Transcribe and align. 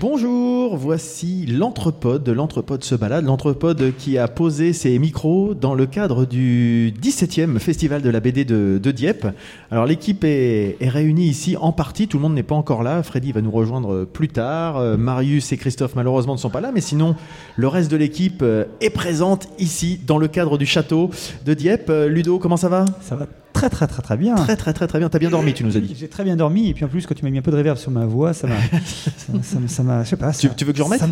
Bonjour, 0.00 0.76
voici 0.76 1.44
l'Entrepode. 1.46 2.28
L'Entrepode 2.28 2.84
se 2.84 2.94
balade. 2.94 3.24
L'Entrepode 3.24 3.94
qui 3.98 4.16
a 4.16 4.28
posé 4.28 4.72
ses 4.72 4.96
micros 5.00 5.54
dans 5.54 5.74
le 5.74 5.86
cadre 5.86 6.24
du 6.24 6.94
17e 7.02 7.58
Festival 7.58 8.00
de 8.00 8.10
la 8.10 8.20
BD 8.20 8.44
de, 8.44 8.78
de 8.80 8.90
Dieppe. 8.92 9.26
Alors 9.72 9.86
l'équipe 9.86 10.22
est, 10.22 10.76
est 10.78 10.88
réunie 10.88 11.26
ici 11.26 11.56
en 11.56 11.72
partie. 11.72 12.06
Tout 12.06 12.18
le 12.18 12.22
monde 12.22 12.34
n'est 12.34 12.44
pas 12.44 12.54
encore 12.54 12.84
là. 12.84 13.02
Freddy 13.02 13.32
va 13.32 13.40
nous 13.40 13.50
rejoindre 13.50 14.04
plus 14.04 14.28
tard. 14.28 14.76
Euh, 14.76 14.96
Marius 14.96 15.50
et 15.50 15.56
Christophe 15.56 15.96
malheureusement 15.96 16.34
ne 16.34 16.38
sont 16.38 16.50
pas 16.50 16.60
là. 16.60 16.70
Mais 16.72 16.80
sinon, 16.80 17.16
le 17.56 17.66
reste 17.66 17.90
de 17.90 17.96
l'équipe 17.96 18.42
euh, 18.42 18.66
est 18.80 18.90
présente 18.90 19.48
ici 19.58 19.98
dans 20.06 20.18
le 20.18 20.28
cadre 20.28 20.58
du 20.58 20.66
château 20.66 21.10
de 21.44 21.54
Dieppe. 21.54 21.90
Euh, 21.90 22.06
Ludo, 22.06 22.38
comment 22.38 22.56
ça 22.56 22.68
va? 22.68 22.84
Ça 23.00 23.16
va 23.16 23.26
très 23.58 23.68
très 23.70 23.86
très 23.86 24.02
très 24.02 24.16
bien. 24.16 24.34
Très 24.36 24.56
très 24.56 24.72
très 24.72 24.86
très 24.86 24.98
bien. 24.98 25.08
T'as 25.08 25.18
bien 25.18 25.30
dormi, 25.30 25.52
tu 25.54 25.64
nous 25.64 25.76
as 25.76 25.80
dit. 25.80 25.94
J'ai 25.98 26.08
très 26.08 26.24
bien 26.24 26.36
dormi 26.36 26.68
et 26.68 26.74
puis 26.74 26.84
en 26.84 26.88
plus 26.88 27.06
quand 27.06 27.14
tu 27.14 27.24
m'as 27.24 27.30
mis 27.30 27.38
un 27.38 27.42
peu 27.42 27.50
de 27.50 27.56
reverb 27.56 27.76
sur 27.78 27.90
ma 27.90 28.06
voix, 28.06 28.32
ça 28.32 28.46
m'a, 28.46 28.54
ça, 28.84 29.32
ça, 29.42 29.58
ça 29.66 29.82
m'a, 29.82 30.04
je 30.04 30.08
sais 30.10 30.16
pas. 30.16 30.32
Tu, 30.32 30.48
ça- 30.48 30.54
tu 30.54 30.64
veux 30.64 30.72
que 30.72 30.78
je 30.78 30.82
remette 30.82 31.00
ça 31.00 31.08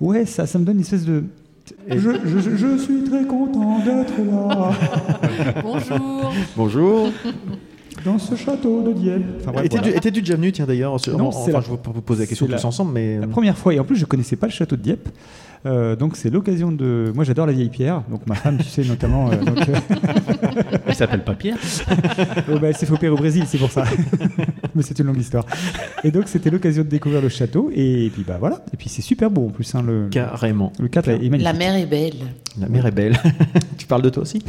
Ouais, 0.00 0.26
ça, 0.26 0.46
ça 0.46 0.58
me 0.58 0.64
donne 0.64 0.76
une 0.76 0.82
espèce 0.82 1.04
de. 1.04 1.24
Je, 1.88 1.96
je- 1.98 2.38
je- 2.40 2.56
je 2.56 2.76
suis 2.78 3.04
très 3.04 3.24
content 3.24 3.78
d'être 3.78 4.12
là 4.30 4.72
Bonjour. 5.62 6.34
Bonjour. 6.56 7.12
dans 8.04 8.18
ce 8.18 8.34
château 8.34 8.82
de 8.82 8.92
Dieppe. 8.92 9.22
Enfin, 9.40 9.52
bref, 9.52 9.64
Étais-tu 9.66 9.82
voilà. 9.84 9.96
étais-tu 9.96 10.20
déjà 10.20 10.34
venu, 10.36 10.52
tiens 10.52 10.66
d'ailleurs 10.66 11.00
sur- 11.00 11.16
Non, 11.16 11.28
enfin, 11.28 11.38
c'est 11.46 11.52
la- 11.52 11.60
je 11.60 11.70
vais 11.70 11.76
pas 11.78 11.90
vous 11.94 12.02
poser 12.02 12.24
la 12.24 12.26
question 12.26 12.44
c'est 12.46 12.52
la- 12.52 12.58
tous 12.58 12.64
ensemble, 12.66 12.92
mais 12.92 13.18
La 13.18 13.28
première 13.28 13.56
fois 13.56 13.72
et 13.72 13.78
en 13.78 13.84
plus 13.84 13.96
je 13.96 14.04
connaissais 14.04 14.36
pas 14.36 14.46
le 14.46 14.52
château 14.52 14.76
de 14.76 14.82
Dieppe. 14.82 15.08
Euh, 15.66 15.96
donc 15.96 16.16
c'est 16.18 16.28
l'occasion 16.28 16.70
de. 16.70 17.10
Moi 17.14 17.24
j'adore 17.24 17.46
la 17.46 17.52
vieille 17.54 17.70
pierre. 17.70 18.02
Donc 18.10 18.26
ma 18.26 18.34
femme, 18.34 18.58
tu 18.58 18.64
sais 18.64 18.84
notamment. 18.84 19.30
euh, 19.30 19.36
donc, 19.36 19.66
euh, 19.66 19.72
Il 20.94 20.96
s'appelle 20.96 21.24
pas 21.24 21.34
Pierre. 21.34 21.56
Oh, 22.52 22.58
bah, 22.60 22.68
opérer 22.92 23.08
au 23.08 23.16
Brésil, 23.16 23.44
c'est 23.48 23.58
pour 23.58 23.70
ça. 23.70 23.84
Mais 24.74 24.82
c'est 24.82 24.98
une 24.98 25.06
longue 25.06 25.18
histoire. 25.18 25.44
Et 26.04 26.10
donc, 26.10 26.28
c'était 26.28 26.50
l'occasion 26.50 26.84
de 26.84 26.88
découvrir 26.88 27.20
le 27.20 27.28
château. 27.28 27.70
Et, 27.74 28.10
puis, 28.12 28.22
bah 28.22 28.36
voilà. 28.38 28.62
Et 28.72 28.76
puis, 28.76 28.88
c'est 28.88 29.02
super 29.02 29.30
beau 29.30 29.46
en 29.46 29.50
plus. 29.50 29.74
hein, 29.74 29.82
le, 29.82 30.08
carrément. 30.08 30.72
le 30.78 30.86
cadre 30.88 31.10
est 31.10 31.18
magnifique. 31.18 31.42
La 31.42 31.52
mer 31.52 31.74
est 31.74 31.86
belle. 31.86 32.14
La 32.60 32.68
mer 32.68 32.86
est 32.86 32.92
belle. 32.92 33.16
tu 33.78 33.86
parles 33.86 34.02
de 34.02 34.10
toi 34.10 34.22
aussi? 34.22 34.40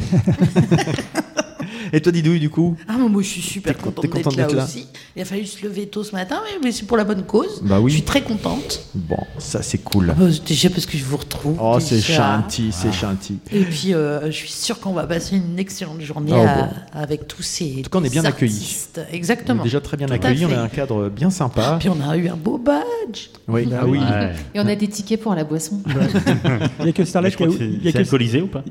Et 1.92 2.00
toi, 2.00 2.12
Didouille, 2.12 2.40
du 2.40 2.50
coup 2.50 2.76
Ah, 2.88 2.96
moi, 2.98 3.22
je 3.22 3.28
suis 3.28 3.42
super 3.42 3.74
T'es- 3.76 3.82
contente 3.82 4.02
t'es 4.02 4.08
contente 4.08 4.36
d'être 4.36 4.38
là, 4.38 4.46
d'être 4.46 4.56
là 4.56 4.64
aussi. 4.64 4.86
Il 5.14 5.22
a 5.22 5.24
fallu 5.24 5.46
se 5.46 5.64
lever 5.64 5.86
tôt 5.86 6.02
ce 6.04 6.12
matin, 6.12 6.40
mais, 6.62 6.72
c'est 6.72 6.86
pour 6.86 6.96
la 6.96 7.04
bonne 7.04 7.22
cause. 7.24 7.60
Bah 7.62 7.80
oui. 7.80 7.90
Je 7.90 7.96
suis 7.96 8.04
très 8.04 8.22
contente. 8.22 8.86
Bon, 8.94 9.16
ça 9.38 9.62
c'est 9.62 9.78
cool. 9.78 10.14
Euh, 10.20 10.30
Déjà 10.46 10.70
parce 10.70 10.86
que 10.86 10.96
je 10.98 11.04
vous 11.04 11.16
retrouve. 11.16 11.56
Oh, 11.60 11.78
c'est 11.80 12.00
chanty, 12.00 12.70
c'est 12.72 12.92
chanty. 12.92 13.38
Et 13.52 13.62
puis, 13.64 13.94
euh, 13.94 14.26
je 14.26 14.36
suis 14.36 14.50
sûre 14.50 14.78
qu'on 14.80 14.92
va 14.92 15.06
passer 15.06 15.36
une 15.36 15.58
excellente 15.58 16.00
journée 16.02 16.32
Oh, 16.34 16.38
à- 16.46 16.62
bon. 16.62 16.68
avec 16.92 17.26
tous 17.28 17.42
ces. 17.42 17.76
En 17.78 17.82
tout 17.82 17.90
cas, 17.90 17.98
on 17.98 18.04
est 18.04 18.10
bien 18.10 18.24
accueillis. 18.24 18.86
On 18.96 19.14
Exactement. 19.14 19.62
est 19.62 19.64
déjà 19.64 19.80
très 19.80 19.96
bien 19.96 20.06
Tout 20.06 20.12
accueillis, 20.14 20.44
on 20.46 20.52
a 20.52 20.60
un 20.62 20.68
cadre 20.68 21.08
bien 21.08 21.30
sympa. 21.30 21.76
Puis 21.80 21.88
on 21.88 22.00
a 22.08 22.16
eu 22.16 22.28
un 22.28 22.36
beau 22.36 22.58
badge. 22.58 23.28
Oui, 23.48 23.68
ah 23.72 23.86
oui. 23.86 23.98
Ouais. 23.98 24.34
Et 24.54 24.60
on 24.60 24.66
a 24.66 24.74
des 24.74 24.88
tickets 24.88 25.20
pour 25.20 25.34
la 25.34 25.44
boisson. 25.44 25.80
Il 26.80 26.84
n'y 26.84 26.90
a 26.90 26.92
que 26.92 27.04
Starlet 27.04 27.30
je 27.30 27.36
qui 27.36 27.44
a, 27.44 27.46
il 27.46 27.52
y 27.52 27.56
c'est 27.56 27.64
a 27.64 27.82
c'est 27.84 27.92
que- 27.92 27.98
alcoolisé 27.98 28.42
ou 28.42 28.46
pas 28.48 28.62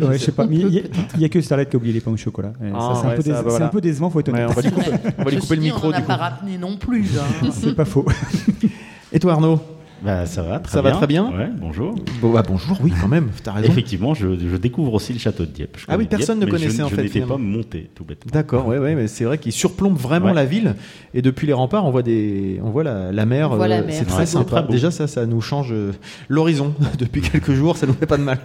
ouais, 0.00 0.18
je 0.18 0.24
sais 0.24 0.32
pas. 0.32 0.46
Il 0.50 0.60
y 0.72 0.78
a- 0.78 0.82
il 1.14 1.20
y 1.20 1.24
a 1.24 1.28
que 1.28 1.40
Starlet 1.40 1.66
qui 1.66 1.76
a 1.76 1.78
oublié 1.78 1.92
les 1.94 2.00
pains 2.00 2.10
au 2.10 2.16
chocolat. 2.16 2.52
Ah, 2.74 2.92
c'est, 2.94 3.06
ouais, 3.06 3.12
un 3.12 3.16
bah, 3.16 3.22
c'est 3.24 3.42
voilà. 3.50 3.66
un 3.66 3.68
peu 3.68 3.80
décevant, 3.80 4.10
faut 4.10 4.20
être 4.20 4.32
Ouais, 4.32 4.40
honnête. 4.44 4.50
on 4.50 4.60
va 4.60 4.62
lui 4.62 4.70
couper, 4.72 4.90
on 5.18 5.24
va 5.24 5.30
lui 5.30 5.38
couper 5.38 5.56
le 5.56 5.62
micro 5.62 5.88
On 5.88 5.90
n'en 5.90 5.92
a 5.92 5.96
du 5.96 6.02
coup. 6.02 6.08
pas 6.08 6.16
ramené 6.16 6.58
non 6.58 6.76
plus. 6.76 7.06
hein. 7.18 7.48
c'est 7.52 7.74
pas 7.74 7.84
faux. 7.84 8.04
Et 9.12 9.18
toi, 9.18 9.32
Arnaud? 9.32 9.60
Bah 10.04 10.26
ça 10.26 10.42
va, 10.42 10.58
très 10.58 10.70
Ça 10.72 10.82
va 10.82 10.90
bien. 10.90 10.98
très 10.98 11.06
bien 11.06 11.24
Ouais, 11.30 11.48
bonjour. 11.58 11.94
bon, 12.20 12.30
bah, 12.30 12.42
Bonjour, 12.46 12.76
oui, 12.82 12.92
quand 13.00 13.08
même, 13.08 13.30
raison. 13.46 13.66
Effectivement, 13.68 14.12
je, 14.12 14.36
je 14.38 14.56
découvre 14.56 14.92
aussi 14.92 15.14
le 15.14 15.18
château 15.18 15.46
de 15.46 15.50
Dieppe. 15.50 15.76
Je 15.78 15.86
Ah 15.88 15.96
oui, 15.96 16.04
personne 16.06 16.38
Dieppe, 16.40 16.50
ne 16.52 16.56
je- 16.58 16.62
connaissait, 16.62 16.82
en 16.82 16.88
je 16.88 16.94
fait, 16.94 17.02
n'étais 17.04 17.20
pas 17.22 17.38
monté 17.38 17.88
tout 17.94 18.04
bêtement. 18.04 18.30
D'accord, 18.30 18.66
ouais, 18.66 18.78
ouais, 18.78 18.94
mais 18.94 19.06
c'est 19.08 19.24
vrai 19.24 19.38
qu'il 19.38 19.52
surplombe 19.52 19.96
vraiment 19.96 20.26
Ouais. 20.26 20.34
la 20.34 20.44
ville. 20.44 20.74
Et 21.14 21.22
depuis 21.22 21.46
les 21.46 21.54
remparts, 21.54 21.86
on 21.86 21.90
voit, 21.90 22.02
des, 22.02 22.60
on 22.62 22.68
voit 22.70 22.84
la, 22.84 23.12
mer. 23.24 23.52
Euh, 23.52 23.58
mer. 23.58 23.84
C'est 23.88 24.04
très 24.04 24.18
Ouais, 24.20 24.26
sympa. 24.26 24.60
très. 24.62 24.72
Déjà, 24.72 24.90
ça, 24.90 25.06
ça 25.06 25.24
nous 25.24 25.40
change 25.40 25.72
euh, 25.72 25.92
l'horizon 26.28 26.74
depuis 26.98 27.22
quelques 27.22 27.52
jours. 27.52 27.78
Ça 27.78 27.86
nous 27.86 27.94
fait 27.94 28.06
pas 28.06 28.18
de 28.18 28.24
mal. 28.24 28.38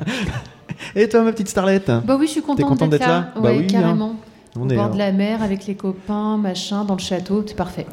Et 0.96 1.09
toi, 1.09 1.24
ma 1.24 1.34
petite 1.34 1.50
starlette? 1.50 1.92
Bah 2.06 2.16
oui, 2.18 2.28
je 2.28 2.31
suis 2.31 2.42
contente, 2.42 2.66
contente 2.68 2.90
d'être 2.92 3.06
là 3.06 3.34
Bah 3.44 3.52
oui, 3.56 3.68
carrément. 3.68 4.16
On 4.59 4.68
Au 4.68 4.70
est 4.70 4.75
bord 4.75 4.88
euh, 4.88 4.94
de 4.94 4.97
la 4.97 5.12
mer, 5.12 5.42
avec 5.42 5.66
les 5.68 5.75
copains, 5.75 6.38
machin, 6.38 6.84
dans 6.86 6.96
le 6.96 7.00
château, 7.02 7.44
c'est 7.47 7.56
parfait. 7.56 7.86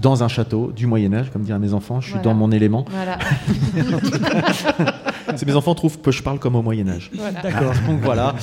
dans 0.00 0.22
un 0.22 0.28
château 0.28 0.72
du 0.74 0.86
Moyen 0.86 1.12
Âge, 1.12 1.30
comme 1.32 1.42
diraient 1.42 1.58
mes 1.58 1.74
enfants. 1.74 2.00
Je 2.00 2.06
suis 2.06 2.12
Voilà. 2.14 2.24
dans 2.24 2.34
mon 2.34 2.50
élément. 2.52 2.84
Voilà. 2.90 3.18
C'est 5.36 5.46
mes 5.46 5.56
enfants 5.56 5.74
trouvent 5.74 5.98
que 6.00 6.10
je 6.12 6.22
parle 6.22 6.38
comme 6.38 6.54
au 6.54 6.62
Moyen 6.62 6.86
Âge. 6.88 7.10
voilà. 7.14 7.40
D'accord. 7.42 7.72
Donc 7.88 8.00
voilà. 8.02 8.34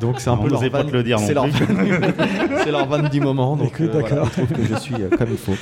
Donc 0.00 0.20
c'est 0.20 0.30
un 0.30 0.32
On 0.34 0.38
peu 0.38 0.48
leur 0.48 0.60
vanne- 0.68 0.90
le 0.90 1.02
dire 1.04 1.18
C'est 1.20 1.34
leur, 1.34 1.46
leur 2.70 2.86
vanne 2.86 3.08
du 3.08 3.20
moment. 3.20 3.56
Donc 3.56 3.80
euh, 3.80 3.88
d'accord. 3.92 4.26
ils 4.26 4.30
trouvent 4.30 4.46
que 4.58 4.64
je 4.64 4.74
suis 4.80 4.94
euh, 4.94 5.10
comme 5.16 5.28
il 5.30 5.36
faut. 5.36 5.52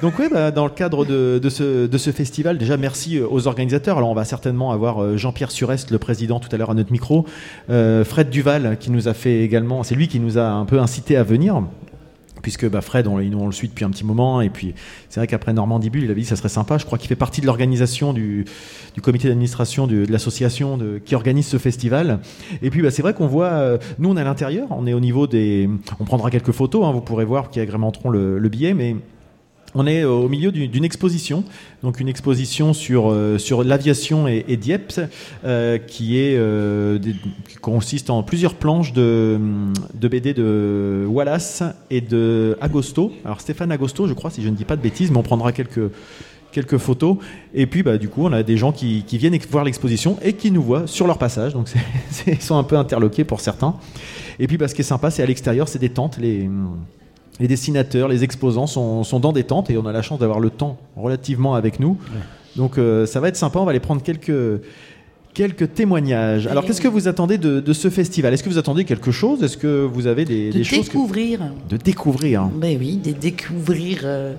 Donc 0.00 0.14
oui, 0.18 0.26
bah, 0.30 0.50
dans 0.50 0.64
le 0.64 0.70
cadre 0.70 1.04
de, 1.04 1.40
de 1.42 1.48
ce, 1.48 1.86
de 1.86 1.98
ce 1.98 2.10
festival, 2.10 2.58
déjà 2.58 2.76
merci 2.76 3.18
euh, 3.18 3.26
aux 3.28 3.46
organisateurs. 3.48 3.96
Alors 3.98 4.10
on 4.10 4.14
va 4.14 4.24
certainement 4.24 4.70
avoir 4.70 5.02
euh, 5.02 5.16
Jean-Pierre 5.16 5.50
Surest, 5.50 5.90
le 5.90 5.98
président, 5.98 6.38
tout 6.40 6.48
à 6.52 6.56
l'heure 6.56 6.70
à 6.70 6.74
notre 6.74 6.92
micro. 6.92 7.26
Euh, 7.70 8.04
Fred 8.04 8.30
Duval 8.30 8.76
qui 8.78 8.90
nous 8.90 9.08
a 9.08 9.14
fait 9.14 9.40
également, 9.40 9.82
c'est 9.82 9.94
lui 9.96 10.06
qui 10.08 10.20
nous 10.20 10.38
a 10.38 10.44
un 10.44 10.66
peu 10.66 10.78
incité 10.78 11.01
à 11.10 11.22
venir. 11.22 11.62
Puisque 12.40 12.68
bah, 12.68 12.80
Fred, 12.80 13.06
on, 13.06 13.18
on 13.18 13.46
le 13.46 13.52
suit 13.52 13.68
depuis 13.68 13.84
un 13.84 13.90
petit 13.90 14.04
moment, 14.04 14.40
et 14.40 14.50
puis 14.50 14.74
c'est 15.08 15.20
vrai 15.20 15.28
qu'après 15.28 15.52
Normandie 15.52 15.90
Bulle, 15.90 16.04
il 16.04 16.10
avait 16.10 16.20
dit 16.20 16.26
que 16.26 16.28
ça 16.28 16.36
serait 16.36 16.48
sympa. 16.48 16.76
Je 16.76 16.84
crois 16.84 16.98
qu'il 16.98 17.08
fait 17.08 17.14
partie 17.14 17.40
de 17.40 17.46
l'organisation 17.46 18.12
du, 18.12 18.46
comité 19.00 19.28
d'administration 19.28 19.86
de 19.86 20.04
l'association 20.10 20.76
qui 21.04 21.14
organise 21.14 21.46
ce 21.46 21.58
festival. 21.58 22.18
Et 22.60 22.70
puis 22.70 22.82
bah, 22.82 22.90
c'est 22.90 23.02
vrai 23.02 23.14
qu'on 23.14 23.28
voit, 23.28 23.50
euh, 23.50 23.78
nous 24.00 24.10
on 24.10 24.16
est 24.16 24.20
à 24.20 24.24
l'intérieur, 24.24 24.66
on 24.70 24.88
est 24.88 24.92
au 24.92 24.98
niveau 24.98 25.28
des, 25.28 25.70
on 26.00 26.04
prendra 26.04 26.30
quelques 26.30 26.50
photos, 26.50 26.84
hein, 26.84 26.90
vous 26.90 27.00
pourrez 27.00 27.24
voir 27.24 27.48
qui 27.48 27.60
agrémenteront 27.60 28.10
le, 28.10 28.40
le 28.40 28.48
billet, 28.48 28.74
mais 28.74 28.96
on 29.74 29.86
est 29.86 30.02
euh, 30.04 30.10
au 30.10 30.28
milieu 30.28 30.52
d'une 30.52 30.84
exposition, 30.84 31.44
donc 31.82 31.98
une 32.00 32.08
exposition 32.08 32.72
sur, 32.74 33.10
euh, 33.10 33.38
sur 33.38 33.64
l'aviation 33.64 34.28
et, 34.28 34.44
et 34.48 34.56
Dieppe, 34.56 35.00
euh, 35.44 35.78
qui, 35.78 36.18
est, 36.18 36.36
euh, 36.36 36.98
qui 37.48 37.56
consiste 37.56 38.10
en 38.10 38.22
plusieurs 38.22 38.54
planches 38.54 38.92
de, 38.92 39.38
de 39.94 40.08
BD 40.08 40.34
de 40.34 41.06
Wallace 41.08 41.62
et 41.90 42.00
de 42.00 42.56
Agosto. 42.60 43.12
Alors 43.24 43.40
Stéphane 43.40 43.72
Agosto, 43.72 44.06
je 44.06 44.12
crois, 44.12 44.30
si 44.30 44.42
je 44.42 44.48
ne 44.48 44.54
dis 44.54 44.64
pas 44.64 44.76
de 44.76 44.82
bêtises, 44.82 45.10
mais 45.10 45.16
on 45.18 45.22
prendra 45.22 45.52
quelques, 45.52 45.90
quelques 46.52 46.76
photos. 46.78 47.16
Et 47.54 47.66
puis, 47.66 47.82
bah, 47.82 47.96
du 47.96 48.08
coup, 48.10 48.26
on 48.26 48.32
a 48.32 48.42
des 48.42 48.58
gens 48.58 48.72
qui, 48.72 49.04
qui 49.06 49.16
viennent 49.16 49.36
voir 49.50 49.64
l'exposition 49.64 50.18
et 50.22 50.34
qui 50.34 50.50
nous 50.50 50.62
voient 50.62 50.86
sur 50.86 51.06
leur 51.06 51.16
passage. 51.16 51.54
Donc, 51.54 51.68
c'est- 52.10 52.32
ils 52.32 52.42
sont 52.42 52.56
un 52.58 52.64
peu 52.64 52.76
interloqués 52.76 53.24
pour 53.24 53.40
certains. 53.40 53.74
Et 54.38 54.46
puis, 54.46 54.58
bah, 54.58 54.68
ce 54.68 54.74
qui 54.74 54.82
est 54.82 54.84
sympa, 54.84 55.10
c'est 55.10 55.22
à 55.22 55.26
l'extérieur, 55.26 55.66
c'est 55.66 55.78
des 55.78 55.88
tentes. 55.88 56.18
Les, 56.18 56.48
les 57.40 57.48
dessinateurs, 57.48 58.08
les 58.08 58.24
exposants 58.24 58.66
sont, 58.66 59.04
sont 59.04 59.20
dans 59.20 59.32
des 59.32 59.44
tentes 59.44 59.70
et 59.70 59.76
on 59.78 59.86
a 59.86 59.92
la 59.92 60.02
chance 60.02 60.18
d'avoir 60.18 60.40
le 60.40 60.50
temps 60.50 60.76
relativement 60.96 61.54
avec 61.54 61.80
nous. 61.80 61.96
Donc, 62.56 62.76
euh, 62.78 63.06
ça 63.06 63.20
va 63.20 63.28
être 63.28 63.36
sympa. 63.36 63.58
On 63.58 63.64
va 63.64 63.70
aller 63.70 63.80
prendre 63.80 64.02
quelques. 64.02 64.32
Quelques 65.34 65.72
témoignages. 65.72 66.46
Alors, 66.46 66.62
qu'est-ce 66.62 66.82
que 66.82 66.88
vous 66.88 67.08
attendez 67.08 67.38
de, 67.38 67.58
de 67.60 67.72
ce 67.72 67.88
festival? 67.88 68.34
Est-ce 68.34 68.42
que 68.42 68.50
vous 68.50 68.58
attendez 68.58 68.84
quelque 68.84 69.10
chose? 69.10 69.42
Est-ce 69.42 69.56
que 69.56 69.82
vous 69.82 70.06
avez 70.06 70.26
des, 70.26 70.48
De 70.50 70.58
des 70.58 70.62
choses 70.64 70.80
que- 70.80 70.92
découvrir. 70.92 71.40
de 71.70 71.78
découvrir 71.78 72.42
Ben 72.54 72.76
oui, 72.78 72.96
de 72.98 73.12
découvrir 73.12 74.00
euh, 74.04 74.34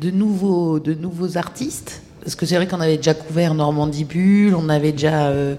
de, 0.00 0.10
nouveaux, 0.10 0.80
de 0.80 0.94
nouveaux 0.94 1.36
artistes. 1.36 2.00
Parce 2.24 2.36
que 2.36 2.46
c'est 2.46 2.56
vrai 2.56 2.66
qu'on 2.66 2.80
avait 2.80 2.96
déjà 2.96 3.12
couvert 3.12 3.52
Normandie 3.52 4.04
Bulle, 4.04 4.54
on 4.54 4.70
avait 4.70 4.92
déjà 4.92 5.26
euh, 5.26 5.56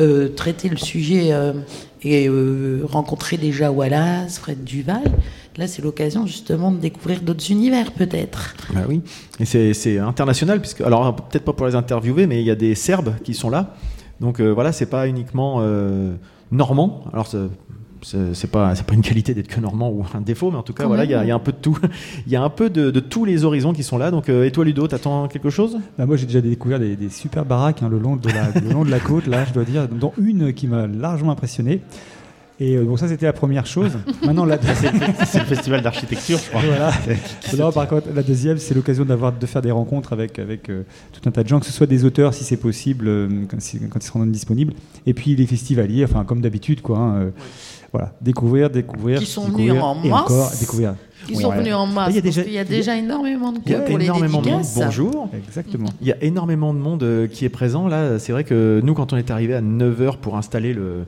euh, 0.00 0.30
traité 0.30 0.68
le 0.68 0.76
sujet 0.78 1.28
euh, 1.32 1.52
et 2.02 2.26
euh, 2.28 2.80
rencontré 2.90 3.36
déjà 3.36 3.70
Wallace, 3.70 4.40
Fred 4.40 4.64
Duval. 4.64 5.02
Là, 5.58 5.66
c'est 5.66 5.82
l'occasion 5.82 6.24
justement 6.26 6.70
de 6.70 6.78
découvrir 6.78 7.20
d'autres 7.20 7.50
univers, 7.50 7.90
peut-être. 7.92 8.54
Bah 8.72 8.82
oui, 8.88 9.02
et 9.40 9.44
c'est 9.44 9.74
c'est 9.74 9.98
international, 9.98 10.60
puisque, 10.60 10.80
alors 10.82 11.14
peut-être 11.16 11.44
pas 11.44 11.52
pour 11.52 11.66
les 11.66 11.74
interviewer, 11.74 12.26
mais 12.28 12.40
il 12.40 12.46
y 12.46 12.50
a 12.50 12.54
des 12.54 12.74
Serbes 12.76 13.14
qui 13.24 13.34
sont 13.34 13.50
là. 13.50 13.74
Donc 14.20 14.40
euh, 14.40 14.50
voilà, 14.52 14.70
c'est 14.72 14.86
pas 14.86 15.08
uniquement 15.08 15.56
euh, 15.60 16.14
normand. 16.52 17.02
Alors 17.12 17.26
c'est- 17.26 17.38
c'est 18.02 18.32
c'est 18.34 18.46
pas, 18.48 18.76
c'est 18.76 18.86
pas 18.86 18.94
une 18.94 19.02
qualité 19.02 19.34
d'être 19.34 19.48
que 19.48 19.58
normand 19.60 19.90
ou 19.90 20.04
un 20.14 20.20
défaut, 20.20 20.52
mais 20.52 20.56
en 20.58 20.62
tout 20.62 20.72
cas, 20.72 20.84
Quand 20.84 20.88
voilà, 20.88 21.02
il 21.04 21.10
y, 21.10 21.14
a- 21.14 21.24
y 21.24 21.32
un 21.32 21.40
peu 21.40 21.50
de 21.50 21.56
tout. 21.56 21.76
Il 22.26 22.32
y 22.32 22.36
a 22.36 22.42
un 22.44 22.48
peu 22.50 22.70
de, 22.70 22.92
de 22.92 23.00
tous 23.00 23.24
les 23.24 23.44
horizons 23.44 23.72
qui 23.72 23.82
sont 23.82 23.98
là. 23.98 24.12
Donc, 24.12 24.28
euh, 24.28 24.44
et 24.44 24.52
toi, 24.52 24.64
Ludo, 24.64 24.86
t'attends 24.86 25.26
quelque 25.26 25.50
chose? 25.50 25.78
Bah, 25.98 26.06
moi, 26.06 26.16
j'ai 26.16 26.26
déjà 26.26 26.40
découvert 26.40 26.78
des, 26.78 26.94
des 26.94 27.08
super 27.08 27.44
baraques 27.44 27.82
hein, 27.82 27.88
le, 27.90 27.98
long 27.98 28.14
de 28.14 28.28
la, 28.28 28.60
le 28.60 28.70
long 28.72 28.84
de 28.84 28.90
la 28.90 29.00
côte, 29.00 29.26
là, 29.26 29.44
je 29.44 29.52
dois 29.52 29.64
dire, 29.64 29.88
dont 29.88 30.12
une 30.16 30.52
qui 30.52 30.68
m'a 30.68 30.86
largement 30.86 31.32
impressionné. 31.32 31.80
Et 32.60 32.76
euh, 32.76 32.82
bon, 32.84 32.96
ça, 32.96 33.06
c'était 33.06 33.26
la 33.26 33.32
première 33.32 33.66
chose. 33.66 33.92
Maintenant, 34.24 34.44
la, 34.44 34.58
C'est 35.24 35.38
le 35.38 35.44
festival 35.44 35.80
d'architecture, 35.80 36.38
je 36.38 36.48
crois. 36.48 36.60
voilà. 36.66 36.90
Non, 37.58 37.70
par 37.72 37.86
contre, 37.88 38.08
la 38.14 38.22
deuxième, 38.22 38.58
c'est 38.58 38.74
l'occasion 38.74 39.04
d'avoir 39.04 39.32
de 39.32 39.46
faire 39.46 39.62
des 39.62 39.70
rencontres 39.70 40.12
avec, 40.12 40.38
avec 40.38 40.68
euh, 40.68 40.82
tout 41.12 41.20
un 41.28 41.32
tas 41.32 41.42
de 41.44 41.48
gens, 41.48 41.60
que 41.60 41.66
ce 41.66 41.72
soit 41.72 41.86
des 41.86 42.04
auteurs, 42.04 42.34
si 42.34 42.42
c'est 42.44 42.56
possible, 42.56 43.06
euh, 43.08 43.28
quand, 43.48 43.58
ils 43.72 44.02
seront 44.02 44.26
disponibles, 44.26 44.72
et 45.06 45.14
puis 45.14 45.36
les 45.36 45.46
festivaliers, 45.46 46.04
enfin, 46.04 46.24
comme 46.24 46.40
d'habitude, 46.40 46.82
quoi. 46.82 46.98
hein, 46.98 47.14
euh, 47.16 47.30
voilà, 47.92 48.12
découvrir, 48.20 48.70
découvrir. 48.70 49.18
Qui 49.20 49.26
sont 49.26 49.44
découvrir, 49.46 49.74
venus 49.74 49.82
en 49.84 50.02
et 50.02 50.08
masse. 50.10 50.20
encore 50.22 50.50
découvrir. 50.60 50.94
Ils 51.30 51.36
sont 51.36 51.52
venus 51.52 51.74
en 51.74 51.86
masse. 51.86 52.10
Il 52.10 52.16
y 52.16 52.18
a 52.18 52.22
déjà- 52.22 52.44
y 52.44 52.58
a 52.58 52.64
déjà 52.64 52.96
énormément 52.96 53.52
de 53.52 53.58
Il 53.66 53.72
y 53.72 53.74
a 53.74 53.78
queues 53.78 53.84
pour 53.86 53.98
les 53.98 54.04
énormément 54.04 54.42
de 54.42 54.50
monde. 54.50 54.64
Bonjour. 54.76 55.30
Exactement. 55.46 55.88
Il 56.00 56.06
y 56.08 56.12
a 56.12 56.22
énormément 56.22 56.74
de 56.74 56.78
monde 56.78 57.28
qui 57.32 57.44
est 57.44 57.48
présent. 57.48 57.88
Là, 57.88 58.18
c'est 58.18 58.32
vrai 58.32 58.44
que 58.44 58.80
nous, 58.84 58.94
quand 58.94 59.12
on 59.12 59.16
est 59.16 59.30
arrivé 59.30 59.54
à 59.54 59.62
9h 59.62 60.18
pour 60.18 60.36
installer 60.36 60.74
le, 60.74 61.04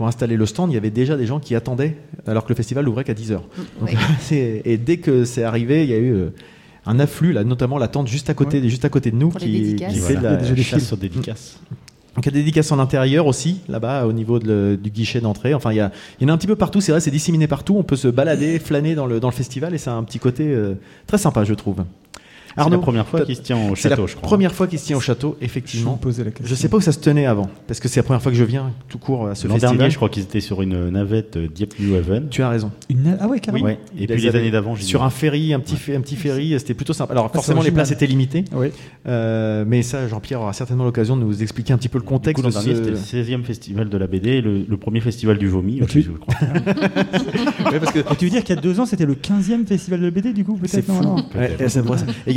pour 0.00 0.06
installer 0.06 0.38
le 0.38 0.46
stand, 0.46 0.70
il 0.70 0.74
y 0.74 0.78
avait 0.78 0.88
déjà 0.88 1.14
des 1.18 1.26
gens 1.26 1.40
qui 1.40 1.54
attendaient 1.54 1.94
alors 2.26 2.44
que 2.44 2.48
le 2.48 2.54
festival 2.54 2.88
ouvrait 2.88 3.04
qu'à 3.04 3.12
10h. 3.12 3.38
Oui. 3.82 3.90
et 4.64 4.78
dès 4.78 4.96
que 4.96 5.26
c'est 5.26 5.42
arrivé, 5.42 5.84
il 5.84 5.90
y 5.90 5.92
a 5.92 5.98
eu 5.98 6.14
euh, 6.14 6.30
un 6.86 6.98
afflux, 6.98 7.34
là, 7.34 7.44
notamment 7.44 7.76
la 7.76 7.86
tente 7.86 8.08
juste 8.08 8.30
à 8.30 8.32
côté, 8.32 8.66
juste 8.66 8.86
à 8.86 8.88
côté 8.88 9.10
de 9.10 9.16
nous 9.16 9.28
Pour 9.28 9.38
qui, 9.38 9.76
qui 9.76 9.96
fait 9.98 10.16
de 10.16 10.22
la, 10.22 10.36
déjà 10.36 10.54
des 10.54 10.62
chasse 10.62 10.90
aux 10.94 10.96
dédicaces. 10.96 11.60
donc 12.14 12.24
il 12.24 12.28
y 12.28 12.28
a 12.30 12.32
des 12.32 12.38
dédicaces 12.38 12.72
en 12.72 12.78
intérieur 12.78 13.26
aussi, 13.26 13.60
là-bas, 13.68 14.06
au 14.06 14.14
niveau 14.14 14.38
de 14.38 14.46
le- 14.48 14.76
du 14.78 14.88
guichet 14.88 15.20
d'entrée. 15.20 15.52
Enfin, 15.52 15.70
il 15.70 15.76
y, 15.76 15.80
a, 15.80 15.92
il 16.18 16.22
y 16.22 16.30
en 16.30 16.32
a 16.32 16.34
un 16.34 16.38
petit 16.38 16.46
peu 16.46 16.56
partout, 16.56 16.80
c'est 16.80 16.92
vrai, 16.92 17.02
c'est 17.02 17.10
disséminé 17.10 17.46
partout. 17.46 17.76
On 17.76 17.82
peut 17.82 17.96
se 17.96 18.08
balader, 18.08 18.58
flâner 18.58 18.94
dans 18.94 19.04
le, 19.04 19.20
dans 19.20 19.28
le 19.28 19.34
festival 19.34 19.74
et 19.74 19.78
ça 19.78 19.92
a 19.92 19.96
un 19.96 20.04
petit 20.04 20.18
côté 20.18 20.44
euh, 20.46 20.76
très 21.06 21.18
sympa, 21.18 21.44
je 21.44 21.52
trouve. 21.52 21.84
C'est 22.56 22.68
la 22.70 22.78
première 22.78 23.06
fois 23.06 23.20
qu'il 23.22 23.36
se 23.36 23.42
tient 23.42 23.56
au 23.56 23.70
la 23.70 23.74
château, 23.74 24.06
je 24.06 24.16
crois. 24.16 24.26
première 24.28 24.52
fois 24.54 24.66
qu'il 24.66 24.78
se 24.78 24.86
tient 24.86 24.96
au 24.96 25.00
château, 25.00 25.36
Je 25.38 25.44
me 25.44 25.44
effectivement. 25.44 25.98
la 26.04 26.08
question. 26.24 26.32
Je 26.44 26.54
sais 26.54 26.68
pas 26.68 26.76
où 26.76 26.80
ça 26.80 26.92
se 26.92 26.98
tenait 26.98 27.26
avant, 27.26 27.48
parce 27.66 27.80
que 27.80 27.88
c'est 27.88 28.00
la 28.00 28.04
première 28.04 28.22
fois 28.22 28.32
que 28.32 28.38
je 28.38 28.44
viens 28.44 28.72
tout 28.88 28.98
court 28.98 29.28
à 29.28 29.34
ce 29.34 29.46
L'an 29.46 29.54
festival. 29.54 29.76
dernier, 29.78 29.90
je 29.90 29.96
crois 29.96 30.08
qu'ils 30.08 30.22
étaient 30.24 30.40
sur 30.40 30.62
une 30.62 30.90
navette 30.90 31.36
euh, 31.36 31.48
Dieppe 31.52 31.74
New 31.78 31.94
Haven. 31.94 32.28
Tu 32.30 32.42
as 32.42 32.48
raison. 32.48 32.70
Une- 32.88 33.16
Ah 33.20 33.28
ouais, 33.28 33.40
carrément. 33.40 33.68
Et 33.68 33.78
Ils 33.98 34.06
puis 34.06 34.20
les 34.22 34.28
avaient- 34.28 34.38
années 34.40 34.50
d'avant, 34.50 34.74
Sur 34.76 35.02
un 35.02 35.10
ferry, 35.10 35.52
un 35.54 35.60
petit, 35.60 35.76
fait- 35.76 35.94
un 35.96 36.00
petit 36.00 36.16
ferry, 36.16 36.54
c'était 36.58 36.74
plutôt 36.74 36.92
sympa. 36.92 37.12
Alors 37.12 37.30
forcément, 37.32 37.62
les 37.62 37.70
places 37.70 37.90
étaient 37.92 38.06
limitées, 38.06 38.44
Oui. 38.54 38.68
euh, 39.06 39.64
mais 39.66 39.82
ça, 39.82 40.08
Jean-Pierre 40.08 40.40
aura 40.40 40.52
certainement 40.52 40.84
l'occasion 40.84 41.16
de 41.16 41.22
nous 41.22 41.42
expliquer 41.42 41.72
un 41.72 41.78
petit 41.78 41.88
peu 41.88 41.98
le 41.98 42.02
coup, 42.04 42.14
contexte 42.14 42.42
l'an 42.42 42.48
de 42.50 42.54
dernier, 42.54 42.70
ce- 42.74 42.76
c'était 42.78 42.90
le 42.90 42.96
16e 42.96 43.44
festival 43.44 43.88
de 43.88 43.96
la 43.98 44.06
BD, 44.06 44.28
et 44.30 44.40
le, 44.40 44.64
le 44.68 44.76
premier 44.76 45.00
festival 45.00 45.38
du 45.38 45.48
vomi, 45.48 45.80
tu- 45.88 46.02
je 46.02 46.10
crois. 46.12 46.34
Ouais, 47.70 47.78
parce 47.78 47.92
que 47.92 48.00
tu 48.16 48.24
veux 48.24 48.30
dire 48.30 48.42
qu'il 48.44 48.54
y 48.54 48.58
a 48.58 48.60
deux 48.60 48.80
ans, 48.80 48.86
c'était 48.86 49.06
le 49.06 49.14
15e 49.14 49.66
festival 49.66 50.00
de 50.00 50.10
BD, 50.10 50.32
du 50.32 50.44
coup, 50.44 50.58
C'est 50.64 50.82
peut-être 50.82 50.98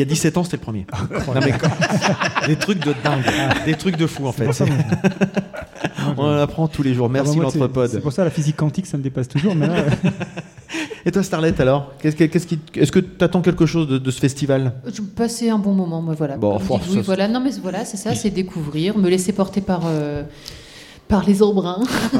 a 0.03 0.05
17 0.05 0.37
ans, 0.37 0.43
c'était 0.43 0.57
le 0.57 0.61
premier. 0.61 0.85
Non, 1.27 1.41
mais 1.43 1.51
quand- 1.53 2.47
des 2.47 2.55
trucs 2.55 2.79
de 2.79 2.93
dingue, 3.03 3.23
des 3.65 3.75
trucs 3.75 3.97
de 3.97 4.07
fou 4.07 4.27
en 4.27 4.31
fait. 4.31 4.47
On 6.17 6.23
en 6.23 6.37
apprend 6.37 6.67
tous 6.67 6.83
les 6.83 6.93
jours. 6.93 7.09
Merci 7.09 7.31
Ah 7.33 7.35
bah 7.49 7.57
moi, 7.73 7.87
c'est- 7.87 7.99
pour 7.99 8.11
ça 8.11 8.23
la 8.23 8.29
physique 8.29 8.55
quantique, 8.57 8.85
ça 8.85 8.97
me 8.97 9.03
dépasse 9.03 9.27
toujours. 9.27 9.55
Mais 9.55 9.67
là, 9.67 9.75
Et 11.05 11.11
toi, 11.11 11.21
Starlet, 11.21 11.59
alors? 11.59 11.91
Qu'est-ce 11.99 12.15
que- 12.15 12.23
qu'est-ce 12.23 12.47
qui- 12.47 12.59
Est-ce 12.75 12.91
que 12.91 12.99
tu 12.99 13.23
attends 13.23 13.41
quelque 13.41 13.65
chose 13.65 13.87
de, 13.87 13.97
de 13.97 14.11
ce 14.11 14.19
festival? 14.19 14.73
Je 14.93 15.01
passais 15.01 15.49
un 15.49 15.59
bon 15.59 15.73
moment, 15.73 16.01
moi 16.01 16.15
voilà. 16.17 16.37
Bon, 16.37 16.59
ça, 16.59 16.65
oui, 16.89 17.01
voilà. 17.03 17.27
Non 17.27 17.41
mais 17.41 17.51
voilà, 17.61 17.83
c'est 17.85 17.97
ça, 17.97 18.15
c'est 18.15 18.29
découvrir, 18.29 18.97
me 18.97 19.09
laisser 19.09 19.33
porter 19.33 19.59
par 19.61 19.81
euh, 19.85 20.23
par 21.13 21.23
les 21.27 21.43
embruns. 21.43 21.77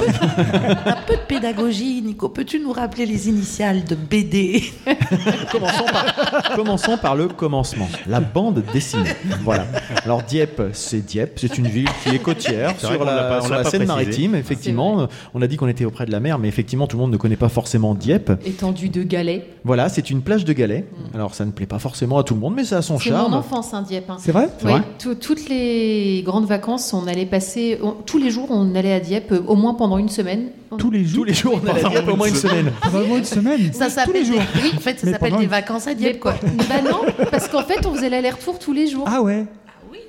Un 0.85 0.97
peu 1.07 1.15
de 1.15 1.25
pédagogie, 1.27 1.99
Nico. 2.03 2.29
Peux-tu 2.29 2.59
nous 2.59 2.71
rappeler 2.71 3.07
les 3.07 3.27
initiales 3.27 3.83
de 3.85 3.95
BD 3.95 4.61
commençons, 5.51 5.85
par, 5.91 6.55
commençons 6.55 6.97
par 6.97 7.15
le 7.15 7.27
commencement. 7.27 7.89
La 8.05 8.19
bande 8.19 8.61
dessinée. 8.71 9.09
Voilà. 9.43 9.65
Alors 10.05 10.21
Dieppe, 10.21 10.61
c'est 10.73 11.03
Dieppe, 11.03 11.39
c'est 11.39 11.57
une 11.57 11.65
ville 11.67 11.89
qui 12.03 12.09
est 12.09 12.19
côtière 12.19 12.75
C'est 12.77 12.85
sur 12.85 13.03
l'a 13.03 13.63
Seine-Maritime. 13.63 14.35
Effectivement, 14.35 15.07
on 15.33 15.41
a 15.41 15.47
dit 15.47 15.57
qu'on 15.57 15.67
était 15.67 15.85
auprès 15.85 16.05
de 16.05 16.11
la 16.11 16.19
mer, 16.19 16.37
mais 16.37 16.47
effectivement, 16.47 16.85
tout 16.85 16.97
le 16.97 17.01
monde 17.01 17.11
ne 17.13 17.17
connaît 17.17 17.35
pas 17.35 17.49
forcément 17.49 17.95
Dieppe. 17.95 18.31
Étendue 18.45 18.89
de 18.89 19.01
galets. 19.01 19.47
Voilà, 19.63 19.89
c'est 19.89 20.11
une 20.11 20.21
plage 20.21 20.45
de 20.45 20.53
galets. 20.53 20.85
Alors 21.15 21.33
ça 21.33 21.45
ne 21.45 21.51
plaît 21.51 21.65
pas 21.65 21.79
forcément 21.79 22.19
à 22.19 22.23
tout 22.23 22.35
le 22.35 22.41
monde, 22.41 22.53
mais 22.55 22.63
ça 22.63 22.77
a 22.77 22.81
son 22.83 22.99
C'est 22.99 23.09
charme. 23.09 23.31
mon 23.31 23.37
enfance, 23.37 23.73
hein, 23.73 23.81
Dieppe. 23.81 24.11
hein. 24.11 24.17
c'est 24.19 24.31
vrai? 24.31 24.49
Oui, 24.63 24.73
toutes 25.19 25.49
les 25.49 26.21
grandes 26.23 26.45
vacances, 26.45 26.93
on 26.93 27.07
allait 27.07 27.25
passer 27.25 27.79
on- 27.81 27.93
tous 28.05 28.19
les 28.19 28.29
jours, 28.29 28.49
on 28.51 28.75
allait 28.75 28.82
à 28.91 28.99
Dieppe 28.99 29.31
euh, 29.31 29.41
au 29.47 29.55
moins 29.55 29.75
pendant 29.75 29.97
une 29.97 30.09
semaine. 30.09 30.47
Tous 30.77 30.91
les 30.91 31.05
jours 31.05 31.19
Tous 31.19 31.23
les 31.23 31.33
jours, 31.33 31.61
on 31.63 31.69
allait 31.69 31.85
à 31.85 31.89
Dieppe 31.89 32.07
au 32.09 32.15
moins 32.17 32.27
une 32.27 32.35
semaine. 32.35 32.71
Vraiment 32.91 33.17
une 33.17 33.23
semaine 33.23 33.71
Ça 33.71 33.85
Tous 33.85 33.91
s'appelle 33.93 34.13
les 34.15 34.19
des... 34.21 34.25
jours 34.25 34.41
Oui, 34.61 34.71
en 34.75 34.79
fait, 34.79 34.99
ça 34.99 35.05
Mais 35.05 35.11
s'appelle 35.13 35.37
des 35.37 35.45
vacances 35.47 35.87
à 35.87 35.91
Mais 35.91 35.95
Dieppe, 35.95 36.19
quoi. 36.19 36.33
Bah 36.67 36.81
non, 36.83 37.01
parce 37.31 37.47
qu'en 37.47 37.61
fait, 37.63 37.85
on 37.85 37.93
faisait 37.93 38.09
l'aller-retour 38.09 38.59
tous 38.59 38.73
les 38.73 38.87
jours. 38.87 39.05
Ah 39.07 39.21
ouais 39.21 39.45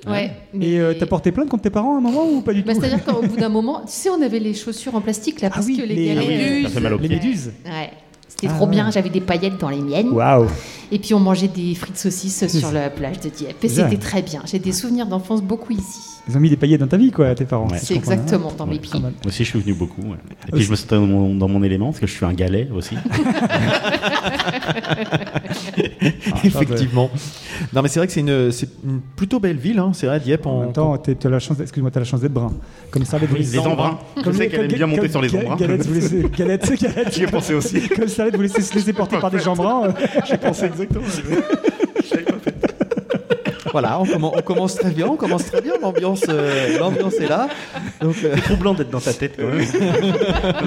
ouais. 0.06 0.32
Et 0.60 0.78
euh, 0.80 0.90
mais- 0.92 0.98
t'as 0.98 1.06
porté 1.06 1.32
plainte 1.32 1.48
contre 1.48 1.62
tes 1.62 1.70
parents 1.70 1.94
à 1.94 1.98
un 1.98 2.00
moment 2.00 2.26
ou 2.30 2.40
pas 2.42 2.52
du 2.52 2.62
tout 2.62 2.66
Bah, 2.66 2.74
C'est-à-dire 2.74 3.04
qu'au 3.04 3.22
bout 3.22 3.36
d'un 3.36 3.48
moment, 3.50 3.80
tu 3.86 3.92
sais, 3.92 4.10
on 4.10 4.20
avait 4.20 4.38
les 4.38 4.52
chaussures 4.54 4.94
en 4.94 5.00
plastique 5.00 5.40
là, 5.40 5.48
Ah 5.50 5.54
parce 5.54 5.66
oui, 5.66 5.76
que 5.78 5.82
les, 5.82 5.94
les- 5.94 6.06
galets. 6.14 6.24
Ah 6.28 6.52
oui, 6.56 6.62
Ça 6.64 6.68
fait 6.70 6.80
mal 6.80 6.94
aux 6.94 6.98
Les 6.98 7.08
méduses 7.08 7.52
Ouais. 7.64 7.90
C'était 8.28 8.48
Ah 8.50 8.56
trop 8.56 8.66
bien, 8.66 8.90
j'avais 8.90 9.10
des 9.10 9.20
paillettes 9.20 9.58
dans 9.60 9.68
les 9.70 9.78
miennes. 9.80 10.08
Waouh 10.10 10.46
Et 10.90 10.98
puis 10.98 11.14
on 11.14 11.20
mangeait 11.20 11.46
des 11.48 11.74
frites 11.76 11.96
saucisses 11.96 12.46
sur 12.48 12.72
la 12.72 12.90
plage 12.90 13.20
de 13.20 13.28
Dieppe. 13.28 13.62
Et 13.64 13.68
c'était 13.68 13.96
très 13.96 14.22
bien. 14.22 14.42
J'ai 14.44 14.58
des 14.58 14.72
souvenirs 14.72 15.06
d'enfance 15.06 15.40
beaucoup 15.40 15.72
ici. 15.72 16.00
Ils 16.26 16.36
ont 16.36 16.40
mis 16.40 16.48
des 16.48 16.56
paillettes 16.56 16.80
dans 16.80 16.86
ta 16.86 16.96
vie, 16.96 17.10
quoi, 17.10 17.34
tes 17.34 17.44
parents. 17.44 17.68
Ouais. 17.68 17.76
C'est 17.78 17.94
exactement 17.94 18.50
dans 18.56 18.66
mes 18.66 18.78
pieds. 18.78 18.98
Moi 18.98 19.10
aussi, 19.26 19.44
je 19.44 19.50
suis 19.50 19.60
venu 19.60 19.74
beaucoup. 19.74 20.00
ouais. 20.00 20.16
Et 20.16 20.46
puis, 20.46 20.54
Aussi. 20.54 20.62
je 20.64 20.70
me 20.70 20.76
sentais 20.76 20.94
dans 20.96 21.06
mon, 21.06 21.34
dans 21.34 21.48
mon 21.48 21.62
élément, 21.62 21.88
parce 21.88 22.00
que 22.00 22.06
je 22.06 22.12
suis 22.14 22.24
un 22.24 22.32
galet 22.32 22.68
aussi. 22.74 22.96
Effectivement. 26.44 27.10
Non, 27.72 27.82
mais 27.82 27.88
c'est 27.88 28.00
vrai 28.00 28.06
que 28.06 28.12
c'est 28.12 28.20
une, 28.20 28.50
c'est 28.52 28.68
une 28.84 29.00
plutôt 29.16 29.40
belle 29.40 29.56
ville. 29.58 29.78
hein. 29.78 29.90
C'est 29.94 30.06
vrai, 30.06 30.20
Dieppe. 30.20 30.46
En 30.46 30.52
on- 30.52 30.60
même 30.62 30.72
temps, 30.72 30.96
t'as 30.96 31.28
la 31.28 31.38
chance, 31.38 31.60
excuse-moi, 31.60 31.90
t'as 31.90 32.00
la 32.00 32.06
chance 32.06 32.20
d'être 32.20 32.32
brun. 32.32 32.52
Comme 32.90 33.04
ça, 33.04 33.18
Oui, 33.20 33.38
les 33.40 33.58
embruns. 33.58 33.98
Je 34.24 34.30
sais 34.32 34.48
qu'elle 34.48 34.62
aime 34.62 34.68
bien 34.72 34.86
monter 34.86 35.08
sur 35.08 35.20
les 35.20 35.34
embruns. 35.36 35.56
Galette, 35.56 35.86
vous 35.86 35.94
laissez, 35.94 36.24
galette, 36.36 36.72
galette. 36.80 37.14
J'y 37.14 37.22
ai 37.24 37.26
pensé 37.26 37.54
aussi. 37.54 37.88
Comme 37.88 38.08
ça, 38.08 38.26
vous 38.32 38.40
laissez 38.40 38.62
se 38.62 38.74
laisser 38.74 38.92
porter 38.92 39.16
par 39.20 39.30
des 39.30 39.40
gens 39.40 39.54
bruns. 39.54 39.88
euh. 39.88 39.92
J'ai 40.28 40.36
pensé 40.38 40.66
exactement. 40.66 41.04
Voilà, 43.74 43.98
on, 43.98 44.04
commen- 44.04 44.30
on 44.38 44.42
commence 44.42 44.76
très 44.76 44.90
bien, 44.90 45.08
on 45.08 45.16
commence 45.16 45.46
très 45.46 45.60
bien. 45.60 45.72
L'ambiance, 45.82 46.22
euh, 46.28 46.78
l'ambiance 46.78 47.14
est 47.14 47.26
là. 47.26 47.48
Donc, 48.00 48.14
euh, 48.22 48.30
C'est 48.36 48.42
troublant 48.42 48.72
d'être 48.72 48.90
dans 48.90 49.00
ta 49.00 49.12
tête 49.12 49.34
quand 49.36 49.48
même. 49.48 49.66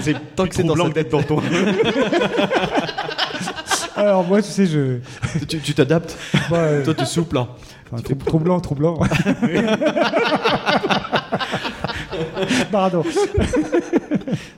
c'est 0.01 0.36
Tant 0.36 0.45
que 0.45 0.54
c'est 0.54 0.63
dans 0.63 0.74
troublant 0.75 0.88
sa 0.88 0.92
d'être 0.94 1.12
dans 1.12 1.24
ton. 1.24 1.42
Alors, 3.95 4.25
moi, 4.25 4.42
tu 4.42 4.51
sais, 4.51 4.65
je. 4.65 4.98
tu, 5.48 5.59
tu 5.59 5.74
t'adaptes. 5.74 6.18
euh, 6.51 6.83
Toi, 6.83 6.94
tu 6.95 7.06
souples. 7.06 7.38
hein. 7.38 7.48
enfin, 7.94 8.04
trou- 8.04 8.15
troublant, 8.25 8.59
troublant. 8.59 9.00
Pardon. 12.72 13.04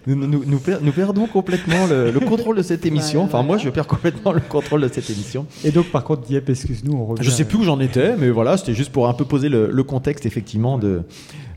Nous, 0.07 0.15
nous- 0.15 0.43
nous 0.45 0.59
per- 0.59 0.77
nous 0.81 0.91
perdons 0.91 1.27
complètement 1.27 1.85
le, 1.87 2.11
le 2.11 2.19
contrôle 2.19 2.57
de 2.57 2.61
cette 2.63 2.85
émission. 2.85 3.23
Enfin, 3.23 3.43
moi, 3.43 3.57
je 3.57 3.69
perds 3.69 3.87
complètement 3.87 4.31
le 4.31 4.39
contrôle 4.41 4.81
de 4.81 4.87
cette 4.87 5.09
émission. 5.09 5.45
Et 5.63 5.71
donc, 5.71 5.87
par 5.91 6.03
contre, 6.03 6.23
Dieppe, 6.23 6.49
excuse-nous, 6.49 6.93
on 6.93 7.05
revient. 7.05 7.23
Je 7.23 7.29
sais 7.29 7.45
plus 7.45 7.57
où 7.59 7.63
j'en 7.63 7.79
étais, 7.79 8.15
mais 8.17 8.29
voilà, 8.29 8.57
c'était 8.57 8.73
juste 8.73 8.91
pour 8.91 9.07
un 9.07 9.13
peu 9.13 9.25
poser 9.25 9.49
le, 9.49 9.69
le 9.71 9.83
contexte, 9.83 10.25
effectivement, 10.25 10.77
de, 10.77 11.03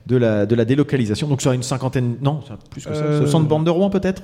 de, 0.06 0.16
la, 0.16 0.44
de 0.46 0.54
la 0.54 0.64
délocalisation. 0.64 1.28
Donc, 1.28 1.40
sur 1.40 1.52
une 1.52 1.62
cinquantaine, 1.62 2.16
non, 2.20 2.40
plus 2.70 2.84
que 2.84 2.94
ça, 2.94 3.00
Euh, 3.02 3.20
60 3.20 3.48
bandes 3.48 3.64
de 3.64 3.70
Rouen, 3.70 3.88
peut-être? 3.90 4.22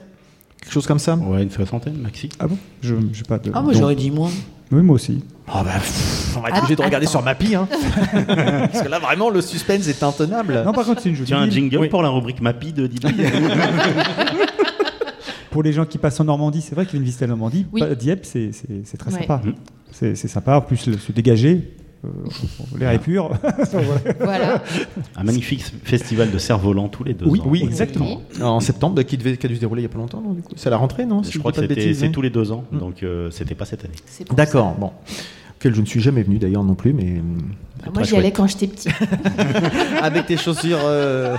Quelque 0.61 0.73
chose 0.73 0.87
comme 0.87 0.99
ça? 0.99 1.15
Ouais, 1.17 1.43
une 1.43 1.51
soixantaine, 1.51 1.97
maxi. 1.99 2.29
Ah 2.39 2.47
bon? 2.49 2.59
Je 2.83 2.95
j'ai 3.13 3.23
pas 3.23 3.39
de. 3.39 3.51
Ah, 3.55 3.63
moi, 3.63 3.73
j'aurais 3.73 3.95
dit 3.95 4.11
moins. 4.11 4.31
Oui, 4.71 4.83
moi 4.83 4.97
aussi. 4.97 5.23
Ah 5.47 5.63
bah, 5.65 5.73
pff, 5.79 6.35
on 6.37 6.41
va 6.41 6.51
être 6.51 6.59
obligé 6.59 6.77
de 6.77 6.83
regarder 6.83 7.07
sur 7.07 7.23
Mappy, 7.23 7.55
hein. 7.55 7.67
Parce 8.13 8.83
que 8.83 8.89
là, 8.89 8.99
vraiment, 8.99 9.31
le 9.31 9.41
suspense 9.41 9.89
est 9.89 10.03
intenable. 10.03 10.63
Non, 10.65 10.73
par 10.73 10.85
contre, 10.85 11.01
c'est 11.01 11.09
une 11.09 11.15
jolie 11.15 11.27
Tiens, 11.29 11.39
un 11.39 11.45
ville. 11.47 11.55
jingle 11.55 11.79
Oui. 11.79 11.89
pour 11.89 12.03
la 12.03 12.11
rubrique 12.11 12.41
Mappy 12.43 12.73
de 12.73 12.87
Didi. 12.87 13.07
Pour 15.51 15.63
les 15.63 15.73
gens 15.73 15.87
qui 15.87 15.97
passent 15.97 16.21
en 16.21 16.25
Normandie, 16.25 16.61
c'est 16.61 16.75
vrai 16.75 16.85
qu'ils 16.85 16.93
viennent 16.93 17.05
visiter 17.05 17.25
la 17.25 17.31
Normandie. 17.31 17.67
Oui. 17.73 17.81
Pas- 17.81 17.95
Dieppe, 17.95 18.25
c'est 18.27 18.53
c'est- 18.53 18.83
c'est 18.85 18.97
très 18.99 19.11
Ouais. 19.13 19.21
sympa. 19.21 19.41
Mhm. 19.43 19.55
C'est 19.91 20.15
c'est 20.15 20.29
sympa. 20.29 20.57
En 20.57 20.61
plus, 20.61 20.87
le- 20.87 20.99
se 20.99 21.11
dégager. 21.11 21.75
L'air 22.79 22.91
est 22.91 22.99
pur. 22.99 23.31
Voilà. 24.21 24.63
un 25.17 25.25
magnifique 25.25 25.65
festival 25.85 26.31
de 26.31 26.39
cerfs-volants 26.39 26.89
tous 26.89 27.03
les 27.05 27.15
deux 27.15 27.27
Oui, 27.27 27.41
ans. 27.41 27.45
oui, 27.47 27.61
Oui. 27.63 27.69
exactement. 27.69 28.21
En 28.41 28.61
septembre, 28.61 29.03
qui, 29.03 29.17
devait, 29.19 29.37
qui 29.37 29.47
a 29.47 29.49
dû 29.49 29.57
se 29.57 29.61
dérouler 29.61 29.83
il 29.83 29.85
y 29.85 29.87
a 29.87 29.91
pas 29.91 29.99
longtemps, 29.99 30.21
non, 30.21 30.33
du 30.33 30.43
coup? 30.43 30.53
C'est 30.57 30.69
à 30.69 30.71
la 30.71 30.77
rentrée, 30.77 31.05
non 31.07 31.23
si 31.23 31.33
Je 31.33 31.39
crois 31.39 31.51
que 31.53 31.59
c'est 31.61 32.05
hein 32.05 32.11
tous 32.13 32.23
les 32.23 32.31
deux 32.31 32.53
ans, 32.53 32.65
Mm. 32.71 32.79
donc 32.79 33.03
euh, 33.03 33.31
c'était 33.31 33.55
pas 33.55 33.65
cette 33.65 33.85
année. 33.85 33.95
D'accord, 34.37 34.75
bon. 34.79 34.93
Auquel 35.59 35.75
je 35.75 35.81
ne 35.81 35.87
suis 35.87 36.01
jamais 36.01 36.23
venu 36.23 36.39
d'ailleurs 36.39 36.63
non 36.63 36.75
plus, 36.77 36.93
mais. 36.93 37.17
euh, 37.19 37.85
ça. 37.85 37.91
Moi, 37.93 38.03
j'y 38.05 38.17
allais 38.17 38.31
quand 38.31 38.47
j'étais 38.47 38.69
petit. 38.69 38.89
Avec 40.03 40.27
tes 40.27 40.37
chaussures. 40.37 40.79
euh, 40.85 41.37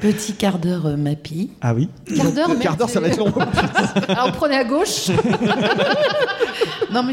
Petit 0.00 0.32
quart 0.32 0.58
d'heure 0.58 0.86
euh, 0.86 0.96
Mappy. 0.96 1.50
Ah 1.60 1.74
oui. 1.74 1.88
Quart 2.16 2.32
d'heure, 2.32 2.58
quart 2.58 2.76
d'heure, 2.76 2.88
ça 2.88 3.00
va 3.00 3.08
être 3.08 3.18
long. 3.18 3.30
Alors, 4.08 4.26
on 4.28 4.32
prenait 4.32 4.56
à 4.56 4.64
gauche. 4.64 5.10
Non, 6.92 7.02
mais 7.02 7.12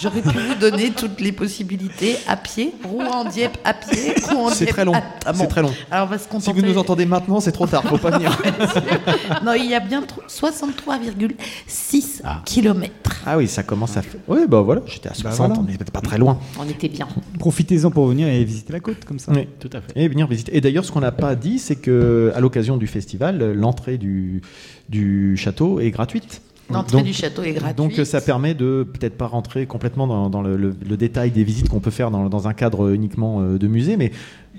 j'aurais 0.00 0.20
pu 0.20 0.28
vous 0.38 0.54
donner 0.60 0.90
toutes 0.90 1.20
les 1.20 1.32
possibilités 1.32 2.16
à 2.28 2.36
pied. 2.36 2.74
Rouen-Dieppe 2.84 3.56
à 3.64 3.72
pied. 3.74 4.14
Rouen-Dieppe 4.30 4.54
C'est 4.54 4.66
très 4.66 4.84
long. 4.84 4.94
à- 4.94 5.02
Ah 5.24 5.32
bon. 5.32 5.38
C'est 5.40 5.46
très 5.46 5.62
long. 5.62 5.72
Alors, 5.90 6.06
on 6.06 6.10
va 6.10 6.18
se 6.18 6.24
Si 6.24 6.28
contenter. 6.30 6.60
vous 6.60 6.66
nous 6.66 6.78
entendez 6.78 7.06
maintenant, 7.06 7.40
c'est 7.40 7.52
trop 7.52 7.66
tard, 7.66 7.82
faut 7.84 7.98
pas 7.98 8.10
venir. 8.10 8.36
Non, 9.44 9.52
il 9.54 9.66
y 9.66 9.74
a 9.74 9.80
bien 9.80 10.02
tro- 10.02 10.22
63,6 10.28 12.20
Ah. 12.24 12.42
kilomètres. 12.44 13.22
Ah 13.26 13.36
oui, 13.36 13.48
ça 13.48 13.62
commence 13.62 13.96
à 13.96 14.02
faire. 14.02 14.20
Oui, 14.28 14.40
bah 14.48 14.60
voilà, 14.60 14.82
j'étais 14.86 15.08
à 15.08 15.14
60, 15.14 15.36
voilà. 15.48 15.60
on 15.60 15.64
n'était 15.64 15.84
pas 15.84 16.00
très 16.00 16.18
loin. 16.18 16.38
On 16.58 16.68
était 16.68 16.88
bien. 16.88 17.08
Profitez-en 17.38 17.90
pour 17.90 18.06
venir 18.06 18.28
et 18.28 18.44
visiter 18.44 18.72
la 18.72 18.80
côte 18.80 19.04
comme 19.04 19.18
ça. 19.18 19.32
Oui. 19.32 19.48
Tout 19.60 19.70
à 19.72 19.80
fait. 19.80 19.92
Et 19.96 20.08
venir 20.08 20.26
visiter. 20.26 20.56
Et 20.56 20.60
d'ailleurs, 20.60 20.84
ce 20.84 20.92
qu'on 20.92 21.00
n'a 21.00 21.12
pas 21.12 21.34
dit, 21.34 21.58
c'est 21.58 21.76
que 21.76 22.32
à 22.34 22.40
l'occasion 22.40 22.76
du 22.76 22.86
festival, 22.86 23.52
l'entrée 23.54 23.98
du, 23.98 24.42
du 24.88 25.36
château 25.36 25.80
est 25.80 25.90
gratuite. 25.90 26.40
L'entrée 26.70 27.02
du 27.02 27.12
château 27.12 27.42
est 27.42 27.52
gratuite. 27.52 27.76
Donc 27.76 27.98
euh, 27.98 28.04
ça 28.04 28.20
permet 28.20 28.54
de 28.54 28.86
peut-être 28.90 29.16
pas 29.16 29.26
rentrer 29.26 29.66
complètement 29.66 30.06
dans, 30.06 30.28
dans 30.30 30.42
le, 30.42 30.56
le- 30.56 30.74
le 30.88 30.96
détail 30.96 31.30
des 31.30 31.44
visites 31.44 31.68
qu'on 31.68 31.80
peut 31.80 31.90
faire 31.92 32.10
dans, 32.10 32.28
dans 32.28 32.48
un 32.48 32.54
cadre 32.54 32.92
uniquement 32.92 33.40
euh, 33.40 33.58
de 33.58 33.66
musée, 33.68 33.96
mais 33.96 34.10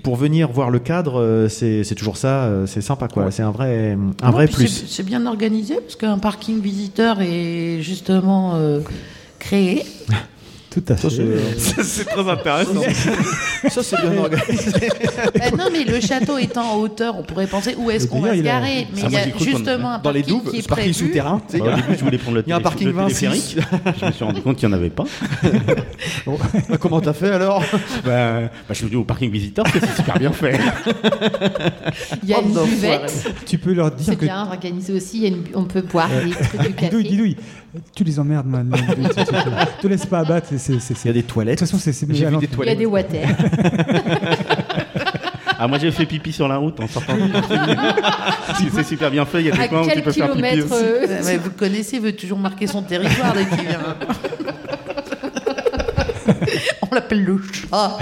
pour 0.02 0.16
venir 0.16 0.50
voir 0.50 0.70
le 0.70 0.78
cadre, 0.78 1.20
euh, 1.20 1.48
c'est 1.48 1.94
toujours 1.96 2.16
ça, 2.16 2.44
euh, 2.44 2.66
c'est 2.66 2.80
sympa 2.80 3.08
quoi. 3.08 3.30
C'est 3.30 3.42
un 3.42 3.50
vrai, 3.50 3.92
un 4.22 4.26
Non, 4.26 4.30
vrai 4.32 4.46
plus. 4.46 4.68
c'est- 4.68 4.86
C'est 4.86 5.02
bien 5.02 5.26
organisé 5.26 5.74
parce 5.74 5.96
qu'un 5.96 6.18
parking 6.18 6.60
visiteur 6.60 7.20
est 7.20 7.82
justement 7.82 8.54
euh, 8.54 8.80
créé. 9.38 9.84
Tout 10.70 10.84
à 10.88 10.96
fait. 10.96 11.08
C'est 11.56 12.04
très 12.04 12.28
intéressant. 12.28 12.82
Ça, 13.70 13.82
c'est 13.82 14.00
bien 14.02 14.16
organisé. 14.18 14.88
Bah 15.38 15.46
non, 15.56 15.64
mais 15.72 15.84
le 15.84 15.98
château 15.98 16.36
étant 16.38 16.72
en 16.74 16.76
hauteur, 16.76 17.16
on 17.18 17.22
pourrait 17.22 17.46
penser 17.46 17.74
où 17.78 17.90
est-ce 17.90 18.04
Mais 18.04 18.10
qu'on 18.10 18.20
va 18.20 18.36
se 18.36 18.42
garer. 18.42 18.86
Mais 18.94 19.00
Ah, 19.02 19.06
il 19.08 19.12
y 19.12 19.16
a 19.16 19.38
justement 19.38 19.92
un 19.92 19.98
Dans 19.98 20.10
les 20.10 20.20
parking 20.22 20.40
douves, 20.42 20.50
qui 20.52 20.58
est 20.58 20.68
parking 20.68 20.92
prévu. 20.92 21.06
souterrain. 21.06 21.40
Bah, 21.52 21.58
au 21.58 21.76
début, 21.76 21.98
je 21.98 22.04
voulais 22.04 22.18
prendre 22.18 22.36
le, 22.36 22.44
Il 22.46 22.50
y 22.50 22.52
a 22.52 22.56
un 22.56 22.60
parking 22.60 22.86
le 22.86 22.92
26. 22.92 23.18
téléphérique. 23.18 23.58
je 23.98 24.04
me 24.06 24.12
suis 24.12 24.24
rendu 24.24 24.42
compte 24.42 24.56
qu'il 24.58 24.68
n'y 24.68 24.74
en 24.74 24.78
avait 24.78 24.90
pas. 24.90 25.04
Bah, 26.68 26.76
comment 26.78 27.00
t'as 27.00 27.12
fait 27.14 27.30
alors? 27.30 27.62
Bah, 28.04 28.42
je 28.68 28.74
suis 28.74 28.86
venu 28.86 28.96
au 28.96 29.04
parking 29.04 29.30
visiteur 29.30 29.64
parce 29.64 29.78
que 29.78 29.86
c'est 29.86 29.96
super 29.96 30.18
bien 30.18 30.32
fait. 30.32 30.58
Il 32.22 32.28
y 32.28 32.34
a 32.34 32.38
Oh, 32.40 32.44
une 32.46 32.64
buvette. 32.70 33.32
Tu 33.46 33.58
peux 33.58 33.72
leur 33.72 33.90
dire 33.90 34.04
C'est 34.06 34.16
que. 34.16 34.24
bien 34.26 34.42
organisé 34.42 34.92
aussi. 34.92 35.26
Une 35.26 35.42
On 35.54 35.64
peut 35.64 35.80
boire 35.82 36.08
des 36.24 36.30
trucs 36.30 36.60
du 36.60 36.72
café. 36.74 36.84
Didouille, 36.88 37.08
Didouille, 37.08 37.36
tu 37.94 38.02
les 38.04 38.18
emmerdes, 38.18 38.46
man. 38.46 38.70
Tu- 38.74 38.94
tu- 38.94 39.24
tu- 39.24 39.32
Te 39.82 39.86
laisse 39.86 40.06
pas 40.06 40.20
abattre. 40.20 40.46
c'est- 40.50 40.58
c'est- 40.58 40.80
c'est- 40.80 40.94
Il 41.04 41.06
y 41.08 41.10
a 41.10 41.12
des 41.14 41.22
De 41.22 41.26
toilettes. 41.26 41.58
toute 41.58 41.68
façon, 41.68 41.78
c'est. 41.78 41.92
c'est- 41.92 42.06
J'ai 42.10 42.20
vu 42.22 42.26
alors, 42.26 42.40
des 42.40 42.48
Il 42.60 42.66
y 42.66 42.70
a 42.70 42.74
des 42.74 42.86
water. 42.86 43.28
Ah, 45.60 45.66
moi 45.66 45.76
j'ai 45.80 45.90
fait 45.90 46.06
pipi 46.06 46.30
sur 46.32 46.46
la 46.46 46.56
route 46.56 46.78
en 46.78 46.86
sortant. 46.86 47.16
Si 48.58 48.70
c'est 48.72 48.84
super 48.84 49.10
bien 49.10 49.24
fait, 49.26 49.40
il 49.40 49.46
y 49.46 49.50
a 49.50 49.56
des 49.56 49.62
À 49.62 49.66
coins 49.66 49.82
où 49.82 49.90
tu 49.90 50.00
peux 50.02 50.12
faire 50.12 50.30
pipi 50.30 50.60
aussi. 50.62 50.72
euh, 50.72 51.24
Ouais, 51.24 51.36
vous 51.36 51.50
connaissez, 51.50 51.96
il 51.96 52.02
veut 52.02 52.12
toujours 52.12 52.38
marquer 52.38 52.68
son 52.68 52.80
territoire 52.80 53.32
dès 53.34 53.44
qu'il 53.44 53.66
vient. 53.66 53.80
On 56.88 56.94
l'appelle 56.94 57.24
le 57.24 57.40
chat. 57.52 57.98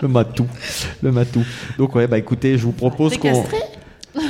Le 0.00 0.06
matou. 0.06 0.46
Le 1.02 1.10
matou. 1.10 1.44
Donc, 1.76 1.96
ouais, 1.96 2.06
bah 2.06 2.18
écoutez, 2.18 2.56
je 2.56 2.62
vous 2.62 2.70
propose 2.72 3.10
T'es 3.10 3.18
qu'on. 3.18 3.44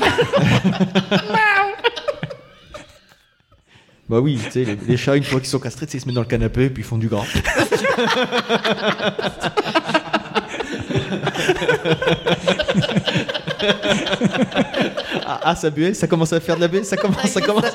Bah 4.10 4.18
oui, 4.18 4.40
tu 4.42 4.50
sais, 4.50 4.76
les, 4.88 4.96
chats, 4.96 5.14
une 5.14 5.22
fois 5.22 5.38
qu'ils 5.38 5.48
sont 5.48 5.60
castrés, 5.60 5.86
ils 5.94 6.00
se 6.00 6.06
mettent 6.06 6.16
dans 6.16 6.22
le 6.22 6.26
canapé 6.26 6.64
et 6.64 6.70
puis 6.70 6.82
ils 6.82 6.84
font 6.84 6.98
du 6.98 7.06
gras. 7.06 7.22
ah, 15.24 15.40
ah, 15.44 15.54
ça 15.54 15.70
buait, 15.70 15.94
ça 15.94 16.08
commence 16.08 16.32
à 16.32 16.40
faire 16.40 16.56
de 16.56 16.62
la 16.62 16.66
baie, 16.66 16.82
ça 16.82 16.96
commence, 16.96 17.24
ça 17.24 17.40
commence. 17.40 17.66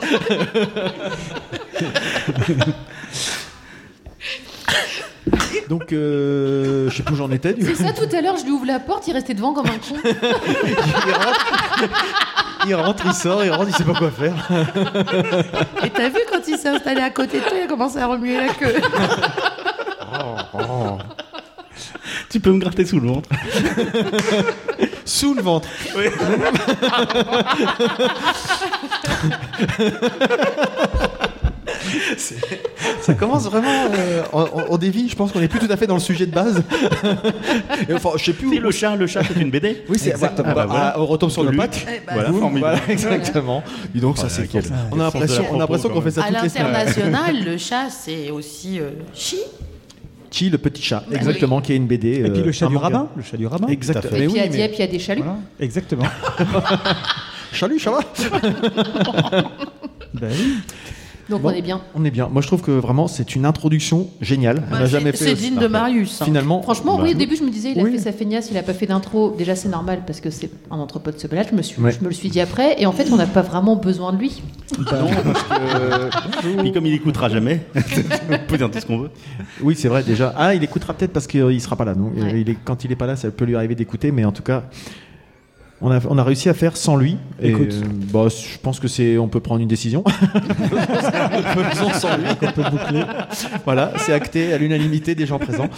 Donc, 5.69 5.93
euh, 5.93 6.89
je 6.89 6.97
sais 6.97 7.03
plus 7.03 7.13
où 7.13 7.17
j'en 7.17 7.31
étais. 7.31 7.53
Du 7.53 7.65
C'est 7.65 7.75
ça, 7.75 7.93
tout 7.93 8.13
à 8.15 8.21
l'heure, 8.21 8.37
je 8.37 8.43
lui 8.43 8.51
ouvre 8.51 8.65
la 8.65 8.79
porte, 8.79 9.07
il 9.07 9.13
restait 9.13 9.33
devant 9.33 9.53
comme 9.53 9.67
un 9.67 9.77
con. 9.77 9.95
il 10.05 11.13
rentre, 11.13 11.45
il 12.67 12.75
rentre, 12.75 13.03
il 13.05 13.13
sort, 13.13 13.43
il 13.43 13.51
rentre, 13.51 13.69
il 13.69 13.75
sait 13.75 13.83
pas 13.83 13.93
quoi 13.93 14.11
faire. 14.11 14.35
Et 15.83 15.89
t'as 15.89 16.09
vu 16.09 16.19
quand 16.31 16.41
il 16.47 16.57
s'est 16.57 16.69
installé 16.69 17.01
à 17.01 17.09
côté 17.09 17.39
de 17.39 17.43
toi, 17.43 17.57
il 17.57 17.63
a 17.63 17.67
commencé 17.67 17.97
à 17.97 18.07
remuer 18.07 18.37
la 18.37 18.53
queue. 18.53 18.75
Tu 22.29 22.39
peux 22.39 22.51
me 22.51 22.59
gratter 22.59 22.85
sous 22.85 22.99
le 22.99 23.07
ventre. 23.07 23.29
Sous 25.05 25.33
le 25.33 25.41
ventre. 25.41 25.67
Ça 33.01 33.13
commence 33.13 33.43
vraiment. 33.45 33.67
euh, 33.93 34.23
on, 34.69 34.77
dévie, 34.77 35.09
je 35.09 35.15
pense 35.15 35.31
qu'on 35.31 35.39
n'est 35.39 35.47
plus 35.47 35.59
tout 35.59 35.71
à 35.71 35.77
fait 35.77 35.87
dans 35.87 35.93
le 35.95 35.99
sujet 35.99 36.25
de 36.25 36.31
base. 36.31 36.61
Et 37.89 37.93
enfin, 37.93 38.11
je 38.17 38.23
sais 38.25 38.33
plus 38.33 38.47
où. 38.47 38.59
Le 38.59 38.71
chat, 38.71 38.95
le 38.95 39.07
chat, 39.07 39.21
c'est 39.27 39.39
une 39.39 39.51
BD. 39.51 39.83
Oui, 39.89 39.97
c'est 39.99 40.09
Exactement. 40.11 40.53
bah, 40.53 40.53
Ah, 40.55 40.55
bah, 40.55 40.65
voilà. 40.67 40.93
ah, 40.95 40.99
on 41.01 41.05
retombe 41.05 41.29
sur 41.31 41.43
le 41.43 41.51
Lu. 41.51 41.57
pack. 41.57 41.85
Eh 41.87 41.99
ben, 42.05 42.13
Voilà, 42.13 42.29
Boum, 42.29 42.39
formidable. 42.41 42.77
voilà, 42.77 42.91
exactement. 42.93 43.63
Dis 43.93 44.01
donc, 44.01 44.17
ça 44.17 44.23
là 44.23 44.29
c'est 44.29 44.45
fort. 44.47 44.61
On 44.91 44.99
a 44.99 45.03
l'impression, 45.59 45.89
qu'on 45.89 46.01
fait 46.01 46.11
ça 46.11 46.23
À 46.23 46.27
semaines. 46.27 46.43
l'international, 46.43 47.43
le 47.45 47.57
chat, 47.57 47.89
c'est 47.89 48.31
aussi 48.31 48.79
euh, 48.79 48.91
chi. 49.13 49.37
Chi, 50.31 50.49
le 50.49 50.57
petit 50.57 50.81
chat, 50.81 51.03
Bah 51.09 51.15
exactement, 51.15 51.61
qui 51.61 51.71
est 51.71 51.77
une 51.77 51.87
BD. 51.87 52.09
Et 52.15 52.29
puis 52.29 52.41
euh, 52.41 52.45
le 52.45 52.51
chat 52.51 52.65
un 52.65 52.69
du 52.69 52.75
rabbin. 52.77 53.07
Le 53.15 53.23
chat 53.23 53.37
du 53.37 53.47
rabbin. 53.47 53.67
Exactement. 53.67 54.15
Et 54.17 54.19
Mais 54.19 54.25
puis 54.27 54.33
oui, 54.33 54.39
à 54.41 54.47
Dieppe, 54.47 54.71
il 54.73 54.79
y 54.79 54.83
a 54.83 54.87
des 54.87 54.99
chaluts. 54.99 55.21
Voilà, 55.21 55.39
exactement. 55.61 56.03
Chalut, 57.53 57.79
ça 57.79 57.91
va 57.91 57.99
Ben 60.13 60.29
oui. 60.31 60.55
Donc 61.29 61.41
Bon. 61.41 61.49
on 61.49 61.51
est 61.53 61.61
bien. 61.61 61.81
On 61.95 62.05
est 62.05 62.11
bien. 62.11 62.27
Moi, 62.31 62.41
je 62.43 62.47
trouve 62.47 62.61
que 62.61 62.69
vraiment, 62.71 63.07
c'est 63.07 63.35
une 63.35 63.45
introduction 63.45 64.07
géniale. 64.21 64.63
On 64.67 64.71
Bah, 64.71 64.79
n'a 64.79 64.85
c'est- 64.85 64.91
jamais 64.91 65.11
fait. 65.11 65.25
C'est 65.25 65.33
digne 65.33 65.55
de. 65.57 65.65
Marius. 65.67 66.21
hein. 66.21 66.25
Finalement, 66.25 66.61
Franchement, 66.61 66.97
Bah, 66.97 67.03
oui, 67.05 67.11
au 67.13 67.17
début, 67.17 67.35
je 67.35 67.43
me 67.43 67.49
disais, 67.49 67.71
il 67.71 67.79
a 67.79 67.83
oui. 67.83 67.91
fait 67.93 67.97
sa 67.97 68.11
feignasse, 68.11 68.49
il 68.51 68.57
a 68.57 68.63
pas 68.63 68.73
fait 68.73 68.85
d'intro. 68.85 69.33
Déjà, 69.37 69.55
c'est 69.55 69.69
normal 69.69 70.03
parce 70.05 70.19
que 70.21 70.29
c'est 70.29 70.51
un 70.69 70.77
entrepôt 70.77 71.09
de 71.11 71.17
ce 71.17 71.25
balade. 71.27 71.47
Je 71.51 71.55
me, 71.55 71.61
suis, 71.63 71.81
Ouais. 71.81 71.91
je 71.91 71.99
me 72.01 72.09
le 72.09 72.13
suis 72.13 72.29
dit 72.29 72.39
après. 72.41 72.79
Et 72.81 72.85
en 72.85 72.91
fait, 72.91 73.09
on 73.11 73.15
n'a 73.15 73.25
pas 73.25 73.41
vraiment 73.41 73.75
besoin 73.75 74.13
de 74.13 74.17
lui. 74.19 74.41
non, 74.77 74.85
parce 74.85 75.43
que 75.43 76.61
Puis 76.61 76.71
comme 76.71 76.85
il 76.85 76.93
écoutera 76.93 77.29
jamais, 77.29 77.61
on 77.75 78.37
peut 78.47 78.57
dire 78.57 78.69
tout 78.69 78.79
ce 78.79 78.85
qu'on 78.85 78.97
veut. 78.99 79.09
Oui, 79.61 79.75
c'est 79.75 79.87
vrai 79.87 80.03
déjà. 80.03 80.33
Ah, 80.37 80.53
il 80.53 80.63
écoutera 80.63 80.93
peut-être 80.93 81.13
parce 81.13 81.27
qu'il 81.27 81.43
ne 81.45 81.59
sera 81.59 81.75
pas 81.75 81.85
là. 81.85 81.95
Non? 81.95 82.11
Ouais. 82.15 82.41
il 82.41 82.49
est, 82.49 82.57
quand 82.63 82.83
il 82.83 82.91
est 82.91 82.95
pas 82.95 83.07
là, 83.07 83.15
ça 83.15 83.29
peut 83.31 83.45
lui 83.45 83.55
arriver 83.55 83.75
d'écouter, 83.75 84.11
mais 84.11 84.25
en 84.25 84.31
tout 84.31 84.43
cas, 84.43 84.63
on 85.85 85.91
a, 85.91 85.99
on 86.09 86.17
a 86.17 86.23
réussi 86.23 86.49
à 86.49 86.53
faire 86.53 86.75
sans 86.75 86.95
lui. 86.97 87.17
Et 87.41 87.49
Écoute. 87.49 87.73
euh, 87.73 87.85
bah, 88.11 88.27
je 88.29 88.57
pense 88.57 88.79
que 88.79 88.87
c'est, 88.87 89.17
on 89.17 89.27
peut 89.27 89.39
prendre 89.39 89.61
une 89.61 89.67
décision. 89.67 90.03
Faisons 91.69 91.91
sans 91.93 92.17
lui. 92.17 92.25
On 92.41 92.51
peut 92.51 92.63
boucler. 92.71 93.03
Voilà, 93.65 93.93
c'est 93.97 94.13
acté 94.13 94.51
à 94.53 94.57
l'unanimité 94.57 95.15
des 95.15 95.25
gens 95.25 95.39
présents. 95.39 95.69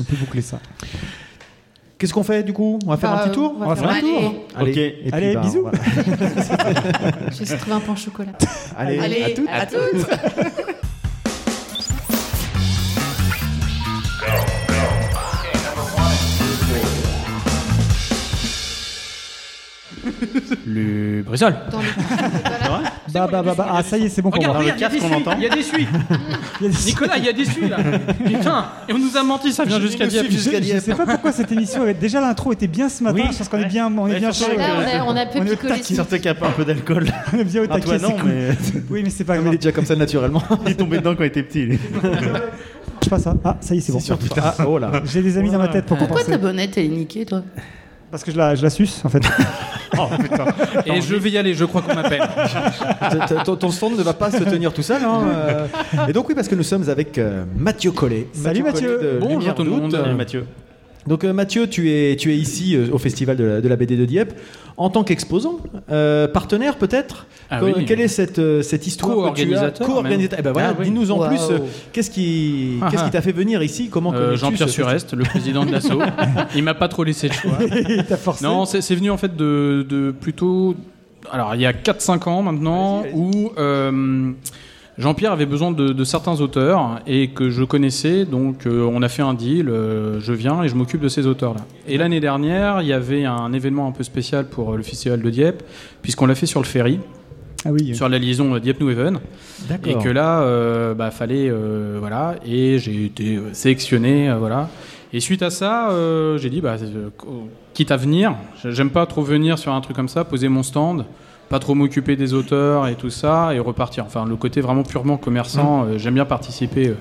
On 0.00 0.02
peut 0.04 0.16
boucler 0.16 0.42
ça. 0.42 0.58
Qu'est-ce 1.98 2.12
qu'on 2.12 2.24
fait 2.24 2.42
du 2.42 2.52
coup? 2.52 2.80
On 2.84 2.90
va 2.90 2.96
faire 2.96 3.12
Bah, 3.12 3.20
un 3.22 3.28
petit 3.28 3.34
tour 3.36 3.54
on 3.60 3.64
va 3.68 3.76
faire 3.76 3.90
un 3.90 4.00
tour. 4.00 4.34
Allez, 4.56 4.70
Ok. 4.72 4.76
et 4.76 4.90
puis, 5.02 5.10
Allez, 5.12 5.34
bah, 5.34 5.40
bisous. 5.42 5.62
voilà. 5.62 5.78
Je 7.30 7.44
vais 7.44 7.56
trouver 7.56 7.76
un 7.76 7.80
pain 7.80 7.92
au 7.92 7.96
chocolat. 7.96 8.32
Allez, 8.76 8.98
Allez, 8.98 9.22
à 9.22 9.30
toutes. 9.30 9.48
à 9.48 9.66
toutes. 9.66 10.83
Le 20.66 21.22
Brisol. 21.22 21.54
Dans 21.70 21.78
Voilà. 21.78 22.82
Bah, 23.12 23.28
bah, 23.30 23.42
bah, 23.42 23.54
bah. 23.56 23.66
Ah, 23.70 23.82
ça 23.82 23.96
y 23.98 24.04
est, 24.06 24.08
c'est 24.08 24.22
bon 24.22 24.30
pour 24.30 24.38
Regarde, 24.38 24.54
moi. 24.56 24.62
regarde, 24.74 24.78
il 24.78 24.82
y 24.82 24.84
a 24.84 24.88
des 24.90 24.98
suies. 25.00 25.14
entend 25.14 25.36
Il 25.36 25.42
y 25.42 25.46
a 25.46 25.54
des 25.54 25.62
suies. 25.62 25.86
Il 26.60 26.66
y 26.66 26.68
a 26.68 26.72
des- 26.72 26.84
Nicolas, 26.86 27.16
il 27.18 27.24
y 27.24 27.28
a 27.28 27.32
des 27.32 27.44
suies 27.44 27.68
là. 27.68 27.76
Putain. 28.26 28.66
Et 28.88 28.92
on 28.92 28.98
nous 28.98 29.16
a 29.16 29.22
menti, 29.22 29.52
ça 29.52 29.64
vient 29.64 29.80
jusqu'à 29.80 30.06
Dieppe. 30.06 30.26
Je, 30.30 30.36
je 30.38 30.78
sais 30.80 30.94
pas 30.94 31.06
pourquoi 31.06 31.32
cette 31.32 31.52
émission 31.52 31.82
avait 31.82 31.94
déjà 31.94 32.20
l'intro 32.20 32.52
était 32.52 32.66
bien 32.66 32.88
ce 32.88 33.02
matin. 33.04 33.18
Oui. 33.22 33.28
Je 33.32 33.38
pense 33.38 33.48
qu'on 33.48 33.58
est 33.58 33.62
Ouais. 33.62 33.68
bien, 33.68 33.86
on 33.96 34.06
est 34.08 34.12
Ouais, 34.14 34.18
bien 34.20 34.32
surtout 34.32 34.52
chaud. 34.52 34.58
Là, 34.58 34.66
on 35.04 35.10
a, 35.10 35.12
on 35.12 35.16
a 35.16 35.26
peu 35.26 35.38
On 35.38 35.46
est 35.46 35.52
au 35.52 35.56
picolé. 35.56 35.68
taquet. 35.74 35.94
Surtout 35.94 36.16
qu'il 36.16 36.24
y 36.24 36.28
a 36.28 36.34
pas 36.34 36.48
un 36.48 36.52
peu 36.52 36.64
d'alcool. 36.64 37.06
On 37.32 37.38
est 37.38 37.44
bien 37.44 37.62
au 37.62 37.66
Ah, 37.70 37.80
toi 37.80 37.98
taquet. 37.98 38.02
non, 38.02 38.08
c'est 38.16 38.20
cool. 38.22 38.30
mais 38.30 38.82
Oui, 38.90 39.00
mais 39.04 39.10
c'est 39.10 39.24
pas 39.24 39.36
Il 39.36 39.42
grave. 39.42 39.54
est 39.54 39.58
déjà 39.58 39.72
comme 39.72 39.84
ça 39.86 39.96
naturellement. 39.96 40.42
il 40.66 40.72
est 40.72 40.74
tombé 40.74 40.98
dedans 40.98 41.14
quand 41.14 41.22
il 41.24 41.28
était 41.28 41.42
petit. 41.42 41.66
lui. 41.66 41.78
Je 43.02 43.08
passe 43.08 43.22
ça. 43.22 43.34
Ah, 43.44 43.56
ça 43.60 43.74
y 43.74 43.78
est, 43.78 43.80
c'est 43.80 43.92
bon. 43.92 43.98
Ah, 44.38 44.54
oh 44.66 44.78
là. 44.78 44.90
J'ai 45.04 45.22
des 45.22 45.36
amis 45.38 45.50
dans 45.50 45.58
ma 45.58 45.68
tête 45.68 45.84
pour 45.86 45.96
Pourquoi 45.98 46.16
compenser. 46.18 46.32
ta 46.32 46.38
bonnette 46.38 46.76
elle 46.78 46.86
est 46.86 46.88
niquée, 46.88 47.24
toi? 47.26 47.42
Parce 48.10 48.22
que 48.22 48.30
je 48.30 48.36
la, 48.36 48.54
je 48.54 48.62
la 48.62 48.70
suce, 48.70 49.02
en 49.04 49.08
fait. 49.08 49.22
Et 50.86 51.00
je 51.00 51.14
vais 51.14 51.30
y 51.30 51.38
aller, 51.38 51.54
je 51.54 51.64
crois 51.64 51.82
qu'on 51.82 51.94
m'appelle. 51.94 52.22
Ton, 53.44 53.56
ton 53.56 53.70
stand 53.70 53.96
ne 53.96 54.02
va 54.02 54.12
pas 54.12 54.30
se 54.30 54.42
tenir 54.42 54.72
tout 54.72 54.82
seul. 54.82 55.02
hein, 55.04 55.22
euh. 55.26 55.66
Et 56.08 56.12
donc 56.12 56.28
oui, 56.28 56.34
parce 56.34 56.48
que 56.48 56.54
nous 56.54 56.62
sommes 56.64 56.88
avec 56.88 57.16
euh, 57.18 57.44
Mathieu 57.56 57.92
Collet. 57.92 58.28
Salut, 58.32 58.62
Mathieu. 58.62 58.98
Collet 58.98 59.18
Bonjour 59.20 59.54
tout 59.54 59.64
le 59.64 59.70
monde. 59.70 60.14
Mathieu. 60.16 60.46
Donc 61.06 61.24
euh, 61.24 61.32
Mathieu, 61.32 61.66
tu 61.68 61.90
es, 61.90 62.16
tu 62.16 62.32
es 62.32 62.36
ici 62.36 62.74
euh, 62.76 62.88
au 62.92 62.98
Festival 62.98 63.36
de 63.36 63.44
la, 63.44 63.60
de 63.60 63.68
la 63.68 63.76
BD 63.76 63.96
de 63.96 64.04
Dieppe 64.04 64.32
en 64.76 64.90
tant 64.90 65.04
qu'exposant, 65.04 65.60
euh, 65.90 66.26
partenaire 66.26 66.76
peut-être. 66.76 67.26
Ah 67.50 67.60
Co- 67.60 67.66
oui. 67.66 67.84
Quelle 67.84 68.00
est 68.00 68.08
cette, 68.08 68.38
euh, 68.40 68.62
cette 68.62 68.86
histoire 68.86 69.12
Co-organisateur, 69.14 69.86
Co-organisateur. 69.86 70.38
Eh 70.40 70.42
ben 70.42 70.52
voilà, 70.52 70.70
Ah 70.70 70.76
oui. 70.78 70.86
dis-nous 70.86 71.10
en 71.12 71.28
plus, 71.28 71.38
euh, 71.50 71.58
qu'est-ce 71.92 72.10
qui, 72.10 72.78
Ah, 72.82 72.88
qu'est-ce 72.90 73.04
qui 73.04 73.10
t'a 73.10 73.20
fait 73.22 73.32
venir 73.32 73.62
ici? 73.62 73.88
Comment 73.90 74.12
Euh, 74.14 74.34
Jean-Pierre 74.36 74.68
ce 74.68 74.74
Surest, 74.74 75.12
le 75.14 75.24
président 75.24 75.64
de 75.64 75.70
l'assaut. 75.72 76.00
Il 76.56 76.64
m'a 76.64 76.74
pas 76.74 76.88
trop 76.88 77.04
laissé 77.04 77.28
le 77.28 77.34
choix. 77.34 77.58
Il 77.88 78.04
t'a 78.04 78.16
forcé. 78.16 78.42
Non, 78.44 78.64
c'est 78.64 78.80
c'est 78.80 78.94
venu 78.96 79.10
en 79.10 79.16
fait 79.16 79.36
de, 79.36 79.86
de 79.88 80.10
plutôt. 80.10 80.74
Alors, 81.30 81.54
il 81.54 81.60
y 81.62 81.66
a 81.66 81.72
4-5 81.72 82.28
ans 82.28 82.42
maintenant, 82.42 83.02
où 83.14 83.50
euh, 83.56 84.32
Jean-Pierre 84.96 85.32
avait 85.32 85.46
besoin 85.46 85.72
de, 85.72 85.88
de 85.88 86.04
certains 86.04 86.40
auteurs 86.40 87.00
et 87.06 87.28
que 87.30 87.50
je 87.50 87.64
connaissais, 87.64 88.24
donc 88.24 88.66
euh, 88.66 88.88
on 88.92 89.02
a 89.02 89.08
fait 89.08 89.22
un 89.22 89.34
deal. 89.34 89.68
euh, 89.68 90.20
je 90.20 90.32
viens 90.32 90.62
et 90.62 90.68
je 90.68 90.76
m'occupe 90.76 91.00
de 91.00 91.08
ces 91.08 91.26
auteurs-là. 91.26 91.60
Et 91.88 91.98
l'année 91.98 92.20
dernière, 92.20 92.80
il 92.80 92.86
y 92.86 92.92
avait 92.92 93.24
un 93.24 93.52
événement 93.52 93.88
un 93.88 93.92
peu 93.92 94.04
spécial 94.04 94.46
pour 94.48 94.72
euh, 94.72 94.76
le 94.76 94.84
Festival 94.84 95.20
de 95.20 95.30
Dieppe, 95.30 95.64
puisqu'on 96.00 96.26
l'a 96.26 96.36
fait 96.36 96.46
sur 96.46 96.60
le 96.60 96.66
ferry, 96.66 97.00
Ah 97.64 97.70
oui. 97.72 97.92
sur 97.94 98.08
la 98.08 98.18
liaison 98.20 98.56
Dieppe-New 98.56 98.88
Haven. 98.90 99.18
D'accord. 99.68 100.00
Et 100.00 100.04
que 100.04 100.08
là, 100.10 100.42
euh, 100.42 100.94
bah, 100.94 101.10
fallait, 101.10 101.48
euh, 101.50 101.96
voilà, 101.98 102.36
et 102.46 102.78
j'ai 102.78 103.06
été 103.06 103.40
sélectionné, 103.52 104.30
euh, 104.30 104.36
voilà. 104.36 104.68
Et 105.12 105.18
suite 105.20 105.42
à 105.42 105.50
ça, 105.50 105.90
j'ai 106.38 106.50
dit, 106.50 106.60
bah, 106.60 106.74
quitte 107.72 107.92
à 107.92 107.96
venir, 107.96 108.34
j'aime 108.64 108.90
pas 108.90 109.06
trop 109.06 109.22
venir 109.22 109.58
sur 109.60 109.72
un 109.72 109.80
truc 109.80 109.94
comme 109.94 110.08
ça, 110.08 110.24
poser 110.24 110.48
mon 110.48 110.64
stand, 110.64 111.04
pas 111.48 111.58
trop 111.58 111.74
m'occuper 111.74 112.16
des 112.16 112.34
auteurs 112.34 112.86
et 112.88 112.94
tout 112.94 113.10
ça, 113.10 113.54
et 113.54 113.58
repartir. 113.58 114.04
Enfin, 114.06 114.24
le 114.26 114.36
côté 114.36 114.60
vraiment 114.60 114.82
purement 114.82 115.16
commerçant, 115.16 115.84
euh, 115.84 115.98
j'aime 115.98 116.14
bien 116.14 116.24
participer 116.24 116.88
euh, 116.88 116.94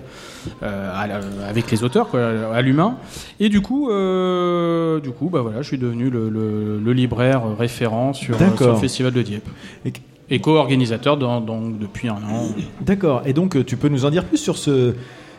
euh, 0.63 0.91
à 0.93 1.07
la- 1.07 1.21
avec 1.47 1.71
les 1.71 1.83
auteurs, 1.83 2.09
quoi, 2.09 2.21
à 2.53 2.61
l'humain. 2.61 2.97
Et 3.39 3.49
du 3.49 3.61
coup, 3.61 3.89
euh, 3.89 4.99
du 4.99 5.11
coup, 5.11 5.29
bah 5.29 5.41
voilà, 5.41 5.61
je 5.61 5.67
suis 5.67 5.77
devenu 5.77 6.09
le, 6.09 6.29
le- 6.29 6.79
le 6.83 6.93
libraire 6.93 7.41
référent 7.57 8.13
sur, 8.13 8.35
sur 8.57 8.73
le 8.73 8.75
festival 8.79 9.11
de 9.13 9.21
Dieppe. 9.21 9.47
Et- 9.85 9.93
Et 10.29 10.39
co-organisateur 10.39 11.17
donc 11.17 11.77
depuis 11.79 12.07
un 12.07 12.13
an. 12.15 12.47
D'accord. 12.81 13.21
Et 13.25 13.33
donc, 13.33 13.63
tu 13.65 13.75
peux 13.77 13.89
nous 13.89 14.05
en 14.05 14.09
dire 14.09 14.23
plus 14.25 14.37
sur 14.37 14.57
ce, 14.57 14.93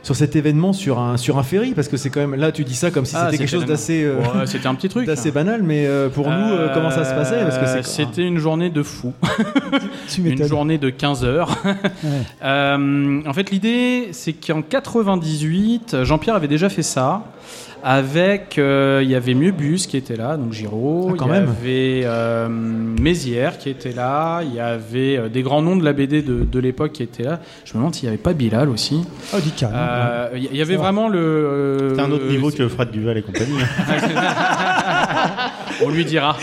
sur 0.05 0.15
cet 0.15 0.37
événement 0.37 0.73
sur 0.73 1.01
un 1.01 1.17
sur 1.17 1.39
un 1.39 1.43
ferry 1.43 1.73
parce 1.73 1.89
que 1.89 1.97
c'est 1.97 2.11
quand 2.11 2.21
même 2.21 2.35
là 2.35 2.53
tu 2.53 2.63
dis 2.63 2.75
ça 2.75 2.91
comme 2.91 3.07
si 3.07 3.17
Ah, 3.17 3.27
c'était 3.27 3.39
quelque 3.39 3.51
chose 3.51 3.65
d'assez 3.65 4.05
euh, 4.05 4.19
Ouais, 4.19 4.47
c'était 4.47 4.67
un 4.67 4.75
petit 4.75 4.89
truc. 4.89 5.07
d'assez 5.07 5.31
banal, 5.31 5.63
mais 5.63 5.87
euh, 5.87 6.11
pour 6.11 6.31
nous 6.31 6.53
euh, 6.53 6.69
comment 6.73 6.91
ça 6.91 7.05
se 7.05 7.15
passait? 7.15 7.83
C'était 7.83 8.23
une 8.23 8.39
journée 8.39 8.71
de 8.71 8.83
fou. 8.83 9.13
Tu 10.09 10.21
une 10.21 10.45
journée 10.45 10.79
de 10.79 10.91
15 10.91 11.25
heures. 11.25 11.57
En 12.45 13.33
fait, 13.33 13.51
l'idée, 13.51 14.09
c'est 14.13 14.33
qu'en 14.33 14.63
98, 14.63 16.05
Jean-Pierre 16.05 16.37
avait 16.37 16.49
déjà 16.49 16.69
fait 16.69 16.83
ça. 16.83 17.25
Avec, 17.87 18.57
euh, 18.57 19.01
il 19.05 19.11
y 19.11 19.15
avait 19.15 19.35
Mieux-Bus 19.35 19.87
qui 19.87 19.99
était 19.99 20.17
là, 20.17 20.39
donc 20.39 20.55
Giraud. 20.55 21.11
Ah, 21.13 21.17
quand 21.19 21.27
il 21.27 21.29
y 21.29 21.33
même. 21.33 21.49
avait 21.51 22.01
euh, 22.05 22.49
Mézières 22.49 23.59
qui 23.59 23.69
était 23.69 23.93
là. 23.93 24.41
Il 24.43 24.55
y 24.55 24.61
avait 24.61 25.19
euh, 25.19 25.29
des 25.29 25.43
grands 25.43 25.61
noms 25.61 25.77
de 25.77 25.85
la 25.85 25.93
BD 25.93 26.23
de, 26.23 26.45
de 26.45 26.59
l'époque 26.61 26.93
qui 26.93 27.03
étaient 27.03 27.25
là. 27.25 27.41
Je 27.67 27.75
me 27.75 27.81
demande 27.81 27.95
s'il 27.95 28.05
n'y 28.09 28.15
avait 28.15 28.23
pas 28.23 28.33
Bilal 28.33 28.71
aussi. 28.71 29.05
Oh. 29.35 29.37
Euh, 29.65 30.29
Il 30.35 30.45
y- 30.55 30.57
y 30.57 30.63
avait 30.63 30.77
vraiment 30.77 31.09
le. 31.09 31.19
euh, 31.19 31.95
C'est 31.95 32.01
un 32.01 32.11
autre 32.11 32.25
niveau 32.27 32.51
que 32.51 32.67
Fred 32.69 32.91
Duval 32.91 33.19
et 33.19 33.23
compagnie. 33.23 33.53
On 35.85 35.91
lui 35.91 36.07
dira. 36.07 36.39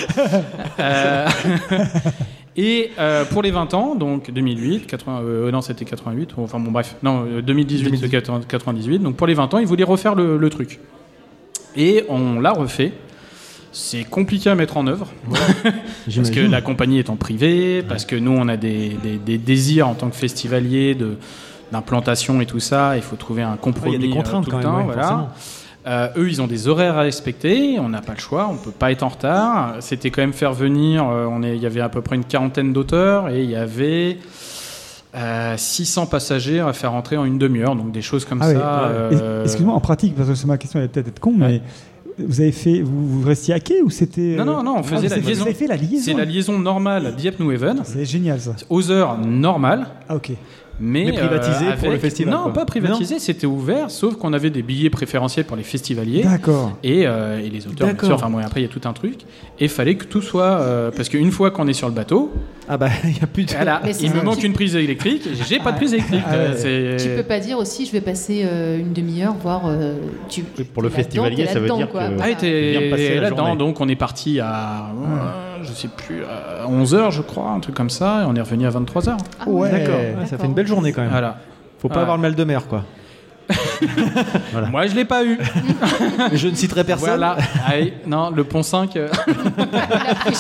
Et 2.58 2.91
euh, 3.00 3.24
pour 3.25 3.41
les 3.41 3.51
20 3.51 3.74
ans, 3.74 3.96
donc 3.96 4.29
2008, 4.31 4.86
80, 4.88 5.22
euh, 5.24 5.51
non 5.51 5.62
c'était 5.62 5.86
88, 5.86 6.31
enfin 6.38 6.60
bon 6.60 6.72
bref, 6.72 6.96
non 7.01 7.25
euh, 7.25 7.41
2018, 7.41 7.98
c'est 7.98 8.10
80 8.10 8.41
98, 8.48 9.00
donc 9.00 9.15
pour 9.15 9.25
les 9.27 9.34
20 9.34 9.53
ans, 9.53 9.58
ils 9.60 9.67
voulaient 9.67 9.86
refaire 9.86 10.15
le, 10.15 10.38
le 10.38 10.50
truc. 10.50 10.79
Et 11.77 12.03
on 12.10 12.39
l'a 12.41 12.51
refait. 12.51 12.91
C'est 13.74 14.03
compliqué 14.03 14.50
à 14.50 14.55
mettre 14.55 14.75
en 14.75 14.86
œuvre 14.86 15.08
parce 16.13 16.29
que 16.29 16.41
la 16.41 16.62
compagnie 16.62 17.00
est 17.00 17.10
en 17.10 17.15
privé, 17.15 17.84
parce 17.88 18.03
que 18.03 18.17
nous 18.17 18.31
on 18.34 18.50
a 18.50 18.58
des, 18.58 18.98
des- 19.01 19.17
des 19.17 19.38
désirs 19.38 19.88
en 19.88 19.93
tant 19.93 20.10
que 20.10 20.15
festivalier 20.17 20.93
de 20.93 21.15
d'implantation 21.72 22.41
et 22.41 22.46
tout 22.46 22.60
ça. 22.60 22.98
Il 22.98 23.01
faut 23.01 23.15
trouver 23.15 23.43
un 23.43 23.55
compromis. 23.55 23.96
il 23.96 24.01
y 24.01 24.03
a 24.03 24.08
des 24.08 24.12
euh, 24.12 24.15
contraintes 24.17 24.43
tout 24.43 24.51
quand 24.51 24.58
le 24.58 24.63
même, 24.65 24.74
temps, 24.74 24.84
voilà. 24.84 25.34
Euh, 25.88 26.07
eux, 26.15 26.29
ils 26.29 26.41
ont 26.41 26.47
des 26.47 26.67
horaires 26.67 26.97
à 26.97 27.01
respecter. 27.01 27.79
On 27.79 27.89
n'a 27.89 28.01
pas 28.01 28.13
le 28.13 28.19
choix. 28.19 28.47
On 28.51 28.55
peut 28.57 28.71
pas 28.71 28.91
être 28.91 29.03
en 29.03 29.07
retard. 29.09 29.75
C'était 29.79 30.11
quand 30.11 30.21
même 30.21 30.33
faire 30.33 30.53
venir. 30.53 31.07
euh, 31.09 31.25
on 31.29 31.41
est, 31.43 31.55
il 31.55 31.61
y 31.61 31.65
avait 31.65 31.81
à 31.81 31.89
peu 31.89 32.01
près 32.01 32.15
une 32.15 32.23
quarantaine 32.25 32.71
d'auteurs 32.73 33.29
et 33.29 33.43
il 33.43 33.50
y 33.50 33.55
avait 33.55 34.19
euh, 35.15 35.55
600 35.57 36.05
passagers 36.05 36.59
à 36.59 36.71
faire 36.73 36.93
entrer 36.93 37.17
en 37.17 37.25
une 37.25 37.38
demi-heure. 37.38 37.75
Donc 37.75 37.91
des 37.91 38.01
choses 38.01 38.25
comme 38.25 38.39
Ah 38.41 38.50
oui. 38.50 38.55
ça. 38.55 38.83
euh, 38.85 39.41
Et- 39.41 39.45
Excuse-moi, 39.45 39.73
en 39.73 39.79
pratique, 39.79 40.15
parce 40.15 40.29
que 40.29 40.35
c'est 40.35 40.47
ma 40.47 40.57
question, 40.57 40.79
elle 40.79 40.85
va 40.85 40.91
peut-être 40.91 41.07
être 41.07 41.19
con, 41.19 41.33
mais 41.35 41.61
vous 42.19 42.41
avez 42.41 42.51
fait, 42.51 42.81
vous, 42.81 43.21
vous 43.21 43.27
restiez 43.27 43.53
à 43.53 43.59
quai 43.59 43.81
ou 43.81 43.89
c'était 43.89 44.35
Non, 44.38 44.41
euh, 44.43 44.45
non, 44.45 44.63
non, 44.63 44.75
on 44.79 44.83
faisait 44.83 45.07
vous 45.07 45.15
la 45.15 45.21
liaison. 45.21 45.41
Vous 45.41 45.47
avez 45.47 45.55
fait 45.57 45.67
la 45.67 45.77
liaison. 45.77 46.03
C'est 46.05 46.13
la 46.13 46.25
liaison 46.25 46.59
normale 46.59 47.15
Dieppe-Nouéven 47.15 47.81
C'est 47.85 48.05
génial 48.05 48.39
ça. 48.39 48.51
aux 48.69 48.91
heures 48.91 49.17
normales. 49.17 49.88
Ah 50.07 50.15
ok. 50.17 50.31
Mais, 50.81 51.05
Mais 51.05 51.13
privatisé 51.13 51.65
euh, 51.67 51.77
pour 51.77 51.89
le 51.91 51.97
festival, 51.97 52.33
Non, 52.33 52.43
quoi. 52.43 52.53
pas 52.53 52.65
privatisé, 52.65 53.19
c'était 53.19 53.45
ouvert, 53.47 53.91
sauf 53.91 54.15
qu'on 54.17 54.33
avait 54.33 54.50
des 54.50 54.63
billets 54.63 54.89
préférentiels 54.89 55.45
pour 55.45 55.55
les 55.57 55.63
festivaliers. 55.63 56.23
D'accord. 56.23 56.77
Et, 56.83 57.03
euh, 57.05 57.39
et 57.39 57.50
les 57.50 57.67
auteurs, 57.67 57.88
bien 57.93 57.97
sûr. 58.03 58.15
Enfin, 58.15 58.29
bon, 58.29 58.39
après, 58.39 58.61
il 58.61 58.63
y 58.63 58.65
a 58.65 58.69
tout 58.69 58.81
un 58.88 58.93
truc. 58.93 59.21
Et 59.59 59.65
il 59.65 59.69
fallait 59.69 59.95
que 59.95 60.05
tout 60.05 60.21
soit. 60.21 60.41
euh, 60.41 60.89
parce 60.95 61.07
qu'une 61.09 61.31
fois 61.31 61.51
qu'on 61.51 61.67
est 61.67 61.73
sur 61.73 61.88
le 61.88 61.93
bateau, 61.93 62.31
Ah 62.67 62.77
bah 62.77 62.88
il 63.03 63.17
y 63.17 63.23
a 63.23 63.27
plus 63.27 63.43
de 63.45 63.51
voilà, 63.51 63.81
il 64.01 64.11
me 64.13 64.21
manque 64.21 64.39
tu- 64.39 64.45
une 64.47 64.53
prise 64.53 64.75
électrique. 64.75 65.27
J'ai 65.47 65.59
pas 65.59 65.71
de 65.71 65.77
prise 65.77 65.93
électrique. 65.93 66.21
Ah 66.25 66.35
ouais. 66.53 66.97
Tu 66.97 67.09
peux 67.09 67.23
pas 67.23 67.39
dire 67.39 67.57
aussi, 67.59 67.85
je 67.85 67.91
vais 67.91 68.01
passer 68.01 68.43
euh, 68.45 68.79
une 68.79 68.93
demi-heure, 68.93 69.35
voire. 69.41 69.63
euh, 69.67 69.95
tu, 70.29 70.43
Oui, 70.57 70.63
pour 70.63 70.81
le 70.81 70.89
festivalier, 70.89 71.45
ça 71.47 71.59
veut 71.59 71.69
dire 71.69 71.89
quoi. 71.89 72.07
que- 72.07 72.21
Ah, 72.21 72.35
t'es 72.39 73.19
là-dedans. 73.19 73.55
Donc, 73.55 73.79
on 73.81 73.88
est 73.89 73.95
parti 73.95 74.39
à. 74.39 74.85
je 75.63 75.71
sais 75.73 75.89
plus, 75.89 76.21
à 76.23 76.67
11h, 76.67 77.11
je 77.11 77.21
crois, 77.21 77.50
un 77.51 77.59
truc 77.59 77.75
comme 77.75 77.89
ça. 77.91 78.21
Et 78.23 78.25
on 78.27 78.35
est 78.35 78.41
revenu 78.41 78.65
à 78.65 78.69
23h. 78.71 79.17
Ah 79.39 79.50
Ouais. 79.50 79.69
D'accord, 79.71 79.95
ouais, 80.00 80.25
ça 80.27 80.38
fait 80.38 80.45
une 80.47 80.53
belle 80.53 80.67
journée 80.72 80.92
quand 80.92 81.01
même. 81.01 81.12
Voilà. 81.12 81.38
Faut 81.80 81.90
pas 81.90 82.01
avoir 82.01 82.18
le 82.18 82.22
mal 82.22 82.34
de 82.36 82.44
mer 82.44 82.68
quoi. 82.68 82.84
Moi, 84.72 84.88
je 84.88 84.96
l'ai 84.96 85.03
pas 85.03 85.25
eu. 85.25 85.38
Je 86.34 86.48
ne 86.48 86.55
citerai 86.55 86.84
personne. 86.86 87.10
Voilà. 87.10 87.36
Allez, 87.66 87.94
non, 88.07 88.29
le 88.29 88.44
pont 88.46 88.64
5. 88.64 88.96
euh, 88.96 89.10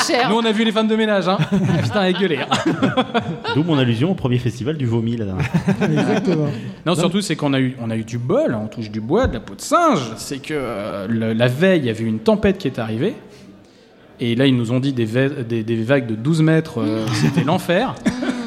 cher. 0.07 0.29
Nous, 0.29 0.35
on 0.37 0.45
a 0.45 0.51
vu 0.51 0.63
les 0.63 0.71
femmes 0.71 0.87
de 0.87 0.95
ménage. 0.95 1.27
Hein. 1.27 1.37
Putain, 1.81 2.03
elle 2.03 2.13
gueulait. 2.13 2.39
hein. 2.39 3.03
D'où 3.55 3.63
mon 3.63 3.77
allusion 3.77 4.11
au 4.11 4.13
premier 4.13 4.37
festival 4.37 4.77
du 4.77 4.85
vomi 4.85 5.17
la 5.17 5.25
dernière 5.25 5.45
fois. 5.45 5.87
Exactement. 5.87 6.47
Non, 6.85 6.95
surtout, 6.95 7.19
c'est 7.21 7.35
qu'on 7.35 7.53
a 7.53 7.59
eu, 7.59 7.75
on 7.81 7.89
a 7.89 7.97
eu 7.97 8.03
du 8.05 8.17
bol, 8.17 8.55
on 8.55 8.67
touche 8.67 8.89
du 8.91 9.01
bois, 9.01 9.27
de 9.27 9.33
la 9.33 9.39
peau 9.41 9.55
de 9.55 9.61
singe. 9.61 9.99
C'est 10.15 10.39
que 10.39 10.53
euh, 10.53 11.07
le- 11.09 11.33
la 11.33 11.47
veille, 11.47 11.79
il 11.79 11.85
y 11.85 11.89
avait 11.89 12.03
une 12.05 12.19
tempête 12.19 12.57
qui 12.59 12.67
est 12.67 12.79
arrivée. 12.79 13.15
Et 14.21 14.35
là, 14.35 14.45
ils 14.45 14.55
nous 14.55 14.71
ont 14.71 14.79
dit 14.79 14.93
des, 14.93 15.05
va- 15.05 15.27
des- 15.29 15.63
des 15.63 15.81
vagues 15.83 16.05
de 16.07 16.15
12 16.15 16.43
mètres, 16.43 16.79
euh, 16.79 17.05
c'était 17.13 17.43
l'enfer. 17.43 17.95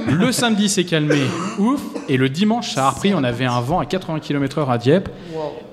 Le 0.07 0.33
samedi 0.33 0.69
s'est 0.69 0.85
calmé, 0.85 1.21
ouf. 1.59 1.81
Et 2.09 2.17
le 2.17 2.29
dimanche, 2.29 2.75
ça 2.75 2.87
a 2.87 2.91
repris. 2.91 3.15
On 3.15 3.25
avait 3.25 3.47
un 3.47 3.61
vent 3.61 3.81
à 3.81 3.87
80 3.87 4.21
km/h 4.21 4.71
à 4.71 4.79
Dieppe. 4.79 5.09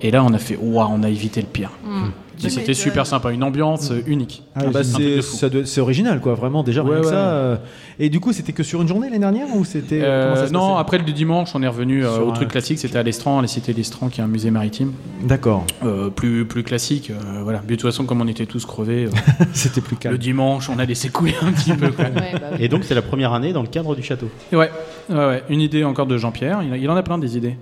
Et 0.01 0.11
là, 0.11 0.23
on 0.23 0.33
a 0.33 0.37
fait, 0.37 0.57
waouh, 0.59 0.87
on 0.91 1.03
a 1.03 1.09
évité 1.09 1.41
le 1.41 1.47
pire. 1.47 1.71
Et 2.30 2.30
C'était 2.49 2.73
super 2.73 3.05
sympa, 3.05 3.31
une 3.31 3.43
ambiance 3.43 3.91
euh, 3.91 4.01
unique. 4.07 4.43
Ah, 4.55 4.61
Ah 4.65 4.69
bah, 4.71 4.81
c'est 4.83 5.81
original 5.81 6.19
quoi, 6.21 6.33
vraiment 6.33 6.63
déjà 6.63 6.83
rien 6.83 6.91
Ouais, 6.91 7.01
que 7.01 7.07
ça. 7.07 7.31
euh, 7.31 7.55
Et 7.99 8.09
du 8.09 8.19
coup, 8.19 8.33
c'était 8.33 8.53
que 8.53 8.63
sur 8.63 8.81
une 8.81 8.87
journée 8.87 9.07
l'année 9.07 9.19
dernière 9.19 9.47
ou 9.55 9.63
c'était 9.65 10.01
Euh, 10.03 10.49
non, 10.49 10.75
après 10.77 10.97
le 10.97 11.03
dimanche, 11.03 11.51
on 11.55 11.61
est 11.61 11.67
revenu 11.67 12.03
euh, 12.05 12.19
au 12.19 12.29
un- 12.29 12.33
truc 12.33 12.49
classique. 12.49 12.79
C'était 12.79 12.97
à 12.97 13.03
l'Estran, 13.03 13.39
à 13.39 13.41
la 13.41 13.47
cité 13.47 13.73
d'Estran, 13.73 14.09
qui 14.09 14.21
est 14.21 14.23
un 14.23 14.27
musée 14.27 14.51
maritime. 14.51 14.93
D'accord. 15.23 15.65
Euh, 15.85 16.09
plus, 16.09 16.45
plus 16.45 16.63
classique. 16.63 17.11
euh, 17.11 17.41
voilà. 17.43 17.61
Mais 17.67 17.75
de 17.75 17.81
toute 17.81 17.89
façon, 17.91 18.05
comme 18.05 18.21
on 18.21 18.27
était 18.27 18.45
tous 18.45 18.65
crevés, 18.65 19.05
euh, 19.05 19.09
C'était 19.53 19.81
plus 19.81 19.95
le 19.95 19.99
calme. 19.99 20.17
dimanche, 20.17 20.69
on 20.69 20.79
a 20.79 20.85
laissé 20.85 21.09
couler 21.09 21.35
un 21.41 21.51
petit 21.51 21.73
peu. 21.73 21.89
quoi. 21.91 22.05
Ouais, 22.05 22.11
bah 22.33 22.39
oui. 22.53 22.57
Et 22.59 22.67
donc, 22.69 22.83
c'est 22.83 22.95
la 22.95 23.01
première 23.01 23.33
année 23.33 23.53
dans 23.53 23.61
le 23.61 23.67
cadre 23.67 23.95
du 23.95 24.03
château. 24.03 24.29
Ouais, 24.53 24.69
ouais, 25.09 25.15
ouais. 25.15 25.43
une 25.49 25.61
idée 25.61 25.83
encore 25.83 26.05
de 26.05 26.17
Jean-Pierre. 26.17 26.61
Il, 26.63 26.75
il 26.81 26.89
en 26.89 26.95
a 26.95 27.03
plein 27.03 27.17
des 27.17 27.37
idées. 27.37 27.55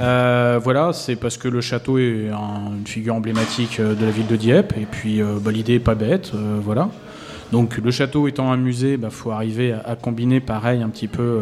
Euh, 0.00 0.58
voilà, 0.62 0.92
c'est 0.92 1.16
parce 1.16 1.36
que 1.36 1.48
le 1.48 1.60
château 1.60 1.98
est 1.98 2.28
un- 2.30 2.76
une 2.78 2.86
figure 2.86 3.14
emblématique 3.14 3.80
euh, 3.80 3.94
de 3.94 4.04
la 4.04 4.10
ville 4.10 4.26
de 4.26 4.36
Dieppe. 4.36 4.74
Et 4.80 4.86
puis, 4.90 5.20
euh, 5.20 5.38
bah, 5.40 5.52
l'idée 5.52 5.74
est 5.74 5.78
pas 5.80 5.94
bête. 5.94 6.32
euh, 6.34 6.58
voilà. 6.62 6.88
Donc, 7.52 7.76
le 7.78 7.90
château 7.90 8.26
étant 8.28 8.50
un 8.50 8.56
musée, 8.56 8.98
il 9.00 9.10
faut 9.10 9.30
arriver 9.30 9.72
à, 9.72 9.82
à 9.90 9.96
combiner 9.96 10.40
pareil 10.40 10.82
un 10.82 10.88
petit 10.88 11.08
peu. 11.08 11.40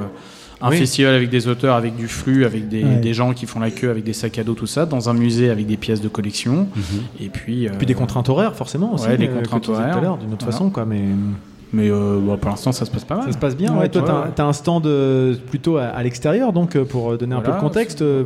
un 0.60 0.70
Oui. 0.70 0.78
festival 0.78 1.14
avec 1.14 1.28
des 1.30 1.46
auteurs, 1.48 1.74
avec 1.76 1.94
du 1.96 2.08
flux, 2.08 2.44
avec 2.46 2.68
des, 2.68 2.84
Ouais. 2.84 2.96
des 2.96 3.12
gens 3.12 3.34
qui 3.34 3.44
font 3.44 3.60
la 3.60 3.70
queue, 3.70 3.90
avec 3.90 4.02
des 4.04 4.12
sacs 4.14 4.38
à 4.38 4.44
dos, 4.44 4.54
tout 4.54 4.66
ça, 4.66 4.86
dans 4.86 5.10
un 5.10 5.12
musée 5.12 5.50
avec 5.50 5.66
des 5.66 5.76
pièces 5.76 6.00
de 6.00 6.08
collection. 6.08 6.68
Et 7.20 7.28
puis, 7.28 7.68
Puis 7.76 7.86
des 7.86 7.92
contraintes 7.94 8.28
horaires 8.30 8.54
forcément 8.54 8.94
aussi. 8.94 9.06
Ouais, 9.08 9.16
les 9.18 9.28
contraintes 9.28 9.68
horaires. 9.68 9.98
d'une 10.00 10.32
autre 10.32 10.44
Voilà. 10.44 10.52
façon 10.52 10.70
quoi, 10.70 10.86
mais 10.86 11.02
Mais 11.74 11.90
euh, 11.90 12.18
bon, 12.20 12.36
pour 12.36 12.50
l'instant, 12.50 12.72
ça 12.72 12.84
se 12.84 12.90
passe 12.90 13.04
pas 13.04 13.16
mal. 13.16 13.26
ça 13.26 13.32
se 13.32 13.38
passe 13.38 13.56
bien. 13.56 13.72
Ouais, 13.72 13.80
Ouais, 13.80 13.88
toi, 13.88 14.02
ouais, 14.02 14.06
t'as 14.08 14.20
ouais. 14.22 14.28
t'as 14.34 14.44
un 14.46 14.52
stand 14.52 14.86
euh, 14.86 15.34
plutôt 15.50 15.76
à, 15.76 15.84
à 15.86 16.02
l'extérieur, 16.02 16.52
donc 16.52 16.76
euh, 16.76 16.84
pour 16.84 17.16
donner 17.18 17.34
un 17.34 17.40
peu 17.40 17.52
de 17.52 17.58
contexte, 17.60 18.02
euh, 18.02 18.24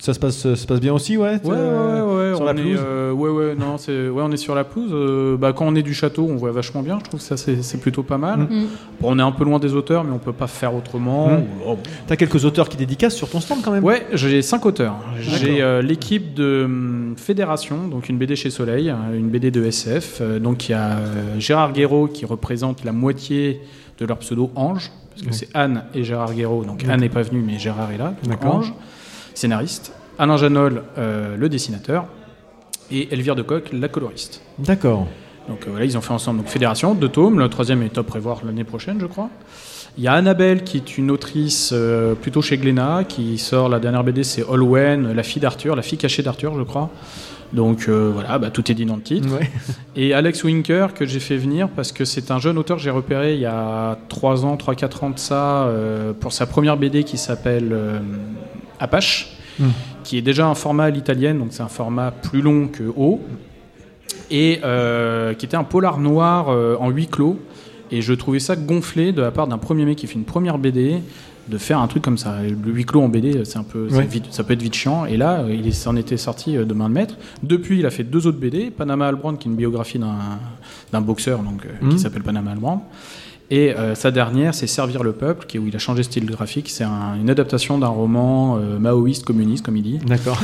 ça 0.00 0.14
se 0.14 0.18
passe, 0.18 0.36
ça 0.38 0.56
se 0.56 0.66
passe 0.66 0.80
bien 0.80 0.94
aussi, 0.94 1.16
ouais. 1.16 1.38
Ouais, 1.44 1.50
ouais, 1.50 1.56
ouais, 1.56 2.32
sur 2.34 2.40
on 2.40 2.44
la 2.44 2.52
est, 2.52 2.76
euh, 2.76 3.12
ouais, 3.12 3.28
ouais, 3.30 3.54
non, 3.54 3.76
c'est, 3.76 4.08
ouais, 4.08 4.22
on 4.24 4.32
est 4.32 4.36
sur 4.38 4.54
la 4.54 4.64
pelouse. 4.64 4.90
euh, 4.92 5.36
bah, 5.36 5.52
quand 5.52 5.66
on 5.66 5.74
est 5.74 5.82
du 5.82 5.92
château, 5.94 6.26
on 6.30 6.36
voit 6.36 6.52
vachement 6.52 6.82
bien. 6.82 6.98
Je 7.00 7.04
trouve 7.04 7.20
que 7.20 7.26
ça, 7.26 7.36
c'est, 7.36 7.62
c'est 7.62 7.78
plutôt 7.78 8.02
pas 8.02 8.16
mal. 8.16 8.40
Mm. 8.40 8.66
Bon, 9.00 9.14
on 9.14 9.18
est 9.18 9.22
un 9.22 9.30
peu 9.32 9.44
loin 9.44 9.58
des 9.58 9.74
auteurs, 9.74 10.02
mais 10.04 10.12
on 10.12 10.18
peut 10.18 10.32
pas 10.32 10.46
faire 10.46 10.74
autrement. 10.74 11.28
Mm. 11.28 11.44
Oh, 11.66 11.78
T'as 12.06 12.16
quelques 12.16 12.44
auteurs 12.46 12.68
qui 12.70 12.76
dédicacent 12.78 13.14
sur 13.14 13.28
ton 13.28 13.40
stand 13.40 13.58
quand 13.62 13.72
même? 13.72 13.84
Ouais, 13.84 14.06
j'ai 14.14 14.40
cinq 14.42 14.64
auteurs. 14.64 14.96
J'ai 15.20 15.60
euh, 15.62 15.82
l'équipe 15.82 16.32
de 16.34 16.62
hum, 16.64 17.14
Fédération, 17.18 17.86
donc 17.86 18.08
une 18.08 18.16
BD 18.16 18.36
chez 18.36 18.48
Soleil, 18.50 18.92
une 19.14 19.28
BD 19.28 19.50
de 19.50 19.64
SF. 19.64 20.18
euh, 20.22 20.38
donc 20.38 20.68
il 20.68 20.72
y 20.72 20.74
a 20.74 20.92
euh, 20.92 21.38
Gérard 21.38 21.72
Guéraud 21.72 22.08
qui 22.08 22.24
représente 22.24 22.84
la 22.84 22.92
moitié 22.92 23.60
de 23.98 24.06
leur 24.06 24.16
pseudo 24.18 24.50
Ange, 24.54 24.90
parce 25.10 25.22
que 25.26 25.34
c'est 25.34 25.48
Anne 25.52 25.82
et 25.94 26.04
Gérard 26.04 26.32
Guéraud. 26.32 26.64
Donc 26.64 26.84
Anne 26.88 27.00
n'est 27.00 27.10
pas 27.10 27.20
venue, 27.22 27.42
mais 27.46 27.58
Gérard 27.58 27.92
est 27.92 27.98
là. 27.98 28.14
donc 28.22 28.30
D'accord. 28.40 28.54
Ange, 28.56 28.72
scénariste. 29.40 29.92
Alain 30.18 30.36
Janol, 30.36 30.82
euh, 30.98 31.36
le 31.36 31.48
dessinateur. 31.48 32.06
Et 32.90 33.12
Elvire 33.12 33.36
de 33.36 33.42
Coq, 33.42 33.70
la 33.72 33.88
coloriste. 33.88 34.42
D'accord. 34.58 35.06
Donc 35.48 35.66
euh, 35.66 35.70
voilà, 35.70 35.84
ils 35.86 35.96
ont 35.96 36.00
fait 36.00 36.12
ensemble 36.12 36.40
donc 36.40 36.48
Fédération, 36.48 36.94
deux 36.94 37.08
tomes. 37.08 37.38
Le 37.38 37.48
troisième 37.48 37.82
est 37.82 37.96
à 37.96 38.02
prévoir 38.02 38.44
l'année 38.44 38.64
prochaine, 38.64 38.98
je 39.00 39.06
crois. 39.06 39.30
Il 39.96 40.04
y 40.04 40.08
a 40.08 40.12
Annabelle 40.12 40.62
qui 40.64 40.76
est 40.76 40.98
une 40.98 41.10
autrice 41.10 41.70
euh, 41.72 42.14
plutôt 42.14 42.42
chez 42.42 42.58
Glénat 42.58 43.04
qui 43.08 43.38
sort 43.38 43.68
la 43.68 43.80
dernière 43.80 44.04
BD, 44.04 44.22
c'est 44.22 44.42
Holwen, 44.42 45.12
la 45.12 45.22
fille 45.22 45.42
d'Arthur, 45.42 45.74
la 45.74 45.82
fille 45.82 45.98
cachée 45.98 46.22
d'Arthur, 46.22 46.54
je 46.56 46.62
crois. 46.62 46.90
Donc 47.52 47.86
euh, 47.88 48.10
voilà, 48.12 48.38
bah, 48.38 48.50
tout 48.50 48.70
est 48.70 48.74
dit 48.74 48.84
dans 48.84 48.96
le 48.96 49.02
titre. 49.02 49.28
Ouais. 49.32 49.50
Et 49.96 50.14
Alex 50.14 50.44
Winker 50.44 50.94
que 50.94 51.04
j'ai 51.06 51.18
fait 51.18 51.36
venir 51.36 51.68
parce 51.68 51.90
que 51.90 52.04
c'est 52.04 52.30
un 52.30 52.38
jeune 52.38 52.58
auteur 52.58 52.76
que 52.76 52.82
j'ai 52.82 52.90
repéré 52.90 53.34
il 53.34 53.40
y 53.40 53.46
a 53.46 53.98
3 54.08 54.44
ans, 54.44 54.56
3-4 54.56 55.04
ans 55.04 55.10
de 55.10 55.18
ça, 55.18 55.64
euh, 55.64 56.12
pour 56.12 56.32
sa 56.32 56.46
première 56.46 56.76
BD 56.76 57.02
qui 57.02 57.18
s'appelle 57.18 57.74
Apache, 58.80 59.28
Mm. 59.58 59.64
qui 60.04 60.16
est 60.16 60.22
déjà 60.22 60.46
un 60.46 60.54
format 60.54 60.84
à 60.84 60.90
l'italienne, 60.90 61.38
donc 61.38 61.48
c'est 61.50 61.62
un 61.62 61.68
format 61.68 62.10
plus 62.12 62.40
long 62.40 62.66
que 62.68 62.84
haut, 62.96 63.20
et 64.30 64.60
euh, 64.64 65.34
qui 65.34 65.44
était 65.44 65.56
un 65.56 65.64
polar 65.64 65.98
noir 65.98 66.48
euh, 66.48 66.76
en 66.80 66.88
huis 66.90 67.06
clos. 67.08 67.38
Et 67.90 68.00
je 68.02 68.12
trouvais 68.14 68.38
ça 68.38 68.54
gonflé 68.56 69.12
de 69.12 69.20
la 69.20 69.32
part 69.32 69.48
d'un 69.48 69.58
premier 69.58 69.84
mec 69.84 69.98
qui 69.98 70.06
fait 70.06 70.14
une 70.14 70.24
première 70.24 70.58
BD 70.58 71.02
de 71.48 71.58
faire 71.58 71.80
un 71.80 71.88
truc 71.88 72.02
comme 72.04 72.16
ça. 72.18 72.36
Le 72.42 72.70
huis 72.72 72.84
clos 72.84 73.02
en 73.02 73.08
BD, 73.08 73.44
c'est 73.44 73.58
un 73.58 73.64
peu, 73.64 73.88
vite- 74.06 74.26
ça 74.30 74.44
peut 74.44 74.52
être 74.54 74.62
vite 74.62 74.74
chiant. 74.76 75.04
Et 75.06 75.16
là, 75.16 75.40
euh, 75.40 75.52
il 75.52 75.74
s'en 75.74 75.96
était 75.96 76.16
sorti 76.16 76.54
de 76.54 76.72
main 76.74 76.88
de 76.88 76.94
maître. 76.94 77.16
Depuis, 77.42 77.80
il 77.80 77.86
a 77.86 77.90
fait 77.90 78.04
deux 78.04 78.28
autres 78.28 78.38
BD. 78.38 78.70
Panama 78.70 79.08
Albrand, 79.08 79.34
qui 79.34 79.48
est 79.48 79.50
une 79.50 79.56
biographie 79.56 79.98
d'un 80.92 81.00
boxeur 81.00 81.40
donc, 81.40 81.66
qui 81.90 81.98
s'appelle 81.98 82.22
Panama 82.22 82.52
Albrand. 82.52 82.88
Et 83.52 83.74
euh, 83.74 83.96
sa 83.96 84.12
dernière, 84.12 84.54
c'est 84.54 84.68
Servir 84.68 85.02
le 85.02 85.12
peuple, 85.12 85.44
qui 85.46 85.56
est 85.56 85.60
où 85.60 85.66
il 85.66 85.74
a 85.74 85.80
changé 85.80 86.04
style 86.04 86.24
graphique. 86.24 86.70
C'est 86.70 86.84
un- 86.84 87.16
une 87.20 87.28
adaptation 87.30 87.78
d'un 87.78 87.88
roman 87.88 88.56
euh, 88.58 88.78
maoïste 88.78 89.24
communiste, 89.24 89.64
comme 89.64 89.76
il 89.76 89.82
dit, 89.82 89.98
D'accord. 90.06 90.40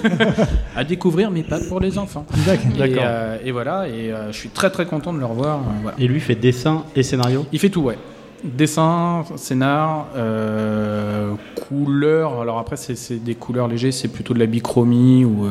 à 0.76 0.84
découvrir, 0.84 1.30
mais 1.30 1.42
pas 1.42 1.58
pour 1.68 1.80
les 1.80 1.98
enfants. 1.98 2.24
D'accord. 2.46 2.86
Et, 2.86 2.96
euh, 2.98 3.36
et 3.44 3.52
voilà, 3.52 3.88
et 3.88 4.12
je 4.30 4.36
suis 4.36 4.48
très 4.48 4.70
très 4.70 4.86
content 4.86 5.12
de 5.12 5.18
le 5.18 5.26
revoir. 5.26 5.60
voilà. 5.82 5.96
Et 5.98 6.06
lui 6.08 6.20
fait 6.20 6.34
dessin 6.34 6.84
et 6.96 7.02
scénario? 7.02 7.44
Il 7.52 7.58
fait 7.58 7.68
tout, 7.68 7.82
ouais. 7.82 7.98
Dessin, 8.42 9.24
scénar, 9.36 10.06
couleur. 11.68 12.40
Alors 12.40 12.58
après, 12.58 12.76
c'est- 12.76 13.22
des 13.22 13.34
couleurs 13.34 13.68
légères, 13.68 13.92
c'est 13.92 14.08
plutôt 14.08 14.34
de 14.34 14.38
la 14.38 14.46
bichromie 14.46 15.24
ou 15.24 15.46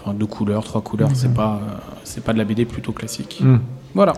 enfin, 0.00 0.14
deux 0.14 0.26
couleurs, 0.26 0.64
trois 0.64 0.80
couleurs. 0.82 1.10
C'est 1.14 1.34
pas, 1.34 1.60
c'est 2.04 2.22
pas 2.22 2.32
de 2.32 2.38
la 2.38 2.44
BD 2.44 2.64
plutôt 2.64 2.92
classique. 2.92 3.40
Hmm. 3.42 3.58
Voilà. 3.94 4.12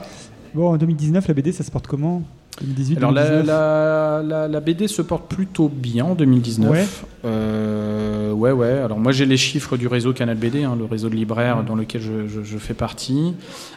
Bon, 0.54 0.68
en 0.72 0.76
2019, 0.76 1.26
la 1.28 1.34
BD, 1.34 1.52
ça 1.52 1.64
se 1.64 1.70
porte 1.70 1.86
comment? 1.86 2.22
2018, 2.60 2.98
Alors 2.98 3.12
la, 3.12 3.22
2019 3.22 3.46
la, 3.46 4.22
la- 4.22 4.48
la 4.48 4.60
BD 4.60 4.86
se 4.86 5.00
porte 5.00 5.26
plutôt 5.26 5.70
bien 5.70 6.04
en 6.04 6.14
2019. 6.14 6.70
Ouais. 6.70 6.84
Euh, 7.24 8.30
ouais, 8.32 8.52
ouais. 8.52 8.72
Alors 8.72 8.98
moi 8.98 9.10
j'ai 9.10 9.24
les 9.24 9.38
chiffres 9.38 9.78
du 9.78 9.86
réseau 9.88 10.12
Canal 10.12 10.36
BD, 10.36 10.62
hein, 10.62 10.76
le 10.78 10.84
réseau 10.84 11.08
de 11.08 11.14
libraires 11.14 11.64
dans 11.64 11.74
lequel 11.74 12.02
je, 12.02 12.28
je- 12.28 12.42
je 12.42 12.58
fais 12.58 12.74
partie. 12.74 13.34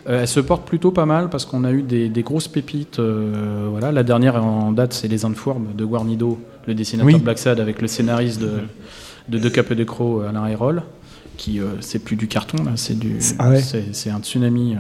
Euh, 0.10 0.22
elle 0.24 0.28
se 0.28 0.42
porte 0.42 0.68
plutôt 0.68 0.92
pas 0.92 1.06
mal 1.06 1.30
parce 1.30 1.46
qu'on 1.46 1.64
a 1.64 1.72
eu 1.72 1.84
des, 1.84 2.10
des 2.10 2.22
grosses 2.22 2.50
pépites. 2.50 3.00
euh, 3.00 3.68
voilà, 3.72 3.94
la 3.94 4.04
dernière 4.04 4.44
en 4.44 4.74
date 4.74 4.92
c'est 4.92 5.08
Les 5.08 5.24
Informes 5.24 5.68
de 5.78 5.86
Guarnido, 5.86 6.38
le 6.68 6.74
dessinateur 6.76 7.08
Oui. 7.08 7.14
de 7.20 7.24
Black 7.24 7.40
Sad 7.40 7.62
avec 7.62 7.82
le 7.82 7.88
scénariste 7.88 8.42
de, 8.42 8.52
de 9.30 9.38
Deux 9.40 9.50
Capes 9.50 9.72
de 9.74 9.84
Croc, 9.86 10.24
Alain 10.28 10.48
Hérol. 10.48 10.84
Qui 11.38 11.60
euh, 11.60 11.66
c'est 11.82 12.00
plus 12.00 12.16
du 12.16 12.28
carton 12.28 12.64
là, 12.64 12.72
c'est 12.76 12.98
du, 12.98 13.18
Ah 13.40 13.50
ouais. 13.50 13.62
c'est 13.62 13.94
c'est 13.94 14.10
un 14.10 14.20
tsunami. 14.20 14.76
euh. 14.76 14.78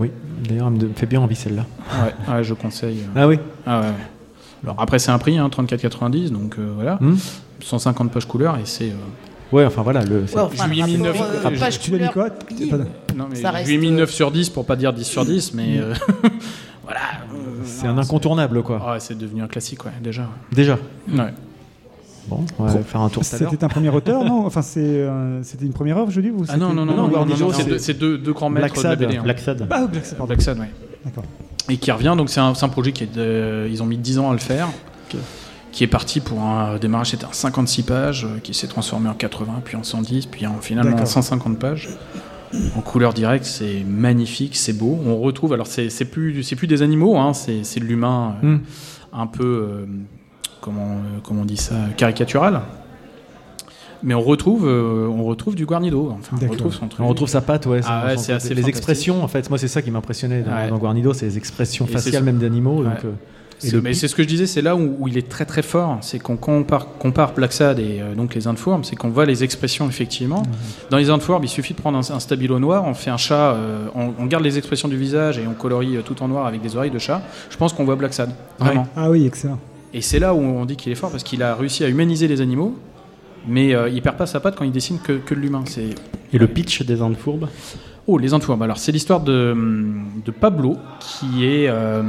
Oui, 0.00 0.10
d'ailleurs, 0.48 0.66
elle 0.68 0.88
me 0.88 0.94
fait 0.94 1.06
bien 1.06 1.20
envie 1.20 1.36
celle-là. 1.36 1.64
ouais, 2.28 2.34
ouais, 2.34 2.44
je 2.44 2.54
conseille. 2.54 3.00
euh. 3.00 3.20
Ah 3.20 3.28
oui 3.28 3.38
Ah 3.66 3.80
ouais. 3.80 3.86
Alors 4.64 4.76
après 4.80 4.98
c'est 4.98 5.10
un 5.10 5.18
prix, 5.18 5.38
hein, 5.38 5.48
34,90, 5.48 6.30
donc 6.30 6.56
euh, 6.58 6.72
voilà, 6.74 6.96
Hmm 7.00 7.14
150 7.60 8.10
pages 8.12 8.26
couleurs 8.26 8.56
et 8.56 8.62
c'est. 8.64 8.90
euh, 8.90 8.94
Ouais, 9.52 9.64
enfin 9.66 9.82
voilà. 9.82 10.02
Le, 10.02 10.20
Ouais, 10.20 10.26
enfin, 10.34 10.64
Juillet 10.66 10.82
rapport, 10.82 10.96
19, 10.96 11.16
euh, 11.20 11.42
rapport- 11.42 11.58
page 11.60 11.78
Tu 11.78 11.90
l'as 11.90 11.98
mis 11.98 12.08
couleur, 12.08 12.12
quoi 12.12 12.28
oui. 12.58 12.66
Pardon. 12.70 12.86
Non 13.14 13.26
mais 13.30 13.36
Ça 13.36 13.50
je 13.50 13.54
reste, 13.54 13.68
lui 13.68 13.74
ai 13.74 13.78
mis 13.78 13.88
euh, 13.88 13.96
9 13.98 14.10
sur 14.10 14.30
10 14.32 14.48
pour 14.48 14.64
pas 14.64 14.76
dire 14.76 14.92
10 14.94 15.04
sur 15.04 15.24
10, 15.26 15.52
mais 15.54 15.78
euh, 15.78 15.92
voilà. 16.82 17.00
c'est 17.64 17.86
un 17.86 17.98
incontournable, 17.98 18.62
quoi. 18.62 18.82
Ah, 18.84 18.96
c'est 18.98 19.16
devenu 19.16 19.42
un 19.42 19.46
classique, 19.48 19.84
ouais, 19.84 19.92
déjà. 20.02 20.26
Déjà. 20.52 20.78
Ouais. 21.12 21.32
Bon, 22.28 22.44
on 22.58 22.64
va 22.64 22.78
faire 22.82 23.00
un 23.00 23.08
tour. 23.08 23.24
C'était 23.24 23.64
un 23.64 23.68
premier 23.68 23.88
auteur, 23.90 24.24
non? 24.24 24.46
Enfin, 24.46 24.60
euh, 24.76 25.40
c'était 25.42 25.64
une 25.66 25.72
première 25.72 25.98
œuvre, 25.98 26.10
je 26.10 26.20
dis 26.20 26.30
ou 26.30 26.44
Ah 26.48 26.56
non, 26.56 26.72
non, 26.72 26.84
non, 26.84 26.94
non, 26.94 27.08
non, 27.08 27.26
non, 27.26 27.50
c'est 27.78 27.94
deux, 27.98 28.16
grands 28.32 28.48
maîtres 28.50 28.74
Black 28.74 28.76
de 28.76 28.82
la 28.82 28.90
Sad, 28.90 28.98
BD. 29.08 29.16
hein. 29.18 29.22
Black 29.24 29.38
Sad. 29.40 29.66
Ah, 29.70 29.86
Black 29.86 30.04
Sad, 30.04 30.18
pardon. 30.18 30.26
Black 30.28 30.42
Sad, 30.42 30.58
ouais. 30.58 30.70
D'accord. 31.04 31.24
Et 31.68 31.76
qui 31.76 31.90
revient, 31.90 32.14
donc 32.16 32.30
c'est 32.30 32.40
un, 32.40 32.52
projet 32.68 32.92
qui 32.92 33.04
est 33.04 33.14
de- 33.14 33.66
ils 33.70 33.82
ont 33.82 33.86
mis 33.86 33.98
10 33.98 34.18
ans 34.18 34.30
à 34.30 34.32
le 34.32 34.38
faire, 34.38 34.68
qui 35.72 35.84
est 35.84 35.88
parti 35.88 36.20
pour 36.20 36.40
un 36.40 36.76
démarrage, 36.78 37.10
c'était 37.10 37.24
un 37.24 37.32
56 37.32 37.82
pages, 37.82 38.24
euh, 38.24 38.38
qui 38.42 38.52
s'est 38.54 38.66
transformé 38.66 39.08
en 39.08 39.14
80, 39.14 39.60
puis 39.64 39.76
en 39.76 39.82
110, 39.82 40.26
puis 40.26 40.46
en 40.46 40.58
finalement 40.60 40.90
en 40.90 40.94
D'accord. 40.94 41.08
150 41.08 41.58
pages. 41.58 41.88
En 42.76 42.80
couleur 42.82 43.14
directe, 43.14 43.46
c'est 43.46 43.82
magnifique, 43.88 44.56
c'est 44.56 44.74
beau. 44.74 44.98
On 45.06 45.16
retrouve, 45.18 45.54
alors 45.54 45.66
c'est 45.66 45.88
plus, 46.04 46.42
c'est 46.42 46.56
plus 46.56 46.66
des 46.66 46.82
animaux, 46.82 47.16
hein, 47.16 47.32
c'est 47.32 47.80
de 47.80 47.84
l'humain 47.84 48.36
euh, 48.44 48.56
Hmm. 48.56 48.60
un 49.14 49.26
peu, 49.26 49.44
euh, 49.44 49.86
comment, 50.62 50.92
euh, 50.92 51.18
comment 51.22 51.42
on 51.42 51.44
dit 51.44 51.58
ça, 51.58 51.74
caricatural. 51.98 52.62
Mais 54.04 54.14
on 54.14 54.20
retrouve, 54.20 54.66
euh, 54.66 55.06
on 55.06 55.22
retrouve 55.24 55.54
du 55.54 55.64
Guarnido. 55.64 56.12
Enfin, 56.18 56.36
on 56.44 56.50
retrouve 56.50 56.74
son 56.74 56.88
truc. 56.88 57.04
On 57.04 57.08
retrouve 57.08 57.28
sa 57.28 57.40
patte, 57.40 57.66
ouais. 57.66 57.80
Ah 57.86 58.06
ouais, 58.06 58.16
c'est 58.16 58.32
assez 58.32 58.52
Les 58.54 58.68
expressions, 58.68 59.22
en 59.22 59.28
fait, 59.28 59.48
moi 59.50 59.58
c'est 59.58 59.68
ça 59.68 59.80
qui 59.82 59.90
m'impressionnait 59.92 60.42
dans, 60.42 60.50
Ouais. 60.50 60.68
dans 60.68 60.78
Guarnido, 60.78 61.12
c'est 61.12 61.26
les 61.26 61.36
expressions 61.38 61.86
Et 61.86 61.92
faciales 61.92 62.24
même 62.24 62.38
d'animaux. 62.38 62.82
Ouais. 62.82 62.88
Euh, 63.04 63.10
et 63.64 63.66
C'est- 63.68 63.76
le 63.76 63.80
mais 63.80 63.94
c'est 63.94 64.08
ce 64.08 64.16
que 64.16 64.24
je 64.24 64.28
disais, 64.28 64.48
c'est 64.48 64.60
là 64.62 64.74
où, 64.74 64.96
où 64.98 65.06
il 65.06 65.16
est 65.16 65.28
très 65.28 65.44
très 65.44 65.62
fort. 65.62 65.98
C'est 66.00 66.18
qu'on 66.18 66.36
compare, 66.36 66.88
compare 66.98 67.32
Black 67.32 67.52
Sad 67.52 67.78
et 67.78 68.00
euh, 68.00 68.16
donc 68.16 68.34
les 68.34 68.48
Informes, 68.48 68.82
c'est 68.82 68.96
qu'on 68.96 69.10
voit 69.10 69.24
les 69.24 69.44
expressions 69.44 69.86
effectivement. 69.88 70.42
Dans 70.90 70.96
les 70.96 71.08
Informes, 71.08 71.44
il 71.44 71.48
suffit 71.48 71.74
de 71.74 71.78
prendre 71.78 71.96
un, 71.96 72.14
un 72.16 72.18
stabilo 72.18 72.58
noir, 72.58 72.82
on 72.84 72.94
fait 72.94 73.10
un 73.10 73.16
chat, 73.16 73.52
euh, 73.52 73.86
on, 73.94 74.14
on 74.18 74.26
garde 74.26 74.42
les 74.42 74.58
expressions 74.58 74.88
du 74.88 74.96
visage 74.96 75.38
et 75.38 75.46
on 75.46 75.54
colorie 75.54 75.96
euh, 75.96 76.02
tout 76.02 76.20
en 76.24 76.26
noir 76.28 76.46
avec 76.46 76.60
des 76.60 76.74
oreilles 76.74 76.90
de 76.90 76.98
chat. 76.98 77.22
Je 77.50 77.56
pense 77.56 77.72
qu'on 77.72 77.84
voit 77.84 77.94
Black 77.94 78.14
Sad, 78.14 78.30
vraiment. 78.58 78.88
Ah 78.96 79.08
oui, 79.10 79.26
excellent. 79.26 79.60
Et 79.94 80.00
c'est 80.00 80.18
là 80.18 80.34
où 80.34 80.38
on 80.38 80.64
dit 80.64 80.76
qu'il 80.76 80.90
est 80.90 80.96
fort 80.96 81.10
parce 81.10 81.22
qu'il 81.22 81.42
a 81.42 81.54
réussi 81.54 81.84
à 81.84 81.88
humaniser 81.88 82.28
les 82.28 82.40
animaux, 82.40 82.74
mais 83.46 83.74
euh, 83.74 83.88
il 83.88 84.00
perd 84.02 84.16
pas 84.16 84.26
sa 84.26 84.40
patte 84.40 84.56
quand 84.56 84.64
il 84.64 84.72
dessine 84.72 84.98
que, 85.00 85.12
que 85.12 85.34
de 85.34 85.40
l'humain. 85.40 85.64
C'est 85.66 85.90
Et 86.32 86.38
le 86.38 86.46
pitch 86.46 86.82
des 86.82 87.02
Indes 87.02 87.16
fourbes? 87.16 87.48
Oh, 88.08 88.18
les 88.18 88.34
Informes. 88.34 88.62
Alors, 88.62 88.78
c'est 88.78 88.90
l'histoire 88.90 89.20
de, 89.20 89.56
de 90.24 90.30
Pablo 90.32 90.76
qui 90.98 91.46
est, 91.46 91.68
euh, 91.68 92.02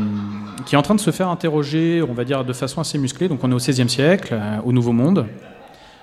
qui 0.65 0.73
est 0.73 0.77
en 0.77 0.81
train 0.81 0.95
de 0.95 0.99
se 0.99 1.11
faire 1.11 1.29
interroger, 1.29 2.01
on 2.01 2.13
va 2.13 2.23
dire, 2.23 2.43
de 2.43 2.53
façon 2.53 2.81
assez 2.81 2.97
musclée. 2.97 3.27
Donc, 3.27 3.43
on 3.43 3.51
est 3.51 3.53
au 3.53 3.57
XVIe 3.57 3.87
siècle, 3.87 4.33
euh, 4.33 4.57
au 4.65 4.71
Nouveau 4.71 4.91
Monde, 4.91 5.27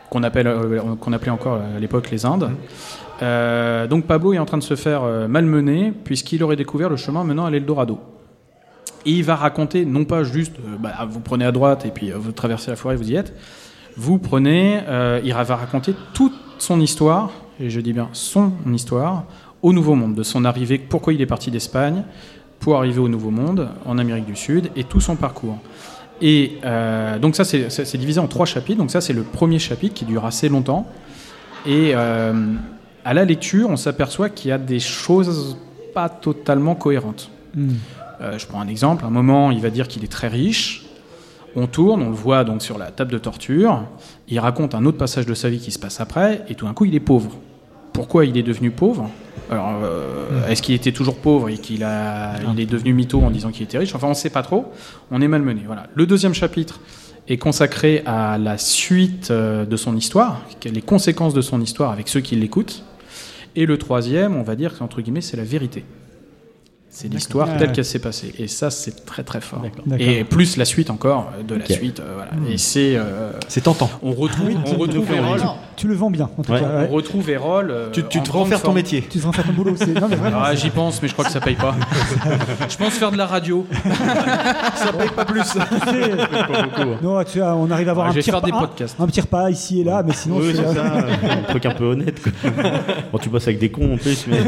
qu'on 0.08 0.22
appelle, 0.22 0.46
euh, 0.46 0.80
qu'on 1.00 1.12
appelait 1.12 1.32
encore 1.32 1.60
à 1.76 1.80
l'époque 1.80 2.08
les 2.10 2.24
Indes. 2.24 2.50
Donc, 3.90 4.06
Pablo 4.06 4.32
est 4.32 4.38
en 4.38 4.46
train 4.46 4.58
de 4.58 4.62
se 4.62 4.76
faire 4.76 5.02
malmener 5.28 5.92
puisqu'il 6.04 6.42
aurait 6.42 6.56
découvert 6.56 6.88
le 6.88 6.96
chemin 6.96 7.24
menant 7.24 7.44
à 7.44 7.50
l'Eldorado. 7.50 7.98
Et 9.06 9.12
il 9.12 9.24
va 9.24 9.36
raconter, 9.36 9.84
non 9.84 10.04
pas 10.04 10.22
juste, 10.22 10.54
euh, 10.58 10.76
bah, 10.78 10.92
vous 11.08 11.20
prenez 11.20 11.44
à 11.44 11.52
droite 11.52 11.86
et 11.86 11.90
puis 11.90 12.12
euh, 12.12 12.16
vous 12.18 12.32
traversez 12.32 12.70
la 12.70 12.76
forêt, 12.76 12.96
vous 12.96 13.10
y 13.10 13.16
êtes. 13.16 13.34
Vous 13.96 14.18
prenez, 14.18 14.80
euh, 14.88 15.20
il 15.24 15.32
va 15.32 15.56
raconter 15.56 15.94
toute 16.12 16.34
son 16.58 16.80
histoire, 16.80 17.30
et 17.58 17.70
je 17.70 17.80
dis 17.80 17.92
bien 17.92 18.08
son 18.12 18.52
histoire, 18.72 19.24
au 19.62 19.72
Nouveau 19.72 19.94
Monde, 19.94 20.14
de 20.14 20.22
son 20.22 20.44
arrivée, 20.44 20.78
pourquoi 20.78 21.12
il 21.12 21.20
est 21.20 21.26
parti 21.26 21.50
d'Espagne 21.50 22.04
pour 22.60 22.76
arriver 22.76 23.00
au 23.00 23.08
Nouveau 23.08 23.30
Monde, 23.30 23.68
en 23.86 23.98
Amérique 23.98 24.26
du 24.26 24.36
Sud, 24.36 24.70
et 24.76 24.84
tout 24.84 25.00
son 25.00 25.16
parcours. 25.16 25.58
Et 26.22 26.58
donc 27.22 27.34
ça, 27.34 27.44
c'est 27.44 27.96
divisé 27.96 28.20
en 28.20 28.26
trois 28.26 28.44
chapitres. 28.44 28.78
Donc 28.78 28.90
ça, 28.90 29.00
c'est 29.00 29.14
le 29.14 29.22
premier 29.22 29.58
chapitre 29.58 29.94
qui 29.94 30.04
dure 30.04 30.26
assez 30.26 30.50
longtemps. 30.50 30.86
Et 31.66 31.94
à 31.94 33.14
la 33.14 33.24
lecture, 33.24 33.70
on 33.70 33.76
s'aperçoit 33.76 34.28
qu'il 34.28 34.50
y 34.50 34.52
a 34.52 34.58
des 34.58 34.80
choses 34.80 35.56
pas 35.94 36.10
totalement 36.10 36.74
cohérentes. 36.74 37.30
Hmm. 37.54 37.76
Euh, 38.20 38.38
je 38.38 38.46
prends 38.46 38.60
un 38.60 38.68
exemple. 38.68 39.04
À 39.04 39.08
un 39.08 39.10
moment, 39.10 39.50
il 39.50 39.60
va 39.60 39.70
dire 39.70 39.88
qu'il 39.88 40.04
est 40.04 40.12
très 40.12 40.28
riche. 40.28 40.84
On 41.56 41.66
tourne, 41.66 42.02
on 42.02 42.10
le 42.10 42.14
voit 42.14 42.44
donc 42.44 42.62
sur 42.62 42.78
la 42.78 42.90
table 42.90 43.12
de 43.12 43.18
torture. 43.18 43.82
Il 44.28 44.38
raconte 44.38 44.74
un 44.74 44.84
autre 44.84 44.98
passage 44.98 45.26
de 45.26 45.34
sa 45.34 45.48
vie 45.48 45.58
qui 45.58 45.70
se 45.70 45.78
passe 45.78 46.00
après, 46.00 46.44
et 46.48 46.54
tout 46.54 46.66
d'un 46.66 46.74
coup, 46.74 46.84
il 46.84 46.94
est 46.94 47.00
pauvre. 47.00 47.36
Pourquoi 47.92 48.24
il 48.24 48.36
est 48.36 48.42
devenu 48.42 48.70
pauvre? 48.70 49.10
Alors, 49.50 49.80
euh, 49.82 50.46
est-ce 50.48 50.62
qu'il 50.62 50.76
était 50.76 50.92
toujours 50.92 51.16
pauvre 51.16 51.48
et 51.48 51.58
qu'il 51.58 51.82
a, 51.82 52.36
il 52.52 52.60
est 52.60 52.66
devenu 52.66 52.92
mytho 52.92 53.20
en 53.20 53.30
disant 53.30 53.50
qu'il 53.50 53.64
était 53.64 53.78
riche? 53.78 53.94
Enfin, 53.94 54.06
on 54.06 54.10
ne 54.10 54.14
sait 54.14 54.30
pas 54.30 54.42
trop. 54.42 54.72
On 55.10 55.20
est 55.20 55.26
malmené. 55.26 55.62
Voilà. 55.66 55.88
Le 55.94 56.06
deuxième 56.06 56.34
chapitre 56.34 56.80
est 57.26 57.36
consacré 57.38 58.02
à 58.06 58.38
la 58.38 58.58
suite 58.58 59.30
euh, 59.32 59.64
de 59.64 59.76
son 59.76 59.96
histoire, 59.96 60.40
les 60.64 60.82
conséquences 60.82 61.34
de 61.34 61.40
son 61.40 61.60
histoire 61.60 61.90
avec 61.90 62.08
ceux 62.08 62.20
qui 62.20 62.36
l'écoutent. 62.36 62.84
Et 63.56 63.66
le 63.66 63.76
troisième, 63.76 64.36
on 64.36 64.42
va 64.42 64.54
dire 64.54 64.78
qu'entre 64.78 65.00
guillemets, 65.00 65.20
c'est 65.20 65.36
la 65.36 65.44
vérité. 65.44 65.84
C'est 66.92 67.06
l'histoire 67.06 67.48
Ah, 67.54 67.56
telle 67.56 67.70
qu'elle 67.70 67.84
s'est 67.84 68.00
passée. 68.00 68.34
Et 68.38 68.48
ça, 68.48 68.68
c'est 68.70 69.06
très 69.06 69.22
très 69.22 69.40
fort. 69.40 69.62
Et 69.98 70.24
plus 70.24 70.56
la 70.56 70.64
suite 70.64 70.90
encore 70.90 71.30
euh, 71.38 71.42
de 71.44 71.54
la 71.54 71.64
suite. 71.64 72.00
euh, 72.00 72.14
voilà. 72.16 72.32
Et 72.52 72.58
c'est. 72.58 72.96
euh, 72.96 73.30
C'est 73.46 73.60
tentant. 73.60 73.88
on 74.02 74.10
retrouve, 74.12 74.50
on 74.66 74.76
retrouve 74.76 75.12
Erol. 75.12 75.40
Tu 75.76 75.86
le 75.86 75.94
vends 75.94 76.10
bien, 76.10 76.28
en 76.36 76.42
tout 76.42 76.50
Ouais. 76.50 76.58
cas. 76.60 76.86
On 76.90 76.92
retrouve 76.92 77.30
Erol. 77.30 77.70
euh, 77.70 77.90
Tu, 77.92 78.02
tu 78.08 78.18
en 78.18 78.22
te 78.22 78.32
refaire 78.32 78.60
ton 78.60 78.72
métier. 78.72 79.02
Tu 79.08 79.20
te 79.20 79.24
vas 79.24 79.30
faire 79.32 79.46
ton 79.46 79.52
boulot. 79.52 79.74
c'est- 79.76 79.86
Non, 80.00 80.08
mais 80.10 80.16
vraiment. 80.16 80.40
Ah, 80.42 80.54
j'y 80.56 80.68
pense, 80.70 81.00
mais 81.00 81.06
je 81.06 81.12
crois 81.12 81.24
que 81.24 81.30
ça 81.30 81.40
paye 81.40 81.54
pas. 81.54 81.76
je 82.68 82.76
pense 82.76 82.94
faire 82.94 83.12
de 83.12 83.16
la 83.16 83.26
radio. 83.26 83.64
Ça 84.74 84.92
paye 84.92 85.08
pas 85.14 85.24
plus. 85.24 85.42
Non, 87.02 87.22
tu 87.24 87.38
vois, 87.38 87.54
on 87.54 87.70
arrive 87.70 87.88
à 87.88 87.92
avoir 87.92 88.06
Ah, 88.08 88.10
un 88.10 88.14
petit 88.14 88.30
repas, 88.32 88.48
podcasts. 88.50 88.96
un 89.00 89.06
petit 89.06 89.20
repas 89.20 89.48
ici 89.48 89.80
et 89.80 89.84
là, 89.84 90.02
mais 90.04 90.12
sinon 90.12 90.38
Oui, 90.38 90.52
c'est, 90.54 90.66
c'est 90.66 90.74
ça. 90.74 90.84
un 91.38 91.42
truc 91.48 91.66
un 91.66 91.74
peu 91.74 91.84
honnête. 91.84 92.20
bon, 93.12 93.18
tu 93.18 93.28
bosses 93.28 93.44
avec 93.46 93.60
des 93.60 93.70
cons 93.70 93.94
en 93.94 93.96
plus, 93.96 94.26
mais. 94.26 94.38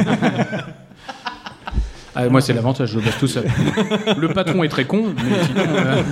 Ah, 2.14 2.29
moi, 2.29 2.40
c'est 2.42 2.53
l'avantage, 2.53 2.90
je 2.90 2.98
bosse 3.01 3.16
tout 3.18 3.27
seul. 3.27 3.44
Le 4.18 4.29
patron 4.29 4.62
est 4.64 4.68
très 4.68 4.85
con, 4.85 5.05
mais 5.16 5.44
sinon. 5.44 5.61
euh, 5.77 6.03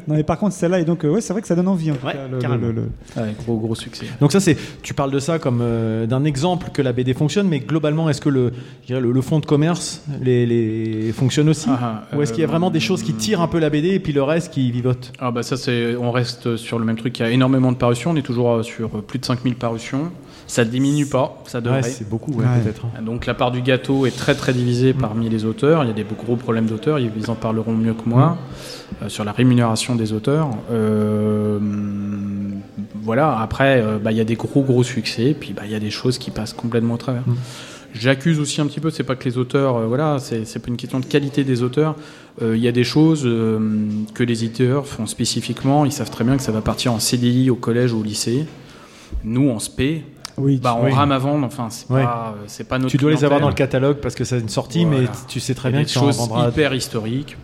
Non, 0.08 0.14
mais 0.16 0.24
par 0.24 0.38
contre 0.38 0.54
celle-là, 0.54 0.80
et 0.80 0.84
donc 0.84 1.04
euh, 1.04 1.08
ouais, 1.10 1.20
c'est 1.20 1.32
vrai 1.32 1.40
que 1.40 1.46
ça 1.48 1.54
donne 1.54 1.68
envie. 1.68 1.90
En 1.92 1.94
tout 1.94 2.04
Ouais, 2.06 2.14
cas, 2.14 2.26
le- 2.30 2.38
carrément. 2.38 2.66
le- 2.66 2.72
le- 2.72 3.22
ouais, 3.22 3.34
gros, 3.44 3.56
gros 3.58 3.74
succès. 3.74 4.06
Donc 4.20 4.32
ça 4.32 4.40
c'est, 4.40 4.56
tu 4.82 4.92
parles 4.94 5.12
de 5.12 5.20
ça 5.20 5.38
comme 5.38 5.60
euh, 5.62 6.06
d'un 6.06 6.24
exemple 6.24 6.70
que 6.72 6.82
la 6.82 6.92
BD 6.92 7.14
fonctionne, 7.14 7.48
mais 7.48 7.60
globalement 7.60 8.10
est-ce 8.10 8.20
que 8.20 8.28
le, 8.28 8.52
je 8.82 8.86
dirais, 8.88 9.00
le, 9.00 9.12
le 9.12 9.20
fonds 9.22 9.38
de 9.38 9.46
commerce 9.46 10.02
les, 10.20 10.46
les 10.46 11.12
fonctionne 11.12 11.48
aussi 11.48 11.68
Ah, 11.70 12.02
ah, 12.10 12.16
Ou 12.16 12.22
est-ce 12.22 12.32
qu'il 12.32 12.40
y 12.40 12.44
a 12.44 12.48
euh, 12.48 12.50
vraiment 12.50 12.70
des 12.70 12.80
choses 12.80 13.02
qui 13.04 13.12
tirent 13.12 13.40
un 13.40 13.48
peu 13.48 13.58
la 13.60 13.70
BD 13.70 13.90
et 13.90 14.00
puis 14.00 14.12
le 14.12 14.22
reste 14.24 14.52
qui 14.52 14.70
vivote 14.72 15.12
Ah 15.20 15.30
bah 15.30 15.42
ça 15.44 15.56
c'est 15.56 15.94
on 15.96 16.10
reste 16.10 16.56
sur 16.56 16.78
le 16.78 16.84
même 16.84 16.96
truc, 16.96 17.16
il 17.18 17.22
y 17.22 17.24
a 17.24 17.30
énormément 17.30 17.70
de 17.70 17.76
parutions, 17.76 18.10
on 18.10 18.16
est 18.16 18.22
toujours 18.22 18.50
euh, 18.50 18.62
sur 18.64 18.96
euh, 18.96 19.00
plus 19.02 19.18
de 19.20 19.24
5000 19.24 19.54
parutions. 19.54 20.10
Ça 20.50 20.64
diminue 20.64 21.06
pas, 21.06 21.40
ça 21.46 21.60
devrait. 21.60 21.82
Ouais, 21.82 21.88
c'est 21.88 22.08
beaucoup, 22.08 22.32
ouais, 22.32 22.44
Ouais. 22.44 22.60
peut-être. 22.64 22.84
Donc 23.02 23.24
la 23.26 23.34
part 23.34 23.52
du 23.52 23.62
gâteau 23.62 24.04
est 24.04 24.16
très 24.16 24.34
très 24.34 24.52
divisée 24.52 24.92
parmi 24.92 25.28
les 25.28 25.44
auteurs. 25.44 25.84
Il 25.84 25.86
y 25.86 25.90
a 25.90 25.94
des 25.94 26.02
gros 26.04 26.34
problèmes 26.34 26.66
d'auteurs, 26.66 26.98
ils 26.98 27.30
en 27.30 27.36
parleront 27.36 27.72
mieux 27.72 27.94
que 27.94 28.08
moi 28.08 28.36
euh, 29.00 29.08
sur 29.08 29.22
la 29.22 29.30
rémunération 29.30 29.94
des 29.94 30.12
auteurs. 30.12 30.50
Euh, 30.72 31.60
voilà. 33.00 33.38
Après, 33.38 33.80
euh, 33.80 33.98
bah, 33.98 34.10
il 34.10 34.18
y 34.18 34.20
a 34.20 34.24
des 34.24 34.34
gros 34.34 34.62
gros 34.62 34.82
succès, 34.82 35.36
puis 35.38 35.52
bah, 35.52 35.62
il 35.66 35.70
y 35.70 35.76
a 35.76 35.80
des 35.80 35.90
choses 35.90 36.18
qui 36.18 36.32
passent 36.32 36.52
complètement 36.52 36.94
au 36.94 36.98
travers. 36.98 37.22
Mm. 37.28 37.36
J'accuse 37.92 38.38
aussi 38.40 38.60
un 38.60 38.66
petit 38.66 38.80
peu, 38.80 38.90
c'est 38.90 39.02
pas 39.04 39.16
que 39.16 39.24
les 39.28 39.36
auteurs, 39.38 39.76
euh, 39.76 39.86
voilà, 39.86 40.18
c'est 40.18 40.58
pas 40.58 40.68
une 40.68 40.76
question 40.76 40.98
de 40.98 41.06
qualité 41.06 41.44
des 41.44 41.62
auteurs. 41.62 41.94
Euh, 42.42 42.56
Il 42.56 42.62
y 42.62 42.68
a 42.68 42.72
des 42.72 42.84
choses 42.84 43.22
euh, 43.24 43.58
que 44.14 44.22
les 44.24 44.44
éditeurs 44.44 44.86
font 44.86 45.06
spécifiquement. 45.06 45.84
Ils 45.84 45.92
savent 45.92 46.10
très 46.10 46.24
bien 46.24 46.36
que 46.36 46.42
ça 46.42 46.52
va 46.52 46.60
partir 46.60 46.92
en 46.92 46.98
CDI 47.00 47.50
au 47.50 47.56
collège 47.56 47.92
ou 47.92 48.00
au 48.00 48.02
lycée. 48.02 48.46
Nous, 49.24 49.48
en 49.50 49.58
SP, 49.58 50.06
Oui, 50.40 50.58
bah, 50.62 50.76
on 50.80 50.84
oui. 50.86 50.92
rame 50.92 51.12
à 51.12 51.18
vendre. 51.18 51.46
Enfin, 51.46 51.68
c'est 51.70 51.90
Ouais. 51.90 52.02
pas, 52.02 52.34
euh, 52.36 52.44
c'est 52.46 52.64
pas 52.64 52.78
notre. 52.78 52.90
Tu 52.90 52.96
dois 52.96 53.10
les 53.10 53.24
avoir 53.24 53.40
dans 53.40 53.48
le 53.48 53.54
catalogue 53.54 53.98
parce 53.98 54.14
que 54.14 54.24
c'est 54.24 54.38
une 54.40 54.48
sortie, 54.48 54.84
Voilà. 54.84 55.02
mais 55.02 55.06
tu 55.28 55.40
sais 55.40 55.54
très 55.54 55.70
bien 55.70 55.80
des 55.80 55.86
que 55.86 55.90
tu 55.90 55.98
en 55.98 56.02
choses 56.06 56.18
vendras. 56.18 56.48
hyper 56.48 56.74
historiques. 56.74 57.36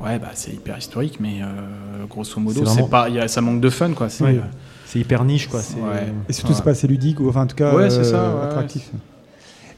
Ouais, 0.00 0.18
bah 0.18 0.28
c'est 0.34 0.52
hyper 0.52 0.76
historique, 0.78 1.18
mais 1.20 1.40
euh, 1.42 2.04
grosso 2.08 2.40
modo, 2.40 2.64
C'est 2.66 2.88
pas, 2.90 3.08
il 3.08 3.14
y 3.14 3.20
a- 3.20 3.28
ça 3.28 3.40
manque 3.40 3.60
de 3.60 3.70
fun, 3.70 3.92
quoi. 3.92 4.08
C'est, 4.08 4.24
Ouais. 4.24 4.36
euh, 4.36 4.40
C'est 4.84 4.98
hyper 4.98 5.24
niche, 5.24 5.48
quoi. 5.48 5.60
Et 6.28 6.32
surtout, 6.32 6.52
c'est 6.54 6.64
pas 6.64 6.72
assez 6.72 6.86
ludique, 6.88 7.18
ou 7.20 7.28
enfin, 7.28 7.42
en 7.42 7.46
tout 7.46 7.56
cas, 7.56 7.74
Ouais, 7.74 7.88
c'est 7.88 8.00
euh, 8.00 8.04
ça, 8.04 8.34
ouais, 8.36 8.44
attractif. 8.46 8.90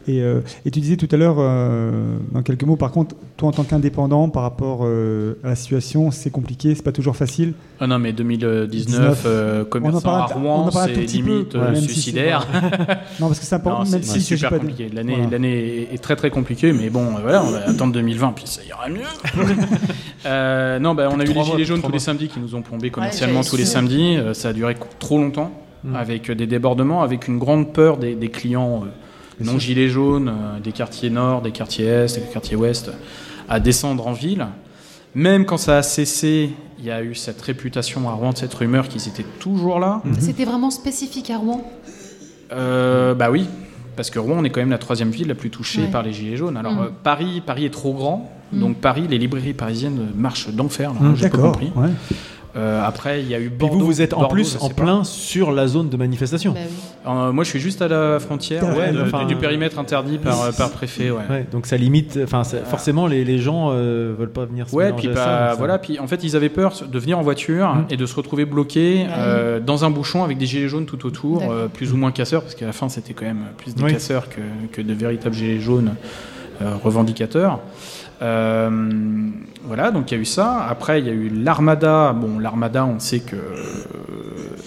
Et, 0.07 0.21
euh, 0.23 0.41
et 0.67 0.71
tu 0.71 0.81
disais 0.81 0.97
tout 0.97 1.09
à 1.11 1.17
l'heure, 1.17 1.37
euh, 1.39 2.17
dans 2.33 2.43
quelques 2.43 2.65
mots, 2.65 2.77
par 2.77 2.91
contre, 2.91 3.15
toi 3.37 3.49
en 3.49 3.53
tant 3.53 3.65
qu'indépendant, 3.65 4.29
par 4.29 4.43
rapport 4.43 4.81
euh, 4.85 5.39
à 5.43 5.49
la 5.49 5.57
situation, 5.57 6.11
c'est 6.11 6.31
compliqué, 6.31 6.75
c'est 6.75 6.83
pas 6.83 6.93
toujours 6.93 7.17
facile. 7.17 7.55
Ah 7.81 7.87
non, 7.87 7.99
mais 7.99 8.13
2019, 8.13 8.69
19, 8.71 9.23
euh, 9.27 9.65
commerçant 9.65 10.01
parle 10.03 10.31
à 10.31 10.35
Rouen, 10.35 10.71
c'est 10.71 10.93
limite 10.95 11.55
ouais, 11.55 11.61
euh, 11.61 11.75
si 11.75 11.81
c'est- 11.83 11.89
suicidaire. 11.93 12.47
Non, 13.21 13.29
parce 13.29 13.39
que 13.41 13.47
c'est 13.47 13.55
important, 13.55 13.85
Non, 13.85 13.91
même 13.91 14.03
si 14.03 14.21
super 14.21 14.51
pas 14.51 14.59
compliqué. 14.59 14.91
L'année, 14.93 15.15
Voilà. 15.15 15.31
l'année 15.31 15.89
est 15.93 16.03
très 16.03 16.17
très 16.17 16.31
compliquée, 16.31 16.73
mais 16.73 16.91
bon, 16.91 17.05
voilà, 17.23 17.43
on 17.45 17.51
va 17.51 17.69
attendre 17.69 17.93
2020, 17.93 18.33
puis 18.33 18.45
ça 18.47 18.61
ira 18.69 18.89
mieux. 18.89 19.01
Euh, 20.27 20.79
non, 20.79 20.95
bah, 20.95 21.09
on 21.13 21.21
a 21.21 21.25
eu 21.25 21.29
les 21.29 21.35
mois, 21.35 21.45
gilets 21.45 21.65
jaunes 21.65 21.83
tous 21.83 21.93
les 21.93 21.99
samedis 21.99 22.29
qui 22.29 22.41
nous 22.41 22.55
ont 22.55 22.63
plombé 22.63 22.91
commercialement 22.91 23.43
tous 23.43 23.57
les 23.57 23.67
samedis. 23.67 24.17
Euh, 24.17 24.33
ça 24.35 24.49
a 24.49 24.53
duré 24.53 24.75
trop 24.99 25.19
longtemps, 25.19 25.51
Mm. 25.85 25.97
avec 25.97 26.31
des 26.31 26.47
débordements, 26.47 27.03
avec 27.03 27.29
une 27.29 27.39
grande 27.39 27.75
peur 27.75 27.99
des, 27.99 28.15
des 28.15 28.29
clients 28.31 28.85
euh, 28.85 28.89
non 29.41 29.59
gilets 29.59 29.89
jaunes, 29.89 30.29
euh, 30.29 30.61
des 30.61 30.73
quartiers 30.73 31.11
nord, 31.11 31.43
des 31.43 31.51
quartiers 31.51 31.87
est, 31.87 32.15
des 32.19 32.33
quartiers 32.33 32.57
ouest, 32.57 32.91
à 33.49 33.61
descendre 33.61 34.07
en 34.07 34.13
ville. 34.13 34.47
Même 35.15 35.45
quand 35.45 35.57
ça 35.59 35.79
a 35.79 35.83
cessé, 35.83 36.51
il 36.79 36.85
y 36.85 36.91
a 36.91 37.03
eu 37.03 37.15
cette 37.15 37.41
réputation 37.41 38.09
à 38.09 38.13
Rouen, 38.13 38.33
de 38.33 38.39
cette 38.39 38.55
rumeur 38.55 38.89
qu'ils 38.89 39.07
étaient 39.07 39.27
toujours 39.39 39.79
là. 39.79 40.03
C'était 40.19 40.45
vraiment 40.45 40.71
spécifique 40.71 41.31
à 41.31 41.39
Rouen? 41.39 41.63
Euh, 42.53 43.15
bah 43.15 43.31
oui, 43.31 43.47
parce 43.97 44.11
que 44.11 44.19
Rouen, 44.19 44.37
on 44.41 44.45
est 44.45 44.51
quand 44.51 44.61
même 44.61 44.71
la 44.71 44.79
troisième 44.79 45.11
ville 45.11 45.29
la 45.29 45.35
plus 45.35 45.51
touchée 45.51 45.83
Ouais. 45.83 45.89
par 45.91 46.03
les 46.03 46.13
gilets 46.13 46.37
jaunes. 46.37 46.57
Alors 46.57 46.73
Mm. 46.75 46.81
euh, 46.83 46.89
Paris, 47.03 47.43
Paris 47.45 47.65
est 47.65 47.71
trop 47.73 47.95
grand, 47.95 48.31
Mm. 48.53 48.61
donc 48.61 48.77
Paris, 48.79 49.07
les 49.09 49.19
librairies 49.19 49.55
parisiennes 49.55 50.09
marchent 50.17 50.49
d'enfer. 50.51 50.93
J'ai 51.15 51.29
pas 51.29 51.37
D'accord. 51.37 51.53
compris. 51.53 51.73
ouais. 51.77 51.91
Euh, 52.57 52.81
après, 52.85 53.21
il 53.21 53.29
y 53.29 53.35
a 53.35 53.41
eu 53.41 53.49
Bordeaux. 53.49 53.81
vous, 53.81 53.87
vous 53.87 54.01
êtes 54.03 54.15
en 54.15 54.19
Bordeaux, 54.21 54.35
plus 54.35 54.57
en 54.61 54.69
pas. 54.69 54.75
plein 54.83 55.03
sur 55.05 55.51
la 55.51 55.67
zone 55.67 55.89
de 55.89 55.97
manifestation. 55.97 56.53
Bah 56.53 56.61
oui. 56.65 56.73
Euh, 57.07 57.33
moi, 57.33 57.43
je 57.45 57.51
suis 57.51 57.59
juste 57.59 57.83
à 57.83 57.89
la 57.89 58.21
frontière 58.21 58.63
ouais, 58.77 58.93
de- 58.93 59.03
enfin, 59.03 59.25
du 59.27 59.35
périmètre 59.37 59.79
interdit 59.79 60.19
par, 60.19 60.53
par 60.57 60.71
préfet. 60.71 61.11
Ouais. 61.11 61.23
Ouais, 61.29 61.47
donc 61.51 61.67
ça 61.67 61.77
limite. 61.77 62.19
Enfin, 62.23 62.43
forcément, 62.45 63.07
les, 63.09 63.25
les 63.25 63.39
gens 63.39 63.71
euh, 63.73 64.15
veulent 64.19 64.31
pas 64.31 64.45
venir. 64.45 64.69
Se 64.69 64.75
Ouais, 64.77 64.93
puis 64.93 65.09
à 65.09 65.13
bah, 65.13 65.25
ça, 65.51 65.55
voilà, 65.59 65.79
puis 65.79 65.99
en 65.99 66.07
fait 66.07 66.23
ils 66.23 66.37
avaient 66.37 66.49
peur 66.49 66.73
de 66.91 66.99
venir 66.99 67.19
en 67.19 67.23
voiture 67.23 67.75
Mm. 67.75 67.87
et 67.91 67.97
de 67.97 68.07
se 68.07 68.15
retrouver 68.15 68.45
bloqués 68.45 69.03
Ouais. 69.05 69.09
euh, 69.19 69.61
dans 69.61 69.85
un 69.85 69.91
bouchon 69.91 70.23
avec 70.25 70.39
des 70.39 70.47
gilets 70.47 70.69
jaunes 70.69 70.87
tout 70.87 71.05
autour, 71.07 71.43
euh, 71.51 71.67
plus 71.69 71.93
ou 71.93 71.97
moins 71.97 72.13
casseurs, 72.13 72.43
parce 72.43 72.55
qu'à 72.55 72.67
la 72.67 72.73
fin 72.73 72.89
c'était 72.89 73.15
quand 73.15 73.25
même 73.27 73.47
plus 73.57 73.75
des 73.75 73.83
Oui. 73.83 73.93
casseurs 73.93 74.29
que, 74.29 74.41
que 74.73 74.81
de 74.81 74.93
véritables 74.95 75.35
gilets 75.35 75.59
jaunes 75.61 75.95
euh, 76.63 76.75
revendicateurs. 76.83 77.59
Euh, 78.25 78.71
voilà, 79.67 79.91
donc 79.91 80.11
il 80.11 80.15
y 80.15 80.19
a 80.19 80.21
eu 80.21 80.25
ça. 80.25 80.65
Après 80.69 80.99
il 81.01 81.07
y 81.07 81.11
a 81.11 81.13
eu 81.13 81.29
l'armada. 81.29 82.13
Bon, 82.13 82.39
l'armada, 82.39 82.85
on 82.87 82.99
sait 82.99 83.21
que 83.21 83.37
euh, 83.37 83.41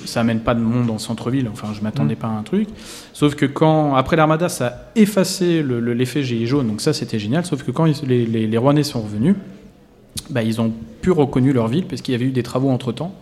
ça 0.05 0.21
amène 0.21 0.41
pas 0.41 0.53
de 0.53 0.59
monde 0.59 0.89
en 0.89 0.97
centre-ville. 0.99 1.49
Enfin, 1.51 1.69
je 1.73 1.81
m'attendais 1.81 2.13
Mm. 2.15 2.19
pas 2.19 2.27
à 2.27 2.31
un 2.31 2.43
truc. 2.43 2.67
Sauf 3.13 3.35
que 3.35 3.45
quand 3.45 3.95
après 3.95 4.15
l'armada, 4.15 4.47
ça 4.49 4.67
a 4.67 4.73
effacé 4.95 5.61
le- 5.63 5.79
le- 5.79 5.93
l'effet 5.93 6.23
gilet 6.23 6.45
jaune. 6.45 6.67
Donc 6.67 6.81
ça, 6.81 6.93
c'était 6.93 7.19
génial. 7.19 7.45
Sauf 7.45 7.63
que 7.63 7.71
quand 7.71 7.85
ils- 7.85 8.07
les, 8.07 8.25
les, 8.25 8.47
les 8.47 8.57
Rouennais 8.57 8.83
sont 8.83 9.01
revenus, 9.01 9.35
bah, 10.29 10.43
ils 10.43 10.59
ont 10.61 10.71
plus 11.01 11.11
reconnu 11.11 11.51
leur 11.53 11.67
ville 11.67 11.85
parce 11.85 12.01
qu'il 12.01 12.11
y 12.11 12.15
avait 12.15 12.25
eu 12.25 12.31
des 12.31 12.43
travaux 12.43 12.69
entre 12.69 12.91
temps. 12.91 13.13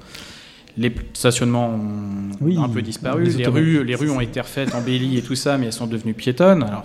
Les 0.77 0.93
stationnements 1.13 1.69
ont 1.69 2.35
Oui. 2.41 2.57
un 2.57 2.67
peu 2.67 2.81
disparu, 2.81 3.23
Les 3.25 3.47
rues, 3.47 3.83
les 3.83 3.95
rues 3.95 4.09
ont 4.09 4.19
été 4.19 4.41
refaites, 4.41 4.75
embellies 4.75 5.17
et 5.17 5.21
tout 5.21 5.35
ça, 5.35 5.57
mais 5.57 5.67
elles 5.67 5.73
sont 5.73 5.87
devenues 5.87 6.13
piétonnes. 6.13 6.63
Alors 6.63 6.83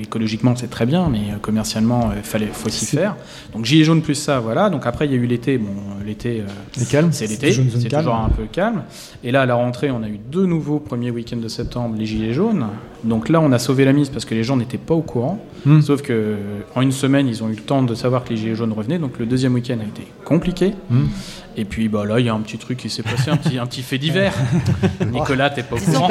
écologiquement 0.00 0.54
c'est 0.56 0.68
très 0.70 0.86
bien, 0.86 1.08
mais 1.10 1.32
euh, 1.32 1.36
commercialement 1.40 2.12
il 2.16 2.22
fallait 2.22 2.48
faut 2.52 2.68
s'y 2.70 2.86
faire. 2.86 3.16
Donc 3.52 3.64
gilet 3.66 3.84
jaune 3.84 4.00
plus 4.00 4.14
ça, 4.14 4.40
voilà. 4.40 4.70
Donc 4.70 4.86
après 4.86 5.06
il 5.06 5.12
y 5.12 5.14
a 5.14 5.18
eu 5.18 5.26
l'été, 5.26 5.58
bon 5.58 5.66
euh, 5.68 6.04
l'été 6.04 6.40
euh, 6.40 6.44
C'est 6.72 6.88
calme. 6.88 7.08
c'est 7.12 7.26
l'été, 7.26 7.52
c'est 7.52 7.88
toujours 7.90 8.14
un 8.14 8.30
peu 8.30 8.44
calme. 8.50 8.84
Et 9.22 9.30
là, 9.32 9.42
à 9.42 9.46
la 9.46 9.54
rentrée, 9.54 9.90
on 9.90 10.02
a 10.02 10.08
eu 10.08 10.18
deux 10.18 10.46
nouveaux 10.46 10.78
premiers 10.78 11.10
week-ends 11.10 11.36
de 11.36 11.48
septembre, 11.48 11.96
les 11.98 12.06
gilets 12.06 12.32
jaunes. 12.32 12.66
Donc 13.04 13.28
là, 13.28 13.40
on 13.40 13.52
a 13.52 13.58
sauvé 13.58 13.84
la 13.84 13.92
mise 13.92 14.08
parce 14.08 14.24
que 14.24 14.34
les 14.34 14.44
gens 14.44 14.56
n'étaient 14.56 14.78
pas 14.78 14.94
au 14.94 15.02
courant. 15.02 15.44
Hmm. 15.64 15.80
Sauf 15.82 16.00
que 16.02 16.36
en 16.74 16.80
une 16.80 16.92
semaine, 16.92 17.28
ils 17.28 17.42
ont 17.44 17.48
eu 17.48 17.54
le 17.56 17.62
temps 17.62 17.82
de 17.82 17.94
savoir 17.94 18.24
que 18.24 18.30
les 18.30 18.36
gilets 18.36 18.54
jaunes 18.54 18.72
revenaient. 18.72 18.98
Donc 18.98 19.18
le 19.18 19.26
deuxième 19.26 19.54
week-end 19.54 19.78
a 19.80 19.84
été 19.84 20.06
compliqué. 20.24 20.72
Hmm. 20.90 21.04
Et 21.58 21.64
puis 21.64 21.88
bah 21.88 22.04
là, 22.04 22.20
il 22.20 22.26
y 22.26 22.28
a 22.28 22.34
un 22.34 22.40
petit 22.40 22.58
truc 22.58 22.78
qui 22.78 22.90
s'est 22.90 23.02
passé, 23.02 23.30
un 23.30 23.36
petit, 23.36 23.58
un 23.58 23.66
petit 23.66 23.82
fait 23.82 23.98
divers. 23.98 24.34
Nicolas, 25.12 25.48
t'es 25.50 25.62
pas 25.62 25.76
au 25.76 25.78
courant. 25.78 26.10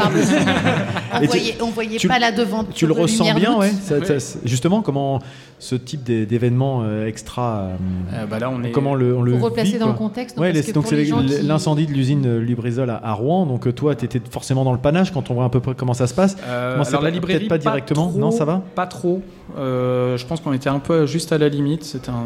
on 1.14 1.26
voyait, 1.26 1.56
on 1.62 1.70
voyait 1.70 1.98
tu- 1.98 2.08
pas 2.08 2.18
la 2.20 2.32
devant. 2.32 2.64
Tu 2.64 2.88
le 2.88 2.94
ressens 2.94 3.34
bien, 3.36 3.56
ouais. 3.58 3.72
Ça- 3.84 3.96
Oui. 4.00 4.20
ça- 4.20 4.40
justement, 4.44 4.82
comment 4.82 5.20
ce 5.58 5.76
type 5.76 6.04
d'é- 6.04 6.26
d'événement 6.26 6.82
euh, 6.84 7.08
extra, 7.08 7.58
euh, 7.60 7.76
Euh, 8.14 8.26
bah 8.26 8.40
là, 8.40 8.50
on 8.50 8.62
est. 8.64 8.72
comment 8.72 8.94
le, 8.94 9.16
on 9.16 9.22
le 9.22 9.36
replacer 9.36 9.72
vit, 9.74 9.78
dans 9.80 9.88
le 9.88 9.94
contexte. 9.94 10.38
Ouais, 10.38 10.52
parce 10.52 10.66
les- 10.66 10.72
que 10.72 10.76
donc 10.76 10.84
pour 10.84 10.92
c'est 10.94 11.04
qui- 11.04 11.48
l'incendie 11.48 11.88
de 11.88 11.92
l'usine 11.94 12.38
Lubrizol 12.40 12.90
à, 12.90 13.00
à 13.04 13.14
Rouen. 13.14 13.46
Donc 13.46 13.74
toi, 13.74 13.96
tu 13.96 14.06
étais 14.06 14.22
forcément 14.30 14.64
dans 14.66 14.74
le 14.74 14.78
panache 14.80 15.12
quand 15.12 15.32
on 15.32 15.34
voit 15.36 15.44
un 15.46 15.50
peu 15.50 15.62
près 15.62 15.74
comment 15.74 15.94
ça 15.94 16.08
se 16.08 16.14
passe. 16.14 16.36
Euh, 16.46 16.74
Comment 16.74 16.84
alors 16.88 17.00
pas- 17.00 17.06
la 17.06 17.12
librairie 17.12 17.40
peut-être 17.48 17.50
pas 17.50 17.58
directement 17.58 18.10
trop, 18.10 18.20
Non, 18.20 18.32
ça 18.32 18.46
va 18.46 18.62
Pas 18.76 18.86
trop. 18.88 19.22
Euh, 19.58 20.18
je 20.18 20.26
pense 20.26 20.42
qu'on 20.42 20.54
était 20.54 20.70
un 20.70 20.80
peu 20.80 21.06
juste 21.06 21.32
à 21.32 21.38
la 21.38 21.48
limite. 21.50 21.84
C'était 21.84 22.10
un, 22.10 22.24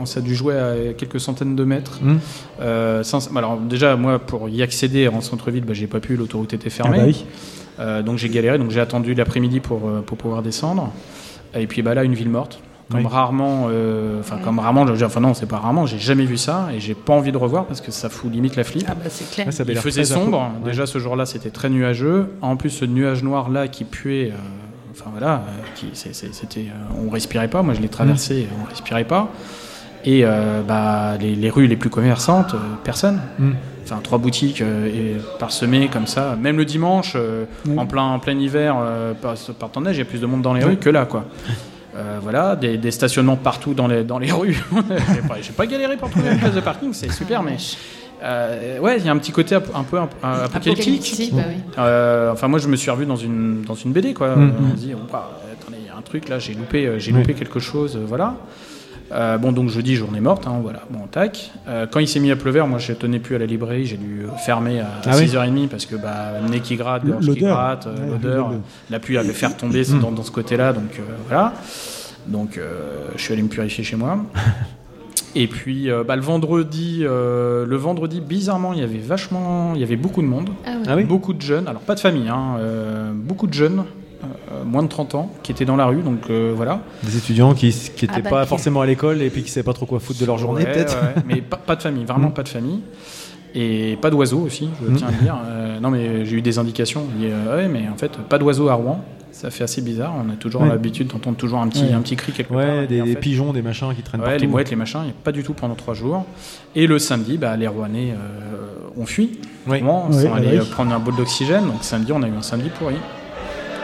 on- 0.00 0.04
ça 0.06 0.20
a 0.20 0.22
dû 0.22 0.34
jouer 0.34 0.58
à 0.58 0.92
quelques 0.92 1.20
centaines 1.20 1.56
de 1.56 1.64
mètres. 1.64 2.00
Hmm. 2.02 2.16
Euh, 2.60 3.02
sans- 3.02 3.34
alors 3.36 3.56
déjà 3.58 3.96
moi 3.96 4.18
pour 4.18 4.48
y 4.48 4.62
accéder 4.62 5.08
en 5.08 5.20
centre-ville, 5.20 5.64
bah, 5.64 5.72
j'ai 5.74 5.86
pas 5.86 6.00
pu. 6.00 6.16
L'autoroute 6.16 6.52
était 6.52 6.68
Ah 6.68 6.70
fermée. 6.70 6.98
bah 6.98 7.04
oui. 7.06 7.24
Euh, 7.80 8.02
donc 8.02 8.18
j'ai 8.18 8.28
galéré. 8.28 8.58
Donc 8.58 8.70
j'ai 8.70 8.80
attendu 8.80 9.14
l'après-midi 9.14 9.60
pour 9.60 9.80
pour 10.04 10.18
pouvoir 10.18 10.42
descendre. 10.42 10.92
Et 11.54 11.66
puis 11.66 11.82
bah 11.82 11.94
là 11.94 12.04
une 12.04 12.14
ville 12.14 12.28
morte. 12.30 12.60
Comme 12.90 13.00
Oui. 13.00 13.06
rarement, 13.10 13.68
euh, 13.70 14.20
enfin 14.20 14.36
comme 14.44 14.58
rarement, 14.58 14.86
je- 14.94 15.02
enfin 15.04 15.20
non, 15.20 15.32
c'est 15.32 15.46
pas 15.46 15.56
rarement, 15.56 15.86
j'ai 15.86 15.98
jamais 15.98 16.26
vu 16.26 16.36
ça 16.36 16.68
et 16.74 16.80
j'ai 16.80 16.94
pas 16.94 17.14
envie 17.14 17.32
de 17.32 17.38
revoir 17.38 17.64
parce 17.64 17.80
que 17.80 17.90
ça 17.90 18.10
fout 18.10 18.30
limite 18.30 18.54
la 18.56 18.64
flip. 18.64 18.84
Ah 18.86 18.94
bah 18.94 19.08
c'est 19.08 19.30
clair. 19.30 19.46
Ouais, 19.46 19.52
ça 19.52 19.64
Il 19.66 19.76
faisait 19.76 20.04
sombre. 20.04 20.38
ouais. 20.62 20.70
Déjà 20.70 20.84
ce 20.84 20.98
jour-là, 20.98 21.24
c'était 21.24 21.48
très 21.50 21.70
nuageux. 21.70 22.26
En 22.42 22.56
plus, 22.56 22.68
ce 22.68 22.84
nuage 22.84 23.22
noir 23.22 23.48
là 23.48 23.66
qui 23.68 23.84
puait, 23.84 24.30
euh, 24.30 24.34
enfin 24.90 25.10
voilà, 25.10 25.36
euh, 25.36 25.40
qui, 25.74 25.88
c'est- 25.94 26.14
c'est- 26.14 26.34
c'était, 26.34 26.66
euh, 26.68 27.02
on 27.06 27.08
respirait 27.08 27.48
pas. 27.48 27.62
Moi, 27.62 27.72
je 27.72 27.80
l'ai 27.80 27.88
traversé, 27.88 28.46
on 28.62 28.68
respirait 28.68 29.04
pas. 29.04 29.30
Et 30.04 30.26
euh, 30.26 30.60
bah, 30.66 31.16
les, 31.18 31.34
les 31.34 31.48
rues 31.48 31.68
les 31.68 31.76
plus 31.76 31.88
commerçantes, 31.90 32.52
euh, 32.54 32.58
personne. 32.84 33.20
Mm. 33.38 33.52
Enfin, 33.84 34.00
trois 34.02 34.18
boutiques 34.18 34.60
euh, 34.60 34.86
et 34.86 35.16
parsemées 35.38 35.88
comme 35.88 36.06
ça. 36.06 36.36
Même 36.40 36.56
le 36.56 36.64
dimanche, 36.64 37.14
euh, 37.16 37.44
Oui. 37.66 37.78
en 37.78 37.86
plein 37.86 38.02
en 38.04 38.18
plein 38.18 38.38
hiver, 38.38 38.76
euh, 38.80 39.12
par, 39.14 39.34
par 39.58 39.70
temps 39.70 39.80
de 39.80 39.86
neige, 39.86 39.96
il 39.96 40.00
y 40.00 40.02
a 40.02 40.04
plus 40.06 40.20
de 40.20 40.26
monde 40.26 40.42
dans 40.42 40.54
les 40.54 40.62
Oui. 40.64 40.70
rues 40.70 40.76
que 40.76 40.90
là, 40.90 41.04
quoi. 41.06 41.24
Euh, 41.94 42.20
voilà, 42.22 42.56
des, 42.56 42.78
des 42.78 42.90
stationnements 42.90 43.36
partout 43.36 43.74
dans 43.74 43.86
les, 43.86 44.02
dans 44.02 44.18
les 44.18 44.32
rues. 44.32 44.56
j'ai, 45.14 45.20
pas, 45.28 45.34
pas 45.54 45.66
galéré 45.66 45.98
pour 45.98 46.08
trouver 46.08 46.30
une 46.30 46.38
place 46.38 46.54
de 46.54 46.60
parking, 46.60 46.94
c'est 46.94 47.12
super, 47.12 47.42
mais 47.42 47.56
euh, 48.22 48.78
ouais, 48.78 48.96
il 48.98 49.04
y 49.04 49.10
a 49.10 49.12
un 49.12 49.18
petit 49.18 49.30
côté 49.30 49.56
ap- 49.56 49.68
un 49.74 49.82
peu 49.84 49.98
ap- 49.98 50.14
apocalyptique. 50.22 51.34
Bah 51.34 51.42
oui. 51.48 51.56
Euh, 51.76 52.32
enfin, 52.32 52.48
moi, 52.48 52.58
je 52.58 52.68
me 52.68 52.76
suis 52.76 52.90
revu 52.90 53.04
dans 53.04 53.16
une, 53.16 53.60
dans 53.60 53.74
une 53.74 53.92
BD, 53.92 54.14
quoi. 54.14 54.34
Mm. 54.36 54.40
Euh, 54.42 54.50
on 54.72 54.76
se 54.76 54.80
dit, 54.80 54.92
oh, 54.96 55.00
bah, 55.12 55.38
attendez, 55.52 55.76
il 55.82 55.86
y 55.86 55.90
a 55.90 55.96
un 55.96 56.00
truc 56.00 56.30
là, 56.30 56.38
j'ai 56.38 56.54
loupé, 56.54 56.94
j'ai 56.98 57.12
Oui. 57.12 57.18
loupé 57.18 57.34
quelque 57.34 57.60
chose, 57.60 57.94
euh, 57.96 58.04
voilà. 58.06 58.36
Euh, 59.12 59.36
bon, 59.36 59.52
donc 59.52 59.68
jeudi, 59.68 59.94
journée 59.94 60.20
morte, 60.20 60.46
hein, 60.46 60.60
voilà. 60.62 60.80
Bon, 60.90 61.00
tac. 61.10 61.50
Euh, 61.68 61.86
quand 61.90 62.00
il 62.00 62.08
s'est 62.08 62.18
mis 62.20 62.30
à 62.30 62.36
pleuvoir, 62.36 62.66
moi, 62.66 62.78
je 62.78 62.92
tenais 62.94 63.18
plus 63.18 63.36
à 63.36 63.38
la 63.38 63.44
librairie, 63.46 63.84
j'ai 63.84 63.98
dû 63.98 64.22
fermer 64.44 64.80
à, 64.80 64.86
Ah 65.04 65.10
oui 65.16 65.26
6h30 65.26 65.68
parce 65.68 65.84
que, 65.86 65.96
bah, 65.96 66.32
nez 66.50 66.60
qui 66.60 66.76
gratte, 66.76 67.04
gorge 67.04 67.20
qui 67.20 67.26
L'odeur. 67.40 67.56
gratte, 67.56 67.86
euh, 67.88 67.94
Ouais, 67.94 68.10
l'odeur, 68.12 68.48
le- 68.50 68.56
la 68.90 68.98
pluie 69.00 69.18
avait 69.18 69.32
fait 69.34 69.46
retomber 69.46 69.84
c'est 69.84 69.94
Mm. 69.96 70.00
dans, 70.00 70.12
dans 70.12 70.22
ce 70.22 70.30
côté-là, 70.30 70.72
donc 70.72 70.98
euh, 70.98 71.02
voilà. 71.28 71.52
Donc, 72.26 72.56
euh, 72.56 73.08
je 73.16 73.20
suis 73.22 73.32
allé 73.34 73.42
me 73.42 73.48
purifier 73.48 73.84
chez 73.84 73.96
moi. 73.96 74.16
Et 75.34 75.46
puis, 75.46 75.90
euh, 75.90 76.04
bah, 76.04 76.14
le 76.16 76.22
vendredi, 76.22 77.00
euh, 77.02 77.64
le 77.66 77.76
vendredi, 77.76 78.20
bizarrement, 78.20 78.72
il 78.74 78.80
y 78.80 78.82
avait 78.82 78.98
vachement, 78.98 79.72
il 79.74 79.80
y 79.80 79.84
avait 79.84 79.96
beaucoup 79.96 80.20
de 80.22 80.26
monde. 80.26 80.50
Ah 80.66 80.70
ouais. 80.70 80.76
Ah 80.88 80.96
oui 80.96 81.04
Beaucoup 81.04 81.32
de 81.32 81.40
jeunes, 81.42 81.66
alors 81.68 81.80
pas 81.82 81.94
de 81.94 82.00
famille, 82.00 82.28
hein, 82.28 82.56
euh, 82.60 83.12
beaucoup 83.14 83.46
de 83.46 83.54
jeunes, 83.54 83.84
euh, 84.52 84.64
moins 84.64 84.82
de 84.82 84.88
30 84.88 85.14
ans, 85.14 85.30
qui 85.42 85.52
étaient 85.52 85.64
dans 85.64 85.76
la 85.76 85.86
rue, 85.86 86.02
donc 86.02 86.30
euh, 86.30 86.52
voilà. 86.54 86.80
Des 87.02 87.16
étudiants 87.16 87.54
qui 87.54 87.70
qui 87.96 88.06
Ah 88.12 88.20
bah, 88.20 88.30
pas 88.30 88.46
forcément 88.46 88.80
à 88.80 88.86
l'école 88.86 89.22
et 89.22 89.30
puis 89.30 89.42
qui 89.42 89.50
savaient 89.50 89.64
pas 89.64 89.72
trop 89.72 89.86
quoi 89.86 90.00
foutre 90.00 90.20
de 90.20 90.26
leur 90.26 90.38
journée, 90.38 90.64
Ouais, 90.64 90.72
peut-être. 90.72 90.96
ouais, 91.00 91.22
mais 91.26 91.40
pas, 91.40 91.56
pas 91.56 91.76
de 91.76 91.82
famille, 91.82 92.04
vraiment 92.04 92.28
Mm. 92.28 92.34
pas 92.34 92.42
de 92.42 92.48
famille. 92.48 92.80
Et 93.54 93.98
pas 94.00 94.08
d'oiseaux 94.10 94.40
aussi, 94.40 94.68
je 94.82 94.90
Mm. 94.90 94.96
tiens 94.96 95.08
à 95.08 95.10
le 95.10 95.16
dire. 95.18 95.36
Euh, 95.46 95.80
non, 95.80 95.90
mais 95.90 96.24
j'ai 96.24 96.36
eu 96.36 96.42
des 96.42 96.58
indications. 96.58 97.02
Dit, 97.18 97.26
euh, 97.26 97.56
ouais, 97.56 97.68
mais 97.68 97.86
en 97.92 97.96
fait, 97.98 98.12
pas 98.16 98.38
d'oiseaux 98.38 98.68
à 98.68 98.74
Rouen. 98.74 99.04
Ça 99.30 99.50
fait 99.50 99.64
assez 99.64 99.80
bizarre. 99.82 100.12
On 100.24 100.30
a 100.30 100.34
toujours 100.36 100.62
Ouais. 100.62 100.68
l'habitude 100.68 101.08
d'entendre 101.08 101.36
toujours 101.36 101.58
un 101.60 101.68
petit, 101.68 101.84
Ouais. 101.84 101.92
un 101.92 102.00
petit 102.00 102.16
cri 102.16 102.32
quelque 102.32 102.52
part. 102.52 102.86
Des, 102.86 103.00
en 103.00 103.04
des 103.04 103.14
fait, 103.14 103.20
pigeons, 103.20 103.52
des 103.52 103.62
machins 103.62 103.88
qui 103.94 104.02
traînent 104.02 104.20
Ouais, 104.20 104.26
partout. 104.26 104.40
les 104.42 104.46
mouettes, 104.46 104.70
les 104.70 104.76
machins, 104.76 105.00
il 105.02 105.06
n'y 105.06 105.10
a 105.10 105.14
pas 105.24 105.32
du 105.32 105.42
tout 105.42 105.54
pendant 105.54 105.74
trois 105.74 105.94
jours. 105.94 106.24
Et 106.76 106.86
le 106.86 106.98
samedi, 106.98 107.38
bah, 107.38 107.56
les 107.56 107.66
Rouennais 107.66 108.12
euh, 108.12 109.00
ont 109.00 109.06
fui. 109.06 109.38
Oui. 109.66 109.80
Rouen, 109.80 110.06
Oui, 110.10 110.22
sont 110.22 110.28
bah 110.30 110.36
allés 110.36 110.48
oui. 110.52 110.56
euh, 110.58 110.64
prendre 110.70 110.94
un 110.94 110.98
bol 110.98 111.16
d'oxygène. 111.16 111.64
Donc 111.66 111.78
samedi, 111.82 112.12
on 112.12 112.22
a 112.22 112.28
eu 112.28 112.32
un 112.38 112.42
samedi 112.42 112.68
pourri. 112.78 112.96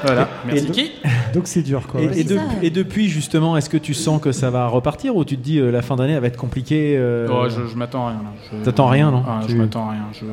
Voilà. 0.05 0.29
Merci 0.47 0.67
et- 0.67 0.71
qui 0.71 0.91
Donc 1.35 1.47
c'est 1.47 1.63
dur, 1.63 1.87
quoi. 1.87 2.01
Et, 2.01 2.25
de- 2.25 2.69
depuis, 2.71 3.09
justement, 3.09 3.57
est-ce 3.57 3.69
que 3.71 3.77
tu 3.77 3.95
sens 3.95 4.21
que 4.21 4.33
ça 4.33 4.51
va 4.51 4.67
repartir 4.69 5.17
ou 5.17 5.25
tu 5.25 5.37
te 5.37 5.43
dis 5.43 5.59
euh, 5.59 5.71
la 5.71 5.83
fin 5.83 5.97
d'année 5.97 6.13
elle 6.15 6.21
va 6.21 6.27
être 6.29 6.37
compliquée 6.37 6.95
euh, 6.97 7.27
Oh, 7.31 7.49
je, 7.49 7.67
je 7.67 7.77
m'attends 7.77 8.07
à 8.07 8.11
rien. 8.11 8.19
là. 8.23 8.31
Je- 8.59 8.65
T'attends 8.65 8.87
rien, 8.89 9.11
non 9.11 9.23
Ah, 9.27 9.41
Je 9.43 9.49
Tu- 9.49 9.55
m'attends 9.57 9.89
à 9.89 9.93
rien. 9.93 10.05
Je- 10.13 10.25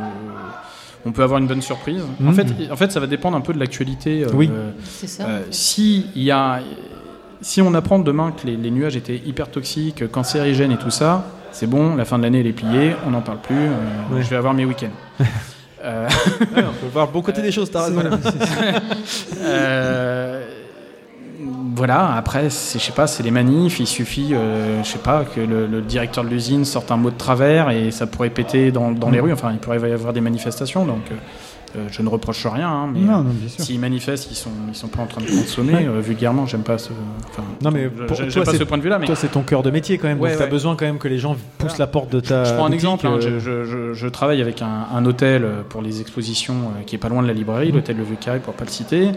On 1.08 1.12
peut 1.12 1.21
avoir 1.23 1.39
une 1.39 1.45
bonne 1.47 1.62
surprise. 1.62 2.01
En, 2.25 2.32
fait, 2.32 2.47
en 2.71 2.75
fait, 2.75 2.91
ça 2.91 2.99
va 2.99 3.06
dépendre 3.08 3.38
un 3.38 3.41
peu 3.41 3.54
de 3.54 3.60
l'actualité. 3.60 4.23
euh, 4.23 4.30
Oui. 4.34 4.49
C'est 4.84 5.08
ça. 5.08 5.23
euh, 5.28 5.41
si, 5.51 6.08
il 6.15 6.23
y 6.23 6.32
a, 6.32 6.62
si 7.41 7.62
on 7.62 7.73
apprend 7.75 7.99
demain 7.99 8.32
que 8.32 8.47
les, 8.47 8.56
les 8.58 8.71
nuages 8.71 8.95
étaient 8.95 9.21
hyper 9.25 9.51
toxiques, 9.51 10.10
cancérigènes 10.12 10.71
et 10.71 10.78
tout 10.78 10.89
ça, 10.89 11.25
c'est 11.51 11.67
bon, 11.69 11.95
la 11.95 12.06
fin 12.06 12.17
de 12.17 12.23
l'année 12.23 12.39
elle 12.39 12.47
est 12.47 12.54
pliée, 12.54 12.95
on 13.06 13.12
n'en 13.12 13.21
parle 13.21 13.38
plus, 13.39 13.56
euh, 13.56 14.15
Ouais. 14.15 14.23
je 14.23 14.30
vais 14.30 14.36
avoir 14.36 14.54
mes 14.56 14.65
week-ends. 14.65 14.89
Euh, 15.86 16.08
Ouais, 16.56 16.63
on 16.67 16.74
peut 16.74 16.88
voir 16.91 17.06
le 17.08 17.12
bon 17.12 17.21
côté 17.21 17.41
des 17.41 17.52
choses, 17.52 17.69
t'as 17.71 17.86
raison. 17.86 18.02
Euh, 19.41 20.43
voilà, 21.76 22.15
après, 22.15 22.50
c'est- 22.50 22.80
je 22.80 22.84
sais 22.86 22.91
pas, 22.91 23.06
c'est 23.08 23.21
les 23.24 23.32
manifs, 23.32 23.80
il 23.80 23.88
suffit, 23.88 24.34
euh, 24.34 24.82
je 24.84 24.88
sais 24.89 24.98
pas, 25.00 25.24
que 25.26 25.41
le, 25.41 25.67
le 25.67 25.82
directeur 25.82 26.24
de 26.24 26.30
l'usine 26.30 26.63
sorte 26.65 26.91
un 26.91 26.98
mot 26.98 27.12
de 27.12 27.17
travers 27.17 27.69
et 27.69 27.91
ça 27.91 28.08
pourrait 28.08 28.30
péter 28.30 28.71
dans, 28.71 28.91
dans 28.91 29.10
les 29.10 29.19
rues, 29.19 29.34
enfin, 29.34 29.52
il 29.52 29.60
pourrait 29.60 29.80
y 29.89 29.93
avoir 29.93 30.13
des 30.13 30.21
manifestations, 30.21 30.86
donc 30.86 31.02
euh, 31.12 31.15
euh, 31.76 31.88
je 31.92 32.02
ne 32.02 32.10
reproche 32.10 32.46
rien, 32.46 32.70
hein, 32.70 32.90
mais 32.94 33.02
sûr. 33.50 33.64
s'ils 33.66 33.80
manifestent, 33.80 34.30
ils 34.32 34.36
sont, 34.36 34.50
ils 34.70 34.76
sont 34.76 34.88
pas 34.88 35.02
en 35.02 35.06
train 35.08 35.22
de 35.22 35.28
consommer, 35.28 35.86
euh, 35.86 36.00
vulgairement, 36.00 36.46
j'aime 36.46 36.64
pas 36.64 36.78
ce, 36.78 36.90
enfin, 37.30 37.44
Non, 37.64 37.72
mais 37.72 37.84
je- 37.84 38.04
pour 38.06 38.18
toi, 38.18 38.44
pas 38.44 38.54
ce 38.54 38.64
point 38.64 38.78
de 38.78 38.84
vue-là, 38.84 39.00
mais 39.00 39.06
Toi, 39.06 39.16
c'est 39.16 39.32
ton 39.32 39.42
cœur 39.42 39.64
de 39.64 39.72
métier 39.72 39.98
quand 39.98 40.08
même. 40.08 40.20
Ouais, 40.20 40.32
donc 40.32 40.40
ouais. 40.42 40.48
besoin 40.48 40.76
quand 40.76 40.86
même 40.86 40.98
que 41.00 41.08
les 41.08 41.18
gens 41.20 41.36
poussent 41.58 41.70
Voilà. 41.72 41.78
la 41.80 41.88
porte 41.88 42.12
de 42.12 42.20
ta. 42.20 42.44
Je 42.44 42.54
prends 42.54 42.62
un 42.66 42.70
boutique, 42.70 42.74
exemple, 42.76 43.08
hein, 43.08 43.14
euh, 43.18 43.22
je, 43.22 43.40
je- 43.40 43.64
je- 43.66 43.94
je 43.94 44.08
travaille 44.08 44.42
avec 44.42 44.62
un, 44.62 44.88
un 44.94 45.06
hôtel 45.06 45.44
euh, 45.44 45.62
pour 45.68 45.82
les 45.82 46.02
expositions 46.02 46.56
euh, 46.56 46.84
qui 46.86 46.96
est 46.96 47.00
pas 47.00 47.10
loin 47.10 47.22
de 47.22 47.28
la 47.28 47.34
librairie, 47.34 47.70
Mhm. 47.70 47.76
l'hôtel 47.76 47.98
Le 47.98 48.04
Vieux 48.04 48.18
Carré 48.20 48.40
pour 48.40 48.54
pas 48.54 48.66
le 48.66 48.72
citer. 48.72 49.10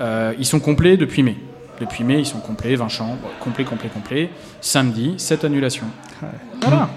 Euh, 0.00 0.32
ils 0.38 0.46
sont 0.46 0.60
complets 0.60 0.96
depuis 0.96 1.22
mai. 1.22 1.36
Depuis 1.80 2.04
mai, 2.04 2.20
ils 2.20 2.26
sont 2.26 2.38
complets, 2.38 2.76
20 2.76 2.88
chambres, 2.88 3.16
complet, 3.40 3.64
complet, 3.64 3.88
complet. 3.92 4.30
Samedi, 4.60 5.14
7 5.16 5.44
annulations. 5.44 5.86
Voilà, 6.60 6.88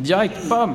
direct, 0.00 0.36
pam 0.48 0.74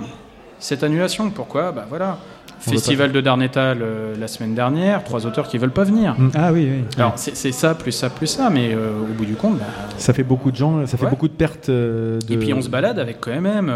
Cette 0.60 0.84
annulation, 0.84 1.30
pourquoi? 1.30 1.72
Bah 1.72 1.86
voilà. 1.90 2.18
Festival 2.60 3.12
de 3.12 3.22
Darnétal 3.22 3.80
euh, 3.82 4.16
la 4.20 4.28
semaine 4.28 4.54
dernière, 4.56 5.04
trois 5.04 5.26
auteurs 5.26 5.48
qui 5.48 5.58
veulent 5.58 5.72
pas 5.72 5.84
venir. 5.86 6.16
Mm. 6.20 6.32
Ah 6.36 6.52
oui, 6.54 6.70
oui. 6.72 6.84
Alors 6.98 7.14
c'est 7.16 7.52
ça, 7.52 7.74
plus 7.76 7.92
ça, 7.92 8.10
plus 8.10 8.28
ça, 8.28 8.50
mais 8.50 8.74
euh, 8.74 9.00
au 9.02 9.14
bout 9.14 9.26
du 9.26 9.36
compte, 9.36 9.58
bah, 9.58 9.66
Ça 9.98 10.14
fait 10.14 10.24
beaucoup 10.24 10.52
de 10.52 10.56
gens, 10.58 10.86
ça 10.86 10.98
fait 10.98 11.10
beaucoup 11.10 11.28
de 11.28 11.34
pertes. 11.34 11.70
euh, 11.70 12.20
de... 12.28 12.34
et 12.34 12.38
puis 12.38 12.54
on 12.54 12.62
se 12.62 12.70
balade 12.70 13.00
avec 13.00 13.20
quand 13.22 13.40
même 13.42 13.74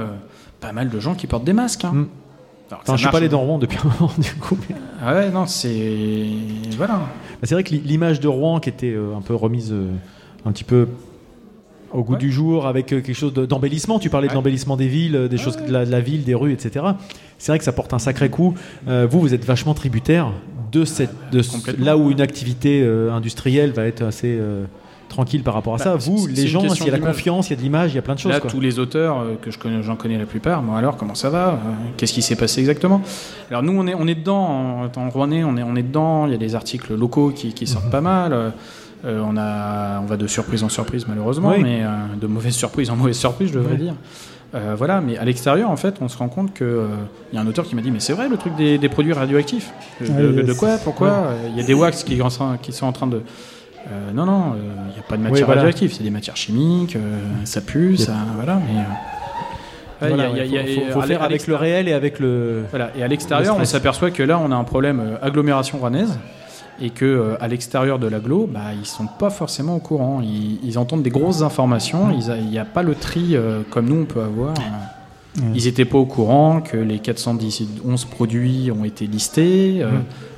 pas 0.60 0.72
mal 0.72 0.90
de 0.90 1.00
gens 1.00 1.16
qui 1.16 1.28
portent 1.28 1.44
des 1.46 1.54
masques. 1.54 1.86
hein. 1.86 1.92
Mm. 1.94 2.08
Alors, 2.72 2.82
Enfin, 2.84 2.96
je 2.96 3.02
suis 3.02 3.12
pas 3.12 3.18
allé 3.18 3.30
dans 3.30 3.42
Rouen 3.42 3.60
depuis 3.60 3.78
un 3.84 3.88
moment, 4.00 4.12
du 4.18 4.34
coup. 4.36 4.58
Ah 5.06 5.14
ouais, 5.14 5.30
non, 5.30 5.46
c'est. 5.46 6.26
Voilà. 6.78 6.94
Bah, 6.96 7.08
C'est 7.44 7.54
vrai 7.56 7.64
que 7.64 7.70
l'i- 7.72 7.82
l'image 7.82 8.20
de 8.20 8.28
Rouen 8.28 8.60
qui 8.60 8.70
était 8.70 8.96
un 9.16 9.22
peu 9.22 9.36
remise 9.36 9.74
un 10.46 10.52
petit 10.52 10.64
peu 10.64 10.88
au 11.94 12.04
goût 12.04 12.14
Ouais. 12.14 12.20
du 12.20 12.32
jour 12.32 12.66
avec 12.68 12.92
euh, 12.92 13.02
quelque 13.02 13.16
chose 13.16 13.34
de- 13.34 13.46
d'embellissement. 13.46 14.00
Tu 14.00 14.10
parlais 14.10 14.28
de 14.28 14.34
l'embellissement 14.34 14.76
des 14.78 14.88
villes, 14.88 15.16
euh, 15.16 15.28
des 15.28 15.38
choses 15.38 15.58
de 15.58 15.72
la, 15.72 15.86
de 15.86 15.92
la 15.92 16.00
ville, 16.02 16.24
des 16.24 16.36
rues, 16.36 16.52
etc. 16.54 16.86
C'est 17.38 17.52
vrai 17.52 17.60
que 17.60 17.66
ça 17.66 17.72
porte 17.74 17.94
un 17.94 18.00
sacré 18.00 18.30
coup. 18.30 18.54
Euh, 18.88 19.08
vous, 19.10 19.20
vous 19.20 19.34
êtes 19.34 19.46
vachement 19.46 19.74
tributaire 19.74 20.32
de 20.72 20.86
cette, 20.86 21.12
de 21.32 21.42
là 21.84 21.98
où 21.98 22.10
une 22.12 22.22
activité 22.22 22.82
euh, 22.84 23.12
industrielle 23.12 23.72
va 23.74 23.86
être 23.86 24.02
assez 24.02 24.36
euh, 24.40 24.66
tranquille 25.08 25.44
par 25.44 25.54
rapport 25.54 25.76
à 25.76 25.78
Bah, 25.78 25.84
ça. 25.84 25.96
Vous, 25.98 26.26
les 26.26 26.48
gens, 26.48 26.68
s'il 26.70 26.88
y 26.88 26.90
a 26.90 26.94
la 26.94 26.98
confiance, 27.00 27.50
il 27.50 27.52
y 27.52 27.54
a 27.54 27.58
de 27.58 27.62
l'image, 27.62 27.92
il 27.92 27.96
y 27.96 28.00
a 28.00 28.02
plein 28.02 28.16
de 28.16 28.20
choses. 28.20 28.32
Là, 28.32 28.40
quoi. 28.40 28.50
tous 28.50 28.60
les 28.60 28.80
auteurs 28.80 29.24
que 29.44 29.52
je 29.52 29.60
connais, 29.60 29.84
j'en 29.84 29.96
connais 29.96 30.18
la 30.18 30.26
plupart. 30.26 30.64
Bon, 30.64 30.74
alors, 30.76 30.98
comment 30.98 31.14
ça 31.14 31.30
va 31.30 31.60
Qu'est-ce 31.98 32.14
qui 32.14 32.24
s'est 32.24 32.36
passé 32.36 32.62
exactement? 32.62 33.02
Alors, 33.52 33.62
nous, 33.62 33.74
on 33.80 33.86
est, 33.86 33.94
on 33.94 34.08
est 34.08 34.16
dedans. 34.16 34.90
En, 34.96 35.00
en 35.00 35.10
Rouennais, 35.12 35.44
on 35.44 35.56
est, 35.58 35.64
on 35.64 35.76
est 35.76 35.84
dedans. 35.84 36.26
Il 36.26 36.32
y 36.32 36.36
a 36.36 36.40
des 36.40 36.56
articles 36.56 36.96
locaux 36.96 37.30
qui, 37.36 37.54
qui 37.54 37.68
sortent 37.68 37.92
pas 37.92 38.02
mal. 38.02 38.54
Euh, 39.06 39.22
on, 39.26 39.36
a, 39.36 40.00
on 40.02 40.06
va 40.06 40.16
de 40.16 40.28
surprise 40.28 40.64
en 40.64 40.70
surprise, 40.70 41.06
malheureusement, 41.08 41.50
Oui. 41.50 41.62
mais 41.62 41.82
euh, 41.84 41.88
de 42.20 42.26
mauvaise 42.28 42.54
surprise 42.54 42.90
en 42.90 42.96
mauvaise 42.96 43.18
surprise, 43.18 43.50
je 43.50 43.56
devrais 43.60 43.76
dire. 43.76 43.96
Euh, 44.56 44.76
voilà, 44.78 45.02
mais 45.02 45.18
à 45.18 45.26
l'extérieur, 45.26 45.70
en 45.72 45.76
fait, 45.76 45.96
on 46.00 46.08
se 46.08 46.18
rend 46.18 46.30
compte 46.30 46.54
que 46.54 46.64
euh, 46.64 46.86
il 47.32 47.36
y 47.36 47.38
a 47.38 47.42
un 47.42 47.48
auteur 47.48 47.66
qui 47.66 47.76
m'a 47.76 47.82
dit, 47.82 47.92
mais 47.92 48.00
c'est 48.00 48.14
vrai 48.14 48.30
le 48.30 48.38
truc 48.38 48.56
des, 48.56 48.78
des 48.78 48.88
produits 48.90 49.12
radioactifs. 49.12 49.72
Ah 50.02 50.06
de, 50.10 50.54
quoi 50.54 50.78
Pourquoi 50.84 51.34
Il 51.50 51.58
y 51.58 51.60
a 51.62 51.66
des 51.66 51.74
wax 51.74 52.04
qui, 52.04 52.18
qui 52.62 52.72
sont 52.72 52.86
en 52.86 52.92
train 52.94 53.08
de 53.08 53.22
non, 54.14 54.26
non, 54.26 54.56
il 54.88 54.94
n'y 54.94 55.00
a 55.00 55.04
pas 55.06 55.18
de 55.18 55.22
matière 55.22 55.34
Oui, 55.40 55.44
voilà. 55.44 55.62
radioactive, 55.62 55.92
c'est 55.94 56.04
des 56.04 56.10
matières 56.10 56.38
chimiques, 56.38 56.98
ça 57.44 57.60
pue, 57.60 57.98
ça. 57.98 58.14
Voilà, 58.36 58.56
mais. 58.66 58.80
Voilà, 60.08 60.30
il 60.30 60.52
ouais, 60.54 60.92
faut- 60.92 61.02
faire 61.02 61.22
avec 61.24 61.48
le 61.48 61.56
réel 61.56 61.88
et 61.90 61.94
avec 61.94 62.20
le. 62.20 62.64
Voilà, 62.70 62.92
et 62.98 63.04
à 63.04 63.08
l'extérieur, 63.10 63.56
Le 63.58 63.62
on 63.62 63.66
s'aperçoit 63.66 64.12
que 64.12 64.24
là, 64.24 64.40
on 64.40 64.52
a 64.52 64.56
un 64.56 64.64
problème 64.64 65.18
agglomération 65.22 65.78
rouennaise 65.80 66.18
et 66.82 66.90
que 66.90 67.06
euh, 67.06 67.36
à 67.42 67.48
l'extérieur 67.48 68.00
de 68.00 68.08
l'agglo, 68.08 68.48
bah, 68.52 68.74
ils 68.80 68.86
sont 68.86 69.08
pas 69.08 69.30
forcément 69.30 69.76
au 69.76 69.80
courant. 69.80 70.22
Ils, 70.22 70.60
ils 70.64 70.78
entendent 70.78 71.04
des 71.04 71.10
grosses 71.10 71.42
informations. 71.42 72.10
Il 72.12 72.46
n'y 72.50 72.58
a 72.60 72.66
pas 72.66 72.84
le 72.84 72.96
tri 72.96 73.36
euh, 73.36 73.62
comme 73.70 73.88
nous 73.88 74.02
on 74.02 74.06
peut 74.06 74.22
avoir. 74.22 74.54
euh. 74.58 75.42
Ils 75.56 75.66
n'étaient 75.66 75.86
pas 75.86 75.98
au 75.98 76.06
courant 76.06 76.62
que 76.62 76.78
les 76.78 77.00
411 77.00 78.06
produits 78.06 78.72
ont 78.72 78.84
été 78.86 79.08
listés. 79.08 79.80
euh. 79.82 79.90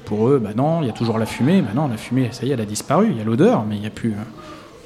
Pour 0.05 0.29
eux, 0.29 0.37
bah 0.39 0.51
non, 0.55 0.81
il 0.83 0.87
y 0.87 0.89
a 0.89 0.93
toujours 0.93 1.17
la 1.17 1.25
fumée. 1.25 1.61
Bah 1.61 1.71
non, 1.75 1.87
la 1.87 1.97
fumée, 1.97 2.29
ça 2.31 2.45
y 2.45 2.51
est, 2.51 2.53
elle 2.53 2.61
a 2.61 2.65
disparu. 2.65 3.07
Il 3.11 3.17
y 3.17 3.21
a 3.21 3.23
l'odeur, 3.23 3.65
mais 3.67 3.75
il 3.75 3.81
n'y 3.81 3.87
a 3.87 3.91
plus. 3.91 4.13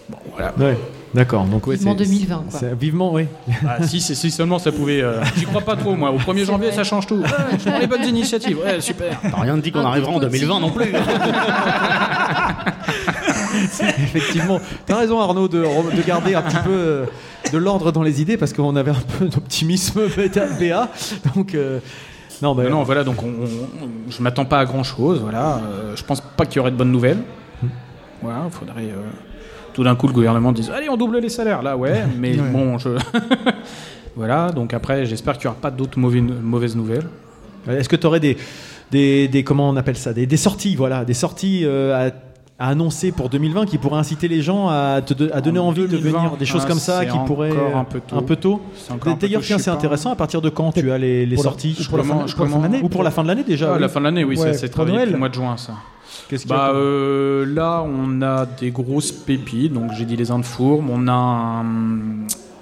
Bon, 0.09 0.17
voilà. 0.33 0.53
Ouais, 0.57 0.77
d'accord. 1.13 1.45
Donc, 1.45 1.67
ouais, 1.67 1.75
Vivement 1.75 1.91
c'est- 1.97 2.03
2020, 2.05 2.43
quoi. 2.49 2.59
c'est- 2.59 2.75
Vivement, 2.79 3.13
oui. 3.13 3.25
Ah, 3.67 3.81
si, 3.85 3.99
seulement 4.01 4.59
ça 4.59 4.71
pouvait. 4.71 5.01
euh, 5.01 5.21
J'y 5.37 5.45
crois 5.45 5.61
pas 5.61 5.75
trop, 5.75 5.95
moi. 5.95 6.11
Au 6.11 6.17
1er 6.17 6.45
janvier, 6.45 6.71
ça 6.71 6.83
change 6.83 7.07
tout. 7.07 7.17
Ouais, 7.19 7.27
je 7.57 7.69
prends 7.69 7.79
les 7.79 7.87
bonnes 7.87 8.05
initiatives. 8.05 8.57
Ouais, 8.59 8.79
super. 8.81 9.19
T'as 9.21 9.41
rien 9.41 9.57
dit 9.57 9.71
qu'on 9.71 9.79
Un 9.79 9.85
arrivera 9.85 10.11
en 10.11 10.15
coup 10.15 10.19
de 10.21 10.25
2020 10.27 10.59
non 10.59 10.71
plus. 10.71 10.91
Effectivement, 14.03 14.59
tu 14.85 14.93
as 14.93 14.97
raison 14.97 15.19
Arnaud 15.19 15.47
de, 15.47 15.59
de 15.95 16.01
garder 16.05 16.35
un 16.35 16.41
petit 16.41 16.57
peu 16.63 16.69
euh, 16.71 17.05
de 17.51 17.57
l'ordre 17.57 17.91
dans 17.91 18.03
les 18.03 18.21
idées 18.21 18.37
parce 18.37 18.53
qu'on 18.53 18.75
avait 18.75 18.91
un 18.91 19.01
peu 19.17 19.25
d'optimisme 19.27 20.01
BA. 20.59 20.89
Donc, 21.35 21.55
euh, 21.55 21.79
non, 22.41 22.55
bah, 22.55 22.63
Mais 22.65 22.69
non, 22.69 22.83
voilà, 22.83 23.03
donc 23.03 23.21
on, 23.23 23.27
on- 23.27 24.09
je 24.09 24.21
m'attends 24.21 24.45
pas 24.45 24.59
à 24.59 24.65
grand 24.65 24.83
chose. 24.83 25.19
Voilà, 25.21 25.61
Euh, 25.63 25.95
je 25.95 26.03
pense 26.03 26.21
pas 26.21 26.45
qu'il 26.45 26.57
y 26.57 26.59
aurait 26.59 26.71
de 26.71 26.77
bonnes 26.77 26.91
nouvelles. 26.91 27.21
Voilà, 28.21 28.43
il 28.45 28.51
faudrait. 28.51 28.83
Tout 29.79 29.85
d'un 29.85 29.95
coup, 29.95 30.07
le 30.07 30.13
gouvernement 30.13 30.51
dise 30.51 30.69
Allez, 30.75 30.89
on 30.89 30.97
double 30.97 31.19
les 31.19 31.29
salaires. 31.29 31.61
Là, 31.61 31.77
ouais, 31.77 32.03
mais 32.19 32.31
Ouais. 32.37 32.49
bon, 32.51 32.77
je. 32.77 32.89
voilà, 34.17 34.51
donc 34.51 34.73
après, 34.73 35.05
j'espère 35.05 35.37
qu'il 35.37 35.45
n'y 35.47 35.51
aura 35.51 35.61
pas 35.61 35.71
d'autres 35.71 35.97
mauvais- 35.97 36.19
mauvaises 36.19 36.75
nouvelles. 36.75 37.05
est-ce 37.69 37.87
que 37.87 37.95
tu 37.95 38.05
aurais 38.05 38.19
des, 38.19 38.35
des, 38.91 39.29
des- 39.29 39.43
comment 39.45 39.69
on 39.69 39.77
appelle 39.77 39.95
ça, 39.95 40.11
des, 40.11 40.25
des 40.25 40.35
sorties, 40.35 40.75
voilà, 40.75 41.05
des 41.05 41.13
sorties 41.13 41.61
euh, 41.63 42.09
à, 42.09 42.65
à 42.65 42.69
annoncer 42.71 43.13
pour 43.13 43.29
2020 43.29 43.67
qui 43.67 43.77
pourraient 43.77 43.99
inciter 43.99 44.27
les 44.27 44.41
gens 44.41 44.67
à, 44.67 44.99
te 45.01 45.13
de- 45.13 45.31
à 45.33 45.39
donner 45.39 45.59
En 45.59 45.67
envie 45.67 45.83
de 45.83 45.87
2020, 45.87 46.17
venir, 46.17 46.35
des 46.37 46.45
choses 46.45 46.63
ah, 46.65 46.67
comme 46.67 46.79
ça 46.79 46.99
c'est 46.99 47.07
qui 47.07 47.17
pourraient 47.25 47.53
un 47.73 47.85
peu 47.85 48.01
tôt. 48.35 48.61
Un 48.91 48.97
peu 48.97 49.11
D'ailleurs, 49.17 49.41
tiens, 49.43 49.59
c'est 49.59 49.69
intéressant. 49.71 50.11
À 50.11 50.17
partir 50.17 50.41
de 50.41 50.49
quand 50.49 50.73
tu 50.73 50.91
as 50.91 50.97
les, 50.97 51.37
sorties 51.37 51.77
pour 51.87 51.97
la 51.99 52.03
fin- 52.03 52.27
Je 52.27 52.35
pour 52.35 52.43
la 52.45 52.51
fin 52.51 52.57
de 52.57 52.63
l'année 52.63 52.81
Ou 52.83 52.89
pour 52.89 53.03
la 53.03 53.11
fin 53.11 53.23
de 53.23 53.29
l'année 53.29 53.43
déjà 53.43 53.69
Ah, 53.69 53.75
oui. 53.75 53.81
la 53.81 53.87
fin 53.87 54.01
de 54.01 54.05
l'année, 54.05 54.25
oui, 54.25 54.37
Ouais, 54.37 54.51
c'est 54.53 54.67
travaillé 54.67 55.05
le 55.05 55.17
mois 55.17 55.29
de 55.29 55.35
juin, 55.35 55.55
ça. 55.55 55.73
Qu'est-ce 56.29 56.43
qu'il 56.43 56.51
y 56.51 56.53
a 56.53 56.57
Bah 56.57 56.71
euh, 56.75 57.45
là, 57.45 57.83
on 57.85 58.21
a 58.21 58.45
des 58.45 58.71
grosses 58.71 59.11
pépites. 59.11 59.73
Donc 59.73 59.91
j'ai 59.97 60.05
dit 60.05 60.15
les 60.15 60.31
Indes 60.31 60.45
fourmes. 60.45 60.89
On 60.89 61.07
a 61.07 61.11
un, 61.11 61.65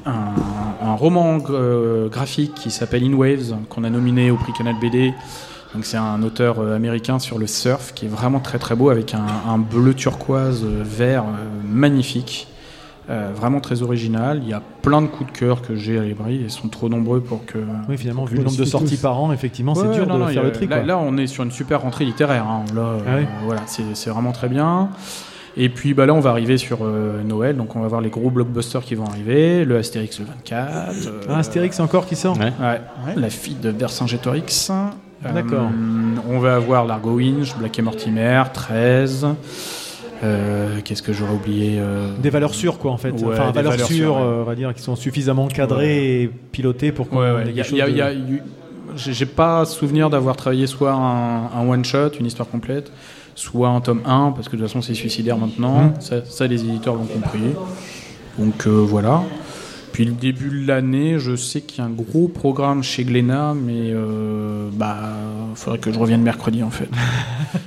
un- 0.06 0.34
un 0.82 0.94
roman 0.96 1.38
euh, 1.50 2.08
graphique 2.10 2.54
qui 2.56 2.72
s'appelle 2.72 3.04
In 3.04 3.14
Waves 3.14 3.56
qu'on 3.70 3.84
a 3.84 3.90
nominé 3.90 4.32
au 4.32 4.38
prix 4.38 4.54
Canal 4.54 4.76
BD. 4.80 5.14
Donc 5.76 5.84
c'est 5.86 5.98
un 5.98 6.24
auteur 6.24 6.60
euh, 6.60 6.76
américain 6.76 7.20
sur 7.20 7.38
le 7.38 7.46
surf 7.46 7.94
qui 7.94 8.06
est 8.06 8.10
vraiment 8.10 8.40
très 8.40 8.58
très 8.58 8.74
beau 8.76 8.90
avec 8.90 9.14
un, 9.14 9.26
un 9.48 9.58
bleu 9.58 9.94
turquoise 9.94 10.64
vert 10.66 11.26
magnifique. 11.70 12.48
Euh, 13.10 13.30
vraiment 13.34 13.62
très 13.62 13.84
original. 13.84 14.42
Il 14.44 14.50
y 14.50 14.54
a 14.54 14.62
plein 14.82 15.02
de 15.02 15.08
coups 15.08 15.32
de 15.32 15.38
cœur 15.38 15.62
que 15.62 15.76
j'ai 15.76 15.98
à 15.98 16.02
l'ébris. 16.02 16.42
Ils 16.44 16.52
sont 16.52 16.68
trop 16.68 16.90
nombreux 16.90 17.22
pour 17.22 17.46
que. 17.46 17.58
Oui, 17.88 17.98
finalement, 17.98 18.26
vu 18.26 18.36
le 18.38 18.44
nombre 18.44 18.58
de 18.58 18.66
sorties 18.66 18.96
tous. 18.96 19.02
par 19.02 19.18
an, 19.20 19.32
effectivement, 19.32 19.76
c'est 19.76 19.88
Ouais, 19.88 19.94
dur 19.96 20.08
non, 20.08 20.16
de 20.16 20.20
non, 20.20 20.28
il 20.28 20.32
y 20.32 20.34
faire 20.34 20.44
a- 20.44 20.48
le 20.48 20.52
tri. 20.52 20.68
Là, 20.68 20.98
on 20.98 21.16
est 21.18 21.28
sur 21.28 21.44
une 21.44 21.52
super 21.52 21.82
rentrée 21.84 22.04
littéraire. 22.04 22.46
hein. 22.46 22.66
Là, 22.76 22.82
euh, 22.82 23.00
Ah 23.08 23.12
oui 23.20 23.26
voilà, 23.46 23.62
c'est 23.66 24.10
vraiment 24.10 24.34
très 24.34 24.50
bien. 24.50 24.90
Et 25.60 25.70
puis 25.70 25.94
bah, 25.94 26.06
là, 26.06 26.14
on 26.14 26.20
va 26.20 26.30
arriver 26.32 26.58
sur 26.58 26.80
euh, 26.84 27.24
Noël, 27.24 27.56
donc 27.58 27.76
on 27.76 27.80
va 27.80 27.88
voir 27.88 28.02
les 28.02 28.10
gros 28.10 28.30
blockbusters 28.30 28.84
qui 28.84 28.94
vont 28.96 29.06
arriver, 29.06 29.64
le 29.66 29.78
Astérix 29.78 30.20
le 30.20 30.26
24. 30.26 30.70
euh, 31.08 31.22
Ah, 31.30 31.38
Astérix 31.38 31.80
encore 31.80 32.06
qui 32.06 32.16
sort 32.16 32.38
Ouais. 32.38 32.52
ouais, 32.60 32.82
La 33.16 33.30
fille 33.30 33.56
de 33.56 33.70
Vercingétorix. 33.70 34.70
Euh, 35.26 35.34
D'accord. 35.34 35.70
on 36.30 36.38
va 36.40 36.56
avoir 36.56 36.86
Largo 36.86 37.14
Winch, 37.16 37.56
Black 37.58 37.80
et 37.80 37.82
Mortimer, 37.82 38.44
13. 38.54 39.26
Euh, 40.24 40.80
Qu'est-ce 40.84 41.02
que 41.04 41.14
j'aurais 41.14 41.34
oublié 41.34 41.78
euh, 41.80 42.10
Des 42.22 42.30
valeurs 42.30 42.54
sûres, 42.56 42.80
quoi, 42.80 42.92
en 42.92 42.98
fait. 42.98 43.12
Ouais, 43.12 43.34
enfin, 43.34 43.48
des 43.48 43.54
valeurs, 43.54 43.72
valeurs 43.74 43.88
sûres, 43.88 43.96
sûres, 43.98 44.16
ouais. 44.16 44.22
euh, 44.24 44.42
on 44.42 44.46
va 44.46 44.56
dire, 44.56 44.74
qui 44.74 44.82
sont 44.82 44.96
suffisamment 44.96 45.48
cadrées 45.48 46.22
et 46.24 46.28
pilotées 46.52 46.92
pour 46.92 47.08
qu'on 47.10 47.20
Ouais, 47.20 47.28
ait 47.28 47.34
ouais. 47.34 47.44
quelque 47.54 47.64
chose 47.64 47.80
de- 47.80 48.42
J'ai 48.96 49.26
pas 49.28 49.66
souvenir 49.66 50.10
d'avoir 50.10 50.36
travaillé 50.36 50.66
soit 50.66 50.92
un, 50.94 51.46
un 51.60 51.70
one-shot, 51.70 52.12
une 52.20 52.26
histoire 52.26 52.50
complète, 52.50 52.92
soit 53.36 53.70
un 53.70 53.80
tome 53.82 54.02
1, 54.06 54.32
parce 54.32 54.48
que 54.50 54.56
de 54.56 54.62
toute 54.62 54.68
façon 54.70 54.82
c'est 54.82 54.96
suicidaire 54.96 55.38
maintenant. 55.38 55.84
Mhm. 55.84 55.94
Ça, 56.00 56.26
ça, 56.26 56.48
les 56.48 56.62
éditeurs 56.64 56.96
l'ont 56.96 57.06
compris. 57.06 57.54
Donc 58.40 58.66
euh, 58.66 58.70
voilà. 58.88 59.22
Depuis 59.98 60.06
le 60.06 60.12
début 60.12 60.62
de 60.62 60.68
l'année, 60.68 61.18
je 61.18 61.36
sais 61.36 61.62
qu'il 61.62 61.80
y 61.80 61.82
a 61.82 61.86
un 61.86 61.90
gros 61.90 62.28
programme 62.28 62.84
chez 62.84 63.04
Glénat, 63.04 63.56
mais 63.56 63.92
euh, 63.92 64.70
bah, 64.74 64.96
faudrait 65.56 65.80
que 65.80 65.92
je 65.92 65.98
revienne 65.98 66.22
mercredi 66.22 66.62
en 66.62 66.70
fait. 66.70 66.88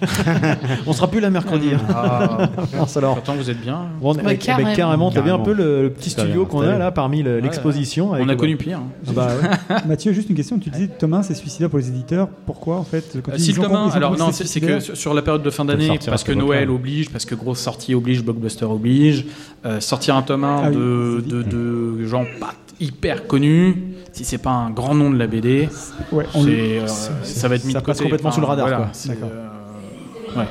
On 0.86 0.92
sera 0.92 1.08
plus 1.10 1.18
là 1.20 1.28
mercredi. 1.30 1.70
hein. 1.74 1.80
Ah, 1.92 2.48
alors. 2.96 3.14
pourtant 3.14 3.34
vous 3.34 3.50
êtes 3.50 3.60
bien. 3.60 3.86
Bon, 4.00 4.14
Ouais, 4.14 4.20
avec- 4.24 4.38
carrément. 4.40 4.66
avec 4.68 4.76
carrément, 4.78 5.10
t'as 5.10 5.22
vu 5.22 5.30
un 5.30 5.38
Carrément. 5.38 5.44
peu 5.44 5.52
le, 5.54 5.82
le 5.82 5.90
petit 5.90 6.10
studio 6.10 6.46
qu'on 6.46 6.60
a 6.60 6.78
là 6.78 6.92
parmi 6.92 7.22
le- 7.24 7.40
l'exposition. 7.40 8.10
On 8.12 8.28
a 8.28 8.36
connu 8.36 8.56
pire. 8.56 8.78
hein. 8.78 8.84
Ah 9.08 9.12
bah 9.12 9.28
ouais. 9.42 9.76
Mathieu, 9.88 10.12
juste 10.12 10.30
une 10.30 10.36
question. 10.36 10.58
Tu 10.60 10.70
disais 10.70 10.86
Thomas, 10.88 11.24
c'est 11.24 11.34
suicidaire 11.34 11.68
pour 11.68 11.78
les 11.80 11.88
éditeurs. 11.88 12.28
Pourquoi 12.46 12.76
en 12.76 12.84
fait 12.84 13.18
quand 13.24 13.32
Euh, 13.32 13.38
si 13.38 13.54
Thomas, 13.54 13.90
alors 13.94 14.16
non, 14.16 14.30
c'est 14.30 14.60
que 14.60 14.78
sur- 14.78 15.14
la 15.14 15.22
période 15.22 15.42
de 15.42 15.50
fin 15.50 15.64
d'année, 15.64 15.98
parce 16.06 16.22
que 16.22 16.30
Noël 16.32 16.70
oblige, 16.70 17.10
parce 17.10 17.24
que 17.24 17.34
grosse 17.34 17.58
sortie 17.58 17.94
oblige, 17.94 18.22
blockbuster 18.22 18.66
oblige, 18.66 19.24
euh, 19.66 19.80
sortir 19.80 20.14
un 20.14 20.22
tome 20.22 20.44
1 20.44 20.56
Ah 20.62 20.68
oui, 20.70 20.76
de, 20.76 21.42
de 21.42 22.04
gens 22.24 22.30
pas 22.38 22.54
hyper 22.80 23.26
connus, 23.26 23.76
si 24.12 24.24
c'est 24.24 24.38
pas 24.38 24.50
un 24.50 24.70
grand 24.70 24.94
nom 24.94 25.10
de 25.10 25.18
la 25.18 25.26
BD, 25.26 25.68
Ouais, 26.12 26.24
on 26.34 26.46
euh, 26.46 26.86
ça 26.86 27.48
va 27.48 27.56
être 27.56 27.64
mis 27.64 27.72
ça 27.72 27.80
de 27.80 27.84
passe 27.84 28.00
complètement 28.00 28.30
sous 28.32 28.40
le 28.40 28.46
radar, 28.46 28.66
voilà, 28.68 28.90
D'accord. 29.06 29.28
euh, 29.32 30.38
ouais. 30.40 30.46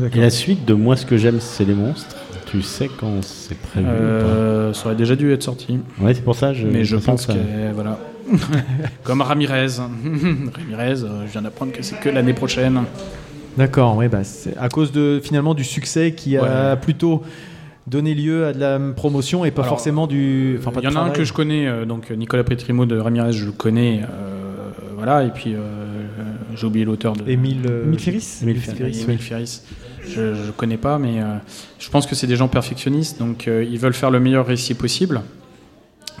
D'accord. 0.00 0.16
Et 0.16 0.20
la 0.20 0.30
suite 0.30 0.64
de 0.64 0.74
Moi, 0.74 0.96
ce 0.96 1.06
que 1.06 1.16
j'aime, 1.16 1.40
c'est 1.40 1.64
les 1.64 1.74
monstres. 1.74 2.16
Tu 2.46 2.60
sais 2.62 2.88
quand 3.00 3.22
c'est 3.22 3.56
prévu 3.56 3.86
Euh, 3.88 4.72
ça 4.74 4.86
aurait 4.86 4.94
déjà 4.94 5.16
dû 5.16 5.32
être 5.32 5.42
sorti, 5.42 5.78
Ouais, 6.00 6.12
c'est 6.14 6.22
pour 6.22 6.34
ça. 6.36 6.52
Je, 6.52 6.66
mais 6.66 6.84
je 6.84 6.96
pense 6.96 7.26
que 7.26 7.32
voilà. 7.74 7.98
Comme 9.04 9.22
Ramirez. 9.22 9.66
Ramirez, 9.78 11.02
euh, 11.02 11.26
je 11.26 11.32
viens 11.32 11.42
d'apprendre 11.42 11.72
que 11.72 11.82
c'est 11.82 11.98
que 11.98 12.08
l'année 12.08 12.34
prochaine. 12.34 12.82
D'accord, 13.56 13.96
oui, 13.96 14.08
bah, 14.08 14.22
c'est 14.24 14.56
à 14.56 14.68
cause 14.68 14.92
de 14.92 15.20
finalement 15.22 15.54
du 15.54 15.64
succès 15.64 16.12
qui 16.12 16.36
a 16.36 16.42
Ouais. 16.74 16.76
plutôt 16.80 17.22
donné 17.86 18.14
lieu 18.14 18.46
à 18.46 18.52
de 18.52 18.60
la 18.60 18.78
promotion 18.94 19.44
et 19.44 19.50
pas 19.50 19.62
Alors, 19.62 19.74
forcément 19.76 20.06
du. 20.06 20.56
Enfin, 20.58 20.70
Il 20.82 20.84
y 20.84 20.88
en 20.88 20.96
a 20.96 21.00
un 21.00 21.10
que 21.10 21.24
je 21.24 21.32
connais, 21.32 21.66
euh, 21.66 21.84
donc 21.84 22.10
Nicolas 22.10 22.44
Petrimo 22.44 22.86
de 22.86 22.98
Ramirez, 22.98 23.32
je 23.32 23.46
le 23.46 23.52
connais, 23.52 24.02
euh, 24.02 24.70
voilà, 24.96 25.24
et 25.24 25.30
puis 25.30 25.54
euh, 25.54 25.58
euh, 25.58 26.22
j'ai 26.54 26.66
oublié 26.66 26.84
l'auteur 26.84 27.14
de. 27.14 27.28
Émile. 27.30 27.62
euh, 27.68 27.84
Émile 27.84 27.98
Ferris 28.00 28.38
Émile 28.42 29.18
Ferris. 29.18 29.62
Je 30.04 30.20
ne 30.20 30.50
connais 30.56 30.76
pas, 30.78 30.98
mais 30.98 31.20
euh, 31.22 31.36
je 31.78 31.88
pense 31.88 32.06
que 32.06 32.14
c'est 32.14 32.26
des 32.26 32.36
gens 32.36 32.48
perfectionnistes, 32.48 33.18
donc 33.18 33.46
euh, 33.46 33.64
ils 33.68 33.78
veulent 33.78 33.94
faire 33.94 34.10
le 34.10 34.18
meilleur 34.20 34.46
récit 34.46 34.74
possible. 34.74 35.22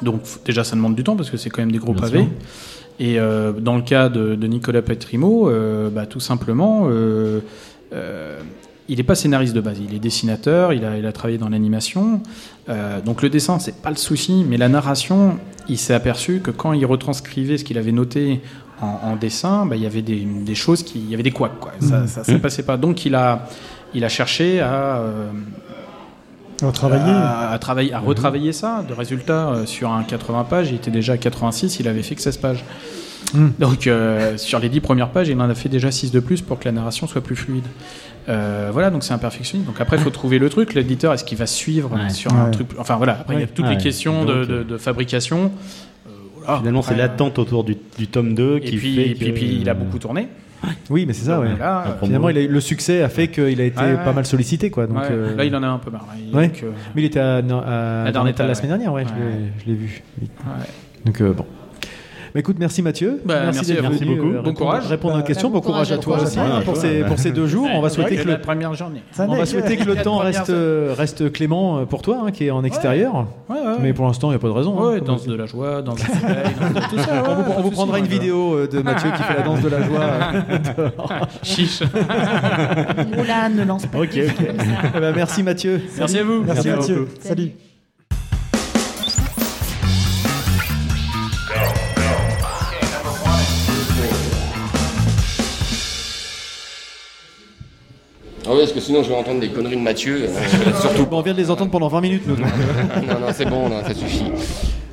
Donc 0.02 0.22
déjà, 0.44 0.64
ça 0.64 0.74
demande 0.76 0.94
du 0.96 1.04
temps 1.04 1.16
parce 1.16 1.30
que 1.30 1.36
c'est 1.36 1.50
quand 1.50 1.62
même 1.62 1.72
des 1.72 1.78
gros 1.78 1.92
Bien 1.92 2.02
pavés. 2.02 2.18
sûr. 2.20 2.28
Et 3.00 3.18
euh, 3.18 3.52
dans 3.52 3.74
le 3.76 3.82
cas 3.82 4.08
de, 4.08 4.34
de 4.36 4.46
Nicolas 4.46 4.82
Petrimo, 4.82 5.48
euh, 5.48 5.90
bah, 5.90 6.06
tout 6.06 6.20
simplement, 6.20 6.86
euh, 6.88 7.40
euh, 7.92 8.38
il 8.88 8.96
n'est 8.96 9.02
pas 9.04 9.14
scénariste 9.14 9.54
de 9.54 9.60
base, 9.60 9.78
il 9.78 9.94
est 9.94 9.98
dessinateur, 9.98 10.72
il 10.72 10.84
a, 10.84 10.96
il 10.98 11.06
a 11.06 11.12
travaillé 11.12 11.38
dans 11.38 11.48
l'animation. 11.48 12.20
Euh, 12.68 13.00
donc 13.00 13.22
le 13.22 13.30
dessin, 13.30 13.58
c'est 13.58 13.80
pas 13.80 13.90
le 13.90 13.96
souci, 13.96 14.44
mais 14.48 14.56
la 14.56 14.68
narration, 14.68 15.38
il 15.68 15.78
s'est 15.78 15.94
aperçu 15.94 16.40
que 16.40 16.50
quand 16.50 16.72
il 16.72 16.84
retranscrivait 16.84 17.58
ce 17.58 17.64
qu'il 17.64 17.78
avait 17.78 17.92
noté 17.92 18.40
en, 18.80 19.10
en 19.10 19.16
dessin, 19.16 19.66
bah, 19.66 19.76
il 19.76 19.82
y 19.82 19.86
avait 19.86 20.02
des, 20.02 20.20
des 20.20 20.54
choses 20.54 20.82
qui, 20.82 20.98
il 20.98 21.10
y 21.10 21.14
avait 21.14 21.22
des 21.22 21.30
couacs, 21.30 21.58
quoi. 21.60 21.72
Ça, 21.80 22.06
ça, 22.06 22.24
ça 22.24 22.38
passait 22.38 22.64
pas. 22.64 22.76
Donc 22.76 23.06
il 23.06 23.14
a, 23.14 23.46
il 23.94 24.04
a 24.04 24.08
cherché 24.08 24.60
à, 24.60 24.96
euh, 24.98 25.30
travailler. 26.72 27.12
à, 27.12 27.50
à 27.50 27.58
travailler, 27.58 27.92
à 27.92 28.00
retravailler 28.00 28.52
ça. 28.52 28.84
De 28.88 28.94
résultat, 28.94 29.50
euh, 29.50 29.66
sur 29.66 29.92
un 29.92 30.02
80 30.02 30.44
pages, 30.44 30.70
il 30.70 30.76
était 30.76 30.90
déjà 30.90 31.14
à 31.14 31.18
86, 31.18 31.78
il 31.78 31.88
avait 31.88 32.02
fait 32.02 32.16
que 32.16 32.22
16 32.22 32.36
pages. 32.38 32.64
Mm. 33.34 33.48
Donc 33.58 33.86
euh, 33.86 34.36
sur 34.36 34.58
les 34.58 34.68
10 34.68 34.80
premières 34.80 35.10
pages, 35.10 35.28
il 35.28 35.40
en 35.40 35.48
a 35.48 35.54
fait 35.54 35.68
déjà 35.68 35.90
6 35.90 36.10
de 36.12 36.20
plus 36.20 36.40
pour 36.42 36.58
que 36.58 36.64
la 36.66 36.72
narration 36.72 37.06
soit 37.06 37.22
plus 37.22 37.36
fluide. 37.36 37.64
Euh, 38.28 38.70
voilà, 38.72 38.90
donc 38.90 39.02
c'est 39.02 39.12
un 39.12 39.18
perfectionniste. 39.18 39.68
Donc 39.68 39.80
après, 39.80 39.96
il 39.96 40.02
faut 40.02 40.10
trouver 40.10 40.38
le 40.38 40.48
truc. 40.48 40.74
L'éditeur, 40.74 41.12
est-ce 41.12 41.24
qu'il 41.24 41.38
va 41.38 41.46
suivre 41.46 41.90
Ouais. 41.92 42.10
sur 42.10 42.32
un 42.34 42.50
truc 42.50 42.68
Enfin 42.78 42.96
voilà, 42.96 43.18
après, 43.20 43.34
il 43.34 43.40
y 43.40 43.44
a 43.44 43.46
toutes 43.46 43.64
les 43.66 43.72
Ouais. 43.76 43.82
questions 43.82 44.24
de, 44.24 44.34
Donc, 44.34 44.48
de- 44.48 44.54
euh, 44.54 44.64
de 44.64 44.76
fabrication. 44.78 45.50
Euh, 46.06 46.10
voilà. 46.44 46.58
Finalement, 46.58 46.82
c'est 46.82 46.94
l'attente 46.96 47.38
autour 47.38 47.64
du, 47.64 47.76
du 47.98 48.06
tome 48.06 48.34
2 48.34 48.56
Et 48.58 48.60
qui 48.60 48.76
puis, 48.76 48.94
fait 48.94 49.08
et 49.10 49.14
puis, 49.14 49.26
que- 49.26 49.32
puis, 49.34 49.58
il 49.62 49.68
a 49.68 49.74
beaucoup 49.74 49.98
tourné. 49.98 50.28
Oui, 50.90 51.06
mais 51.06 51.12
c'est 51.12 51.24
ça, 51.24 51.40
ouais. 51.40 51.48
Euh, 51.60 51.82
promo. 51.82 52.04
Finalement, 52.04 52.28
il 52.28 52.38
a- 52.38 52.46
le 52.46 52.60
succès 52.60 53.02
a 53.02 53.08
fait 53.08 53.26
qu'il 53.26 53.60
a 53.60 53.64
été 53.64 53.80
Ouais, 53.80 53.94
ouais. 53.94 54.04
pas 54.04 54.12
mal 54.12 54.24
sollicité, 54.24 54.70
quoi. 54.70 54.86
Donc, 54.86 54.98
ouais, 54.98 55.08
euh, 55.10 55.34
Là, 55.36 55.44
il 55.44 55.56
en 55.56 55.62
a 55.64 55.66
un 55.66 55.78
peu 55.78 55.90
marre. 55.90 56.06
Il- 56.16 56.32
Ouais. 56.36 56.46
donc, 56.46 56.62
euh, 56.62 56.70
Mais 56.94 57.02
il 57.02 57.06
était 57.06 57.18
à, 57.18 57.38
à, 57.38 58.04
à 58.04 58.12
Darnetta, 58.12 58.44
la 58.44 58.50
ouais. 58.50 58.54
semaine 58.54 58.68
dernière, 58.70 58.92
ouais, 58.92 59.02
je 59.04 59.08
Ouais. 59.08 59.30
l'ai- 59.30 59.52
je 59.58 59.66
l'ai 59.66 59.74
vu. 59.76 60.02
Oui. 60.20 60.28
Donc 61.04 61.20
euh, 61.20 61.32
bon. 61.32 61.44
Bah, 62.34 62.40
écoute, 62.40 62.56
merci 62.58 62.80
Mathieu. 62.82 63.20
Bah, 63.26 63.40
merci 63.44 63.74
venu, 63.74 63.82
Merci 63.88 64.04
beaucoup. 64.06 64.20
euh, 64.20 64.30
Bon 64.32 64.36
répondre- 64.38 64.56
courage. 64.56 64.86
Répondre 64.86 65.14
à 65.14 65.16
nos 65.18 65.22
Bah, 65.22 65.26
questions. 65.26 65.48
Bon 65.50 65.58
bon 65.58 65.60
courage 65.60 65.92
à 65.92 65.98
toi 65.98 66.22
aussi 66.22 66.38
hein, 66.40 66.62
pour, 66.64 66.76
ces, 66.78 67.00
pour 67.02 67.18
ces 67.18 67.30
deux 67.30 67.46
jours. 67.46 67.68
On 67.74 67.80
va 67.82 67.90
souhaiter 67.90 68.16
que 68.16 68.26
la 68.28 68.36
le, 68.36 68.40
première 68.40 68.72
journée. 68.74 69.02
Ça 69.12 69.26
on 69.28 69.34
va 69.36 69.44
souhaiter 69.46 69.76
que 69.76 69.84
le 69.84 69.96
temps 69.96 70.18
reste, 70.18 71.32
clément 71.32 71.78
euh, 71.78 71.84
pour 71.84 72.00
toi, 72.02 72.22
hein, 72.26 72.30
qui 72.30 72.46
est 72.46 72.50
en 72.50 72.64
extérieur. 72.64 73.26
Ouais, 73.48 73.56
ouais, 73.56 73.66
ouais. 73.66 73.72
Mais 73.82 73.92
pour 73.92 74.06
l'instant, 74.06 74.28
il 74.28 74.30
n'y 74.30 74.36
a 74.36 74.38
pas 74.38 74.48
de 74.48 74.52
raison. 74.52 74.80
Ouais, 74.80 74.96
hein. 74.98 75.02
danse 75.04 75.26
de 75.26 75.34
la 75.34 75.46
joie, 75.46 75.82
danse 75.82 75.96
du 76.00 76.06
soleil, 76.06 76.44
tout 76.90 76.98
ça. 76.98 77.22
On 77.28 77.34
vous, 77.34 77.52
on 77.58 77.60
vous 77.62 77.68
ouais, 77.68 77.74
prendra 77.74 77.98
une 77.98 78.06
vidéo 78.06 78.54
euh, 78.54 78.66
de 78.66 78.80
Mathieu 78.80 79.10
qui 79.16 79.22
fait 79.22 79.34
la 79.36 79.42
danse 79.42 79.60
de 79.60 79.68
la 79.68 79.82
joie. 79.82 80.00
euh. 80.78 80.88
Chiche. 81.42 81.82
Ne 83.54 83.64
lance 83.64 83.86
pas. 83.86 83.98
ok, 83.98 84.08
ok. 84.16 84.46
Eh 84.96 85.00
ben, 85.00 85.12
merci 85.14 85.42
Mathieu. 85.42 85.80
Merci 85.98 86.18
à 86.18 86.24
vous. 86.24 86.42
Merci 86.44 86.68
Merci 86.68 86.90
Mathieu. 86.90 87.08
Salut. 87.20 87.52
Ah 98.44 98.50
oui, 98.50 98.58
parce 98.60 98.72
que 98.72 98.80
sinon 98.80 99.02
je 99.02 99.08
vais 99.08 99.14
entendre 99.14 99.40
des 99.40 99.48
conneries 99.48 99.76
de 99.76 99.80
Mathieu. 99.82 100.24
euh, 100.28 100.72
surtout. 100.80 101.06
Bon, 101.06 101.18
on 101.18 101.22
vient 101.22 101.32
de 101.32 101.38
les 101.38 101.50
entendre 101.50 101.70
pendant 101.70 101.88
20 101.88 102.00
minutes, 102.00 102.22
nous. 102.26 102.36
non, 102.36 103.20
non, 103.20 103.26
c'est 103.32 103.44
bon, 103.48 103.68
non, 103.68 103.82
ça 103.86 103.94
suffit. 103.94 104.24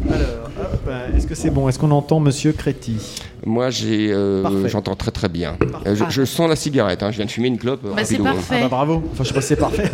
Alors, 0.07 0.49
hop, 0.59 0.79
euh, 0.87 1.17
est-ce 1.17 1.25
que 1.27 1.35
c'est 1.35 1.49
bon? 1.49 1.67
Est-ce 1.67 1.79
qu'on 1.79 1.91
entend 1.91 2.19
Monsieur 2.19 2.51
Créti? 2.53 2.97
Moi, 3.45 3.69
j'ai, 3.69 4.09
euh, 4.11 4.43
Parfait. 4.43 4.69
j'entends 4.69 4.95
très 4.95 5.11
très 5.11 5.29
bien. 5.29 5.57
Euh, 5.87 5.95
je, 5.95 6.03
je 6.09 6.25
sens 6.25 6.47
la 6.49 6.55
cigarette. 6.55 7.01
hein, 7.03 7.09
Je 7.11 7.17
viens 7.17 7.25
de 7.25 7.31
fumer 7.31 7.47
une 7.47 7.57
clope. 7.57 7.81
euh, 7.85 7.93
Bah, 7.95 8.03
c'est 8.05 8.15
rapido, 8.17 8.27
hein. 8.29 8.33
parfait. 8.35 8.55
Ah 8.59 8.61
bah 8.63 8.67
bravo. 8.69 9.03
Enfin, 9.11 9.23
je 9.23 9.29
sais 9.29 9.33
pas 9.33 9.41
si 9.41 9.47
c'est 9.47 9.55
parfait. 9.55 9.89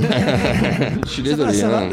Je 1.06 1.10
suis 1.12 1.24
désolé. 1.24 1.62
hein. 1.64 1.90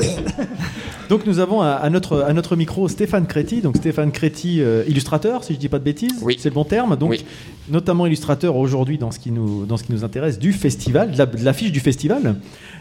Donc 1.13 1.27
nous 1.27 1.41
avons 1.41 1.61
à, 1.61 1.73
à 1.73 1.91
notre, 1.91 2.23
à 2.23 2.33
notre 2.33 2.57
micro 2.57 2.89
Stéphane 2.89 3.27
Créti, 3.27 3.61
donc 3.61 3.77
Stéphane 3.77 4.13
Créti, 4.13 4.63
euh, 4.63 4.83
illustrateur, 4.89 5.45
si 5.45 5.53
je 5.53 5.59
dis 5.59 5.69
pas 5.69 5.79
de 5.79 5.85
bêtises, 5.85 6.19
Oui. 6.23 6.37
c'est 6.39 6.49
le 6.49 6.55
bon 6.55 6.65
terme, 6.65 6.97
donc 6.97 7.11
Oui. 7.11 7.23
notamment 7.69 8.07
illustrateur 8.07 8.57
aujourd'hui 8.57 8.97
dans 8.97 9.11
ce 9.11 9.19
qui 9.19 9.31
nous 9.31 9.67
dans 9.67 9.77
ce 9.77 9.85
qui 9.85 9.93
nous 9.93 10.05
intéresse 10.05 10.39
du 10.39 10.55
festival, 10.55 11.11
de 11.11 11.19
la- 11.19 11.27
de 11.27 11.45
l'affiche 11.45 11.71
du 11.71 11.81
festival. 11.81 12.37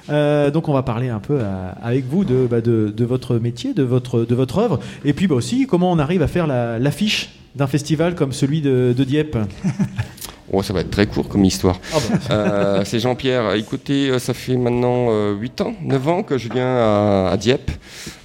Euh, 0.10 0.50
donc 0.50 0.70
on 0.70 0.74
va 0.74 0.82
parler 0.82 1.10
un 1.10 1.20
peu 1.20 1.42
à- 1.42 1.76
avec 1.84 2.06
vous 2.08 2.24
de, 2.24 2.48
bah, 2.50 2.62
de, 2.62 2.94
de 2.96 3.04
votre 3.04 3.36
métier, 3.36 3.74
de 3.74 3.84
votre 3.84 4.24
de 4.24 4.34
votre 4.34 4.60
œuvre, 4.60 4.80
et 5.04 5.12
puis 5.12 5.28
bah, 5.28 5.36
aussi 5.36 5.68
comment 5.68 5.92
on 5.92 6.00
arrive 6.00 6.22
à 6.22 6.28
faire 6.28 6.48
la- 6.48 6.80
l'affiche 6.80 7.32
d'un 7.58 7.68
festival 7.68 8.16
comme 8.16 8.32
celui 8.32 8.62
de, 8.62 8.94
de 8.98 9.04
Dieppe? 9.04 9.36
Oh, 10.54 10.62
ça 10.62 10.74
va 10.74 10.82
être 10.82 10.92
très 10.92 11.08
court 11.08 11.30
comme 11.30 11.46
histoire. 11.46 11.80
Ah 11.94 11.98
bah. 12.10 12.18
Euh, 12.36 12.82
c'est 12.84 13.00
Jean-Pierre. 13.00 13.54
Écoutez, 13.54 14.10
euh, 14.10 14.20
ça 14.20 14.34
fait 14.34 14.58
maintenant 14.58 15.08
euh, 15.10 15.34
8 15.34 15.62
ans, 15.62 15.74
9 15.82 16.08
ans 16.10 16.24
que 16.24 16.38
je 16.38 16.50
viens 16.50 16.68
à, 16.78 17.30
à 17.32 17.38
Dieppe. 17.38 17.72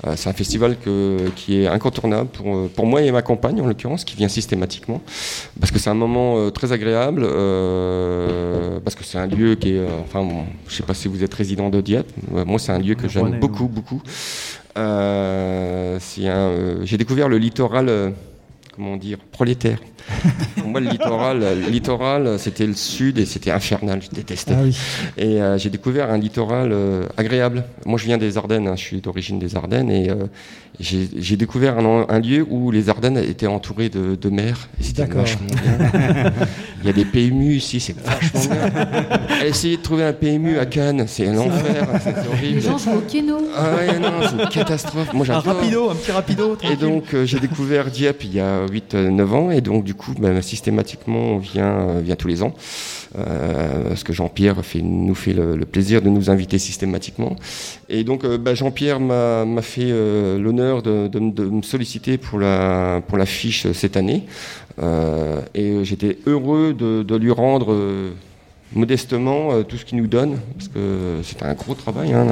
Euh, 0.06 0.14
c'est 0.16 0.28
un 0.28 0.32
festival 0.32 0.76
que- 0.84 1.28
qui 1.36 1.60
est 1.62 1.68
incontournable 1.68 2.28
pour, 2.30 2.46
euh, 2.56 2.68
pour 2.74 2.84
moi 2.86 3.02
et 3.02 3.12
ma 3.12 3.22
compagne, 3.22 3.60
en 3.60 3.66
l'occurrence, 3.66 4.04
qui 4.04 4.16
vient 4.16 4.26
systématiquement. 4.28 5.00
Parce 5.60 5.70
que 5.70 5.78
c'est 5.78 5.88
un 5.90 5.94
moment 5.94 6.34
euh, 6.38 6.50
très 6.50 6.72
agréable, 6.72 7.22
euh, 7.24 8.80
parce 8.84 8.96
que 8.96 9.04
c'est 9.04 9.18
un 9.18 9.26
lieu 9.28 9.54
qui 9.54 9.74
est... 9.74 9.78
euh, 9.78 9.86
enfin, 10.04 10.22
bon, 10.24 10.44
je 10.66 10.72
ne 10.72 10.76
sais 10.78 10.82
pas 10.82 10.94
si 10.94 11.06
vous 11.06 11.22
êtes 11.22 11.32
résident 11.34 11.68
de 11.70 11.80
Dieppe. 11.80 12.10
Euh, 12.34 12.44
moi, 12.44 12.58
c'est 12.58 12.72
un 12.72 12.78
lieu 12.80 12.96
que 12.96 13.06
j'aime 13.08 13.38
beaucoup, 13.38 13.68
beaucoup. 13.68 14.02
Euh, 14.76 15.98
euh, 16.18 16.76
J'ai 16.84 16.96
découvert 16.98 17.28
le 17.28 17.38
littoral... 17.38 18.12
comment 18.76 18.96
dire, 18.96 19.18
prolétaire. 19.32 19.78
Pour 20.56 20.68
moi, 20.68 20.80
le 20.80 20.90
littoral, 20.90 21.40
le 21.40 21.70
littoral, 21.70 22.38
c'était 22.38 22.66
le 22.66 22.74
sud 22.74 23.18
et 23.18 23.26
c'était 23.26 23.50
infernal, 23.50 24.00
je 24.02 24.10
détestais. 24.10 24.54
Ah 24.56 24.62
oui. 24.62 24.76
Et 25.16 25.42
euh, 25.42 25.58
j'ai 25.58 25.70
découvert 25.70 26.10
un 26.10 26.18
littoral 26.18 26.70
euh, 26.72 27.06
agréable. 27.16 27.64
Moi, 27.84 27.98
je 27.98 28.04
viens 28.04 28.18
des 28.18 28.36
Ardennes, 28.36 28.68
hein, 28.68 28.76
je 28.76 28.82
suis 28.82 29.00
d'origine 29.00 29.38
des 29.38 29.56
Ardennes, 29.56 29.90
et 29.90 30.10
euh, 30.10 30.26
j'ai 30.80 31.08
j'ai 31.16 31.36
découvert 31.36 31.78
un, 31.78 32.06
un 32.08 32.18
lieu 32.20 32.46
où 32.48 32.70
les 32.70 32.88
Ardennes 32.88 33.18
étaient 33.18 33.46
entourées 33.46 33.88
de, 33.88 34.14
de 34.14 34.28
mer. 34.30 34.68
et 34.80 34.84
C'était 34.84 35.02
D'accord. 35.02 35.22
vachement 35.22 35.46
bien. 35.46 36.32
Il 36.82 36.86
y 36.86 36.90
a 36.90 36.92
des 36.92 37.04
PMU 37.04 37.54
ici, 37.54 37.80
c'est 37.80 37.96
vachement 37.98 38.40
bien. 38.54 39.44
Essayer 39.46 39.76
de 39.78 39.82
trouver 39.82 40.04
un 40.04 40.12
PMU 40.12 40.58
à 40.58 40.66
Cannes, 40.66 41.04
c'est 41.08 41.26
un 41.28 41.38
enfer, 41.38 41.88
c'est 42.02 42.12
Les 42.14 42.28
horrible. 42.28 42.60
gens 42.60 42.78
jouent 42.78 42.98
au 42.98 43.00
kéno. 43.00 43.38
Ah 43.56 43.74
ouais, 43.76 43.98
non, 43.98 44.10
c'est 44.22 44.42
une 44.42 44.48
catastrophe. 44.48 45.12
Moi, 45.12 45.26
Un 45.30 45.38
rapido, 45.40 45.90
un 45.90 45.94
petit 45.94 46.10
rapido. 46.12 46.54
Et 46.54 46.56
tranquille. 46.58 46.78
donc 46.78 47.14
euh, 47.14 47.24
j'ai 47.26 47.40
découvert 47.40 47.90
Dieppe 47.90 48.24
il 48.24 48.34
y 48.34 48.40
a 48.40 48.66
8-9 48.66 49.22
ans 49.30 49.50
et 49.50 49.60
donc 49.60 49.84
du 49.84 49.94
coup 49.94 50.12
ben, 50.18 50.40
systématiquement 50.42 51.18
on 51.18 51.38
vient, 51.38 51.66
euh, 51.66 52.00
vient 52.04 52.16
tous 52.16 52.28
les 52.28 52.42
ans 52.42 52.54
parce 53.16 54.04
que 54.04 54.12
Jean-Pierre 54.12 54.56
nous 54.82 55.14
fait 55.14 55.32
le, 55.32 55.56
plaisir 55.64 56.02
de 56.02 56.08
nous 56.08 56.30
inviter 56.30 56.58
systématiquement. 56.58 57.36
Et 57.88 58.04
donc 58.04 58.24
euh, 58.24 58.38
ben, 58.38 58.54
Jean-Pierre 58.54 59.00
m'a 59.00 59.62
fait 59.62 59.82
euh, 59.90 60.38
l'honneur 60.38 60.82
de, 60.82 61.08
me- 61.18 61.62
solliciter 61.62 62.18
pour 62.18 62.38
la, 62.38 63.02
fiche 63.26 63.66
cette 63.72 63.96
année 63.96 64.24
Euh, 64.78 65.40
et 65.54 65.84
j'étais 65.84 66.18
heureux 66.26 66.74
de, 66.74 67.16
lui 67.16 67.30
rendre... 67.32 67.72
euh, 67.72 68.10
modestement 68.74 69.52
euh, 69.52 69.62
tout 69.62 69.76
ce 69.76 69.84
qu'il 69.84 69.98
nous 69.98 70.06
donne, 70.08 70.38
parce 70.56 70.68
que 70.68 71.20
c'est 71.22 71.42
un 71.42 71.54
gros 71.54 71.74
travail, 71.74 72.12
hein, 72.12 72.26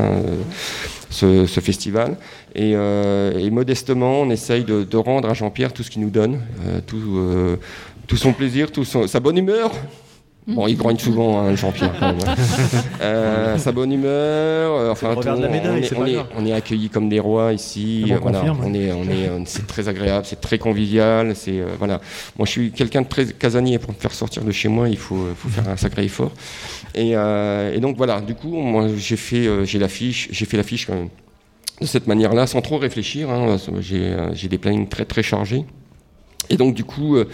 euh, 1.22 1.47
ce, 1.47 1.61
festival. 1.61 2.16
Et, 2.55 2.72
euh, 2.74 3.51
modestement, 3.51 4.20
on 4.22 4.30
essaye 4.30 4.64
de, 4.64 4.97
rendre 4.97 5.28
à 5.30 5.35
Jean-Pierre 5.35 5.72
tout 5.72 5.82
ce 5.82 5.91
qu'il 5.91 6.03
nous 6.03 6.11
donne, 6.11 6.41
euh, 6.66 6.80
tout, 6.87 7.16
euh, 7.16 7.57
tout 8.07 8.16
son 8.16 8.32
plaisir, 8.32 8.70
tout 8.72 8.85
son- 8.85 9.07
sa 9.07 9.20
bonne 9.20 9.39
humeur. 9.39 9.70
Bon, 10.47 10.66
il 10.66 10.76
grogne 10.76 10.99
souvent, 10.99 11.38
hein, 11.40 11.55
Jean-Pierre, 11.57 11.95
quand 11.99 12.12
même. 12.12 12.18
hein. 12.26 12.34
Euh, 13.01 13.57
sa 13.59 13.72
bonne 13.72 13.92
humeur, 13.92 14.72
euh, 14.74 14.90
enfin, 14.92 15.14
le 15.14 15.49
médaille, 15.49 15.70
on, 15.72 15.76
est, 15.76 15.82
c'est 15.84 15.97
on 15.97 16.01
pas 16.01 16.09
est- 16.09 16.12
grave. 16.14 16.26
on 16.36 16.47
est 16.47 16.53
accueillis 16.53 16.88
comme 16.90 17.09
des 17.09 17.18
rois 17.20 17.53
ici. 17.53 18.05
Ah 18.11 18.14
euh, 18.14 18.18
voilà, 18.20 18.45
on 18.62 18.72
est, 18.74 18.92
on 18.92 19.05
est, 19.05 19.28
on- 19.30 19.45
c'est 19.47 19.66
très 19.66 19.88
agréable, 19.88 20.24
c'est 20.26 20.40
très 20.40 20.59
convivial. 20.59 21.34
C'est 21.34 21.61
euh, 21.61 21.66
voilà. 21.78 22.01
Moi, 22.38 22.45
je 22.47 22.51
suis 22.51 22.70
quelqu'un 22.72 23.03
de 23.03 23.09
très 23.09 23.26
casanier. 23.26 23.78
Pour 23.78 23.90
me 23.90 23.97
faire 23.99 24.12
sortir 24.12 24.45
de 24.45 24.53
chez 24.53 24.68
moi, 24.68 24.88
il 24.88 24.97
faut, 24.99 25.26
faut 25.36 25.49
faire 25.49 25.68
un 25.68 25.76
sacré 25.76 26.05
effort. 26.05 26.32
Et, 26.95 27.12
euh, 27.16 27.74
et 27.74 27.80
donc 27.80 27.97
voilà. 27.97 28.20
Du 28.20 28.34
coup, 28.34 28.49
moi, 28.55 28.86
j'ai 28.97 29.16
fait, 29.16 29.47
euh, 29.47 29.64
j'ai 29.64 29.78
l'affiche, 29.78 30.28
j'ai 30.30 30.45
fait 30.45 30.57
l'affiche 30.59 30.86
quand 30.86 30.95
même 30.95 31.09
de 31.80 31.86
cette 31.86 32.07
manière-là, 32.07 32.47
sans 32.47 32.61
trop 32.61 32.76
réfléchir. 32.78 33.30
hein. 33.30 33.57
J'ai, 33.80 34.03
euh, 34.05 34.34
j'ai 34.34 34.49
des 34.49 34.59
plannings 34.59 34.88
très 34.88 35.05
très 35.07 35.22
chargés. 35.22 35.64
Et 36.51 36.57
donc 36.59 36.74
du 36.74 36.84
coup, 36.84 37.16
euh, 37.16 37.20
euh, 37.20 37.24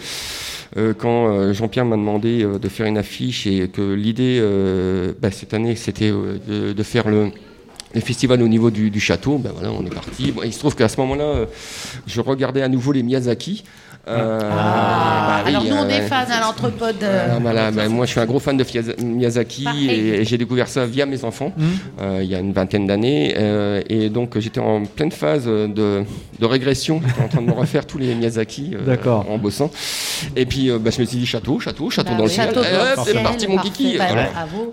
quand 0.75 1.27
euh, 1.29 1.53
Jean-Pierre 1.53 1.85
m'a 1.85 1.97
demandé 1.97 2.43
euh, 2.43 2.57
de 2.57 2.69
faire 2.69 2.85
une 2.85 2.97
affiche 2.97 3.45
et 3.45 3.67
que 3.67 3.93
l'idée 3.93 4.39
euh, 4.41 5.13
bah, 5.21 5.31
cette 5.31 5.53
année 5.53 5.75
c'était 5.75 6.11
euh, 6.11 6.73
de, 6.73 6.83
faire 6.83 7.09
le, 7.09 7.31
festival 7.99 8.41
au 8.41 8.47
niveau 8.47 8.71
du, 8.71 8.99
château, 8.99 9.37
ben 9.37 9.51
voilà, 9.53 9.71
on 9.71 9.85
est 9.85 9.93
parti. 9.93 10.33
Il 10.45 10.53
se 10.53 10.59
trouve 10.59 10.75
qu'à 10.75 10.87
ce 10.87 10.97
moment-là, 11.01 11.23
euh, 11.23 11.45
je 12.07 12.21
regardais 12.21 12.61
à 12.61 12.69
nouveau 12.69 12.93
les 12.93 13.03
Miyazaki. 13.03 13.65
Euh, 14.07 14.39
bah 14.39 15.41
oui, 15.45 15.49
Alors 15.49 15.63
nous 15.63 15.75
on 15.75 15.85
euh, 15.85 15.89
est 15.89 16.01
fans 16.07 16.15
à 16.15 16.41
ah, 16.41 17.37
voilà, 17.39 17.69
bah, 17.69 17.87
moi 17.87 18.07
je 18.07 18.11
suis 18.11 18.19
un 18.19 18.25
gros 18.25 18.39
fan 18.39 18.57
de 18.57 18.63
Fiaz- 18.63 18.99
Miyazaki 18.99 19.63
Pareil. 19.63 19.89
et, 19.91 20.21
et 20.21 20.25
j'ai 20.25 20.39
découvert 20.39 20.67
ça 20.67 20.87
via 20.87 21.05
mes 21.05 21.23
enfants 21.23 21.53
Mhm. 21.55 21.67
euh, 22.01 22.19
il 22.23 22.29
y 22.29 22.33
a 22.33 22.39
une 22.39 22.51
vingtaine 22.51 22.87
d'années 22.87 23.35
euh, 23.37 23.79
et 23.89 24.09
donc 24.09 24.39
j'étais 24.39 24.59
en 24.59 24.85
pleine 24.85 25.11
phase 25.11 25.45
de, 25.45 25.67
de 26.39 26.45
régression, 26.45 26.99
j'étais 27.05 27.21
en 27.21 27.27
train 27.27 27.41
de 27.43 27.47
me 27.47 27.51
refaire 27.53 27.85
tous 27.85 27.99
les 27.99 28.15
Miyazaki 28.15 28.75
euh, 28.75 28.97
en 29.29 29.37
bossant 29.37 29.69
et 30.35 30.47
puis 30.47 30.71
euh, 30.71 30.79
bah, 30.79 30.89
je 30.95 30.99
me 31.01 31.05
suis 31.05 31.17
dit 31.19 31.25
château, 31.27 31.59
château, 31.59 31.91
château 31.91 32.09
Bah 32.11 32.17
dans 32.17 32.23
le 32.23 32.29
oui. 32.29 32.33
ciel, 32.33 32.49
c'est 33.05 33.21
parti 33.21 33.47
mon 33.47 33.57
kiki 33.57 33.97
bah. 33.99 34.05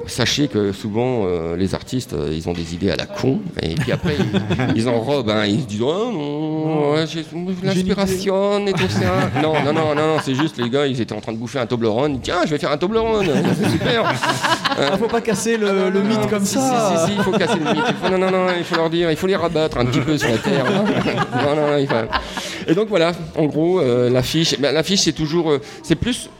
Sachez 0.06 0.48
que 0.48 0.72
souvent 0.72 1.24
euh, 1.26 1.54
les 1.54 1.74
artistes 1.74 2.14
ils 2.32 2.48
ont 2.48 2.54
des 2.54 2.72
idées 2.74 2.90
à 2.92 2.96
la 2.96 3.04
con 3.04 3.40
et 3.62 3.74
puis 3.74 3.92
après 3.92 4.14
ils, 4.18 4.76
ils 4.84 4.88
enrobent, 4.88 5.28
hein, 5.30 5.44
ils 5.44 5.60
se 5.60 5.66
disent 5.66 5.82
oh 5.82 6.94
l'inspiration 7.62 8.66
et 8.66 8.72
tout 8.72 8.88
ça. 8.88 9.17
Non, 9.42 9.54
non, 9.64 9.72
non, 9.72 9.94
non, 9.94 10.14
non, 10.14 10.16
c'est 10.22 10.34
juste 10.34 10.56
les 10.58 10.68
gars 10.70 10.86
ils 10.86 11.00
étaient 11.00 11.14
en 11.14 11.20
train 11.20 11.32
de 11.32 11.38
bouffer 11.38 11.58
un 11.58 11.66
Toblerone, 11.66 12.20
tiens 12.20 12.40
je 12.44 12.50
vais 12.50 12.58
faire 12.58 12.72
un 12.72 12.78
Toblerone, 12.78 13.26
c'est 13.62 13.68
super. 13.70 14.12
Ah, 14.80 14.96
faut 14.96 15.08
pas 15.08 15.20
casser 15.20 15.56
le, 15.56 15.90
le 15.90 16.02
mythe 16.02 16.28
comme 16.30 16.44
Si, 16.44 16.54
ça. 16.54 16.92
Si, 16.94 16.98
si, 17.00 17.06
si, 17.06 17.12
il 17.18 17.22
faut 17.24 17.32
casser 17.32 17.58
le 17.58 17.64
mythe. 17.72 17.82
Il 17.88 17.94
faut, 17.96 18.12
non, 18.16 18.18
non, 18.18 18.30
non, 18.30 18.46
il 18.56 18.62
faut 18.62 18.76
leur 18.76 18.88
dire, 18.88 19.10
il 19.10 19.16
faut 19.16 19.26
les 19.26 19.34
rabattre 19.34 19.76
un 19.78 19.84
petit 19.86 19.98
peu 19.98 20.16
sur 20.16 20.28
la 20.30 20.38
terre. 20.38 20.64
non, 20.70 21.56
non, 21.56 21.66
non, 21.72 21.76
il 21.78 21.88
faut- 21.88 21.94
Et 22.68 22.74
donc 22.74 22.86
voilà, 22.88 23.10
en 23.36 23.46
gros, 23.46 23.80
euh, 23.80 24.08
l'affiche, 24.08 24.56
ben, 24.60 24.72
l'affiche 24.72 25.00
c'est 25.00 25.12
toujours, 25.12 25.50
euh, 25.50 25.60
c'est 25.82 25.96
plus 25.96 26.30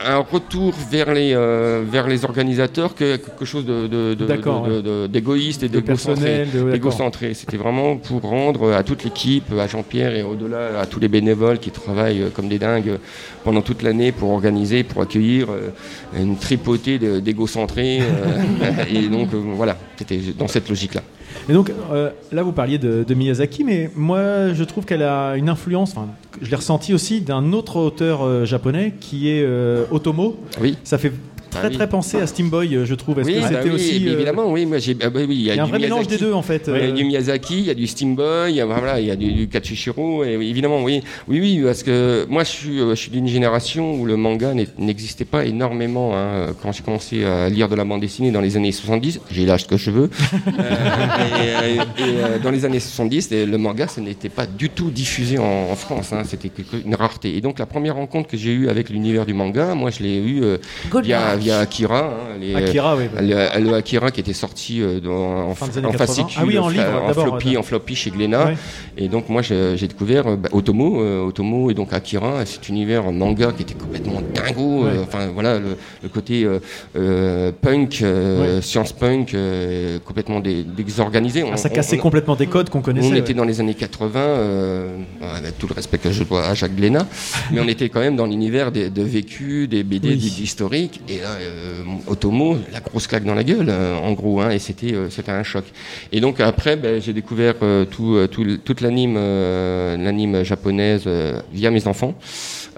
un 0.00 0.18
retour 0.18 0.72
vers 0.90 1.12
les, 1.12 1.34
euh, 1.34 1.82
vers 1.84 2.06
les 2.06 2.24
organisateurs 2.24 2.94
que 2.94 3.16
quelque 3.16 3.44
chose 3.44 3.64
de, 3.64 3.86
de- 3.88 4.14
de- 4.14 4.26
D'accord, 4.26 4.66
de- 4.68 4.80
de- 4.80 5.06
d'égoïste 5.08 5.62
et 5.64 5.68
d'égocentré. 5.68 6.46
Égocentré. 6.72 7.34
C'était 7.34 7.56
vraiment 7.56 7.96
pour 7.96 8.22
rendre 8.22 8.72
à 8.72 8.82
toute 8.84 9.02
l'équipe, 9.04 9.52
à 9.58 9.66
Jean-Pierre 9.66 10.14
et 10.14 10.22
au-delà, 10.22 10.78
à 10.80 10.86
tous 10.86 11.00
les 11.00 11.08
bénévoles 11.08 11.58
qui 11.58 11.70
travaillent 11.70 12.22
euh, 12.22 12.30
comme 12.30 12.48
des 12.48 12.58
dingues 12.60 12.98
pendant 13.42 13.60
toute 13.62 13.82
l'année 13.82 14.12
pour 14.12 14.30
organiser, 14.30 14.84
pour 14.84 15.02
accueillir 15.02 15.48
euh, 15.50 15.70
une 16.16 16.36
tripotée 16.36 16.98
d'égocentrés. 17.20 18.00
euh, 18.00 18.84
et 18.94 19.08
donc 19.08 19.34
euh, 19.34 19.42
voilà, 19.54 19.76
c'était 19.96 20.20
dans 20.38 20.48
cette 20.48 20.68
logique-là. 20.68 21.02
Et 21.48 21.52
donc 21.54 21.72
euh, 21.92 22.10
là, 22.30 22.42
vous 22.42 22.52
parliez 22.52 22.78
de, 22.78 23.04
de 23.04 23.14
Miyazaki, 23.14 23.64
mais 23.64 23.90
moi, 23.96 24.52
je 24.52 24.64
trouve 24.64 24.84
qu'elle 24.84 25.02
a 25.02 25.36
une 25.36 25.48
influence. 25.48 25.92
Enfin, 25.92 26.08
je 26.42 26.50
l'ai 26.50 26.56
ressenti 26.56 26.92
aussi 26.92 27.20
d'un 27.22 27.52
autre 27.52 27.76
auteur 27.76 28.22
euh, 28.22 28.44
japonais 28.44 28.94
qui 29.00 29.30
est 29.30 29.42
euh, 29.42 29.84
Otomo. 29.90 30.36
Oui. 30.60 30.76
Ça 30.84 30.98
fait 30.98 31.12
Ah 31.54 31.58
très 31.60 31.68
oui. 31.68 31.74
très 31.74 31.88
penser 31.88 32.18
à 32.20 32.26
Steam 32.26 32.50
Boy, 32.50 32.74
euh, 32.76 32.84
je 32.84 32.94
trouve. 32.94 33.18
Est-ce 33.20 33.28
Oui, 33.28 33.34
que 33.36 33.40
bah 33.40 33.48
c'était 33.48 33.68
oui, 33.68 33.74
aussi 33.74 34.08
euh, 34.08 34.12
évidemment, 34.12 34.50
oui. 34.52 34.66
Moi, 34.66 34.78
j'ai, 34.78 34.96
ah 35.02 35.10
bah 35.10 35.20
oui, 35.26 35.34
il 35.34 35.42
y 35.42 35.50
a, 35.50 35.54
Il 35.54 35.56
y 35.56 35.60
a 35.60 35.64
un 35.64 35.66
vrai 35.66 35.78
mélange 35.78 36.06
des 36.06 36.18
deux 36.18 36.32
en 36.32 36.42
fait. 36.42 36.64
Il 36.68 36.72
y 36.72 36.76
a 36.76 36.80
euh, 36.80 36.92
du 36.92 37.04
Miyazaki, 37.04 37.58
il 37.60 37.64
y 37.66 37.70
a 37.70 37.74
du 37.74 37.86
Steam 37.86 38.14
Boy, 38.14 38.50
il 38.52 38.56
y 38.56 38.60
a, 38.60 38.66
voilà, 38.66 39.00
il 39.00 39.06
y 39.06 39.10
a 39.10 39.16
du, 39.16 39.32
du 39.32 39.48
Katsushiro, 39.48 40.24
et 40.24 40.32
évidemment, 40.34 40.82
oui. 40.82 41.02
Oui, 41.26 41.40
oui, 41.40 41.60
parce 41.64 41.82
que 41.82 42.26
moi, 42.28 42.44
je 42.44 42.48
suis, 42.50 42.78
je 42.78 42.94
suis 42.94 43.10
d'une 43.10 43.28
génération 43.28 43.94
où 43.94 44.04
le 44.06 44.16
manga 44.16 44.52
n'existait 44.78 45.24
pas 45.24 45.44
énormément. 45.44 46.12
hein. 46.16 46.48
Quand 46.62 46.72
j'ai 46.72 46.82
commencé 46.82 47.24
à 47.24 47.48
lire 47.48 47.68
de 47.68 47.74
la 47.74 47.84
bande 47.84 48.00
dessinée 48.00 48.30
dans 48.30 48.40
les 48.40 48.56
années 48.56 48.72
70, 48.72 49.20
j'ai 49.30 49.46
l'âge 49.46 49.66
que 49.66 49.76
je 49.76 49.90
veux. 49.90 50.10
Euh, 50.58 51.76
et, 51.98 52.02
et, 52.02 52.38
dans 52.42 52.50
les 52.50 52.64
années 52.64 52.80
70, 52.80 53.30
le 53.30 53.56
manga, 53.58 53.86
ce 53.88 54.00
n'était 54.00 54.28
pas 54.28 54.46
du 54.46 54.70
tout 54.70 54.90
diffusé 54.90 55.38
en, 55.38 55.68
en 55.70 55.76
France. 55.76 56.12
hein. 56.12 56.22
C'était 56.24 56.50
une 56.84 56.94
rareté. 56.94 57.36
Et 57.36 57.40
donc, 57.40 57.58
la 57.58 57.66
première 57.66 57.94
rencontre 57.94 58.28
que 58.28 58.36
j'ai 58.36 58.52
eue 58.52 58.68
avec 58.68 58.88
l'univers 58.90 59.26
du 59.26 59.34
manga, 59.34 59.74
moi, 59.74 59.90
je 59.90 60.02
l'ai 60.02 60.16
eue 60.16 60.42
euh, 60.42 60.56
via, 60.84 60.90
Goldmark. 60.90 61.37
Via 61.38 61.58
Akira. 61.60 62.04
hein, 62.04 62.38
les, 62.40 62.54
Akira, 62.54 62.96
oui. 62.96 63.04
bah. 63.12 63.20
le, 63.22 63.64
le 63.70 63.74
Akira 63.74 64.10
qui 64.10 64.20
était 64.20 64.32
sorti 64.32 64.80
euh, 64.82 65.00
dans, 65.00 65.48
en, 65.50 65.54
Fin 65.54 65.66
en 65.66 65.68
80. 65.92 65.92
fascicule, 65.98 66.36
Ah 66.38 66.44
oui, 66.46 66.58
en 66.58 66.68
fla- 66.68 66.72
livre, 66.72 67.02
en 67.02 67.08
d'abord, 67.08 67.24
floppy, 67.28 67.48
ouais. 67.50 67.56
en 67.56 67.62
floppy 67.62 67.94
chez 67.96 68.10
Glénat. 68.10 68.46
Ouais. 68.46 68.56
Et 68.96 69.08
donc 69.08 69.28
moi 69.28 69.42
j'ai 69.42 69.76
découvert 69.76 70.26
euh, 70.26 70.36
bah, 70.36 70.48
Otomo, 70.52 71.00
euh, 71.02 71.26
Otomo 71.26 71.70
et 71.70 71.74
donc 71.74 71.92
Akira, 71.92 72.44
cet 72.46 72.68
univers 72.68 73.10
manga 73.12 73.52
qui 73.56 73.62
était 73.62 73.74
complètement 73.74 74.20
dingo. 74.34 74.84
euh, 74.84 74.92
Ouais. 74.92 74.98
enfin 75.02 75.28
voilà 75.32 75.58
le, 75.58 75.76
le 76.02 76.08
côté 76.08 76.44
euh, 76.44 76.58
euh, 76.96 77.52
punk, 77.60 78.00
euh, 78.02 78.56
Ouais. 78.56 78.62
science 78.62 78.92
punk, 78.92 79.34
euh, 79.34 79.98
complètement 80.04 80.40
dé- 80.40 80.64
désorganisé. 80.64 81.44
Ah, 81.52 81.56
ça 81.56 81.68
cassait 81.68 81.96
on- 81.98 82.02
complètement 82.02 82.36
des 82.36 82.46
codes 82.46 82.70
qu'on 82.70 82.80
connaissait. 82.82 83.08
on 83.10 83.14
était 83.14 83.34
dans 83.34 83.44
les 83.44 83.60
années 83.60 83.74
80, 83.74 84.20
euh, 84.20 84.96
avec 85.20 85.58
tout 85.58 85.66
le 85.68 85.74
respect 85.74 85.98
que 85.98 86.10
je 86.10 86.24
dois 86.24 86.46
à 86.46 86.54
Jacques 86.54 86.74
Glénat, 86.76 87.06
mais 87.52 87.60
on 87.60 87.68
était 87.68 87.88
quand 87.88 88.00
même 88.00 88.16
dans 88.16 88.26
l'univers 88.26 88.72
de 88.72 89.02
vécu, 89.02 89.68
des 89.68 89.82
BD, 89.82 90.08
Oui. 90.10 90.16
d'historique, 90.16 91.00
et 91.08 91.20
là, 91.28 91.40
euh, 91.40 91.82
Otomo, 92.06 92.58
la 92.72 92.80
grosse 92.80 93.06
claque 93.06 93.24
dans 93.24 93.34
la 93.34 93.44
gueule, 93.44 93.68
euh, 93.68 93.96
en 93.96 94.12
gros, 94.12 94.40
hein, 94.40 94.50
et 94.50 94.58
c'était 94.58 94.94
euh, 94.94 95.10
c'était 95.10 95.32
un 95.32 95.42
choc. 95.42 95.64
Et 96.12 96.20
donc 96.20 96.40
après, 96.40 96.76
ben, 96.76 97.00
j'ai 97.00 97.12
découvert 97.12 97.54
euh, 97.62 97.84
tout, 97.84 98.14
euh, 98.14 98.26
tout, 98.26 98.44
toute 98.64 98.80
l'anime 98.80 99.14
l'anime 99.14 100.42
japonaise 100.42 101.08
via 101.52 101.70
mes 101.70 101.86
enfants. 101.86 102.14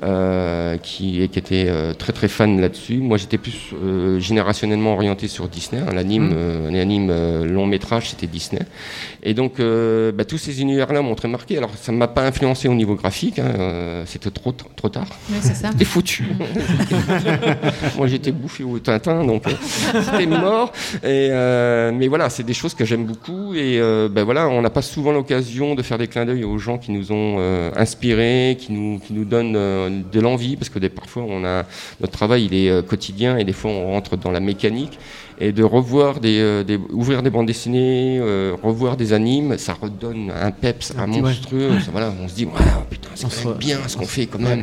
Euh, 0.02 0.76
qui, 0.78 1.28
qui 1.28 1.38
étaient 1.38 1.66
euh, 1.68 1.92
très 1.94 2.12
très 2.12 2.28
fans 2.28 2.46
là-dessus. 2.58 2.96
Moi 2.98 3.18
j'étais 3.18 3.38
plus 3.38 3.72
euh, 3.74 4.18
générationnellement 4.18 4.92
orienté 4.94 5.28
sur 5.28 5.48
Disney. 5.48 5.82
hein. 5.86 5.92
L'anime, 5.94 6.30
euh, 6.34 6.70
l'anime 6.70 7.08
euh, 7.10 7.44
long 7.44 7.66
métrage 7.66 8.10
c'était 8.10 8.26
Disney. 8.26 8.62
Et 9.22 9.34
donc, 9.34 9.60
euh, 9.60 10.12
bah, 10.12 10.24
tous 10.24 10.38
ces 10.38 10.62
univers-là 10.62 11.02
m'ont 11.02 11.14
très 11.14 11.28
marqué. 11.28 11.58
Alors, 11.58 11.70
ça 11.76 11.92
ne 11.92 11.98
m'a 11.98 12.08
pas 12.08 12.26
influencé 12.26 12.68
au 12.68 12.74
niveau 12.74 12.94
graphique. 12.94 13.38
hein, 13.38 13.52
euh, 13.58 14.02
C'était 14.06 14.30
trop, 14.30 14.52
trop 14.52 14.88
tard. 14.88 15.08
Oui, 15.28 15.36
c'est 15.42 15.54
ça. 15.54 15.68
C'était 15.72 15.84
foutu. 15.84 16.24
Moi, 17.98 18.06
j'étais 18.06 18.32
bouffé 18.32 18.64
au 18.64 18.78
Tintin, 18.78 19.24
donc 19.26 19.46
euh, 19.46 19.50
c'était 20.02 20.26
mort. 20.26 20.72
Et, 21.02 21.28
euh, 21.30 21.92
mais 21.94 22.08
voilà, 22.08 22.30
c'est 22.30 22.44
des 22.44 22.54
choses 22.54 22.72
que 22.72 22.86
j'aime 22.86 23.04
beaucoup. 23.04 23.52
Et 23.54 23.78
euh, 23.78 24.08
ben 24.10 24.24
voilà, 24.24 24.48
on 24.48 24.62
n'a 24.62 24.70
pas 24.70 24.80
souvent 24.82 25.12
l'occasion 25.12 25.74
de 25.74 25.82
faire 25.82 25.98
des 25.98 26.06
clins 26.06 26.24
d'œil 26.24 26.44
aux 26.44 26.56
gens 26.58 26.78
qui 26.78 26.90
nous 26.92 27.12
ont 27.12 27.36
euh, 27.38 27.70
inspirés, 27.76 28.56
qui 28.58 28.72
nous, 28.72 29.00
qui 29.00 29.12
nous 29.12 29.26
donnent 29.26 29.54
euh, 29.56 29.89
de 29.90 30.20
l'envie, 30.20 30.56
parce 30.56 30.68
que 30.68 30.78
des, 30.78 30.88
parfois, 30.88 31.24
on 31.24 31.44
a 31.44 31.64
notre 32.00 32.12
travail, 32.12 32.46
il 32.46 32.54
est 32.54 32.70
euh, 32.70 32.82
quotidien, 32.82 33.36
et 33.36 33.44
des 33.44 33.52
fois, 33.52 33.70
on 33.70 33.86
rentre 33.92 34.16
dans 34.16 34.30
la 34.30 34.40
mécanique. 34.40 34.98
Et 35.42 35.52
de 35.52 35.62
revoir 35.64 36.20
des, 36.20 36.38
euh, 36.38 36.62
des- 36.64 36.78
ouvrir 36.92 37.22
des 37.22 37.30
bandes 37.30 37.46
dessinées, 37.46 38.18
euh, 38.20 38.54
revoir 38.62 38.96
des 38.98 39.14
animes, 39.14 39.56
ça 39.56 39.72
redonne 39.80 40.30
un 40.38 40.50
peps, 40.50 40.92
un, 40.98 41.04
Un 41.04 41.06
petit- 41.06 41.14
ouais. 41.16 41.22
monstrueux. 41.22 41.70
Ça, 41.82 41.90
voilà, 41.92 42.12
on 42.22 42.28
se 42.28 42.34
dit, 42.34 42.44
ouais, 42.44 42.52
putain, 42.90 43.08
c'est 43.14 43.26
quand 43.42 43.48
même 43.50 43.58
bien 43.58 43.78
ce 43.86 43.96
qu'on 43.96 44.04
fait 44.04 44.26
quand 44.26 44.38
même. 44.38 44.62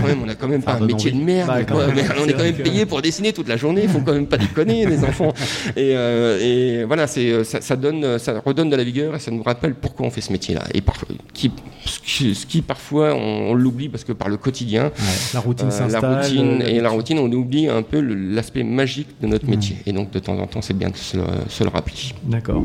Quand 0.00 0.06
même, 0.08 0.18
on 0.24 0.28
a 0.28 0.34
quand 0.34 0.48
même 0.48 0.62
pas 0.62 0.74
un 0.74 0.80
métier 0.80 1.12
envie. 1.12 1.20
de 1.20 1.24
merde. 1.24 1.46
Bah, 1.48 1.62
quoi. 1.64 1.86
même. 1.86 1.96
On 2.20 2.26
est 2.26 2.32
quand 2.32 2.42
même 2.42 2.56
que- 2.56 2.62
payé 2.62 2.86
pour 2.86 3.00
dessiner 3.02 3.32
toute 3.32 3.46
la 3.46 3.56
journée. 3.56 3.82
Il 3.84 3.88
faut 3.88 4.00
quand 4.00 4.14
même 4.14 4.26
pas 4.26 4.36
déconner, 4.38 4.84
les 4.86 5.04
enfants. 5.04 5.32
Et, 5.76 5.92
euh, 5.94 6.80
et 6.80 6.84
voilà, 6.84 7.06
c'est 7.06 7.44
ça, 7.44 7.60
ça 7.60 7.76
donne, 7.76 8.18
ça 8.18 8.40
redonne 8.44 8.68
de 8.68 8.74
la 8.76 8.82
vigueur 8.84 9.14
et 9.14 9.20
ça 9.20 9.30
nous 9.30 9.44
rappelle 9.44 9.74
pourquoi 9.74 10.06
on 10.06 10.10
fait 10.10 10.20
ce 10.22 10.32
métier-là. 10.32 10.64
Et 10.74 10.80
par, 10.80 10.96
qui, 11.34 11.52
ce 11.84 12.46
qui, 12.46 12.62
parfois 12.62 13.14
on, 13.14 13.50
on 13.50 13.54
l'oublie 13.54 13.88
parce 13.88 14.02
que 14.02 14.12
par 14.12 14.28
le 14.28 14.36
quotidien, 14.38 14.90
La 15.34 15.40
routine 15.40 15.68
euh, 15.68 15.70
s'installe. 15.70 16.02
la 16.02 16.20
routine 16.20 16.62
et 16.66 16.80
la 16.80 16.88
routine, 16.90 17.18
on 17.20 17.30
oublie 17.30 17.68
un 17.68 17.82
peu 17.82 18.00
l'aspect 18.00 18.64
magique 18.64 19.08
de 19.22 19.28
notre 19.28 19.48
métier. 19.48 19.76
Et 19.86 19.92
donc 19.92 20.10
de 20.18 20.24
temps 20.24 20.38
en 20.38 20.46
temps, 20.46 20.62
c'est 20.62 20.74
bien 20.76 20.90
de 20.90 20.96
se, 20.96 21.16
le- 21.16 21.22
se 21.48 21.62
le 21.64 21.70
rappeler. 21.70 21.94
D'accord. 22.24 22.62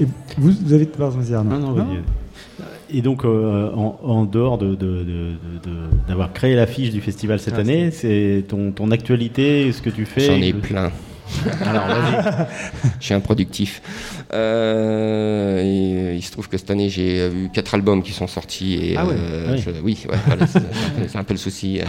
Et 0.00 0.06
vous, 0.38 0.52
vous 0.64 0.72
avez 0.72 0.86
pardon. 0.86 1.18
Non, 1.44 1.58
non, 1.58 1.72
vas-y. 1.72 1.98
Et 2.96 3.02
donc, 3.02 3.24
euh, 3.24 3.70
en, 3.74 3.98
en 4.02 4.24
dehors 4.24 4.58
de- 4.58 4.74
de- 4.74 4.74
de- 4.74 5.02
de- 5.04 5.70
de- 5.70 6.08
d'avoir 6.08 6.32
créé 6.32 6.54
l'affiche 6.54 6.90
du 6.90 7.00
festival 7.00 7.38
cette 7.40 7.54
Ah, 7.56 7.60
année, 7.60 7.90
c'est 7.90 8.44
ton, 8.48 8.70
ton 8.72 8.90
actualité, 8.90 9.72
ce 9.72 9.80
que 9.82 9.90
tu 9.90 10.04
fais 10.04 10.20
J'en 10.20 10.34
ai 10.40 10.52
plein. 10.52 10.90
Alors, 11.66 11.86
vas-y. 11.86 12.46
Je 13.00 13.04
suis 13.04 13.14
improductif. 13.14 13.82
Euh, 14.32 15.58
et 15.58 15.62
euh, 16.12 16.14
il 16.16 16.22
se 16.22 16.30
trouve 16.32 16.48
que 16.48 16.56
cette 16.56 16.70
année, 16.70 16.88
j'ai 16.88 17.20
euh, 17.20 17.30
eu 17.44 17.50
quatre 17.52 17.74
albums 17.74 18.02
qui 18.02 18.12
sont 18.12 18.26
sortis. 18.26 18.74
Et, 18.82 18.94
Ah 18.96 19.04
ouais, 19.06 19.14
euh, 19.18 19.52
oui. 19.52 19.62
je- 19.64 19.70
oui, 19.82 19.98
ouais, 20.10 20.16
voilà, 20.26 20.46
c'est 20.46 21.18
un 21.18 21.24
peu 21.24 21.34
le 21.34 21.38
souci. 21.38 21.80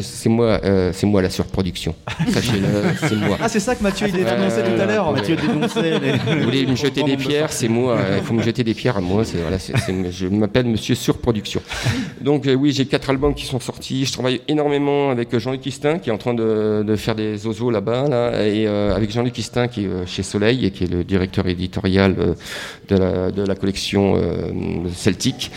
C'est 0.00 0.28
moi, 0.28 0.60
euh, 0.64 0.90
c'est 0.92 1.06
moi 1.06 1.22
la 1.22 1.30
surproduction. 1.30 1.94
Sachez-le, 2.32 2.66
c'est 3.08 3.16
moi. 3.16 3.38
Ah, 3.40 3.48
c'est 3.48 3.60
ça 3.60 3.74
que 3.74 3.82
Mathieu 3.82 4.06
il 4.08 4.12
dénonçait 4.14 4.62
tout 4.64 4.80
à 4.80 4.86
l'heure. 4.86 5.12
Mathieu 5.12 5.36
dénonçait 5.36 5.98
les. 5.98 6.12
Vous 6.12 6.44
voulez 6.44 6.66
me 6.66 6.74
jeter 6.76 7.02
des 7.02 7.16
pierres, 7.16 7.52
c'est 7.52 7.68
moi. 7.68 7.98
Il 8.16 8.22
faut 8.24 8.34
me 8.34 8.42
jeter 8.42 8.64
des 8.64 8.74
pierres 8.74 8.96
à 8.96 9.00
moi. 9.00 9.22
Je 9.24 10.26
m'appelle 10.28 10.66
Monsieur 10.66 10.94
Surproduction. 10.94 11.60
Donc 12.20 12.48
oui, 12.58 12.72
j'ai 12.72 12.86
quatre 12.86 13.10
albums 13.10 13.34
qui 13.34 13.46
sont 13.46 13.60
sortis. 13.60 14.04
Je 14.04 14.12
travaille 14.12 14.40
énormément 14.48 15.10
avec 15.10 15.36
Jean-Luc 15.38 15.60
Quistin 15.60 15.98
qui 15.98 16.10
est 16.10 16.12
en 16.12 16.18
train 16.18 16.34
de, 16.34 16.84
de 16.86 16.96
faire 16.96 17.14
des 17.14 17.46
ozos 17.46 17.70
là-bas, 17.70 18.08
là, 18.08 18.46
et 18.46 18.66
euh, 18.68 18.94
avec 18.94 19.10
Jean-Luc 19.10 19.32
Quistin 19.32 19.68
qui 19.68 19.84
est 19.84 19.88
euh, 19.88 20.06
chez 20.06 20.22
Soleil 20.22 20.66
et 20.66 20.70
qui 20.70 20.84
est 20.84 20.90
le 20.90 21.04
directeur 21.04 21.46
éditorial 21.46 22.14
euh, 22.90 23.30
de, 23.30 23.42
la, 23.42 23.54
collection 23.54 24.20
Celtic. 24.94 25.50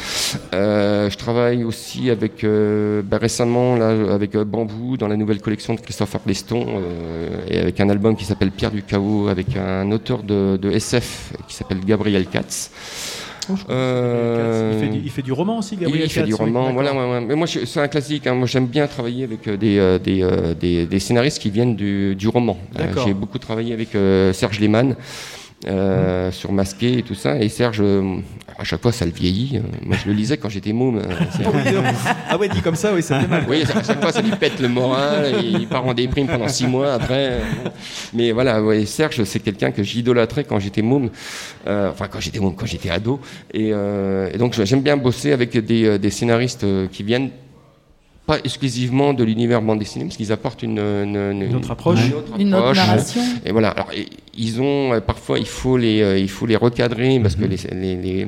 Euh, 0.54 1.10
je 1.10 1.18
travaille 1.18 1.64
aussi 1.64 2.10
avec 2.10 2.44
bah, 2.44 3.18
récemment 3.18 3.76
là 3.76 3.90
avec 4.14 4.36
Bambou 4.36 4.98
dans 4.98 5.08
la 5.08 5.16
nouvelle 5.16 5.42
collection 5.42 5.74
de 5.76 5.80
Christophe 5.80 6.16
Arleston 6.16 6.66
et 7.48 7.60
avec 7.60 7.80
un 7.80 7.90
album 7.90 8.16
qui 8.16 8.26
s'appelle 8.26 8.52
Pierre 8.52 8.72
du 8.72 8.84
chaos 8.84 9.28
avec 9.28 9.56
un 9.56 9.92
auteur 9.92 10.24
de 10.24 10.72
SF 10.72 11.34
qui 11.48 11.56
s'appelle 11.56 11.80
Gabriel 11.86 12.26
Katz. 12.26 12.72
Euh, 13.70 14.72
Il 14.74 14.80
fait, 14.80 14.90
du, 14.92 15.02
il 15.06 15.10
fait 15.10 15.22
du 15.22 15.32
roman 15.32 15.60
aussi, 15.60 15.76
il 15.76 15.80
Gabriel 15.82 16.10
fait 16.10 16.24
du 16.24 16.32
Katz, 16.32 16.40
oui, 16.40 16.46
roman, 16.46 16.74
voilà. 16.74 16.94
ouais, 16.94 17.12
ouais. 17.12 17.22
Mais 17.22 17.36
moi, 17.36 17.48
c'est 17.48 17.80
un 17.80 17.88
classique. 17.88 18.28
hein. 18.28 18.34
Moi, 18.36 18.48
j'aime 18.48 18.68
bien 18.68 18.88
travailler 18.88 19.24
avec 19.24 19.48
euh, 19.48 19.58
des, 19.58 19.78
euh, 19.80 20.00
des, 20.00 20.22
euh, 20.24 20.54
des, 20.54 20.86
des 20.86 21.00
scénaristes 21.00 21.40
qui 21.40 21.50
viennent 21.50 21.76
du, 21.76 22.16
du 22.16 22.28
roman. 22.28 22.58
Euh, 22.76 22.86
D'accord. 22.86 23.08
J'ai 23.08 23.14
beaucoup 23.14 23.40
travaillé 23.40 23.74
avec 23.74 23.96
euh, 23.96 24.34
Serge 24.34 24.60
Lehmann. 24.60 24.96
Euh, 25.68 26.32
sur 26.32 26.52
Masqué 26.52 26.98
et 27.00 27.04
tout 27.04 27.14
ça 27.16 27.38
et 27.40 27.48
Serge 27.50 27.80
euh, 27.82 28.18
à 28.58 28.64
chaque 28.64 28.82
fois 28.82 28.92
ça 28.92 29.06
le 29.06 29.12
vieillit 29.12 29.58
Euh, 29.58 29.62
moi 29.86 29.96
je 30.02 30.08
le 30.10 30.14
lisais 30.16 30.38
quand 30.38 30.50
j'étais 30.50 30.74
môme 30.74 30.98
euh, 30.98 31.04
c'est- 31.38 31.44
Ah 32.30 32.38
ouais, 32.38 32.50
dit 32.50 32.62
comme 32.62 32.76
ça, 32.76 32.94
oui, 32.94 33.02
ça 33.04 33.20
fait 33.20 33.28
mal. 33.28 33.44
oui, 33.48 33.64
à 33.64 33.84
chaque 33.84 34.02
fois, 34.02 34.12
ça 34.12 34.22
lui 34.22 34.32
pète 34.32 34.60
le 34.60 34.68
moral, 34.70 35.26
et 35.44 35.46
il 35.46 35.68
part 35.68 35.86
en 35.86 35.94
déprime 35.94 36.28
pendant 36.28 36.48
six 36.48 36.66
mois 36.66 36.94
après. 36.94 37.42
Mais 38.14 38.32
voilà, 38.32 38.64
ouais, 38.64 38.86
Serge, 38.86 39.24
c'est 39.26 39.40
quelqu'un 39.40 39.72
que 39.72 39.84
j'idolâtrais 39.84 40.44
quand 40.46 40.60
j'étais 40.60 40.82
môme, 40.82 41.10
euh, 41.68 41.90
enfin 41.92 42.08
quand 42.10 42.20
j'étais 42.22 42.40
môme, 42.40 42.56
quand 42.56 42.66
j'étais 42.66 42.90
ado. 42.90 43.20
Et, 43.54 43.72
euh, 43.74 44.30
et 44.34 44.38
donc 44.38 44.60
j'aime 44.64 44.82
bien 44.82 44.98
bosser 44.98 45.32
avec 45.34 45.58
des, 45.58 46.00
des 46.00 46.10
scénaristes 46.10 46.66
qui 46.92 47.04
viennent 47.04 47.30
pas 48.26 48.38
exclusivement 48.44 49.14
de 49.14 49.24
l'univers 49.24 49.62
bande 49.62 49.80
dessinée, 49.80 50.06
parce 50.06 50.16
qu'ils 50.18 50.32
apportent 50.32 50.64
une, 50.64 50.78
une, 50.80 51.42
Une 51.50 51.56
autre 51.56 51.72
approche. 51.72 52.00
une 52.08 52.14
autre 52.14 52.34
Une 52.40 52.54
autre 52.54 52.64
approche. 52.70 52.78
narration. 52.78 53.22
Et 53.46 53.52
voilà. 53.52 53.70
Alors, 53.70 53.90
ils 54.38 54.62
ont 54.62 54.94
euh, 54.94 55.00
parfois, 55.02 55.40
il 55.40 55.48
faut 55.48 55.76
les, 55.78 56.02
euh, 56.02 56.18
il 56.20 56.30
faut 56.30 56.46
les 56.46 56.56
recadrer 56.56 57.20
parce 57.20 57.36
Mhm. 57.36 57.44
que 57.44 57.48
les, 57.50 57.58
les, 57.76 57.96
les, 57.96 58.28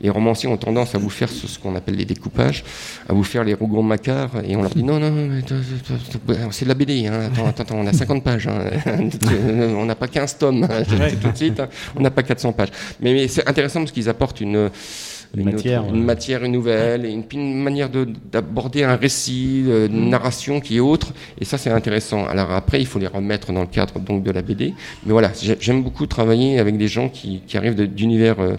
les 0.00 0.10
romanciers 0.10 0.48
ont 0.48 0.56
tendance 0.56 0.94
à 0.94 0.98
vous 0.98 1.08
faire 1.10 1.28
ce, 1.28 1.46
ce 1.46 1.58
qu'on 1.58 1.74
appelle 1.76 1.96
les 1.96 2.04
découpages, 2.04 2.64
à 3.08 3.12
vous 3.12 3.22
faire 3.24 3.44
les 3.44 3.54
rougons 3.54 3.82
macares, 3.82 4.30
et 4.46 4.56
on 4.56 4.62
leur 4.62 4.70
dit 4.74 4.82
non, 4.82 4.98
non, 4.98 5.12
c'est 6.50 6.64
de 6.64 6.68
la 6.68 6.74
BD. 6.74 7.06
Hein. 7.06 7.30
Attends, 7.32 7.46
attends, 7.46 7.62
attends, 7.62 7.76
on 7.78 7.86
a 7.86 7.92
50 7.92 8.24
pages. 8.24 8.48
hein. 8.48 8.70
on 9.76 9.84
n'a 9.84 9.94
pas 9.94 10.08
15 10.08 10.38
tomes. 10.38 10.64
hein. 10.64 10.82
Tout 11.20 11.30
de 11.30 11.36
suite. 11.36 11.60
hein. 11.60 11.68
On 11.96 12.00
n'a 12.00 12.10
pas 12.10 12.22
400 12.22 12.52
pages. 12.52 12.70
Mais, 13.00 13.12
mais 13.12 13.28
c'est 13.28 13.46
intéressant 13.48 13.80
parce 13.80 13.92
qu'ils 13.92 14.08
apportent 14.08 14.40
une 14.40 14.70
Une 15.34 15.40
une, 15.40 15.52
matière, 15.54 15.84
autre- 15.84 15.94
une 15.94 16.04
matière, 16.04 16.48
nouvelle, 16.48 17.04
et 17.04 17.10
une, 17.10 17.24
une 17.32 17.62
manière 17.62 17.90
de- 17.90 18.08
d'aborder 18.32 18.84
un 18.84 18.96
récit, 18.96 19.64
euh, 19.66 19.86
une 19.88 20.08
narration 20.10 20.60
qui 20.60 20.76
est 20.76 20.80
autre. 20.80 21.12
Et 21.40 21.44
ça, 21.44 21.58
c'est 21.58 21.70
intéressant. 21.70 22.26
Alors 22.26 22.50
après, 22.52 22.80
il 22.80 22.86
faut 22.86 22.98
les 22.98 23.06
remettre 23.06 23.52
dans 23.52 23.60
le 23.62 23.66
cadre 23.66 23.98
donc 23.98 24.22
de 24.22 24.30
la 24.30 24.42
BD. 24.42 24.74
Mais 25.04 25.12
voilà, 25.12 25.32
j'ai- 25.40 25.56
j'aime 25.60 25.82
beaucoup 25.82 26.06
travailler 26.06 26.58
avec 26.58 26.76
des 26.78 26.88
gens 26.88 27.08
qui, 27.08 27.40
qui 27.46 27.56
arrivent 27.56 27.74
d'univers 27.86 28.36
euh, 28.40 28.56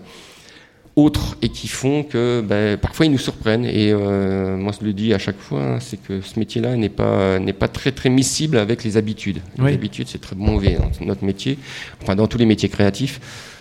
autres 0.95 1.37
et 1.43 1.49
qui 1.49 1.67
font 1.67 2.01
que 2.03 2.41
ben, 2.41 2.75
parfois 2.77 3.05
ils 3.05 3.11
nous 3.11 3.17
surprennent. 3.19 3.65
Et 3.65 3.91
euh, 3.91 4.57
moi, 4.57 4.71
je 4.79 4.83
le 4.85 4.93
dis 4.93 5.13
à 5.13 5.19
chaque 5.19 5.37
fois, 5.39 5.61
hein, 5.63 5.77
c'est 5.79 6.01
que 6.01 6.21
ce 6.21 6.39
métier-là 6.39 6.75
n'est 6.75 6.89
pas 6.89 7.37
n'est 7.39 7.53
pas 7.53 7.67
très 7.67 7.91
très 7.91 8.09
miscible 8.09 8.57
avec 8.57 8.83
les 8.83 8.97
habitudes. 8.97 9.39
Oui. 9.59 9.69
Les 9.69 9.73
habitudes, 9.75 10.07
c'est 10.07 10.21
très 10.21 10.35
mauvais 10.35 10.77
dans 10.99 11.05
notre 11.05 11.23
métier. 11.23 11.57
Enfin, 12.01 12.15
dans 12.15 12.27
tous 12.27 12.37
les 12.39 12.45
métiers 12.47 12.69
créatifs. 12.69 13.19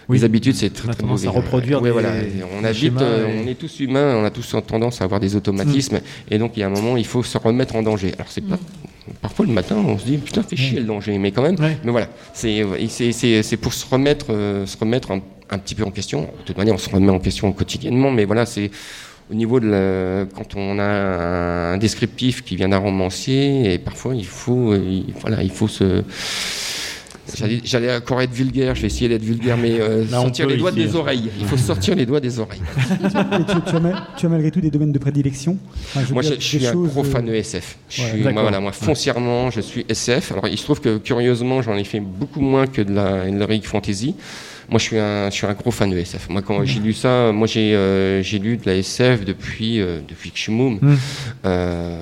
Oui. 0.09 0.19
Les 0.19 0.25
habitudes, 0.25 0.55
c'est 0.55 0.71
très, 0.73 0.93
très 0.93 1.05
mauvais. 1.05 1.27
à 1.27 1.31
reproduire 1.31 1.83
Ouais, 1.83 1.89
des- 1.89 1.93
voilà. 1.93 2.13
On 2.61 2.65
habite, 2.65 3.01
euh, 3.03 3.27
et- 3.29 3.43
on 3.45 3.49
est 3.49 3.55
tous 3.55 3.81
humains, 3.81 4.15
on 4.17 4.25
a 4.25 4.31
tous 4.31 4.55
tendance 4.67 5.01
à 5.01 5.05
avoir 5.05 5.19
des 5.19 5.35
automatismes, 5.35 6.01
et 6.31 6.39
donc 6.39 6.53
il 6.57 6.61
y 6.61 6.63
a 6.63 6.67
un 6.69 6.71
moment, 6.71 6.97
il 6.97 7.05
faut 7.07 7.23
se 7.25 7.37
remettre 7.39 7.75
en 7.75 7.83
danger. 7.83 8.13
Alors 8.15 8.31
c'est 8.31 8.41
pas. 8.47 8.59
Parfois 9.21 9.47
le 9.47 9.53
matin, 9.53 9.77
on 9.77 9.99
se 9.99 10.05
dit 10.05 10.19
putain, 10.19 10.43
fait 10.43 10.57
chier 10.57 10.79
le 10.81 10.87
danger, 10.87 11.17
mais 11.19 11.31
quand 11.33 11.43
même. 11.43 11.57
Ouais. 11.59 11.77
Mais 11.85 11.91
voilà, 11.93 12.09
c'est 12.35 13.57
pour 13.61 13.73
se 13.73 13.87
remettre, 13.89 14.27
euh, 14.31 14.65
se 14.67 14.77
remettre 14.77 15.11
un, 15.13 15.21
un 15.51 15.59
petit 15.59 15.75
peu 15.75 15.85
en 15.85 15.91
question. 15.91 16.23
De 16.23 16.45
toute 16.45 16.57
manière, 16.59 16.75
on 16.75 16.79
se 16.79 16.91
remet 16.91 17.11
en 17.11 17.19
question 17.21 17.51
quotidiennement, 17.53 18.11
mais 18.11 18.25
voilà, 18.25 18.47
c'est 18.47 18.71
au 19.31 19.35
niveau 19.35 19.59
de 19.59 19.67
la, 19.69 20.27
quand 20.37 20.55
on 20.57 20.79
a 20.79 20.85
un 21.73 21.77
descriptif 21.79 22.45
qui 22.45 22.55
vient 22.57 22.69
d'un 22.69 22.79
romancier, 22.79 23.73
et 23.75 23.79
parfois 23.79 24.15
il 24.15 24.25
faut, 24.27 24.75
il- 24.75 25.07
voilà, 25.21 25.43
il 25.43 25.51
faut 25.51 25.67
se 25.69 26.03
J'allais- 27.65 27.97
encore 27.97 28.21
être 28.21 28.33
vulgaire, 28.33 28.75
je 28.75 28.83
vais 28.83 28.87
essayer 28.87 29.09
d'être 29.09 29.23
vulgaire, 29.23 29.57
mais 29.57 29.81
euh, 29.81 30.05
Là, 30.11 30.21
sortir 30.21 30.47
les 30.47 30.57
doigts 30.57 30.71
des 30.73 30.95
oreilles. 30.95 31.31
Il 31.41 31.47
faut 31.47 31.57
sortir 31.57 31.95
les 31.95 32.07
doigts 32.07 32.21
des 32.21 32.39
oreilles. 32.39 32.61
Tu, 32.89 33.71
tu 33.71 33.77
as, 33.77 33.81
ma- 33.81 34.07
tu 34.17 34.27
as 34.27 34.29
malgré 34.29 34.51
tout 34.51 34.61
des 34.61 34.71
domaines 34.71 34.93
de 34.93 34.99
prédilection? 34.99 35.59
Enfin, 35.95 36.05
je 36.07 36.13
Moi, 36.13 36.23
je, 36.23 36.35
suis 36.41 36.67
un 36.67 36.75
gros 36.75 37.01
euh, 37.01 37.05
fan 37.05 37.25
de 37.27 37.35
SF. 37.35 37.77
Je 37.89 38.03
ouais, 38.03 38.09
suis, 38.09 38.19
d'accord. 38.19 38.33
moi, 38.35 38.43
voilà, 38.43 38.61
moi, 38.61 38.73
foncièrement, 38.73 39.51
je 39.51 39.61
suis 39.61 39.85
SF. 39.89 40.33
Alors, 40.33 40.49
il 40.49 40.57
se 40.59 40.65
trouve 40.65 40.81
que, 40.81 40.99
curieusement, 40.99 41.63
j'en 41.63 41.77
ai 41.77 41.85
fait 41.85 42.01
beaucoup 42.01 42.41
moins 42.41 42.67
que 42.67 42.83
de 42.83 42.93
la 42.95 43.27
Heroic 43.29 43.63
Fantasy. 43.65 44.15
Moi, 44.69 44.79
je 44.81 44.85
suis 44.85 44.99
un, 44.99 45.31
je 45.31 45.35
suis 45.35 45.47
un 45.47 45.53
gros 45.55 45.71
fan 45.71 45.91
de 45.91 45.97
SF. 45.97 46.29
Moi, 46.29 46.43
quand 46.43 46.65
j'ai 46.65 46.81
lu 46.81 46.93
ça, 46.93 47.31
moi, 47.33 47.47
j'ai, 47.47 47.75
euh, 47.75 48.21
j'ai 48.23 48.39
lu 48.41 48.57
de 48.57 48.63
la 48.67 48.75
SF 48.77 49.25
depuis, 49.25 49.81
euh, 49.81 50.01
depuis 50.09 50.31
que 50.31 50.37
je 50.37 50.43
suis 50.43 50.53
môme. 50.53 50.79
Mm. 50.83 50.95
Euh, 51.45 51.97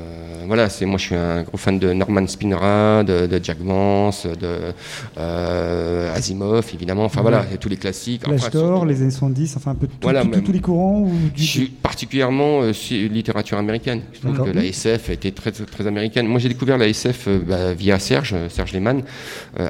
voilà, 0.47 0.69
c'est 0.71 0.87
moi, 0.87 0.99
je 0.99 1.05
suis 1.05 1.15
un 1.15 1.43
gros 1.43 1.57
fan 1.59 1.79
de 1.79 1.93
Norman 1.93 2.27
Spinrad, 2.27 3.07
de, 3.07 3.27
de 3.27 3.41
Jack 3.43 3.59
Vance, 3.61 4.27
de 4.27 4.73
euh, 5.19 6.15
Asimov, 6.15 6.65
évidemment. 6.75 7.05
Enfin, 7.05 7.21
voilà, 7.23 7.45
et 7.53 7.59
tous 7.59 7.69
les 7.69 7.77
classiques. 7.77 8.27
L'âge 8.27 8.51
d'or, 8.51 8.87
les 8.87 9.01
années 9.03 9.11
70, 9.11 9.57
enfin 9.57 9.73
un 9.73 9.75
peu 9.75 9.87
tout- 9.87 9.95
Voilà, 10.03 10.23
tout- 10.23 10.31
tout- 10.31 10.41
tous 10.41 10.53
les 10.53 10.61
courants 10.61 11.01
ou 11.01 11.13
je 11.37 11.43
suis 11.43 11.67
particulièrement 11.67 12.61
littérature 12.91 13.59
américaine. 13.59 14.03
Je 14.13 14.21
trouve 14.21 14.43
que 14.45 14.51
la 14.51 14.65
SF 14.65 15.11
était 15.11 15.31
très, 15.33 15.53
très, 15.53 15.87
américaine. 15.87 16.27
Moi, 16.27 16.39
j'ai 16.39 16.49
découvert 16.49 16.79
la 16.79 16.89
SF 16.89 17.29
bah, 17.47 17.75
via 17.75 17.99
Serge, 17.99 18.35
Serge 18.49 18.73
Lehmann, 18.73 19.03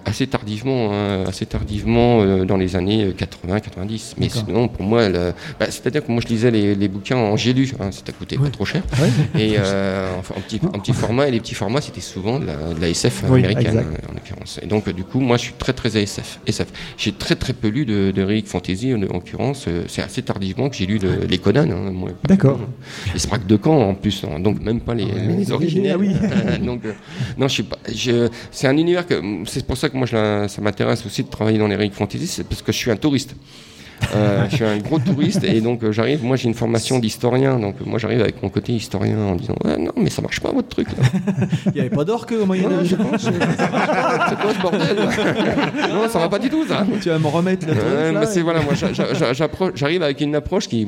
assez 0.04 0.26
tardivement, 0.26 0.90
hein, 0.92 1.24
assez 1.26 1.46
tardivement 1.46 2.44
dans 2.44 2.56
les 2.56 2.76
années 2.76 2.83
80-90. 2.86 4.14
Mais 4.18 4.26
D'accord. 4.28 4.42
sinon, 4.46 4.68
pour 4.68 4.84
moi, 4.84 5.00
euh, 5.02 5.32
bah, 5.58 5.66
c'est-à-dire 5.68 6.04
que 6.04 6.10
moi, 6.12 6.20
je 6.22 6.28
lisais 6.28 6.50
les, 6.50 6.74
les 6.74 6.88
bouquins 6.88 7.16
en 7.16 7.36
j'ai 7.36 7.52
lu. 7.52 7.70
Hein, 7.80 7.90
ça 7.92 8.00
coûté 8.12 8.36
pas 8.36 8.50
trop 8.50 8.64
cher. 8.64 8.82
Et 9.38 9.54
euh, 9.58 10.10
en, 10.16 10.18
en 10.38 10.40
petit, 10.40 10.60
en 10.72 10.78
petit 10.78 10.92
format, 10.92 11.28
et 11.28 11.30
les 11.30 11.40
petits 11.40 11.54
formats, 11.54 11.80
c'était 11.80 12.00
souvent 12.00 12.38
de 12.38 12.46
la, 12.46 12.74
de 12.74 12.80
la 12.80 12.88
SF 12.88 13.24
Oui, 13.28 13.44
américaine, 13.44 13.78
euh, 13.78 14.10
en 14.10 14.14
l'occurrence. 14.14 14.60
Et 14.62 14.66
donc, 14.66 14.86
euh, 14.88 14.92
du 14.92 15.04
coup, 15.04 15.20
moi, 15.20 15.36
je 15.36 15.42
suis 15.44 15.52
très, 15.54 15.72
très 15.72 15.96
SF. 15.96 16.40
SF. 16.46 16.68
J'ai 16.96 17.12
très, 17.12 17.34
très 17.36 17.52
peu 17.52 17.68
lu 17.68 17.84
de, 17.86 18.10
de 18.10 18.22
Rick 18.22 18.46
Fantasy, 18.46 18.92
en 18.94 18.98
en 19.02 19.14
l'occurrence. 19.14 19.64
euh, 19.68 19.84
C'est 19.88 20.02
assez 20.02 20.22
tardivement 20.22 20.68
que 20.68 20.76
j'ai 20.76 20.86
lu 20.86 20.98
le- 20.98 21.24
les 21.28 21.38
Conan. 21.38 21.68
hein. 21.70 21.92
D'accord. 22.24 22.60
Les 23.12 23.18
Sprague 23.20 23.46
de 23.46 23.58
Caen, 23.62 23.80
en 23.90 23.94
plus. 23.94 24.24
hein, 24.24 24.38
donc, 24.40 24.60
même 24.62 24.80
pas 24.80 24.94
les, 24.94 25.04
ah 25.90 25.96
oui. 25.98 26.12
Euh, 26.22 26.58
donc, 26.64 26.84
euh, 26.84 26.92
non, 27.38 27.48
je 27.48 27.52
suis 27.54 27.62
pas. 27.62 27.78
je- 27.92 28.28
C'est 28.50 28.66
un 28.68 28.76
univers 28.76 29.06
que. 29.06 29.14
C'est 29.46 29.66
pour 29.66 29.76
ça 29.76 29.88
que 29.88 29.96
moi, 29.96 30.06
je 30.06 30.14
ça 30.48 30.60
m'intéresse 30.60 31.04
aussi 31.06 31.22
de 31.24 31.28
travailler 31.28 31.58
dans 31.58 31.66
les 31.68 31.76
Rick 31.76 31.94
Fantasy, 31.94 32.26
c'est 32.26 32.44
parce 32.44 32.62
que 32.62 32.72
je 32.74 32.80
suis 32.80 32.90
un 32.90 32.96
touriste. 32.96 33.34
Euh, 34.14 34.46
je 34.50 34.56
suis 34.56 34.64
un 34.64 34.78
gros 34.78 34.98
touriste 34.98 35.44
et 35.44 35.60
donc 35.60 35.82
euh, 35.82 35.92
j'arrive, 35.92 36.22
moi 36.24 36.36
j'ai 36.36 36.48
une 36.48 36.54
formation 36.54 36.98
d'historien, 36.98 37.58
donc 37.58 37.76
euh, 37.80 37.84
moi 37.86 37.98
j'arrive 37.98 38.20
avec 38.20 38.42
mon 38.42 38.48
côté 38.48 38.72
historien 38.72 39.18
en 39.18 39.36
disant 39.36 39.54
ouais, 39.64 39.78
non 39.78 39.92
mais 39.96 40.10
ça 40.10 40.20
marche 40.20 40.40
pas 40.40 40.52
votre 40.52 40.68
truc 40.68 40.88
là. 40.88 41.04
Il 41.66 41.72
n'y 41.72 41.80
avait 41.80 41.90
pas 41.90 42.04
d'orque 42.04 42.32
au 42.32 42.44
Moyen 42.44 42.70
Âge. 42.72 42.88
c'est 43.18 44.38
quoi 44.38 44.54
ce 44.54 44.60
bordel 44.60 44.96
Non 45.90 46.08
ça 46.08 46.18
va 46.18 46.28
pas 46.28 46.38
du 46.38 46.50
tout 46.50 46.66
ça. 46.66 46.86
Tu 47.00 47.08
vas 47.08 47.18
me 47.18 47.28
remettre 47.28 47.66
le 47.66 47.74
truc. 47.74 48.28
C'est 48.30 48.42
voilà, 48.42 48.60
moi 48.60 48.74
j'arrive 49.74 50.02
avec 50.02 50.20
une 50.20 50.34
approche 50.34 50.68
qui 50.68 50.86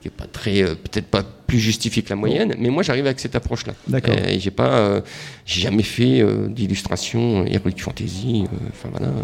qui 0.00 0.08
est 0.08 0.10
pas 0.10 0.26
très 0.26 0.62
peut-être 0.62 1.06
pas 1.06 1.22
plus 1.52 1.60
justifiée 1.60 2.02
que 2.02 2.08
la 2.08 2.16
moyenne, 2.16 2.54
mais 2.58 2.70
moi 2.70 2.82
j'arrive 2.82 3.04
avec 3.04 3.20
cette 3.20 3.34
approche 3.36 3.66
là. 3.66 3.74
D'accord. 3.86 4.14
Et 4.26 4.38
j'ai 4.40 4.50
pas 4.50 4.70
euh, 4.70 5.00
j'ai 5.44 5.60
jamais 5.60 5.82
fait 5.82 6.20
euh, 6.22 6.48
d'illustration 6.48 7.44
heroic 7.44 7.76
fantasy 7.78 8.44
euh, 8.44 8.56
enfin 8.70 8.88
voilà 8.90 9.08
euh, 9.08 9.20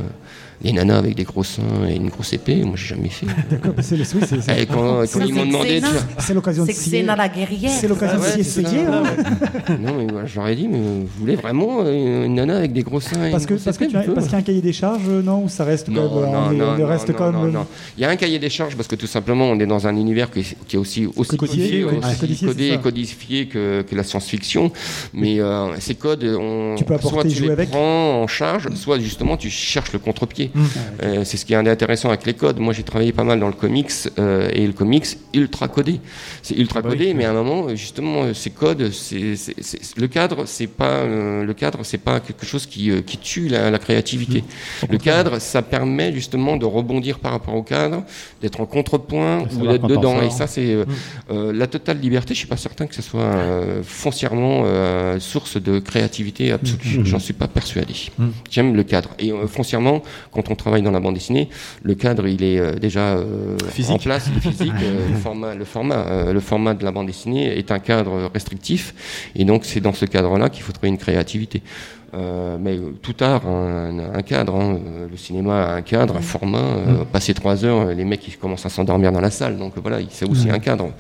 les 0.61 0.73
nanas 0.73 0.99
avec 0.99 1.15
des 1.15 1.23
gros 1.23 1.45
seins 1.45 1.63
et 1.89 1.95
une 1.95 2.09
grosse 2.09 2.33
épée, 2.33 2.65
moi 2.65 2.75
j'ai 2.75 2.89
jamais 2.89 3.09
fait. 3.09 3.27
D'accord, 3.51 3.75
c'est 3.81 3.97
le- 3.97 4.03
oui, 4.15 4.23
c'est- 4.29 4.41
c'est- 4.43 4.63
Et 4.63 4.67
quand, 4.67 5.07
Ça, 5.07 5.21
quand 5.21 5.25
ils 5.25 5.33
m'ont 5.33 5.43
c'est 5.43 5.47
demandé, 5.47 5.77
Xena. 5.79 5.87
tu 5.89 5.93
vois, 5.95 6.03
c'est 6.19 6.35
l'occasion 6.35 6.65
de 6.67 6.73
C'est 6.73 7.03
la 7.03 7.29
guerrière. 7.29 7.71
c'est 7.71 7.87
l'occasion 7.89 8.19
Ah 8.21 8.27
ouais, 8.29 8.35
de 8.35 8.41
essayer. 8.41 8.67
ça, 8.67 8.99
hein. 8.99 9.77
non 9.81 9.95
mais 9.97 10.07
voilà, 10.11 10.27
je 10.27 10.35
leur 10.35 10.49
ai 10.49 10.57
dit, 10.57 10.67
mais 10.67 10.79
vous 10.79 11.07
voulez 11.21 11.37
vraiment 11.37 11.87
une 11.89 12.35
nana 12.35 12.57
avec 12.59 12.73
des 12.73 12.83
gros 12.83 13.01
seins 13.01 13.25
et 13.27 13.31
Parce 13.31 13.45
une 13.45 13.49
que 13.51 13.55
grosse 13.55 13.65
parce 13.65 13.79
que 13.79 13.85
tu 13.85 13.97
as- 13.97 14.03
parce 14.03 14.27
qu'il 14.27 14.33
y 14.33 14.35
a 14.35 14.39
un 14.39 14.43
cahier 14.43 14.61
des 14.61 14.73
charges, 14.73 15.09
non 15.09 15.45
Ou 15.45 15.49
ça 15.49 15.65
reste 15.65 15.87
quand 15.87 15.93
Non, 15.93 16.21
même, 16.23 16.31
non, 16.33 16.67
non, 16.67 16.73
on 16.75 16.79
non, 16.79 16.87
reste 16.89 17.09
non, 17.17 17.45
non. 17.45 17.67
Il 17.97 18.01
y 18.03 18.05
a 18.05 18.11
un 18.11 18.17
cahier 18.17 18.41
des 18.41 18.51
charges 18.51 18.75
parce 18.75 18.89
que 18.89 18.97
tout 18.97 19.07
simplement 19.07 19.45
on 19.47 19.61
est 19.61 19.67
dans 19.67 19.87
un 19.87 19.95
univers 19.97 20.29
qui 20.29 20.41
est, 20.41 20.57
qui 20.67 20.75
est 20.75 20.79
aussi 20.79 21.07
aussi 21.15 21.37
Codifié. 21.37 21.85
Codés 22.27 22.69
ça. 22.69 22.75
et 22.75 22.79
codifiés 22.79 23.47
que, 23.47 23.83
que 23.83 23.95
la 23.95 24.03
science-fiction. 24.03 24.73
Mais 25.13 25.41
euh, 25.41 25.79
ces 25.81 25.95
codes, 25.95 26.25
on, 26.25 26.75
Tu 26.77 26.85
peux 26.85 26.95
apporter 26.95 27.31
soit 27.31 27.37
tu 27.37 27.43
les 27.43 27.51
avec. 27.51 27.71
prends 27.71 28.23
en 28.23 28.27
charge, 28.27 28.69
soit 28.75 28.99
justement 28.99 29.37
tu 29.37 29.51
cherches 29.51 29.93
le 29.93 29.99
contre-pied. 29.99 30.51
Mmh. 30.55 30.65
Euh, 31.03 31.25
c'est 31.25 31.37
ce 31.37 31.45
qui 31.45 31.53
est 31.53 31.57
intéressant 31.57 32.09
avec 32.09 32.27
les 32.27 32.35
codes. 32.35 32.59
Moi, 32.59 32.73
j'ai 32.73 32.83
travaillé 32.83 33.13
pas 33.13 33.25
mal 33.25 33.41
dans 33.41 33.47
le 33.47 33.53
comics 33.53 33.91
euh, 34.19 34.51
et 34.53 34.67
le 34.67 34.73
comics 34.73 35.07
ultra 35.35 35.69
codé. 35.69 36.01
C'est 36.43 36.57
ultra 36.57 36.83
bah 36.83 36.91
codé, 36.91 37.15
mais 37.15 37.25
à 37.25 37.31
un 37.31 37.35
moment, 37.35 37.75
justement, 37.75 38.33
ces 38.35 38.51
codes, 38.51 38.91
c'est, 38.93 39.35
le 39.97 40.07
cadre, 40.09 40.45
c'est 40.47 40.67
pas 40.67 41.05
le 41.07 41.53
cadre, 41.55 41.81
c'est 41.83 41.99
pas 41.99 42.21
quelque 42.21 42.47
chose 42.47 42.67
qui, 42.67 42.91
qui 43.03 43.19
tue 43.19 43.49
la, 43.49 43.71
la 43.71 43.79
créativité. 43.79 44.43
Mmh. 44.43 44.87
Le 44.91 44.99
cadre, 44.99 45.39
ça 45.39 45.63
permet 45.63 46.13
justement 46.13 46.57
de 46.57 46.65
rebondir 46.65 47.19
par 47.19 47.33
rapport 47.33 47.55
au 47.55 47.63
cadre, 47.63 48.05
d'être 48.41 48.61
en 48.61 48.67
contrepoint 48.67 49.45
ou 49.57 49.67
d'être 49.67 49.87
dedans. 49.87 50.21
Et 50.23 50.31
ça, 50.31 50.47
c'est 50.47 50.77
euh, 51.31 51.53
la 51.53 51.67
totale 51.67 52.01
liberté. 52.09 52.35
Je 52.35 52.39
suis 52.39 52.49
pas 52.49 52.57
certain 52.57 52.87
que 52.87 52.95
ce 52.95 53.03
soit 53.03 53.21
euh, 53.23 53.83
foncièrement 53.83 54.63
euh, 54.65 55.21
source 55.21 55.61
de 55.61 55.79
créativité 55.79 56.53
absolue. 56.53 56.99
Mhm. 56.99 57.07
J'en 57.07 57.19
suis 57.19 57.35
pas 57.35 57.49
persuadé. 57.49 57.95
Mhm. 58.19 58.33
J'aime 58.51 58.75
le 58.75 58.83
cadre. 58.83 59.11
Et 59.19 59.33
euh, 59.33 59.47
foncièrement, 59.47 60.03
quand 60.33 60.51
on 60.51 60.55
travaille 60.55 60.83
dans 60.83 60.91
la 60.91 61.01
bande 61.01 61.15
dessinée, 61.15 61.49
le 61.83 61.95
cadre, 61.95 62.27
il 62.27 62.43
est 62.43 62.79
déjà 62.81 63.19
Physique. 63.71 63.95
en 63.95 63.99
place, 63.99 64.29
il 64.31 64.37
est 64.39 64.53
physique. 64.53 64.73
le 65.13 65.17
format, 65.17 65.55
le 65.55 65.65
format, 65.65 66.33
le 66.33 66.41
format 66.41 66.75
de 66.75 66.85
la 66.85 66.91
bande 66.91 67.07
dessinée 67.07 67.59
est 67.59 67.71
un 67.71 67.79
cadre 67.79 68.31
restrictif, 68.33 68.95
et 69.35 69.45
donc 69.45 69.65
c'est 69.65 69.81
dans 69.81 69.93
ce 69.93 70.05
cadre-là 70.05 70.49
qu'il 70.49 70.63
faut 70.63 70.73
trouver 70.73 70.89
une 70.89 70.99
créativité. 70.99 71.63
Euh, 72.15 72.57
mais 72.61 72.79
tout 73.03 73.15
art 73.21 73.47
a 73.47 73.51
un, 73.51 74.15
un 74.15 74.23
cadre. 74.23 74.55
hein. 74.57 74.79
Le 75.11 75.17
cinéma 75.17 75.65
a 75.65 75.75
un 75.75 75.83
cadre, 75.83 76.17
un 76.17 76.23
format. 76.23 76.59
Euh, 76.59 77.05
Passer 77.13 77.35
trois 77.35 77.65
heures, 77.65 77.87
les 77.95 78.05
mecs 78.05 78.27
ils 78.27 78.39
commencent 78.39 78.65
à 78.67 78.71
s'endormir 78.71 79.13
dans 79.13 79.21
la 79.21 79.31
salle. 79.31 79.59
Donc 79.59 79.75
voilà, 79.77 79.99
c'est 80.11 80.29
aussi 80.29 80.49
un 80.51 80.59
cadre. 80.59 80.91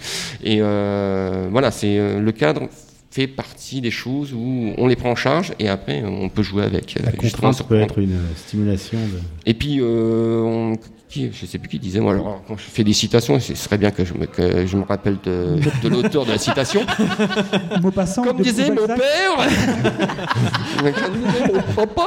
Et 0.44 0.58
euh, 0.60 1.48
voilà, 1.50 1.70
c'est 1.70 1.98
euh, 1.98 2.20
le 2.20 2.32
cadre 2.32 2.68
fait 3.10 3.26
partie 3.26 3.80
des 3.80 3.90
choses 3.90 4.34
où 4.34 4.72
on 4.76 4.86
les 4.86 4.94
prend 4.96 5.10
en 5.12 5.16
charge 5.16 5.54
et 5.58 5.68
après 5.68 6.02
on 6.04 6.28
peut 6.28 6.42
jouer 6.42 6.64
avec. 6.64 6.94
La 7.02 7.10
contrainte 7.30 7.56
peut 7.68 7.80
être 7.80 7.98
une 7.98 8.18
stimulation 8.36 8.98
de. 8.98 9.20
et 9.46 9.54
puis, 9.54 9.78
euh, 9.80 10.42
on- 10.42 10.76
qui, 11.08 11.30
je 11.32 11.46
sais 11.46 11.58
plus 11.58 11.68
qui 11.68 11.78
disait, 11.78 12.00
moi, 12.00 12.12
alors, 12.12 12.42
quand 12.46 12.56
je 12.56 12.62
fais 12.62 12.84
des 12.84 12.92
citations, 12.92 13.40
ce 13.40 13.54
serait 13.54 13.78
bien 13.78 13.90
que 13.90 14.04
je 14.04 14.12
me, 14.14 14.26
que 14.26 14.66
je 14.66 14.76
me 14.76 14.84
rappelle 14.84 15.16
de, 15.24 15.56
de 15.82 15.88
l'auteur 15.88 16.24
de 16.26 16.32
la 16.32 16.38
citation. 16.38 16.82
Maupassant. 17.82 18.22
Comme 18.24 18.36
de 18.38 18.42
disait 18.42 18.70
mon 18.70 18.86
père, 18.86 19.36
comme 20.78 21.14
disait 21.14 21.52
mon 21.52 21.62
papa, 21.86 22.06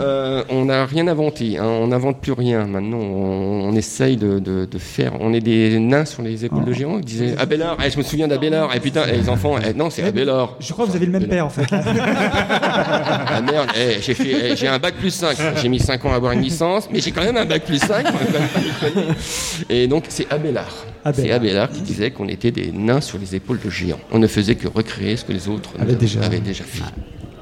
euh, 0.00 0.42
on 0.48 0.64
n'a 0.66 0.84
rien 0.86 1.06
inventé, 1.08 1.58
hein, 1.58 1.64
on 1.64 1.86
n'invente 1.88 2.20
plus 2.20 2.32
rien. 2.32 2.66
Maintenant, 2.66 2.98
on, 2.98 3.68
on 3.68 3.74
essaye 3.76 4.16
de, 4.16 4.38
de- 4.38 4.64
de 4.64 4.78
faire. 4.78 5.12
On 5.20 5.32
est 5.32 5.40
des 5.40 5.78
nains 5.78 6.04
sur 6.04 6.22
les 6.22 6.44
épaules 6.44 6.64
de 6.64 6.72
géants. 6.72 6.98
Il 6.98 7.04
disait 7.04 7.36
Abélard, 7.38 7.76
eh, 7.84 7.90
je 7.90 7.98
me 7.98 8.02
souviens 8.02 8.28
d'Abélard. 8.28 8.74
Et 8.74 8.80
putain, 8.80 9.02
eh, 9.08 9.16
les 9.16 9.28
enfants, 9.28 9.56
eh, 9.64 9.72
non, 9.74 9.90
c'est 9.90 10.02
Abélard. 10.04 10.56
Je 10.60 10.72
crois 10.72 10.86
que 10.86 10.90
vous 10.90 10.96
avez 10.96 11.06
le 11.06 11.12
même 11.12 11.26
père 11.28 11.46
en 11.46 11.50
fait. 11.50 11.66
Ah 11.72 13.40
merde, 13.42 13.70
eh, 13.76 13.98
eh, 14.08 14.56
j'ai 14.56 14.68
un 14.68 14.78
bac 14.78 14.94
plus 14.94 15.10
5. 15.10 15.36
J'ai 15.62 15.68
mis 15.68 15.78
5 15.80 16.04
ans 16.04 16.12
à 16.12 16.16
avoir 16.16 16.32
une 16.32 16.42
licence, 16.42 16.88
mais 16.92 17.00
j'ai 17.00 17.10
quand 17.12 17.22
même 17.22 17.36
un 17.36 17.44
bac 17.44 17.64
plus 17.64 17.78
5. 17.78 18.06
Et 19.70 19.86
donc, 19.88 20.04
c'est 20.08 20.30
Abélard. 20.32 20.84
Abélard. 21.04 21.26
C'est 21.26 21.32
Abélard 21.32 21.70
qui 21.70 21.80
disait 21.82 22.10
qu'on 22.10 22.28
était 22.28 22.50
des 22.50 22.72
nains 22.72 23.00
sur 23.00 23.18
les 23.18 23.34
épaules 23.34 23.60
de 23.64 23.70
géants. 23.70 24.00
On 24.12 24.18
ne 24.18 24.26
faisait 24.26 24.54
que 24.54 24.68
recréer 24.68 25.16
ce 25.16 25.24
que 25.24 25.32
les 25.32 25.48
autres 25.48 25.70
déjà. 25.98 26.22
avaient 26.22 26.40
déjà 26.40 26.64
fait. 26.64 26.82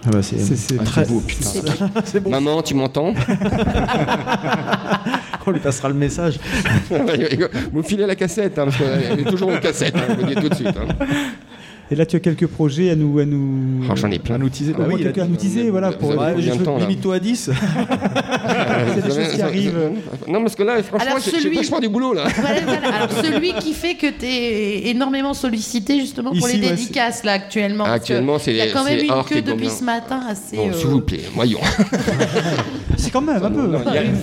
Ah 0.06 0.10
bah, 0.12 0.22
c'est 0.22 0.38
C'est- 0.38 0.54
c'est 0.56 0.76
Ah, 0.80 0.84
très 0.84 1.04
c'est 1.04 1.10
beau, 1.12 1.20
putain. 1.20 1.50
C'est 2.04 2.20
bon. 2.20 2.30
Maman, 2.30 2.62
tu 2.62 2.74
m'entends? 2.74 3.12
On 5.46 5.50
lui 5.50 5.60
passera 5.60 5.88
le 5.88 5.94
message. 5.94 6.38
Vous 6.90 6.98
me 7.78 7.82
filez 7.82 8.06
la 8.06 8.14
cassette, 8.14 8.58
hein, 8.58 8.64
parce 8.66 8.76
qu'elle 8.76 9.20
est 9.20 9.24
toujours 9.30 9.50
en 9.50 9.58
cassette, 9.58 9.96
hein, 9.96 10.02
je 10.08 10.14
vous 10.14 10.20
le 10.26 10.34
dis 10.34 10.40
tout 10.40 10.48
de 10.48 10.54
suite. 10.54 10.68
hein. 10.68 10.86
Et 11.90 11.94
là, 11.94 12.04
tu 12.04 12.16
as 12.16 12.20
quelques 12.20 12.46
projets 12.46 12.90
à 12.90 12.96
nous. 12.96 13.18
À 13.18 13.24
nous... 13.24 13.84
Oh, 13.90 13.96
J'en 13.96 14.10
ai 14.10 14.18
plein. 14.18 14.34
Un 14.36 14.42
outil. 14.42 14.66
Ah, 14.78 14.82
moi, 14.88 14.98
quelqu'un 14.98 15.22
à 15.22 15.26
nous 15.26 15.36
teaser, 15.36 15.70
voilà, 15.70 15.92
pour- 15.92 16.10
de 16.10 16.40
je- 16.40 16.52
temps, 16.62 16.76
là 16.76 16.80
limite-toi 16.86 17.14
à 17.14 17.18
10. 17.18 17.50
Il 17.50 18.96
y 18.96 18.98
a 18.98 19.00
des 19.02 19.14
choses 19.14 19.34
qui 19.34 19.40
arrivent. 19.42 19.90
Non, 20.28 20.42
parce 20.42 20.54
que 20.54 20.62
là, 20.62 20.82
franchement, 20.82 21.14
j'ai 21.40 21.50
vachement 21.50 21.80
du 21.80 21.88
boulot, 21.88 22.12
là. 22.12 22.24
Voilà, 22.36 22.60
voilà. 22.66 22.88
Alors 22.96 23.12
celui 23.24 23.52
qui 23.54 23.72
fait 23.72 23.94
que 23.94 24.06
tu 24.10 24.26
es 24.26 24.88
énormément 24.90 25.32
sollicité 25.34 25.98
justement 26.00 26.30
pour 26.30 26.48
Ici, 26.48 26.58
les 26.58 26.64
ouais, 26.68 26.74
dédicaces 26.74 27.24
là 27.24 27.32
actuellement. 27.32 27.84
Actuellement, 27.84 28.38
c'est 28.38 28.50
Il 28.52 28.56
y 28.58 28.60
a 28.60 28.66
quand 28.70 28.84
même 28.84 28.98
c'est 28.98 29.06
une 29.06 29.24
queue 29.24 29.42
depuis 29.42 29.70
ce 29.70 29.84
matin 29.84 30.20
assez. 30.28 30.56
Bon, 30.56 30.68
euh, 30.68 30.72
s'il 30.74 30.88
vous 30.88 31.00
plaît, 31.00 31.20
voyons. 31.34 31.60
C'est 32.96 33.12
quand 33.12 33.20
même 33.20 33.42
un 33.42 33.50
peu. 33.50 33.70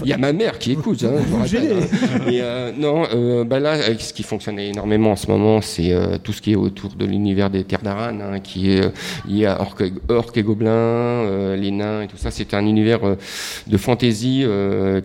Il 0.03 0.09
y, 0.09 0.13
a- 0.13 0.17
ma 0.17 0.33
mère 0.33 0.59
qui 0.59 0.73
écoute. 0.73 1.03
Hein, 1.05 1.13
hein. 1.41 2.29
Et, 2.29 2.41
non, 2.77 3.03
bah 3.45 3.59
là, 3.59 3.77
ce 3.97 4.11
qui 4.13 4.21
fonctionne 4.23 4.59
énormément 4.59 5.11
en 5.11 5.15
ce 5.15 5.27
moment, 5.27 5.61
c'est 5.61 5.93
euh, 5.93 6.17
tout 6.21 6.33
ce 6.33 6.41
qui 6.41 6.51
est 6.51 6.55
autour 6.55 6.91
de 6.91 7.05
l'univers 7.05 7.49
des 7.57 7.63
Terres 7.63 7.81
d'Aran, 7.81 8.19
hein, 8.21 8.39
qui 8.39 8.71
est 8.71 8.85
euh, 8.85 8.89
lié 9.27 9.45
à 9.45 9.61
Orc, 9.61 9.75
Orc 10.09 10.31
et 10.35 10.43
Gobelins, 10.43 10.69
euh, 10.71 11.55
les 11.55 11.71
nains 11.71 12.01
et 12.01 12.07
tout 12.07 12.17
ça. 12.17 12.31
C'est 12.31 12.53
un 12.53 12.65
univers 12.65 13.03
euh, 13.05 13.15
de 13.67 13.77
fantasy, 13.77 14.45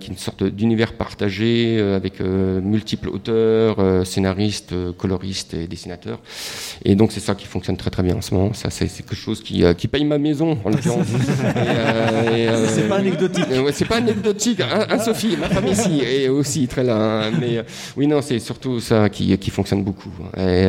qui 0.00 0.06
est 0.06 0.08
une 0.08 0.16
sorte 0.16 0.44
d'univers 0.44 0.92
partagé 0.94 1.80
avec 1.80 2.20
multiples 2.20 3.08
auteurs, 3.08 4.06
scénaristes, 4.06 4.74
coloristes 4.96 5.54
et 5.54 5.66
dessinateurs. 5.66 6.18
Et 6.84 6.94
donc 6.94 7.12
c'est 7.12 7.20
ça 7.20 7.34
qui 7.34 7.46
fonctionne 7.46 7.76
très 7.76 7.90
très 7.90 8.02
bien 8.02 8.16
en 8.16 8.20
ce 8.20 8.34
moment. 8.34 8.52
Ça, 8.52 8.70
c'est 8.70 8.86
quelque 8.88 9.14
chose 9.14 9.42
qui, 9.42 9.64
qui 9.76 9.88
paye 9.88 10.04
ma 10.04 10.18
maison 10.18 10.58
en 10.64 10.70
l'occurrence. 10.70 11.06
Euh, 11.56 12.22
euh, 12.28 12.66
C'est 12.68 12.88
pas 12.88 12.96
anecdotique. 12.96 13.44
euh, 13.50 13.62
ouais, 13.62 13.72
c'est 13.72 13.84
pas 13.84 13.96
anecdotique. 13.96 14.60
Hein, 14.60 14.86
hein, 14.90 14.98
Sophie, 14.98 15.36
ma 15.36 15.48
femme 15.48 15.66
ici 15.66 16.00
est 16.00 16.28
aussi 16.28 16.66
très 16.66 16.84
là. 16.84 16.96
hein, 17.26 17.30
mais 17.38 17.62
oui, 17.96 18.06
non, 18.06 18.20
c'est 18.22 18.38
surtout 18.38 18.80
ça 18.80 19.08
qui, 19.08 19.36
qui 19.38 19.50
fonctionne 19.50 19.82
beaucoup. 19.82 20.10
Et, 20.36 20.66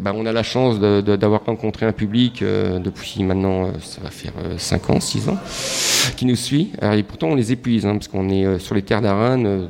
bah, 0.00 0.12
on 0.14 0.26
a 0.26 0.32
la 0.32 0.42
chance 0.42 0.71
d'avoir 0.78 1.44
rencontré 1.44 1.86
un 1.86 1.92
public 1.92 2.42
euh, 2.42 2.78
depuis 2.78 3.22
maintenant, 3.22 3.66
euh, 3.66 3.70
ça 3.80 4.00
va 4.00 4.10
faire 4.10 4.32
5 4.56 4.90
ans, 4.90 5.00
6 5.00 5.28
ans, 5.28 5.38
qui 6.16 6.26
nous 6.26 6.36
suit. 6.36 6.72
Et 6.82 7.02
pourtant, 7.02 7.28
on 7.28 7.34
les 7.34 7.52
épuise, 7.52 7.86
hein, 7.86 7.94
parce 7.94 8.08
qu'on 8.08 8.28
est 8.28 8.44
euh, 8.44 8.58
sur 8.58 8.74
les 8.74 8.82
terres 8.82 9.02
d'Aran. 9.02 9.68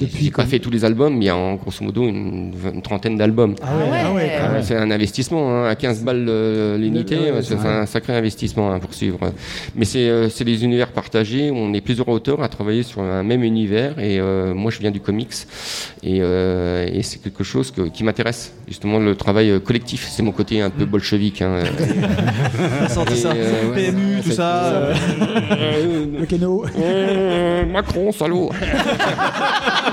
Depuis 0.00 0.24
j'ai 0.24 0.30
pas 0.30 0.46
fait 0.46 0.58
tous 0.60 0.70
les 0.70 0.82
albums, 0.86 1.12
mais 1.14 1.26
il 1.26 1.28
y 1.28 1.30
a 1.30 1.36
en 1.36 1.56
grosso 1.56 1.84
modo 1.84 2.04
une, 2.08 2.54
une 2.72 2.80
trentaine 2.80 3.18
d'albums. 3.18 3.54
Ah 3.62 3.76
ouais, 3.76 3.82
ah 3.92 4.12
ouais, 4.14 4.32
Ah, 4.40 4.48
même. 4.48 4.62
C'est 4.62 4.76
un 4.76 4.90
investissement, 4.90 5.50
hein, 5.64 5.68
à 5.68 5.74
15 5.74 6.02
balles 6.02 6.24
euh, 6.26 6.78
l'unité, 6.78 7.16
Ouais, 7.18 7.30
ouais, 7.32 7.42
c'est 7.42 7.54
un 7.56 7.84
sacré 7.84 8.16
investissement 8.16 8.72
hein, 8.72 8.78
pour 8.78 8.94
suivre. 8.94 9.18
Mais 9.76 9.84
c'est 9.84 10.08
euh, 10.08 10.30
c'est 10.30 10.44
des 10.44 10.64
univers 10.64 10.88
partagés, 10.88 11.50
où 11.50 11.56
on 11.56 11.74
est 11.74 11.82
plusieurs 11.82 12.08
auteurs 12.08 12.42
à 12.42 12.48
travailler 12.48 12.82
sur 12.82 13.02
un 13.02 13.22
même 13.22 13.42
univers, 13.44 13.98
et 13.98 14.18
euh, 14.20 14.54
moi 14.54 14.70
je 14.70 14.78
viens 14.80 14.90
du 14.90 15.00
comics, 15.00 15.34
et, 16.02 16.20
euh, 16.22 16.86
et 16.90 17.02
c'est 17.02 17.22
quelque 17.22 17.44
chose 17.44 17.70
que- 17.70 17.82
qui 17.88 18.04
m'intéresse, 18.04 18.54
justement 18.66 18.98
le 18.98 19.14
travail 19.14 19.50
euh, 19.50 19.58
collectif, 19.60 20.08
c'est 20.10 20.22
mon 20.22 20.32
côté 20.32 20.62
un 20.62 20.70
peu 20.70 20.86
bolchevique. 20.86 21.42
Hein, 21.42 21.56
Et, 22.86 23.16
ça 23.16 23.32
euh, 23.32 23.70
ouais, 23.70 23.90
PMU, 23.90 24.22
tout 24.24 24.30
ça. 24.32 24.64
euh, 24.64 24.94
Le 26.20 26.26
Keno. 26.26 26.64
Euh, 26.78 27.66
Macron, 27.66 28.10
salaud 28.12 28.50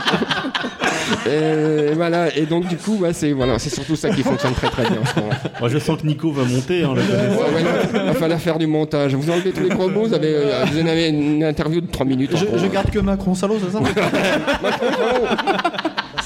et 1.28 1.94
voilà, 1.94 2.36
et 2.36 2.46
donc 2.46 2.68
du 2.68 2.78
coup, 2.78 3.04
c'est 3.14 3.32
voilà, 3.32 3.60
c'est 3.60 3.70
surtout 3.70 3.96
ça 3.96 4.10
qui 4.10 4.24
fonctionne 4.24 4.54
très 4.54 4.70
très 4.70 4.84
bien 4.84 5.02
en 5.02 5.06
ce 5.06 5.20
moment. 5.20 5.34
Moi, 5.60 5.70
je 5.70 5.78
sens 5.78 6.02
que 6.02 6.08
Nico 6.08 6.32
va 6.32 6.44
monter. 6.44 6.84
Hein, 6.84 6.94
le 6.96 7.02
Ouais, 7.02 7.56
ouais, 7.56 7.64
non, 7.64 7.70
il 7.94 8.08
va 8.08 8.14
falloir 8.14 8.40
faire 8.40 8.58
du 8.58 8.68
montage. 8.68 9.14
Vous 9.16 9.30
enlevez 9.30 9.52
tous 9.52 9.64
les 9.64 9.70
gros 9.76 9.90
mots, 9.90 10.06
vous, 10.06 10.14
avez, 10.14 10.34
euh, 10.36 10.66
vous 10.72 10.82
en 10.82 10.88
avez 10.88 11.10
une 11.10 11.44
interview 11.44 11.82
de 11.82 11.88
3 11.88 12.06
minutes. 12.06 12.32
Je, 12.36 12.68
garde 12.68 12.90
que 12.90 13.00
Macron 13.00 13.36
salaud, 13.36 13.58
c'est 13.64 13.72
ça 13.72 13.80
Macron, 14.64 14.88
salaud. 14.92 15.26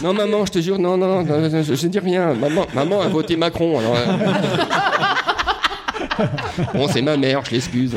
Non, 0.03 0.13
maman, 0.13 0.45
je 0.45 0.51
te 0.51 0.59
jure, 0.59 0.77
non, 0.77 0.97
non, 0.97 1.23
non, 1.23 1.49
je, 1.63 1.75
je 1.75 1.87
dis 1.87 1.99
rien. 1.99 2.33
Maman, 2.33 2.65
maman 2.73 3.01
a 3.01 3.07
voté 3.07 3.35
Macron. 3.35 3.79
Alors, 3.79 3.95
euh. 3.95 4.05
Bon, 6.73 6.87
c'est 6.87 7.01
ma 7.01 7.17
mère, 7.17 7.41
je 7.45 7.51
l'excuse. 7.51 7.95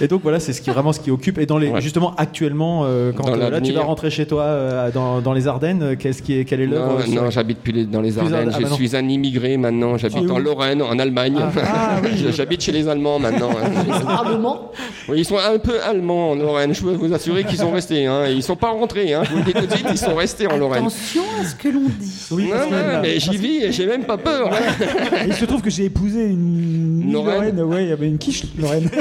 Et 0.00 0.08
donc 0.08 0.22
voilà, 0.22 0.40
c'est 0.40 0.52
ce 0.52 0.60
qui 0.62 0.70
vraiment 0.70 0.92
ce 0.92 1.00
qui 1.00 1.10
occupe. 1.10 1.38
Et 1.38 1.46
dans 1.46 1.58
les 1.58 1.68
Ouais. 1.70 1.80
justement 1.80 2.14
actuellement, 2.16 2.82
euh, 2.84 3.12
quand 3.12 3.28
euh, 3.28 3.50
là 3.50 3.60
tu 3.60 3.72
vas 3.72 3.82
rentrer 3.82 4.10
chez 4.10 4.26
toi 4.26 4.42
euh, 4.44 4.90
dans, 4.90 5.20
dans 5.20 5.32
les 5.32 5.46
Ardennes, 5.46 5.96
qu'est-ce 5.98 6.22
qui 6.22 6.38
est 6.38 6.44
quelle 6.44 6.60
est 6.62 6.66
l'œuvre 6.66 7.00
Non, 7.08 7.22
non 7.24 7.30
j'habite 7.30 7.58
plus 7.58 7.72
les- 7.72 7.84
dans 7.84 8.00
les 8.00 8.18
Ardennes. 8.18 8.34
Ardennes, 8.34 8.52
ah 8.54 8.58
je 8.60 8.64
bah 8.66 8.74
suis 8.74 8.96
un 8.96 9.08
immigré 9.08 9.56
maintenant. 9.56 9.96
J'habite 9.98 10.26
Ah, 10.28 10.32
en 10.32 10.38
Lorraine, 10.38 10.82
en 10.82 10.98
Allemagne. 10.98 11.36
Ah, 11.40 12.00
oui. 12.02 12.26
J'habite 12.34 12.62
chez 12.62 12.72
les 12.72 12.88
Allemands 12.88 13.18
maintenant. 13.18 13.50
hein. 13.50 14.24
Allemand 14.26 14.70
Oui, 15.08 15.18
ils 15.18 15.24
sont 15.24 15.36
un 15.38 15.58
peu 15.58 15.80
allemands 15.82 16.30
en 16.30 16.34
Lorraine. 16.34 16.74
Je 16.74 16.82
peux 16.82 16.92
vous 16.92 17.12
assurer 17.12 17.44
qu'ils 17.44 17.58
sont 17.58 17.70
restés. 17.70 18.06
Hein. 18.06 18.26
Ils 18.28 18.42
sont 18.42 18.56
pas 18.56 18.70
rentrés. 18.70 19.12
Hein. 19.14 19.22
Je 19.24 19.30
vous 19.32 19.38
le 19.38 19.44
dis 19.44 19.52
tout 19.52 19.66
de 19.66 19.70
suite, 19.72 19.86
ils 19.90 19.98
sont 19.98 20.14
restés 20.14 20.46
en 20.46 20.56
Lorraine. 20.56 20.82
Attention 20.82 21.22
à 21.40 21.44
ce 21.44 21.54
que 21.54 21.68
l'on 21.68 21.80
dit. 21.98 22.26
Oui, 22.30 22.48
non, 22.48 22.70
non, 22.70 23.00
mais 23.02 23.18
j'y 23.20 23.36
vis 23.36 23.64
et 23.64 23.72
j'ai 23.72 23.86
même 23.86 24.04
pas 24.04 24.16
peur. 24.16 24.50
hein. 24.52 25.16
Il 25.26 25.34
se 25.34 25.44
trouve 25.44 25.60
que 25.62 25.70
j'ai 25.70 25.84
épousé 25.84 26.24
une 26.26 27.10
Lorraine. 27.12 27.56
Lorraine, 27.56 27.62
ouais, 27.62 27.84
il 27.84 27.88
y 27.90 27.92
avait 27.92 28.06
une 28.08 28.18
quiche 28.18 28.44
Lorraine. 28.58 28.88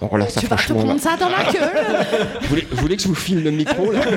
Alors 0.00 0.18
là, 0.18 0.26
ça 0.28 0.40
tu 0.40 0.46
vas 0.46 0.56
te 0.56 0.72
prendre 0.72 1.00
ça 1.00 1.16
dans 1.18 1.28
la 1.28 1.44
gueule. 1.52 2.06
Vous 2.42 2.48
voulez, 2.48 2.66
vous 2.70 2.76
voulez 2.78 2.96
que 2.96 3.02
je 3.02 3.08
vous 3.08 3.14
file 3.14 3.42
le 3.44 3.50
micro 3.50 3.90
là 3.92 4.00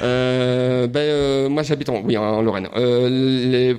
Euh, 0.00 0.86
ben, 0.86 1.00
euh, 1.00 1.48
Moi 1.48 1.64
j'habite 1.64 1.88
en, 1.88 2.00
oui, 2.04 2.16
en 2.16 2.40
Lorraine. 2.40 2.68
Euh, 2.76 3.74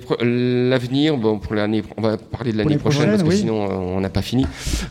L'avenir, 0.70 1.16
bon, 1.16 1.38
pour 1.38 1.54
l'année, 1.54 1.82
on 1.96 2.02
va 2.02 2.16
parler 2.18 2.52
de 2.52 2.58
l'année 2.58 2.76
prochaine, 2.76 3.08
parce 3.10 3.22
que 3.22 3.28
oui. 3.28 3.38
sinon 3.38 3.54
on 3.96 4.00
n'a 4.00 4.10
pas 4.10 4.20
fini. 4.22 4.46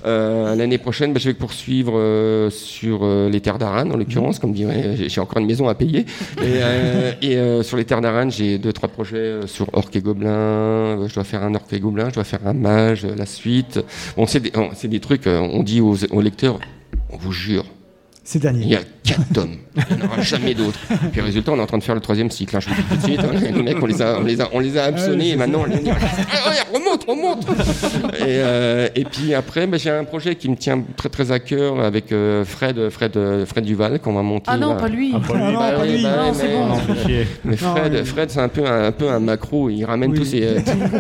Euh, 0.06 0.56
l'année 0.56 0.80
prochaine, 0.80 1.14
ben, 1.14 1.20
je 1.20 1.30
vais 1.30 1.34
poursuivre 1.36 1.94
euh, 1.96 2.50
sur 2.50 3.02
euh, 3.04 3.30
les 3.30 3.42
terres 3.42 3.60
d'Aran 3.60 3.90
en 3.92 3.98
l'occurrence, 3.98 4.40
comme 4.40 4.54
dirait, 4.54 4.96
j'ai- 5.08 5.20
encore 5.22 5.38
une 5.40 5.46
maison 5.48 5.68
à 5.68 5.76
payer. 5.76 6.00
Et, 6.40 6.60
euh, 6.62 7.12
et, 7.22 7.38
euh, 7.38 7.62
sur 7.64 7.78
les 7.78 7.86
terres 7.86 8.02
d'Aran, 8.02 8.30
j'ai 8.30 8.58
deux 8.58 8.74
trois 8.74 8.90
projets 8.90 9.18
euh, 9.18 9.48
sur 9.48 9.68
Orc 9.74 9.90
et 9.94 10.02
Gobelin. 10.02 10.30
Euh, 10.30 11.08
Je 11.08 11.14
dois 11.14 11.24
faire 11.26 11.44
un 11.44 11.54
Orc 11.54 11.66
et 11.72 11.80
Gobelin, 11.80 12.10
je 12.10 12.16
dois 12.16 12.24
faire 12.24 12.40
un 12.46 12.54
Mage, 12.54 13.06
euh, 13.06 13.14
la 13.16 13.26
suite. 13.26 13.80
Bon, 14.18 14.26
c'est 14.26 14.42
des, 14.90 15.00
trucs. 15.00 15.28
euh, 15.28 15.40
On 15.40 15.64
dit 15.64 15.82
aux, 15.82 15.96
aux 16.12 16.22
lecteurs, 16.22 16.60
on 17.10 17.18
vous 17.18 17.32
jure. 17.32 17.66
C'est 18.24 18.40
le 18.40 18.44
dernier. 18.44 18.64
Il 18.64 18.70
y 18.72 18.76
a 18.76 18.82
quatre 19.04 19.34
tomes. 19.34 19.56
Il 19.90 19.96
n'y 19.98 20.04
en 20.04 20.06
aura 20.08 20.22
jamais 20.22 20.54
d'autres. 20.54 20.80
Puis 21.12 21.22
résultat, 21.22 21.52
on 21.52 21.58
est 21.58 21.62
en 21.62 21.66
train 21.66 21.78
de 21.78 21.84
faire 21.84 21.96
le 21.96 22.02
troisième 22.02 22.30
cycle. 22.32 22.56
hein, 22.56 22.60
je 22.60 22.70
vous 22.70 22.76
le 22.76 22.82
dis 22.82 23.16
tout 23.18 23.28
de 23.28 23.38
suite. 23.38 23.46
hein. 23.48 23.52
Les 23.56 23.64
mecs, 23.64 23.82
on 23.82 23.86
les 23.86 24.02
a, 24.02 24.18
on 24.20 24.24
les 24.24 24.42
a, 24.42 24.50
on 24.54 24.60
les 24.60 24.78
a 24.78 24.84
hameçonnés 24.86 25.30
et 25.30 25.36
maintenant, 25.36 25.62
on 25.62 25.66
les 25.66 25.80
dit, 25.80 25.90
Ah 25.92 26.50
ouais, 26.50 26.78
remonte, 26.80 27.04
remonte. 27.06 27.46
Et, 28.20 28.24
euh, 28.28 28.88
et 28.96 29.04
puis 29.06 29.34
après, 29.34 29.68
ben, 29.68 29.80
j'ai 29.80 29.90
un 29.92 30.04
projet 30.04 30.36
qui 30.36 30.50
me 30.50 30.56
tient 30.56 30.84
très 30.96 31.10
très 31.10 31.32
à 31.32 31.40
cœur 31.40 31.80
avec 31.82 32.12
euh, 32.12 32.44
Fred, 32.46 32.90
Fred, 32.90 33.18
Fred 33.46 33.66
Duval 33.66 34.00
qu'on 34.00 34.14
va 34.14 34.22
monter. 34.22 34.46
Ah 34.48 34.58
non, 34.58 34.70
là. 34.70 34.76
pas 34.76 34.88
lui. 34.88 35.12
Ah, 35.14 35.18
non, 35.38 35.54
Bah 35.60 35.72
pas 35.78 35.86
lui. 35.86 36.04
bah 36.04 36.10
Non, 36.18 36.30
oui, 36.32 36.38
c'est 36.40 36.48
mais- 36.48 36.54
bon. 36.54 36.66
Non, 36.68 36.76
fait 36.76 37.08
chier. 37.08 37.28
Mais 37.44 37.52
Non, 37.62 37.76
Fred, 37.76 37.94
oui. 37.94 38.06
Fred 38.06 38.30
c'est 38.32 38.40
un 38.40 38.48
peu 38.50 38.66
un, 38.66 38.86
un 38.88 38.92
peu 38.92 39.10
un 39.10 39.20
macro. 39.20 39.70
Il 39.70 39.84
ramène 39.86 40.12
Oui. 40.12 40.20
tous 40.20 40.26
ses, 40.26 40.44
euh, 40.44 40.60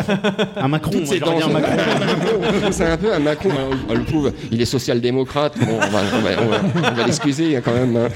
Un 0.58 0.68
Macron, 0.68 0.92
toutes 0.92 1.08
ses 1.08 1.20
dents. 1.20 1.38
c'est 2.72 2.86
un 2.86 2.98
peu 2.98 3.14
un 3.14 3.20
Macron. 3.20 3.50
hein. 3.50 3.94
Le 3.94 4.04
pauvre, 4.04 4.32
il 4.52 4.62
est 4.62 4.66
social-démocrate. 4.66 5.54
Bon, 5.60 5.76
on 5.76 5.80
va, 5.90 6.00
on 6.16 6.20
va, 6.22 6.30
on 6.42 6.48
va- 6.48 6.90
on 6.92 6.96
va 6.96 7.06
l'excuser 7.06 7.58
hein, 7.58 7.62
quand 7.64 7.74
même. 7.74 7.96
hein. 7.98 8.08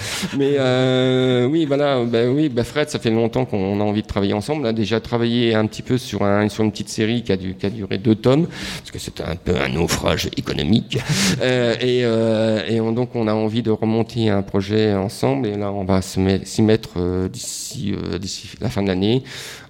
Mais 0.53 0.59
euh, 0.59 1.45
oui, 1.47 1.65
voilà. 1.65 2.03
Ben 2.05 2.29
oui, 2.29 2.49
ben 2.49 2.63
Fred, 2.63 2.89
ça 2.89 2.99
fait 2.99 3.09
longtemps 3.09 3.45
qu'on 3.45 3.79
a 3.79 3.83
envie 3.83 4.01
de 4.03 4.07
travailler 4.07 4.33
ensemble. 4.33 4.63
On 4.65 4.69
a 4.69 4.73
déjà 4.73 4.99
travaillé 4.99 5.55
un 5.55 5.65
petit 5.65 5.81
peu 5.81 5.97
sur, 5.97 6.23
un, 6.23 6.47
sur 6.49 6.63
une 6.63 6.71
petite 6.71 6.89
série 6.89 7.23
qui 7.23 7.31
a, 7.31 7.37
du, 7.37 7.55
qui 7.55 7.65
a 7.65 7.69
duré 7.69 7.97
deux 7.97 8.15
tomes, 8.15 8.47
parce 8.79 8.91
que 8.91 8.99
c'était 8.99 9.23
un 9.23 9.35
peu 9.35 9.55
un 9.57 9.69
naufrage 9.69 10.29
économique. 10.37 10.97
Euh, 11.41 11.73
et 11.81 12.01
euh, 12.05 12.61
et 12.69 12.79
on- 12.79 12.91
donc, 12.91 13.15
on 13.15 13.27
a 13.27 13.33
envie 13.33 13.63
de 13.63 13.71
remonter 13.71 14.29
un 14.29 14.43
projet 14.43 14.93
ensemble. 14.93 15.47
Et 15.47 15.55
là, 15.57 15.71
on 15.71 15.83
va 15.83 16.01
s'y 16.01 16.61
mettre 16.61 16.89
euh, 16.97 17.27
d'ici 17.27 17.93
euh, 17.93 18.17
d'ici 18.19 18.47
la 18.61 18.69
fin 18.69 18.81
de 18.83 18.87
l'année. 18.87 19.23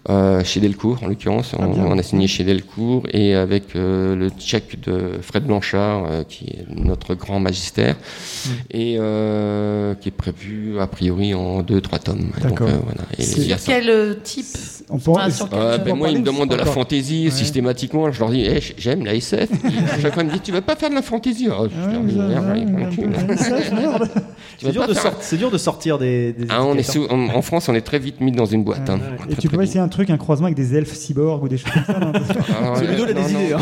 Euh, 0.09 0.43
chez 0.43 0.59
Delcourt, 0.59 0.97
en 1.01 1.07
l'occurrence, 1.07 1.53
on, 1.57 1.65
bien. 1.71 1.85
on 1.85 1.97
a 1.97 2.03
signé 2.03 2.27
chez 2.27 2.43
Delcourt 2.43 3.03
et 3.13 3.35
avec 3.35 3.73
euh, 3.77 4.17
le 4.17 4.29
tchèque 4.31 4.81
de 4.81 5.11
Fred 5.21 5.45
Blanchard, 5.45 6.03
euh, 6.09 6.23
qui 6.27 6.43
est 6.47 6.65
notre 6.69 7.15
grand 7.15 7.39
magistère, 7.39 7.95
et 8.69 8.97
euh, 8.99 9.95
qui 9.95 10.09
est 10.09 10.11
prévu 10.11 10.77
a 10.81 10.87
priori 10.87 11.33
en 11.33 11.61
deux 11.61 11.79
trois 11.79 11.99
tomes. 11.99 12.31
Donc, 12.41 12.49
D'accord. 12.51 12.67
euh, 12.67 12.79
voilà. 12.83 13.01
Et. 13.17 13.55
Quel 13.65 14.17
type 14.23 14.45
On 14.89 14.97
peut- 14.99 15.11
Ah, 15.17 15.31
sur 15.31 15.47
quel- 15.49 15.57
Euh, 15.57 15.77
on 15.79 15.85
ben 15.85 15.95
moi, 15.95 16.09
ils 16.09 16.15
me 16.17 16.19
de- 16.19 16.25
demandent 16.25 16.51
de 16.51 16.55
la 16.55 16.65
fantaisie 16.65 17.25
Ouais. 17.25 17.31
systématiquement. 17.31 18.11
Je 18.11 18.19
leur 18.19 18.29
dis, 18.29 18.41
eh, 18.45 18.59
j'aime 18.77 19.05
la 19.05 19.15
SF. 19.15 19.49
Et 19.51 19.55
à 19.93 19.99
chaque 20.01 20.13
fois, 20.13 20.23
ils 20.23 20.27
me 20.27 20.31
disent, 20.33 20.41
tu 20.43 20.51
vas 20.51 20.61
pas 20.61 20.75
faire 20.75 20.89
de 20.89 20.95
la 20.95 21.01
fantaisie? 21.01 21.47
Ah, 21.49 21.63
C'est 24.59 24.71
dur, 24.71 24.87
de 24.87 24.93
faire- 24.93 25.01
sort- 25.03 25.17
c'est 25.21 25.37
dur 25.37 25.51
de 25.51 25.57
sortir 25.57 25.97
des. 25.97 26.33
des 26.33 26.45
Ah, 26.49 26.63
on 26.63 26.75
est 26.75 26.79
étiquettes, 26.81 27.03
sous- 27.09 27.13
en, 27.13 27.29
en 27.29 27.41
France, 27.41 27.67
on 27.69 27.73
est 27.75 27.81
très 27.81 27.99
vite 27.99 28.21
mis 28.21 28.31
dans 28.31 28.45
une 28.45 28.63
boîte. 28.63 28.89
hein. 28.89 28.99
Et 29.29 29.33
Très, 29.33 29.41
tu 29.41 29.49
peux 29.49 29.61
essayer 29.61 29.79
un 29.79 29.87
truc, 29.93 30.09
un 30.09 30.17
croisement 30.17 30.47
avec 30.47 30.57
des 30.57 30.75
elfes 30.75 30.93
cyborgs 30.93 31.43
ou 31.43 31.47
des 31.47 31.57
choses 31.57 31.71
comme 31.73 31.85
ça 31.85 31.99
non 31.99 32.11
Alors, 32.59 32.77
C'est 32.77 32.87
Ludo, 32.87 33.05
il 33.07 33.11
a 33.11 33.13
non, 33.13 33.25
des 33.27 33.31
idées, 33.33 33.53
hein. 33.53 33.59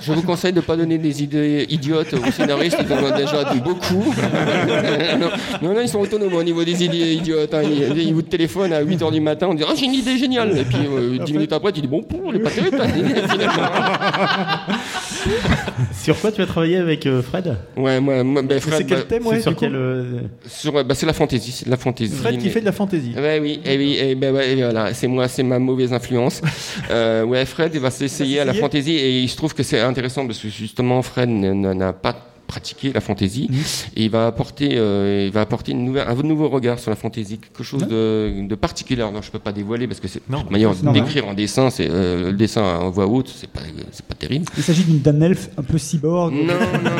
Je 0.00 0.12
vous 0.12 0.22
conseille 0.22 0.52
de 0.52 0.58
ne 0.58 0.62
pas 0.62 0.76
donner 0.76 0.98
des 0.98 1.22
idées 1.22 1.66
idiotes 1.70 2.12
aux 2.14 2.30
scénaristes, 2.30 2.76
ils 2.80 2.92
en 2.92 2.96
ont 3.12 3.16
déjà 3.16 3.44
dit 3.52 3.60
beaucoup. 3.60 4.04
non, 5.20 5.28
non, 5.62 5.74
non, 5.74 5.80
ils 5.80 5.88
sont 5.88 6.00
autonomes 6.00 6.34
au 6.34 6.42
niveau 6.42 6.62
des 6.64 6.84
idées 6.84 7.14
idiotes. 7.14 7.52
hein. 7.54 7.62
Ils, 7.64 7.98
ils 7.98 8.14
vous 8.14 8.22
téléphonent 8.22 8.72
à 8.72 8.82
8h 8.82 9.12
du 9.12 9.20
matin, 9.20 9.48
on 9.50 9.54
dit 9.54 9.64
Ah, 9.68 9.72
j'ai 9.76 9.86
une 9.86 9.94
idée 9.94 10.16
géniale. 10.18 10.56
Et 10.58 10.64
puis 10.64 10.78
euh, 10.86 11.18
10 11.24 11.32
minutes 11.32 11.52
après, 11.52 11.72
tu 11.72 11.80
dis 11.80 11.88
Bon, 11.88 12.02
pour, 12.02 12.20
elle 12.30 12.36
est 12.36 12.40
pas 12.40 12.50
terrible, 12.50 12.76
ta 12.76 12.86
idée, 12.86 13.14
finalement. 13.28 13.62
Sur 15.92 16.20
quoi 16.20 16.32
tu 16.32 16.40
vas 16.40 16.46
travailler 16.46 16.76
avec 16.76 17.06
euh, 17.06 17.22
Fred? 17.22 17.56
Ouais, 17.76 18.00
moi, 18.00 18.22
moi 18.22 18.42
ben, 18.42 18.60
Fred, 18.60 18.74
C'est 18.78 18.84
quel 18.84 18.98
bah, 18.98 19.04
thème, 19.08 19.22
C'est 19.24 19.28
ouais, 19.28 19.40
sur 19.40 19.56
quel. 19.56 19.74
euh, 19.74 20.20
sur, 20.46 20.84
bah, 20.84 20.94
c'est 20.94 21.06
la 21.06 21.12
fantaisie, 21.12 21.64
la 21.66 21.76
fantaisie. 21.76 22.14
Fred 22.14 22.38
qui 22.38 22.50
fait 22.50 22.60
de 22.60 22.66
la 22.66 22.72
fantaisie. 22.72 23.14
Ouais, 23.16 23.38
oui, 23.40 23.60
et 23.64 23.76
oui, 23.76 23.96
et 23.98 24.14
ben 24.14 24.34
ouais, 24.34 24.52
et 24.52 24.56
voilà, 24.56 24.92
c'est 24.94 25.06
moi, 25.06 25.28
c'est 25.28 25.42
ma 25.42 25.58
mauvaise 25.58 25.92
influence. 25.92 26.40
Euh, 26.90 27.24
ouais, 27.24 27.44
Fred, 27.46 27.70
il 27.74 27.80
va 27.80 27.90
s'essayer 27.90 28.40
à 28.40 28.44
la 28.44 28.52
fantaisie 28.52 28.92
et 28.92 29.20
il 29.20 29.28
se 29.28 29.36
trouve 29.36 29.54
que 29.54 29.62
c'est 29.62 29.80
intéressant 29.80 30.26
parce 30.26 30.38
que 30.38 30.48
justement, 30.48 31.00
Fred 31.02 31.28
n'a 31.30 31.92
pas 31.92 32.14
pratiqué 32.46 32.92
la 32.92 33.00
fantaisie 33.00 33.48
et 33.96 34.04
il 34.04 34.10
va 34.10 34.26
apporter, 34.26 34.70
euh, 34.74 35.24
il 35.26 35.32
va 35.32 35.40
apporter 35.40 35.72
une 35.72 35.84
nouvelle, 35.84 36.06
un 36.08 36.14
nouveau 36.22 36.48
regard 36.48 36.78
sur 36.78 36.90
la 36.90 36.96
fantaisie, 36.96 37.38
quelque 37.38 37.62
chose 37.62 37.86
de, 37.86 38.46
de 38.46 38.54
particulier. 38.54 39.02
Alors, 39.02 39.22
je 39.22 39.30
peux 39.30 39.38
pas 39.38 39.52
dévoiler 39.52 39.86
parce 39.86 40.00
que 40.00 40.08
c'est 40.08 40.20
Non, 40.28 40.44
manière 40.50 40.74
d'écrire 40.74 41.26
en 41.26 41.34
dessin, 41.34 41.70
c'est 41.70 41.88
euh, 41.90 42.30
le 42.30 42.36
dessin 42.36 42.62
en 42.62 42.90
voix 42.90 43.06
haute, 43.06 43.32
c'est 43.34 43.50
pas, 43.50 43.60
c'est 43.92 44.04
pas 44.06 44.14
terrible. 44.14 44.44
Il 44.56 44.62
s'agit 44.62 44.84
d'une 44.84 45.00
d'un 45.00 45.20
elfe 45.20 45.50
un 45.56 45.62
peu 45.62 45.78
cyborg. 45.78 46.32
Non, 46.34 46.44
non, 46.44 46.82
non. 46.82 46.90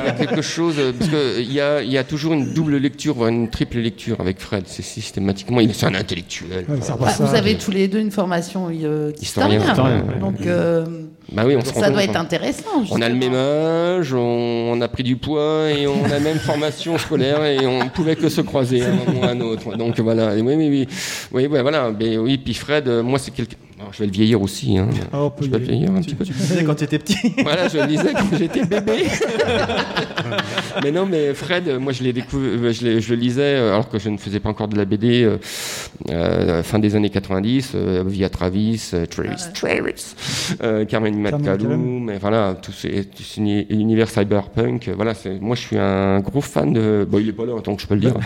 Il 0.00 0.06
y 0.06 0.08
a 0.08 0.12
quelque 0.12 0.42
chose, 0.42 0.74
euh, 0.78 0.92
parce 0.98 1.10
qu'il 1.10 1.52
y 1.52 1.60
a, 1.60 1.82
il 1.82 1.90
y 1.90 1.98
a 1.98 2.04
toujours 2.04 2.32
une 2.32 2.52
double 2.54 2.76
lecture, 2.76 3.14
voire 3.14 3.28
une 3.28 3.48
triple 3.50 3.78
lecture 3.78 4.20
avec 4.20 4.38
Fred. 4.40 4.64
C'est 4.66 4.82
systématiquement, 4.82 5.60
il 5.60 5.70
est 5.70 5.84
un 5.84 5.94
intellectuel. 5.94 6.64
Ouais, 6.68 6.80
ça 6.80 6.96
Bah, 6.98 7.12
vous 7.18 7.34
avez 7.34 7.56
tous 7.56 7.70
les 7.70 7.88
deux 7.88 7.98
une 8.00 8.10
formation 8.10 8.68
euh, 8.70 9.12
Historien. 9.20 9.58
d'historien. 9.58 9.98
Historien, 9.98 10.18
Donc 10.20 10.46
euh, 10.46 10.84
Bah 11.32 11.44
oui, 11.46 11.56
on 11.56 11.64
se 11.64 11.72
ça 11.72 11.90
doit 11.90 12.04
être 12.04 12.16
intéressant. 12.16 12.84
On 12.90 13.00
a 13.00 13.08
le 13.08 13.14
même 13.14 13.34
âge, 13.34 14.12
on, 14.12 14.72
on 14.72 14.80
a 14.80 14.88
pris 14.88 15.02
du 15.02 15.16
poids 15.16 15.70
et 15.70 15.86
on 15.86 16.04
a 16.04 16.08
la 16.08 16.20
même 16.20 16.38
formation 16.50 16.98
scolaire 16.98 17.44
et 17.44 17.66
on 17.66 17.88
pouvait 17.88 18.16
que 18.16 18.28
se 18.28 18.42
croiser 18.42 18.84
à 18.84 18.88
un 18.88 18.92
moment 18.92 19.20
ou 19.20 19.24
à 19.24 19.28
un 19.28 19.40
autre. 19.40 19.76
Donc 19.76 19.98
voilà, 20.00 20.36
Et 20.36 20.42
oui, 20.42 20.54
oui, 20.54 20.88
oui, 21.32 21.46
oui, 21.50 21.60
voilà. 21.60 21.90
Mais 21.98 22.18
oui, 22.18 22.38
puis 22.38 22.54
Fred, 22.54 22.86
euh, 22.88 23.02
moi 23.02 23.18
c'est 23.18 23.30
quelqu'un. 23.30 23.56
Alors, 23.82 23.92
Je 23.92 23.98
vais 24.00 24.06
le 24.06 24.12
vieillir 24.12 24.40
aussi. 24.40 24.78
Hein. 24.78 24.88
Ah, 25.12 25.28
Je 25.40 25.46
vais 25.48 25.58
le 25.58 25.64
vieillir 25.64 25.90
un 25.90 26.00
petit 26.00 26.14
peu. 26.14 26.24
tu 26.24 26.32
le 26.32 26.38
disais 26.38 26.64
quand 26.64 26.74
tu 26.74 26.84
étais 26.84 26.98
petit. 26.98 27.16
Voilà, 27.42 27.68
je 27.68 27.78
le 27.78 27.86
disais 27.86 28.12
quand 28.12 28.36
j'étais 28.38 28.64
bébé. 28.64 29.04
mais 30.82 30.90
non, 30.92 31.06
mais 31.06 31.34
Fred, 31.34 31.68
euh, 31.68 31.78
moi 31.78 31.92
je 31.92 32.02
l'ai 32.02 32.12
découvert, 32.12 32.72
je, 32.72 32.84
l'ai- 32.84 33.00
je 33.00 33.10
le 33.14 33.20
lisais 33.20 33.42
euh, 33.56 33.72
alors 33.72 33.88
que 33.88 33.98
je 33.98 34.08
ne 34.08 34.16
faisais 34.16 34.40
pas 34.40 34.48
encore 34.48 34.68
de 34.68 34.76
la 34.76 34.84
BD 34.84 35.22
euh, 35.24 35.36
euh, 36.10 36.62
fin 36.62 36.78
des 36.78 36.94
années 36.96 37.10
90 37.10 37.72
euh, 37.74 38.04
via 38.06 38.28
Travis, 38.28 38.90
euh, 38.94 39.06
Travis, 39.06 39.42
Travis, 39.54 40.14
euh, 40.62 40.84
Carmen 40.84 41.14
McCallum. 41.18 42.04
mais 42.04 42.18
voilà, 42.18 42.54
tout 42.60 42.72
ces 42.72 43.04
tout 43.04 43.22
cet 43.22 43.36
uni- 43.38 43.66
univers 43.70 44.08
cyberpunk. 44.08 44.88
euh, 44.88 44.92
Voilà, 44.96 45.14
c'est, 45.14 45.40
moi 45.40 45.56
je 45.56 45.60
suis 45.60 45.78
un 45.78 46.20
gros 46.20 46.40
fan 46.40 46.72
de. 46.72 47.06
Bon, 47.08 47.18
il 47.18 47.28
est 47.28 47.32
pas 47.32 47.44
là, 47.46 47.60
donc 47.62 47.80
je 47.80 47.86
peux 47.86 47.94
le 47.94 48.00
dire. 48.00 48.14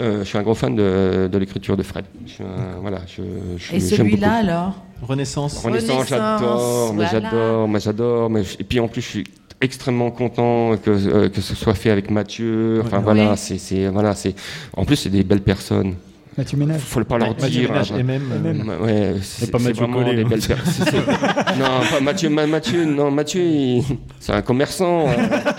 Euh, 0.00 0.20
je 0.20 0.24
suis 0.28 0.38
un 0.38 0.42
gros 0.42 0.54
fan 0.54 0.74
de, 0.76 1.28
de 1.30 1.38
l'écriture 1.38 1.76
de 1.76 1.82
Fred. 1.82 2.04
Je 2.26 2.32
suis 2.32 2.44
un- 2.44 2.80
voilà, 2.80 3.00
je, 3.06 3.22
je, 3.56 3.74
Et 3.74 3.80
celui-là 3.80 4.32
alors? 4.32 4.84
Renaissance. 5.02 5.62
Renaissance, 5.64 6.08
j'adore, 6.08 6.92
mais 6.94 7.04
voilà. 7.04 7.10
j'adore, 7.30 7.68
mais 7.68 7.80
j'adore. 7.80 8.30
Mais 8.30 8.42
et 8.58 8.64
puis 8.64 8.80
en 8.80 8.88
plus, 8.88 9.00
je 9.02 9.08
suis 9.08 9.24
extrêmement 9.60 10.10
content 10.10 10.76
que, 10.76 10.90
euh, 10.90 11.28
que 11.28 11.40
ce 11.40 11.54
soit 11.54 11.74
fait 11.74 11.90
avec 11.90 12.10
Mathieu. 12.10 12.82
Enfin 12.84 12.98
Ouais. 12.98 13.02
voilà, 13.04 13.30
Ouais. 13.30 13.36
c'est 13.36 13.58
c'est 13.58 13.88
voilà, 13.88 14.14
c'est. 14.14 14.34
En 14.76 14.84
plus, 14.84 14.96
c'est 14.96 15.10
des 15.10 15.24
belles 15.24 15.42
personnes. 15.42 15.94
Mathieu 16.36 16.56
Ménage. 16.56 16.80
Faut 16.82 17.00
le 17.00 17.04
pas 17.04 17.18
leur 17.18 17.30
Mathieu 17.30 17.48
dire. 17.48 17.68
Ménage 17.72 17.90
hein. 17.90 17.96
et 17.98 18.02
même. 18.04 18.22
euh, 18.32 18.38
même. 18.38 18.62
Ma- 18.62 18.76
Ouais, 18.76 19.14
c'est 19.22 19.50
pas 19.50 19.58
Mathieu 19.58 19.86
Collet, 19.88 20.14
des 20.14 20.22
hein. 20.22 20.26
belles 20.28 20.40
personnes. 20.40 20.84
non, 21.58 21.80
pas 21.90 22.00
Mathieu. 22.00 22.28
Ma- 22.30 22.46
Mathieu, 22.46 22.84
non, 22.84 23.10
Mathieu, 23.10 23.42
il- 23.42 23.82
c'est 24.20 24.32
un 24.32 24.42
commerçant. 24.42 25.08
hein. 25.08 25.14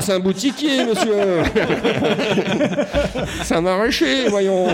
C'est 0.00 0.12
un, 0.12 0.20
boutiquier, 0.20 0.84
monsieur. 0.84 1.42
c'est 3.42 3.54
un 3.54 3.60
maraîcher, 3.60 4.28
voyons. 4.28 4.66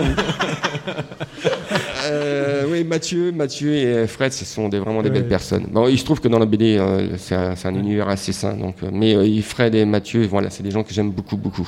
Euh, 2.05 2.65
oui, 2.69 2.83
Mathieu, 2.83 3.31
Mathieu 3.31 3.73
et 3.73 4.07
Fred, 4.07 4.31
ce 4.33 4.43
sont 4.45 4.67
des, 4.69 4.79
vraiment 4.79 5.01
des 5.01 5.09
Ouais. 5.09 5.15
belles 5.15 5.27
personnes. 5.27 5.67
Bon, 5.71 5.87
il 5.87 5.97
se 5.99 6.03
trouve 6.05 6.19
que 6.19 6.27
dans 6.27 6.39
la 6.39 6.45
BD, 6.45 6.77
euh, 6.77 7.07
c'est 7.17 7.35
un, 7.35 7.75
univers 7.75 8.09
assez 8.09 8.33
sain. 8.33 8.53
Donc, 8.53 8.75
euh, 8.83 8.89
mais 8.91 9.15
euh, 9.15 9.41
Fred 9.41 9.75
et 9.75 9.85
Mathieu, 9.85 10.25
voilà, 10.27 10.49
c'est 10.49 10.63
des 10.63 10.71
gens 10.71 10.83
que 10.83 10.93
j'aime 10.93 11.11
beaucoup, 11.11 11.37
beaucoup, 11.37 11.67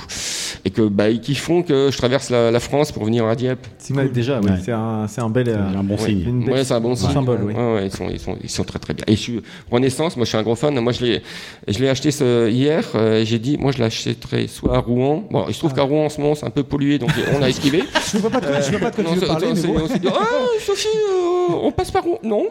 et 0.66 0.70
que 0.70 0.82
bah, 0.82 1.12
qui 1.14 1.36
font 1.36 1.62
que 1.64 1.90
je 1.92 1.98
traverse 1.98 2.30
la, 2.30 2.52
la 2.52 2.60
France 2.60 2.92
pour 2.92 3.06
venir 3.06 3.26
à 3.26 3.36
Dieppe. 3.36 3.66
c'est- 3.78 3.94
déjà, 4.12 4.40
Ouais. 4.40 4.52
c'est 4.64 4.72
un, 4.72 5.06
un 5.18 5.30
bel. 5.30 5.50
euh, 5.50 5.56
C'est 5.72 5.78
un 5.78 5.84
bon 5.84 5.96
Ouais. 5.96 6.00
signe. 6.06 6.24
une 6.28 6.46
belle- 6.46 6.54
Ouais, 6.56 6.64
c'est 6.64 6.74
un 6.74 6.82
bon 6.82 6.96
signe. 6.96 7.12
symbole, 7.12 7.40
oui. 7.44 7.54
Ouais, 7.54 7.74
ouais, 7.76 7.86
ils, 7.88 7.92
sont, 7.92 8.10
ils, 8.12 8.20
sont, 8.20 8.36
ils 8.44 8.50
sont 8.50 8.64
très 8.64 8.80
très 8.80 8.94
bien. 8.94 9.06
Et 9.08 9.16
je 9.16 9.22
suis 9.22 9.42
Renaissance, 9.72 10.16
moi 10.18 10.26
je 10.26 10.30
suis 10.30 10.38
un 10.38 10.44
gros 10.44 10.56
fan. 10.56 10.78
Moi 10.80 10.92
je 10.94 11.06
l'ai, 11.06 11.22
je 11.68 11.80
l'ai 11.80 11.90
acheté 11.90 12.12
ce, 12.12 12.50
hier. 12.50 12.84
Euh, 13.14 13.26
j'ai 13.26 13.40
dit, 13.40 13.58
moi 13.58 13.72
je 13.72 13.80
l'achèterai 13.80 14.48
soit 14.48 14.76
à 14.76 14.80
Rouen. 14.80 15.24
Bon, 15.32 15.46
il 15.48 15.54
se 15.54 15.60
trouve 15.60 15.74
qu'à 15.74 15.84
Rouen 15.84 16.06
en 16.06 16.10
ce 16.10 16.20
moment 16.22 16.36
c'est 16.36 16.46
un 16.46 16.50
peu 16.50 16.64
pollué, 16.64 16.98
donc 17.00 17.10
on 17.38 17.42
a 17.42 17.50
esquivé. 17.50 17.84
Je 18.12 18.18
ne 18.18 18.22
vois 18.22 18.30
pas 18.30 18.42
de 18.42 18.46
quoi, 18.46 18.62
je 18.62 18.70
vois 18.72 18.80
pas 18.80 18.90
de 18.92 18.96
quoi 18.96 19.04
Non, 19.06 19.14
tu 19.14 19.20
veux 19.20 19.28
parler, 19.28 19.48
mais 19.56 19.62
bon. 19.62 19.76
on 19.84 19.88
s'est 19.88 20.00
dit, 20.00 20.08
ah 20.14 20.24
Sophie, 20.60 20.88
euh, 21.10 21.54
on 21.64 21.72
passe 21.72 21.90
par 21.92 22.04
Rouen. 22.04 22.20
Non, 22.24 22.46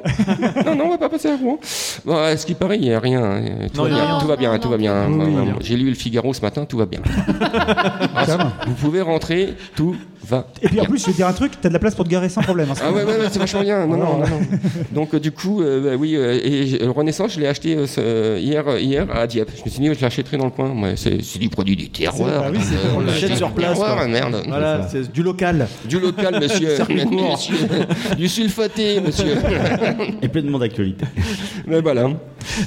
non, 0.67 0.75
non, 0.75 0.85
on 0.87 0.91
va 0.91 0.99
pas 0.99 1.09
passer 1.09 1.29
à 1.29 1.37
Rouen. 1.37 1.59
Bon, 2.05 2.17
à 2.17 2.37
ce 2.37 2.45
qui 2.47 2.55
paraît, 2.55 2.77
il 2.77 2.83
n'y 2.83 2.93
a 2.93 2.99
rien. 3.01 3.23
hein. 3.23 3.43
Tout, 3.73 3.79
Non, 3.79 3.85
va 3.85 3.89
il 3.91 3.97
y 3.97 3.99
a 3.99 4.03
bien, 4.03 4.07
rien. 4.11 4.19
tout 4.19 4.27
va 4.29 4.37
bien, 4.37 4.53
Non, 4.53 4.59
tout 4.59 4.69
va 4.71 4.77
bien. 4.77 5.07
oui, 5.09 5.25
oui, 5.29 5.43
bien. 5.45 5.57
J'ai 5.61 5.77
lu 5.77 5.89
le 5.89 5.95
Figaro 5.95 6.33
ce 6.35 6.41
matin, 6.41 6.65
tout 6.65 6.79
va 6.79 6.87
bien. 6.87 7.01
Va. 8.27 8.53
Vous 8.67 8.75
pouvez 8.75 9.01
rentrer, 9.01 9.55
tout 9.77 9.97
va. 10.29 10.47
Et 10.63 10.69
puis 10.69 10.81
en 10.81 10.85
plus, 10.85 10.99
je 11.01 11.07
vais 11.07 11.13
te 11.13 11.17
dire 11.17 11.27
un 11.27 11.33
truc, 11.33 11.53
t'as 11.61 11.69
de 11.69 11.73
la 11.75 11.79
place 11.79 11.95
pour 11.95 12.05
te 12.05 12.11
garer 12.11 12.29
sans 12.29 12.43
problème. 12.43 12.69
hein. 12.71 12.75
Ah 12.83 12.93
ouais, 12.93 13.05
ouais, 13.05 13.19
ouais, 13.19 13.27
c'est 13.31 13.39
vachement 13.39 13.63
bien. 13.63 13.87
Non, 13.87 13.97
non, 13.97 14.05
Voilà. 14.17 14.31
non, 14.31 14.41
non. 14.41 14.59
Donc 14.93 15.15
euh, 15.15 15.21
du 15.21 15.33
coup, 15.33 15.63
euh, 15.63 15.91
bah, 15.91 15.97
oui, 15.99 16.15
euh, 16.17 16.39
et 16.43 16.87
Renaissance, 16.87 17.35
je 17.35 17.41
l'ai 17.41 17.47
acheté 17.47 17.77
euh, 17.77 17.87
ce- 17.87 18.39
hier, 18.39 18.65
hier 18.79 19.07
à 19.15 19.27
Dieppe. 19.27 19.51
Je 19.57 19.65
me 19.65 19.71
suis 19.71 19.81
dit, 19.81 19.93
je 19.95 20.01
l'achèterai 20.01 20.37
dans 20.37 20.45
le 20.47 20.51
coin. 20.51 20.71
Ouais, 20.81 20.95
c'est 20.97 21.39
du 21.39 21.49
produit 21.49 21.77
du 21.77 21.91
terroir. 21.91 22.43
Bah 22.43 22.49
oui, 22.53 22.59
c'est- 22.63 22.75
Euh, 22.77 22.95
on 22.97 23.01
l'a 23.01 23.07
l'achète 23.07 23.37
sur 23.37 23.49
du 23.49 23.55
place, 23.55 23.73
terroir, 23.79 23.97
quoi. 23.97 24.09
merde. 24.09 24.43
Voilà, 24.49 24.87
c'est 24.91 25.11
du 25.13 25.23
local. 25.23 25.67
Du 25.89 25.99
local, 26.01 26.39
monsieur. 26.41 26.77
Monsieur. 27.13 27.57
Du 28.17 28.29
sulfaté, 28.29 29.01
monsieur. 29.01 29.35
Et 30.23 30.29
pleinement 30.29 30.59
d'actualité. 30.59 31.05
Mais 31.67 31.81
voilà. 31.81 32.11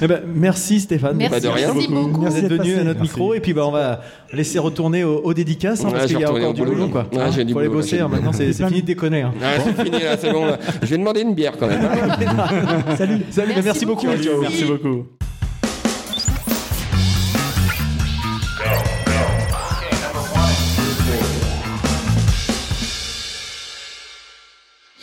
Eh 0.02 0.08
ben, 0.08 0.22
merci 0.34 0.80
Stéphane. 0.80 1.16
Merci, 1.18 1.32
Bah, 1.32 1.40
de 1.40 1.48
rien. 1.48 1.74
merci 1.74 1.88
beaucoup. 1.90 2.26
Êtes 2.28 2.48
d'être 2.48 2.64
venu 2.64 2.74
à 2.76 2.84
notre 2.84 3.00
Merci. 3.00 3.02
micro 3.02 3.34
et 3.34 3.40
puis 3.40 3.54
bah, 3.54 3.66
on 3.68 3.72
va 3.72 4.02
laisser 4.34 4.60
retourner 4.60 5.04
aux, 5.04 5.18
aux 5.20 5.34
dédicaces 5.34 5.82
hein, 5.84 5.88
Ouais, 5.88 5.94
parce 5.94 6.06
qu'il 6.08 6.20
y 6.20 6.24
a 6.24 6.32
encore 6.32 6.54
du 6.54 6.64
boulot. 6.64 6.88
Quoi. 6.90 7.08
J'ai 7.34 7.45
du 7.46 7.54
faut 7.54 7.60
aller 7.60 7.68
boulot, 7.70 7.82
bosser, 7.82 8.00
hein, 8.00 8.08
maintenant 8.08 8.34
c'est 8.34 8.52
c'est 8.54 8.66
fini 8.68 8.82
de 8.82 8.88
déconner. 8.88 9.22
hein. 9.22 9.34
Ah, 9.42 9.54
c'est 9.64 9.84
fini 9.84 10.00
là, 10.04 10.18
c'est 10.18 10.32
bon. 10.32 10.46
là. 10.46 10.60
Je 10.82 10.88
vais 10.88 10.98
demander 10.98 11.22
une 11.22 11.34
bière 11.34 11.54
quand 11.60 11.68
même. 11.68 11.80
hein. 11.84 12.96
Salut. 12.98 13.20
Salut, 13.30 13.48
Merci 13.56 13.64
merci, 13.66 13.86
beaucoup. 13.86 14.08
Merci 14.08 14.66
beaucoup. 14.66 15.06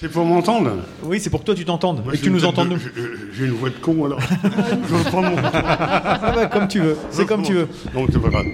C'est 0.03 0.09
pour 0.11 0.25
m'entendre 0.25 0.71
Oui, 1.05 1.21
c'est 1.21 1.31
pour 1.31 1.39
que 1.41 1.45
toi 1.47 1.55
tu 1.55 1.65
t'entendes 1.65 2.03
et 2.13 2.17
que 2.19 2.23
tu 2.25 2.31
nous 2.31 2.41
de- 2.41 2.65
nous. 2.69 2.77
j'ai- 3.39 3.45
une 3.45 3.53
voix 3.53 3.69
de 3.71 3.75
con 3.81 4.05
alors. 4.05 4.19
je 4.89 4.95
veux 4.97 5.05
pas 5.11 5.21
mon. 5.21 5.37
Ah 5.55 6.33
bah, 6.35 6.47
comme 6.47 6.67
tu 6.67 6.81
veux, 6.81 6.97
c'est 7.11 7.25
comme 7.25 7.43
tu 7.43 7.53
veux. 7.55 7.69
Donc 7.95 8.09
c'est 8.13 8.21
pas 8.21 8.29
grave. 8.29 8.47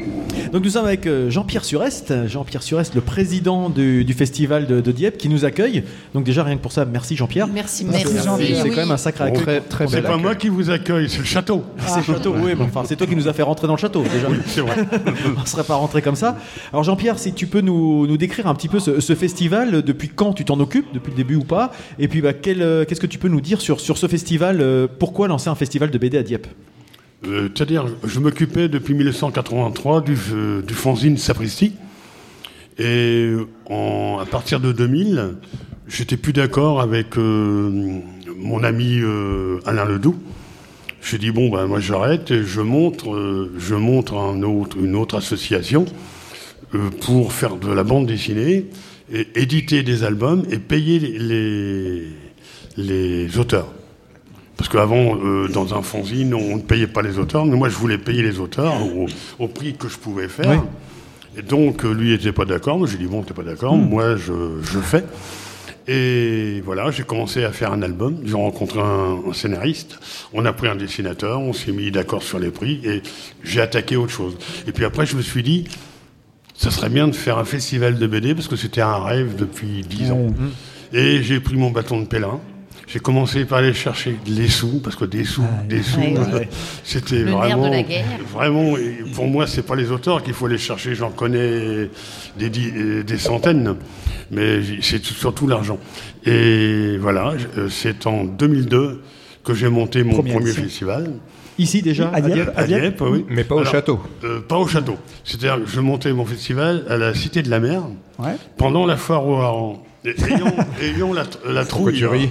Donc 0.53 0.63
nous 0.63 0.71
sommes 0.71 0.85
avec 0.85 1.07
euh, 1.07 1.31
Jean-Pierre 1.31 1.65
Surest, 1.65 2.27
Jean-Pierre 2.27 2.63
Surest, 2.63 2.95
le 2.95 3.01
président 3.01 3.71
du, 3.71 4.05
du 4.05 4.13
festival 4.13 4.67
de, 4.67 4.81
de 4.83 4.93
Dieppe, 4.93 5.17
qui 5.17 5.29
nous 5.31 5.47
accueille. 5.47 5.85
Donc 6.15 6.25
déjà 6.25 6.43
rien 6.45 6.57
que 6.57 6.63
pour 6.63 6.73
ça, 6.73 6.85
merci 6.85 7.17
Jean-Pierre. 7.17 7.47
Merci, 7.49 7.85
merci. 7.87 8.05
C'est 8.07 8.29
Oui, 8.31 8.53
c'est 8.55 8.63
oui. 8.65 8.71
quand 8.71 8.77
même 8.83 8.91
un 8.91 8.97
sacré 8.99 9.25
accueil. 9.25 9.43
Très, 9.43 9.61
très 9.61 9.89
c'est 9.89 10.03
pas 10.03 10.09
accueil. 10.11 10.23
moi 10.23 10.35
qui 10.35 10.49
vous 10.51 10.69
accueille, 10.71 11.09
c'est 11.09 11.19
le 11.19 11.25
château. 11.25 11.65
C'est 11.79 11.97
le 12.07 12.15
château, 12.15 12.35
oui, 12.39 12.53
mais 12.59 12.65
enfin 12.65 12.83
c'est 12.85 12.97
toi 12.97 13.07
qui 13.07 13.17
nous 13.17 13.27
as 13.27 13.33
fait 13.33 13.43
rentrer 13.43 13.67
dans 13.67 13.75
le 13.75 13.81
château 13.81 14.03
déjà. 14.03 14.29
C'est 14.47 14.61
vrai. 14.61 14.77
On 15.37 15.41
ne 15.41 15.47
serait 15.47 15.65
pas 15.65 15.77
rentré 15.77 16.03
comme 16.03 16.17
ça. 16.17 16.37
Alors 16.73 16.85
Jean-Pierre, 16.85 17.19
si 17.19 17.33
tu 17.33 17.47
peux 17.47 17.63
nous, 17.63 18.07
nous 18.07 18.17
décrire 18.19 18.47
un 18.49 18.55
petit 18.55 18.69
peu 18.69 18.81
ce, 18.81 19.01
ce 19.01 19.15
festival, 19.15 19.83
depuis 19.83 20.09
quand 20.09 20.35
tu 20.35 20.45
t'en 20.45 20.61
occupes, 20.61 20.87
depuis 20.93 21.11
le 21.11 21.17
début 21.17 21.38
ou 21.39 21.45
pas, 21.45 21.73
et 21.99 22.09
puis 22.09 22.21
bah, 22.21 22.33
euh, 22.47 22.85
qu'est-ce 22.85 23.01
que 23.01 23.07
tu 23.07 23.19
peux 23.19 23.29
nous 23.29 23.41
dire 23.41 23.61
sur, 23.61 23.81
ce 23.81 24.07
festival 24.07 24.61
euh, 24.61 24.87
Pourquoi 24.99 25.29
lancer 25.29 25.49
un 25.49 25.55
festival 25.55 25.91
de 25.91 25.99
BD 25.99 26.19
à 26.19 26.23
Dieppe? 26.23 26.47
Euh, 27.27 27.49
C'est-à-dire, 27.55 27.87
je 28.05 28.21
m'occupais 28.21 28.69
depuis 28.69 28.95
1983 28.95 30.03
du, 30.03 30.17
du 30.67 30.75
fanzine 30.75 31.17
Sapristi. 31.17 31.73
Et 32.79 33.33
à 33.69 34.25
partir 34.31 34.61
de 34.61 34.71
2000, 34.71 35.35
j'étais 35.89 36.17
plus 36.17 36.33
d'accord 36.33 36.81
avec 36.81 37.17
mon 37.17 38.63
ami 38.63 39.01
Alain 39.67 39.85
Ledoux. 39.85 40.17
J'ai 41.03 41.19
dit 41.19 41.33
bon 41.33 41.49
ben 41.51 41.67
moi 41.67 41.81
j'arrête 41.81 42.31
et 42.31 42.45
je 42.45 42.61
montre, 42.61 43.51
je 43.59 43.75
montre 43.75 44.15
une 44.81 44.95
autre 44.95 45.17
association 45.17 45.87
pour 47.01 47.33
faire 47.33 47.57
de 47.57 47.73
la 47.73 47.83
bande 47.83 48.07
dessinée 48.07 48.67
éditer 49.35 49.83
des 49.83 50.05
albums 50.05 50.45
et 50.51 50.59
payer 50.59 50.99
les, 50.99 52.09
les 52.77 53.39
auteurs. 53.39 53.73
Parce 54.57 54.69
qu'avant, 54.69 55.17
euh, 55.23 55.47
dans 55.49 55.75
un 55.75 55.83
fanzine, 55.83 56.35
on 56.35 56.57
ne 56.57 56.63
payait 56.63 56.89
pas 56.89 57.01
les 57.01 57.19
auteurs, 57.19 57.47
mais 57.47 57.57
moi 57.57 57.69
je 57.69 57.77
voulais 57.77 57.97
payer 57.99 58.23
les 58.23 58.41
auteurs 58.41 58.75
au, 58.83 59.07
au 59.39 59.49
prix 59.49 59.75
que 59.75 59.89
je 59.89 59.97
pouvais 59.97 60.29
faire. 60.29 60.51
Oui. 60.51 60.59
Et 61.39 61.43
donc 61.43 61.85
euh, 61.85 61.93
lui 61.93 62.11
n'était 62.11 62.33
pas 62.33 62.45
d'accord, 62.45 62.77
moi 62.79 62.89
j'ai 62.91 62.99
dit 62.99 63.07
bon, 63.07 63.23
t'es 63.23 63.35
pas 63.35 63.45
d'accord, 63.45 63.77
moi 63.77 64.17
je, 64.17 64.61
je 64.63 64.79
fais. 64.81 65.05
Et 65.87 66.61
voilà, 66.67 66.91
j'ai 66.91 67.05
commencé 67.05 67.45
à 67.45 67.53
faire 67.53 67.73
un 67.73 67.81
album, 67.83 68.19
j'ai 68.25 68.35
rencontré 68.35 68.81
un, 68.81 69.21
un 69.31 69.33
scénariste, 69.33 69.99
on 70.35 70.45
a 70.45 70.53
pris 70.53 70.69
un 70.69 70.77
dessinateur, 70.77 71.41
on 71.41 71.53
s'est 71.53 71.73
mis 71.73 71.91
d'accord 71.91 72.23
sur 72.23 72.39
les 72.39 72.51
prix 72.51 72.81
et 72.85 73.03
j'ai 73.45 73.61
attaqué 73.61 73.97
autre 73.97 74.13
chose. 74.13 74.37
Et 74.67 74.73
puis 74.73 74.85
après 74.85 75.07
je 75.07 75.17
me 75.17 75.23
suis 75.23 75.43
dit, 75.45 75.65
ça 76.59 76.71
serait 76.71 76.91
bien 76.91 77.07
de 77.09 77.15
faire 77.15 77.39
un 77.39 77.45
festival 77.45 77.99
de 77.99 78.07
BD 78.07 78.35
parce 78.35 78.49
que 78.49 78.57
c'était 78.57 78.81
un 78.81 78.99
rêve 78.99 79.37
depuis 79.37 79.83
dix 79.89 80.11
ans. 80.11 80.27
Et 80.93 81.23
j'ai 81.23 81.39
pris 81.41 81.57
mon 81.57 81.71
bâton 81.71 82.01
de 82.01 82.07
pèlerin. 82.07 82.41
J'ai 82.89 83.01
commencé 83.01 83.45
par 83.45 83.59
aller 83.59 83.75
chercher 83.75 84.17
les 84.27 84.49
sous, 84.49 84.81
parce 84.83 84.97
que 84.97 85.05
des 85.05 85.23
sous, 85.25 85.45
des 85.69 85.83
sous, 85.83 86.01
Ouais, 86.01 86.17
ouais. 86.33 86.49
c'était 86.85 87.23
vraiment, 87.23 87.69
la 87.69 87.83
guerre. 87.83 88.05
vraiment. 88.33 88.77
et 88.79 89.05
Pour 89.15 89.27
moi, 89.27 89.47
c'est 89.47 89.61
pas 89.63 89.77
les 89.77 89.91
auteurs 89.91 90.23
qu'il 90.23 90.33
faut 90.33 90.47
aller 90.47 90.57
chercher. 90.59 90.95
J'en 90.95 91.11
connais 91.11 91.91
des, 92.39 92.49
des 93.05 93.19
centaines, 93.19 93.77
mais 94.31 94.61
c'est 94.81 95.01
tout- 95.01 95.13
surtout 95.13 95.47
l'argent. 95.47 95.79
Et 96.25 96.97
voilà, 96.99 97.35
euh, 97.59 97.69
c'est 97.69 98.07
en 98.07 98.25
2002 98.25 99.03
que 99.45 99.53
j'ai 99.53 99.69
monté 99.69 100.03
mon 100.03 100.15
Première 100.15 100.37
premier 100.37 100.49
édition. 100.49 100.65
festival. 100.65 101.11
Ici 101.59 101.83
déjà 101.83 102.11
À 102.13 102.21
Dieppe, 102.21 102.53
À 102.57 102.65
Dieppe, 102.65 103.01
oui. 103.03 103.25
Mais 103.29 103.45
pas 103.45 103.57
au 103.57 103.59
Alors, 103.59 103.73
château. 103.73 104.01
euh, 104.25 104.41
pas 104.41 104.57
au 104.59 104.67
château. 104.67 104.97
C'est-à-dire 105.25 105.65
que 105.65 105.69
je 105.71 105.81
montais 105.81 106.13
mon 106.13 106.25
festival 106.25 106.85
à 106.89 106.97
la 106.97 107.15
Cité 107.15 107.43
de 107.43 107.51
la 107.51 107.59
Mer 107.61 107.83
Ouais. 108.19 108.37
pendant 108.57 108.87
la 108.87 108.97
foire 108.97 109.27
au 109.27 109.37
hareng. 109.37 109.79
Et 110.05 110.11
Ayant, 110.11 110.53
ayant 110.83 111.13
la, 111.13 111.25
la 111.49 111.65
trouille, 111.65 112.05
hein, 112.05 112.29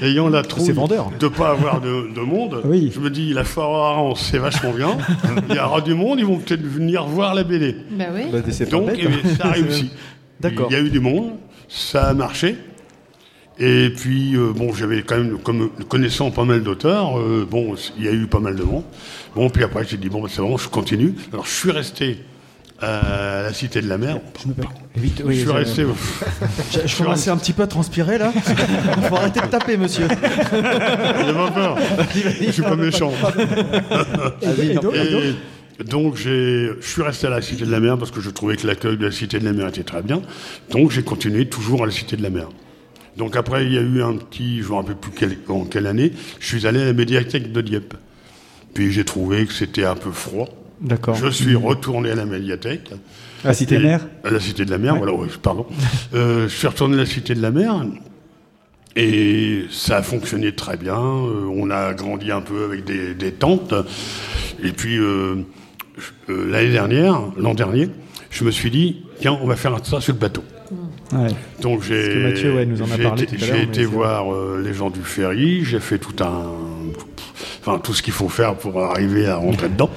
ayant 0.00 0.28
la 0.30 0.42
trouille 0.42 0.64
C'est 0.66 0.72
vendeur. 0.72 1.10
de 1.20 1.28
pas 1.28 1.50
avoir 1.50 1.80
de, 1.82 2.08
de 2.14 2.20
monde, 2.20 2.62
Oui. 2.64 2.90
je 2.94 3.00
me 3.00 3.10
dis 3.10 3.32
la 3.34 3.44
foire 3.44 3.70
au 3.70 3.74
hareng 3.76 4.14
c'est 4.16 4.38
vachement 4.38 4.72
bien. 4.72 4.96
Il 5.50 5.54
y 5.54 5.58
aura 5.58 5.82
du 5.82 5.94
monde, 5.94 6.18
ils 6.20 6.24
vont 6.26 6.38
peut-être 6.38 6.62
venir 6.62 7.04
voir 7.04 7.34
la 7.34 7.44
BD. 7.44 7.76
Bah 7.92 8.06
oui. 8.14 8.22
Bah, 8.32 8.38
Donc 8.70 8.86
bête, 8.86 8.98
eh 8.98 9.06
hein. 9.06 9.10
ça 9.38 9.48
a 9.48 9.50
réussi. 9.52 9.90
D'accord. 10.40 10.68
Il 10.70 10.72
y 10.72 10.76
a 10.76 10.82
eu 10.82 10.88
du 10.90 11.00
monde, 11.00 11.32
ça 11.68 12.04
a 12.08 12.14
marché. 12.14 12.56
Et 13.58 13.90
puis, 13.90 14.34
euh, 14.34 14.52
bon, 14.54 14.72
j'avais 14.72 15.02
quand 15.02 15.16
même, 15.18 15.38
comme 15.38 15.70
connaissant 15.88 16.30
pas 16.30 16.44
mal 16.44 16.62
d'auteurs, 16.62 17.18
euh, 17.18 17.46
bon, 17.48 17.74
il 17.98 18.04
y 18.04 18.08
a 18.08 18.12
eu 18.12 18.26
pas 18.26 18.40
mal 18.40 18.56
de 18.56 18.62
monde. 18.62 18.84
Bon, 19.36 19.50
puis 19.50 19.62
après, 19.62 19.84
j'ai 19.88 19.98
dit, 19.98 20.08
bon, 20.08 20.22
bah, 20.22 20.28
c'est 20.30 20.40
bon, 20.42 20.56
je 20.56 20.68
continue. 20.68 21.14
Alors, 21.32 21.44
je 21.46 21.50
suis 21.52 21.70
resté 21.70 22.18
à 22.80 23.42
la 23.44 23.52
Cité 23.52 23.80
de 23.82 23.88
la 23.88 23.98
Mer. 23.98 24.18
Vite, 24.96 25.22
oui, 25.24 25.36
je 25.36 25.40
suis 25.42 25.50
resté. 25.52 25.84
Je, 26.72 26.80
je 26.86 26.96
commençais 26.96 27.30
un 27.30 27.36
petit 27.36 27.52
peu 27.52 27.62
à 27.62 27.66
transpirer 27.68 28.18
là. 28.18 28.32
Il 28.96 29.02
faut 29.08 29.14
arrêter 29.16 29.40
de 29.40 29.46
taper, 29.46 29.76
monsieur. 29.76 30.08
J'ai 30.08 31.32
pas 31.32 31.50
peur. 31.52 31.78
Je 32.44 32.50
suis 32.50 32.62
pas 32.62 32.74
méchant. 32.76 33.12
Et 34.42 34.74
donc- 34.74 34.94
et 34.94 35.10
donc 35.12 35.22
Et 35.80 35.84
donc, 35.84 36.16
j'ai, 36.16 36.70
je 36.80 36.86
suis 36.86 37.02
resté 37.02 37.26
à 37.28 37.30
la 37.30 37.40
Cité 37.42 37.64
de 37.64 37.70
la 37.70 37.80
Mer 37.80 37.96
parce 37.98 38.10
que 38.10 38.20
je 38.20 38.30
trouvais 38.30 38.56
que 38.56 38.66
l'accueil 38.66 38.96
de 38.96 39.04
la 39.06 39.12
Cité 39.12 39.38
de 39.38 39.44
la 39.44 39.52
Mer 39.52 39.68
était 39.68 39.84
très 39.84 40.02
bien. 40.02 40.20
Donc, 40.70 40.90
j'ai 40.90 41.02
continué 41.02 41.46
toujours 41.48 41.82
à 41.84 41.86
la 41.86 41.92
Cité 41.92 42.16
de 42.16 42.22
la 42.22 42.30
Mer. 42.30 42.48
Donc, 43.16 43.36
après, 43.36 43.66
il 43.66 43.72
y 43.72 43.78
a 43.78 43.82
eu 43.82 44.02
un 44.02 44.14
petit, 44.16 44.58
je 44.62 44.64
ne 44.64 44.70
me 44.70 44.74
rappelle 44.76 44.96
plus 44.96 45.12
quelle, 45.12 45.36
en 45.48 45.64
quelle 45.64 45.86
année, 45.86 46.12
je 46.40 46.46
suis 46.46 46.66
allé 46.66 46.80
à 46.80 46.86
la 46.86 46.92
médiathèque 46.92 47.52
de 47.52 47.60
Dieppe. 47.60 47.94
Puis, 48.74 48.92
j'ai 48.92 49.04
trouvé 49.04 49.46
que 49.46 49.52
c'était 49.52 49.84
un 49.84 49.96
peu 49.96 50.10
froid. 50.10 50.48
D'accord. 50.80 51.14
Je 51.14 51.28
suis 51.28 51.54
retourné 51.54 52.10
à 52.10 52.14
la 52.14 52.24
médiathèque. 52.24 52.90
À 53.44 53.48
la 53.48 53.54
Cité 53.54 53.76
de 53.76 53.82
la 53.82 53.88
Mer 53.88 54.08
À 54.24 54.30
la 54.30 54.40
Cité 54.40 54.64
de 54.64 54.70
la 54.70 54.78
Mer, 54.78 54.96
voilà, 54.96 55.12
oui, 55.12 55.28
pardon. 55.40 55.66
Euh, 56.14 56.48
je 56.48 56.54
suis 56.54 56.66
retourné 56.66 56.94
à 56.94 56.98
la 56.98 57.06
Cité 57.06 57.34
de 57.34 57.42
la 57.42 57.50
Mer. 57.50 57.86
Et 58.94 59.64
ça 59.70 59.98
a 59.98 60.02
fonctionné 60.02 60.52
très 60.52 60.76
bien. 60.76 60.98
Euh, 60.98 61.46
on 61.54 61.70
a 61.70 61.94
grandi 61.94 62.30
un 62.30 62.42
peu 62.42 62.64
avec 62.64 62.84
des, 62.84 63.14
des 63.14 63.32
tentes. 63.32 63.74
Et 64.62 64.72
puis, 64.72 64.98
euh, 64.98 65.36
l'année 66.28 66.72
dernière, 66.72 67.20
l'an 67.36 67.54
dernier, 67.54 67.88
je 68.30 68.44
me 68.44 68.50
suis 68.50 68.70
dit, 68.70 69.04
tiens, 69.20 69.38
on 69.40 69.46
va 69.46 69.56
faire 69.56 69.78
ça 69.84 70.00
sur 70.00 70.14
le 70.14 70.18
bateau. 70.18 70.42
Ouais. 71.12 71.28
Donc 71.60 71.82
j'ai 71.82 72.08
que 72.08 72.22
Mathieu, 72.28 72.54
ouais, 72.54 72.66
nous 72.66 72.80
en 72.82 72.90
a 72.90 72.96
j'ai 72.96 73.02
parlé 73.02 73.22
été, 73.24 73.36
tout 73.36 73.44
à 73.44 73.46
l'heure, 73.46 73.56
j'ai 73.56 73.62
été 73.64 73.84
voir 73.84 74.32
euh, 74.32 74.62
les 74.64 74.72
gens 74.72 74.90
du 74.90 75.02
ferry, 75.02 75.64
j'ai 75.64 75.80
fait 75.80 75.98
tout 75.98 76.22
un, 76.24 76.46
enfin 77.60 77.78
tout 77.78 77.92
ce 77.92 78.02
qu'il 78.02 78.12
faut 78.14 78.28
faire 78.28 78.54
pour 78.56 78.82
arriver 78.82 79.26
à 79.26 79.36
rentrer 79.36 79.68
dedans. 79.68 79.90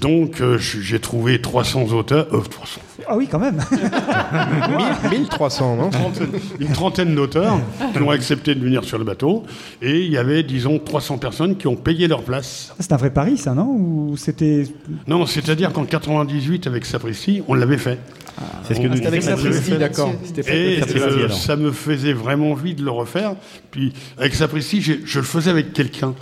Donc 0.00 0.40
euh, 0.40 0.56
j'ai 0.58 0.98
trouvé 0.98 1.40
300 1.40 1.92
auteurs, 1.92 2.26
euh, 2.32 2.40
300, 2.40 2.80
Ah 3.06 3.16
oui, 3.16 3.28
quand 3.30 3.38
même. 3.38 3.60
1300, 5.10 5.76
non? 5.76 5.84
Une 5.84 5.90
trentaine, 5.90 6.28
une 6.58 6.72
trentaine 6.72 7.14
d'auteurs 7.14 7.60
qui 7.92 8.02
ont 8.02 8.10
accepté 8.10 8.54
de 8.54 8.60
venir 8.60 8.82
sur 8.82 8.96
le 8.98 9.04
bateau, 9.04 9.44
et 9.82 10.00
il 10.00 10.10
y 10.10 10.16
avait 10.16 10.42
disons 10.42 10.78
300 10.78 11.18
personnes 11.18 11.56
qui 11.56 11.66
ont 11.66 11.76
payé 11.76 12.08
leur 12.08 12.22
place. 12.22 12.74
C'est 12.80 12.92
un 12.92 12.96
vrai 12.96 13.10
pari, 13.10 13.36
ça, 13.36 13.54
non? 13.54 13.66
Ou 13.68 14.16
c'était. 14.16 14.64
Non, 15.06 15.26
c'est-à-dire 15.26 15.72
qu'en 15.72 15.84
98 15.84 16.66
avec 16.66 16.86
Sapristi, 16.86 17.42
on 17.46 17.54
l'avait 17.54 17.78
fait. 17.78 17.98
C'est 18.66 18.74
ce 18.74 18.80
que 18.80 18.86
nous 18.86 19.06
avec. 19.06 19.22
Sapristi, 19.22 19.72
d'accord. 19.78 20.12
Et 20.48 20.80
euh, 20.96 21.28
ça 21.28 21.56
me 21.56 21.72
faisait 21.72 22.12
vraiment 22.12 22.52
envie 22.52 22.74
de 22.74 22.82
le 22.84 22.90
refaire. 22.90 23.34
Puis 23.70 23.92
avec 24.18 24.34
Sapristi, 24.34 24.80
je 24.80 25.18
le 25.18 25.24
faisais 25.24 25.50
avec 25.50 25.72
quelqu'un. 25.72 26.14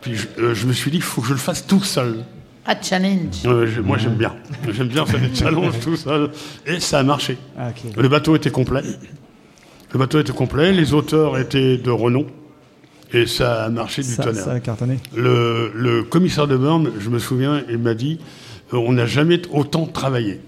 Puis 0.00 0.14
je, 0.16 0.26
euh, 0.42 0.54
je 0.54 0.66
me 0.66 0.72
suis 0.72 0.90
dit, 0.90 0.98
il 0.98 1.02
faut 1.02 1.20
que 1.22 1.28
je 1.28 1.32
le 1.32 1.38
fasse 1.38 1.66
tout 1.66 1.82
seul. 1.82 2.24
Ah, 2.66 2.74
challenge. 2.80 3.36
Euh, 3.46 3.66
je- 3.66 3.80
moi, 3.80 3.98
j'aime 3.98 4.14
bien. 4.14 4.34
J'aime 4.72 4.88
bien 4.88 5.04
faire 5.06 5.20
des 5.20 5.34
challenges 5.34 5.78
tout 5.82 5.96
seul. 5.96 6.30
Et 6.66 6.80
ça 6.80 6.98
a 7.00 7.02
marché. 7.02 7.36
Ah. 7.58 7.70
Le 7.96 8.08
bateau 8.08 8.36
était 8.36 8.50
complet. 8.50 8.82
Le 9.92 9.98
bateau 9.98 10.18
était 10.20 10.32
complet. 10.32 10.72
Les 10.72 10.92
auteurs 10.94 11.38
étaient 11.38 11.76
de 11.76 11.90
renom. 11.90 12.26
Et 13.12 13.26
ça 13.26 13.64
a 13.64 13.68
marché 13.68 14.02
du 14.02 14.08
Ça, 14.08 14.24
tonnerre. 14.24 14.44
ça 14.44 14.52
a 14.52 14.60
cartonné. 14.60 14.98
Le, 15.14 15.72
le 15.74 16.02
commissaire 16.02 16.46
de 16.48 16.56
Burn, 16.56 16.90
je 16.98 17.10
me 17.10 17.18
souviens, 17.18 17.62
il 17.70 17.78
m'a 17.78 17.94
dit 17.94 18.18
euh, 18.72 18.78
on 18.78 18.92
n'a 18.92 19.06
jamais 19.06 19.40
autant 19.52 19.86
travaillé. 19.86 20.40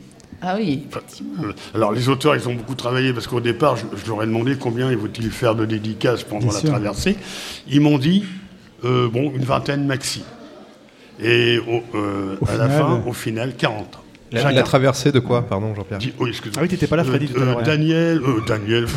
Ah 0.48 0.54
oui, 0.56 0.86
Euh, 1.42 1.52
Alors 1.74 1.90
les 1.92 2.08
auteurs, 2.08 2.36
ils 2.36 2.48
ont 2.48 2.54
beaucoup 2.54 2.76
travaillé 2.76 3.12
parce 3.12 3.26
qu'au 3.26 3.40
départ, 3.40 3.76
je, 3.76 3.84
je 4.00 4.06
leur 4.08 4.22
ai 4.22 4.26
demandé 4.26 4.56
combien 4.56 4.90
ils 4.92 4.96
vont-ils 4.96 5.30
faire 5.30 5.54
de 5.56 5.64
dédicaces 5.64 6.22
pendant 6.22 6.46
Bien 6.46 6.54
la 6.54 6.60
sûr. 6.60 6.68
traversée. 6.70 7.16
Ils 7.68 7.80
m'ont 7.80 7.98
dit, 7.98 8.24
euh, 8.84 9.08
bon, 9.08 9.32
une 9.34 9.44
vingtaine 9.44 9.86
maxi. 9.86 10.22
Et 11.20 11.58
au, 11.58 11.82
euh, 11.96 12.36
Au 12.40 12.48
à 12.48 12.56
la 12.56 12.68
final, 12.68 12.82
fin, 12.82 12.92
euh, 12.94 13.10
au 13.10 13.12
final, 13.12 13.54
40. 13.56 13.98
La, 14.32 14.50
la 14.52 14.62
traversée 14.64 15.12
de 15.12 15.18
quoi, 15.20 15.42
pardon, 15.46 15.72
Jean-Pierre? 15.74 15.98
Oui. 16.20 16.32
Ah 16.56 16.60
oui, 16.62 16.68
t'étais 16.68 16.86
pas 16.88 16.96
là, 16.96 17.04
Freddy, 17.04 17.28
tout 17.28 17.40
à 17.40 17.44
Euh. 17.44 17.62
Daniel, 17.62 18.20
euh, 18.22 18.40
Daniel, 18.46 18.86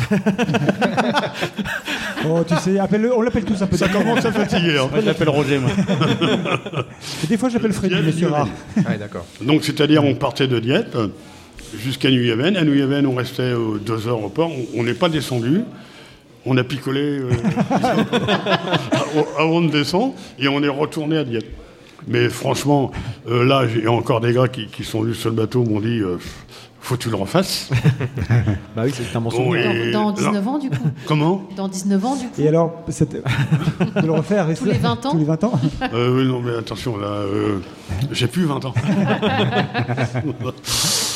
Oh, 2.28 2.40
tu 2.46 2.54
sais, 2.56 2.78
on 3.16 3.22
l'appelle 3.22 3.44
tous 3.44 3.62
un 3.62 3.66
peu. 3.66 3.76
ça 3.76 3.88
commence 3.88 4.24
à 4.26 4.32
fatiguer. 4.32 4.76
hein. 4.78 4.88
Moi, 4.90 5.00
je 5.00 5.06
l'appelle 5.06 5.28
Roger, 5.30 5.58
moi. 5.58 5.70
Et 7.24 7.26
des 7.26 7.38
fois, 7.38 7.48
j'appelle 7.48 7.72
Freddy, 7.72 7.94
c'est 8.18 8.26
rare. 8.26 8.48
Ah, 8.84 8.96
d'accord. 8.98 9.24
Donc, 9.40 9.64
c'est-à-dire, 9.64 10.04
on 10.04 10.14
partait 10.14 10.48
de 10.48 10.58
Dieppe 10.58 10.96
jusqu'à 11.76 12.10
Nuyaven. 12.10 12.56
À 12.56 12.64
Nuyaven, 12.64 13.06
on 13.06 13.14
restait 13.14 13.42
euh, 13.42 13.78
deux 13.84 14.08
heures 14.08 14.22
au 14.22 14.28
port. 14.28 14.50
On- 14.76 14.82
n'est 14.82 14.94
pas 14.94 15.08
descendu. 15.08 15.60
On 16.46 16.56
a 16.56 16.64
picolé 16.64 17.00
euh, 17.00 17.30
avant 19.38 19.60
de 19.60 19.70
descendre 19.70 20.14
et 20.38 20.48
on 20.48 20.62
est 20.62 20.68
retourné 20.68 21.18
à 21.18 21.24
Dieppe. 21.24 21.46
Mais 22.08 22.28
franchement, 22.30 22.90
euh, 23.28 23.44
là, 23.44 23.66
j'ai 23.68 23.86
encore 23.86 24.20
des 24.20 24.32
gars 24.32 24.48
qui, 24.48 24.66
qui 24.68 24.84
sont 24.84 25.02
venus 25.02 25.18
sur 25.18 25.28
le 25.30 25.36
bateau 25.36 25.64
m'ont 25.64 25.80
dit 25.80 26.00
euh, 26.00 26.16
faut 26.80 26.96
que 26.96 27.02
tu 27.02 27.10
le 27.10 27.16
refasses. 27.16 27.70
Bah 28.76 28.82
oui, 28.84 28.92
c'est 28.94 29.16
un 29.16 29.20
bon 29.20 29.30
Bon, 29.30 29.36
souvenir. 29.36 29.70
et- 29.70 29.90
Dans, 29.90 30.10
dans 30.10 30.12
19 30.12 30.48
ans, 30.48 30.58
du 30.58 30.70
coup. 30.70 30.76
Comment? 31.06 31.42
Dans 31.56 31.68
19 31.68 32.04
ans, 32.04 32.16
du 32.16 32.26
coup. 32.28 32.40
Et 32.40 32.48
alors, 32.48 32.82
cette- 32.88 33.12
de 33.14 34.06
le 34.06 34.12
refaire 34.12 34.46
Tous 34.56 34.64
les 34.64 34.72
20 34.74 35.06
ans 35.06 35.10
Tous 35.12 35.18
les 35.18 35.24
20 35.24 35.44
ans 35.44 35.52
Euh, 35.92 36.16
oui, 36.16 36.26
Non, 36.28 36.40
mais 36.40 36.54
attention, 36.56 36.96
là, 36.96 37.06
euh, 37.08 37.58
j'ai 38.12 38.26
plus 38.28 38.44
20 38.44 38.64
ans. 38.64 38.74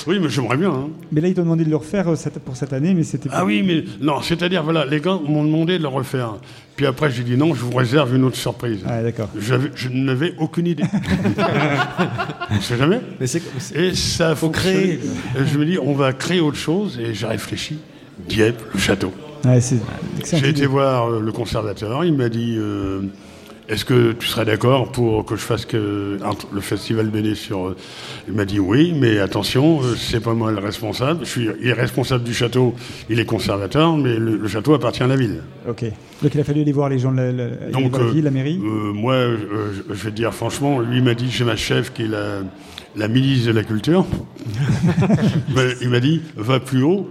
oui, 0.07 0.19
mais 0.21 0.29
j'aimerais 0.29 0.57
bien. 0.57 0.71
hein. 0.71 0.89
Mais 1.13 1.21
là, 1.21 1.29
ils 1.29 1.35
t'ont 1.35 1.43
demandé 1.43 1.65
de 1.65 1.71
le 1.71 1.77
refaire 1.77 2.09
euh, 2.09 2.17
pour 2.45 2.57
cette 2.57 2.73
année, 2.73 2.95
mais 2.95 3.05
c'était 3.05 3.29
Ah 3.33 3.45
oui, 3.45 3.63
mais 3.65 3.85
non, 4.01 4.21
c'est-à-dire, 4.21 4.63
voilà, 4.63 4.85
les 4.85 5.01
gars 5.01 5.19
m'ont 5.27 5.45
demandé 5.45 5.79
de 5.79 5.83
le 5.83 5.89
refaire. 5.89 6.35
Puis 6.77 6.87
après, 6.87 7.11
j'ai 7.11 7.23
dit 7.23 7.37
non, 7.37 7.55
je 7.55 7.61
vous 7.65 7.77
réserve 7.77 8.15
une 8.17 8.25
autre 8.25 8.37
surprise. 8.37 8.81
Ah, 8.87 9.03
d'accord. 9.03 9.29
Je 9.39 9.89
n'avais 9.91 10.35
aucune 10.39 10.67
idée. 10.67 10.83
on 12.51 12.61
sait 12.61 12.77
jamais. 12.77 13.01
Mais 13.21 13.27
c'est 13.27 13.43
c'est- 13.59 13.77
Et 13.77 13.95
ça 13.95 14.35
Faut 14.35 14.51
créer. 14.51 14.95
Et 15.39 15.47
Je 15.47 15.59
me 15.59 15.65
dis, 15.65 15.79
on 15.79 15.93
va 15.95 16.13
créer 16.13 16.41
autre 16.41 16.57
chose, 16.57 16.99
et 17.01 17.15
j'ai 17.15 17.27
réfléchi. 17.27 17.79
Dieppe, 18.29 18.61
le 18.73 18.79
château. 18.81 19.13
C'est. 19.61 19.79
J'ai 20.39 20.49
été 20.49 20.67
voir 20.67 21.11
euh, 21.11 21.21
le 21.21 21.33
conservateur, 21.33 22.05
il 22.05 22.15
m'a 22.15 22.29
dit 22.29 22.57
euh, 22.59 23.03
Est-ce 23.67 23.87
que 23.87 24.13
tu 24.13 24.27
serais 24.27 24.45
d'accord 24.45 24.93
pour 24.93 25.25
que 25.25 25.37
je 25.37 25.41
fasse 25.41 25.65
que, 25.65 26.19
le 26.53 26.61
festival 26.61 27.09
BD 27.09 27.35
sur. 27.35 27.69
euh, 27.69 27.77
Il 28.29 28.35
m'a 28.35 28.45
dit 28.45 28.61
oui, 28.61 28.93
mais 28.95 29.19
attention, 29.19 29.81
euh, 29.83 29.95
c'est 29.97 30.21
pas 30.21 30.35
moi 30.35 30.53
le 30.53 30.59
responsable. 30.59 31.21
Je 31.25 31.31
suis, 31.31 31.49
il 31.63 31.69
est 31.69 31.73
responsable 31.73 32.25
du 32.25 32.35
château, 32.35 32.75
il 33.09 33.19
est 33.21 33.25
conservateur, 33.25 33.97
mais 33.97 34.17
le, 34.17 34.37
le 34.37 34.49
château 34.49 34.75
appartient 34.75 35.03
à 35.03 35.07
la 35.07 35.17
ville. 35.17 35.41
Ok. 35.67 35.83
Donc 36.23 36.35
il 36.35 36.41
a 36.41 36.45
fallu 36.45 36.61
aller 36.61 36.73
voir 36.73 36.91
les 36.91 36.99
gens 36.99 37.11
de 37.13 37.17
la, 37.23 37.71
Donc, 37.71 37.97
la 37.97 38.05
euh, 38.05 38.11
ville, 38.11 38.25
la 38.25 38.31
mairie? 38.31 38.61
Euh, 38.63 38.93
moi, 38.93 39.15
euh, 39.15 39.37
je 39.89 39.95
je 39.95 40.05
vais 40.05 40.11
te 40.11 40.17
dire 40.17 40.35
franchement, 40.35 40.81
lui 40.81 41.01
m'a 41.01 41.15
dit 41.15 41.31
j'ai 41.31 41.45
ma 41.45 41.57
chef 41.57 41.91
qui 41.95 42.03
est 42.03 42.09
la, 42.09 42.41
la 42.97 43.09
milice 43.09 43.47
de 43.47 43.53
la 43.53 43.65
culture. 43.65 44.05
Mais 45.57 45.69
il 45.81 45.89
m'a 45.89 46.01
dit 46.01 46.21
va 46.37 46.61
plus 46.61 46.83
haut. 46.83 47.09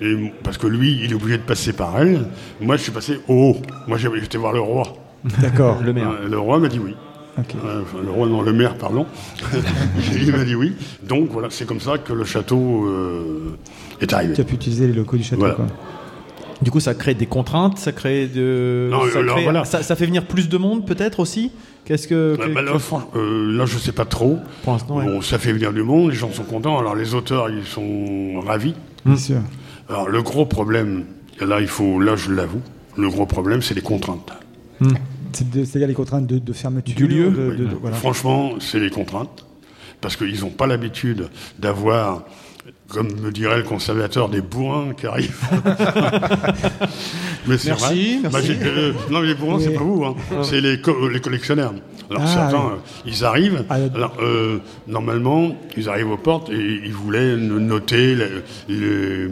Et, 0.00 0.14
parce 0.44 0.56
que 0.56 0.66
lui, 0.66 1.00
il 1.02 1.10
est 1.10 1.14
obligé 1.14 1.36
de 1.36 1.42
passer 1.42 1.72
par 1.72 2.00
elle. 2.00 2.20
Moi, 2.60 2.76
je 2.76 2.82
suis 2.84 2.92
passé 2.92 3.20
au 3.28 3.34
haut. 3.34 3.56
Moi, 3.86 3.98
j'ai- 3.98 4.08
j'étais 4.20 4.38
voir 4.38 4.52
le 4.52 4.60
roi. 4.60 4.84
D'accord. 5.40 5.80
le 5.82 5.92
maire. 5.92 6.10
Euh, 6.10 6.28
le 6.28 6.38
roi 6.38 6.58
m'a 6.58 6.68
dit 6.68 6.78
oui. 6.78 6.94
Euh, 7.38 7.82
enfin, 7.82 7.98
le 8.04 8.10
roi, 8.10 8.26
non, 8.28 8.42
le 8.42 8.52
maire, 8.52 8.76
pardon. 8.76 9.06
il 10.14 10.32
m'a 10.32 10.44
dit 10.44 10.54
oui. 10.54 10.74
Donc 11.02 11.28
voilà, 11.30 11.48
c'est 11.50 11.64
comme 11.66 11.80
ça 11.80 11.96
que 11.98 12.12
le 12.12 12.24
château 12.24 12.84
euh, 12.86 13.56
est 14.00 14.12
arrivé. 14.12 14.34
Tu 14.34 14.40
as 14.40 14.44
pu 14.44 14.54
utiliser 14.54 14.86
les 14.86 14.92
locaux 14.92 15.16
du 15.16 15.22
château. 15.22 15.40
Voilà. 15.40 15.54
Quoi. 15.54 15.66
Du 16.60 16.70
coup, 16.70 16.80
ça 16.80 16.92
crée 16.92 17.14
des 17.14 17.24
contraintes, 17.26 17.78
ça 17.78 17.92
crée 17.92 18.26
de. 18.26 18.88
Non, 18.90 19.00
ça, 19.10 19.20
alors, 19.20 19.36
crée- 19.36 19.44
voilà. 19.44 19.64
ça, 19.64 19.82
ça 19.82 19.96
fait 19.96 20.04
venir 20.04 20.26
plus 20.26 20.48
de 20.50 20.58
monde, 20.58 20.84
peut-être 20.86 21.20
aussi? 21.20 21.52
Qu'est-ce 21.86 22.06
que. 22.06 22.36
Bah, 22.36 22.46
que- 22.46 22.52
bah, 22.52 22.62
là, 22.62 22.72
euh, 23.16 23.56
là, 23.56 23.64
je 23.64 23.78
sais 23.78 23.92
pas 23.92 24.04
trop. 24.04 24.38
Pour 24.62 24.74
l'instant, 24.74 24.98
ouais. 24.98 25.06
Bon, 25.06 25.22
ça 25.22 25.38
fait 25.38 25.52
venir 25.52 25.72
du 25.72 25.82
monde, 25.82 26.10
les 26.10 26.16
gens 26.16 26.30
sont 26.32 26.42
contents. 26.44 26.78
Alors 26.78 26.94
les 26.94 27.14
auteurs, 27.14 27.48
ils 27.48 27.64
sont 27.64 28.40
ravis. 28.44 28.74
Bien 29.06 29.16
sûr. 29.16 29.36
Alors 29.88 30.08
le 30.08 30.22
gros 30.22 30.44
problème, 30.44 31.04
là 31.40 31.60
il 31.60 31.66
faut, 31.66 31.98
là 31.98 32.14
je 32.16 32.30
l'avoue, 32.30 32.60
le 32.98 33.08
gros 33.08 33.24
problème 33.26 33.62
c'est 33.62 33.74
les 33.74 33.80
contraintes. 33.80 34.30
C'est 35.32 35.48
de- 35.50 35.64
C'est-à-dire 35.64 35.88
les 35.88 35.94
contraintes 35.94 36.26
de, 36.26 36.38
de 36.38 36.52
fermeture. 36.52 36.96
Du 36.96 37.06
lieu. 37.06 37.30
de- 37.30 37.36
de- 37.36 37.50
Oui. 37.50 37.56
de- 37.70 37.76
voilà. 37.80 37.96
Franchement, 37.96 38.52
c'est 38.58 38.80
les 38.80 38.90
contraintes, 38.90 39.46
parce 40.00 40.16
qu'ils 40.16 40.40
n'ont 40.40 40.50
pas 40.50 40.66
l'habitude 40.66 41.28
d'avoir, 41.58 42.24
comme 42.88 43.12
me 43.20 43.30
dirait 43.30 43.58
le 43.58 43.62
conservateur, 43.62 44.28
des 44.28 44.40
bourrins 44.40 44.92
qui 44.98 45.06
arrivent. 45.06 45.38
mais 47.46 47.58
c'est 47.58 47.68
Merci, 47.68 48.18
vrai. 48.18 48.20
merci. 48.22 48.28
Bah, 48.32 48.40
j'ai- 48.42 48.58
euh, 48.62 48.92
non, 49.10 49.20
mais 49.20 49.28
les 49.28 49.34
bourrins, 49.34 49.58
c'est 49.60 49.68
Oui. 49.68 49.74
pas 49.76 49.82
vous, 49.84 50.04
hein. 50.04 50.14
c'est 50.42 50.60
les, 50.60 50.80
co- 50.80 51.08
les 51.08 51.20
collectionneurs. 51.20 51.74
Alors 52.10 52.22
Ah, 52.24 52.26
certains, 52.26 52.64
oui. 52.66 52.72
euh, 52.74 53.06
ils 53.06 53.24
arrivent. 53.24 53.64
Ah, 53.70 53.74
alors, 53.94 54.16
euh, 54.20 54.58
normalement, 54.88 55.54
ils 55.76 55.88
arrivent 55.88 56.10
aux 56.10 56.16
portes 56.16 56.50
et 56.50 56.80
ils 56.84 56.92
voulaient 56.92 57.36
no- 57.36 57.60
noter 57.60 58.16
les, 58.16 58.26
les- 58.68 59.28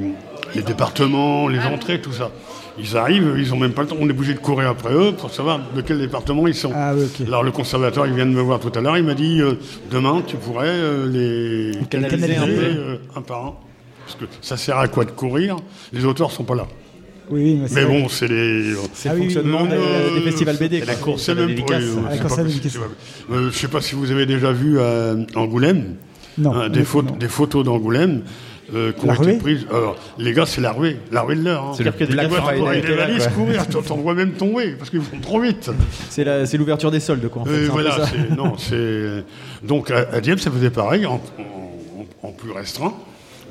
les 0.55 0.63
départements, 0.63 1.49
les 1.49 1.59
entrées, 1.61 2.01
tout 2.01 2.13
ça. 2.13 2.31
Ils 2.81 2.97
arrivent, 2.97 3.35
ils 3.39 3.53
ont 3.53 3.57
même 3.59 3.73
pas 3.73 3.83
le 3.83 3.89
temps. 3.89 3.97
On 4.01 4.09
est 4.09 4.13
obligé 4.13 4.35
de 4.35 4.39
courir 4.39 4.69
après 4.71 4.93
eux 4.95 5.13
pour 5.13 5.31
savoir 5.33 5.61
de 5.75 5.81
quel 5.81 5.99
département 5.99 6.47
ils 6.47 6.55
sont. 6.55 6.71
Ah. 6.75 6.95
Alors 7.27 7.43
le 7.43 7.51
conservateur, 7.51 8.07
il 8.07 8.15
vient 8.15 8.27
de 8.27 8.31
me 8.33 8.41
voir 8.41 8.61
tout 8.61 8.71
à 8.75 8.81
l'heure, 8.81 8.97
il 8.97 9.05
m'a 9.05 9.15
dit 9.15 9.41
euh, 9.41 9.55
demain 9.91 10.23
tu 10.27 10.37
pourrais 10.37 10.69
euh, 10.69 11.07
les 11.07 11.87
Canaliser 11.87 12.37
un 12.37 12.47
peu. 12.47 12.53
euh, 12.53 12.97
un 13.17 13.23
par 13.23 13.45
un. 13.47 13.55
Parce 14.07 14.17
que 14.21 14.25
ça 14.41 14.57
sert 14.57 14.79
à 14.79 14.89
quoi 14.89 15.05
de 15.05 15.11
courir? 15.11 15.57
Les 15.93 16.05
auteurs 16.05 16.31
sont 16.31 16.45
pas 16.45 16.55
là. 16.55 16.67
Oui, 17.31 17.59
oui, 17.61 17.63
c'est 17.67 17.75
Mais 17.75 17.85
vrai. 17.85 18.01
bon, 18.01 18.09
c'est 18.09 18.29
les. 18.29 18.73
C'est 18.95 19.09
Ah 19.11 19.13
le 19.15 19.19
oui, 19.21 19.25
fonctionnement 19.27 19.63
oui, 19.65 19.69
des, 19.69 20.21
des 20.21 20.31
festivals 20.31 20.57
BD. 20.57 20.81
quoi. 20.81 20.95
course, 20.95 21.23
c'est 21.25 21.35
même 21.35 21.55
pour 21.57 21.67
Ah, 21.71 21.75
la 21.75 21.79
la 21.81 23.37
euh, 23.37 23.51
Je 23.51 23.59
sais 23.59 23.69
pas 23.69 23.81
si 23.83 23.95
vous 23.95 24.11
avez 24.11 24.25
déjà 24.25 24.51
vu 24.53 24.81
à 24.81 25.15
Angoulême 25.35 25.97
Non. 26.39 26.55
hein, 26.55 26.69
des, 26.71 26.85
photos, 26.85 27.19
des 27.19 27.29
photos 27.29 27.65
d'Angoulême 27.65 28.23
euh, 28.75 28.93
qui 28.93 29.07
ont 29.07 29.15
été 29.15 29.39
prises. 29.39 29.67
Alors, 29.71 29.97
les 30.19 30.33
gars, 30.33 30.45
c'est 30.47 30.61
la 30.61 30.73
ruée, 30.73 30.99
la 31.11 31.23
ruée 31.23 31.37
de 31.37 31.45
l'heure. 31.45 31.65
Hein. 31.65 31.73
C'est 31.77 31.85
le 31.85 31.91
C'est-à-dire 31.93 32.09
que 32.09 32.13
Black 32.13 32.29
des- 32.29 32.35
Tu 32.35 32.41
vois, 32.41 32.53
Friday. 32.71 32.89
les 32.89 32.95
valises 32.95 33.29
courir, 33.35 33.67
t'en- 33.69 33.83
t'en 33.83 33.97
vois 33.97 34.15
même 34.15 34.33
tomber 34.33 34.73
parce 34.79 34.91
qu'ils 34.91 35.01
vont 35.01 35.19
trop 35.21 35.41
vite. 35.41 35.71
C'est 36.11 36.25
la- 36.25 36.45
c'est 36.47 36.57
l'ouverture 36.59 36.91
des 36.91 37.01
soldes, 37.01 37.29
quoi. 37.29 37.43
En 37.43 37.45
fait, 37.47 37.65
voilà, 37.67 37.97
non, 38.37 38.57
c'est 38.59 39.25
donc 39.63 39.91
à, 39.91 40.07
à 40.13 40.21
Dieppe 40.21 40.41
ça 40.41 40.51
faisait 40.51 40.71
pareil 40.71 41.07
en, 41.07 41.15
en- 42.23 42.29
en 42.29 42.33
plus 42.33 42.51
restreint, 42.53 42.93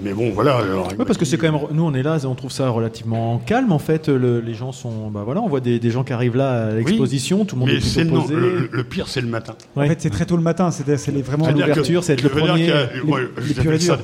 mais 0.02 0.14
bon 0.14 0.32
voilà. 0.32 0.58
alors, 0.58 0.88
Ouais, 0.98 1.06
parce 1.06 1.18
que 1.18 1.26
c'est 1.26 1.38
quand 1.38 1.52
même. 1.52 1.62
Nous, 1.72 1.84
on 1.84 1.94
est 1.94 2.04
là, 2.04 2.18
on 2.26 2.36
trouve 2.36 2.52
ça 2.52 2.70
relativement 2.70 3.40
calme, 3.46 3.72
en 3.72 3.80
fait. 3.80 4.08
Le- 4.10 4.40
les 4.40 4.54
gens 4.54 4.72
sont. 4.72 5.10
Bah 5.10 5.22
voilà, 5.26 5.42
on 5.42 5.48
voit 5.50 5.60
des, 5.60 5.80
des 5.80 5.90
gens 5.92 6.04
qui 6.04 6.14
arrivent 6.14 6.36
là 6.36 6.68
à 6.68 6.72
l'exposition, 6.72 7.46
tout 7.46 7.56
le 7.56 7.60
monde 7.62 7.70
mais 7.72 7.78
est 7.78 8.04
non, 8.06 8.22
posé. 8.22 8.36
le, 8.36 8.70
le 8.72 8.84
pire 8.84 9.08
c'est 9.08 9.22
le 9.22 9.28
matin. 9.28 9.56
En 9.76 9.86
fait, 9.86 10.02
c'est 10.02 10.10
très 10.10 10.26
tôt 10.26 10.36
le 10.38 10.44
matin. 10.44 10.72
C'est 10.72 10.98
c'est 10.98 11.12
les- 11.12 11.22
vraiment 11.22 11.50
l'ouverture, 11.50 12.04
c'est 12.04 12.22
le 12.22 12.30
premier, 12.30 12.72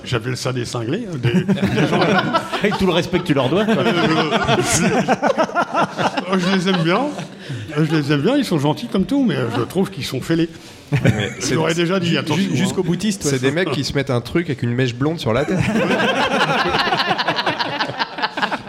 j'appelle 0.03 0.37
ça, 0.37 0.53
des 0.53 0.65
cinglés, 0.65 1.05
hein, 1.11 1.17
des, 1.21 1.31
des 1.81 1.87
gens- 1.87 1.99
Avec 2.59 2.77
tout 2.77 2.85
le 2.85 2.93
respect 2.93 3.19
que 3.19 3.25
tu 3.25 3.33
leur 3.33 3.49
dois. 3.49 3.63
Euh, 3.67 3.83
je, 4.61 4.83
les- 4.83 6.39
je 6.39 6.55
les 6.55 6.69
aime 6.69 6.83
bien, 6.83 7.01
je 7.77 7.95
les 7.95 8.11
aime 8.11 8.21
bien, 8.21 8.35
ils 8.37 8.45
sont 8.45 8.59
gentils 8.59 8.87
comme 8.87 9.05
tout, 9.05 9.23
mais 9.23 9.35
je 9.57 9.61
trouve 9.63 9.89
qu'ils 9.89 10.05
sont 10.05 10.21
fêlés. 10.21 10.49
L'aurais 11.53 11.73
déjà 11.75 11.99
dit, 11.99 12.17
attention. 12.17 12.43
Ju- 12.51 12.55
Jusqu'au 12.57 12.81
hein. 12.81 12.85
boutiste. 12.87 13.23
ouais. 13.25 13.31
C'est 13.31 13.41
des 13.41 13.51
mecs 13.51 13.71
qui 13.71 13.83
se 13.83 13.93
mettent 13.93 14.09
un 14.09 14.21
truc 14.21 14.47
avec 14.47 14.63
une 14.63 14.73
mèche 14.73 14.95
blonde 14.95 15.19
sur 15.19 15.33
la 15.33 15.45
tête. 15.45 15.57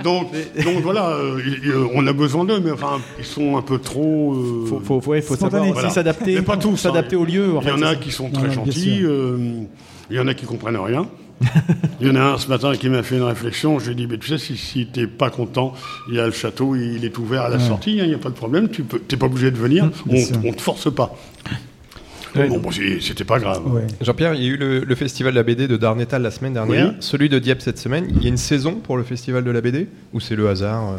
Donc, 0.02 0.32
donc 0.62 0.82
voilà, 0.82 1.08
euh, 1.12 1.88
on 1.94 2.06
a 2.06 2.12
besoin 2.12 2.44
d'eux, 2.44 2.60
mais 2.62 2.72
enfin, 2.72 3.00
ils 3.18 3.24
sont 3.24 3.56
un 3.56 3.62
peu 3.62 3.78
trop. 3.78 4.34
euh, 4.34 4.66
Faut, 4.66 4.80
faut, 5.00 5.10
ouais, 5.10 5.22
faut 5.22 5.34
Spontané. 5.34 5.50
savoir 5.52 5.62
aussi 5.62 5.72
Voilà. 5.72 5.88
s'adapter. 5.90 6.34
Mais 6.34 6.42
pas 6.42 6.58
tous, 6.58 6.76
S'adapter 6.76 7.16
hein. 7.16 7.20
au 7.20 7.24
lieu. 7.24 7.56
en 7.56 7.60
Il 7.62 7.64
y 7.64 7.66
fait, 7.68 7.72
en 7.72 7.80
a 7.82 7.94
qui 7.96 8.12
sont 8.12 8.28
très 8.28 8.48
non, 8.48 8.52
gentils, 8.52 9.00
euh, 9.02 9.62
il 10.10 10.16
y 10.16 10.20
en 10.20 10.26
a 10.28 10.34
qui 10.34 10.44
comprennent 10.44 10.76
rien. 10.76 11.06
Il 12.02 12.06
y 12.06 12.10
en 12.10 12.16
a 12.16 12.20
un 12.34 12.38
ce 12.38 12.48
matin 12.48 12.74
qui 12.76 12.88
m'a 12.90 13.02
fait 13.02 13.16
une 13.16 13.22
réflexion. 13.22 13.78
Je 13.78 13.86
lui 13.86 13.92
ai 13.92 13.94
dit, 13.94 14.06
mais 14.06 14.18
tu 14.18 14.28
sais, 14.28 14.36
si, 14.36 14.58
si 14.58 14.86
t'es 14.86 15.06
pas 15.06 15.30
content, 15.30 15.72
il 16.10 16.16
y 16.16 16.20
a 16.20 16.26
le 16.26 16.32
château, 16.32 16.76
il 16.76 17.02
est 17.04 17.16
ouvert 17.18 17.42
à 17.42 17.48
la 17.48 17.58
sortie, 17.58 17.98
hein, 17.98 18.04
il 18.04 18.08
n'y 18.10 18.14
a 18.14 18.18
pas 18.18 18.28
de 18.28 18.34
problème, 18.34 18.68
tu 18.68 18.82
peux, 18.84 18.98
t'es 18.98 19.16
pas 19.16 19.26
obligé 19.26 19.50
de 19.50 19.56
venir, 19.56 19.90
on, 20.08 20.16
on 20.48 20.52
te 20.52 20.60
force 20.60 20.92
pas. 20.94 21.16
Ouais. 22.36 22.48
Bon, 22.48 22.60
c'était 23.00 23.24
pas 23.24 23.38
grave. 23.38 23.62
Ouais. 23.72 23.86
Jean-Pierre, 24.00 24.34
il 24.34 24.42
y 24.42 24.46
a 24.46 24.48
eu 24.50 24.56
le, 24.56 24.80
le 24.80 24.94
festival 24.94 25.32
de 25.32 25.36
la 25.38 25.42
BD 25.44 25.68
de 25.68 25.76
Darnétal 25.76 26.22
la 26.22 26.30
semaine 26.30 26.52
dernière, 26.54 26.88
Oui. 26.90 26.96
celui 27.00 27.28
de 27.28 27.38
Dieppe 27.38 27.60
cette 27.62 27.78
semaine. 27.78 28.06
Il 28.16 28.22
y 28.22 28.26
a 28.26 28.28
une 28.28 28.36
saison 28.36 28.74
pour 28.74 28.96
le 28.96 29.02
festival 29.04 29.44
de 29.44 29.50
la 29.50 29.60
BD 29.60 29.86
Ou 30.12 30.20
c'est 30.20 30.36
le 30.36 30.48
hasard 30.48 30.90
euh? 30.90 30.96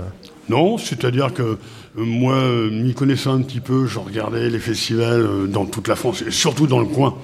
Non, 0.50 0.78
c'est-à-dire 0.78 1.34
que 1.34 1.42
euh, 1.42 1.58
moi, 1.98 2.36
euh, 2.36 2.70
m'y 2.70 2.94
connaissant 2.94 3.34
un 3.34 3.42
petit 3.42 3.60
peu, 3.60 3.88
je 3.88 4.00
regardais 4.00 4.50
les 4.50 4.60
festivals 4.60 5.22
euh, 5.22 5.48
dans 5.48 5.66
toute 5.66 5.88
la 5.88 5.96
France, 5.96 6.24
et 6.28 6.32
surtout 6.32 6.68
dans 6.68 6.80
le 6.80 6.86
coin. 6.86 7.16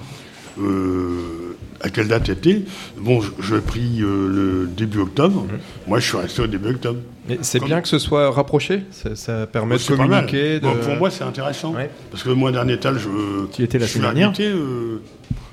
Euh, 0.60 1.41
à 1.82 1.88
quelle 1.90 2.08
date 2.08 2.28
est-il? 2.28 2.64
Bon, 2.98 3.20
je, 3.20 3.30
je 3.40 3.56
pris 3.56 4.00
euh, 4.00 4.28
le 4.64 4.68
début 4.68 4.98
octobre. 5.00 5.46
Moi, 5.86 5.98
je 6.00 6.06
suis 6.08 6.16
resté 6.16 6.42
au 6.42 6.46
début 6.46 6.70
octobre. 6.70 7.00
Mais 7.28 7.38
c'est 7.42 7.58
Comme- 7.58 7.68
bien 7.68 7.80
que 7.80 7.88
ce 7.88 7.98
soit 7.98 8.30
rapproché, 8.30 8.82
ça, 8.90 9.14
ça 9.16 9.46
permet 9.46 9.76
de 9.76 9.82
pas 9.96 10.06
mal. 10.06 10.26
communiquer. 10.26 10.60
Bon, 10.60 10.74
de- 10.74 10.78
pour 10.80 10.96
moi, 10.96 11.10
c'est 11.10 11.24
intéressant. 11.24 11.74
Ouais. 11.74 11.90
Parce 12.10 12.22
que 12.22 12.30
moi, 12.30 12.50
dernier 12.52 12.78
je. 12.98 13.08
Tu 13.52 13.62
étais 13.62 13.78
la 13.78 13.86
semaine 13.86 14.04
dernière. 14.14 14.28
invité, 14.28 14.46
euh, 14.48 15.00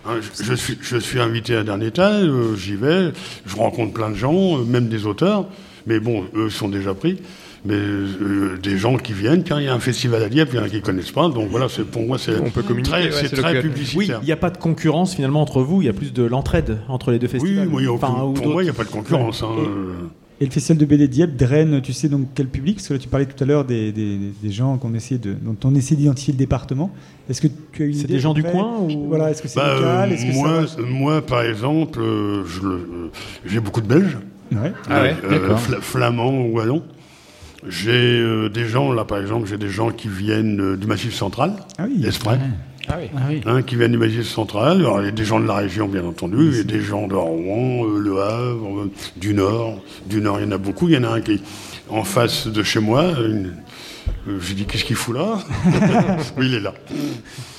hein, 0.07 0.14
je, 0.22 0.43
je 0.43 0.53
suis, 0.53 0.77
je 0.81 0.97
suis 0.97 1.19
invité 1.19 1.56
à 1.56 1.64
dernier 1.64 1.91
euh, 2.30 2.56
j'y 2.56 2.76
vais, 2.76 3.11
je 3.45 3.56
rencontre 3.56 3.93
plein 3.93 4.10
de 4.10 4.15
gens, 4.15 4.57
euh, 4.60 4.64
même 4.64 4.88
des 4.88 5.06
auteurs, 5.06 5.45
mais 5.88 5.99
bon, 5.99 6.26
eux 6.35 6.49
sont 6.49 6.69
déjà 6.69 6.93
pris. 6.93 7.19
Mais 7.65 7.73
euh, 7.76 8.57
des 8.61 8.77
gens 8.77 8.95
qui 8.98 9.11
viennent, 9.14 9.44
tiens, 9.44 9.60
il 9.60 9.65
y 9.65 9.68
a 9.68 9.73
un 9.73 9.80
festival 9.80 10.23
à 10.23 10.30
Dieppe, 10.30 10.49
il 10.53 10.56
y 10.56 10.60
en 10.60 10.64
a 10.64 10.69
qui 10.69 10.77
ne 10.77 10.81
connaissent 10.81 11.11
pas, 11.11 11.27
donc 11.27 11.49
voilà, 11.49 11.68
pour 11.91 12.03
moi, 12.03 12.18
c'est 12.18 12.31
très, 12.31 12.41
ouais, 12.41 12.49
très 12.52 13.36
l'occasion. 13.36 13.52
Oui, 13.53 13.61
publicitaire. 13.61 14.19
il 14.22 14.26
n'y 14.26 14.31
a 14.31 14.38
pas 14.38 14.49
de 14.49 14.57
concurrence 14.57 15.15
finalement 15.15 15.41
entre 15.41 15.61
vous, 15.61 15.81
il 15.81 15.86
y 15.86 15.90
a 15.90 15.94
plus 15.94 16.14
de 16.14 16.23
l'entraide 16.23 16.77
entre 16.88 17.11
les 17.11 17.19
deux 17.19 17.27
Oui, 17.27 17.40
festivals. 17.40 17.68
moi, 17.68 17.81
il 17.81 17.86
y 17.86 17.88
a 17.88 17.91
aucun- 17.91 18.07
Enfin, 18.07 18.23
ou 18.23 18.31
pour 18.34 18.48
moi, 18.48 18.61
il 18.61 18.65
n'y 18.65 18.69
a 18.72 18.73
pas 18.73 18.86
de 18.86 18.90
concurrence. 18.90 19.44
hein. 19.44 19.48
Et 20.41 20.45
le 20.45 20.52
festival 20.52 20.77
de 20.77 20.86
BD 20.86 21.10
Dieppe 21.10 21.36
draine, 21.36 21.81
tu 21.81 21.91
sais 21.91 22.07
donc 22.07 22.30
quel 22.34 22.48
public? 22.48 22.77
Parce 22.77 22.88
que 22.88 22.94
là, 22.94 22.99
tu 22.99 23.10
parlais 23.10 23.26
tout 23.26 23.44
à 23.44 23.45
l'heure 23.45 23.65
des, 23.65 23.91
des, 23.91 24.18
des 24.41 24.52
gens 24.52 24.77
qu'on 24.77 24.90
de, 24.91 25.34
dont 25.41 25.57
on 25.65 25.76
essaie 25.76 25.95
d'identifier 25.95 26.31
le 26.31 26.38
département. 26.38 26.91
Est-ce 27.30 27.41
que 27.41 27.48
tu 27.73 27.84
as 27.84 27.86
une 27.88 27.94
C'est 27.94 28.03
idée 28.06 28.14
des 28.14 28.19
gens 28.22 28.34
du 28.34 28.44
coin 28.44 28.77
ou- 28.80 29.07
Voilà, 29.10 29.31
est-ce 29.31 29.41
que 29.41 29.49
c'est 29.49 29.60
Bah, 29.60 29.76
local? 29.76 30.15
Que 30.15 30.34
moi, 30.34 30.65
ça... 30.65 30.77
moi, 30.81 31.22
par 31.22 31.41
exemple, 31.41 31.99
euh, 31.99 32.44
euh, 32.64 33.10
j'ai 33.45 33.60
beaucoup 33.60 33.81
de 33.81 33.88
Belges. 33.88 34.18
Ouais. 34.53 34.72
Ah 34.90 35.02
ouais, 35.02 35.15
Euh, 35.30 35.57
flamands 35.57 36.31
ou 36.34 36.56
wallons. 36.56 36.84
J'ai 37.68 37.91
euh, 38.19 38.49
des 38.49 38.65
gens, 38.68 38.91
là 38.94 39.03
par 39.03 39.19
exemple, 39.19 39.48
j'ai 39.48 39.57
des 39.57 39.69
gens 39.69 39.90
qui 39.90 40.07
viennent 40.07 40.61
euh, 40.61 40.77
du 40.77 40.88
Massif 40.88 41.14
central, 41.14 41.53
Ah 41.77 41.84
oui. 41.88 42.06
Ah 42.26 42.98
oui. 42.98 43.07
Ah 43.15 43.22
oui. 43.30 43.41
hein, 43.45 43.61
qui 43.61 43.76
viennent 43.76 43.91
du 43.91 43.98
Massif 43.98 44.23
central. 44.27 44.77
Alors, 44.80 45.02
il 45.02 45.06
y 45.06 45.07
a 45.10 45.11
des 45.11 45.26
gens 45.26 45.40
de 45.40 45.45
la 45.45 45.56
région, 45.56 45.88
bien 45.88 46.03
entendu, 46.06 46.56
et 46.60 46.64
des 46.64 46.81
gens 46.81 47.07
de 47.07 47.14
Rouen, 47.15 47.86
euh, 47.86 47.99
Le 47.99 48.19
Havre, 48.22 48.80
euh, 48.80 48.91
du 49.18 49.34
Nord. 49.34 49.80
Du 50.07 50.22
Nord, 50.22 50.40
il 50.40 50.45
y 50.45 50.48
en 50.48 50.52
a 50.53 50.57
beaucoup. 50.57 50.88
Il 50.88 50.95
y 50.95 50.98
en 50.98 51.03
a 51.03 51.10
un 51.10 51.22
qui 51.22 51.34
est 51.34 51.41
en 51.90 52.03
face 52.03 52.48
de 52.48 52.64
chez 52.64 52.80
moi. 52.80 53.03
une- 53.19 53.53
euh, 54.27 54.40
J'ai 54.41 54.56
dit, 54.56 54.65
qu'est-ce 54.65 54.86
qu'il 54.86 54.95
fout 54.95 55.15
là? 55.15 55.38
Oui, 56.38 56.48
il 56.48 56.56
est 56.56 56.60
là. 56.61 56.73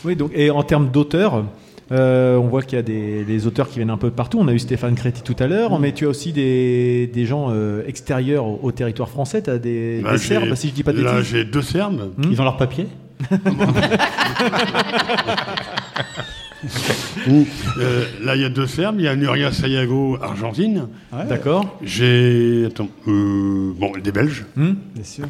Oui, 0.05 0.17
donc, 0.17 0.33
et 0.35 0.51
en 0.51 0.63
termes 0.65 0.91
d'auteurs, 0.91 1.45
euh, 1.93 2.37
on 2.37 2.47
voit 2.49 2.63
qu'il 2.63 2.77
y 2.77 2.79
a 2.79 2.83
des, 2.83 3.25
des 3.25 3.47
auteurs 3.47 3.69
qui 3.69 3.77
viennent 3.79 3.91
un 3.91 3.97
peu 3.97 4.09
de 4.11 4.15
partout. 4.15 4.39
On 4.41 4.47
a 4.49 4.53
eu 4.53 4.59
Stéphane 4.59 4.95
Créti 4.95 5.23
tout 5.23 5.37
à 5.39 5.47
l'heure, 5.47 5.79
Mm. 5.79 5.83
mais 5.83 5.93
tu 5.93 6.07
as 6.07 6.09
aussi 6.09 6.33
des, 6.33 7.11
des 7.13 7.27
gens 7.27 7.49
euh, 7.51 7.83
extérieurs 7.87 8.45
au, 8.47 8.61
au 8.63 8.73
territoire 8.73 9.09
français. 9.09 9.43
Tu 9.43 9.51
as 9.51 9.59
des, 9.59 10.01
Là, 10.03 10.13
des 10.13 10.19
Serbes, 10.19 10.55
si 10.55 10.69
je 10.69 10.73
dis 10.75 10.83
pas 10.85 10.93
de 10.93 11.03
Là, 11.03 11.15
bêtises. 11.17 11.31
j'ai 11.33 11.45
deux 11.45 11.63
Serbes. 11.63 12.13
Hmm 12.17 12.29
Ils 12.31 12.41
ont 12.41 12.45
leur 12.45 12.57
papier? 12.57 12.87
Euh, 17.79 18.05
là, 18.23 18.37
il 18.37 18.43
y 18.43 18.45
a 18.45 18.49
deux 18.51 18.67
Serbes. 18.67 18.97
Il 18.99 19.05
y 19.05 19.09
a 19.09 19.17
Nuria 19.17 19.53
Sayago, 19.53 20.19
Argentine. 20.21 20.89
Ouais, 21.13 21.25
D'accord. 21.27 21.79
J'ai. 21.83 22.65
Attends. 22.67 22.89
euh, 23.09 23.73
bon, 23.77 23.93
des 24.03 24.13
Belges. 24.13 24.45
Hmm 24.57 24.73
Bien 24.95 25.05
sûr. 25.05 25.25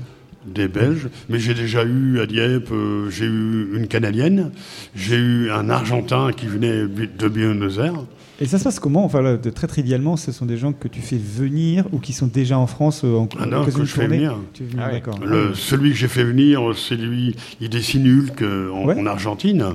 Des 0.46 0.68
Belges. 0.68 1.08
Mais 1.28 1.38
j'ai 1.38 1.52
déjà 1.54 1.84
eu 1.84 2.18
à 2.20 2.26
Dieppe, 2.26 2.70
euh, 2.72 3.10
j'ai 3.10 3.26
eu 3.26 3.76
une 3.76 3.86
Canadienne. 3.88 4.50
J'ai 4.94 5.16
eu 5.16 5.50
un 5.50 5.68
Argentin 5.68 6.30
qui 6.34 6.46
venait 6.46 6.84
de 6.86 7.28
Buenos 7.28 7.78
Aires. 7.78 8.04
Et 8.40 8.46
ça 8.46 8.58
se 8.58 8.64
passe 8.64 8.80
comment? 8.80 9.04
Enfin, 9.04 9.20
là, 9.20 9.36
de- 9.36 9.50
très 9.50 9.66
trivialement, 9.66 10.16
ce 10.16 10.32
sont 10.32 10.46
des 10.46 10.56
gens 10.56 10.72
que 10.72 10.88
tu 10.88 11.02
fais 11.02 11.18
venir 11.18 11.84
ou 11.92 11.98
qui 11.98 12.14
sont 12.14 12.26
déjà 12.26 12.58
en 12.58 12.66
France 12.66 13.02
euh, 13.04 13.16
en 13.16 13.28
Ah 13.38 13.44
non, 13.44 13.66
que 13.66 13.70
de 13.70 13.84
je 13.84 13.92
fais 13.92 14.06
venir. 14.06 14.34
Tu 14.54 14.64
fais 14.64 14.70
venir, 14.78 15.02
Ah. 15.06 15.24
Le- 15.26 15.52
celui 15.54 15.90
que 15.90 15.96
j'ai 15.96 16.08
fait 16.08 16.24
venir, 16.24 16.62
c'est 16.74 16.96
lui, 16.96 17.36
il 17.60 17.68
dessine 17.68 18.06
Hulk 18.08 18.40
en, 18.42 18.86
Ouais. 18.86 18.98
en 18.98 19.04
Argentine. 19.04 19.74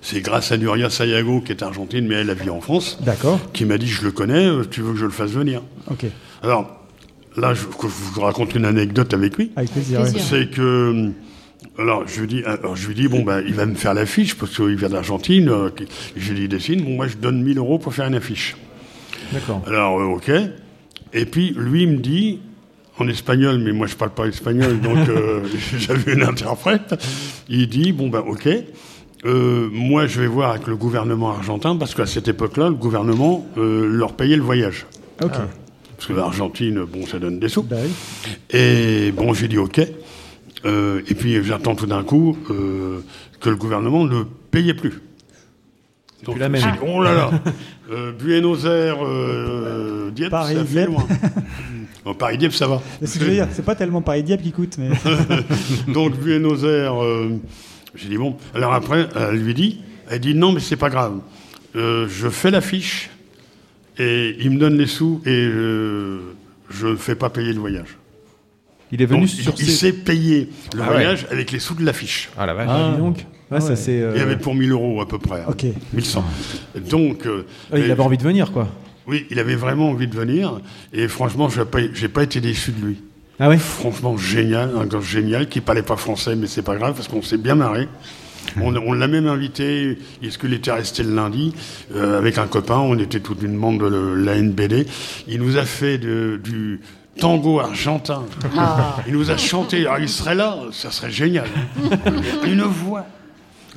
C'est 0.00 0.20
grâce 0.20 0.52
à 0.52 0.56
Nuria 0.56 0.88
Sayago, 0.90 1.40
qui 1.40 1.50
est 1.50 1.62
argentine, 1.64 2.06
mais 2.06 2.14
elle 2.14 2.30
a 2.30 2.34
vie 2.34 2.50
en 2.50 2.60
France, 2.60 2.98
D'accord. 3.04 3.40
qui 3.52 3.64
m'a 3.64 3.78
dit 3.78 3.88
Je 3.88 4.04
le 4.04 4.12
connais, 4.12 4.46
euh, 4.46 4.62
tu 4.70 4.80
veux 4.82 4.92
que 4.92 4.98
je 4.98 5.04
le 5.06 5.10
fasse 5.10 5.32
venir 5.32 5.62
Ok. 5.90 6.06
Alors, 6.44 6.77
là, 7.38 7.54
je, 7.54 7.62
vous 7.62 8.20
raconte 8.20 8.54
une 8.54 8.64
anecdote 8.64 9.12
avec 9.14 9.36
lui. 9.36 9.50
Avec 9.56 9.70
plaisir. 9.70 10.06
C'est 10.06 10.50
que. 10.50 11.10
Alors, 11.78 12.06
je 12.06 12.20
lui 12.20 12.26
dis, 12.26 12.42
alors, 12.44 12.76
je 12.76 12.88
lui 12.88 12.94
dis 12.94 13.08
bon, 13.08 13.22
ben, 13.22 13.42
il 13.46 13.54
va 13.54 13.66
me 13.66 13.74
faire 13.74 13.94
l'affiche, 13.94 14.36
parce 14.36 14.54
qu'il 14.54 14.74
vient 14.76 14.88
d'Argentine. 14.88 15.48
euh, 15.48 15.70
je 16.16 16.32
lui 16.32 16.48
dessine, 16.48 16.82
bon, 16.82 16.96
moi, 16.96 17.06
je 17.06 17.16
donne 17.16 17.42
1000 17.42 17.58
euros 17.58 17.78
pour 17.78 17.94
faire 17.94 18.06
une 18.06 18.14
affiche. 18.14 18.56
D'accord. 19.32 19.62
Alors, 19.66 20.00
euh, 20.00 20.04
ok. 20.04 20.30
Et 21.12 21.24
puis, 21.24 21.54
lui, 21.56 21.82
il 21.84 21.88
me 21.90 21.96
dit, 21.98 22.40
en 22.98 23.08
espagnol, 23.08 23.58
mais 23.58 23.72
moi, 23.72 23.86
je 23.86 23.94
parle 23.96 24.10
pas 24.10 24.26
espagnol, 24.26 24.80
donc 24.82 25.08
euh, 25.08 25.42
j'avais 25.78 26.14
une 26.14 26.22
interprète. 26.22 26.94
Il 27.48 27.68
dit, 27.68 27.92
bon, 27.92 28.08
ben, 28.08 28.20
ok. 28.26 28.48
euh, 29.24 29.68
moi, 29.72 30.06
je 30.06 30.20
vais 30.20 30.26
voir 30.26 30.50
avec 30.52 30.66
le 30.66 30.76
gouvernement 30.76 31.30
argentin, 31.30 31.76
parce 31.76 31.94
qu'à 31.94 32.06
cette 32.06 32.28
époque-là, 32.28 32.68
le 32.68 32.74
gouvernement 32.74 33.46
euh, 33.56 33.86
leur 33.86 34.14
payait 34.14 34.36
le 34.36 34.42
voyage. 34.42 34.86
Ok. 35.22 35.32
Parce 35.98 36.06
que 36.06 36.12
l'Argentine, 36.12 36.84
bon, 36.84 37.04
ça 37.06 37.18
donne 37.18 37.40
des 37.40 37.48
sous. 37.48 37.66
Oui. 37.68 37.90
Et 38.56 39.10
bon, 39.10 39.34
j'ai 39.34 39.48
dit 39.48 39.58
OK. 39.58 39.80
Euh, 40.64 41.02
et 41.08 41.14
puis 41.14 41.42
j'attends 41.42 41.74
tout 41.74 41.86
d'un 41.86 42.04
coup 42.04 42.38
euh, 42.50 43.00
que 43.40 43.50
le 43.50 43.56
gouvernement 43.56 44.04
ne 44.04 44.22
payait 44.22 44.74
plus. 44.74 45.02
Donc, 46.22 46.36
plus 46.36 46.40
la 46.40 46.48
même. 46.48 46.62
oh 46.86 47.02
là 47.02 47.14
là 47.14 47.30
euh, 47.90 48.12
Buenos 48.12 48.64
Aires, 48.64 48.98
Dieppe, 50.12 50.30
Paris, 50.30 50.54
ça 50.54 50.64
fait 50.64 50.72
Dieppe. 50.72 50.88
loin. 50.88 51.06
Bon, 52.04 52.14
Paris 52.14 52.38
Dieppe, 52.38 52.54
ça 52.54 52.68
va. 52.68 52.80
C'est 53.00 53.06
ce 53.08 53.18
que 53.18 53.24
je 53.24 53.30
veux 53.30 53.34
dire. 53.34 53.48
C'est 53.50 53.64
pas 53.64 53.74
tellement 53.74 54.00
Paris 54.00 54.22
Dieppe 54.22 54.42
qui 54.42 54.52
coûte, 54.52 54.78
mais. 54.78 54.90
Donc 55.92 56.16
Buenos 56.16 56.62
Aires, 56.62 56.94
j'ai 57.96 58.08
dit 58.08 58.16
bon. 58.16 58.36
Alors 58.54 58.72
après, 58.72 59.08
elle 59.16 59.42
lui 59.42 59.52
dit, 59.52 59.80
elle 60.08 60.20
dit 60.20 60.36
non, 60.36 60.52
mais 60.52 60.60
c'est 60.60 60.76
pas 60.76 60.90
grave. 60.90 61.18
Je 61.74 62.28
fais 62.30 62.52
l'affiche 62.52 63.10
et 63.98 64.36
il 64.40 64.50
me 64.52 64.58
donne 64.58 64.76
les 64.78 64.86
sous 64.86 65.20
et 65.26 65.30
euh, 65.30 66.20
je 66.70 66.86
ne 66.88 66.96
fais 66.96 67.14
pas 67.14 67.30
payer 67.30 67.52
le 67.52 67.60
voyage. 67.60 67.96
Il 68.90 69.02
est 69.02 69.06
venu 69.06 69.20
Donc, 69.20 69.28
sur 69.28 69.54
il, 69.58 69.62
il 69.62 69.66
ces- 69.70 69.72
s'est 69.88 69.92
payé 69.92 70.48
le 70.74 70.80
Ah 70.82 70.86
ouais. 70.86 70.92
voyage 70.94 71.26
avec 71.30 71.52
les 71.52 71.58
sous 71.58 71.74
de 71.74 71.84
l'affiche. 71.84 72.30
Ah 72.38 72.46
la 72.46 72.54
vache. 72.54 72.68
Ah, 72.70 72.92
dis 72.94 72.98
donc. 72.98 73.26
Ouais, 73.50 73.60
ça 73.60 73.76
c'est. 73.76 74.00
euh, 74.00 74.12
Il 74.14 74.18
y 74.18 74.22
avait 74.22 74.36
pour 74.36 74.54
1000 74.54 74.72
euros 74.72 75.00
à 75.00 75.08
peu 75.08 75.18
près. 75.18 75.40
hein. 75.40 75.46
Ok. 75.50 75.64
1100. 75.94 76.24
Donc. 76.90 77.26
euh, 77.26 77.44
ouais, 77.72 77.82
il 77.84 77.90
avait 77.90 78.02
envie 78.02 78.18
de 78.18 78.22
venir, 78.22 78.52
quoi. 78.52 78.68
Oui, 79.06 79.26
il 79.30 79.38
avait 79.38 79.54
vraiment 79.56 79.90
envie 79.90 80.06
de 80.06 80.14
venir. 80.14 80.60
Et 80.92 81.08
franchement, 81.08 81.48
je 81.48 81.60
n'ai 81.60 81.66
pas, 81.66 81.78
j'ai 81.94 82.08
pas 82.08 82.22
été 82.22 82.40
déçu 82.40 82.72
de 82.72 82.84
lui. 82.84 82.96
Ah 83.40 83.48
ouais 83.48 83.56
Franchement, 83.58 84.16
génial, 84.16 84.72
un 84.76 84.84
gars 84.86 85.00
génial 85.00 85.48
qui 85.48 85.60
parlait 85.60 85.82
pas 85.82 85.96
français, 85.96 86.34
mais 86.36 86.46
c'est 86.46 86.62
pas 86.62 86.76
grave 86.76 86.94
parce 86.94 87.08
qu'on 87.08 87.22
s'est 87.22 87.38
bien 87.38 87.54
marré. 87.54 87.88
On, 88.60 88.74
on 88.76 88.92
l'a 88.92 89.08
même 89.08 89.26
invité, 89.26 89.98
est-ce 90.22 90.38
qu'il 90.38 90.52
était 90.54 90.72
resté 90.72 91.02
le 91.02 91.14
lundi, 91.14 91.54
euh, 91.94 92.18
avec 92.18 92.38
un 92.38 92.46
copain, 92.46 92.76
on 92.78 92.98
était 92.98 93.20
toute 93.20 93.42
une 93.42 93.58
bande 93.58 93.80
de 93.80 93.86
le- 93.86 94.14
la 94.14 94.36
NBD. 94.36 94.86
Il 95.28 95.40
nous 95.40 95.56
a 95.56 95.64
fait 95.64 95.98
de- 95.98 96.40
du 96.42 96.80
tango 97.18 97.60
argentin. 97.60 98.24
Ah. 98.56 98.96
Il 99.06 99.14
nous 99.14 99.30
a 99.30 99.36
chanté, 99.36 99.80
alors 99.86 99.98
il 99.98 100.08
serait 100.08 100.34
là, 100.34 100.56
ça 100.72 100.90
serait 100.90 101.10
génial. 101.10 101.46
une 102.46 102.62
voix. 102.62 103.06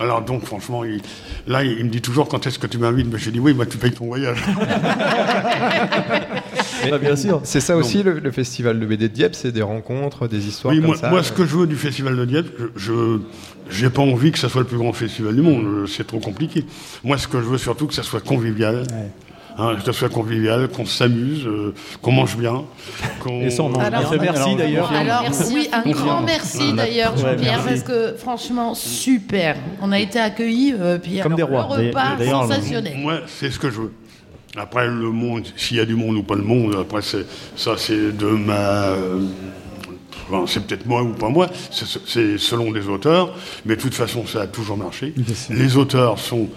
Alors 0.01 0.21
donc, 0.23 0.43
franchement, 0.45 0.83
il- 0.83 1.01
là, 1.47 1.63
il 1.63 1.85
me 1.85 1.89
dit 1.89 2.01
toujours 2.01 2.27
quand 2.27 2.45
est-ce 2.47 2.57
que 2.59 2.67
tu 2.67 2.77
m'invites? 2.77 3.07
Mais 3.11 3.19
J'ai 3.19 3.31
dit 3.31 3.39
oui, 3.39 3.53
bah, 3.53 3.65
tu 3.65 3.77
payes 3.77 3.91
ton 3.91 4.05
voyage. 4.07 4.43
Bah, 6.89 6.97
bien 7.01 7.15
sûr. 7.15 7.41
C'est 7.43 7.59
ça 7.61 7.77
aussi 7.77 8.03
le, 8.03 8.19
le 8.19 8.31
festival 8.31 8.79
de 8.79 8.85
BD 8.85 9.07
de 9.09 9.13
Dieppe, 9.13 9.35
c'est 9.35 9.51
des 9.51 9.61
rencontres, 9.61 10.27
des 10.27 10.47
histoires 10.47 10.73
Oui, 10.73 10.79
comme 10.79 10.87
moi, 10.87 10.97
ça. 10.97 11.09
moi, 11.09 11.23
ce 11.23 11.31
que 11.31 11.45
je 11.45 11.55
veux 11.55 11.67
du 11.67 11.75
Festival 11.75 12.15
de 12.15 12.25
Dieppe, 12.25 12.47
je 12.75 13.19
j'ai 13.69 13.89
pas 13.89 14.01
envie 14.01 14.31
que 14.33 14.39
ça 14.39 14.49
soit 14.49 14.61
le 14.61 14.67
plus 14.67 14.77
grand 14.77 14.91
festival 14.91 15.33
du 15.33 15.41
monde, 15.41 15.87
c'est 15.87 16.05
trop 16.05 16.19
compliqué. 16.19 16.65
Moi, 17.05 17.17
ce 17.17 17.27
que 17.27 17.37
je 17.39 17.45
veux 17.45 17.57
surtout, 17.57 17.87
que 17.87 17.93
ça 17.93 18.03
soit 18.03 18.19
convivial. 18.19 18.83
Hein, 19.57 19.75
que 19.75 19.83
ça 19.83 19.93
soit 19.93 20.09
convivial, 20.09 20.67
qu'on 20.69 20.85
s'amuse, 20.85 21.45
euh, 21.45 21.73
qu'on 22.01 22.11
mange 22.13 22.37
bien. 22.37 22.63
qu'on- 23.19 23.41
Et 23.41 23.49
ça, 23.49 23.63
on 23.63 23.69
mange 23.69 23.83
Alors, 23.83 24.09
bien. 24.11 24.21
Merci 24.31 24.55
d'ailleurs. 24.55 24.91
Alors, 24.91 25.21
Merci. 25.23 25.53
oui, 25.53 25.69
un 25.73 25.89
grand 25.91 26.21
merci 26.21 26.73
d'ailleurs, 26.73 27.17
Jean-Pierre, 27.17 27.61
parce 27.63 27.83
que 27.83 28.15
franchement, 28.17 28.73
super. 28.75 29.57
On 29.81 29.91
a 29.91 29.99
été 29.99 30.19
accueillis, 30.19 30.73
euh, 30.79 30.97
puis 30.97 31.19
Comme 31.19 31.33
alors, 31.33 31.37
des 31.49 31.55
rois. 31.55 31.77
le 31.77 31.87
repas 31.87 32.17
sensationnel. 32.23 32.93
Moi, 32.97 33.19
c'est 33.27 33.51
ce 33.51 33.59
que 33.59 33.69
je 33.69 33.81
veux. 33.81 33.91
Après, 34.57 34.87
le 34.87 35.11
monde, 35.11 35.43
s'il 35.55 35.77
y 35.77 35.79
a 35.79 35.85
du 35.85 35.95
monde 35.95 36.15
ou 36.17 36.23
pas 36.23 36.35
le 36.35 36.43
monde, 36.43 36.75
après, 36.79 37.01
c'est, 37.01 37.25
ça, 37.55 37.75
c'est 37.77 38.15
de 38.17 38.25
ma. 38.27 38.53
euh, 38.89 39.19
enfin, 40.29 40.43
c'est 40.47 40.65
peut-être 40.65 40.85
moi 40.85 41.03
ou 41.03 41.09
pas 41.13 41.29
moi, 41.29 41.47
c'est, 41.71 42.37
selon 42.37 42.71
les 42.71 42.87
auteurs, 42.87 43.33
mais 43.65 43.75
de 43.75 43.81
toute 43.81 43.93
façon, 43.93 44.25
ça 44.25 44.41
a 44.41 44.47
toujours 44.47 44.77
marché. 44.77 45.13
Les 45.49 45.77
auteurs 45.77 46.19
sont 46.19 46.47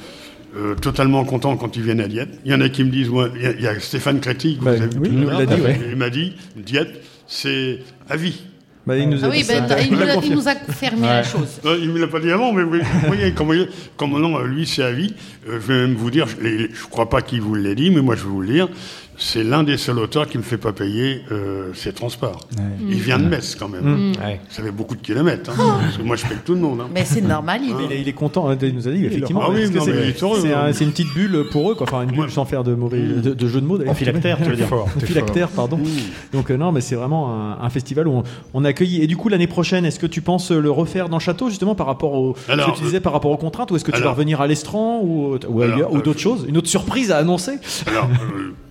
euh, 0.56 0.74
totalement 0.74 1.24
contents 1.24 1.56
quand 1.56 1.76
ils 1.76 1.82
viennent 1.82 2.00
à 2.00 2.08
Dieppe. 2.08 2.30
Il 2.44 2.52
y 2.52 2.54
en 2.54 2.60
a 2.60 2.68
qui 2.68 2.84
me 2.84 2.90
disent, 2.90 3.10
il 3.36 3.42
y 3.42 3.46
a- 3.46 3.52
il 3.52 3.60
y, 3.62 3.66
a 3.66 3.78
Stéphane 3.80 4.20
Créti, 4.20 4.56
que 4.58 4.64
Bah, 4.64 4.76
vous 4.76 4.82
avez 4.82 4.94
vu 4.94 5.00
oui, 5.00 5.08
tout 5.08 5.14
à 5.14 5.16
il 5.16 5.20
nous 5.20 5.28
l'heure, 5.30 5.38
l'a 5.40 5.46
dit, 5.46 5.60
ouais. 5.62 5.80
il 5.90 5.96
m'a 5.96 6.10
dit, 6.10 6.32
Dieppe, 6.56 7.02
c'est 7.26 7.78
à 8.08 8.16
vie. 8.16 8.42
Bah, 8.86 8.96
il 8.98 9.08
nous 9.08 9.24
a 9.24 9.28
Ah 9.28 9.30
oui, 9.30 9.38
dit 9.38 9.44
ça. 9.44 9.54
il, 9.56 9.62
nous 9.92 10.02
a, 10.02 10.04
il 10.08 10.14
confirme. 10.14 10.34
nous 10.34 10.48
a 10.48 10.54
confirmé 10.56 11.06
la 11.06 11.22
chose. 11.22 11.60
Non, 11.64 11.74
il 11.80 11.88
ne 11.88 11.92
me 11.94 11.98
l'a 12.00 12.06
pas 12.06 12.20
dit 12.20 12.30
avant, 12.30 12.52
mais 12.52 12.62
vous 12.62 12.78
voyez, 13.06 13.32
comme, 13.32 13.52
comme 13.96 14.10
non, 14.20 14.42
lui 14.42 14.66
c'est 14.66 14.82
à 14.82 14.92
vie, 14.92 15.14
euh, 15.48 15.58
je 15.58 15.66
vais 15.72 15.86
même 15.86 15.94
vous 15.94 16.10
dire, 16.10 16.26
je 16.28 16.46
ne 16.46 16.66
crois 16.90 17.08
pas 17.08 17.22
qu'il 17.22 17.40
vous 17.40 17.54
l'ait 17.54 17.74
dit, 17.74 17.90
mais 17.90 18.02
moi 18.02 18.14
je 18.14 18.24
vais 18.24 18.28
vous 18.28 18.42
le 18.42 18.48
dire, 18.52 18.68
c'est 19.16 19.44
l'un 19.44 19.62
des 19.62 19.76
seuls 19.76 19.98
auteurs 19.98 20.28
qui 20.28 20.38
me 20.38 20.42
fait 20.42 20.58
pas 20.58 20.72
payer 20.72 21.22
euh, 21.30 21.72
ses 21.74 21.92
transports. 21.92 22.40
Ouais. 22.56 22.62
Il 22.88 23.00
vient 23.00 23.18
de 23.18 23.24
Metz 23.24 23.56
quand 23.58 23.68
même. 23.68 23.84
Mm. 23.84 24.12
hein. 24.22 24.34
Ça 24.50 24.62
fait 24.62 24.70
beaucoup 24.70 24.96
de 24.96 25.00
kilomètres. 25.02 25.50
hein, 25.50 25.78
parce 25.82 25.96
que 25.98 26.02
moi, 26.02 26.16
je 26.16 26.24
paye 26.26 26.38
tout 26.44 26.54
le 26.54 26.60
monde. 26.60 26.80
hein. 26.82 26.88
Mais 26.92 27.04
c'est 27.04 27.20
normal, 27.20 27.60
il 27.62 27.92
est, 27.92 28.00
il 28.00 28.08
est 28.08 28.12
content, 28.12 28.50
il 28.52 28.74
nous 28.74 28.88
a 28.88 28.90
dit 28.92 29.04
effectivement. 29.06 29.42
Ah 29.44 29.50
oui, 29.50 29.60
parce 29.62 29.86
que 29.86 29.90
non, 30.24 30.34
c'est- 30.40 30.52
un- 30.52 30.72
une 30.72 30.90
petite 30.90 31.12
bulle 31.14 31.44
pour 31.50 31.70
eux, 31.70 31.74
quoi. 31.74 31.86
enfin 31.88 32.02
une 32.02 32.10
bulle 32.12 32.30
sans 32.30 32.44
faire 32.44 32.64
de 32.64 32.74
mauvais 32.74 33.00
de, 33.00 33.34
de 33.34 33.48
jeu 33.48 33.60
de 33.60 33.66
mots. 33.66 33.78
d'ailleurs. 33.78 33.96
phylactère, 33.96 34.38
tu 34.42 34.50
veux 34.50 34.56
dire. 34.56 34.68
Phylactère, 35.04 35.48
pardon. 35.48 35.78
Donc 36.32 36.50
euh, 36.50 36.56
non, 36.56 36.72
mais 36.72 36.80
c'est 36.80 36.94
vraiment 36.96 37.32
un, 37.34 37.58
un 37.64 37.70
festival 37.70 38.08
où 38.08 38.12
on, 38.12 38.22
on 38.52 38.64
accueille. 38.64 39.02
Et 39.02 39.06
du 39.06 39.16
coup, 39.16 39.28
l'année 39.28 39.46
prochaine, 39.46 39.84
est-ce 39.84 39.98
que 39.98 40.06
tu 40.06 40.20
penses 40.22 40.50
le 40.50 40.70
refaire 40.70 41.08
dans 41.08 41.16
le 41.18 41.22
château 41.22 41.48
justement 41.48 41.74
par 41.74 41.86
rapport 41.86 42.12
au 42.14 42.34
Alors, 42.48 42.66
ce 42.66 42.72
que 42.72 42.78
tu 42.78 42.84
disais 42.84 43.00
par 43.00 43.12
rapport 43.12 43.30
aux 43.30 43.36
contraintes, 43.36 43.70
ou 43.70 43.76
est-ce 43.76 43.84
que 43.84 43.92
tu 43.92 44.00
vas 44.02 44.10
revenir 44.10 44.40
à 44.40 44.46
l'Estran 44.46 45.00
ou, 45.02 45.36
ou 45.48 45.60
Alors, 45.62 45.74
ailleurs, 45.74 45.92
ou 45.92 45.98
euh, 45.98 46.02
d'autres 46.02 46.20
choses, 46.20 46.44
une 46.48 46.56
autre 46.56 46.68
surprise 46.68 47.10
à 47.10 47.18
annoncer? 47.18 47.58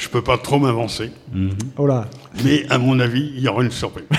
je 0.00 0.08
peux 0.08 0.22
pas 0.22 0.38
trop 0.38 0.58
m'avancer, 0.58 1.12
Oh 1.76 1.86
là. 1.86 2.08
mais 2.42 2.64
à 2.70 2.78
mon 2.78 2.98
avis, 3.00 3.32
il 3.36 3.42
y 3.42 3.48
aura 3.48 3.62
une 3.62 3.70
surprise. 3.70 4.06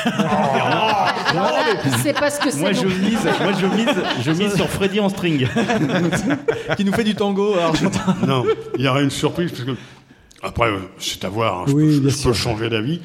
C'est 2.03 2.13
parce 2.13 2.37
que 2.39 2.51
c'est 2.51 2.59
Moi, 2.59 2.73
je 2.73 2.85
mise, 2.85 3.23
moi 3.41 3.51
je, 3.59 3.65
mise, 3.65 3.95
je 4.23 4.31
mise 4.31 4.55
sur 4.55 4.69
Freddy 4.69 4.99
en 4.99 5.09
string. 5.09 5.47
qui 6.77 6.85
nous 6.85 6.93
fait 6.93 7.03
du 7.03 7.15
tango 7.15 7.55
argentin. 7.57 8.15
non, 8.27 8.43
il 8.77 8.83
y 8.83 8.87
aura 8.87 9.01
une 9.01 9.09
surprise 9.09 9.51
parce 9.51 9.63
que 9.63 9.71
après, 10.43 10.67
euh, 10.67 10.79
c'est 10.97 11.23
à 11.23 11.29
voir. 11.29 11.59
hein, 11.61 11.65
je 11.67 11.73
Oui, 11.73 11.99
peux, 12.01 12.09
je 12.09 12.33
changer 12.33 12.69
d'avis. 12.69 13.01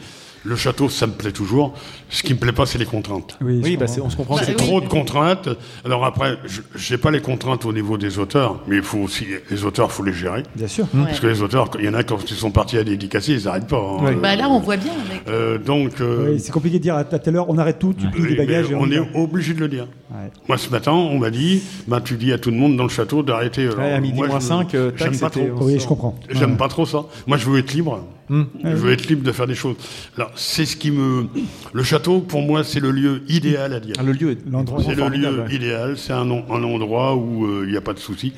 Le 0.47 0.55
château, 0.57 0.89
ça 0.89 1.07
me 1.09 1.13
plaît 1.13 1.33
toujours. 1.33 1.75
Ce 2.09 2.23
qui 2.23 2.33
me 2.33 2.39
plaît 2.39 2.53
pas, 2.53 2.67
c'est 2.67 2.79
les 2.79 2.85
contraintes. 2.85 3.37
Oui, 3.41 3.77
bah, 3.77 3.87
on 4.03 4.09
se 4.11 4.17
comprend. 4.17 4.37
C'est 4.37 4.51
oui. 4.51 4.57
Trop 4.57 4.81
de 4.81 4.87
contraintes. 4.87 5.49
Alors 5.85 6.05
après, 6.05 6.37
je 6.75 6.95
n'ai 6.95 6.99
pas 6.99 7.11
les 7.11 7.21
contraintes 7.21 7.65
au 7.65 7.73
niveau 7.73 7.99
des 7.99 8.19
auteurs, 8.21 8.61
mais 8.69 8.77
il 8.77 8.83
faut 8.83 8.99
aussi 8.99 9.27
les 9.51 9.65
auteurs, 9.65 9.91
faut 9.91 10.05
les 10.05 10.13
gérer. 10.13 10.45
Bien 10.55 10.69
sûr. 10.69 10.87
Parce 10.95 11.19
que 11.21 11.27
les 11.27 11.43
auteurs, 11.43 11.69
il 11.81 11.85
y 11.85 11.89
en 11.89 11.95
a 11.95 12.05
quand 12.05 12.31
ils 12.31 12.37
sont 12.37 12.51
partis 12.53 12.79
à 12.79 12.85
dédicacer, 12.85 13.33
ils 13.35 13.45
n'arrêtent 13.45 13.67
pas. 13.67 13.77
hein. 14.01 14.05
Ouais. 14.05 14.15
Bah 14.15 14.37
là, 14.37 14.49
on 14.49 14.61
voit 14.61 14.77
bien. 14.77 14.93
Euh, 15.29 15.59
donc, 15.59 16.01
euh, 16.01 16.31
Oui, 16.35 16.41
c'est 16.41 16.53
compliqué 16.53 16.79
de 16.79 16.83
dire 16.83 16.95
à, 16.95 17.01
à 17.01 17.05
telle 17.05 17.35
heure, 17.37 17.47
on 17.51 17.59
arrête 17.59 17.79
tout, 17.81 17.93
tu 17.95 18.07
plies 18.07 18.27
les 18.29 18.37
bagages 18.37 18.71
et 18.71 18.75
on, 18.77 18.91
est 18.91 19.01
obligé 19.15 19.53
de 19.55 19.61
le 19.61 19.69
dire. 19.69 19.89
Ouais. 20.13 20.31
Moi, 20.49 20.59
ce 20.59 20.71
matin, 20.71 20.93
on 20.93 21.19
m'a 21.19 21.31
dit, 21.31 21.63
bah, 21.89 22.01
tu 22.01 22.17
dis 22.17 22.33
à 22.33 22.39
tout 22.39 22.51
le 22.53 22.57
monde 22.57 22.77
dans 22.77 22.85
le 22.85 22.89
château 22.89 23.25
d'arrêter. 23.25 23.63
euh, 23.65 23.75
Ouais, 23.77 23.93
à 23.93 24.01
midi 24.01 24.15
moi, 24.17 24.29
moins 24.29 24.39
je- 24.41 24.45
5, 24.47 24.75
euh, 24.75 24.91
tac, 24.93 25.11
j'aime 25.11 25.19
pas 25.21 25.31
trop. 25.31 25.49
Oui, 25.63 25.81
je 25.81 25.87
comprends. 25.87 26.15
J'aime 26.31 26.57
pas 26.57 26.69
trop 26.69 26.87
ça. 26.87 27.05
Moi, 27.27 27.37
je 27.37 27.51
veux 27.51 27.59
être 27.59 27.75
libre. 27.75 28.01
Hmm. 28.29 28.45
Je 28.65 28.71
veux 28.71 28.93
être 28.93 29.07
libre 29.09 29.23
de 29.23 29.33
faire 29.33 29.47
des 29.47 29.55
choses. 29.55 29.77
Alors, 30.17 30.33
c'est 30.35 30.67
ce 30.67 30.77
qui 30.77 30.91
me. 30.91 31.27
Le 31.73 31.83
château, 31.83 32.21
pour 32.21 32.43
moi, 32.43 32.65
c'est 32.65 32.81
le 32.81 32.91
lieu 32.91 33.23
idéal 33.29 33.73
à 33.73 33.81
dire. 33.81 33.95
Le 34.03 34.13
lieu 34.13 34.37
L'endroit 34.51 34.83
C'est 34.85 34.95
le 34.95 35.09
lieu 35.09 35.43
ouais. 35.43 35.55
idéal. 35.55 35.97
C'est 35.97 36.13
un, 36.13 36.31
un 36.31 36.63
endroit 36.65 37.15
où 37.15 37.47
euh, 37.47 37.65
il 37.67 37.71
n'y 37.71 37.77
a 37.77 37.81
pas 37.81 37.95
de 37.95 37.99
souci. 38.01 38.33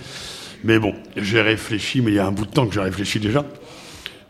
Mais 0.64 0.78
bon, 0.78 0.94
j'ai 1.16 1.40
réfléchi, 1.40 2.00
mais 2.02 2.10
il 2.10 2.14
y 2.14 2.18
a 2.18 2.26
un 2.26 2.32
bout 2.32 2.44
de 2.46 2.50
temps 2.50 2.66
que 2.66 2.74
j'ai 2.74 2.80
réfléchi 2.80 3.20
déjà. 3.20 3.44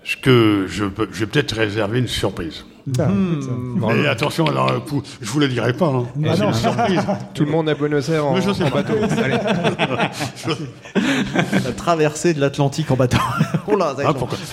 Ce 0.05 0.17
Que 0.17 0.67
je, 0.69 0.85
peux- 0.85 1.09
je 1.13 1.21
vais 1.21 1.27
peut-être 1.27 1.53
réserver 1.57 1.99
une 1.99 2.09
surprise. 2.09 2.65
Ah, 2.99 3.03
Hmm. 3.05 3.85
Mais 3.87 4.07
attention, 4.09 4.47
alors, 4.47 4.73
je 5.21 5.31
vous 5.31 5.41
la 5.41 5.47
dirai 5.49 5.75
pas. 5.75 5.89
Hein. 5.89 6.07
Ah 6.27 6.37
non. 6.39 6.49
une 6.49 6.55
surprise. 6.55 7.03
Tout 7.35 7.45
le 7.45 7.51
monde 7.51 7.69
à 7.69 7.75
Buenos 7.75 8.09
Aires 8.09 8.25
en, 8.25 8.35
bateau. 8.71 8.95
Allez. 9.23 9.37
La 11.65 11.73
traversée 11.77 12.33
de 12.33 12.41
l'Atlantique 12.41 12.91
en 12.91 12.97
bateau. 12.97 13.19
oh 13.69 13.77
là, 13.77 13.95
Ah, 14.05 14.13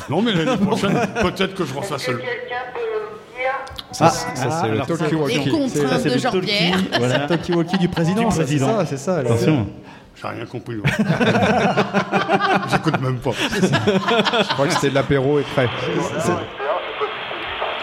Non, 0.10 0.22
mais 0.22 0.34
l'année 0.34 0.58
prochaine, 0.58 1.00
peut-être 1.22 1.54
que 1.56 1.64
je 1.66 1.74
refasse 1.74 2.08
le. 2.10 2.20
Ça, 3.92 4.10
c'est- 4.10 4.36
ça, 4.36 4.50
c'est 4.62 4.68
le 4.68 4.74
alors 4.74 4.88
ça, 4.88 5.16
walkie. 5.16 5.70
C'est 5.70 6.10
de 6.10 6.14
le 6.16 6.20
Jean-Pierre. 6.20 6.72
talkie, 6.74 6.90
Voilà. 7.00 7.20
Talkie-walkie 7.28 7.78
du 7.78 7.88
président, 7.88 8.28
Du 8.28 8.36
ça, 8.36 8.46
c'est 8.46 8.58
ça, 8.58 8.86
c'est 8.86 8.98
ça. 8.98 9.22
le- 9.22 9.28
Attention. 9.32 9.68
J'ai 10.22 10.28
rien 10.28 10.46
compris. 10.46 10.76
moi. 10.78 10.86
J'écoute 12.72 13.00
même 13.02 13.18
pas. 13.18 13.32
Je 13.32 14.54
crois 14.54 14.68
que 14.68 14.74
c'était 14.74 14.90
de 14.90 14.96
l'apéro 14.96 15.40
et 15.40 15.44
prêt. 15.44 15.70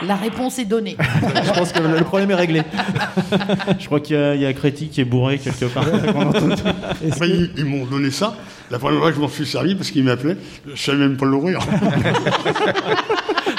La 0.05 0.17
réponse 0.17 0.59
est 0.59 0.65
donnée. 0.65 0.97
Je 1.45 1.51
pense 1.53 1.71
que 1.73 1.79
le 1.81 1.97
le 1.97 2.05
problème 2.05 2.31
est 2.33 2.35
réglé. 2.35 2.63
Je 3.79 3.87
crois 3.87 4.01
qu'il 4.01 4.17
y 4.17 4.19
a, 4.19 4.35
il 4.35 4.41
y 4.41 4.47
a 4.47 4.53
Créti 4.53 4.89
qui 4.89 5.01
est 5.01 5.05
bourré 5.05 5.39
quelque 5.39 5.67
part. 5.67 5.85
qu'on 5.89 6.23
entend. 6.29 6.49
est-ce 6.51 7.13
Après, 7.13 7.29
que- 7.29 7.33
ils, 7.33 7.53
ils 7.59 7.65
m'ont 7.65 7.87
donné 7.87 8.11
ça. 8.11 8.35
La 8.73 8.79
première 8.81 8.99
fois 9.01 9.11
que 9.11 9.17
je 9.17 9.21
m'en 9.21 9.29
suis 9.29 9.47
servi, 9.47 9.75
parce 9.77 9.91
qu'ils 9.91 10.03
m'appelaient, 10.03 10.39
je 10.75 10.83
savais 10.83 10.99
même 10.99 11.17
pas 11.17 11.27
l'ouvrir. 11.27 11.61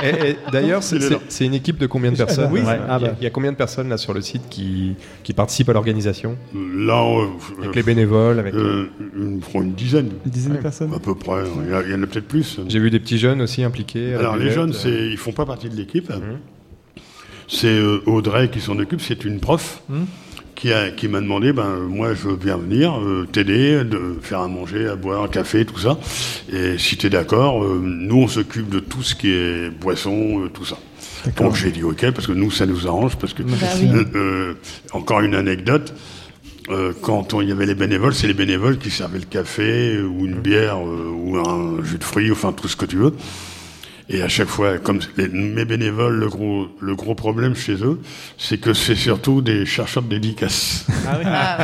Et, 0.04 0.30
et 0.32 0.38
d'ailleurs, 0.52 0.84
c'est 0.84 1.00
c'est- 1.02 1.18
c'est 1.30 1.46
une 1.46 1.54
équipe 1.54 1.78
de 1.78 1.88
combien 1.88 2.12
de 2.12 2.18
personnes 2.18 2.50
Oui, 2.52 2.60
Ouais. 2.62 2.78
ah 2.90 2.98
il, 3.00 3.04
y 3.04 3.06
a, 3.06 3.10
bah. 3.12 3.16
il 3.20 3.24
y 3.24 3.28
a 3.28 3.30
combien 3.30 3.52
de 3.52 3.58
personnes 3.58 3.90
là 3.90 3.98
sur 3.98 4.14
le 4.14 4.22
site 4.22 4.44
qui, 4.50 4.96
qui 5.24 5.34
participent 5.34 5.70
à 5.70 5.74
l'organisation 5.74 6.36
Là, 6.54 7.02
euh, 7.04 7.28
Avec 7.62 7.76
les 7.76 7.84
bénévoles 7.84 8.40
avec... 8.40 8.54
euh, 8.54 8.90
une, 9.16 9.42
une 9.54 9.74
dizaine, 9.74 10.10
Une 10.26 10.32
dizaine 10.32 10.54
de 10.54 10.58
personnes 10.62 10.94
à 10.94 11.00
peu 11.00 11.16
près. 11.16 11.44
Il 11.66 11.72
y, 11.72 11.74
a- 11.74 11.82
il 11.84 11.92
y 11.92 11.96
en 11.96 12.04
a 12.04 12.08
peut-être 12.08 12.28
plus. 12.28 12.60
J'ai 12.68 12.80
vu 12.80 12.90
des 12.90 13.00
petits 13.00 13.18
jeunes 13.18 13.42
aussi 13.42 13.64
impliqués. 13.64 14.14
Alors, 14.16 14.36
les 14.36 14.52
jeunes, 14.52 14.74
c'est, 14.74 14.90
ils 15.10 15.18
font 15.18 15.32
pas 15.32 15.46
partie 15.46 15.70
de 15.70 15.76
l'équipe. 15.76 16.12
C'est 17.48 17.68
euh, 17.68 18.02
Audrey 18.06 18.50
qui 18.50 18.62
s'en 18.62 18.78
occupe, 18.80 19.02
c'est 19.02 19.26
une 19.26 19.40
prof. 19.40 19.82
Qui, 20.64 20.72
a- 20.72 20.92
qui 20.92 21.10
m'a 21.10 21.20
demandé, 21.20 21.52
ben 21.52 21.76
moi 21.90 22.14
je 22.14 22.30
veux 22.30 22.38
bien 22.38 22.56
venir 22.56 22.98
euh, 22.98 23.28
t'aider, 23.30 23.84
de 23.84 24.00
faire 24.22 24.40
à 24.40 24.48
manger, 24.48 24.88
à 24.88 24.96
boire, 24.96 25.22
un 25.24 25.28
café, 25.28 25.66
tout 25.66 25.78
ça. 25.78 26.00
Et 26.54 26.78
si 26.78 26.96
tu 26.96 27.08
es 27.08 27.10
d'accord, 27.10 27.62
euh, 27.66 27.82
nous 27.84 28.16
on 28.22 28.28
s'occupe 28.30 28.70
de 28.70 28.80
tout 28.80 29.04
ce 29.04 29.14
qui 29.14 29.30
est 29.30 29.70
boisson, 29.70 30.46
euh, 30.46 30.48
tout 30.48 30.64
ça. 30.64 30.78
Donc 31.36 31.56
j'ai 31.58 31.70
dit 31.70 31.84
ok 31.84 32.12
parce 32.12 32.28
que 32.28 32.32
nous 32.32 32.50
ça 32.50 32.66
nous 32.66 32.88
arrange 32.88 33.18
parce 33.18 33.34
que 33.34 33.44
Bah 33.44 33.58
encore 34.94 35.20
une 35.20 35.36
anecdote. 35.36 35.94
quand 37.02 37.34
on- 37.34 37.42
il 37.42 37.50
y 37.50 37.52
avait 37.52 37.66
les 37.66 37.76
bénévoles, 37.76 38.14
c'est 38.14 38.28
les 38.28 38.34
bénévoles 38.34 38.78
qui 38.78 38.90
servaient 38.90 39.20
le 39.20 39.26
café 39.26 40.00
ou 40.02 40.26
une 40.26 40.36
bière 40.40 40.78
euh, 40.78 41.12
ou 41.14 41.36
un 41.40 41.84
jus 41.84 41.98
de 41.98 42.06
fruits, 42.06 42.32
enfin 42.32 42.54
tout 42.54 42.70
ce 42.70 42.78
que 42.78 42.86
tu 42.86 42.96
veux. 42.96 43.12
Et 44.10 44.22
à 44.22 44.28
chaque 44.28 44.50
fois, 44.50 44.78
comme 44.80 45.00
les- 45.18 45.30
mes 45.30 45.64
bénévoles, 45.64 46.16
le 46.20 46.28
gros, 46.28 46.68
le 46.82 46.94
gros 46.96 47.16
problème 47.16 47.56
chez 47.56 47.76
eux, 47.84 48.00
c'est 48.38 48.60
que 48.60 48.74
c'est 48.74 48.96
surtout 48.96 49.42
des 49.42 49.66
chercheurs 49.66 50.04
de 50.04 50.10
dédicaces. 50.10 50.86
Ah, 51.08 51.58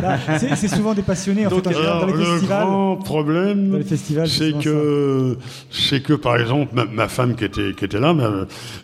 Là, 0.00 0.18
c'est 0.38 0.54
c'est 0.54 0.68
souvent 0.68 0.92
des 0.92 1.00
passionnés 1.02 1.46
en 1.46 1.50
fait, 1.50 1.66
en 1.66 1.70
général, 1.72 1.86
Alors, 1.86 2.00
dans 2.00 2.06
les 2.06 2.12
le 2.12 2.24
festivals. 2.32 2.58
grand 2.66 2.96
problème, 2.96 3.82
c'est 4.26 4.52
que, 4.62 5.38
c'est 5.70 6.02
que 6.02 6.12
par 6.12 6.36
exemple, 6.36 6.74
ma, 6.74 6.84
ma 6.84 7.08
femme 7.08 7.34
qui 7.34 7.44
était, 7.44 7.72
qui 7.72 7.86
était 7.86 8.00
là, 8.00 8.14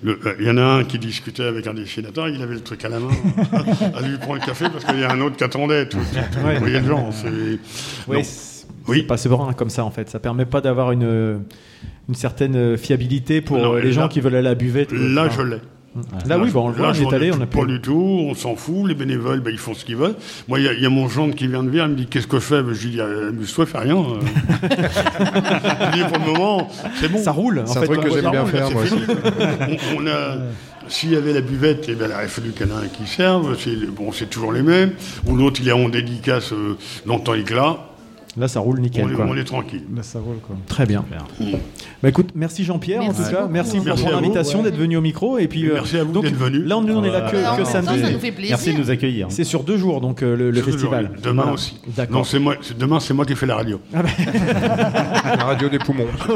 il 0.02 0.46
y 0.46 0.50
en 0.50 0.56
a 0.56 0.62
un 0.62 0.84
qui 0.84 0.98
discutait 0.98 1.44
avec 1.44 1.66
un 1.66 1.74
dessinateur, 1.74 2.28
il 2.30 2.40
avait 2.42 2.54
le 2.54 2.60
truc 2.62 2.84
à 2.86 2.88
la 2.88 3.00
main, 3.00 3.08
à 3.94 4.00
lui 4.00 4.16
prendre 4.16 4.40
le 4.40 4.46
café 4.46 4.64
parce 4.72 4.84
qu'il 4.86 4.98
y 5.00 5.04
a 5.04 5.12
un 5.12 5.20
autre 5.20 5.36
qui 5.36 5.44
attendait. 5.44 5.86
Tout, 5.88 5.98
tout, 5.98 6.04
tout, 6.32 6.38
vous 6.40 6.58
voyez 6.58 6.80
le 6.80 6.86
genre. 6.86 7.12
Oui, 8.08 8.20
Oui. 8.88 8.98
c'est 9.00 9.06
pas 9.06 9.16
serein 9.16 9.52
comme 9.54 9.70
ça 9.70 9.84
en 9.84 9.90
fait. 9.90 10.08
Ça 10.10 10.18
permet 10.18 10.44
pas 10.46 10.60
d'avoir 10.60 10.92
une, 10.92 11.40
une 12.08 12.14
certaine 12.14 12.76
fiabilité 12.76 13.40
pour 13.40 13.58
Non, 13.58 13.74
euh, 13.74 13.80
les 13.80 13.88
là- 13.88 13.92
gens 14.02 14.08
qui 14.08 14.20
veulent 14.20 14.34
aller 14.36 14.46
à 14.46 14.50
la 14.50 14.54
buvette. 14.54 14.92
Là, 14.92 15.24
Enfin, 15.26 15.42
je 15.44 15.50
l'ai. 15.50 15.60
Là, 16.26 16.40
oui, 16.40 16.50
bon, 16.50 16.64
on 16.64 16.68
le 16.70 16.74
voit, 16.74 16.86
là, 16.86 16.90
on 16.90 16.92
je 16.94 17.04
est 17.04 17.14
allé, 17.14 17.30
on 17.30 17.34
a 17.34 17.36
occupe 17.44 17.50
pas 17.50 17.60
pu. 17.60 17.66
du 17.74 17.80
tout, 17.80 17.94
on 18.28 18.34
s'en 18.34 18.56
fout. 18.56 18.88
Les 18.88 18.96
bénévoles, 18.96 19.38
ben, 19.38 19.52
ils 19.52 19.58
font 19.58 19.74
ce 19.74 19.84
qu'ils 19.84 19.94
veulent. 19.94 20.16
Moi, 20.48 20.58
il 20.58 20.64
y, 20.64 20.68
a- 20.68 20.72
il 20.72 20.82
y 20.82 20.86
a 20.86 20.90
mon 20.90 21.08
gendre 21.08 21.36
qui 21.36 21.46
vient 21.46 21.62
de 21.62 21.68
venir, 21.68 21.84
il 21.84 21.90
me 21.92 21.94
dit 21.94 22.06
Qu'est-ce 22.06 22.26
que 22.26 22.38
je 22.38 22.42
fais? 22.42 22.62
Ben, 22.64 22.72
Je 22.74 22.82
lui 22.84 22.90
dis 22.94 23.00
euh, 23.00 23.28
Amuse-toi, 23.28 23.64
fais 23.66 23.78
rien. 23.78 23.96
euh. 23.96 24.18
je 24.62 25.92
dis 25.96 26.02
Pour 26.02 26.18
le 26.18 26.32
moment, 26.32 26.68
c'est 27.00 27.08
bon. 27.08 27.18
Ça 27.18 27.30
roule. 27.30 27.60
en 27.60 27.66
C'est 27.66 27.78
un 27.78 27.80
fait, 27.82 27.86
truc 27.86 28.00
que 28.00 28.08
on- 28.10 28.12
j'aime 28.14 28.30
bien 28.30 28.40
roule, 28.42 28.50
faire, 28.50 28.70
moi 28.72 28.82
aussi. 28.82 28.94
on, 29.96 30.02
on 30.02 30.06
a. 30.08 30.36
S'il 30.88 31.12
y 31.12 31.16
avait 31.16 31.32
la 31.32 31.40
buvette, 31.40 31.86
eh 31.88 31.94
ben, 31.94 32.06
il 32.10 32.12
aurait 32.12 32.28
fallu 32.28 32.50
qu'il 32.50 32.66
y 32.66 32.72
en 32.72 32.78
ait 32.80 32.84
un 32.84 32.88
qui 32.88 33.06
serve. 33.06 33.56
C'est, 33.58 33.74
bon, 33.86 34.10
c'est 34.12 34.28
toujours 34.28 34.52
les 34.52 34.62
mêmes. 34.62 34.92
Ou 35.26 35.36
l'autre, 35.36 35.60
il 35.62 35.68
est 35.68 35.72
en 35.72 35.88
dédicace 35.88 36.52
euh, 36.52 36.76
longtemps 37.06 37.34
éclat. 37.34 37.78
Là, 38.36 38.48
ça 38.48 38.58
roule 38.60 38.80
nickel. 38.80 39.04
On, 39.04 39.10
est- 39.10 39.14
quoi. 39.14 39.26
on 39.28 39.36
est 39.36 39.44
tranquille. 39.44 39.84
Là, 39.94 40.02
ça 40.02 40.18
roule 40.18 40.38
quoi. 40.38 40.56
Très 40.66 40.86
bien. 40.86 41.04
Bah 42.02 42.08
écoute, 42.08 42.30
merci 42.34 42.64
Jean-Pierre 42.64 43.00
en 43.02 43.04
Merci 43.06 43.22
tout 43.22 43.30
cas. 43.30 43.40
beaucoup. 43.42 43.52
Merci 43.52 43.80
pour 43.80 43.94
ton 43.94 44.16
invitation 44.16 44.58
ouais. 44.58 44.70
d'être 44.70 44.78
venu 44.78 44.96
au 44.96 45.00
micro. 45.00 45.38
Et 45.38 45.46
puis, 45.46 45.68
euh, 45.68 45.74
Merci 45.74 45.98
à 45.98 46.04
vous 46.04 46.12
donc, 46.12 46.24
d'être 46.24 46.34
venus. 46.36 46.62
Là, 46.66 46.76
on, 46.78 46.82
nous, 46.82 46.96
on 46.96 47.04
est 47.04 47.10
là 47.10 47.30
que, 47.30 47.36
temps, 47.36 47.64
samedi. 47.64 48.00
ça 48.00 48.10
nous 48.10 48.18
fait 48.18 48.32
plaisir. 48.32 48.56
Merci 48.56 48.72
de 48.74 48.78
nous 48.78 48.90
accueillir. 48.90 49.26
C'est 49.30 49.44
sur 49.44 49.62
deux 49.62 49.76
jours 49.76 50.00
donc 50.00 50.22
euh, 50.22 50.36
le, 50.50 50.62
festival. 50.62 51.06
jours, 51.06 51.14
Demain 51.22 51.42
Voilà. 51.42 51.52
aussi. 51.54 51.80
D'accord. 51.96 52.16
Non, 52.18 52.24
c'est 52.24 52.38
moi, 52.40 52.56
demain, 52.76 52.98
c'est 53.00 53.14
moi 53.14 53.24
qui 53.24 53.36
fais 53.36 53.46
la 53.46 53.56
radio. 53.56 53.80
La 53.92 55.44
radio 55.44 55.68
des 55.68 55.78
poumons. 55.78 56.06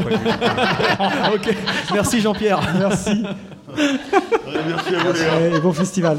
ok. 1.34 1.54
Merci 1.92 2.20
Jean-Pierre. 2.20 2.60
Merci 2.78 3.22
Merci 3.76 4.94
à 4.94 4.98
vous, 5.04 5.12
les 5.12 5.50
gars. 5.50 5.56
et 5.56 5.60
bon 5.60 5.72
festival. 5.72 6.18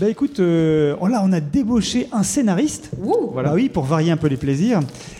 Bah 0.00 0.08
écoute, 0.08 0.38
euh, 0.38 0.94
oh 1.00 1.08
là 1.08 1.22
on 1.24 1.32
a 1.32 1.40
débauché 1.40 2.06
un 2.12 2.22
scénariste. 2.22 2.90
Ouh. 3.02 3.30
Voilà, 3.32 3.52
oui, 3.54 3.68
pour 3.68 3.82
varier 3.84 4.12
un 4.12 4.16
peu 4.16 4.28
les 4.28 4.36
plaisirs. 4.36 4.78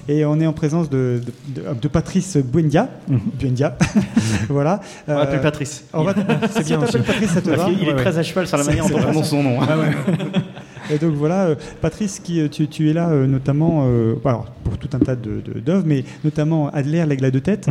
Et 0.09 0.25
on 0.25 0.39
est 0.41 0.47
en 0.47 0.53
présence 0.53 0.89
de, 0.89 1.21
de, 1.49 1.61
de- 1.63 1.75
de 1.81 1.89
Patrice 1.89 2.37
Buendia. 2.37 2.89
Buendia. 3.09 3.77
voilà. 4.49 4.81
On 5.09 5.15
va 5.15 5.21
l'appeler 5.21 5.39
Euh, 5.39 5.43
Patrice. 5.43 5.85
on 5.93 6.05
va- 6.05 6.15
C'est 6.53 6.65
bien. 6.65 6.79
Patrice, 6.79 7.31
ça 7.33 7.41
te 7.41 7.51
va 7.51 7.65
qu'il 7.65 7.83
est 7.83 7.87
Ouais, 7.89 7.95
ouais. 7.95 7.97
très 7.97 8.19
à 8.19 8.23
cheval 8.23 8.47
sur 8.47 8.57
la 8.57 8.65
manière 8.65 8.89
dont 8.89 8.97
on 8.97 9.03
prononce 9.03 9.29
son 9.31 9.43
nom. 9.43 9.61
hein. 9.63 9.67
Et 10.91 10.99
donc 10.99 11.15
voilà, 11.15 11.47
euh, 11.47 11.55
Patrice, 11.81 12.21
qui, 12.21 12.41
euh, 12.41 12.49
tu, 12.49 12.67
tu 12.69 12.91
es 12.91 12.93
là 12.93 13.09
euh, 13.11 13.27
notamment 13.27 13.85
alors, 14.25 14.47
pour 14.65 14.79
tout 14.79 14.89
un 14.95 14.99
tas 14.99 15.17
de- 15.17 15.41
de- 15.45 15.61
d'œuvres, 15.61 15.85
mais 15.87 16.05
notamment 16.25 16.69
Adler, 16.71 17.05
l'aigle 17.07 17.25
à 17.25 17.31
deux 17.31 17.41
têtes, 17.41 17.69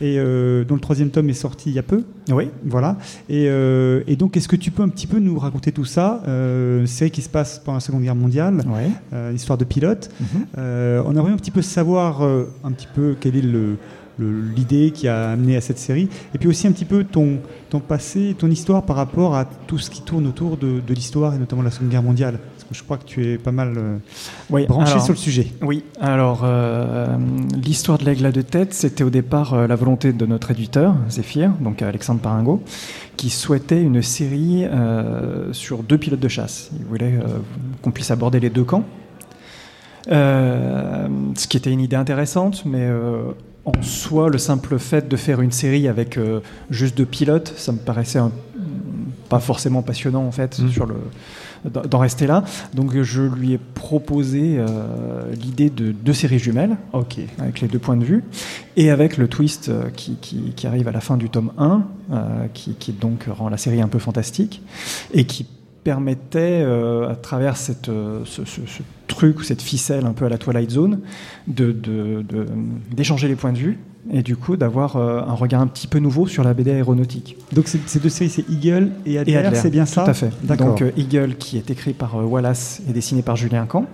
et 0.00 0.16
euh, 0.18 0.64
dont 0.64 0.74
le 0.74 0.80
troisième 0.80 1.10
tome 1.10 1.28
est 1.30 1.34
sorti 1.34 1.70
il 1.70 1.74
y 1.74 1.78
a 1.78 1.82
peu. 1.82 2.04
Oui. 2.30 2.48
Voilà. 2.64 2.96
Et, 3.28 3.44
et 3.46 4.16
donc, 4.16 4.36
est-ce 4.36 4.48
que 4.48 4.56
tu 4.56 4.70
peux 4.70 4.82
un 4.82 4.88
petit 4.88 5.06
peu 5.06 5.18
nous 5.18 5.38
raconter 5.38 5.72
tout 5.72 5.84
ça 5.84 6.22
Une 6.26 6.86
série 6.86 7.10
qui 7.10 7.22
se 7.22 7.28
passe 7.28 7.58
pendant 7.64 7.76
la 7.76 7.80
Seconde 7.80 8.02
Guerre 8.02 8.14
mondiale, 8.14 8.62
une 9.12 9.34
histoire 9.34 9.58
de 9.58 9.64
pilote. 9.64 10.10
Euh, 10.58 11.02
on 11.06 11.12
aimerait 11.16 11.32
un 11.32 11.36
petit 11.36 11.50
peu 11.50 11.62
savoir 11.62 12.22
un 12.22 12.72
petit 12.72 12.88
peu 12.94 13.16
quelle 13.20 13.36
est 13.36 13.42
le- 13.42 13.76
l'idée 14.18 14.90
qui 14.90 15.08
a 15.08 15.30
amené 15.30 15.56
à 15.56 15.62
cette 15.62 15.78
série, 15.78 16.08
et 16.34 16.38
puis 16.38 16.46
aussi 16.46 16.66
un 16.66 16.72
petit 16.72 16.84
peu 16.84 17.04
ton, 17.04 17.38
ton 17.70 17.80
passé, 17.80 18.34
ton 18.38 18.48
histoire 18.50 18.82
par 18.82 18.96
rapport 18.96 19.34
à 19.34 19.46
tout 19.66 19.78
ce 19.78 19.88
qui 19.88 20.02
tourne 20.02 20.26
autour 20.26 20.58
de, 20.58 20.80
de 20.86 20.94
l'histoire, 20.94 21.34
et 21.34 21.38
notamment 21.38 21.62
la 21.62 21.70
Seconde 21.70 21.88
Guerre 21.88 22.02
mondiale. 22.02 22.38
Je 22.72 22.82
crois 22.84 22.98
que 22.98 23.04
tu 23.04 23.32
es 23.32 23.36
pas 23.38 23.50
mal 23.50 23.74
euh, 23.76 23.96
Oui, 24.48 24.66
branché 24.66 24.92
alors- 24.92 25.04
sur 25.04 25.12
le 25.14 25.18
sujet. 25.18 25.48
Oui, 25.60 25.82
alors 26.00 26.42
euh, 26.44 27.06
l'histoire 27.64 27.98
de 27.98 28.04
l'aigle 28.04 28.24
à 28.26 28.32
deux 28.32 28.44
têtes, 28.44 28.74
c'était 28.74 29.02
au 29.02 29.10
départ 29.10 29.54
euh, 29.54 29.66
la 29.66 29.74
volonté 29.74 30.12
de 30.12 30.24
notre 30.26 30.52
éditeur, 30.52 30.94
Zéphyr, 31.08 31.50
donc 31.60 31.82
Alexandre 31.82 32.20
Paringo, 32.20 32.62
qui 33.16 33.28
souhaitait 33.28 33.82
une 33.82 34.02
série 34.02 34.64
sur 35.52 35.82
deux 35.82 35.98
pilotes 35.98 36.20
de 36.20 36.28
chasse. 36.28 36.70
Il 36.78 36.86
voulait 36.86 37.18
qu'on 37.82 37.90
puisse 37.90 38.10
aborder 38.10 38.40
les 38.40 38.48
deux 38.50 38.64
camps. 38.64 38.84
Ce 40.08 41.46
qui 41.48 41.56
était 41.56 41.70
une 41.72 41.80
idée 41.80 41.96
intéressante, 41.96 42.64
mais 42.64 42.88
en 43.66 43.82
soi, 43.82 44.30
le 44.30 44.38
simple 44.38 44.78
fait 44.78 45.06
de 45.08 45.16
faire 45.16 45.40
une 45.42 45.52
série 45.52 45.86
avec 45.88 46.18
juste 46.70 46.96
deux 46.96 47.04
pilotes, 47.04 47.52
ça 47.56 47.72
me 47.72 47.78
paraissait 47.78 48.18
un- 48.20 48.32
pas 49.28 49.40
forcément 49.40 49.82
passionnant 49.82 50.24
en 50.24 50.32
fait 50.32 50.54
sur 50.70 50.86
le 50.86 50.96
d'en 51.64 51.98
rester 51.98 52.26
là. 52.26 52.44
Donc 52.74 53.00
je 53.02 53.22
lui 53.22 53.52
ai 53.52 53.58
proposé 53.58 54.56
euh, 54.58 55.32
l'idée 55.34 55.70
de 55.70 55.92
deux 55.92 56.12
séries 56.12 56.38
jumelles, 56.38 56.76
avec 57.38 57.60
les 57.60 57.68
deux 57.68 57.78
points 57.78 57.96
de 57.96 58.04
vue, 58.04 58.24
et 58.76 58.90
avec 58.90 59.16
le 59.16 59.28
twist 59.28 59.68
euh, 59.68 59.90
qui, 59.94 60.16
qui- 60.20 60.52
qui 60.56 60.66
arrive 60.66 60.88
à 60.88 60.92
la 60.92 61.00
fin 61.00 61.16
du 61.16 61.28
tome 61.28 61.52
1, 61.58 61.82
euh, 62.12 62.46
qui, 62.54 62.74
qui 62.74 62.92
donc 62.92 63.26
rend 63.28 63.48
la 63.48 63.56
série 63.56 63.80
un 63.80 63.88
peu 63.88 63.98
fantastique, 63.98 64.62
et 65.12 65.24
qui 65.24 65.46
permettait, 65.84 66.62
euh, 66.62 67.10
à 67.10 67.14
travers 67.16 67.56
cette, 67.56 67.88
euh, 67.88 68.20
ce, 68.24 68.44
ce- 68.44 68.60
ce 68.66 68.82
truc 69.06 69.40
ou 69.40 69.42
cette 69.42 69.62
ficelle 69.62 70.06
un 70.06 70.12
peu 70.12 70.24
à 70.24 70.28
la 70.28 70.38
Twilight 70.38 70.70
Zone, 70.70 71.00
de- 71.46 71.72
de- 71.72 72.22
de- 72.22 72.46
d'échanger 72.92 73.28
les 73.28 73.34
points 73.36 73.52
de 73.52 73.58
vue, 73.58 73.78
et 74.12 74.22
du 74.22 74.36
coup 74.36 74.56
d'avoir 74.56 74.96
euh, 74.96 75.20
un 75.20 75.34
regard 75.34 75.60
un 75.60 75.66
petit 75.66 75.86
peu 75.86 75.98
nouveau 75.98 76.26
sur 76.26 76.42
la 76.44 76.54
BD 76.54 76.70
aéronautique. 76.70 77.36
Donc 77.52 77.68
ces 77.68 77.98
deux 77.98 78.08
séries, 78.08 78.30
c'est 78.30 78.48
Eagle 78.50 78.90
et 79.04 79.18
Adler, 79.18 79.34
c'est 79.54 79.70
bien 79.70 79.84
ça? 79.86 80.04
Tout 80.04 80.10
à 80.10 80.14
fait. 80.14 80.30
D'accord. 80.42 80.68
Donc 80.76 80.84
Eagle 80.96 81.34
qui 81.38 81.56
est 81.58 81.70
écrit 81.70 81.92
par 81.92 82.16
Wallace 82.30 82.80
et 82.88 82.92
dessiné 82.92 83.22
par 83.22 83.36
Julien 83.36 83.66
Camp, 83.66 83.86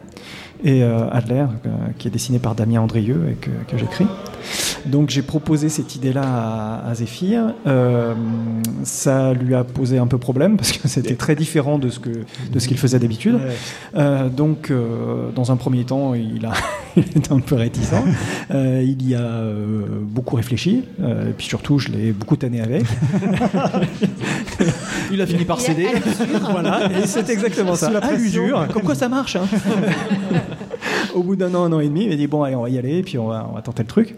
et 0.64 0.82
euh, 0.82 1.08
Adler 1.10 1.44
euh, 1.66 1.68
qui 1.98 2.08
est 2.08 2.10
dessiné 2.10 2.38
par 2.38 2.54
Damien 2.54 2.80
Andrieux 2.80 3.20
et 3.30 3.34
que, 3.34 3.50
que 3.70 3.78
j'écris. 3.78 4.06
Donc 4.86 5.10
j'ai 5.10 5.22
proposé 5.22 5.68
cette 5.68 5.96
idée-là 5.96 6.22
à, 6.24 6.88
à 6.90 6.94
Zéphyr. 6.94 7.54
Euh, 7.66 8.14
ça 8.84 9.32
lui 9.34 9.54
a 9.54 9.64
posé 9.64 9.98
un 9.98 10.06
peu 10.06 10.18
problème 10.18 10.56
parce 10.56 10.72
que 10.72 10.86
c'était 10.88 11.16
très 11.16 11.34
différent 11.34 11.78
de 11.78 11.88
ce 11.90 11.98
que 11.98 12.10
de 12.52 12.58
ce 12.58 12.68
qu'il 12.68 12.78
faisait 12.78 12.98
d'habitude. 12.98 13.38
Euh, 13.96 14.28
donc 14.28 14.70
euh, 14.70 15.30
dans 15.34 15.50
un 15.50 15.56
premier 15.56 15.84
temps, 15.84 16.14
il 16.14 16.46
a 16.46 16.52
était 16.96 17.32
un 17.32 17.40
peu 17.40 17.56
réticent. 17.56 17.94
Euh, 18.52 18.82
il 18.84 19.06
y 19.08 19.14
a 19.14 19.20
euh, 19.20 19.82
beaucoup 20.02 20.36
réfléchi. 20.36 20.84
euh, 21.02 21.30
et 21.30 21.32
puis 21.32 21.46
surtout, 21.46 21.78
je 21.78 21.88
l'ai 21.88 22.12
beaucoup 22.12 22.36
tanné 22.36 22.60
avec. 22.60 22.84
Il 25.12 25.20
a 25.20 25.26
fini 25.26 25.44
par 25.44 25.60
céder. 25.60 25.86
voilà, 26.50 26.90
et 26.92 27.06
c'est 27.06 27.28
exactement 27.30 27.74
ça. 27.76 27.90
À 28.02 28.12
l'usure, 28.12 28.66
comme 28.72 28.82
quoi 28.82 28.94
ça 28.94 29.08
marche. 29.08 29.36
hein. 29.36 29.46
Au 31.14 31.22
bout 31.22 31.36
d'un 31.36 31.54
an, 31.54 31.64
un 31.64 31.72
an 31.72 31.80
et 31.80 31.88
demi, 31.88 32.04
il 32.04 32.10
m'a 32.10 32.16
dit 32.16 32.26
bon, 32.26 32.42
allez, 32.42 32.54
on 32.56 32.62
va 32.62 32.68
y 32.70 32.78
aller, 32.78 32.98
et 32.98 33.02
puis 33.02 33.18
on 33.18 33.26
va, 33.28 33.46
on 33.50 33.54
va 33.54 33.62
tenter 33.62 33.82
le 33.82 33.88
truc. 33.88 34.14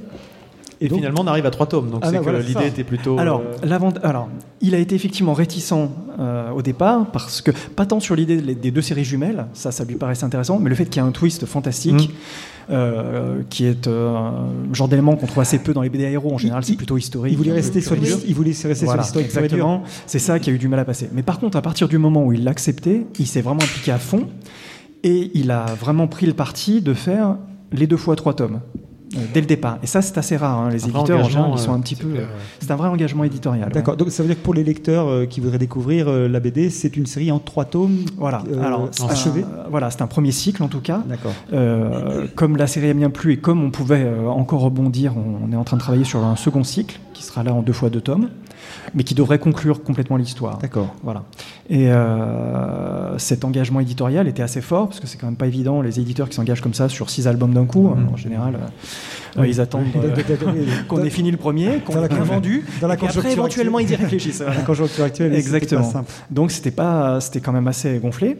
Et 0.81 0.89
finalement, 0.89 1.23
on 1.23 1.27
arrive 1.27 1.45
à 1.45 1.51
trois 1.51 1.67
tomes. 1.67 1.91
Donc 1.91 2.01
Ah 2.05 2.07
c'est 2.07 2.13
bah 2.13 2.19
que 2.19 2.23
voilà, 2.23 2.39
l'idée 2.39 2.67
était 2.69 2.85
plutôt. 2.85 3.19
Alors, 3.19 3.43
euh, 3.65 3.89
alors, 4.05 4.29
il 4.61 4.77
a 4.77 4.79
été 4.79 4.95
effectivement 4.95 5.33
réticent 5.33 5.73
euh, 6.21 6.51
au 6.53 6.63
départ, 6.63 7.07
parce 7.11 7.41
que, 7.41 7.51
pas 7.75 7.85
tant 7.85 7.99
sur 7.99 8.15
l'idée 8.15 8.37
des- 8.41 8.71
deux 8.71 8.81
séries 8.83 9.03
jumelles, 9.05 9.47
ça, 9.55 9.73
ça 9.73 9.85
lui 9.85 9.97
paraissait 9.97 10.25
intéressant, 10.25 10.61
mais 10.61 10.71
le 10.71 10.77
fait 10.77 10.85
qu'il 10.85 11.03
y 11.03 11.05
ait 11.05 11.09
un 11.09 11.11
twist 11.11 11.47
fantastique, 11.47 12.11
euh, 12.71 13.41
qui 13.51 13.65
est 13.67 13.89
euh, 13.89 14.15
un 14.71 14.73
genre 14.75 14.87
d'élément 14.87 15.17
qu'on 15.17 15.27
trouve 15.27 15.41
assez 15.41 15.59
peu 15.59 15.73
dans 15.73 15.83
les 15.83 15.89
BD 15.89 16.05
aéros, 16.05 16.33
en 16.33 16.39
général, 16.39 16.63
c'est 16.63 16.77
plutôt 16.77 16.97
historique. 16.97 17.33
il 17.33 17.37
voulait 17.39 17.53
rester 17.53 17.81
sur 17.81 17.95
et 17.95 17.99
dur. 17.99 18.17
l'his- 18.17 18.25
il 18.29 18.35
voulait 18.37 18.51
rester 18.51 18.75
sur 18.77 18.97
l'historique. 18.97 19.27
Exactement. 19.27 19.83
C'est 20.07 20.21
ça 20.21 20.39
qui 20.39 20.49
a 20.51 20.53
eu 20.53 20.59
du 20.59 20.69
mal 20.69 20.79
à 20.79 20.85
passer. 20.85 21.09
Mais 21.13 21.23
par 21.23 21.41
contre, 21.41 21.57
à 21.57 21.63
partir 21.63 21.89
du 21.89 21.99
moment 21.99 22.25
où 22.25 22.33
il 22.33 22.45
l'a 22.45 22.53
accepté, 22.53 23.05
il 23.19 23.27
s'est 23.27 23.41
vraiment 23.41 23.63
impliqué 23.63 23.91
à 23.91 23.99
fond, 23.99 24.29
et 25.05 25.31
il 25.35 25.51
a 25.51 25.67
vraiment 25.67 26.07
pris 26.07 26.27
le 26.27 26.35
parti 26.35 26.81
de 26.81 26.95
faire 26.95 27.37
les 27.73 27.87
deux 27.87 27.97
fois 27.97 28.17
trois 28.17 28.35
tomes. 28.35 28.61
euh, 29.17 29.21
Dès 29.33 29.41
le 29.41 29.47
départ. 29.47 29.79
Et 29.83 29.87
ça, 29.87 30.03
c'est 30.03 30.19
assez 30.19 30.37
rare. 30.37 30.59
hein. 30.59 30.69
Les 30.71 30.85
Un 30.85 30.89
éditeurs, 30.89 31.01
en 31.01 31.07
général, 31.07 31.25
engagement, 31.25 31.53
ils 31.55 31.59
sont 31.59 31.73
un 31.73 31.79
euh, 31.79 31.83
petit 31.83 31.97
peu. 31.97 32.09
euh, 32.09 32.25
C'est 32.61 32.71
un 32.71 32.77
vrai 32.77 32.89
engagement 32.89 33.25
éditorial. 33.25 33.71
D'accord, 33.73 33.97
donc 33.97 34.11
ça 34.11 34.23
veut 34.23 34.29
dire 34.29 34.37
que 34.39 34.43
pour 34.45 34.53
les 34.55 34.65
lecteurs 34.65 35.07
euh, 35.09 35.25
qui 35.27 35.41
voudraient 35.41 35.59
découvrir 35.59 36.09
euh, 36.09 36.29
la 36.29 36.41
BD, 36.41 36.69
c'est 36.71 36.95
une 36.97 37.07
série 37.07 37.31
en 37.33 37.39
trois 37.39 37.65
tomes 37.65 38.05
Voilà. 38.19 38.43
euh, 38.53 38.63
Alors, 38.63 38.89
c'est 38.91 39.05
achevée 39.11 39.45
un- 39.45 39.69
voilà, 39.71 39.91
c'est 39.91 40.03
un 40.03 40.07
premier 40.09 40.31
cycle 40.33 40.63
en 40.63 40.69
tout 40.69 40.81
cas. 40.81 41.03
D'accord. 41.07 41.33
Euh, 41.53 42.27
comme 42.35 42.57
la 42.57 42.67
série 42.67 42.91
a 42.91 42.95
bien 42.95 43.11
plu 43.11 43.33
et 43.33 43.37
comme 43.39 43.63
on 43.65 43.71
pouvait 43.71 44.05
euh, 44.05 44.27
encore 44.29 44.61
rebondir, 44.61 45.15
on, 45.17 45.47
on 45.49 45.53
est 45.53 45.57
en 45.57 45.65
train 45.65 45.77
de 45.77 45.83
travailler 45.83 46.05
sur 46.05 46.23
un 46.25 46.37
second 46.37 46.65
cycle 46.65 46.99
qui 47.15 47.23
sera 47.23 47.43
là 47.43 47.53
en 47.55 47.63
deux 47.63 47.73
fois 47.73 47.89
deux 47.91 48.01
tomes, 48.03 48.29
mais 48.95 49.05
qui 49.05 49.15
devrait 49.15 49.39
conclure 49.39 49.83
complètement 49.83 50.17
l'histoire. 50.17 50.59
D'accord. 50.59 50.95
Voilà. 51.03 51.25
Et 51.71 51.91
euh, 51.93 53.19
cet 53.19 53.45
engagement 53.45 53.81
éditorial 53.81 54.29
était 54.29 54.43
assez 54.43 54.61
fort 54.61 54.89
parce 54.89 55.01
que 55.01 55.07
c'est 55.07 55.19
quand 55.19 55.27
même 55.27 55.37
pas 55.37 55.47
évident 55.47 55.81
les 55.83 56.01
éditeurs 56.01 56.29
qui 56.29 56.35
s'engagent 56.37 56.61
comme 56.63 56.75
ça 56.75 56.89
sur 56.89 57.11
six 57.11 57.27
albums 57.29 57.53
d'un 57.53 57.67
coup. 57.67 57.89
hein, 57.95 58.09
en 58.13 58.17
général, 58.17 58.55
euh, 58.57 59.41
Oui. 59.43 59.51
ils 59.51 59.61
attendent 59.61 59.85
euh, 59.97 60.15
qu'on 60.89 61.03
ait 61.05 61.11
fini 61.11 61.31
le 61.31 61.37
premier, 61.37 61.81
qu'on 61.85 62.03
ait 62.03 62.09
vendu, 62.09 62.65
dans 62.81 62.89
la 62.89 62.95
et 62.95 63.07
après 63.07 63.33
éventuellement 63.33 63.79
ils 63.79 63.91
y 63.91 63.95
réfléchissent. 63.97 64.41
voilà. 64.43 64.57
La 64.57 64.63
conjoncture 64.63 65.05
actuelle, 65.05 65.35
Exactement. 65.35 65.83
pas 65.83 65.87
simple. 65.89 66.13
Donc 66.31 66.51
c'était 66.51 66.71
pas, 66.71 67.21
c'était 67.21 67.41
quand 67.41 67.53
même 67.53 67.69
assez 67.69 67.99
gonflé. 67.99 68.37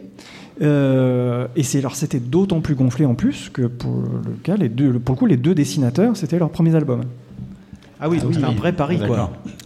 Euh, 0.61 1.47
et 1.55 1.63
c'est 1.63 1.79
alors 1.79 1.95
c'était 1.95 2.19
d'autant 2.19 2.59
plus 2.59 2.75
gonflé 2.75 3.05
en 3.05 3.15
plus 3.15 3.49
que 3.49 3.61
pour 3.61 3.91
le 4.01 4.33
cas, 4.43 4.57
les 4.57 4.67
deux, 4.67 4.99
pour 4.99 5.15
le 5.15 5.19
coup, 5.19 5.25
les 5.25 5.37
deux 5.37 5.55
dessinateurs, 5.55 6.17
c'était 6.17 6.37
leurs 6.37 6.49
premiers 6.49 6.75
albums. 6.75 7.03
Ah 7.99 8.07
oui, 8.07 8.19
donc 8.19 8.33
c'est 8.33 8.39
un 8.43 8.51
vrai 8.57 8.73
pari, 8.73 8.97
quoi. 9.07 9.17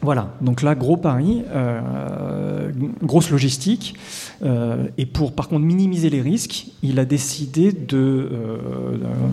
Voilà, 0.01 0.33
donc 0.41 0.61
là, 0.63 0.73
gros 0.75 0.97
pari, 0.97 1.43
euh, 1.53 2.71
grosse 3.03 3.29
logistique. 3.29 3.95
euh, 4.43 4.87
et 4.97 5.05
pour, 5.05 5.33
par 5.33 5.47
contre, 5.47 5.63
minimiser 5.65 6.09
les 6.09 6.21
risques, 6.21 6.65
il 6.81 6.97
a 6.99 7.05
décidé 7.05 7.71
de 7.71 7.97
euh, 7.97 8.57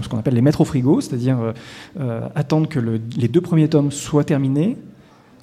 ce 0.02 0.08
qu'on 0.08 0.18
appelle 0.18 0.34
les 0.34 0.42
mettre 0.42 0.60
au 0.60 0.64
frigo, 0.64 1.00
c'est-à-dire 1.00 1.38
attendre 2.34 2.68
que 2.68 2.78
le- 2.78 3.00
les 3.16 3.28
deux 3.28 3.40
premiers 3.40 3.68
tomes 3.68 3.90
soient 3.90 4.24
terminés, 4.24 4.76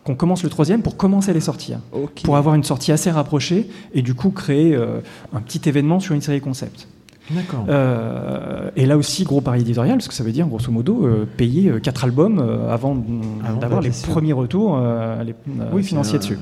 qu'on 0.03 0.15
commence 0.15 0.43
le 0.43 0.49
troisième 0.49 0.81
pour 0.83 0.95
commencer 0.95 1.31
à 1.31 1.33
les 1.33 1.41
sortir. 1.41 1.79
Pour 2.23 2.37
avoir 2.37 2.55
une 2.55 2.63
sortie 2.63 2.91
assez 2.91 3.11
rapprochée 3.11 3.69
et 3.93 4.01
du 4.01 4.13
coup 4.13 4.29
créer 4.29 4.75
un 4.75 5.41
petit 5.41 5.67
événement 5.67 5.99
sur 5.99 6.13
une 6.15 6.21
série 6.21 6.39
concept. 6.41 6.87
D'accord. 7.29 7.65
Euh, 7.67 8.69
et 8.75 8.85
là 8.85 8.97
aussi, 8.97 9.23
gros 9.25 9.41
pari 9.41 9.61
éditorial, 9.61 9.97
parce 9.97 10.07
que 10.07 10.13
ça 10.13 10.23
veut 10.23 10.31
dire, 10.31 10.47
grosso 10.47 10.71
modo, 10.71 11.05
euh, 11.05 11.25
payer 11.37 11.69
euh, 11.69 11.79
quatre 11.79 12.03
albums 12.05 12.39
euh, 12.39 12.71
avant 12.73 12.97
Avant, 13.45 13.59
d'avoir 13.59 13.81
les 13.81 13.91
sûr. 13.91 14.07
premiers 14.09 14.33
retours 14.33 14.77
euh, 14.79 15.23
les, 15.23 15.31
euh, 15.59 15.69
Oui, 15.73 15.83
financiers 15.83 16.19
dessus. 16.19 16.37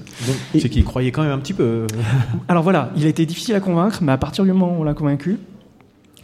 c'est 0.57 0.70
qu'il 0.70 0.84
croyait 0.84 1.12
quand 1.12 1.24
même 1.24 1.32
un 1.32 1.40
petit 1.40 1.53
peu. 1.53 1.88
Alors 2.48 2.62
voilà, 2.64 2.91
il 2.95 3.06
a 3.06 3.10
été 3.10 3.26
difficile 3.26 3.56
à 3.56 3.60
convaincre, 3.60 3.99
mais 4.03 4.12
à 4.12 4.18
partir 4.18 4.44
du 4.44 4.52
moment 4.53 4.76
où 4.78 4.82
on 4.82 4.84
l'a 4.84 4.94
convaincu, 4.94 5.38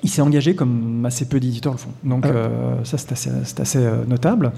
il 0.03 0.10
s'est 0.10 0.22
engagé 0.22 0.56
comme 0.56 1.06
assez 1.06 1.26
peu 1.26 1.40
d'éditeurs 1.40 1.73
le 1.73 1.78
font. 1.78 1.91
Donc 2.03 2.26
Ah. 2.26 2.32
euh, 2.34 2.76
ça, 2.84 2.98
c'est 2.98 3.11
assez, 3.60 3.78
euh, 3.80 4.03
notable. 4.07 4.52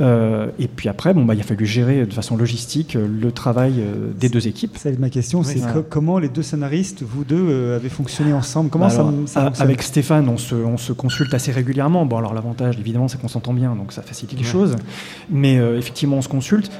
Euh, 0.00 0.48
et 0.58 0.66
puis 0.68 0.88
après, 0.88 1.14
bon, 1.14 1.24
bah, 1.24 1.34
il 1.34 1.40
a 1.40 1.44
fallu 1.44 1.66
gérer 1.66 2.04
de 2.06 2.12
façon 2.12 2.36
logistique 2.36 2.94
le 2.98 3.30
travail 3.32 3.74
des 4.18 4.28
deux 4.28 4.48
équipes. 4.48 4.76
C'est 4.78 4.98
ma 4.98 5.10
question, 5.10 5.42
c'est 5.42 5.62
Ouais. 5.64 5.72
co- 5.72 5.84
comment 5.88 6.18
les 6.18 6.28
deux 6.28 6.42
scénaristes, 6.42 7.02
vous 7.02 7.24
deux, 7.24 7.74
avez 7.74 7.88
fonctionné 7.88 8.32
ensemble? 8.32 8.70
Comment 8.70 8.86
Bah 8.86 8.90
ça, 9.26 9.40
alors, 9.40 9.52
Avec 9.60 9.82
Stéphane, 9.82 10.28
on 10.28 10.38
se, 10.38 10.54
on 10.54 10.76
se 10.78 10.92
consulte 10.92 11.32
assez 11.34 11.52
régulièrement. 11.52 12.06
Bon, 12.06 12.16
alors 12.18 12.34
l'avantage, 12.34 12.78
évidemment, 12.78 13.08
c'est 13.08 13.20
qu'on 13.20 13.28
s'entend 13.28 13.52
bien, 13.52 13.74
donc 13.76 13.92
ça 13.92 14.02
facilite 14.02 14.36
les 14.38 14.44
choses. 14.44 14.76
Mais 15.30 15.58
euh, 15.58 15.78
effectivement, 15.78 16.16
on 16.16 16.22
se 16.22 16.28
consulte. 16.28 16.70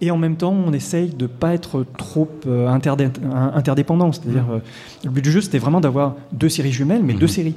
Et 0.00 0.10
en 0.10 0.16
même 0.16 0.36
temps, 0.36 0.52
on 0.52 0.72
essaye 0.72 1.08
de 1.10 1.26
pas 1.26 1.52
être 1.54 1.84
trop 1.98 2.28
euh, 2.46 2.68
interdé- 2.68 3.08
interdépendant. 3.54 4.12
C'est-à-dire, 4.12 4.44
Mm. 4.44 4.52
euh, 4.52 4.58
le 5.04 5.10
but 5.10 5.22
du 5.22 5.30
jeu, 5.30 5.40
c'était 5.40 5.58
vraiment 5.58 5.80
d'avoir 5.80 6.16
deux 6.32 6.48
séries 6.48 6.72
jumelles, 6.72 7.02
mais 7.04 7.14
deux 7.14 7.26
séries. 7.26 7.54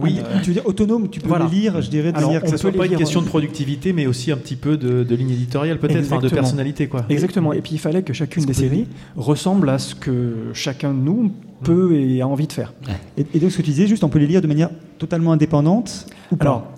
Oui, 0.00 0.20
Euh, 0.20 0.38
tu 0.42 0.50
veux 0.50 0.54
dire 0.54 0.66
autonome, 0.66 1.08
tu 1.08 1.18
peux 1.18 1.26
Voilà. 1.28 1.46
les 1.46 1.58
lire, 1.58 1.82
je 1.82 1.90
dirais, 1.90 2.12
de 2.12 2.16
Alors, 2.18 2.30
que 2.30 2.46
ça 2.46 2.52
peut 2.52 2.56
soit 2.56 2.70
pas 2.72 2.86
une 2.86 2.94
question 2.94 3.20
de 3.20 3.26
productivité, 3.26 3.92
mais 3.92 4.06
aussi 4.06 4.30
un 4.30 4.36
petit 4.36 4.54
peu 4.54 4.76
de, 4.76 5.02
de 5.02 5.14
ligne 5.16 5.30
éditoriale, 5.30 5.78
peut-être, 5.80 6.04
enfin 6.12 6.20
de 6.20 6.28
personnalité, 6.28 6.86
quoi. 6.86 7.04
Exactement. 7.08 7.52
Et 7.52 7.60
puis 7.62 7.72
il 7.72 7.78
fallait 7.78 8.02
que 8.02 8.12
chacune 8.12 8.44
des 8.44 8.52
séries 8.52 8.86
ressemble 9.16 9.68
à 9.70 9.78
ce 9.78 9.96
que 9.96 10.34
chacun 10.52 10.90
de 10.94 10.98
nous 11.00 11.32
peut 11.64 11.96
et 11.96 12.20
a 12.20 12.28
envie 12.28 12.46
de 12.46 12.52
faire. 12.52 12.74
Et, 13.16 13.26
et 13.34 13.38
donc, 13.40 13.50
ce 13.50 13.56
que 13.56 13.62
tu 13.62 13.70
disais, 13.70 13.88
juste, 13.88 14.04
on 14.04 14.08
peut 14.08 14.20
les 14.20 14.28
lire 14.28 14.40
de 14.40 14.46
manière 14.46 14.70
totalement 14.98 15.32
indépendante 15.32 16.06
ou 16.30 16.36
pas? 16.36 16.44
Alors, 16.44 16.68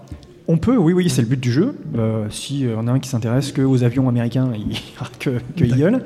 On 0.49 0.57
peut, 0.59 0.77
oui, 0.77 0.93
oui, 0.93 1.09
c'est 1.09 1.23
le 1.23 1.29
but 1.29 1.39
du 1.39 1.53
jeu. 1.53 1.77
Euh, 1.97 2.27
si 2.31 2.67
on 2.77 2.89
a 2.89 2.93
un 2.93 2.99
qui 2.99 3.09
s'intéresse 3.09 3.53
que 3.53 3.63
aux 3.63 3.85
avions 3.85 4.09
américains, 4.09 4.51
il 4.57 4.77
que, 5.21 5.39
que 5.57 5.65
Eagle. 5.65 6.03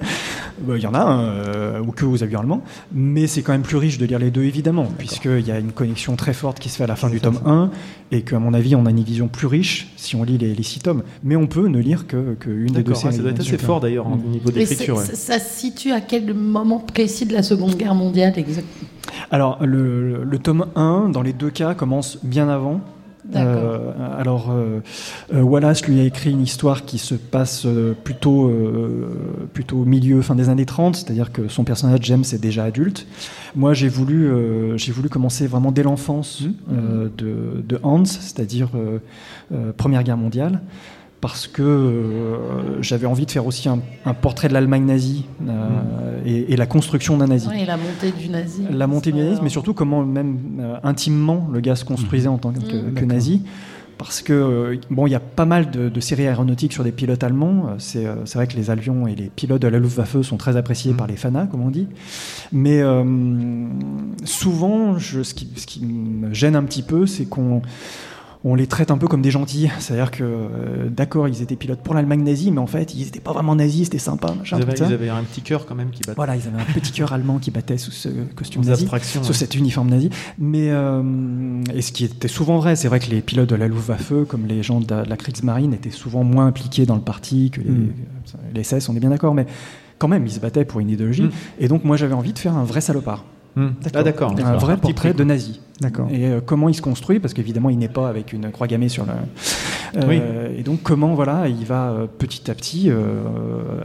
Bah, 0.61 0.75
Il 0.77 0.83
y 0.83 0.87
en 0.87 0.93
a 0.95 1.01
un, 1.01 1.21
euh, 1.25 1.81
ou 1.81 1.93
que 1.93 2.05
aux 2.05 2.23
avions 2.23 2.41
allemands. 2.41 2.63
Mais 2.93 3.27
c'est 3.27 3.41
quand 3.43 3.53
même 3.53 3.63
plus 3.63 3.79
riche 3.79 3.97
de 3.97 4.05
lire 4.05 4.19
les 4.19 4.31
deux, 4.31 4.43
évidemment, 4.45 4.87
puisqu'il 4.99 5.47
y 5.47 5.51
a 5.51 5.59
une 5.59 5.73
connexion 5.73 6.15
très 6.17 6.35
forte 6.35 6.59
qui 6.61 6.69
se 6.69 6.77
fait 6.77 6.85
à 6.85 6.87
la 6.87 6.97
fin 6.97 7.09
du 7.09 7.21
tome 7.21 7.39
1, 7.47 7.71
et 8.13 8.21
qu'à 8.23 8.39
mon 8.39 8.53
avis, 8.53 8.77
on 8.77 8.85
a 8.87 8.91
une 8.91 9.03
vision 9.03 9.29
plus 9.29 9.47
riche 9.47 9.89
si 9.97 10.15
on 10.15 10.23
lit 10.25 10.37
les, 10.37 10.55
les 10.55 10.63
six 10.63 10.81
tomes. 10.81 11.03
Mais 11.23 11.37
on 11.37 11.47
peut 11.47 11.67
ne 11.69 11.79
lire 11.79 12.07
que, 12.07 12.35
que 12.39 12.51
une 12.51 12.67
des 12.67 12.83
deux 12.83 12.93
D'accord, 12.93 12.97
séries. 12.99 13.17
ça 13.17 13.23
doit 13.23 13.31
être 13.31 13.41
assez 13.41 13.57
fort 13.59 13.81
d'ailleurs 13.81 14.07
au 14.07 14.17
niveau 14.17 14.51
Et 14.51 14.53
d'écriture. 14.53 14.99
c'est- 15.01 15.11
ouais. 15.11 15.17
ça 15.17 15.39
se 15.39 15.59
situe 15.59 15.91
à 15.93 16.01
quel 16.03 16.35
moment 16.35 16.81
précis 16.81 17.25
de 17.25 17.33
la 17.33 17.43
Seconde 17.43 17.77
Guerre 17.77 17.95
mondiale 17.95 18.35
exactement 18.37 18.89
Alors, 19.31 19.65
le, 19.65 20.23
le 20.23 20.39
tome 20.39 20.67
1, 20.77 21.09
dans 21.09 21.23
les 21.23 21.33
deux 21.33 21.51
cas, 21.51 21.75
commence 21.75 22.19
bien 22.23 22.49
avant. 22.49 22.81
Euh, 23.35 23.93
alors, 24.19 24.51
euh, 24.51 24.81
euh, 25.33 25.41
Wallace 25.43 25.87
lui 25.87 26.01
a 26.01 26.05
écrit 26.05 26.31
une 26.31 26.43
histoire 26.43 26.85
qui 26.85 26.99
se 26.99 27.15
passe 27.15 27.65
euh, 27.65 27.95
plutôt, 28.05 28.49
euh, 28.49 29.47
plutôt 29.53 29.79
au 29.79 29.85
milieu, 29.85 30.21
fin 30.23 30.35
des 30.35 30.49
années 30.49 30.67
30, 30.67 30.97
c'est-à-dire 30.97 31.33
que 31.33 31.49
son 31.49 31.65
personnage, 31.65 32.01
James, 32.03 32.25
est 32.33 32.41
déjà 32.41 32.65
adulte. 32.65 33.07
Moi, 33.57 33.73
j'ai 33.73 33.89
voulu, 33.89 34.27
euh, 34.27 34.77
j'ai 34.77 34.93
voulu 34.93 35.09
commencer 35.09 35.47
vraiment 35.47 35.73
dès 35.73 35.83
l'enfance 35.83 36.43
euh, 36.71 37.09
de, 37.17 37.63
de 37.67 37.81
Hans, 37.83 38.05
c'est-à-dire 38.05 38.71
Première 39.77 40.03
Guerre 40.03 40.17
mondiale 40.17 40.61
parce 41.25 41.47
que 41.47 41.63
euh, 41.63 42.83
j'avais 42.83 43.07
envie 43.07 43.25
de 43.25 43.31
faire 43.31 43.47
aussi 43.47 43.67
un, 43.67 43.79
un 44.05 44.13
portrait 44.13 44.49
de 44.49 44.53
l'Allemagne 44.53 44.85
nazie 44.85 45.25
euh, 45.49 46.21
et, 46.27 46.53
et 46.53 46.57
la 46.57 46.67
construction 46.67 47.17
d'un 47.17 47.29
nazi. 47.29 47.49
Ouais, 47.49 47.63
Et 47.63 47.65
la 47.65 47.79
montée 47.79 48.13
du 48.13 48.29
nazisme. 48.29 48.67
La 48.71 48.87
montée 48.87 49.11
du 49.11 49.21
nazisme, 49.21 49.41
mais 49.43 49.49
surtout 49.49 49.73
comment 49.73 50.05
même 50.05 50.37
euh, 50.61 50.77
intimement 50.83 51.49
le 51.51 51.61
gars 51.61 51.77
se 51.77 51.87
construisait 51.87 52.29
en 52.29 52.37
tant 52.37 52.53
que, 52.53 52.91
que 52.91 53.05
nazi. 53.07 53.41
Parce 53.97 54.21
que 54.21 54.79
bon, 54.91 55.07
il 55.07 55.13
y 55.13 55.15
a 55.15 55.21
pas 55.21 55.47
mal 55.47 55.71
de, 55.71 55.89
de 55.89 56.01
séries 56.01 56.27
aéronautiques 56.27 56.75
sur 56.75 56.85
des 56.85 56.93
pilotes 56.93 57.25
allemands. 57.25 57.69
C'est 57.79 58.05
vrai 58.35 58.47
que 58.47 58.57
les 58.57 58.69
avions 58.69 59.07
et 59.07 59.15
les 59.15 59.31
pilotes 59.31 59.63
de 59.63 59.69
la 59.69 59.79
Luftwaffe 59.79 60.21
sont 60.21 60.37
très 60.37 60.59
appréciés 60.59 60.93
par 60.93 61.07
les 61.07 61.17
fanas, 61.17 61.47
comme 61.47 61.63
on 61.63 61.71
dit. 61.71 61.89
Mais 62.53 62.83
euh, 62.83 63.03
souvent, 64.25 64.99
je, 64.99 65.23
ce, 65.23 65.33
qui, 65.33 65.49
ce 65.57 65.65
qui 65.67 65.87
me 65.87 66.35
gêne 66.35 66.55
un 66.55 66.65
petit 66.65 66.83
peu, 66.83 67.07
c'est 67.07 67.25
qu'on 67.25 67.63
on 68.47 68.55
les 68.55 68.67
traite 68.67 68.91
un 68.91 68.99
peu 68.99 69.09
comme 69.09 69.23
des 69.23 69.31
gentils. 69.31 69.71
C'est-à-dire 69.79 70.11
que, 70.11 70.23
euh, 70.23 70.89
d'accord, 70.91 71.29
ils 71.29 71.41
étaient 71.41 71.57
pilotes 71.57 71.81
pour 71.81 71.95
l'Allemagne 71.95 72.23
nazie, 72.23 72.51
mais 72.51 72.61
en 72.61 72.67
fait, 72.67 72.95
ils 72.95 73.05
n'étaient 73.05 73.21
pas 73.21 73.33
vraiment 73.33 73.57
nazis, 73.57 73.85
c'était 73.85 73.99
sympa. 73.99 74.35
Machin, 74.39 74.59
Ils 74.59 74.63
avaient, 74.63 74.73
tout 74.75 74.79
ça. 74.85 74.91
ils 74.91 74.93
avaient 74.95 75.09
un 75.09 75.23
petit 75.23 75.41
cœur 75.41 75.65
quand 75.65 75.75
même 75.75 75.91
qui 75.91 76.03
battait. 76.03 76.17
Voilà, 76.17 76.37
ils 76.37 76.47
avaient 76.47 76.61
un 76.61 76.73
petit 76.75 76.93
cœur 76.93 77.13
allemand 77.13 77.39
qui 77.39 77.51
battait 77.51 77.79
sous 77.79 77.91
ce 77.91 78.09
costume 78.37 78.63
nazi, 78.65 78.87
sous 78.87 79.19
ouais. 79.19 79.33
cet 79.33 79.55
uniforme 79.55 79.89
nazi. 79.89 80.11
Mais 80.39 80.69
euh, 80.71 81.03
et 81.75 81.81
ce 81.83 81.93
qui 81.93 82.05
était 82.05 82.29
souvent 82.29 82.59
vrai, 82.59 82.77
c'est 82.77 82.89
vrai 82.89 83.01
que 83.01 83.11
les 83.11 83.23
pilotes 83.23 83.49
de 83.49 83.57
la 83.57 83.67
Luftwaffe, 83.67 84.13
comme 84.29 84.47
les 84.47 84.63
gens 84.63 84.81
de 84.81 84.91
la, 84.93 85.05
de 85.05 85.11
la 85.11 85.17
Kriegsmarine, 85.17 85.73
étaient 85.73 85.91
souvent 85.91 86.23
moins 86.23 86.47
impliqués 86.47 86.85
dans 86.87 86.97
le 86.97 87.01
parti 87.03 87.51
que 87.51 87.61
les, 87.61 87.71
Mm. 87.71 87.93
les 88.55 88.63
SS, 88.63 88.89
on 88.89 88.97
est 88.97 89.01
bien 89.01 89.11
d'accord, 89.11 89.35
mais 89.35 89.47
quand 89.99 90.09
même, 90.09 90.27
ils 90.27 90.33
se 90.33 90.41
battaient 90.41 90.65
pour 90.65 90.81
une 90.81 90.91
idéologie. 90.91 91.23
Mm. 91.23 91.31
Et 91.61 91.69
donc, 91.69 91.85
moi, 91.85 91.97
j'avais 91.97 92.15
envie 92.15 92.33
de 92.33 92.39
faire 92.39 92.57
un 92.57 92.65
vrai 92.65 92.81
salopard. 92.81 93.25
Hmm. 93.57 93.69
Ah 93.95 94.03
d'accord. 94.03 94.35
Un 94.45 94.57
vrai 94.57 94.75
petit 94.77 94.93
portrait 94.93 95.11
prix, 95.11 95.19
de 95.19 95.25
nazi. 95.25 95.61
D'accord. 95.81 96.09
Et 96.11 96.27
euh, 96.27 96.41
comment 96.45 96.69
il 96.69 96.75
se 96.75 96.83
construit, 96.83 97.21
parce 97.21 97.35
qu'évidemment, 97.35 97.71
il 97.71 97.79
n'est 97.79 97.89
pas 97.89 98.09
avec 98.09 98.33
une 98.33 98.51
croix 98.51 98.67
gammée 98.67 98.89
sur 98.89 99.05
le. 99.05 99.13
Euh, 99.13 100.03
Oui. 100.09 100.21
Et 100.59 100.63
donc, 100.65 100.83
comment 100.83 101.15
voilà, 101.15 101.47
il 101.49 101.65
va 101.65 101.91
euh, 101.91 102.07
petit 102.07 102.51
à 102.51 102.55
petit 102.55 102.91
euh, 102.91 103.23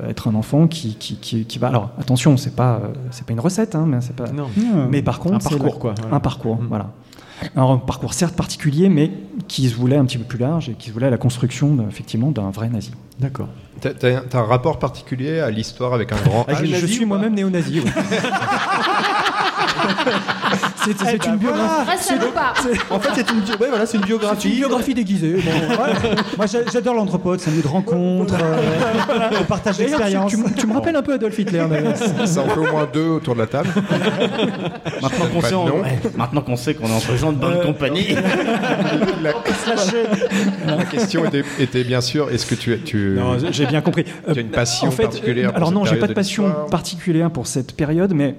être 0.09 0.27
un 0.27 0.33
enfant 0.35 0.67
qui, 0.67 0.95
qui, 0.95 1.17
qui, 1.17 1.45
qui 1.45 1.59
va. 1.59 1.67
Alors, 1.67 1.91
attention, 1.99 2.35
c'est 2.37 2.55
pas 2.55 2.81
euh, 2.83 2.87
c'est 3.11 3.25
pas 3.27 3.33
une 3.33 3.39
recette, 3.39 3.75
hein, 3.75 3.85
mais 3.87 3.97
c'est 4.01 4.15
pas. 4.15 4.29
Non. 4.31 4.47
Mais 4.89 5.01
par 5.03 5.19
contre, 5.19 5.35
Un 5.35 5.39
c'est 5.39 5.49
parcours, 5.49 5.73
la- 5.73 5.79
quoi, 5.79 5.93
voilà. 6.01 6.15
Un 6.15 6.19
parcours, 6.19 6.55
Mm. 6.61 6.67
voilà. 6.67 6.87
Alors, 7.55 7.71
un 7.71 7.77
parcours 7.77 8.13
certes 8.13 8.35
particulier, 8.35 8.89
mais 8.89 9.11
qui 9.47 9.69
se 9.69 9.75
voulait 9.75 9.95
un 9.95 10.03
petit 10.05 10.17
peu 10.17 10.25
plus 10.25 10.39
large 10.39 10.67
et 10.69 10.73
qui 10.73 10.89
se 10.89 10.93
voulait 10.93 11.07
à 11.07 11.11
la 11.11 11.17
construction, 11.17 11.73
d'un- 11.75 11.87
effectivement, 11.87 12.31
d'un 12.31 12.49
vrai 12.49 12.69
nazi. 12.69 12.91
D'accord. 13.19 13.47
T'as 13.81 13.91
t'as- 13.93 14.21
t'as 14.21 14.39
un 14.39 14.43
rapport 14.43 14.77
particulier 14.79 15.39
à 15.39 15.49
l'histoire 15.49 15.93
avec 15.93 16.11
un 16.11 16.17
grand 16.25 16.43
Ah, 16.49 16.63
je 16.63 16.85
suis 16.85 17.05
moi-même 17.05 17.33
néo-nazi. 17.35 17.81
c'est 20.83 20.97
c'est 20.97 21.17
ben 21.17 21.31
une 21.33 21.37
biographie. 21.37 22.03
Salopard 22.03 22.53
En 22.89 22.99
fait, 22.99 23.09
c'est 23.15 23.31
une, 23.31 23.41
bio- 23.41 23.55
ouais, 23.59 23.69
voilà, 23.69 23.85
c'est 23.85 23.97
une 23.97 24.03
C'est 24.03 24.09
une 24.11 24.17
biographie. 24.17 24.49
biographie 24.55 24.93
déguisée. 24.93 25.33
bon, 25.33 25.41
ouais. 25.83 26.15
Moi, 26.37 26.45
j'a- 26.47 26.65
j'adore 26.71 26.95
l'anthropode, 26.95 27.39
c'est 27.39 27.49
un 27.51 27.53
lieu 27.53 27.61
de 27.61 27.67
rencontre, 27.67 28.33
euh, 28.41 29.29
on 29.39 29.43
partage 29.43 29.77
D'ailleurs, 29.77 29.99
l'expérience. 29.99 30.31
tu, 30.31 30.37
tu 30.37 30.43
me- 30.43 30.53
tu 30.55 30.67
me 30.67 30.73
rappelles 30.73 30.95
un 30.95 31.01
peu 31.01 31.13
Adolf 31.13 31.37
Hitler. 31.37 31.63
Ça 32.25 32.41
en 32.41 32.47
fait 32.49 32.59
au 32.59 32.71
moins 32.71 32.87
deux 32.91 33.07
autour 33.07 33.35
de 33.35 33.39
la 33.39 33.47
table. 33.47 33.69
Maintenant 35.01 35.25
qu'on 35.33 35.41
sait, 35.41 35.53
on- 35.55 35.65
ouais, 35.81 35.99
maintenant 36.15 36.41
qu'on 36.41 36.55
sait 36.55 36.73
qu'on 36.73 36.87
est 36.87 36.93
entre 36.95 37.15
gens 37.15 37.31
de 37.31 37.37
bonne 37.37 37.61
compagnie. 37.61 38.07
La, 39.21 39.31
la 40.77 40.85
question 40.85 41.25
était, 41.25 41.43
était 41.59 41.83
bien 41.83 42.01
sûr 42.01 42.29
est-ce 42.31 42.45
que 42.45 42.55
tu, 42.55 42.79
tu, 42.81 43.15
Non, 43.17 43.37
j'ai 43.51 43.65
bien 43.65 43.81
compris. 43.81 44.05
tu 44.05 44.37
as 44.37 44.41
une 44.41 44.49
passion 44.49 44.87
En 44.87 44.91
fait, 44.91 45.03
particulière 45.03 45.49
euh, 45.49 45.51
pour 45.51 45.57
Alors 45.57 45.71
non, 45.71 45.85
j'ai 45.85 45.95
pas 45.97 46.05
de 46.07 46.11
de 46.11 46.15
passion 46.15 46.53
particulière 46.71 47.29
pour 47.31 47.47
cette 47.47 47.75
période, 47.75 48.13
mais 48.13 48.29
euh, 48.29 48.31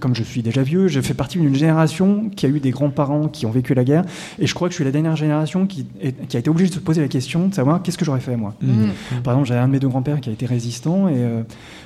comme 0.00 0.14
je 0.14 0.22
suis 0.22 0.42
déjà 0.42 0.62
vieux, 0.62 0.88
je 0.88 1.00
fais 1.00 1.14
partie 1.14 1.38
d'une 1.38 1.54
génération 1.54 2.30
qui 2.34 2.46
a 2.46 2.48
eu 2.48 2.60
des 2.60 2.70
grands-parents 2.70 3.28
qui 3.28 3.46
ont 3.46 3.50
vécu 3.50 3.74
la 3.74 3.84
guerre, 3.84 4.04
et 4.38 4.46
je 4.46 4.54
crois 4.54 4.68
que 4.68 4.72
je 4.72 4.76
suis 4.76 4.84
la 4.84 4.90
dernière 4.90 5.16
génération 5.16 5.66
qui, 5.66 5.86
est- 6.00 6.26
qui 6.28 6.36
a 6.36 6.40
été 6.40 6.48
obligée 6.50 6.68
de 6.70 6.74
se 6.74 6.78
poser 6.80 7.00
la 7.00 7.08
question 7.08 7.48
de 7.48 7.54
savoir 7.54 7.82
qu'est-ce 7.82 7.98
que 7.98 8.04
j'aurais 8.04 8.20
fait 8.20 8.36
moi. 8.36 8.54
Mm. 8.62 9.20
Par 9.22 9.34
exemple, 9.34 9.48
j'avais 9.48 9.60
un 9.60 9.66
de 9.68 9.72
mes 9.72 9.80
deux 9.80 9.88
grands-pères 9.88 10.20
qui 10.20 10.30
a 10.30 10.32
été 10.32 10.46
résistant, 10.46 11.08
et 11.08 11.14
euh, 11.16 11.42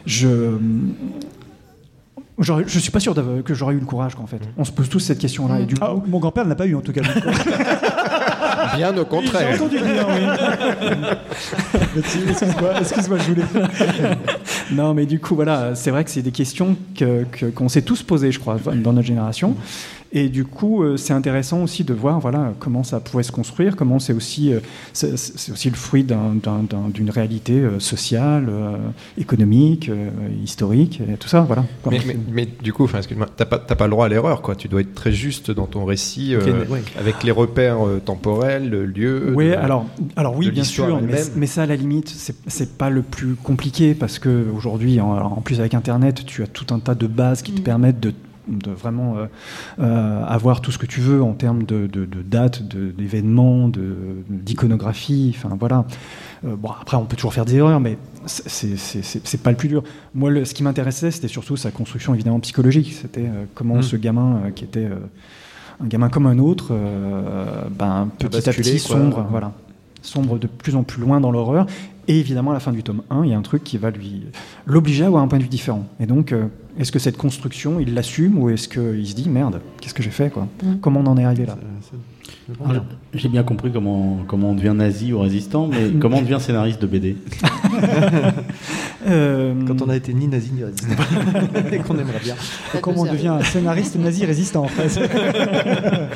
je 0.07 0.57
je 2.41 2.79
suis 2.79 2.93
pas 2.93 3.01
sûr 3.01 3.15
que 3.45 3.53
j'aurais 3.55 3.75
eu 3.75 3.81
le 3.81 3.85
courage, 3.85 4.15
qu'en 4.15 4.27
fait. 4.29 4.39
On 4.57 4.65
se 4.65 4.71
pose 4.71 4.89
tous 4.89 5.01
cette 5.01 5.19
question-là, 5.19 5.59
et 5.61 5.67
du 5.67 5.75
coup, 5.75 5.81
Ah, 5.85 5.95
mon 6.07 6.21
grand-père 6.21 6.47
n'a 6.47 6.55
pas 6.55 6.67
eu 6.67 6.77
en 6.77 6.81
tout 6.81 6.93
cas. 6.93 7.01
Bien 8.77 8.93
au 8.93 8.99
J'ai 8.99 9.05
contraire. 9.05 9.55
entendu 9.55 9.79
dire, 9.79 10.07
oui. 10.09 10.99
Excuse-moi, 11.99 12.81
excuse-moi, 12.81 13.19
je 13.19 13.33
voulais. 13.33 13.45
Non, 14.73 14.95
mais 14.95 15.07
du 15.07 15.19
coup, 15.21 15.35
voilà, 15.35 15.75
c'est 15.75 15.91
vrai 15.91 16.05
que 16.05 16.11
c'est 16.11 16.23
des 16.23 16.31
questions 16.33 16.77
que- 16.97 17.25
que- 17.25 17.47
qu'on 17.47 17.69
s'est 17.69 17.83
tous 17.83 18.03
posées, 18.03 18.33
je 18.33 18.39
crois, 18.39 18.57
dans 18.75 18.93
notre 18.93 19.07
génération. 19.07 19.55
Et 20.11 20.31
du 20.31 20.47
coup, 20.47 20.83
euh, 20.83 20.97
c'est 20.97 21.13
intéressant 21.13 21.63
aussi 21.63 21.85
de 21.85 21.93
voir 21.93 22.19
voilà, 22.19 22.55
comment 22.59 22.83
ça 22.83 22.99
pouvait 22.99 23.23
se 23.23 23.31
construire, 23.31 23.77
comment 23.77 23.99
c'est 23.99 24.15
aussi, 24.15 24.55
euh, 24.55 24.61
c'est 24.95 25.13
aussi 25.53 25.69
le 25.69 25.77
fruit 25.77 26.03
d'un- 26.03 26.33
d'un- 26.43 26.63
d'un- 26.63 26.89
d'une 26.89 27.11
réalité 27.11 27.53
euh, 27.53 27.79
sociale, 27.79 28.49
économique, 29.19 29.91
historique, 30.43 31.03
et 31.13 31.19
tout 31.19 31.29
ça. 31.29 31.41
Voilà. 31.43 31.65
Mais, 31.91 32.01
mais, 32.33 32.49
du 32.63 32.73
coup, 32.73 32.89
excuse-moi, 32.89 33.27
t'as 33.37 33.45
pas, 33.45 33.59
t'as 33.59 33.75
pas 33.75 33.85
le 33.85 33.91
droit 33.91 34.07
à 34.07 34.09
l'erreur, 34.09 34.41
quoi. 34.41 34.55
Tu 34.55 34.67
dois 34.67 34.81
être 34.81 34.95
très 34.95 35.13
juste 35.13 35.51
dans 35.51 35.67
ton 35.67 35.85
récit, 35.85 36.35
euh, 36.35 36.65
ouais. 36.71 36.83
avec 36.99 37.23
les 37.23 37.31
repères 37.31 37.87
euh, 37.87 38.01
temporels, 38.03 38.58
le 38.59 38.87
lieu. 38.87 39.33
Oui, 39.35 39.49
de- 39.49 39.53
alors, 39.55 39.87
alors 40.17 40.37
oui, 40.37 40.51
bien 40.51 40.65
sûr, 40.65 41.01
mais, 41.37 41.47
ça, 41.47 41.63
à 41.63 41.67
la 41.67 41.77
limite, 41.77 42.09
c'est 42.09 42.35
c'est 42.47 42.77
pas 42.79 42.91
le 42.91 43.03
plus 43.03 43.35
compliqué 43.35 43.95
parce 43.95 44.19
que 44.19 44.47
aujourd'hui, 44.55 45.01
en, 45.01 45.41
plus 45.43 45.61
avec 45.61 45.75
Internet, 45.75 46.25
tu 46.27 46.43
as 46.43 46.47
tout 46.47 46.73
un 46.75 46.79
tas 46.79 46.95
de 46.95 47.07
bases 47.07 47.43
qui 47.43 47.53
te 47.53 47.61
permettent 47.61 48.01
de, 48.01 48.13
de 48.49 48.71
vraiment 48.71 49.17
euh, 49.19 49.27
euh, 49.81 50.25
avoir 50.25 50.61
tout 50.63 50.73
ce 50.73 50.79
que 50.79 50.87
tu 50.87 51.01
veux 51.01 51.23
en 51.23 51.33
termes 51.35 51.65
de, 51.65 51.87
de, 51.87 52.05
de 52.07 52.23
dates, 52.23 52.67
de- 52.67 52.91
d'événements, 52.91 53.69
de- 53.69 53.95
d'iconographie. 54.31 55.35
Enfin 55.37 55.57
voilà. 55.59 55.85
Euh, 56.47 56.57
bon, 56.57 56.71
après, 56.81 56.97
on 56.97 57.05
peut 57.05 57.17
toujours 57.17 57.35
faire 57.35 57.45
des 57.45 57.57
erreurs, 57.57 57.81
mais 57.81 57.99
c'est- 58.27 58.49
c'est 58.49 58.77
c'est- 58.77 59.03
c'est- 59.03 59.27
c'est 59.27 59.43
pas 59.43 59.51
le 59.51 59.57
plus 59.57 59.69
dur. 59.69 59.83
Moi, 60.15 60.31
le- 60.31 60.45
ce 60.45 60.55
qui 60.55 60.63
m'intéressait, 60.63 61.11
c'était 61.11 61.29
surtout 61.29 61.57
sa 61.57 61.71
construction 61.71 62.15
évidemment 62.15 62.41
psychologique. 62.41 62.97
C'était 63.01 63.23
euh, 63.27 63.45
comment 63.55 63.77
Mm. 63.77 63.83
ce 63.83 63.97
gamin 63.97 64.41
euh, 64.47 64.51
qui 64.51 64.65
était 64.65 64.85
euh, 64.87 64.97
un 65.81 65.87
gamin 65.87 66.09
comme 66.09 66.27
un 66.27 66.39
autre, 66.39 66.69
euh, 66.73 67.63
ben, 67.71 68.09
petit 68.19 68.49
à 68.49 68.53
petit 68.53 68.79
quoi. 68.79 68.97
sombre, 68.97 69.27
voilà, 69.31 69.53
sombre 70.03 70.39
de 70.39 70.47
plus 70.47 70.77
en 70.77 70.83
plus 70.83 71.01
loin 71.01 71.21
dans 71.21 71.31
l'horreur. 71.31 71.67
Et 72.09 72.19
évidemment, 72.19 72.53
à 72.53 72.55
la 72.55 72.61
fin 72.61 72.73
du 72.73 72.83
tome 72.83 73.03
1, 73.11 73.25
il 73.25 73.31
y 73.31 73.35
a 73.35 73.39
un 73.39 73.43
truc 73.43 73.63
qui 73.63 73.77
va 73.77 73.91
lui 73.91 74.23
l'obliger 74.65 75.05
à 75.05 75.09
avoir 75.09 75.23
un 75.23 75.29
point 75.29 75.39
de 75.39 75.43
vue 75.43 75.51
différent. 75.51 75.85
Et 76.01 76.07
donc, 76.07 76.33
euh, 76.33 76.47
est-ce 76.79 76.91
que 76.91 76.99
cette 76.99 77.19
construction, 77.19 77.81
il 77.81 77.93
l'assume 77.93 78.39
ou 78.39 78.49
est-ce 78.49 78.67
qu'il 78.67 79.07
se 79.07 79.15
dit 79.15 79.29
merde, 79.29 79.61
qu'est-ce 79.81 79.93
que 79.95 80.03
j'ai 80.03 80.11
fait 80.11 80.31
quoi? 80.31 80.49
Comment 80.81 81.01
on 81.01 81.07
en 81.07 81.19
est 81.19 81.25
arrivé 81.25 81.45
là? 81.45 81.59
J'ai 83.13 83.29
bien 83.29 83.43
compris 83.43 83.71
comment, 83.71 84.21
comment 84.27 84.51
on 84.51 84.55
devient 84.55 84.75
nazi 84.75 85.13
ou 85.13 85.21
résistant, 85.21 85.69
mais 85.69 85.91
comment 86.01 86.19
on 86.19 86.23
devient 86.23 86.39
scénariste 86.41 86.81
de 86.81 86.87
BD 86.87 87.17
Quand 89.05 89.83
on 89.83 89.89
a 89.89 89.97
été 89.97 90.13
ni 90.15 90.27
nazi 90.29 90.51
ni 90.53 90.65
résistant. 90.65 90.89
Et 91.73 91.79
qu'on 91.79 91.99
aimerait 91.99 92.21
bien. 92.23 92.35
Comment 92.83 93.03
on 93.03 93.13
devient 93.13 93.29
un 93.29 93.43
scénariste 93.43 93.97
nazi 93.97 94.25
résistant 94.25 94.65
en 94.65 94.69
fait 94.69 94.99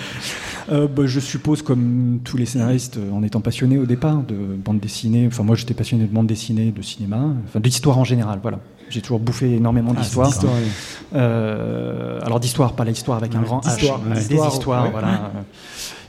Euh, 0.70 0.86
bah, 0.86 1.02
je 1.06 1.20
suppose, 1.20 1.62
comme 1.62 2.20
tous 2.24 2.36
les 2.36 2.46
scénaristes, 2.46 2.96
euh, 2.96 3.10
en 3.12 3.22
étant 3.22 3.40
passionné 3.40 3.78
au 3.78 3.86
départ 3.86 4.22
de 4.22 4.34
bande 4.34 4.80
dessinée, 4.80 5.26
enfin 5.26 5.42
moi 5.42 5.56
j'étais 5.56 5.74
passionné 5.74 6.04
de 6.04 6.12
bande 6.12 6.26
dessinée, 6.26 6.70
de 6.70 6.82
cinéma, 6.82 7.34
enfin 7.46 7.60
d'histoire 7.60 7.98
en 7.98 8.04
général, 8.04 8.38
voilà. 8.42 8.58
J'ai 8.88 9.00
toujours 9.00 9.20
bouffé 9.20 9.54
énormément 9.54 9.94
d'histoire. 9.94 10.26
c'est 10.26 10.40
d'histoire. 10.40 10.54
Euh, 11.14 12.20
alors 12.22 12.40
d'histoire, 12.40 12.74
pas 12.74 12.84
l'histoire 12.84 13.16
avec 13.16 13.34
un 13.34 13.40
grand 13.40 13.60
H, 13.60 13.90
des 14.28 14.34
histoires, 14.36 14.84
ouais. 14.84 14.90
voilà. 14.90 15.32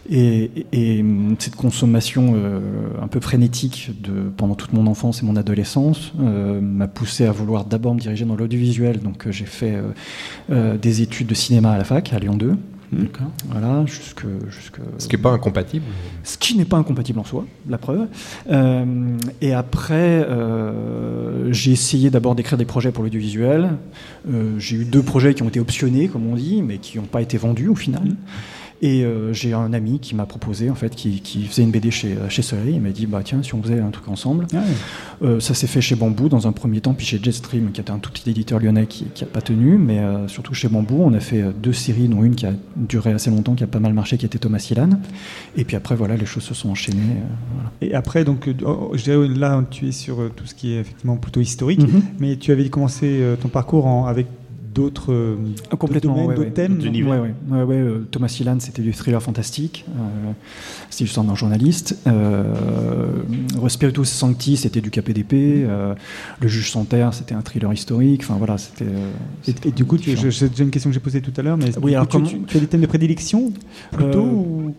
Et, 0.10 0.52
et- 0.74 0.98
et, 1.00 1.06
cette 1.40 1.56
consommation 1.56 2.34
euh, 2.36 2.60
un 3.02 3.08
peu 3.08 3.20
frénétique 3.20 3.92
de, 4.02 4.30
pendant 4.36 4.56
toute 4.56 4.74
mon 4.74 4.88
enfance 4.88 5.24
et 5.24 5.26
mon 5.26 5.36
adolescence 5.36 6.12
euh, 6.20 6.60
m'a 6.62 6.88
poussé 6.88 7.26
à 7.26 7.32
vouloir 7.32 7.66
d'abord 7.66 7.96
me 7.96 8.00
diriger 8.00 8.26
dans 8.26 8.36
l'audiovisuel. 8.36 9.00
Donc 9.00 9.28
euh, 9.28 9.32
j'ai 9.32 9.46
fait 9.46 9.74
des 10.50 11.02
études 11.02 11.28
de 11.28 11.34
cinéma 11.36 11.72
à 11.72 11.78
la 11.78 11.84
fac, 11.84 12.12
à 12.14 12.20
Lyon 12.20 12.36
2. 12.36 12.56
D'accord. 12.92 13.32
Voilà, 13.50 13.86
jusque, 13.88 14.26
jusque. 14.50 14.78
Ce 15.00 15.08
qui 15.08 15.16
n'est 15.16 15.22
pas 15.22 15.32
incompatible. 15.32 15.86
Ce 16.24 16.38
qui 16.38 16.56
n'est 16.56 16.66
pas 16.66 16.78
incompatible 16.78 17.18
en 17.20 17.24
soi, 17.24 17.46
la 17.68 17.78
preuve. 17.80 18.08
Euh, 18.52 19.18
et 19.42 19.54
après, 19.54 20.24
euh, 20.28 21.52
j'ai 21.52 21.72
essayé 21.72 22.10
d'abord 22.12 22.36
d'écrire 22.36 22.58
des 22.58 22.66
projets 22.66 22.92
pour 22.92 23.04
l'audiovisuel. 23.04 23.72
Euh, 24.32 24.60
j'ai 24.60 24.76
eu 24.78 24.86
deux 24.86 25.02
projets 25.02 25.34
qui 25.34 25.42
ont 25.44 25.48
été 25.48 25.60
optionnés, 25.60 26.08
comme 26.08 26.28
on 26.28 26.36
dit, 26.36 26.62
mais 26.62 26.78
qui 26.78 26.98
n'ont 27.00 27.06
pas 27.06 27.22
été 27.22 27.38
vendus 27.38 27.68
au 27.68 27.76
final. 27.76 28.04
Et 28.86 29.06
euh, 29.06 29.32
j'ai 29.32 29.54
un 29.54 29.72
ami 29.72 30.00
qui 30.00 30.14
m'a 30.14 30.26
proposé, 30.26 30.70
en 30.70 30.76
fait, 30.76 30.94
qui, 30.94 31.22
qui 31.22 31.46
faisait 31.46 31.64
une 31.64 31.72
BD 31.72 31.90
chez, 31.90 32.18
chez 32.28 32.42
Soleil. 32.42 32.74
Il 32.76 32.82
m'a 32.82 32.90
dit, 32.90 33.06
bah 33.06 33.22
tiens, 33.24 33.42
si 33.42 33.56
on 33.56 33.64
faisait 33.64 33.80
un 33.80 33.92
truc 33.92 34.10
ensemble. 34.10 34.46
Euh, 35.24 35.40
ça 35.40 35.54
s'est 35.54 35.68
fait 35.68 35.80
chez 35.80 35.96
Bambou 35.96 36.28
dans 36.28 36.48
un 36.48 36.52
premier 36.52 36.82
temps, 36.82 36.94
puis 36.94 37.06
chez 37.06 37.18
Jetstream, 37.24 37.72
qui 37.72 37.80
était 37.80 37.92
un 37.92 38.00
tout 38.00 38.12
petit 38.12 38.30
éditeur 38.30 38.60
lyonnais 38.60 38.86
qui 38.88 39.06
n'a 39.22 39.28
pas 39.28 39.40
tenu, 39.42 39.78
mais 39.78 40.00
euh, 40.00 40.28
surtout 40.28 40.54
chez 40.54 40.68
Bambou, 40.68 41.02
on 41.02 41.14
a 41.14 41.22
fait 41.22 41.42
euh, 41.42 41.52
deux 41.58 41.72
séries, 41.72 42.10
dont 42.10 42.24
une 42.26 42.36
qui 42.36 42.46
a 42.46 42.52
duré 42.76 43.14
assez 43.14 43.30
longtemps, 43.30 43.56
qui 43.56 43.64
a 43.64 43.68
pas 43.68 43.80
mal 43.80 43.94
marché, 43.94 44.18
qui 44.18 44.26
était 44.26 44.38
Thomas 44.40 44.68
Ilan. 44.70 44.90
Et 45.56 45.64
puis 45.64 45.78
après, 45.78 45.96
voilà, 45.96 46.18
les 46.18 46.26
choses 46.26 46.44
se 46.44 46.54
sont 46.54 46.70
enchaînées. 46.70 47.00
euh, 47.00 47.26
voilà. 47.56 47.72
Et 47.82 47.94
après, 47.96 48.26
donc, 48.26 48.50
euh, 48.50 48.54
oh, 48.66 48.92
je 48.96 49.04
dirais 49.04 49.28
là, 49.30 49.64
tu 49.72 49.88
es 49.88 49.92
sur 49.94 50.20
euh, 50.22 50.30
tout 50.36 50.46
ce 50.46 50.54
qui 50.54 50.74
est 50.74 50.80
effectivement 50.82 51.16
plutôt 51.16 51.40
historique, 51.40 51.80
Mhm. 51.82 52.02
mais 52.20 52.36
tu 52.36 52.52
avais 52.52 52.68
commencé 52.68 53.06
euh, 53.22 53.38
ton 53.38 53.48
parcours 53.48 53.86
en- 53.88 54.08
avec 54.08 54.28
d'autres 54.74 55.12
euh, 55.14 55.36
domaines, 56.02 56.28
ouais, 56.28 56.36
d'autres 56.36 56.48
ouais. 56.48 56.54
thèmes. 56.54 56.80
Ouais, 56.80 56.90
non? 57.02 57.22
ouais, 57.22 57.64
ouais, 57.64 57.82
ouais, 57.84 57.92
Thomas 58.12 58.36
Ilan, 58.40 58.58
c'était 58.60 58.82
du 58.82 58.94
thriller 58.94 59.22
fantastique. 59.22 59.86
Euh, 59.90 60.32
c'était 60.90 61.06
l'histoire 61.06 61.26
d'un 61.26 61.36
journaliste. 61.36 61.98
Euh, 62.08 62.44
Spiritus 63.68 64.10
Sancti, 64.10 64.58
c'était 64.58 64.82
du 64.82 64.90
KPDP. 64.92 65.34
Euh, 65.34 65.94
le 66.42 66.48
juge 66.48 66.72
sans 66.72 66.86
terre, 66.86 67.14
c'était 67.14 67.36
un 67.36 67.42
thriller 67.42 67.72
historique. 67.74 68.22
Enfin 68.24 68.36
voilà, 68.38 68.58
c'était. 68.58 68.86
euh, 68.86 69.52
Et, 69.66 69.72
du 69.72 69.86
coup, 69.86 69.98
c'est 69.98 70.14
déjà 70.50 70.64
une 70.64 70.70
question 70.72 70.90
que 70.90 70.94
j'ai 70.94 71.00
posée 71.00 71.22
tout 71.22 71.34
à 71.38 71.42
l'heure, 71.42 71.58
mais 71.58 71.66
est-ce 71.70 71.78
que 71.80 71.84
Oui, 71.84 71.96
alors 71.96 72.08
coup, 72.08 72.18
tu, 72.22 72.24
comment- 72.36 72.46
tu- 72.46 72.52
tu 72.52 72.58
as 72.58 72.60
des 72.60 72.68
thèmes 72.68 72.82
de 72.82 72.88
prédilection 72.88 73.52
plutôt 73.92 74.20
Euh, 74.20 74.32
ou- 74.32 74.76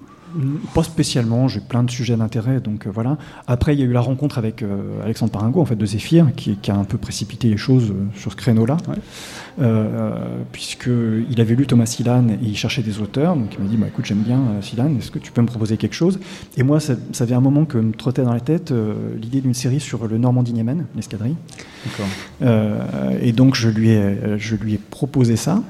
Pas 0.74 0.82
spécialement, 0.82 1.48
j'ai 1.48 1.60
plein 1.60 1.82
de 1.82 1.90
sujets 1.90 2.16
d'intérêt, 2.16 2.60
donc 2.60 2.86
euh, 2.86 2.90
voilà. 2.92 3.16
Après, 3.46 3.74
il 3.74 3.80
y 3.80 3.82
a 3.82 3.86
eu 3.86 3.92
la 3.92 4.00
rencontre 4.00 4.38
avec 4.38 4.62
euh, 4.62 5.02
Alexandre 5.04 5.30
Paringo, 5.30 5.60
en 5.60 5.64
fait, 5.64 5.76
de 5.76 5.86
Zéphyr, 5.86 6.34
qui, 6.34 6.56
qui 6.56 6.70
a 6.70 6.76
un 6.76 6.84
peu 6.84 6.98
précipité 6.98 7.48
les 7.48 7.56
choses 7.56 7.90
euh, 7.90 8.04
sur 8.16 8.32
ce 8.32 8.36
créneau-là, 8.36 8.76
Euh, 9.60 10.42
puisqu'il 10.50 11.40
avait 11.40 11.54
lu 11.54 11.64
Thomas 11.64 11.86
Silan 11.86 12.28
et 12.28 12.38
il 12.42 12.56
cherchait 12.56 12.82
des 12.82 12.98
auteurs, 12.98 13.36
donc 13.36 13.54
il 13.54 13.62
m'a 13.62 13.70
dit, 13.70 13.76
bah, 13.76 13.86
écoute, 13.86 14.04
j'aime 14.04 14.22
bien 14.22 14.40
Silan, 14.60 14.90
est-ce 14.98 15.12
que 15.12 15.20
tu 15.20 15.30
peux 15.30 15.42
me 15.42 15.46
proposer 15.46 15.76
quelque 15.76 15.94
chose? 15.94 16.18
Et 16.56 16.64
moi, 16.64 16.80
ça, 16.80 16.94
ça 17.12 17.24
fait 17.24 17.34
un 17.34 17.40
moment 17.40 17.64
que 17.64 17.78
me 17.78 17.92
trottait 17.92 18.24
dans 18.24 18.32
la 18.34 18.40
tête 18.40 18.74
l'idée 19.22 19.40
d'une 19.40 19.54
série 19.54 19.78
sur 19.78 20.08
le 20.08 20.18
Normandie-Niemen, 20.18 20.86
l'escadrille. 20.96 21.36
Et 22.42 23.32
donc 23.32 23.54
je 23.54 23.68
lui 23.68 23.90
ai, 23.90 24.38
je 24.38 24.56
lui 24.56 24.74
ai 24.74 24.78
proposé 24.78 25.36
ça. 25.36 25.62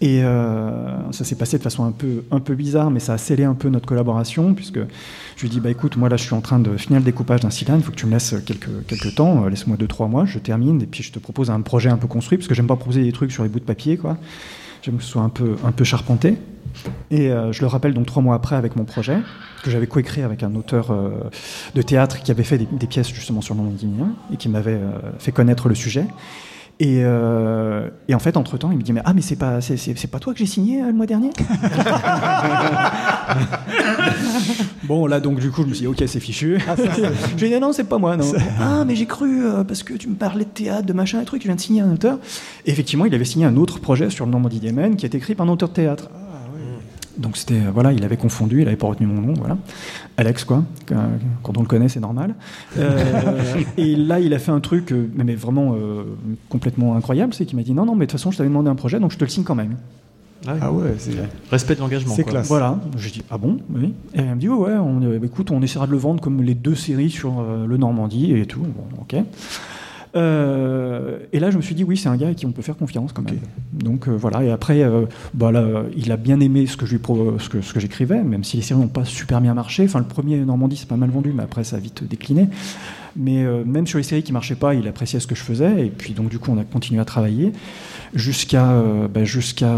Et 0.00 0.22
euh, 0.22 1.10
ça 1.12 1.24
s'est 1.24 1.36
passé 1.36 1.56
de 1.56 1.62
façon 1.62 1.84
un 1.84 1.92
peu, 1.92 2.24
un 2.30 2.40
peu 2.40 2.54
bizarre, 2.54 2.90
mais 2.90 3.00
ça 3.00 3.14
a 3.14 3.18
scellé 3.18 3.44
un 3.44 3.54
peu 3.54 3.68
notre 3.68 3.86
collaboration, 3.86 4.52
puisque 4.52 4.78
je 4.78 5.40
lui 5.40 5.48
ai 5.48 5.50
dit, 5.50 5.60
bah 5.60 5.70
écoute, 5.70 5.96
moi 5.96 6.08
là 6.08 6.16
je 6.16 6.24
suis 6.24 6.34
en 6.34 6.42
train 6.42 6.58
de 6.58 6.76
finir 6.76 7.00
le 7.00 7.04
découpage 7.04 7.40
d'un 7.40 7.50
cylindre, 7.50 7.80
il 7.80 7.84
faut 7.84 7.92
que 7.92 7.96
tu 7.96 8.06
me 8.06 8.12
laisses 8.12 8.34
quelques, 8.44 8.86
quelques 8.86 9.14
temps, 9.14 9.44
euh, 9.44 9.48
laisse-moi 9.48 9.78
2-3 9.78 10.10
mois, 10.10 10.26
je 10.26 10.38
termine, 10.38 10.82
et 10.82 10.86
puis 10.86 11.02
je 11.02 11.12
te 11.12 11.18
propose 11.18 11.50
un 11.50 11.62
projet 11.62 11.88
un 11.88 11.96
peu 11.96 12.08
construit, 12.08 12.36
parce 12.36 12.46
que 12.46 12.54
j'aime 12.54 12.66
pas 12.66 12.76
proposer 12.76 13.02
des 13.04 13.12
trucs 13.12 13.32
sur 13.32 13.42
les 13.42 13.48
bouts 13.48 13.60
de 13.60 13.64
papier, 13.64 13.96
quoi. 13.96 14.18
J'aime 14.82 14.98
que 14.98 15.02
ce 15.02 15.08
soit 15.08 15.22
un 15.22 15.30
peu, 15.30 15.56
un 15.64 15.72
peu 15.72 15.84
charpenté. 15.84 16.36
Et 17.10 17.30
euh, 17.30 17.52
je 17.52 17.60
le 17.60 17.66
rappelle 17.66 17.94
donc 17.94 18.06
trois 18.06 18.22
mois 18.22 18.34
après 18.34 18.56
avec 18.56 18.76
mon 18.76 18.84
projet, 18.84 19.18
que 19.62 19.70
j'avais 19.70 19.86
coécrit 19.86 20.22
avec 20.22 20.42
un 20.42 20.54
auteur 20.54 20.90
euh, 20.90 21.10
de 21.74 21.82
théâtre 21.82 22.22
qui 22.22 22.30
avait 22.30 22.44
fait 22.44 22.58
des, 22.58 22.86
pièces 22.86 23.08
justement 23.08 23.40
sur 23.40 23.54
le 23.54 23.60
Normandie 23.60 23.88
et 24.32 24.36
qui 24.36 24.48
m'avait 24.48 24.74
euh, 24.74 24.90
fait 25.18 25.32
connaître 25.32 25.68
le 25.68 25.74
sujet. 25.74 26.06
Et, 26.78 27.00
euh, 27.04 27.88
et 28.06 28.14
en 28.14 28.18
fait, 28.18 28.36
entre 28.36 28.58
temps, 28.58 28.70
il 28.70 28.76
me 28.76 28.82
dit 28.82 28.92
mais 28.92 29.00
ah 29.06 29.14
mais 29.14 29.22
c'est 29.22 29.36
pas 29.36 29.62
c'est, 29.62 29.78
c'est- 29.78 29.96
c'est 29.96 30.08
pas 30.10 30.18
toi 30.18 30.34
que 30.34 30.38
j'ai 30.38 30.44
signé 30.46 30.82
euh, 30.82 30.88
le 30.88 30.92
mois 30.92 31.06
dernier 31.06 31.30
Bon 34.84 35.06
là 35.06 35.18
donc 35.20 35.40
du 35.40 35.50
coup 35.50 35.62
je 35.62 35.68
me 35.68 35.74
suis 35.74 35.82
dit 35.82 35.86
ok 35.88 36.02
c'est 36.06 36.20
fichu. 36.20 36.58
j'ai 37.36 37.48
dit 37.48 37.58
non 37.60 37.72
c'est 37.72 37.84
pas 37.84 37.98
moi 37.98 38.16
non. 38.16 38.24
ah 38.60 38.84
mais 38.86 38.94
j'ai 38.94 39.06
cru 39.06 39.44
euh, 39.44 39.64
parce 39.64 39.82
que 39.82 39.94
tu 39.94 40.08
me 40.08 40.14
parlais 40.14 40.44
de 40.44 40.50
théâtre 40.50 40.86
de 40.86 40.92
machin 40.92 41.20
et 41.20 41.24
truc 41.24 41.40
tu 41.42 41.48
viens 41.48 41.56
de 41.56 41.60
signer 41.60 41.80
un 41.80 41.92
auteur. 41.92 42.18
Et 42.66 42.70
effectivement 42.70 43.04
il 43.06 43.14
avait 43.14 43.24
signé 43.24 43.46
un 43.46 43.56
autre 43.56 43.80
projet 43.80 44.10
sur 44.10 44.26
le 44.26 44.30
Normandie 44.32 44.58
Yemen 44.58 44.96
qui 44.96 45.06
est 45.06 45.14
écrit 45.14 45.34
par 45.34 45.46
un 45.46 45.50
auteur 45.50 45.70
de 45.70 45.74
théâtre. 45.74 46.08
Donc 47.18 47.36
c'était 47.36 47.54
euh, 47.54 47.70
voilà, 47.72 47.92
il 47.92 48.04
avait 48.04 48.16
confondu, 48.16 48.62
il 48.62 48.68
avait 48.68 48.76
pas 48.76 48.86
retenu 48.86 49.06
mon 49.06 49.20
nom, 49.20 49.34
voilà. 49.34 49.56
Alex 50.16 50.44
quoi. 50.44 50.64
Quand 50.86 50.96
quand 51.42 51.56
on 51.56 51.62
le 51.62 51.66
connaît, 51.66 51.88
c'est 51.88 52.00
normal. 52.00 52.34
Euh, 52.78 53.62
et 53.76 53.96
là, 53.96 54.20
il 54.20 54.34
a 54.34 54.38
fait 54.38 54.52
un 54.52 54.60
truc, 54.60 54.92
euh, 54.92 55.08
mais 55.14 55.34
vraiment 55.34 55.74
euh, 55.74 56.04
complètement 56.48 56.96
incroyable, 56.96 57.34
c'est 57.34 57.46
qu'il 57.46 57.56
m'a 57.56 57.62
dit 57.62 57.72
non 57.72 57.86
non, 57.86 57.94
mais 57.94 58.06
de 58.06 58.10
toute 58.10 58.18
façon, 58.18 58.30
je 58.30 58.38
t'avais 58.38 58.48
demandé 58.48 58.68
un 58.68 58.74
projet, 58.74 59.00
donc 59.00 59.12
je 59.12 59.18
te 59.18 59.24
le 59.24 59.30
signe 59.30 59.44
quand 59.44 59.54
même. 59.54 59.76
Ah 60.46 60.72
ouais, 60.72 60.94
c'est 60.98 61.12
Respect 61.50 61.74
de 61.74 61.80
l'engagement. 61.80 62.14
C'est 62.14 62.24
classe. 62.24 62.48
Voilà. 62.48 62.78
J'ai 62.96 63.10
dit 63.10 63.22
ah 63.30 63.38
bon, 63.38 63.58
oui. 63.74 63.94
Et 64.14 64.20
elle 64.20 64.34
me 64.34 64.40
dit 64.40 64.48
ouais, 64.48 64.68
ouais, 64.68 64.74
on, 64.74 65.02
euh, 65.02 65.20
écoute, 65.24 65.50
on 65.50 65.62
essaiera 65.62 65.86
de 65.86 65.92
le 65.92 65.96
vendre 65.96 66.20
comme 66.20 66.42
les 66.42 66.54
deux 66.54 66.74
séries 66.74 67.10
sur 67.10 67.40
euh, 67.40 67.66
le 67.66 67.76
Normandie 67.76 68.32
et 68.32 68.46
tout. 68.46 68.60
Bon, 68.60 68.84
ok. 69.00 69.16
Euh, 70.16 71.18
et 71.32 71.38
là, 71.40 71.50
je 71.50 71.56
me 71.58 71.62
suis 71.62 71.74
dit, 71.74 71.84
oui, 71.84 71.96
c'est 71.96 72.08
un 72.08 72.16
gars 72.16 72.28
à 72.28 72.34
qui 72.34 72.46
on 72.46 72.52
peut 72.52 72.62
faire 72.62 72.76
confiance 72.76 73.12
quand 73.12 73.22
même. 73.22 73.38
Donc 73.72 74.08
euh, 74.08 74.12
voilà, 74.16 74.42
et 74.42 74.50
après, 74.50 74.82
euh, 74.82 75.04
bah, 75.34 75.52
là, 75.52 75.82
il 75.96 76.10
a 76.10 76.16
bien 76.16 76.40
aimé 76.40 76.66
ce 76.66 76.76
que 76.76 76.86
je 76.86 76.92
lui 76.92 76.98
pro- 76.98 77.38
ce 77.38 77.48
que, 77.48 77.60
ce 77.60 77.74
que 77.74 77.80
j'écrivais, 77.80 78.22
même 78.22 78.42
si 78.42 78.56
les 78.56 78.62
séries 78.62 78.80
n'ont 78.80 78.88
pas 78.88 79.04
super 79.04 79.40
bien 79.40 79.52
marché. 79.54 79.84
Enfin, 79.84 79.98
le 79.98 80.06
premier 80.06 80.38
Normandie, 80.38 80.76
c'est 80.76 80.88
pas 80.88 80.96
mal 80.96 81.10
vendu, 81.10 81.32
mais 81.34 81.42
après, 81.42 81.64
ça 81.64 81.76
a 81.76 81.78
vite 81.78 82.02
décliné. 82.08 82.48
Mais 83.18 83.44
même 83.64 83.86
sur 83.86 83.96
les 83.96 84.04
séries 84.04 84.22
qui 84.22 84.32
marchaient 84.32 84.56
pas, 84.56 84.74
il 84.74 84.86
appréciait 84.86 85.20
ce 85.20 85.26
que 85.26 85.34
je 85.34 85.40
faisais. 85.42 85.86
Et 85.86 85.90
puis, 85.90 86.12
donc, 86.12 86.28
du 86.28 86.38
coup, 86.38 86.50
on 86.50 86.58
a 86.58 86.64
continué 86.64 87.00
à 87.00 87.06
travailler 87.06 87.52
jusqu'à 88.14 88.82
bah, 89.12 89.24
jusqu'à 89.24 89.74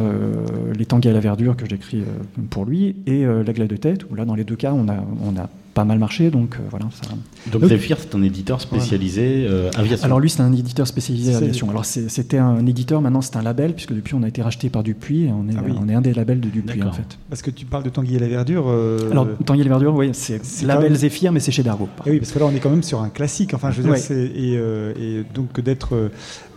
Les 0.77 0.87
Tanguy 0.87 1.09
à 1.09 1.13
la 1.13 1.21
verdure 1.21 1.57
que 1.57 1.65
j'écris 1.69 2.03
pour 2.51 2.65
lui 2.65 2.97
et 3.07 3.25
La 3.25 3.53
glace 3.53 3.69
de 3.69 3.77
tête, 3.77 4.11
où 4.11 4.17
là, 4.17 4.25
dans 4.25 4.35
les 4.35 4.43
deux 4.43 4.57
cas, 4.57 4.73
on 4.73 4.89
a, 4.89 4.97
on 5.25 5.37
a 5.37 5.49
pas 5.79 5.85
mal 5.85 6.01
marché. 6.01 6.31
Donc, 6.31 6.57
euh, 6.57 6.59
voilà. 6.71 6.87
Ça... 6.91 7.09
Donc 7.53 7.65
Zephyr, 7.69 7.99
c'est 8.01 8.13
un 8.17 8.23
éditeur 8.23 8.61
spécialisé 8.61 9.47
euh, 9.49 9.71
aviation. 9.77 10.05
Alors 10.07 10.19
lui, 10.19 10.29
c'est 10.29 10.41
un 10.43 10.53
éditeur 10.53 10.89
spécialisé 10.89 11.37
aviation. 11.37 11.71
Alors 11.71 11.85
c'était 11.85 12.39
un 12.39 12.67
éditeur, 12.67 13.01
maintenant 13.01 13.21
c'est 13.21 13.37
un 13.37 13.43
label, 13.43 13.75
puisque 13.75 13.95
depuis 13.95 14.15
on 14.15 14.25
a 14.25 14.29
été 14.29 14.43
racheté 14.43 14.71
par 14.71 14.83
Dupuis, 14.83 15.27
et 15.27 15.31
on 15.31 15.49
est, 15.49 15.55
Ah 15.57 15.63
oui. 15.65 15.73
on 15.81 15.89
est 15.89 15.95
un 15.95 16.01
des 16.01 16.13
labels 16.15 16.41
de 16.41 16.49
Dupuis 16.49 16.83
en 16.83 16.91
fait. 16.93 17.17
Parce 17.31 17.43
que 17.43 17.51
tu 17.53 17.65
parles 17.65 17.85
de 17.85 17.91
Tanguy 17.91 18.17
et 18.17 18.19
la 18.19 18.27
verdure. 18.27 18.65
euh, 18.69 19.11
Alors 19.13 19.29
Tanguy 19.47 19.61
et 19.61 19.65
la 19.65 19.71
verdure, 19.71 19.95
oui, 19.95 20.11
c'est 20.15 20.41
label 20.67 20.91
même- 20.91 20.99
Zéphyr, 20.99 21.31
mais 21.31 21.39
c'est 21.41 21.53
chez 21.53 21.63
Dargaud. 21.63 21.89
Eh 22.07 22.11
oui, 22.11 22.19
parce 22.19 22.33
que 22.33 22.39
là, 22.41 22.47
on 22.47 22.55
est 22.57 22.59
quand 22.61 22.71
même 22.71 22.83
sur 22.83 23.01
un 23.01 23.09
classique. 23.09 23.55
Enfin, 23.55 23.71
je 23.71 23.81
veux 23.81 23.85
dire, 23.85 23.93
Ouais. 23.93 24.17
et, 24.35 24.57
euh, 24.57 24.93
et 25.01 25.23
donc 25.33 25.61
d'être 25.61 26.11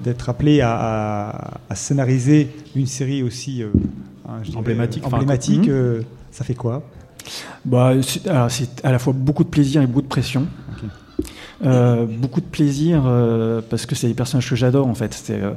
d'être 0.03 0.30
appelé 0.30 0.61
à, 0.61 0.72
à- 0.73 1.57
à 1.69 1.76
scénariser 1.76 2.49
une 2.76 2.88
série 2.88 3.22
aussi 3.22 3.61
euh, 3.61 3.68
hein, 4.27 4.41
Emblématique, 4.56 5.68
euh, 5.69 6.02
ça 6.31 6.43
fait 6.43 6.56
quoi? 6.56 6.81
Bah, 7.63 7.93
c'est 8.01 8.27
à 8.83 8.91
la 8.91 8.99
fois 8.99 9.13
beaucoup 9.13 9.43
de 9.43 9.49
plaisir 9.49 9.81
et 9.81 9.88
beaucoup 9.88 10.01
de 10.01 10.07
pression. 10.07 10.47
Euh, 11.63 12.05
beaucoup 12.07 12.41
de 12.41 12.45
plaisir 12.45 13.03
euh, 13.05 13.61
parce 13.69 13.85
que 13.85 13.93
c'est 13.93 14.07
des 14.07 14.13
personnages 14.15 14.49
que 14.49 14.55
j'adore 14.55 14.88
en 14.88 14.95
fait. 14.95 15.13
C'est, 15.13 15.39
euh, 15.41 15.51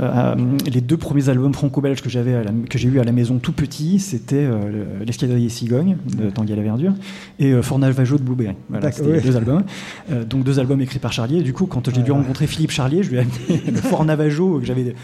euh, 0.00 0.34
les 0.66 0.80
deux 0.80 0.96
premiers 0.96 1.28
albums 1.28 1.54
franco-belges 1.54 2.02
que 2.02 2.08
j'avais 2.10 2.42
la- 2.42 2.50
que 2.68 2.78
j'ai 2.78 2.88
eu 2.88 2.98
à 2.98 3.04
la 3.04 3.12
maison 3.12 3.38
tout 3.38 3.52
petit, 3.52 4.00
c'était 4.00 4.36
euh, 4.36 4.68
le- 4.98 5.04
l'escadrille 5.04 5.48
Cigogne 5.48 5.98
de 6.18 6.30
Tanguy 6.30 6.52
à 6.52 6.56
la 6.56 6.62
verdure 6.62 6.92
et 7.38 7.52
euh, 7.52 7.62
Fornage 7.62 7.94
Vajot 7.94 8.18
de 8.18 8.22
Blueberry. 8.22 8.56
Voilà, 8.68 8.90
c'était 8.92 9.20
deux 9.20 9.36
albums. 9.36 9.62
Euh, 10.10 10.24
donc 10.24 10.42
deux 10.42 10.58
albums 10.58 10.80
écrits 10.80 10.98
par 10.98 11.12
Charlier. 11.12 11.38
Et 11.38 11.42
du 11.42 11.52
coup, 11.52 11.66
quand 11.66 11.88
j'ai 11.94 12.02
dû 12.02 12.10
rencontrer 12.12 12.46
Philippe 12.46 12.72
Charlier, 12.72 13.02
je 13.04 13.10
lui 13.10 13.16
ai 13.16 13.20
amené 13.20 13.62
le 13.72 13.76
Fort 13.76 14.04
Navajo 14.04 14.58
que 14.58 14.66
j'avais 14.66 14.94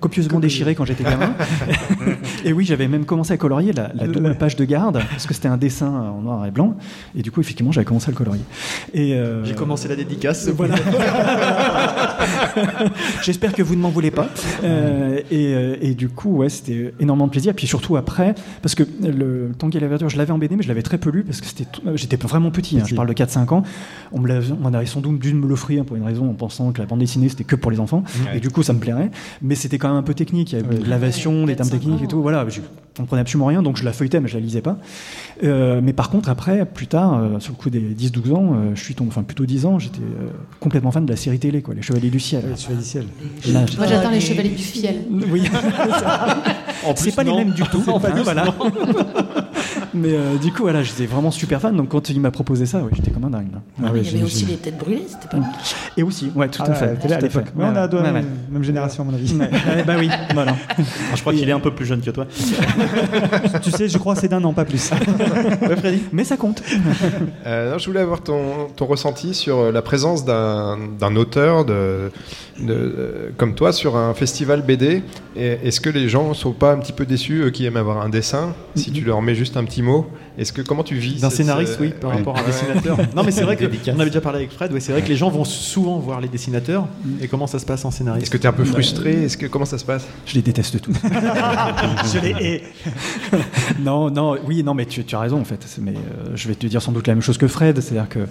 copieusement 0.00 0.40
déchiré 0.40 0.74
quand 0.74 0.84
j'étais 0.84 1.04
gamin. 1.04 1.34
et 2.44 2.52
oui, 2.52 2.64
j'avais 2.64 2.88
même 2.88 3.04
commencé 3.04 3.32
à 3.32 3.36
colorier 3.36 3.72
la, 3.72 3.92
la 3.94 4.06
double 4.08 4.34
page 4.36 4.56
de 4.56 4.64
garde 4.64 5.00
parce 5.10 5.26
que 5.26 5.34
c'était 5.34 5.48
un 5.48 5.56
dessin 5.56 5.88
en 5.88 6.20
noir 6.22 6.44
et 6.46 6.50
blanc. 6.50 6.76
Et 7.16 7.22
du 7.22 7.30
coup, 7.30 7.40
effectivement, 7.40 7.72
j'avais 7.72 7.84
commencé 7.84 8.08
à 8.08 8.10
le 8.10 8.16
colorier. 8.16 8.42
Et 8.94 9.14
euh, 9.14 9.44
J'ai 9.44 9.54
commencé 9.54 9.88
la 9.92 9.96
dédicace. 9.96 10.48
Voilà. 10.48 10.74
J'espère 13.22 13.52
que 13.52 13.62
vous 13.62 13.74
ne 13.76 13.80
m'en 13.80 13.90
voulez 13.90 14.10
pas. 14.10 14.28
Euh, 14.64 15.18
et, 15.30 15.54
euh, 15.54 15.76
et 15.80 15.94
du 15.94 16.08
coup, 16.08 16.38
ouais, 16.38 16.48
c'était 16.48 16.94
énormément 17.00 17.26
de 17.26 17.32
plaisir. 17.32 17.54
Puis 17.54 17.66
surtout 17.66 17.96
après, 17.96 18.34
parce 18.62 18.74
que 18.74 18.82
le 19.02 19.52
Tanguy 19.58 19.78
et 19.78 19.80
la 19.80 19.88
verdure, 19.88 20.08
je 20.08 20.16
l'avais 20.16 20.32
en 20.32 20.38
BD, 20.38 20.56
mais 20.56 20.62
je 20.62 20.68
l'avais 20.68 20.82
très 20.82 20.98
peu 20.98 21.10
lu 21.10 21.24
parce 21.24 21.40
que 21.40 21.46
c'était, 21.46 21.64
tout- 21.70 21.82
euh, 21.86 21.96
j'étais 21.96 22.16
vraiment 22.16 22.50
petit. 22.50 22.78
hein, 22.78 22.84
je 22.86 22.94
parle 22.94 23.08
de 23.08 23.12
4-5 23.14 23.52
ans. 23.52 23.62
On 24.12 24.20
me 24.20 24.28
l'avait, 24.28 24.52
on 24.62 24.72
avait 24.74 24.86
sans 24.86 25.00
doute 25.00 25.18
dû 25.18 25.34
me 25.34 25.46
l'offrir 25.46 25.84
pour 25.84 25.96
une 25.96 26.04
raison, 26.04 26.30
en 26.30 26.34
pensant 26.34 26.72
que 26.72 26.80
la 26.80 26.86
bande 26.86 27.00
dessinée 27.00 27.28
c'était 27.28 27.44
que 27.44 27.56
pour 27.56 27.70
les 27.70 27.80
enfants. 27.80 28.04
Ouais. 28.30 28.38
Et 28.38 28.40
du 28.40 28.50
coup, 28.50 28.62
ça 28.62 28.72
me 28.72 28.78
plairait. 28.78 29.10
Mais 29.40 29.54
c'était 29.54 29.78
quand 29.78 29.88
même 29.88 29.96
un 29.98 30.02
peu 30.02 30.14
technique. 30.14 30.52
Il 30.52 30.60
y 30.60 30.62
avait 30.62 30.78
de 30.78 30.88
l'avation, 30.88 31.46
des 31.46 31.56
termes 31.56 31.70
techniques 31.70 32.02
et 32.02 32.06
tout. 32.08 32.22
Voilà, 32.22 32.46
je 32.48 32.60
comprenais 32.96 33.22
absolument 33.22 33.46
rien, 33.46 33.62
donc 33.62 33.76
je 33.78 33.84
la 33.84 33.92
feuilletais, 33.92 34.20
mais 34.20 34.28
je 34.28 34.34
la 34.34 34.40
lisais 34.40 34.60
pas. 34.60 34.78
Euh, 35.44 35.80
mais 35.82 35.92
par 35.92 36.10
contre, 36.10 36.28
après, 36.28 36.66
plus 36.66 36.86
tard, 36.86 37.14
euh, 37.18 37.40
sur 37.40 37.52
le 37.52 37.56
coup 37.56 37.70
des 37.70 37.80
10-12 37.80 38.32
ans, 38.34 38.52
euh, 38.54 38.70
je 38.74 38.82
suis 38.82 38.94
tombé, 38.94 39.08
enfin 39.10 39.22
plutôt 39.22 39.46
10 39.46 39.66
ans, 39.66 39.78
j'étais 39.82 40.00
euh, 40.00 40.30
complètement 40.60 40.90
fan 40.92 41.04
de 41.04 41.10
la 41.10 41.16
série 41.16 41.38
télé, 41.38 41.62
quoi, 41.62 41.74
Les 41.74 41.82
Chevaliers 41.82 42.10
du 42.10 42.20
Ciel. 42.20 42.44
Les 42.48 42.56
Chevaliers 42.56 42.80
du 42.80 42.86
Ciel. 42.86 43.06
Et 43.46 43.52
là, 43.52 43.64
Moi, 43.76 43.86
j'attends 43.86 44.10
les 44.10 44.20
chevaliers 44.20 44.50
du 44.50 44.62
fiel. 44.62 44.96
Oui. 45.10 45.42
En 46.84 46.96
c'est 46.96 47.14
pas 47.14 47.22
non. 47.22 47.38
les 47.38 47.44
mêmes 47.44 47.54
du 47.54 47.62
tout. 47.62 47.80
En 47.88 48.00
plus, 48.00 48.22
voilà. 48.22 48.44
Mais 49.94 50.12
euh, 50.12 50.36
du 50.36 50.52
coup, 50.52 50.62
voilà, 50.62 50.82
j'étais 50.82 51.06
vraiment 51.06 51.30
super 51.30 51.60
fan. 51.60 51.76
Donc 51.76 51.90
quand 51.90 52.08
il 52.08 52.20
m'a 52.20 52.30
proposé 52.30 52.66
ça, 52.66 52.78
ouais, 52.78 52.90
j'étais 52.94 53.10
comme 53.10 53.24
un 53.24 53.30
dingue. 53.30 53.52
là. 53.52 53.60
Ah, 53.78 53.86
ouais, 53.86 53.90
mais 53.94 54.00
il 54.00 54.12
y 54.12 54.14
avait 54.16 54.24
aussi 54.24 54.46
les 54.46 54.56
têtes 54.56 54.78
brûlées, 54.78 55.04
c'était 55.06 55.28
pas 55.28 55.36
mal. 55.38 55.50
Et 55.96 56.02
aussi, 56.02 56.30
ouais, 56.34 56.48
tout 56.48 56.62
Ah, 56.66 56.70
à 56.70 56.74
fait. 56.74 56.94
t'es 56.96 57.08
là 57.08 57.16
à 57.16 57.20
l'époque. 57.20 57.46
Mais 57.54 57.64
on 57.64 57.76
a 57.76 57.86
deux, 57.88 57.98
Ouais, 57.98 58.04
ouais. 58.04 58.12
même, 58.12 58.26
même 58.50 58.64
génération, 58.64 59.02
à 59.02 59.06
mon 59.06 59.14
avis. 59.14 59.34
Ouais, 59.34 59.50
ouais, 59.50 59.82
bah 59.86 59.94
oui, 59.98 60.08
voilà. 60.34 60.56
Je 61.14 61.20
crois 61.20 61.32
qu'il 61.34 61.48
est 61.48 61.52
un 61.52 61.60
peu 61.60 61.70
plus 61.74 61.84
jeune 61.86 62.00
que 62.00 62.10
toi. 62.10 62.26
tu 63.62 63.70
sais, 63.70 63.88
je 63.88 63.98
crois 63.98 64.14
que 64.14 64.20
c'est 64.20 64.28
d'un 64.28 64.42
an, 64.44 64.52
pas 64.52 64.64
plus. 64.64 64.90
Mais 66.12 66.24
ça 66.24 66.36
compte. 66.36 66.62
Euh, 67.46 67.72
non, 67.72 67.78
je 67.78 67.86
voulais 67.86 68.00
avoir 68.00 68.22
ton, 68.22 68.68
ton 68.76 68.86
ressenti 68.86 69.34
sur 69.34 69.58
euh, 69.58 69.72
la 69.72 69.82
présence 69.82 70.24
d'un 70.24 70.78
d'un 70.98 71.16
auteur 71.16 71.64
de, 71.64 72.10
de- 72.60 73.32
comme 73.36 73.54
toi 73.54 73.72
sur 73.72 73.96
un 73.96 74.14
festival 74.14 74.62
BD. 74.62 75.02
Est-ce 75.36 75.80
que 75.80 75.90
les 75.90 76.08
gens 76.08 76.34
sont 76.34 76.52
pas 76.52 76.72
un 76.72 76.78
petit 76.78 76.92
peu 76.92 77.06
déçus, 77.06 77.42
eux 77.42 77.50
qui 77.50 77.64
aiment 77.64 77.76
avoir 77.76 78.00
un 78.02 78.08
dessin, 78.08 78.54
si 78.74 78.92
tu 78.92 79.02
leur 79.04 79.22
mets 79.22 79.34
juste 79.34 79.56
un 79.56 79.64
petit 79.64 79.81
mot 79.82 80.06
Est-ce 80.38 80.52
que 80.52 80.62
comment 80.62 80.82
tu 80.82 80.94
vis 80.96 81.20
D'un 81.20 81.30
scénariste, 81.30 81.74
euh, 81.80 81.82
oui, 81.84 81.92
par 82.00 82.10
ouais. 82.10 82.16
rapport 82.16 82.36
à 82.36 82.40
un 82.40 82.44
dessinateur. 82.46 82.96
Non, 83.16 83.22
mais 83.24 83.30
c'est 83.30 83.42
vrai 83.44 83.56
que 83.56 83.64
Dédicace. 83.66 83.94
on 83.96 84.00
avait 84.00 84.08
déjà 84.10 84.20
parlé 84.22 84.38
avec 84.38 84.50
Fred. 84.52 84.72
Ouais, 84.72 84.80
c'est 84.80 84.92
vrai 84.92 85.02
que 85.02 85.08
les 85.08 85.16
gens 85.16 85.28
vont 85.30 85.44
souvent 85.44 85.98
voir 85.98 86.20
les 86.20 86.28
dessinateurs. 86.28 86.86
Et 87.20 87.28
comment 87.28 87.46
ça 87.46 87.58
se 87.58 87.66
passe 87.66 87.84
en 87.84 87.90
scénariste? 87.90 88.22
Est-ce 88.24 88.30
que 88.30 88.38
tu 88.38 88.44
es 88.44 88.46
un 88.48 88.52
peu 88.52 88.64
frustré? 88.64 89.24
Est-ce 89.24 89.36
que 89.36 89.46
comment 89.46 89.64
ça 89.66 89.76
se 89.78 89.84
passe? 89.84 90.06
Je 90.26 90.34
les 90.34 90.42
déteste 90.42 90.80
tous. 90.80 90.94
je 92.14 92.18
les 92.20 92.30
hais. 92.44 92.62
non, 93.80 94.10
non, 94.10 94.36
oui, 94.46 94.62
non, 94.62 94.74
mais 94.74 94.86
tu, 94.86 95.04
tu 95.04 95.14
as 95.14 95.20
raison 95.20 95.40
en 95.40 95.44
fait. 95.44 95.64
Mais 95.80 95.92
euh, 95.92 96.30
je 96.34 96.48
vais 96.48 96.54
te 96.54 96.66
dire 96.66 96.80
sans 96.82 96.92
doute 96.92 97.06
la 97.06 97.14
même 97.14 97.22
chose 97.22 97.38
que 97.38 97.48
Fred, 97.48 97.80
c'est-à-dire 97.80 98.08
que 98.08 98.26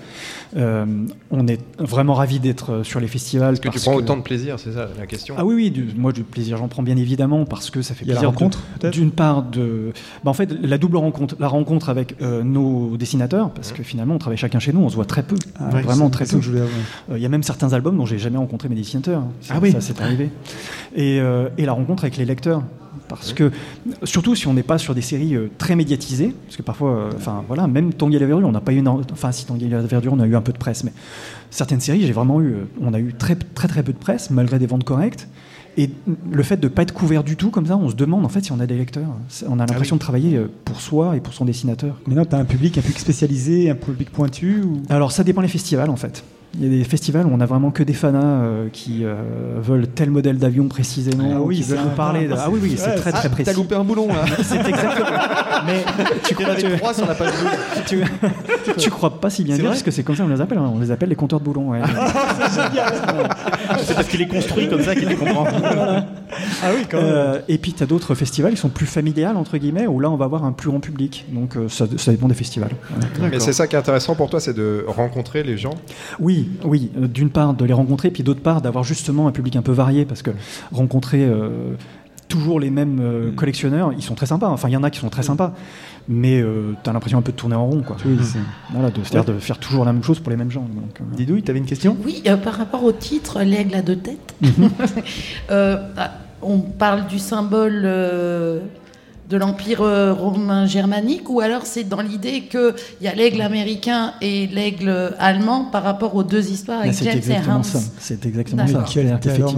euh, 0.57 0.85
on 1.29 1.47
est 1.47 1.59
vraiment 1.79 2.13
ravis 2.13 2.39
d'être 2.39 2.71
euh, 2.71 2.83
sur 2.83 2.99
les 2.99 3.07
festivals. 3.07 3.53
Est-ce 3.53 3.61
que 3.61 3.69
tu 3.69 3.79
prends 3.79 3.93
autant 3.95 4.17
de 4.17 4.21
plaisir 4.23 4.57
C'est 4.59 4.73
ça 4.73 4.87
la 4.97 5.05
question? 5.05 5.35
Ah 5.37 5.45
oui, 5.45 5.55
oui, 5.55 5.71
du- 5.71 5.89
moi 5.95 6.11
du 6.11 6.23
plaisir 6.23 6.57
j'en 6.57 6.67
prends 6.67 6.83
bien 6.83 6.97
évidemment 6.97 7.45
parce 7.45 7.69
que 7.69 7.81
ça 7.81 7.93
fait 7.93 8.05
Il 8.05 8.09
y 8.09 8.11
a 8.11 8.15
la 8.15 8.19
plaisir. 8.21 8.29
rencontre, 8.31 8.59
peut-être? 8.79 8.93
D'une 8.93 9.11
part 9.11 9.43
de, 9.43 9.91
bah, 10.23 10.31
en 10.31 10.33
fait 10.33 10.49
la 10.61 10.77
double 10.77 10.97
rencontre, 10.97 11.35
la 11.39 11.47
rencontre 11.47 11.89
avec 11.91 12.15
euh, 12.21 12.43
nos 12.43 12.97
dessinateurs 12.97 13.51
parce 13.51 13.71
que 13.71 13.83
finalement 13.83 14.15
on 14.15 14.17
travaille 14.17 14.37
chacun 14.37 14.59
chez 14.59 14.73
nous, 14.73 14.79
on 14.81 14.89
se 14.89 14.95
voit 14.95 15.05
très 15.05 15.23
peu, 15.23 15.35
Ah, 15.59 15.65
Euh, 15.73 15.81
vraiment 15.81 16.09
très 16.09 16.25
peu. 16.25 16.37
Euh, 16.37 16.65
Il 17.15 17.21
y 17.21 17.25
a 17.25 17.29
même 17.29 17.43
certains 17.43 17.73
albums 17.73 17.95
dont 17.97 18.05
j'ai 18.07 18.17
jamais 18.17 18.37
rencontré 18.37 18.67
mes 18.69 18.75
dessinateurs. 18.75 19.23
Ça- 19.41 19.53
Ah 19.55 19.59
oui. 19.61 19.71
ça 19.71 19.81
c'est 19.81 20.01
arrivé. 20.01 20.29
Et, 20.95 21.19
euh, 21.21 21.49
et 21.57 21.65
la 21.65 21.73
rencontre 21.73 22.03
avec 22.03 22.17
les 22.17 22.25
lecteurs. 22.25 22.63
Parce 23.07 23.33
que, 23.33 23.51
surtout 24.05 24.35
si 24.35 24.47
on 24.47 24.53
n'est 24.53 24.63
pas 24.63 24.77
sur 24.77 24.95
des 24.95 25.01
séries 25.01 25.35
très 25.57 25.75
médiatisées, 25.75 26.33
parce 26.45 26.55
que 26.55 26.61
parfois, 26.61 27.09
enfin 27.15 27.43
voilà, 27.47 27.67
même 27.67 27.93
Tanguy 27.93 28.15
et 28.15 28.19
la 28.19 28.25
Verdure, 28.25 28.47
on 28.47 28.51
n'a 28.53 28.61
pas 28.61 28.71
eu, 28.71 28.81
enfin 29.11 29.33
si 29.33 29.45
Tanguy 29.45 29.65
et 29.65 29.69
la 29.69 29.81
Verdure, 29.81 30.13
on 30.13 30.19
a 30.21 30.25
eu 30.27 30.35
un 30.35 30.41
peu 30.41 30.53
de 30.53 30.57
presse, 30.57 30.85
mais 30.85 30.93
certaines 31.49 31.81
séries, 31.81 32.01
j'ai 32.05 32.13
vraiment 32.13 32.41
eu, 32.41 32.53
on 32.81 32.93
a 32.93 32.99
eu 32.99 33.13
très 33.13 33.35
très 33.35 33.67
très 33.67 33.83
peu 33.83 33.91
de 33.91 33.97
presse, 33.97 34.29
malgré 34.29 34.59
des 34.59 34.65
ventes 34.65 34.85
correctes. 34.85 35.27
Et 35.77 35.89
le 36.29 36.43
fait 36.43 36.57
de 36.57 36.67
ne 36.67 36.73
pas 36.73 36.81
être 36.81 36.93
couvert 36.93 37.23
du 37.23 37.37
tout 37.37 37.49
comme 37.49 37.65
ça, 37.65 37.77
on 37.77 37.89
se 37.89 37.95
demande 37.95 38.25
en 38.25 38.29
fait 38.29 38.43
si 38.43 38.51
on 38.51 38.59
a 38.59 38.67
des 38.67 38.77
lecteurs. 38.77 39.09
On 39.47 39.59
a 39.59 39.65
l'impression 39.65 39.95
de 39.95 40.01
travailler 40.01 40.35
euh, 40.35 40.51
pour 40.65 40.81
soi 40.81 41.15
et 41.15 41.21
pour 41.21 41.33
son 41.33 41.45
dessinateur. 41.45 41.99
Mais 42.07 42.15
non, 42.15 42.25
tu 42.25 42.35
as 42.35 42.39
un 42.39 42.45
public 42.45 42.77
un 42.77 42.81
public 42.81 42.99
spécialisé, 42.99 43.69
un 43.69 43.75
public 43.75 44.09
pointu 44.09 44.61
ou... 44.63 44.81
Alors 44.89 45.11
ça 45.11 45.23
dépend 45.23 45.41
des 45.41 45.47
festivals 45.47 45.89
en 45.89 45.95
fait. 45.95 46.23
Il 46.59 46.63
y 46.63 46.67
a 46.67 46.69
des 46.79 46.83
festivals 46.83 47.25
où 47.25 47.29
on 47.33 47.39
a 47.39 47.45
vraiment 47.45 47.71
que 47.71 47.81
des 47.81 47.93
fanas 47.93 48.19
euh, 48.43 48.67
qui 48.73 49.05
euh, 49.05 49.15
veulent 49.61 49.87
tel 49.87 50.09
modèle 50.11 50.37
d'avion 50.37 50.67
précisément, 50.67 51.31
Ah 51.37 51.41
oui, 51.41 51.57
qui 51.57 51.63
veulent 51.63 51.79
nous 51.81 51.95
parler. 51.95 52.27
De... 52.27 52.33
Ah 52.37 52.49
oui, 52.51 52.59
oui, 52.61 52.73
c'est 52.77 52.89
Ouais, 52.89 52.95
très 52.95 53.11
très 53.13 53.27
Ah, 53.27 53.29
précis. 53.29 53.45
T'as 53.49 53.53
loupé 53.57 53.73
un 53.75 53.85
boulon 53.85 54.09
là. 54.09 54.25
C'est 54.43 54.57
exactement. 54.59 55.07
Mais 55.65 55.83
tu 56.27 56.35
crois, 56.35 56.55
tu, 56.55 56.69
trois 56.77 56.93
sur 56.93 57.05
la 57.07 57.15
page 57.15 57.29
tu, 57.87 58.03
tu 58.77 58.89
crois 58.89 59.19
pas 59.21 59.29
si 59.29 59.43
bien 59.45 59.55
C'est 59.55 59.61
dire 59.61 59.69
vrai 59.69 59.75
parce 59.75 59.83
que 59.83 59.91
c'est 59.91 60.03
comme 60.03 60.15
ça 60.17 60.23
qu'on 60.23 60.29
les 60.29 60.41
appelle. 60.41 60.57
hein. 60.57 60.71
On 60.75 60.79
les 60.79 60.91
appelle 60.91 61.07
les 61.09 61.15
compteurs 61.15 61.39
de 61.39 61.45
boulons. 61.45 61.69
ouais. 61.69 61.79
C'est 63.83 63.93
parce 63.95 64.07
qu'il 64.07 64.21
est 64.21 64.27
construit 64.27 64.67
comme 64.67 64.81
ça 64.81 64.93
qu'il 64.95 65.07
les 65.07 65.15
comprend. 65.15 65.45
Ah 66.63 66.69
oui, 66.75 66.85
quand 66.89 66.97
même. 67.01 67.07
Euh, 67.11 67.39
et 67.47 67.57
puis 67.57 67.73
tu 67.73 67.83
as 67.83 67.85
d'autres 67.85 68.15
festivals 68.15 68.51
qui 68.53 68.57
sont 68.59 68.69
plus 68.69 68.85
familiales 68.85 69.37
entre 69.37 69.57
guillemets 69.57 69.87
où 69.87 69.99
là 69.99 70.09
on 70.09 70.15
va 70.17 70.25
avoir 70.25 70.43
un 70.45 70.51
plus 70.51 70.69
grand 70.69 70.79
public. 70.79 71.25
Donc 71.31 71.55
euh, 71.55 71.67
ça, 71.69 71.85
ça 71.97 72.11
dépend 72.11 72.27
des 72.27 72.33
festivals. 72.35 72.71
Mais 73.19 73.39
c'est 73.39 73.53
ça 73.53 73.67
qui 73.67 73.75
est 73.75 73.79
intéressant 73.79 74.15
pour 74.15 74.29
toi, 74.29 74.39
c'est 74.39 74.53
de 74.53 74.83
rencontrer 74.87 75.43
les 75.43 75.57
gens. 75.57 75.73
Oui, 76.19 76.40
oui. 76.63 76.91
euh, 76.97 77.07
D'une 77.07 77.29
part 77.29 77.53
de 77.53 77.65
les 77.65 77.73
rencontrer, 77.73 78.11
puis 78.11 78.23
d'autre 78.23 78.41
part 78.41 78.61
d'avoir 78.61 78.83
justement 78.83 79.27
un 79.27 79.31
public 79.31 79.55
un 79.55 79.61
peu 79.61 79.71
varié, 79.71 80.05
parce 80.05 80.21
que 80.21 80.31
rencontrer 80.71 81.23
euh, 81.25 81.73
toujours 82.27 82.59
les 82.59 82.69
mêmes 82.69 82.99
euh, 83.01 83.31
collectionneurs, 83.33 83.91
ils 83.93 84.01
sont 84.01 84.15
très 84.15 84.25
sympas. 84.25 84.47
Enfin, 84.49 84.69
il 84.69 84.71
y 84.71 84.77
en 84.77 84.83
a 84.83 84.89
qui 84.89 84.99
sont 84.99 85.09
très 85.09 85.23
sympas, 85.23 85.53
mais 86.07 86.43
tu 86.83 86.89
as 86.89 86.93
l'impression 86.93 87.17
un 87.19 87.21
peu 87.21 87.31
de 87.33 87.37
tourner 87.37 87.55
en 87.55 87.65
rond, 87.65 87.81
quoi. 87.81 87.97
Oui, 88.05 88.17
c'est- 88.23 88.39
Voilà, 88.71 88.89
de, 88.89 89.03
c'est-à-dire 89.03 89.33
de 89.33 89.39
faire 89.39 89.57
toujours 89.57 89.83
la 89.85 89.91
même 89.93 90.03
chose 90.03 90.19
pour 90.19 90.29
les 90.31 90.37
mêmes 90.37 90.51
gens. 90.51 90.61
Donc, 90.61 90.99
euh, 91.01 91.15
Didouille, 91.15 91.43
t'avais 91.43 91.59
une 91.59 91.65
question? 91.65 91.97
Oui, 92.05 92.23
euh, 92.27 92.37
par 92.37 92.53
rapport 92.53 92.83
au 92.83 92.91
titre, 92.93 93.41
l'aigle 93.43 93.75
à 93.75 93.81
deux 93.81 93.97
têtes, 93.97 94.33
euh, 95.51 95.77
ah, 95.97 96.11
on 96.41 96.59
parle 96.59 97.07
du 97.07 97.19
symbole 97.19 97.81
euh, 97.85 98.59
de 99.31 99.37
l'Empire 99.37 99.81
euh, 99.81 100.13
romain 100.13 100.65
germanique, 100.67 101.29
ou 101.29 101.39
alors 101.39 101.65
c'est 101.65 101.85
dans 101.85 102.01
l'idée 102.01 102.41
qu'il 102.41 102.73
y 103.01 103.07
a 103.07 103.15
l'aigle 103.15 103.41
américain 103.41 104.13
et 104.21 104.45
l'aigle 104.47 105.15
allemand 105.17 105.65
par 105.71 105.83
rapport 105.83 106.13
aux 106.15 106.23
deux 106.23 106.51
histoires 106.51 106.81
avec 106.81 106.93
c'est 106.93 107.05
James 107.05 107.13
et 107.15 107.17
exactement 107.17 107.57
Hans 107.59 107.63
ça. 107.63 107.79
C'est 107.99 108.25
exactement 108.25 108.63
ça. 108.67 108.79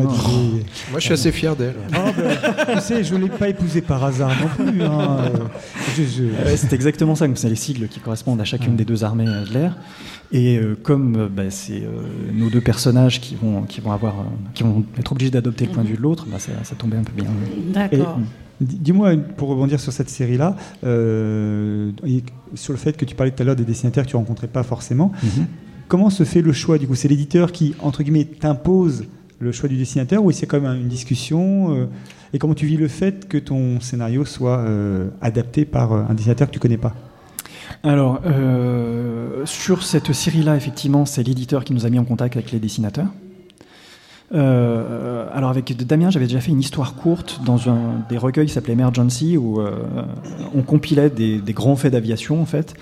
Dit. 0.05 0.63
Moi, 0.91 0.99
je 0.99 1.03
suis 1.05 1.13
assez 1.13 1.31
fier 1.31 1.55
d'elle. 1.55 1.73
Ah, 1.91 2.11
ben, 2.15 2.75
tu 2.75 2.81
sais, 2.81 3.03
je 3.03 3.15
ne 3.15 3.21
l'ai 3.23 3.29
pas 3.29 3.49
épousé 3.49 3.81
par 3.81 4.03
hasard 4.03 4.29
non 4.39 4.65
plus. 4.71 4.83
hein. 4.83 5.17
Je- 5.97 6.03
je- 6.03 6.23
Ouais, 6.45 6.55
c'est 6.55 6.71
exactement 6.73 7.15
ça. 7.15 7.25
C'est 7.35 7.49
les 7.49 7.55
sigles 7.55 7.87
qui 7.87 7.99
correspondent 7.99 8.39
à 8.41 8.45
chacune 8.45 8.75
des 8.75 8.85
deux 8.85 9.03
armées 9.03 9.27
euh, 9.27 9.43
de 9.45 9.53
l'air. 9.53 9.75
Et 10.31 10.57
euh, 10.57 10.75
comme 10.81 11.15
euh, 11.15 11.27
bah, 11.29 11.49
c'est 11.49 11.81
euh, 11.81 12.03
nos 12.33 12.49
deux 12.49 12.61
personnages 12.61 13.19
qui 13.21 13.35
vont, 13.35 13.63
qui 13.63 13.81
vont 13.81 13.91
avoir, 13.91 14.13
qui 14.53 14.63
vont 14.63 14.83
être 14.99 15.11
obligés 15.11 15.31
d'adopter 15.31 15.65
le 15.65 15.71
point 15.71 15.83
de 15.83 15.87
vue 15.89 15.97
de 15.97 16.01
l'autre, 16.01 16.25
bah, 16.29 16.37
ça, 16.39 16.51
ça 16.63 16.75
tombait 16.75 16.97
un 16.97 17.03
peu 17.03 17.11
bien. 17.13 17.25
D'accord. 17.73 18.19
Dis- 18.61 18.77
Dis-moi, 18.77 19.15
pour 19.37 19.49
rebondir 19.49 19.79
sur 19.79 19.91
cette 19.93 20.09
série-là, 20.09 20.55
euh, 20.83 21.91
sur 22.53 22.73
le 22.73 22.79
fait 22.79 22.95
que 22.97 23.05
tu 23.05 23.15
parlais 23.15 23.31
tout 23.31 23.41
à 23.41 23.45
l'heure 23.45 23.55
des 23.55 23.63
dessinateurs 23.65 24.05
que 24.05 24.09
tu 24.09 24.15
rencontrais 24.15 24.47
pas 24.47 24.63
forcément, 24.63 25.11
comment 25.87 26.09
se 26.09 26.23
fait 26.23 26.41
le 26.41 26.53
choix 26.53 26.77
Du 26.77 26.87
coup, 26.87 26.95
c'est 26.95 27.07
l'éditeur 27.07 27.51
qui, 27.51 27.75
entre 27.81 28.03
guillemets, 28.03 28.25
t'impose 28.25 29.05
le 29.39 29.51
choix 29.51 29.67
du 29.69 29.75
dessinateur 29.77 30.23
ou 30.23 30.31
c'est 30.31 30.45
quand 30.45 30.61
même 30.61 30.79
une 30.79 30.87
discussion 30.87 31.75
euh, 31.75 31.85
Et 32.33 32.39
comment 32.39 32.53
tu 32.53 32.65
vis 32.65 32.77
le 32.77 32.87
fait 32.87 33.27
que 33.27 33.37
ton 33.37 33.79
scénario 33.81 34.23
soit 34.25 34.59
euh, 34.59 35.09
adapté 35.21 35.65
par 35.65 35.91
un 35.91 36.13
dessinateur 36.13 36.47
que 36.47 36.53
tu 36.53 36.59
connais 36.59 36.77
pas? 36.77 36.95
Alors, 37.83 38.21
sur 39.45 39.83
cette 39.83 40.13
série-là, 40.13 40.55
effectivement, 40.55 41.05
c'est 41.05 41.23
l'éditeur 41.23 41.63
qui 41.65 41.73
nous 41.73 41.85
a 41.85 41.89
mis 41.89 41.99
en 41.99 42.05
contact 42.05 42.35
avec 42.37 42.51
les 42.51 42.59
dessinateurs. 42.59 43.07
Euh, 44.33 45.27
alors 45.33 45.49
avec 45.51 45.75
Damien, 45.85 46.09
j'avais 46.09 46.25
déjà 46.25 46.39
fait 46.39 46.51
une 46.51 46.59
histoire 46.59 46.95
courte 46.95 47.41
dans 47.45 47.69
un 47.69 47.77
des 48.09 48.17
recueils 48.17 48.47
qui 48.47 48.53
s'appelait 48.53 48.73
Emergency 48.73 49.37
où 49.37 49.59
euh, 49.61 49.71
on 50.55 50.61
compilait 50.63 51.09
des, 51.09 51.39
des 51.39 51.53
grands 51.53 51.75
faits 51.75 51.91
d'aviation 51.93 52.41
en 52.41 52.45
fait 52.45 52.73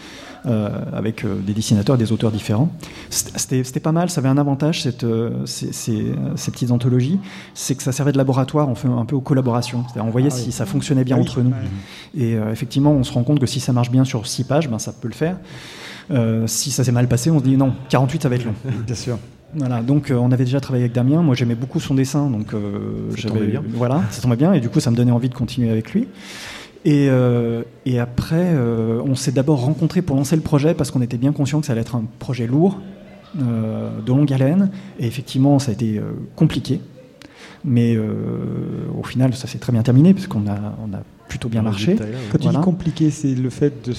euh, 0.46 0.70
avec 0.94 1.26
des 1.46 1.54
dessinateurs 1.54 1.96
et 1.96 1.98
des 1.98 2.12
auteurs 2.14 2.32
différents. 2.32 2.70
C'était 3.10 3.80
pas 3.82 3.92
mal, 3.92 4.10
ça 4.10 4.20
avait 4.22 4.30
un 4.30 4.38
avantage 4.38 4.82
cette, 4.84 5.06
ces, 5.46 5.74
ces- 5.74 6.14
ces 6.36 6.52
petites 6.52 6.72
anthologies, 6.72 7.20
c'est 7.54 7.76
que 7.76 7.84
ça 7.84 7.92
servait 7.92 8.12
de 8.14 8.18
laboratoire 8.18 8.70
on 8.70 8.76
fait 8.76 8.88
un 8.88 9.06
peu 9.06 9.16
aux 9.16 9.22
collaborations. 9.22 9.84
C'est-à-dire 9.88 10.06
on 10.06 10.12
voyait 10.12 10.30
Ah 10.32 10.36
oui. 10.36 10.42
si 10.44 10.52
ça 10.52 10.66
fonctionnait 10.66 11.04
bien 11.04 11.18
Ah 11.18 11.20
oui, 11.22 11.28
entre 11.28 11.42
nous. 11.42 11.54
Et 12.18 12.34
effectivement, 12.52 12.92
on 12.92 13.04
se 13.04 13.12
rend 13.14 13.24
compte 13.24 13.40
que 13.40 13.46
si 13.46 13.60
ça 13.60 13.74
marche 13.74 13.92
bien 13.92 14.06
sur 14.06 14.26
6 14.26 14.46
pages, 14.46 14.70
ben, 14.70 14.80
ça 14.80 14.94
peut 14.94 15.10
le 15.10 15.14
faire. 15.14 15.38
Si 16.48 16.72
ça 16.72 16.84
s'est 16.84 16.92
mal 16.92 17.08
passé, 17.08 17.30
on 17.30 17.40
se 17.40 17.44
dit 17.44 17.58
non, 17.58 17.74
48 17.90 18.24
ça 18.24 18.30
va 18.30 18.36
être 18.36 18.46
long. 18.46 18.56
Bien 18.86 18.96
sûr. 18.96 19.18
Voilà, 19.56 19.82
donc 19.82 20.12
euh, 20.12 20.16
on 20.16 20.32
avait 20.32 20.46
déjà 20.46 20.60
travaillé 20.62 20.86
avec 20.86 20.94
Damien. 20.94 21.22
Moi, 21.22 21.36
j'aimais 21.36 21.56
beaucoup 21.56 21.80
son 21.80 21.94
dessin, 21.96 22.30
donc 22.30 22.54
euh, 22.54 23.10
Ça 23.12 23.16
j'avais 23.18 23.34
tombait 23.40 23.48
bien. 23.52 23.64
Voilà, 23.74 24.04
ça 24.10 24.22
tombait 24.22 24.38
bien, 24.38 24.54
et 24.54 24.60
du 24.62 24.70
coup, 24.70 24.80
ça 24.80 24.92
me 24.92 24.96
donnait 24.96 25.12
envie 25.12 25.30
de 25.30 25.34
continuer 25.36 25.70
avec 25.70 25.92
lui. 25.94 26.08
Et, 26.84 27.08
euh, 27.10 27.64
et 27.86 28.00
après, 28.00 28.54
euh, 28.54 29.02
on 29.06 29.14
s'est 29.16 29.32
d'abord 29.32 29.62
rencontrés 29.64 30.02
pour 30.02 30.16
lancer 30.16 30.36
le 30.36 30.42
projet 30.42 30.74
parce 30.74 30.90
qu'on 30.90 31.02
était 31.02 31.18
bien 31.18 31.32
conscient 31.32 31.60
que 31.60 31.68
ça 31.68 31.74
allait 31.74 31.82
être 31.82 31.96
un 31.96 32.06
projet 32.18 32.48
lourd, 32.48 32.80
euh, 33.40 34.00
de 34.04 34.08
longue 34.12 34.32
haleine. 34.34 34.72
Et 35.00 35.06
effectivement, 35.06 35.60
ça 35.60 35.70
a 35.70 35.74
été 35.74 35.98
euh, 36.00 36.14
compliqué. 36.36 36.82
Mais 37.64 37.96
euh, 37.96 38.08
au 39.00 39.04
final, 39.04 39.36
ça 39.36 39.48
s'est 39.48 39.60
très 39.60 39.72
bien 39.72 39.84
terminé 39.84 40.16
parce 40.16 40.26
qu'on 40.26 40.48
a, 40.48 40.76
on 40.84 40.92
a 40.96 41.02
plutôt 41.28 41.50
bien 41.50 41.62
marché. 41.62 41.96
Quand 42.32 42.38
tu 42.40 42.44
Voilà. 42.46 42.58
dis 42.60 42.64
compliqué, 42.66 43.12
c'est 43.12 43.36
le 43.36 43.50
fait 43.52 43.88
de, 43.88 43.94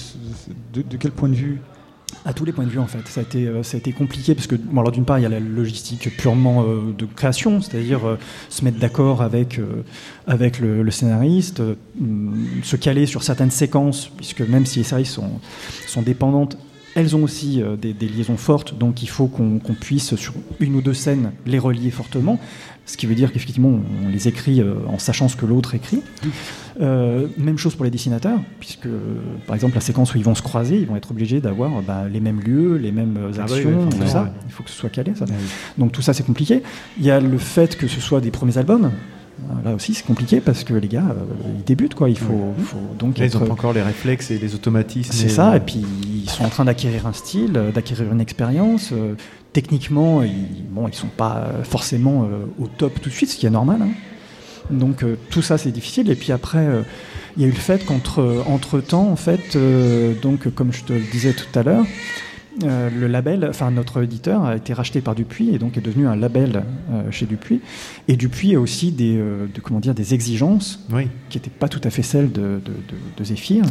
de, 0.75 0.83
de 0.83 0.97
quel 0.97 1.13
point 1.13 1.29
de 1.29 1.35
vue? 1.35 1.61
À 2.25 2.33
tous 2.33 2.45
les 2.45 2.53
points 2.53 2.65
de 2.65 2.71
vue, 2.71 2.79
en 2.79 2.87
fait. 2.87 3.07
Ça 3.09 3.21
a 3.21 3.23
été, 3.23 3.47
euh, 3.47 3.63
ça 3.63 3.77
a 3.77 3.79
été 3.79 3.93
compliqué 3.93 4.35
parce 4.35 4.47
que, 4.47 4.55
alors 4.73 4.93
d'une 4.93 5.05
part, 5.05 5.19
il 5.19 5.23
y 5.23 5.27
a 5.27 5.29
la 5.29 5.41
logistique 5.41 6.17
purement 6.17 6.63
euh, 6.63 6.93
de 6.97 7.05
création, 7.05 7.61
c'est-à-dire 7.61 8.07
euh, 8.07 8.19
se 8.49 8.65
mettre 8.65 8.79
d'accord 8.79 9.23
avec, 9.23 9.61
avec 10.27 10.61
le, 10.61 10.89
scénariste, 10.91 11.61
hum, 12.01 12.47
se 12.63 12.77
caler 12.77 13.07
sur 13.07 13.23
certaines 13.23 13.51
séquences, 13.51 14.11
puisque 14.17 14.43
même 14.43 14.67
si 14.67 14.79
les 14.79 14.85
séries 14.85 15.05
sont, 15.05 15.41
sont 15.87 16.03
dépendantes, 16.03 16.57
elles 16.95 17.17
ont 17.17 17.23
aussi 17.23 17.63
des, 17.81 17.95
des 17.95 18.07
liaisons 18.07 18.37
fortes, 18.37 18.77
donc 18.77 19.03
il 19.03 19.09
faut 19.09 19.27
qu'on 19.27 19.59
qu'on 19.59 19.73
puisse, 19.73 20.15
sur 20.15 20.35
une 20.61 20.75
ou 20.75 20.83
deux 20.83 20.93
scènes, 20.93 21.33
les 21.47 21.59
relier 21.59 21.91
fortement. 21.91 22.39
Ce 22.85 22.99
qui 22.99 23.07
veut 23.07 23.15
dire 23.15 23.33
qu'effectivement, 23.33 23.81
on 24.05 24.09
les 24.11 24.29
écrit 24.29 24.63
en 24.87 24.99
sachant 24.99 25.29
ce 25.29 25.37
que 25.37 25.47
l'autre 25.47 25.75
écrit. 25.75 26.03
Euh, 26.81 27.27
même 27.37 27.59
chose 27.59 27.75
pour 27.75 27.85
les 27.85 27.91
dessinateurs, 27.91 28.39
puisque 28.61 28.87
euh, 28.87 28.99
par 29.47 29.55
exemple 29.55 29.75
la 29.75 29.81
séquence 29.83 30.15
où 30.15 30.19
ils 30.19 30.25
vont 30.25 30.35
se 30.35 30.43
croiser, 30.43 30.77
ils 30.79 30.87
vont 30.87 30.97
être 30.97 31.11
obligés 31.11 31.41
d'avoir 31.41 31.71
bah, 31.83 32.05
les 32.11 32.21
mêmes 32.21 32.41
lieux, 32.41 32.77
les 32.77 32.93
mêmes 32.93 33.19
Ah 33.39 33.43
actions, 33.43 33.89
tout 33.91 34.07
ça. 34.07 34.33
Il 34.47 34.53
faut 34.53 34.63
que 34.63 34.71
ce 34.71 34.77
soit 34.77 34.89
calé. 34.91 35.13
Ça. 35.15 35.27
Donc 35.77 35.93
tout 35.93 36.03
ça 36.03 36.15
c'est 36.15 36.25
compliqué. 36.25 36.63
Il 36.99 37.05
y 37.05 37.11
a 37.11 37.21
le 37.21 37.37
fait 37.39 37.77
que 37.77 37.87
ce 37.89 38.01
soit 38.01 38.21
des 38.21 38.31
premiers 38.31 38.57
albums. 38.59 38.91
Là 39.65 39.75
aussi, 39.75 39.93
c'est 39.95 40.07
compliqué 40.07 40.41
parce 40.41 40.63
que 40.63 40.73
les 40.75 40.87
gars, 40.89 41.07
euh, 41.11 41.15
ils 41.59 41.65
débutent, 41.65 41.95
quoi. 41.95 42.09
Il 42.09 42.19
faut, 42.19 42.55
faut 42.65 42.77
donc 42.99 43.19
Ils 43.19 43.25
être- 43.25 43.41
n'ont 43.41 43.47
pas 43.47 43.53
encore 43.55 43.73
les 43.73 43.83
réflexes 43.83 44.31
et 44.31 44.39
les 44.39 44.55
automatismes. 44.55 45.11
c'est 45.13 45.27
et- 45.27 45.29
ça, 45.31 45.57
et 45.57 45.61
puis 45.61 45.83
ils 46.25 46.31
sont 46.31 46.45
en 46.45 46.49
train 46.49 46.65
d'acquérir 46.67 47.07
un 47.07 47.13
style, 47.13 47.53
d'acquérir 47.75 48.13
une 48.13 48.21
expérience. 48.21 48.91
euh, 48.93 49.15
Techniquement, 49.53 50.23
ils, 50.23 50.65
bon, 50.71 50.87
ils 50.89 50.95
sont 50.95 51.09
pas 51.09 51.47
forcément 51.65 52.23
euh, 52.25 52.45
au 52.59 52.67
top 52.69 53.01
tout 53.03 53.09
de 53.11 53.15
suite, 53.15 53.31
ce 53.31 53.37
qui 53.37 53.45
est 53.47 53.51
normal. 53.51 53.81
hein. 53.83 53.89
Donc 54.71 55.03
euh, 55.03 55.17
tout 55.31 55.43
ça, 55.43 55.59
c'est 55.59 55.71
difficile. 55.73 56.11
Et 56.11 56.15
puis 56.17 56.33
après, 56.33 56.59
euh, 56.67 56.83
il 57.37 57.43
y 57.43 57.45
a 57.45 57.49
eu 57.49 57.53
le 57.53 57.57
fait 57.57 57.85
qu'entre 57.85 58.45
entre 58.47 58.81
temps, 58.81 59.09
en 59.11 59.17
fait, 59.17 59.57
euh, 59.57 60.15
donc 60.21 60.49
comme 60.55 60.73
je 60.73 60.85
te 60.85 60.93
le 60.93 61.01
disais 61.13 61.33
tout 61.33 61.59
à 61.59 61.63
l'heure, 61.63 61.85
euh, 62.65 62.91
le 62.95 63.07
label, 63.07 63.47
enfin 63.49 63.71
notre 63.71 64.03
éditeur 64.03 64.45
a 64.45 64.57
été 64.57 64.75
racheté 64.75 65.01
par 65.01 65.15
Dupuis 65.15 65.49
et 65.55 65.59
donc 65.59 65.79
est 65.79 65.81
devenu 65.81 66.07
un 66.07 66.15
label 66.17 66.65
euh, 66.93 67.11
chez 67.11 67.25
Dupuis. 67.25 67.61
Et 68.09 68.17
Dupuis 68.17 68.55
a 68.55 68.61
aussi 68.61 68.93
des, 68.93 69.17
euh, 69.17 69.47
de- 69.55 69.61
comment 69.61 69.81
dire, 69.81 69.95
des 69.95 70.13
exigences 70.13 70.81
Oui. 70.93 71.09
qui 71.31 71.39
n'étaient 71.39 71.49
pas 71.51 71.69
tout 71.69 71.81
à 71.85 71.89
fait 71.91 72.03
celles 72.03 72.31
de, 72.31 72.61
de, 73.17 73.25
Zéphyr. 73.25 73.63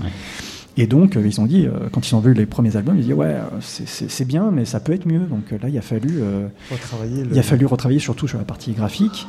Et 0.77 0.87
donc, 0.87 1.15
euh, 1.17 1.21
ils 1.27 1.39
ont 1.41 1.45
dit, 1.45 1.65
euh, 1.67 1.89
quand 1.91 2.09
ils 2.09 2.15
ont 2.15 2.21
vu 2.21 2.33
les 2.33 2.45
premiers 2.45 2.75
albums, 2.77 2.95
ils 2.97 3.03
ont 3.03 3.07
dit, 3.07 3.13
ouais, 3.13 3.27
euh, 3.27 3.41
c'est- 3.59 4.25
bien, 4.25 4.49
mais 4.51 4.63
ça 4.65 4.79
peut 4.79 4.93
être 4.93 5.05
mieux. 5.05 5.19
Donc 5.19 5.51
euh, 5.51 5.57
là, 5.61 5.69
il 5.69 5.77
a 5.77 5.81
fallu, 5.81 6.19
euh, 6.21 6.47
le- 6.71 7.27
il 7.33 7.37
a 7.37 7.43
fallu 7.43 7.65
retravailler 7.67 7.99
surtout 7.99 8.27
sur 8.27 8.37
la 8.39 8.45
partie 8.45 8.71
graphique. 8.71 9.27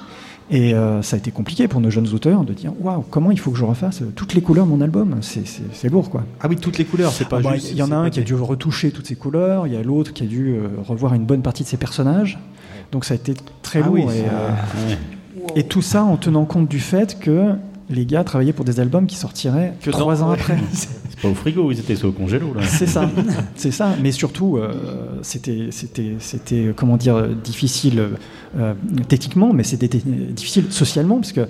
Et 0.50 0.74
euh, 0.74 1.00
ça 1.02 1.16
a 1.16 1.18
été 1.18 1.30
compliqué 1.30 1.66
pour 1.68 1.80
nos 1.80 1.88
jeunes 1.90 2.08
auteurs 2.12 2.44
de 2.44 2.52
dire, 2.52 2.72
waouh, 2.80 3.02
comment 3.10 3.30
il 3.30 3.38
faut 3.38 3.50
que 3.50 3.56
je 3.58 3.64
refasse 3.64 4.02
toutes 4.16 4.34
les 4.34 4.42
couleurs 4.42 4.66
de 4.66 4.70
mon 4.70 4.80
album? 4.80 5.16
C'est- 5.22 5.46
C'est 5.46 5.62
c'est 5.72 5.88
lourd, 5.88 6.10
quoi. 6.10 6.24
Ah 6.40 6.46
oui, 6.48 6.56
toutes 6.56 6.78
les 6.78 6.84
couleurs, 6.84 7.10
c'est 7.12 7.28
pas 7.28 7.38
Ah 7.38 7.42
bah, 7.42 7.54
juste. 7.54 7.70
Il 7.70 7.76
y 7.78 7.82
en 7.82 7.90
a 7.90 7.96
un 7.96 8.10
qui 8.10 8.20
a 8.20 8.22
dû 8.22 8.34
retoucher 8.34 8.90
toutes 8.90 9.06
ses 9.06 9.14
couleurs, 9.16 9.66
il 9.66 9.72
y 9.72 9.76
a 9.76 9.82
l'autre 9.82 10.12
qui 10.12 10.24
a 10.24 10.26
dû 10.26 10.48
euh, 10.50 10.68
revoir 10.86 11.14
une 11.14 11.24
bonne 11.24 11.42
partie 11.42 11.62
de 11.62 11.68
ses 11.68 11.76
personnages. 11.78 12.38
Donc 12.90 13.04
ça 13.06 13.14
a 13.14 13.16
été 13.16 13.34
très 13.62 13.80
Ah 13.82 13.86
lourd. 13.86 13.94
oui, 13.94 14.02
et, 14.02 14.06
ça- 14.06 14.32
euh, 14.32 14.94
et 15.56 15.64
tout 15.64 15.80
ça 15.82 16.04
en 16.04 16.16
tenant 16.18 16.44
compte 16.44 16.68
du 16.68 16.80
fait 16.80 17.18
que 17.18 17.54
les 17.90 18.06
gars 18.06 18.24
travaillaient 18.24 18.52
pour 18.52 18.64
des 18.64 18.80
albums 18.80 19.06
qui 19.06 19.16
sortiraient 19.16 19.74
Que 19.82 19.90
trois 19.90 20.16
dans- 20.16 20.26
ans 20.26 20.30
après. 20.30 20.56
C'est 20.72 21.20
pas 21.20 21.28
au 21.28 21.34
frigo, 21.34 21.70
ils 21.70 21.78
étaient 21.78 21.94
sur 21.96 22.08
au 22.08 22.12
congélo 22.12 22.52
là. 22.54 22.62
C'est 22.66 22.86
ça, 22.86 23.08
c'est 23.54 23.70
ça. 23.70 23.94
Mais 24.02 24.10
surtout, 24.12 24.56
euh, 24.56 24.72
c'était, 25.22 25.68
c'était, 25.70 26.14
c'était, 26.18 26.66
euh, 26.66 26.72
comment 26.74 26.96
dire, 26.96 27.16
euh, 27.16 27.28
difficile 27.44 28.02
euh, 28.58 28.74
techniquement, 29.08 29.52
mais 29.52 29.62
c'était 29.62 29.88
t- 29.88 29.98
difficile 30.04 30.64
socialement, 30.70 31.16
parce 31.16 31.32
que 31.32 31.46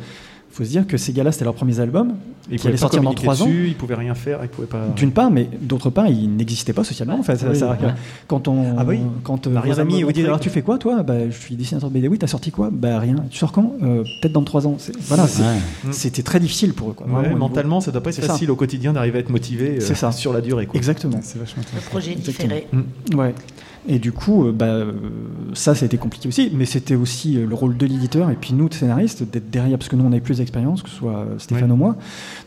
faut 0.52 0.64
se 0.64 0.68
dire 0.68 0.86
que 0.86 0.96
ces 0.96 1.12
gars-là, 1.12 1.32
c'était 1.32 1.44
leurs 1.44 1.54
premiers 1.54 1.80
albums, 1.80 2.12
Ils 2.50 2.58
qui 2.58 2.68
pas 2.68 2.76
sortir 2.76 3.00
dans 3.00 3.04
communiquer 3.10 3.22
trois 3.22 3.42
ans. 3.42 3.46
dessus, 3.46 3.68
Ils 3.68 3.74
pouvaient 3.74 3.94
rien 3.94 4.14
faire, 4.14 4.40
ils 4.42 4.48
pouvaient 4.48 4.66
pas. 4.66 4.86
D'une 4.94 5.10
part, 5.12 5.30
mais 5.30 5.48
d'autre 5.60 5.88
part, 5.90 6.06
ils 6.08 6.28
n'existaient 6.34 6.72
pas 6.74 6.84
socialement. 6.84 7.18
En 7.18 7.22
fait, 7.22 7.32
Oui, 7.32 7.38
C'est-à-dire 7.54 7.78
que 7.78 7.84
ouais. 7.86 7.92
quand 8.28 8.48
on, 8.48 8.76
Ah 8.78 8.84
oui. 8.86 8.98
quand 9.24 9.46
euh, 9.46 9.50
vos 9.58 9.78
à 9.78 9.80
amis 9.80 10.02
vous 10.02 10.12
disent 10.12 10.24
alors 10.26 10.40
tu 10.40 10.50
fais 10.50 10.62
quoi 10.62 10.76
toi 10.78 11.02
Bah, 11.02 11.14
je 11.30 11.36
suis 11.36 11.54
dessinateur 11.56 11.88
de 11.88 11.94
BD. 11.94 12.08
Oui, 12.08 12.18
t'as 12.18 12.26
sorti 12.26 12.50
quoi 12.50 12.68
Bah 12.72 12.98
rien. 12.98 13.16
Tu 13.30 13.38
sors 13.38 13.50
quand 13.52 13.72
Euh, 13.82 14.02
Peut-être 14.20 14.32
dans 14.32 14.42
trois 14.44 14.66
ans. 14.66 14.76
C'est- 14.78 14.92
Voilà, 15.08 15.24
Ouais. 15.24 15.90
c'était 15.92 16.22
très 16.22 16.38
difficile 16.40 16.74
pour 16.74 16.90
eux. 16.90 16.94
Quoi. 16.94 17.06
Ouais, 17.06 17.34
mentalement, 17.34 17.80
ça 17.80 17.90
doit 17.90 18.02
pas 18.02 18.10
être 18.10 18.16
C'est 18.16 18.22
ça. 18.22 18.28
facile 18.34 18.50
au 18.50 18.56
quotidien 18.56 18.92
d'arriver 18.92 19.18
à 19.18 19.20
être 19.20 19.30
motivé 19.30 19.78
euh, 19.78 19.94
ça. 19.94 20.12
sur 20.12 20.32
la 20.32 20.40
durée. 20.42 20.66
Quoi. 20.66 20.76
Exactement. 20.76 21.20
C'est 21.22 21.38
vachement 21.38 21.62
Le 21.74 21.80
projet 21.80 22.14
différé. 22.14 22.66
Ouais. 23.16 23.34
Et 23.88 23.98
du 23.98 24.12
coup, 24.12 24.46
euh, 24.46 24.52
bah, 24.52 24.66
euh, 24.66 24.92
ça, 25.54 25.74
ça 25.74 25.84
a 25.84 25.86
été 25.86 25.98
compliqué 25.98 26.28
aussi, 26.28 26.50
mais 26.54 26.66
c'était 26.66 26.94
aussi 26.94 27.36
euh, 27.36 27.46
le 27.46 27.54
rôle 27.54 27.76
de 27.76 27.84
l'éditeur 27.84 28.30
et 28.30 28.36
puis 28.36 28.54
nous, 28.54 28.68
de 28.68 28.74
scénaristes, 28.74 29.24
d'être 29.24 29.50
derrière, 29.50 29.76
parce 29.76 29.88
que 29.88 29.96
nous, 29.96 30.04
on 30.04 30.12
avait 30.12 30.20
plus 30.20 30.38
d'expérience, 30.38 30.82
que 30.82 30.88
ce 30.88 30.96
soit 30.96 31.26
Stéphane 31.38 31.72
ou 31.72 31.76
moi, 31.76 31.96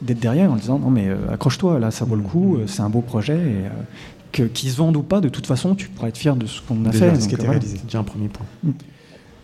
d'être 0.01 0.19
derrière 0.19 0.51
en 0.51 0.55
disant 0.55 0.79
non, 0.79 0.89
mais 0.89 1.09
accroche-toi, 1.31 1.79
là, 1.79 1.91
ça 1.91 2.05
vaut 2.05 2.15
le 2.15 2.21
coup, 2.23 2.55
euh, 2.55 2.67
c'est 2.67 2.81
un 2.81 2.89
beau 2.89 3.01
projet, 3.01 3.37
et 3.37 4.47
qu'ils 4.49 4.69
se 4.69 4.77
vendent 4.77 4.97
ou 4.97 5.03
pas, 5.03 5.21
de 5.21 5.29
toute 5.29 5.47
façon, 5.47 5.75
tu 5.75 5.87
pourras 5.89 6.09
être 6.09 6.17
fier 6.17 6.35
de 6.35 6.45
ce 6.45 6.61
qu'on 6.61 6.85
a 6.85 6.89
Déjà, 6.89 7.11
fait. 7.11 7.21
ce 7.21 7.27
qui 7.27 7.35
réalisé. 7.35 7.79
Déjà 7.85 7.99
un 7.99 8.03
premier 8.03 8.27
point. 8.27 8.45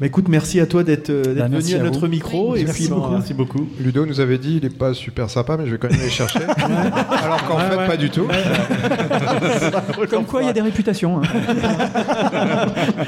Bah 0.02 0.08
écoute, 0.08 0.28
merci 0.30 0.60
à 0.60 0.66
toi 0.66 0.84
d'être 0.84 1.12
euh, 1.12 1.36
Bah, 1.36 1.44
venu 1.44 1.52
merci 1.58 1.76
à 1.76 1.80
à 1.80 1.84
notre 1.84 2.00
vous. 2.00 2.08
micro. 2.08 2.56
et 2.56 2.64
Merci 2.64 2.82
puis, 2.82 2.90
bah, 2.90 2.96
beaucoup. 2.96 3.12
Merci 3.12 3.34
beaucoup. 3.36 3.68
Ludo 3.80 4.04
nous 4.08 4.20
avait 4.20 4.40
dit 4.40 4.56
il 4.58 4.66
est 4.66 4.76
pas 4.76 4.96
super 4.96 5.30
sympa, 5.30 5.58
mais 5.58 5.68
je 5.68 5.74
vais 5.74 5.78
quand 5.78 5.92
même 5.92 6.00
aller 6.00 6.10
chercher. 6.10 6.40
Alors 6.58 7.44
qu'en 7.48 7.60
fait, 7.60 7.76
pas 7.76 7.98
du 7.98 8.10
tout. 8.10 8.26
Comme 10.10 10.26
quoi, 10.26 10.42
il 10.42 10.48
y 10.48 10.50
a 10.50 10.54
des 10.54 10.62
réputations. 10.62 11.22
hein. 11.22 11.28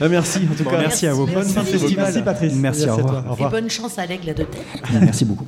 Ah, 0.00 0.08
merci 0.08 0.40
en 0.50 0.54
tout 0.56 0.68
cas. 0.68 0.78
merci 0.80 1.06
à 1.06 1.12
vous. 1.14 1.26
Merci. 1.26 1.34
Bonne 1.54 1.54
fin 1.54 1.60
de 1.62 1.66
festival. 1.78 2.04
Merci 2.06 2.22
Patrice. 2.22 2.54
Merci, 2.56 2.82
à 2.84 2.96
toi. 2.96 3.24
Au 3.28 3.30
revoir. 3.30 3.48
Et 3.48 3.60
bonne 3.60 3.70
chance 3.70 3.96
à 4.00 4.06
l'aigle 4.06 4.30
à 4.30 4.34
deux 4.34 4.44
têtes. 4.44 4.64
Merci 5.00 5.24
beaucoup. 5.24 5.46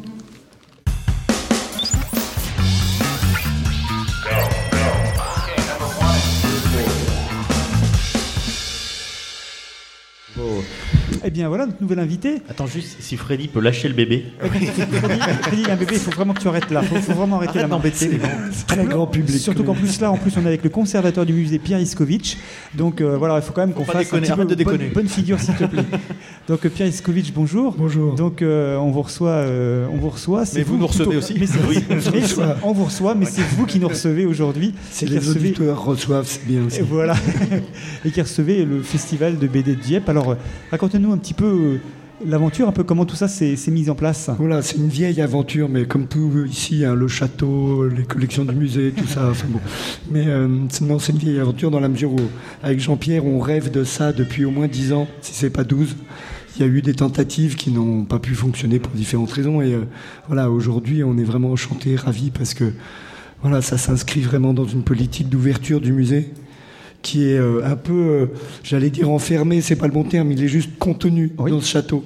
people 10.38 10.77
Eh 11.24 11.30
bien 11.30 11.48
voilà 11.48 11.66
notre 11.66 11.80
nouvel 11.80 11.98
invité. 11.98 12.36
Attends 12.48 12.66
juste, 12.66 12.96
si 13.00 13.16
Freddy 13.16 13.48
peut 13.48 13.60
lâcher 13.60 13.88
le 13.88 13.94
bébé. 13.94 14.26
Freddy, 14.38 14.66
Freddy, 14.66 15.62
il 15.62 15.66
y 15.66 15.70
a 15.70 15.72
un 15.72 15.76
bébé, 15.76 15.94
il 15.94 16.00
faut 16.00 16.10
vraiment 16.10 16.34
que 16.34 16.40
tu 16.40 16.48
arrêtes 16.48 16.70
là. 16.70 16.80
Il 16.82 16.88
faut, 16.88 16.96
faut 16.96 17.12
vraiment 17.18 17.36
arrêter 17.36 17.58
Arrête 17.58 17.70
d'embêter 17.70 18.08
les 18.08 18.18
gens. 18.18 18.28
Très 18.66 18.84
grand 18.84 19.06
public. 19.06 19.38
Surtout 19.38 19.64
qu'en 19.64 19.74
plus 19.74 20.00
là, 20.00 20.10
en 20.12 20.16
plus, 20.16 20.32
on 20.36 20.42
est 20.44 20.48
avec 20.48 20.62
le 20.64 20.70
conservateur 20.70 21.26
du 21.26 21.32
musée 21.32 21.58
Pierre 21.58 21.80
Iskovic. 21.80 22.38
Donc 22.74 23.00
euh, 23.00 23.16
voilà, 23.16 23.36
il 23.36 23.42
faut 23.42 23.52
quand 23.52 23.62
même 23.66 23.72
qu'on 23.74 23.84
fasse 23.84 24.04
déconner, 24.04 24.30
un 24.30 24.36
petit 24.36 24.46
peu 24.46 24.56
de 24.56 24.64
bonne, 24.64 24.74
déconner. 24.76 24.90
bonne 24.94 25.08
figure, 25.08 25.40
s'il 25.40 25.54
te 25.54 25.64
plaît. 25.64 25.84
Donc 26.48 26.64
euh, 26.64 26.68
Pierre 26.68 26.88
Iskovic, 26.88 27.32
bonjour. 27.34 27.74
Bonjour. 27.76 28.14
Donc 28.14 28.42
euh, 28.42 28.76
on 28.76 28.90
vous 28.90 29.02
reçoit, 29.02 29.30
euh, 29.30 29.86
on 29.92 29.96
vous 29.96 30.10
reçoit. 30.10 30.44
c'est 30.46 30.58
Mais 30.58 30.64
vous 30.64 30.76
nous 30.78 30.86
recevez 30.86 31.16
aussi. 31.16 31.34
Mais 31.38 31.46
c'est- 31.46 31.58
Oui. 31.68 31.84
mais 31.88 31.98
on 32.62 32.72
vous 32.72 32.84
reçoit, 32.84 33.14
mais 33.14 33.26
c'est 33.26 33.42
vous 33.56 33.66
qui 33.66 33.78
nous 33.80 33.88
recevez 33.88 34.24
aujourd'hui. 34.26 34.74
Qui 34.92 35.06
les 35.06 35.18
recevez- 35.18 35.30
auditeurs 35.38 35.84
reçoivent, 35.84 36.26
c'est 36.26 36.46
bien 36.46 36.64
aussi. 36.64 36.80
Et 36.80 36.82
voilà. 36.82 37.14
et 38.04 38.10
qui 38.10 38.20
recevait 38.20 38.64
le 38.64 38.82
festival 38.82 39.38
de 39.38 39.46
BD 39.46 39.74
de 39.74 39.80
Dieppe. 39.80 40.08
Alors, 40.08 40.30
euh, 40.30 40.34
un 41.12 41.18
petit 41.18 41.34
peu 41.34 41.44
euh, 41.46 41.76
l'aventure, 42.26 42.68
un 42.68 42.72
peu 42.72 42.82
comment 42.84 43.04
tout 43.04 43.16
ça 43.16 43.28
s'est 43.28 43.56
mis 43.70 43.88
en 43.90 43.94
place. 43.94 44.30
Voilà, 44.38 44.62
c'est 44.62 44.76
une 44.76 44.88
vieille 44.88 45.20
aventure, 45.20 45.68
mais 45.68 45.84
comme 45.86 46.06
tout 46.06 46.44
ici, 46.48 46.84
hein, 46.84 46.94
le 46.94 47.06
château, 47.08 47.88
les 47.88 48.04
collections 48.04 48.44
du 48.44 48.54
musée, 48.54 48.92
tout 48.96 49.06
ça. 49.06 49.28
enfin 49.30 49.46
bon. 49.48 49.60
Mais 50.10 50.26
euh, 50.26 50.48
c'est- 50.68 50.84
non, 50.84 50.98
c'est 50.98 51.12
une 51.12 51.18
vieille 51.18 51.38
aventure 51.38 51.70
dans 51.70 51.80
la 51.80 51.88
mesure 51.88 52.12
où, 52.12 52.20
avec 52.62 52.80
Jean-Pierre, 52.80 53.24
on 53.24 53.38
rêve 53.40 53.70
de 53.70 53.84
ça 53.84 54.12
depuis 54.12 54.44
au 54.44 54.50
moins 54.50 54.66
10 54.68 54.92
ans, 54.92 55.06
si 55.20 55.32
c'est 55.34 55.50
pas 55.50 55.64
12. 55.64 55.96
Il 56.56 56.62
y 56.62 56.64
a 56.64 56.66
eu 56.72 56.82
des 56.82 56.94
tentatives 56.94 57.54
qui 57.54 57.70
n'ont 57.70 58.04
pas 58.04 58.18
pu 58.18 58.34
fonctionner 58.34 58.80
pour 58.80 58.90
différentes 58.92 59.30
raisons. 59.30 59.62
Et 59.62 59.74
euh, 59.74 59.84
voilà, 60.26 60.50
aujourd'hui, 60.50 61.04
on 61.04 61.16
est 61.16 61.22
vraiment 61.24 61.52
enchanté, 61.52 61.94
ravi, 61.94 62.30
parce 62.30 62.52
que 62.52 62.72
voilà, 63.42 63.62
ça 63.62 63.78
s'inscrit 63.78 64.22
vraiment 64.22 64.52
dans 64.54 64.64
une 64.66 64.82
politique 64.82 65.28
d'ouverture 65.28 65.80
du 65.80 65.92
musée 65.92 66.30
qui 67.02 67.28
est 67.28 67.38
euh, 67.38 67.64
un 67.64 67.76
peu, 67.76 67.92
euh, 67.92 68.26
j'allais 68.62 68.90
dire 68.90 69.10
enfermé, 69.10 69.60
c'est 69.60 69.76
pas 69.76 69.86
le 69.86 69.92
bon 69.92 70.04
terme, 70.04 70.32
il 70.32 70.42
est 70.42 70.48
juste 70.48 70.78
contenu 70.78 71.32
dans 71.36 71.60
ce 71.60 71.66
château. 71.66 72.04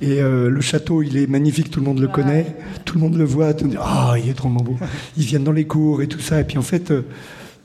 Et 0.00 0.20
euh, 0.20 0.48
le 0.48 0.60
château, 0.60 1.02
il 1.02 1.16
est 1.16 1.26
magnifique, 1.26 1.70
tout 1.70 1.80
le 1.80 1.86
monde 1.86 1.98
le 1.98 2.08
connaît, 2.08 2.56
tout 2.84 2.94
le 2.94 3.00
monde 3.00 3.16
le 3.16 3.24
voit, 3.24 3.52
tout 3.52 3.64
le 3.64 3.70
monde 3.70 3.78
dit, 3.78 3.84
ah, 3.84 4.14
il 4.22 4.30
est 4.30 4.34
trop 4.34 4.48
beau. 4.48 4.76
Ils 5.16 5.24
viennent 5.24 5.44
dans 5.44 5.52
les 5.52 5.66
cours 5.66 6.02
et 6.02 6.06
tout 6.06 6.20
ça, 6.20 6.40
et 6.40 6.44
puis 6.44 6.56
en 6.56 6.62
fait, 6.62 6.90
euh, 6.90 7.04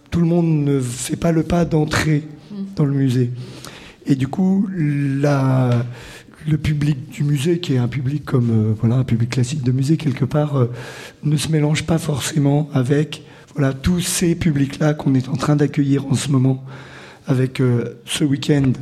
tout 0.09 0.19
le 0.19 0.25
monde 0.25 0.63
ne 0.63 0.79
fait 0.79 1.15
pas 1.15 1.31
le 1.31 1.43
pas 1.43 1.65
d'entrer 1.65 2.23
dans 2.75 2.85
le 2.85 2.93
musée. 2.93 3.31
Et 4.05 4.15
du 4.15 4.27
coup, 4.27 4.67
la, 4.75 5.85
le 6.47 6.57
public 6.57 7.09
du 7.09 7.23
musée, 7.23 7.59
qui 7.59 7.75
est 7.75 7.77
un 7.77 7.87
public 7.87 8.25
comme 8.25 8.49
euh, 8.51 8.73
voilà 8.79 8.95
un 8.95 9.03
public 9.03 9.29
classique 9.29 9.63
de 9.63 9.71
musée 9.71 9.97
quelque 9.97 10.25
part, 10.25 10.57
euh, 10.57 10.71
ne 11.23 11.37
se 11.37 11.49
mélange 11.49 11.83
pas 11.83 11.97
forcément 11.97 12.69
avec 12.73 13.23
voilà 13.55 13.73
tous 13.73 14.01
ces 14.01 14.35
publics-là 14.35 14.93
qu'on 14.93 15.13
est 15.13 15.30
en 15.30 15.35
train 15.35 15.55
d'accueillir 15.55 16.05
en 16.07 16.15
ce 16.15 16.30
moment, 16.30 16.63
avec 17.27 17.61
euh, 17.61 18.01
ce 18.05 18.23
week-end 18.23 18.73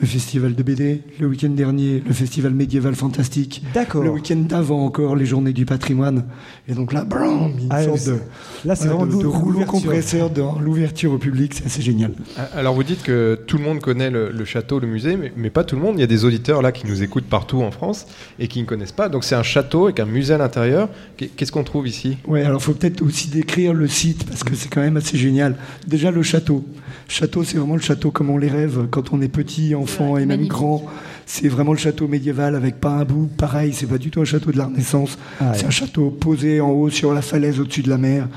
le 0.00 0.06
festival 0.06 0.54
de 0.54 0.62
BD, 0.62 1.02
le 1.20 1.26
week-end 1.28 1.50
dernier 1.50 2.02
le 2.04 2.12
festival 2.12 2.52
médiéval 2.54 2.94
fantastique, 2.94 3.62
D'accord. 3.72 4.02
le 4.02 4.10
week-end 4.10 4.36
d'avant 4.36 4.84
encore 4.84 5.14
les 5.14 5.26
journées 5.26 5.52
du 5.52 5.64
patrimoine, 5.64 6.24
et 6.66 6.74
donc 6.74 6.92
là, 6.92 7.04
brum, 7.04 7.52
une 7.60 7.68
Ah, 7.70 7.84
sorte 7.84 8.06
de, 8.06 8.16
là, 8.64 8.74
c'est 8.74 8.88
voilà, 8.88 9.04
vraiment 9.04 9.06
de, 9.06 9.18
de 9.18 9.22
l'ou- 9.22 9.30
rouleau 9.30 9.64
compresseur 9.64 10.30
dans 10.30 10.58
l'ouverture 10.58 11.12
au 11.12 11.18
public, 11.18 11.52
c'est 11.54 11.66
assez 11.66 11.82
génial. 11.82 12.12
Alors 12.54 12.74
vous 12.74 12.82
dites 12.82 13.02
que 13.04 13.38
tout 13.46 13.58
le 13.58 13.62
monde 13.64 13.80
connaît 13.80 14.10
le, 14.10 14.30
le 14.32 14.44
château, 14.44 14.80
le 14.80 14.88
musée, 14.88 15.16
mais, 15.16 15.32
mais 15.36 15.50
pas 15.50 15.62
tout 15.62 15.76
le 15.76 15.82
monde. 15.82 15.94
Il 15.98 16.00
y 16.00 16.04
a 16.04 16.08
des 16.08 16.24
auditeurs 16.24 16.62
là 16.62 16.72
qui 16.72 16.86
nous 16.86 17.02
écoutent 17.02 17.24
partout 17.28 17.62
en 17.62 17.70
France 17.70 18.06
et 18.40 18.48
qui 18.48 18.60
ne 18.60 18.66
connaissent 18.66 18.90
pas. 18.92 19.08
Donc 19.08 19.22
c'est 19.24 19.34
un 19.36 19.42
château 19.44 19.84
avec 19.84 20.00
un 20.00 20.06
musée 20.06 20.34
à 20.34 20.38
l'intérieur. 20.38 20.88
Qu'est- 21.16 21.28
Qu'est-ce 21.36 21.52
qu'on 21.52 21.64
trouve 21.64 21.86
ici? 21.86 22.16
Ouais, 22.26 22.42
alors 22.42 22.60
faut 22.62 22.72
peut-être 22.74 23.02
aussi 23.02 23.28
décrire 23.28 23.72
le 23.74 23.86
site 23.86 24.24
parce 24.26 24.42
que 24.42 24.54
c'est 24.56 24.68
quand 24.68 24.80
même 24.80 24.96
assez 24.96 25.16
génial. 25.16 25.56
Déjà 25.86 26.10
le 26.10 26.22
château. 26.22 26.64
Château, 27.08 27.44
c'est 27.44 27.58
vraiment 27.58 27.76
le 27.76 27.82
château 27.82 28.10
comme 28.10 28.30
on 28.30 28.38
les 28.38 28.48
rêve 28.48 28.86
quand 28.90 29.12
on 29.12 29.20
est 29.20 29.28
petit, 29.28 29.74
enfant 29.74 29.91
et 30.00 30.20
même 30.20 30.28
magnifique. 30.28 30.50
grand. 30.50 30.84
C'est 31.26 31.48
vraiment 31.48 31.72
le 31.72 31.78
château 31.78 32.08
médiéval 32.08 32.54
avec 32.56 32.80
pas 32.80 32.90
un 32.90 33.04
bout. 33.04 33.28
Pareil, 33.38 33.72
c'est 33.72 33.86
pas 33.86 33.98
du 33.98 34.10
tout 34.10 34.20
un 34.20 34.24
château 34.24 34.50
de 34.52 34.58
la 34.58 34.66
Renaissance. 34.66 35.18
Ah 35.40 35.50
ouais. 35.50 35.58
C'est 35.58 35.66
un 35.66 35.70
château 35.70 36.10
posé 36.10 36.60
en 36.60 36.70
haut 36.70 36.90
sur 36.90 37.14
la 37.14 37.22
falaise 37.22 37.60
au-dessus 37.60 37.82
de 37.82 37.88
la 37.90 37.98
mer 37.98 38.28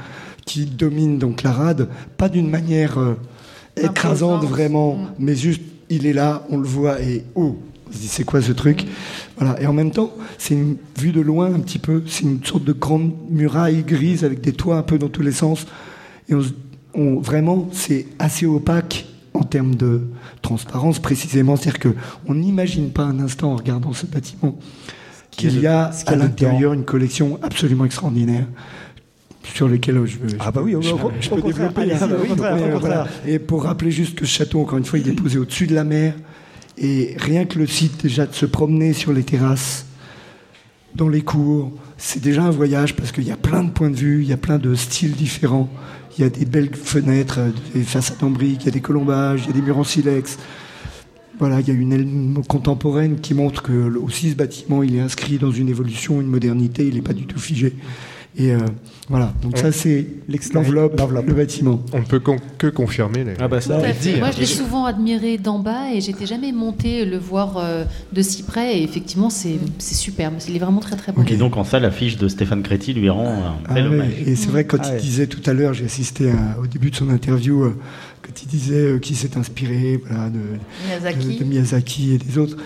qui 0.45 0.65
domine 0.65 1.17
donc 1.17 1.41
la 1.41 1.51
rade, 1.51 1.87
pas 2.17 2.29
d'une 2.29 2.49
manière 2.49 2.99
euh, 2.99 3.15
écrasante 3.75 4.35
Imposante. 4.43 4.45
vraiment, 4.51 4.95
Mm. 4.95 5.07
mais 5.19 5.35
juste 5.35 5.61
il 5.89 6.05
est 6.05 6.13
là, 6.13 6.45
on 6.49 6.57
le 6.57 6.67
voit 6.67 7.01
et 7.01 7.23
oh, 7.35 7.57
on 7.89 7.91
se 7.91 7.97
dit 7.97 8.07
c'est 8.07 8.23
quoi 8.23 8.41
ce 8.41 8.51
truc? 8.51 8.85
Voilà. 9.37 9.59
Et 9.61 9.65
en 9.67 9.73
même 9.73 9.91
temps, 9.91 10.13
c'est 10.37 10.53
une 10.53 10.77
vue 10.99 11.11
de 11.11 11.21
loin 11.21 11.53
un 11.53 11.59
petit 11.59 11.79
peu. 11.79 12.03
C'est 12.07 12.23
une 12.23 12.43
sorte 12.43 12.63
de 12.63 12.73
grande 12.73 13.11
muraille 13.29 13.83
grise 13.83 14.23
avec 14.23 14.41
des 14.41 14.53
toits 14.53 14.77
un 14.77 14.83
peu 14.83 14.97
dans 14.99 15.09
tous 15.09 15.21
les 15.23 15.31
sens. 15.31 15.65
Et 16.29 16.35
on, 16.35 16.41
se- 16.41 16.51
on- 16.93 17.19
vraiment, 17.19 17.67
c'est 17.71 18.05
assez 18.19 18.45
opaque 18.45 19.05
en 19.35 19.43
termes 19.43 19.75
de 19.75 20.07
transparence 20.41 20.99
précisément. 20.99 21.55
C'est-à-dire 21.55 21.93
qu'on 21.93 22.33
n'imagine 22.33 22.89
pas 22.91 23.03
un 23.03 23.19
instant 23.19 23.53
en 23.53 23.55
regardant 23.55 23.93
ce 23.93 24.05
bâtiment 24.05 24.57
qu'il 25.31 25.59
y 25.59 25.67
a 25.67 25.91
à 26.05 26.15
l'intérieur 26.15 26.73
une 26.73 26.85
collection 26.85 27.39
absolument 27.41 27.85
extraordinaire 27.85 28.45
sur 29.43 29.67
lesquels 29.67 30.05
je 30.05 30.17
veux. 30.17 30.37
Ah 30.39 30.51
bah 30.51 30.61
oui, 30.63 30.75
je, 30.81 30.89
je 31.21 31.29
peux 31.29 31.41
développer. 31.41 31.91
Et 33.27 33.39
pour 33.39 33.63
rappeler 33.63 33.91
juste 33.91 34.15
que 34.15 34.25
ce 34.25 34.31
château, 34.31 34.61
encore 34.61 34.77
une 34.77 34.85
fois, 34.85 34.99
il 34.99 35.07
est 35.07 35.13
posé 35.13 35.37
au-dessus 35.37 35.67
de 35.67 35.75
la 35.75 35.83
mer. 35.83 36.13
Et 36.77 37.15
rien 37.17 37.45
que 37.45 37.59
le 37.59 37.67
site, 37.67 38.01
déjà, 38.03 38.25
de 38.25 38.33
se 38.33 38.45
promener 38.45 38.93
sur 38.93 39.13
les 39.13 39.23
terrasses, 39.23 39.85
dans 40.95 41.09
les 41.09 41.21
cours, 41.21 41.71
c'est 41.97 42.21
déjà 42.21 42.43
un 42.43 42.49
voyage 42.49 42.95
parce 42.95 43.11
qu'il 43.11 43.25
y 43.25 43.31
a 43.31 43.37
plein 43.37 43.63
de 43.63 43.69
points 43.69 43.89
de 43.89 43.95
vue, 43.95 44.23
il 44.23 44.29
y 44.29 44.33
a 44.33 44.37
plein 44.37 44.57
de 44.57 44.75
styles 44.75 45.11
différents. 45.11 45.69
Il 46.17 46.21
y 46.21 46.23
a 46.23 46.29
des 46.29 46.45
belles 46.45 46.73
fenêtres, 46.73 47.39
des 47.73 47.83
façades 47.83 48.23
en 48.23 48.29
briques, 48.29 48.61
il 48.61 48.65
y 48.65 48.69
a 48.69 48.71
des 48.71 48.81
colombages, 48.81 49.41
il 49.43 49.47
y 49.47 49.49
a 49.49 49.53
des 49.53 49.61
murs 49.61 49.77
en 49.77 49.83
silex. 49.83 50.37
Voilà, 51.39 51.59
il 51.59 51.67
y 51.67 51.71
a 51.71 51.73
une 51.73 51.91
aile 51.91 52.07
contemporaine 52.47 53.19
qui 53.19 53.33
montre 53.33 53.61
que 53.61 53.97
aussi 53.97 54.31
ce 54.31 54.35
bâtiment, 54.35 54.83
il 54.83 54.95
est 54.95 55.01
inscrit 55.01 55.37
dans 55.37 55.51
une 55.51 55.67
évolution, 55.67 56.21
une 56.21 56.27
modernité, 56.27 56.87
il 56.87 56.95
n'est 56.95 57.01
pas 57.01 57.13
du 57.13 57.25
tout 57.25 57.39
figé. 57.39 57.73
Et 58.37 58.53
euh, 58.53 58.59
voilà, 59.07 59.33
donc 59.43 59.57
ça 59.57 59.71
c'est 59.71 60.07
l'enveloppe, 60.53 60.99
le 61.27 61.33
bâtiment. 61.33 61.79
On 61.93 61.99
ne 61.99 62.05
peut 62.05 62.21
que 62.57 62.67
confirmer. 62.67 63.23
Les... 63.23 63.33
Ah 63.39 63.47
bah 63.47 63.61
ça, 63.61 63.77
Moi 63.77 64.31
je 64.31 64.39
l'ai 64.39 64.45
souvent 64.45 64.85
admiré 64.85 65.37
d'en 65.37 65.59
bas 65.59 65.91
et 65.93 66.01
j'étais 66.01 66.25
jamais 66.25 66.51
monté 66.51 67.05
le 67.05 67.17
voir 67.17 67.57
euh, 67.57 67.83
de 68.13 68.21
si 68.23 68.41
près 68.41 68.79
et 68.79 68.83
effectivement 68.83 69.29
c'est 69.29 69.59
superbe, 69.79 70.35
il 70.47 70.55
est 70.55 70.59
vraiment 70.59 70.79
très 70.79 70.95
très 70.95 71.11
beau. 71.11 71.21
Et 71.27 71.37
donc 71.37 71.55
en 71.55 71.63
ça 71.63 71.79
l'affiche 71.79 72.17
de 72.17 72.27
Stéphane 72.27 72.63
Créti 72.63 72.93
lui 72.93 73.09
rend 73.09 73.27
un 73.27 73.55
ah 73.67 73.73
bel 73.73 73.87
hommage. 73.87 74.13
Et 74.25 74.35
c'est 74.35 74.49
vrai 74.49 74.65
quand 74.65 74.79
ah 74.81 74.95
il 74.95 75.01
disait 75.01 75.27
tout 75.27 75.41
à 75.45 75.53
l'heure, 75.53 75.73
j'ai 75.73 75.85
assisté 75.85 76.31
au 76.59 76.65
début 76.65 76.89
de 76.89 76.95
son 76.95 77.09
interview, 77.09 77.63
euh, 77.63 77.77
quand 78.23 78.41
il 78.41 78.47
disait 78.47 78.99
qu'il 79.01 79.15
s'est 79.15 79.37
inspiré 79.37 80.01
voilà, 80.03 80.29
de, 80.29 80.39
Miyazaki. 80.87 81.37
de 81.37 81.43
Miyazaki 81.43 82.13
et 82.13 82.17
des 82.17 82.37
autres. 82.39 82.57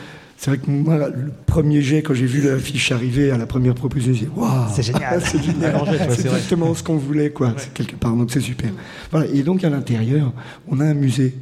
C'est 0.41 0.51
vrai 0.51 0.57
que 0.57 0.71
moi, 0.71 0.95
le 1.09 1.31
premier 1.45 1.81
jet, 1.81 2.01
quand 2.01 2.13
j'ai 2.13 2.25
vu 2.25 2.39
l'affiche 2.41 2.93
arriver 2.93 3.29
à 3.29 3.37
la 3.37 3.45
première 3.45 3.75
proposition, 3.75 4.13
j'ai 4.13 4.25
dit 4.27 4.31
Waouh 4.33 4.67
C'est 4.73 4.83
génial 4.83 5.21
C'est 5.25 5.43
génial 5.43 5.81
C'est 6.11 6.21
exactement 6.21 6.73
ce 6.73 6.81
qu'on 6.81 6.95
voulait, 6.95 7.29
quoi. 7.31 7.53
C'est 7.57 7.73
quelque 7.73 7.95
part, 7.97 8.13
donc 8.13 8.31
c'est 8.31 8.39
super. 8.39 8.69
Voilà. 9.11 9.27
Et 9.33 9.43
donc, 9.43 9.65
à 9.65 9.69
l'intérieur, 9.69 10.31
on 10.69 10.79
a 10.79 10.85
un 10.85 10.93
musée 10.93 11.35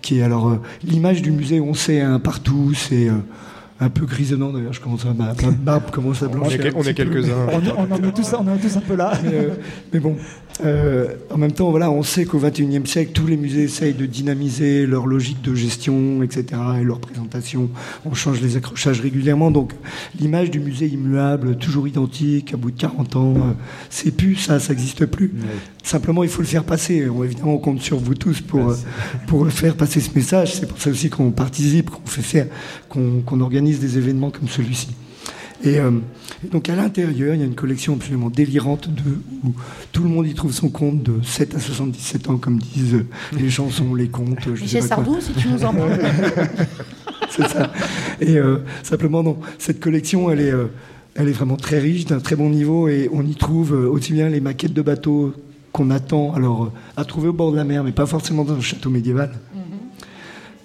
qui 0.00 0.18
est 0.18 0.22
alors. 0.24 0.48
euh, 0.48 0.56
L'image 0.82 1.22
du 1.22 1.30
musée, 1.30 1.60
on 1.60 1.72
sait, 1.74 2.00
hein, 2.00 2.18
partout, 2.18 2.72
c'est. 2.74 3.08
euh, 3.08 3.12
un 3.80 3.88
peu 3.90 4.06
grisonnant 4.06 4.52
d'ailleurs, 4.52 4.72
je 4.72 4.80
commence 4.80 5.04
à 5.06 5.12
ma, 5.12 5.34
ma 5.34 5.50
barbe 5.50 5.90
commence 5.90 6.22
à 6.22 6.26
On 6.26 6.28
est 6.28 6.32
blanchir. 6.34 6.58
quel- 6.62 6.72
un 6.72 6.78
on 6.78 6.82
est 6.84 6.94
quelques-uns. 6.94 7.46
On, 7.52 7.88
on 7.88 7.92
en 7.92 7.96
est 8.08 8.12
tous, 8.14 8.32
on 8.34 8.46
en 8.46 8.54
est 8.54 8.58
tous 8.60 8.76
un 8.76 8.80
peu 8.80 8.94
là. 8.94 9.12
Mais, 9.24 9.30
euh, 9.34 9.48
mais 9.92 9.98
bon, 9.98 10.14
euh, 10.64 11.08
en 11.30 11.38
même 11.38 11.52
temps, 11.52 11.70
voilà, 11.70 11.90
on 11.90 12.02
sait 12.02 12.24
qu'au 12.24 12.38
XXIe 12.38 12.86
siècle, 12.86 13.12
tous 13.12 13.26
les 13.26 13.36
musées 13.36 13.64
essayent 13.64 13.94
de 13.94 14.06
dynamiser 14.06 14.86
leur 14.86 15.06
logique 15.06 15.42
de 15.42 15.54
gestion, 15.54 16.22
etc., 16.22 16.44
et 16.80 16.84
leur 16.84 17.00
présentation. 17.00 17.70
On 18.04 18.14
change 18.14 18.40
les 18.40 18.56
accrochages 18.56 19.00
régulièrement, 19.00 19.50
donc 19.50 19.72
l'image 20.18 20.50
du 20.50 20.60
musée 20.60 20.86
immuable, 20.86 21.56
toujours 21.56 21.88
identique, 21.88 22.54
à 22.54 22.56
bout 22.56 22.70
de 22.70 22.80
40 22.80 23.16
ans, 23.16 23.34
euh, 23.36 23.52
c'est 23.90 24.10
plus 24.10 24.36
ça, 24.36 24.60
ça 24.60 24.72
n'existe 24.72 25.06
plus. 25.06 25.32
Simplement, 25.82 26.22
il 26.22 26.28
faut 26.28 26.42
le 26.42 26.48
faire 26.48 26.64
passer. 26.64 27.08
On, 27.08 27.24
évidemment, 27.24 27.54
on 27.54 27.58
compte 27.58 27.80
sur 27.80 27.98
vous 27.98 28.14
tous 28.14 28.40
pour, 28.40 28.70
euh, 28.70 28.76
pour 29.26 29.48
faire 29.50 29.76
passer 29.76 30.00
ce 30.00 30.10
message. 30.14 30.54
C'est 30.54 30.66
pour 30.66 30.80
ça 30.80 30.90
aussi 30.90 31.10
qu'on 31.10 31.30
participe, 31.30 31.90
qu'on 31.90 32.06
fait 32.06 32.22
faire, 32.22 32.46
qu'on 32.88 33.22
qu'on 33.24 33.40
organise 33.40 33.80
des 33.80 33.98
événements 33.98 34.30
comme 34.30 34.48
celui-ci. 34.48 34.88
Et, 35.64 35.78
euh, 35.78 35.90
et 36.44 36.48
donc 36.48 36.68
à 36.68 36.76
l'intérieur, 36.76 37.34
il 37.34 37.40
y 37.40 37.42
a 37.42 37.46
une 37.46 37.54
collection 37.54 37.94
absolument 37.94 38.30
délirante 38.30 38.88
de, 38.88 39.18
où 39.44 39.54
tout 39.92 40.02
le 40.02 40.08
monde 40.08 40.26
y 40.26 40.34
trouve 40.34 40.52
son 40.52 40.68
compte 40.68 41.02
de 41.02 41.22
7 41.22 41.54
à 41.54 41.60
77 41.60 42.30
ans, 42.30 42.36
comme 42.36 42.58
disent 42.58 43.04
les 43.32 43.50
chansons, 43.50 43.94
les 43.94 44.08
contes. 44.08 44.46
Michel. 44.46 44.82
Sardou, 44.82 45.20
si 45.20 45.32
tu 45.32 45.48
nous 45.48 45.64
en 45.64 45.72
parles. 45.72 45.98
C'est 47.30 47.46
ça. 47.48 47.72
Et 48.20 48.38
euh, 48.38 48.58
simplement, 48.82 49.22
non, 49.22 49.38
cette 49.58 49.80
collection, 49.80 50.30
elle 50.30 50.40
est, 50.40 50.52
euh, 50.52 50.66
elle 51.14 51.28
est 51.28 51.32
vraiment 51.32 51.56
très 51.56 51.78
riche, 51.78 52.06
d'un 52.06 52.20
très 52.20 52.36
bon 52.36 52.50
niveau, 52.50 52.88
et 52.88 53.08
on 53.12 53.24
y 53.24 53.34
trouve 53.34 53.72
aussi 53.72 54.12
bien 54.12 54.28
les 54.28 54.40
maquettes 54.40 54.74
de 54.74 54.82
bateaux 54.82 55.32
qu'on 55.70 55.90
attend 55.90 56.34
alors, 56.34 56.72
à 56.96 57.04
trouver 57.04 57.28
au 57.28 57.32
bord 57.32 57.52
de 57.52 57.56
la 57.56 57.64
mer, 57.64 57.84
mais 57.84 57.92
pas 57.92 58.06
forcément 58.06 58.44
dans 58.44 58.54
un 58.54 58.60
château 58.60 58.90
médiéval. 58.90 59.32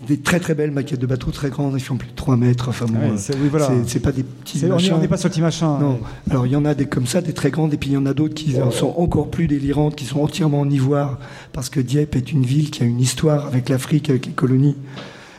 Des 0.08 0.18
très 0.18 0.40
très 0.40 0.56
belles 0.56 0.72
maquettes 0.72 1.02
de 1.02 1.06
bateaux 1.06 1.32
très 1.32 1.50
grandes, 1.50 1.74
ils 1.76 1.82
font 1.82 1.98
plus 1.98 2.08
de 2.08 2.16
3 2.16 2.38
mètres. 2.38 2.70
Enfin, 2.70 2.86
bon, 2.86 2.94
Ouais, 3.12 3.18
c'est- 3.18 3.36
oui, 3.36 3.48
voilà. 3.50 3.68
pas 3.68 4.12
des 4.12 4.24
petits 4.24 4.64
est- 4.64 4.68
machins. 4.70 4.94
on 4.96 5.00
n'est 5.02 5.08
pas 5.08 5.18
sur 5.18 5.28
le 5.28 5.34
petit 5.34 5.42
machin. 5.42 5.78
Non. 5.80 6.00
Alors 6.30 6.46
il 6.46 6.54
y 6.54 6.56
en 6.56 6.66
a 6.66 6.74
des 6.74 6.86
comme 6.86 7.06
ça, 7.08 7.22
des 7.22 7.34
très 7.34 7.52
grandes, 7.52 7.74
et 7.74 7.78
puis 7.78 7.90
il 7.90 7.94
y 7.94 7.98
en 7.98 8.06
a 8.06 8.14
d'autres 8.14 8.34
qui 8.36 8.54
sont 8.72 8.94
encore 8.98 9.30
plus 9.30 9.48
délirantes, 9.48 9.96
qui 9.96 10.06
sont 10.06 10.22
entièrement 10.22 10.62
en 10.62 10.70
ivoire, 10.70 11.20
parce 11.54 11.70
que 11.70 11.80
Dieppe 11.80 12.16
est 12.16 12.32
une 12.32 12.44
ville 12.46 12.72
qui 12.72 12.84
a 12.84 12.86
une 12.86 13.00
histoire 13.02 13.48
avec 13.48 13.70
l'Afrique, 13.70 14.10
avec 14.10 14.26
les 14.28 14.32
colonies. 14.32 14.76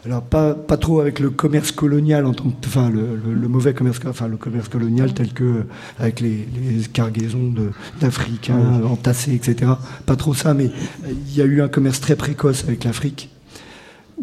Alors 0.06 0.22
pas, 0.22 0.54
pas 0.54 0.76
trop 0.76 1.00
avec 1.00 1.18
le 1.18 1.28
commerce 1.30 1.70
colonial, 1.72 2.24
en 2.24 2.32
tant 2.32 2.44
que, 2.44 2.66
enfin 2.66 2.88
le, 2.88 3.00
le- 3.26 3.34
le 3.34 3.48
mauvais 3.48 3.74
commerce, 3.74 3.98
enfin 4.06 4.28
le 4.28 4.36
commerce 4.36 4.68
colonial 4.68 5.12
tel 5.12 5.32
que 5.32 5.64
avec 5.98 6.20
les, 6.20 6.46
les 6.56 6.82
cargaisons 6.92 7.52
d'Africains 8.00 8.82
entassés, 8.84 9.34
etc. 9.34 9.72
Pas 10.06 10.16
trop 10.16 10.34
ça, 10.34 10.54
mais 10.54 10.70
il 11.08 11.36
y 11.36 11.42
a 11.42 11.44
eu 11.44 11.60
un 11.62 11.68
commerce 11.68 12.00
très 12.00 12.16
précoce 12.16 12.64
avec 12.66 12.84
l'Afrique, 12.84 13.28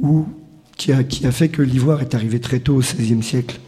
où 0.02 0.26
qui 0.78 0.92
a, 0.92 1.04
qui 1.04 1.26
a 1.26 1.32
fait 1.32 1.50
que 1.50 1.62
l'ivoire 1.62 2.02
est 2.02 2.16
arrivé 2.16 2.40
très 2.40 2.60
tôt 2.60 2.76
au 2.76 2.80
XVIe 2.80 3.24
siècle 3.24 3.60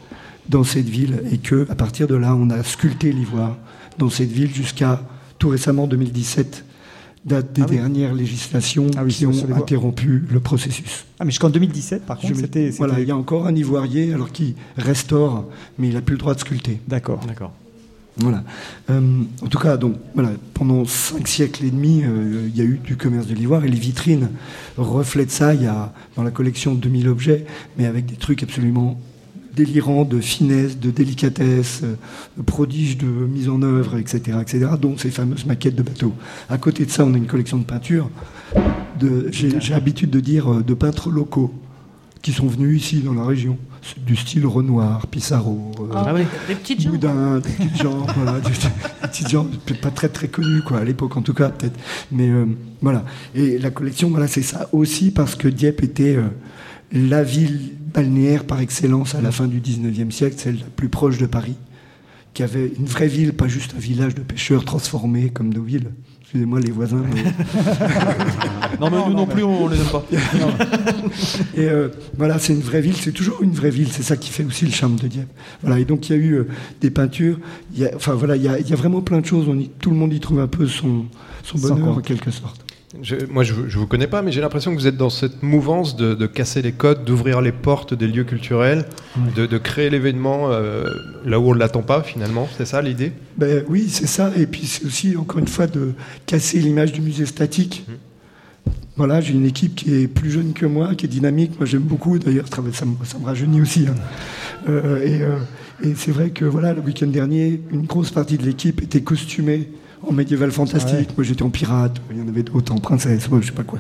dans 0.50 0.64
cette 0.64 0.90
ville 0.90 1.22
et 1.32 1.38
que 1.38 1.68
à 1.70 1.76
partir 1.76 2.08
de 2.08 2.16
là, 2.16 2.36
on 2.36 2.50
a 2.50 2.64
sculpté 2.64 3.12
l'ivoire 3.12 3.58
dans 3.98 4.10
cette 4.10 4.32
ville 4.32 4.54
jusqu'à 4.54 5.02
tout 5.40 5.50
récemment 5.50 5.88
2017, 5.88 6.66
date 7.26 7.54
des 7.54 7.64
dernières 7.64 8.14
législations 8.14 8.88
Ah 8.96 9.04
oui, 9.04 9.14
qui 9.14 9.26
ont 9.26 9.56
interrompu 9.56 10.24
le 10.30 10.40
processus. 10.40 11.06
Ah, 11.20 11.26
mais 11.26 11.32
jusqu'en 11.32 11.50
2017, 11.50 12.06
par 12.06 12.18
contre, 12.18 12.36
c'était. 12.36 12.70
Voilà, 12.72 13.00
il 13.00 13.08
y 13.08 13.12
a 13.12 13.18
encore 13.18 13.48
un 13.48 13.56
ivoirier 13.56 14.14
alors 14.14 14.32
qui 14.32 14.56
restaure, 14.78 15.46
mais 15.78 15.90
il 15.90 15.94
n'a 15.94 16.02
plus 16.02 16.14
le 16.14 16.20
droit 16.20 16.34
de 16.34 16.40
sculpter. 16.40 16.80
D'accord. 16.88 17.20
D'accord. 17.28 17.52
Voilà. 18.20 18.44
Euh, 18.90 19.22
en 19.42 19.48
tout 19.48 19.60
cas, 19.60 19.78
donc, 19.78 19.96
voilà, 20.16 20.32
pendant 20.54 20.86
cinq 20.86 21.28
siècles 21.28 21.66
et 21.66 21.72
demi, 21.72 22.04
euh, 22.04 22.48
il 22.48 22.58
y 22.58 22.62
a 22.62 22.64
eu 22.64 22.80
du 22.84 22.98
commerce 22.98 23.28
de 23.28 23.36
l'ivoire 23.36 23.64
et 23.64 23.68
les 23.68 23.78
vitrines 23.78 24.30
reflètent 24.78 25.32
ça. 25.32 25.54
Il 25.54 25.64
y 25.64 25.68
a 25.68 25.94
dans 26.16 26.24
la 26.24 26.32
collection 26.32 26.74
2000 26.74 27.08
objets, 27.10 27.46
mais 27.78 27.86
avec 27.86 28.06
des 28.08 28.16
trucs 28.16 28.42
absolument 28.42 29.00
délirants 29.56 30.06
de 30.06 30.20
finesse, 30.20 30.80
de 30.80 30.90
délicatesse, 30.90 31.82
euh, 31.84 31.96
de 32.38 32.42
prodiges 32.42 32.98
de 32.98 33.06
mise 33.06 33.50
en 33.50 33.62
œuvre, 33.62 33.98
etc., 33.98 34.38
etc., 34.42 34.72
dont 34.82 34.98
ces 34.98 35.12
fameuses 35.12 35.46
maquettes 35.46 35.76
de 35.76 35.84
bateaux. 35.84 36.14
À 36.50 36.58
côté 36.58 36.86
de 36.86 36.92
ça, 36.92 37.06
on 37.06 37.14
a 37.14 37.18
une 37.18 37.28
collection 37.28 37.58
de 37.58 37.66
peintures. 37.66 38.10
J'ai 39.30 39.70
l'habitude 39.70 40.10
de 40.10 40.20
dire 40.20 40.64
de 40.64 40.74
peintres 40.74 41.12
locaux 41.12 41.54
qui 42.22 42.32
sont 42.34 42.48
venus 42.48 42.82
ici 42.84 43.00
dans 43.02 43.14
la 43.14 43.24
région, 43.24 43.58
du 44.06 44.16
style 44.16 44.46
Renoir, 44.46 45.08
Pissarro, 45.08 45.72
euh, 45.80 45.94
Ah, 45.94 46.14
Des 46.48 46.56
petites 46.56 46.82
gens. 46.82 46.90
Boudin, 46.90 47.40
des 47.40 47.50
petites 47.50 47.82
gens, 47.82 48.06
voilà, 48.16 48.40
des, 48.40 48.50
des 48.50 49.08
petites 49.08 49.30
gens 49.30 49.46
peut-être 49.46 49.82
pas 49.82 49.92
très 49.92 50.10
très 50.10 50.28
connus 50.28 50.62
quoi, 50.62 50.80
à 50.80 50.84
l'époque 50.84 51.16
en 51.18 51.22
tout 51.22 51.34
cas 51.34 51.50
peut-être. 51.50 51.78
Mais 52.12 52.30
euh, 52.30 52.46
voilà. 52.82 53.06
Et 53.36 53.58
la 53.58 53.70
collection, 53.70 54.10
voilà, 54.10 54.28
c'est 54.28 54.42
ça 54.42 54.70
aussi 54.72 55.12
parce 55.12 55.36
que 55.36 55.48
Dieppe 55.48 55.84
était 55.84 56.16
euh, 56.16 56.28
la 56.92 57.24
ville 57.24 57.74
balnéaire 57.94 58.44
par 58.46 58.60
excellence 58.60 59.16
à 59.16 59.22
la 59.22 59.32
fin 59.32 59.48
du 59.48 59.60
19e 59.62 60.12
siècle, 60.12 60.36
celle 60.38 60.60
la 60.60 60.66
plus 60.76 60.90
proche 60.90 61.18
de 61.18 61.26
Paris, 61.26 61.56
qui 62.34 62.44
avait 62.44 62.72
une 62.78 62.86
vraie 62.86 63.08
ville, 63.08 63.34
pas 63.34 63.48
juste 63.48 63.74
un 63.76 63.80
village 63.80 64.16
de 64.16 64.22
pêcheurs 64.22 64.66
transformé 64.66 65.30
comme 65.30 65.54
nos 65.54 65.64
villes. 65.64 65.92
Excusez-moi 66.30 66.60
les 66.60 66.72
voisins. 66.72 67.02
mais- 67.14 67.24
Non, 68.82 68.90
mais 68.92 68.98
nous 69.08 69.14
non 69.14 69.26
plus, 69.26 69.44
on 69.44 69.70
les 69.70 69.78
aime 69.78 69.86
pas. 69.86 70.04
Et 71.56 71.62
euh, 71.70 71.88
voilà, 72.18 72.38
c'est 72.38 72.52
une 72.54 72.60
vraie 72.62 72.82
ville, 72.82 72.98
c'est 72.98 73.14
toujours 73.14 73.42
une 73.42 73.54
vraie 73.54 73.70
ville, 73.70 73.88
c'est 73.90 74.04
ça 74.04 74.18
qui 74.18 74.30
fait 74.30 74.44
aussi 74.44 74.66
le 74.66 74.72
charme 74.72 74.98
de 74.98 75.08
Dieppe. 75.08 75.30
Voilà, 75.62 75.80
et 75.80 75.86
donc 75.86 76.10
il 76.10 76.16
y 76.16 76.20
a 76.20 76.22
eu 76.22 76.34
euh, 76.34 76.48
des 76.82 76.90
peintures, 76.92 77.40
il 77.74 77.80
y 77.80 77.86
a, 77.86 77.92
enfin 77.96 78.14
voilà, 78.14 78.36
il 78.36 78.44
y 78.44 78.48
a, 78.50 78.60
il 78.60 78.70
y 78.70 78.74
a 78.74 78.76
vraiment 78.76 79.02
plein 79.02 79.22
de 79.22 79.26
choses, 79.26 79.48
on 79.48 79.58
y- 79.58 79.70
tout 79.80 79.90
le 79.90 79.96
monde 79.96 80.12
y 80.14 80.20
trouve 80.20 80.40
un 80.42 80.48
peu 80.48 80.68
son, 80.68 81.06
son 81.44 81.58
bonheur 81.60 81.98
en 81.98 82.02
quelque 82.02 82.30
sorte. 82.30 82.62
Je- 83.02 83.26
moi, 83.30 83.44
je 83.44 83.54
ne 83.54 83.68
vous 83.70 83.86
connais 83.88 84.08
pas, 84.08 84.22
mais 84.22 84.32
j'ai 84.32 84.40
l'impression 84.40 84.74
que 84.74 84.80
vous 84.80 84.88
êtes 84.88 84.96
dans 84.96 85.10
cette 85.10 85.44
mouvance 85.44 85.98
de, 85.98 86.14
de 86.14 86.26
casser 86.26 86.62
les 86.62 86.72
codes, 86.72 87.04
d'ouvrir 87.04 87.42
les 87.42 87.52
portes 87.52 87.94
des 87.94 88.08
lieux 88.08 88.24
culturels, 88.24 88.86
de, 89.36 89.46
de 89.46 89.58
créer 89.58 89.90
l'événement 89.90 90.52
euh, 90.52 90.86
là 91.26 91.38
où 91.40 91.50
on 91.50 91.54
ne 91.54 91.60
l'attend 91.60 91.82
pas, 91.82 92.02
finalement. 92.02 92.48
C'est 92.58 92.66
ça 92.66 92.82
l'idée? 92.82 93.12
Ben 93.38 93.64
oui, 93.68 93.88
c'est 93.90 94.08
ça, 94.08 94.32
et 94.38 94.48
puis 94.48 94.66
c'est 94.66 94.86
aussi 94.86 95.18
encore 95.18 95.40
une 95.40 95.48
fois 95.50 95.68
de 95.68 95.92
casser 96.26 96.60
l'image 96.60 96.94
du 96.94 97.02
musée 97.02 97.26
statique. 97.26 97.86
Voilà, 98.96 99.20
j'ai 99.22 99.34
une 99.34 99.46
équipe 99.46 99.76
qui 99.76 99.94
est 99.94 100.08
plus 100.08 100.32
jeune 100.32 100.54
que 100.54 100.66
moi, 100.66 100.96
qui 100.96 101.06
est 101.06 101.10
dynamique. 101.10 101.52
Moi, 101.60 101.66
j'aime 101.68 101.84
beaucoup. 101.84 102.18
D'ailleurs, 102.18 102.46
ça 102.48 102.62
me 102.86 103.26
rajeunit 103.26 103.62
aussi. 103.62 103.86
hein. 103.88 103.96
Euh, 104.70 105.02
et 105.04 105.22
euh, 105.22 105.36
et 105.84 105.94
c'est 105.96 106.10
vrai 106.12 106.32
que 106.32 106.46
voilà, 106.46 106.74
le 106.74 106.82
week-end 106.82 107.06
dernier, 107.06 107.62
une 107.72 107.86
grosse 107.86 108.10
partie 108.10 108.38
de 108.40 108.44
l'équipe 108.44 108.82
était 108.82 109.02
costumée 109.02 109.70
en 110.04 110.12
médiéval 110.14 110.52
fantastique. 110.52 111.10
Moi, 111.18 111.24
j'étais 111.24 111.44
en 111.44 111.50
pirate. 111.50 111.98
Il 112.12 112.18
y 112.18 112.22
en 112.22 112.28
avait 112.28 112.44
d'autres 112.44 112.72
en 112.74 112.78
princesse. 112.80 113.30
Moi, 113.30 113.40
je 113.42 113.48
sais 113.48 113.52
pas 113.54 113.64
quoi. 113.64 113.80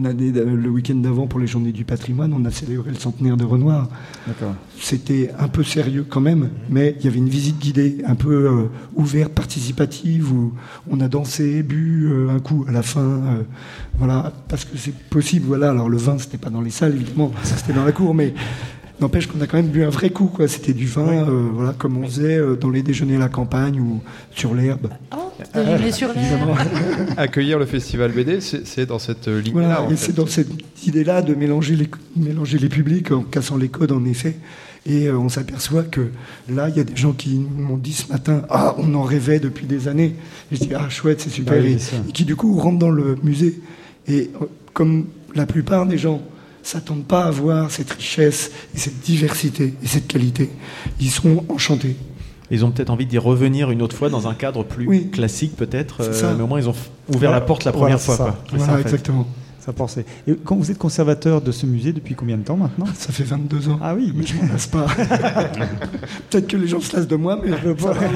L'année 0.00 0.30
Le 0.30 0.68
week-end 0.68 0.94
d'avant, 0.94 1.26
pour 1.26 1.40
les 1.40 1.48
Journées 1.48 1.72
du 1.72 1.84
patrimoine, 1.84 2.32
on 2.32 2.44
a 2.44 2.50
célébré 2.52 2.90
le 2.90 2.96
centenaire 2.96 3.36
de 3.36 3.44
Renoir. 3.44 3.88
D'accord. 4.24 4.54
C'était 4.78 5.32
un 5.36 5.48
peu 5.48 5.64
sérieux 5.64 6.06
quand 6.08 6.20
même, 6.20 6.50
mais 6.68 6.94
il 7.00 7.04
y 7.04 7.08
avait 7.08 7.18
une 7.18 7.28
visite 7.28 7.58
guidée 7.58 7.98
un 8.06 8.14
peu 8.14 8.46
euh, 8.46 8.70
ouverte, 8.94 9.32
participative, 9.32 10.32
où 10.32 10.52
on 10.88 11.00
a 11.00 11.08
dansé, 11.08 11.64
bu 11.64 12.08
euh, 12.08 12.30
un 12.30 12.38
coup 12.38 12.64
à 12.68 12.72
la 12.72 12.82
fin. 12.82 13.00
euh, 13.00 13.42
voilà, 13.98 14.32
parce 14.48 14.64
que 14.64 14.78
c'est 14.78 14.94
possible. 14.94 15.46
Voilà, 15.48 15.70
alors 15.70 15.88
le 15.88 15.96
vin, 15.98 16.18
c'était 16.18 16.38
pas 16.38 16.50
dans 16.50 16.60
les 16.60 16.70
salles, 16.70 16.94
évidemment, 16.94 17.32
ça 17.42 17.56
c'était 17.56 17.72
dans 17.72 17.84
la 17.84 17.92
cour, 17.92 18.14
mais 18.14 18.32
N'empêche 19.00 19.26
qu'on 19.28 19.40
a 19.40 19.46
quand 19.46 19.56
même 19.56 19.68
bu 19.68 19.82
un 19.82 19.88
vrai 19.88 20.10
coup, 20.10 20.26
quoi. 20.26 20.46
C'était 20.46 20.74
du 20.74 20.86
vin, 20.86 21.26
euh, 21.26 21.48
voilà, 21.54 21.72
comme 21.72 21.96
on 21.96 22.04
faisait 22.04 22.36
euh, 22.36 22.54
dans 22.54 22.68
les 22.68 22.82
déjeuners 22.82 23.16
à 23.16 23.20
la 23.20 23.28
campagne 23.30 23.80
ou 23.80 24.02
sur 24.30 24.54
l'herbe. 24.54 24.88
Oh, 25.16 25.29
sur 25.92 26.12
l'herbe. 26.12 26.56
Accueillir 27.16 27.58
le 27.58 27.66
festival 27.66 28.12
BD, 28.12 28.40
c'est 28.40 28.86
dans 28.86 28.98
cette 28.98 29.28
euh, 29.28 29.40
ligne-là. 29.40 29.80
Voilà, 29.80 29.96
c'est 29.96 30.14
dans 30.14 30.26
cette 30.26 30.50
idée-là 30.86 31.22
de 31.22 31.34
mélanger 31.34 31.76
les, 31.76 31.88
mélanger 32.16 32.58
les 32.58 32.68
publics 32.68 33.10
en 33.12 33.22
cassant 33.22 33.56
les 33.56 33.68
codes, 33.68 33.92
en 33.92 34.04
effet. 34.04 34.36
Et 34.86 35.08
euh, 35.08 35.18
on 35.18 35.28
s'aperçoit 35.28 35.82
que 35.82 36.08
là, 36.48 36.68
il 36.68 36.76
y 36.76 36.80
a 36.80 36.84
des 36.84 36.96
gens 36.96 37.12
qui 37.12 37.38
m'ont 37.38 37.76
dit 37.76 37.92
ce 37.92 38.10
matin 38.10 38.42
Ah, 38.48 38.74
on 38.78 38.94
en 38.94 39.02
rêvait 39.02 39.40
depuis 39.40 39.66
des 39.66 39.88
années. 39.88 40.16
Et 40.50 40.56
je 40.56 40.60
dis 40.60 40.74
Ah, 40.74 40.88
chouette, 40.88 41.20
c'est 41.20 41.30
super. 41.30 41.54
Bah 41.54 41.60
oui, 41.62 41.76
et, 42.08 42.12
qui, 42.12 42.24
du 42.24 42.36
coup, 42.36 42.58
rentrent 42.58 42.78
dans 42.78 42.90
le 42.90 43.16
musée. 43.22 43.60
Et 44.08 44.30
euh, 44.40 44.46
comme 44.72 45.06
la 45.34 45.46
plupart 45.46 45.86
des 45.86 45.98
gens 45.98 46.22
s'attendent 46.62 47.06
pas 47.06 47.24
à 47.24 47.30
voir 47.30 47.70
cette 47.70 47.90
richesse 47.90 48.50
et 48.74 48.78
cette 48.78 49.00
diversité 49.00 49.74
et 49.82 49.86
cette 49.86 50.06
qualité, 50.06 50.50
ils 51.00 51.10
sont 51.10 51.44
enchantés. 51.48 51.96
Ils 52.50 52.64
ont 52.64 52.70
peut-être 52.70 52.90
envie 52.90 53.06
d'y 53.06 53.18
revenir 53.18 53.70
une 53.70 53.80
autre 53.82 53.96
fois 53.96 54.08
dans 54.10 54.26
un 54.28 54.34
cadre 54.34 54.64
plus 54.64 55.08
classique 55.10 55.56
peut-être, 55.56 56.02
C'est 56.02 56.08
euh, 56.08 56.12
ça. 56.12 56.34
mais 56.36 56.42
au 56.42 56.46
moins 56.46 56.58
ils 56.60 56.68
ont 56.68 56.74
ouvert 57.14 57.30
la 57.30 57.40
porte 57.40 57.64
la 57.64 57.72
première 57.72 58.00
fois. 58.00 58.16
ça. 58.16 58.24
quoi. 58.24 58.38
Voilà, 58.58 58.72
ça, 58.74 58.80
exactement. 58.80 59.26
Ça 59.60 59.72
pensait. 59.74 60.06
Et 60.26 60.34
quand 60.42 60.56
vous 60.56 60.70
êtes 60.70 60.78
conservateur 60.78 61.42
de 61.42 61.52
ce 61.52 61.66
musée 61.66 61.92
depuis 61.92 62.14
combien 62.14 62.38
de 62.38 62.42
temps 62.42 62.56
maintenant? 62.56 62.86
Ça 62.94 63.12
fait 63.12 63.24
22 63.24 63.68
ans. 63.68 63.78
Ah 63.82 63.94
oui, 63.94 64.10
mais 64.16 64.24
je 64.24 64.34
m'en 64.34 64.50
lasse 64.50 64.66
pas. 64.66 64.86
Peut-être 66.30 66.46
que 66.46 66.56
les 66.56 66.66
gens 66.66 66.80
se 66.80 66.96
lassent 66.96 67.06
de 67.06 67.16
moi, 67.16 67.38
mais 67.44 67.52
aujourd'hui- 67.70 68.06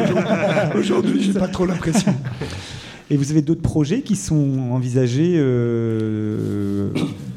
aujourd'hui, 0.79 1.23
j'ai 1.23 1.39
pas 1.39 1.49
trop 1.49 1.67
l'impression. 1.67 2.15
Et 3.11 3.19
vous 3.19 3.31
avez 3.31 3.43
d'autres 3.43 3.61
projets 3.61 4.01
qui 4.01 4.17
sont 4.17 4.71
envisagés 4.73 5.35
euh, 5.37 6.89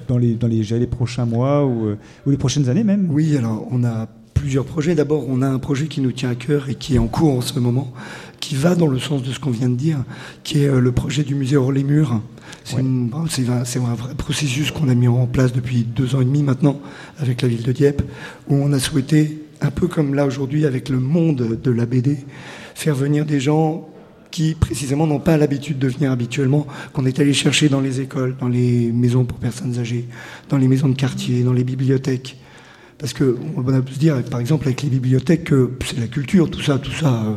dans, 0.08 0.18
les, 0.18 0.34
dans 0.36 0.48
les, 0.48 0.64
je 0.64 0.68
dirais, 0.70 0.80
les 0.80 0.88
prochains 0.88 1.26
mois 1.26 1.66
ou, 1.66 1.88
euh, 1.88 1.98
ou 2.26 2.30
les 2.32 2.38
prochaines 2.38 2.70
années 2.70 2.86
même? 2.86 3.10
Oui, 3.12 3.36
alors 3.38 3.68
on 3.72 3.84
a 3.84 4.08
plusieurs 4.38 4.66
projets. 4.66 4.96
D'abord, 4.96 5.26
on 5.28 5.42
a 5.42 5.48
un 5.48 5.60
projet 5.60 5.88
qui 5.88 6.02
nous 6.02 6.12
tient 6.12 6.30
à 6.30 6.36
cœur 6.36 6.70
et 6.70 6.76
qui 6.76 6.96
est 6.96 7.00
en 7.00 7.08
cours 7.08 7.34
en 7.34 7.42
ce 7.42 7.60
moment, 7.60 7.92
qui 8.40 8.56
va 8.56 8.76
dans 8.76 8.88
le 8.88 9.00
sens 9.00 9.24
de 9.24 9.32
ce 9.32 9.40
qu'on 9.40 9.52
vient 9.52 9.70
de 9.70 9.76
dire, 9.76 10.04
qui 10.44 10.64
est 10.64 10.68
euh, 10.68 10.80
le 10.80 10.92
projet 10.92 11.24
du 11.24 11.36
musée 11.36 11.58
hors 11.58 11.72
les 11.72 11.84
murs. 11.84 12.22
C'est 12.64 12.78
un 12.78 13.96
vrai 13.96 14.16
processus 14.16 14.72
qu'on 14.72 14.90
a 14.90 14.96
mis 14.96 15.08
en 15.08 15.26
place 15.26 15.54
depuis 15.54 15.84
deux 15.84 16.16
ans 16.16 16.22
et 16.22 16.26
demi 16.26 16.44
maintenant 16.44 16.80
avec 17.20 17.42
la 17.42 17.48
ville 17.48 17.64
de 17.64 17.72
Dieppe, 17.72 18.02
où 18.48 18.56
on 18.56 18.72
a 18.74 18.80
souhaité, 18.80 19.44
un 19.62 19.72
peu 19.72 19.88
comme 19.88 20.14
là 20.14 20.26
aujourd'hui 20.26 20.66
avec 20.66 20.90
le 20.90 21.00
monde 21.00 21.60
de 21.62 21.72
la 21.72 21.86
BD, 21.86 22.18
faire 22.76 22.96
venir 22.96 23.26
des 23.26 23.40
gens 23.40 23.90
qui 24.32 24.54
précisément 24.54 25.08
n'ont 25.08 25.20
pas 25.20 25.38
l'habitude 25.38 25.80
de 25.80 25.88
venir 25.88 26.12
habituellement, 26.12 26.68
qu'on 26.94 27.06
est 27.06 27.20
allé 27.20 27.34
chercher 27.34 27.70
dans 27.70 27.82
les 27.82 28.02
écoles, 28.02 28.36
dans 28.40 28.50
les 28.50 28.92
maisons 28.92 29.26
pour 29.26 29.38
personnes 29.40 29.80
âgées, 29.80 30.06
dans 30.50 30.58
les 30.58 30.68
maisons 30.68 30.90
de 30.90 30.96
quartier, 30.96 31.44
dans 31.44 31.54
les 31.54 31.64
bibliothèques. 31.64 32.38
Parce 33.00 33.14
que 33.14 33.38
on 33.56 33.68
a 33.68 33.82
pu 33.82 33.94
se 33.94 34.00
dire, 34.00 34.24
par 34.24 34.40
exemple, 34.40 34.66
avec 34.68 34.82
les 34.82 34.90
bibliothèques, 34.90 35.46
que 35.46 35.72
c'est 35.86 36.00
la 36.00 36.08
culture, 36.08 36.50
tout 36.50 36.62
ça, 36.62 36.80
tout 36.80 36.92
ça. 36.92 37.24
euh, 37.26 37.34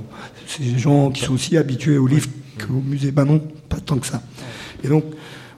C'est 0.47 0.62
des 0.62 0.78
gens 0.78 1.11
qui 1.11 1.23
sont 1.24 1.35
aussi 1.35 1.57
habitués 1.59 1.99
aux 1.99 2.07
livres 2.07 2.28
qu'au 2.59 2.82
musée. 2.85 3.12
Ben 3.12 3.24
non, 3.27 3.43
pas 3.69 3.78
tant 3.78 3.99
que 3.99 4.07
ça. 4.07 4.23
Et 4.82 4.89
donc, 4.89 5.05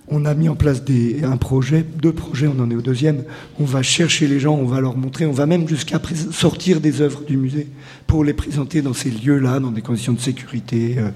on 0.09 0.25
a 0.25 0.35
mis 0.35 0.49
en 0.49 0.57
place 0.57 0.83
des, 0.85 1.23
un 1.25 1.37
projet, 1.37 1.85
deux 2.03 2.13
projets, 2.13 2.49
on 2.49 2.61
en 2.61 2.69
est 2.71 2.75
au 2.75 2.83
deuxième. 2.83 3.23
On 3.61 3.65
va 3.65 3.83
chercher 3.83 4.27
les 4.27 4.41
gens, 4.41 4.55
on 4.55 4.67
va 4.67 4.81
leur 4.81 4.97
montrer, 4.97 5.25
on 5.25 5.33
va 5.33 5.47
même 5.47 5.69
jusqu'à 5.69 6.01
sortir 6.33 6.81
des 6.81 7.01
œuvres 7.01 7.23
du 7.25 7.37
musée 7.37 7.69
pour 8.09 8.25
les 8.25 8.35
présenter 8.35 8.83
dans 8.83 8.93
ces 8.95 9.11
lieux-là, 9.11 9.61
dans 9.61 9.71
des 9.71 9.83
conditions 9.83 10.13
de 10.13 10.21
sécurité 10.21 10.97
euh, 10.99 11.11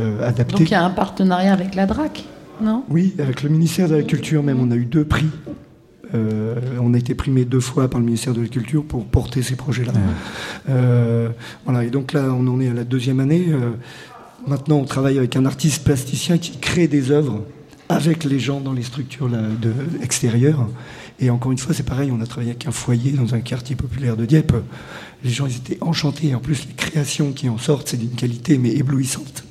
euh, 0.00 0.28
adaptées. 0.28 0.58
Donc 0.58 0.68
il 0.68 0.72
y 0.72 0.74
a 0.74 0.84
un 0.84 0.90
partenariat 0.90 1.52
avec 1.52 1.74
la 1.76 1.86
DRAC, 1.86 2.24
non? 2.60 2.82
Oui, 2.90 3.14
avec 3.18 3.42
le 3.44 3.48
ministère 3.48 3.88
de 3.88 3.94
la 3.94 4.02
Culture 4.02 4.42
même, 4.42 4.60
on 4.60 4.70
a 4.72 4.76
eu 4.76 4.84
deux 4.84 5.04
prix. 5.04 5.26
Euh, 6.14 6.54
on 6.80 6.94
a 6.94 6.98
été 6.98 7.14
primé 7.14 7.44
deux 7.44 7.60
fois 7.60 7.88
par 7.88 8.00
le 8.00 8.06
ministère 8.06 8.34
de 8.34 8.42
la 8.42 8.48
Culture 8.48 8.84
pour 8.84 9.04
porter 9.06 9.42
ces 9.42 9.56
projets-là. 9.56 9.92
Euh, 10.68 11.28
voilà, 11.64 11.84
et 11.84 11.90
donc 11.90 12.12
là, 12.12 12.34
on 12.36 12.46
en 12.46 12.60
est 12.60 12.68
à 12.68 12.74
la 12.74 12.84
deuxième 12.84 13.20
année. 13.20 13.46
Euh, 13.48 13.70
maintenant, 14.46 14.76
on 14.76 14.84
travaille 14.84 15.18
avec 15.18 15.36
un 15.36 15.46
artiste 15.46 15.84
plasticien 15.84 16.38
qui 16.38 16.58
crée 16.58 16.88
des 16.88 17.10
œuvres 17.10 17.44
avec 17.88 18.24
les 18.24 18.38
gens 18.38 18.60
dans 18.60 18.72
les 18.72 18.82
structures 18.82 19.28
là, 19.28 19.42
de, 19.60 19.72
extérieures. 20.02 20.68
Et 21.20 21.30
encore 21.30 21.52
une 21.52 21.58
fois, 21.58 21.74
c'est 21.74 21.86
pareil, 21.86 22.10
on 22.12 22.20
a 22.20 22.26
travaillé 22.26 22.50
avec 22.50 22.66
un 22.66 22.72
foyer 22.72 23.12
dans 23.12 23.34
un 23.34 23.40
quartier 23.40 23.76
populaire 23.76 24.16
de 24.16 24.24
Dieppe. 24.24 24.54
Les 25.22 25.30
gens, 25.30 25.46
ils 25.46 25.56
étaient 25.56 25.78
enchantés. 25.80 26.28
Et 26.28 26.34
en 26.34 26.40
plus, 26.40 26.66
les 26.66 26.74
créations 26.74 27.32
qui 27.32 27.48
en 27.48 27.58
sortent, 27.58 27.88
c'est 27.88 27.96
d'une 27.96 28.16
qualité 28.16 28.58
mais 28.58 28.70
éblouissante 28.70 29.44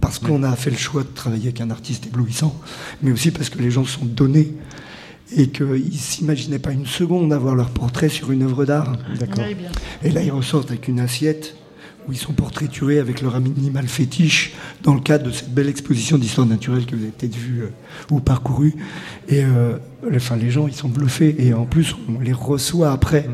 parce 0.00 0.18
qu'on 0.18 0.42
a 0.42 0.54
fait 0.54 0.70
le 0.70 0.76
choix 0.76 1.02
de 1.02 1.08
travailler 1.08 1.44
avec 1.44 1.60
un 1.60 1.70
artiste 1.70 2.06
éblouissant, 2.06 2.54
mais 3.02 3.10
aussi 3.10 3.30
parce 3.30 3.50
que 3.50 3.58
les 3.58 3.70
gens 3.70 3.84
sont 3.84 4.04
donnés 4.04 4.52
et 5.34 5.48
qu'ils 5.48 5.66
ne 5.66 5.90
s'imaginaient 5.92 6.58
pas 6.58 6.72
une 6.72 6.86
seconde 6.86 7.32
avoir 7.32 7.54
leur 7.54 7.70
portrait 7.70 8.08
sur 8.08 8.30
une 8.30 8.42
œuvre 8.42 8.64
d'art. 8.64 8.96
D'accord. 9.18 9.44
Et 10.02 10.10
là, 10.10 10.22
ils 10.22 10.30
ressortent 10.30 10.70
avec 10.70 10.88
une 10.88 11.00
assiette 11.00 11.56
où 12.08 12.12
ils 12.12 12.18
sont 12.18 12.32
portraiturés 12.32 13.00
avec 13.00 13.20
leur 13.20 13.34
animal 13.34 13.88
fétiche 13.88 14.54
dans 14.84 14.94
le 14.94 15.00
cadre 15.00 15.24
de 15.24 15.32
cette 15.32 15.52
belle 15.52 15.68
exposition 15.68 16.18
d'histoire 16.18 16.46
naturelle 16.46 16.86
que 16.86 16.94
vous 16.94 17.02
avez 17.02 17.10
peut-être 17.10 17.34
vue 17.34 17.62
euh, 17.62 17.70
ou 18.10 18.20
parcourue. 18.20 18.74
Et 19.28 19.42
euh, 19.44 19.78
enfin, 20.14 20.36
les 20.36 20.50
gens, 20.50 20.68
ils 20.68 20.74
sont 20.74 20.88
bluffés. 20.88 21.34
Et 21.38 21.52
en 21.52 21.64
plus, 21.64 21.96
on 22.08 22.20
les 22.20 22.32
reçoit 22.32 22.92
après 22.92 23.28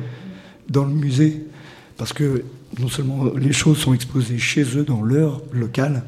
dans 0.71 0.85
le 0.85 0.95
musée 0.95 1.45
parce 1.99 2.15
que 2.15 2.45
non 2.81 2.89
seulement 2.89 3.25
les 3.37 3.53
choses 3.53 3.79
sont 3.79 3.93
exposées 3.95 4.39
chez 4.39 4.63
eux 4.79 4.85
dans 4.85 5.03
leur 5.03 5.43
local, 5.53 6.03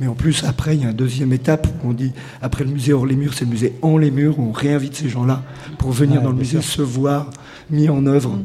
mais 0.00 0.06
en 0.08 0.14
plus 0.14 0.44
après 0.44 0.74
il 0.76 0.82
y 0.82 0.86
a 0.86 0.90
une 0.90 0.96
deuxième 0.96 1.32
étape 1.32 1.66
où 1.84 1.90
on 1.90 1.92
dit 1.92 2.12
après 2.42 2.64
le 2.64 2.70
musée 2.70 2.92
hors 2.92 3.06
les 3.06 3.14
murs, 3.16 3.34
c'est 3.34 3.44
le 3.44 3.50
musée 3.50 3.74
en 3.82 3.98
les 3.98 4.10
murs, 4.10 4.38
où 4.38 4.42
on 4.48 4.52
réinvite 4.52 4.96
ces 4.96 5.08
gens-là 5.08 5.42
pour 5.78 5.92
venir 5.92 6.16
Ouais, 6.18 6.24
dans 6.24 6.30
le 6.30 6.36
musée 6.38 6.60
sûr. 6.60 6.72
se 6.72 6.82
voir 6.82 7.30
mis 7.70 7.88
en 7.88 8.04
œuvre 8.06 8.38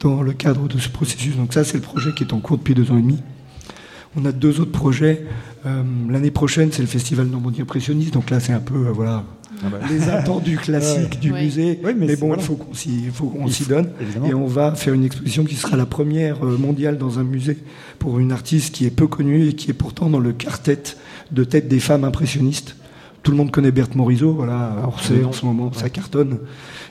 dans 0.00 0.22
le 0.22 0.32
cadre 0.32 0.68
de 0.68 0.78
ce 0.78 0.88
processus. 0.88 1.36
Donc 1.36 1.52
ça 1.52 1.64
c'est 1.64 1.76
le 1.76 1.82
projet 1.82 2.12
qui 2.14 2.24
est 2.24 2.32
en 2.32 2.40
cours 2.40 2.58
depuis 2.58 2.74
deux 2.74 2.90
ans 2.90 2.98
et 2.98 3.02
demi. 3.02 3.18
On 4.16 4.24
a 4.24 4.32
deux 4.32 4.60
autres 4.60 4.72
projets. 4.72 5.26
Euh, 5.66 5.82
L'année 6.08 6.30
prochaine, 6.30 6.70
c'est 6.72 6.80
le 6.82 6.88
festival 6.88 7.26
Normandie 7.26 7.60
Impressionniste. 7.60 8.14
Donc 8.14 8.30
là, 8.30 8.40
c'est 8.40 8.54
un 8.54 8.58
peu 8.60 8.86
euh, 8.86 8.90
voilà, 8.92 9.22
les 9.90 10.08
attendus 10.08 10.56
classiques 10.56 11.14
Ouais. 11.14 11.20
du 11.20 11.32
Ouais. 11.32 11.44
musée. 11.44 11.80
Mais 11.96 12.16
bon, 12.16 12.34
il 12.34 12.40
faut 12.40 12.54
qu'on 12.54 12.74
s'y 12.74 13.04
faut 13.12 13.26
qu'on 13.26 13.46
donne. 13.68 13.88
évidemment. 14.00 14.26
Et 14.26 14.34
on 14.34 14.46
va 14.46 14.74
faire 14.74 14.94
une 14.94 15.04
exposition 15.04 15.44
qui 15.44 15.54
sera 15.54 15.76
la 15.76 15.86
première 15.86 16.44
euh, 16.44 16.56
mondiale 16.56 16.98
dans 16.98 17.18
un 17.18 17.24
musée 17.24 17.58
pour 17.98 18.18
une 18.18 18.32
artiste 18.32 18.74
qui 18.74 18.86
est 18.86 18.90
peu 18.90 19.06
connue 19.06 19.48
et 19.48 19.52
qui 19.54 19.70
est 19.70 19.74
pourtant 19.74 20.08
dans 20.08 20.20
le 20.20 20.32
quartet 20.32 20.82
de 21.32 21.44
tête 21.44 21.68
des 21.68 21.80
femmes 21.80 22.04
impressionnistes. 22.04 22.76
Tout 23.22 23.32
le 23.32 23.36
monde 23.36 23.50
connaît 23.50 23.72
Berthe 23.72 23.94
Morisot, 23.96 24.32
voilà, 24.32 24.74
à 24.82 24.86
Orsay 24.86 25.24
en 25.24 25.32
ce 25.32 25.44
moment, 25.44 25.72
ça 25.72 25.90
cartonne, 25.90 26.38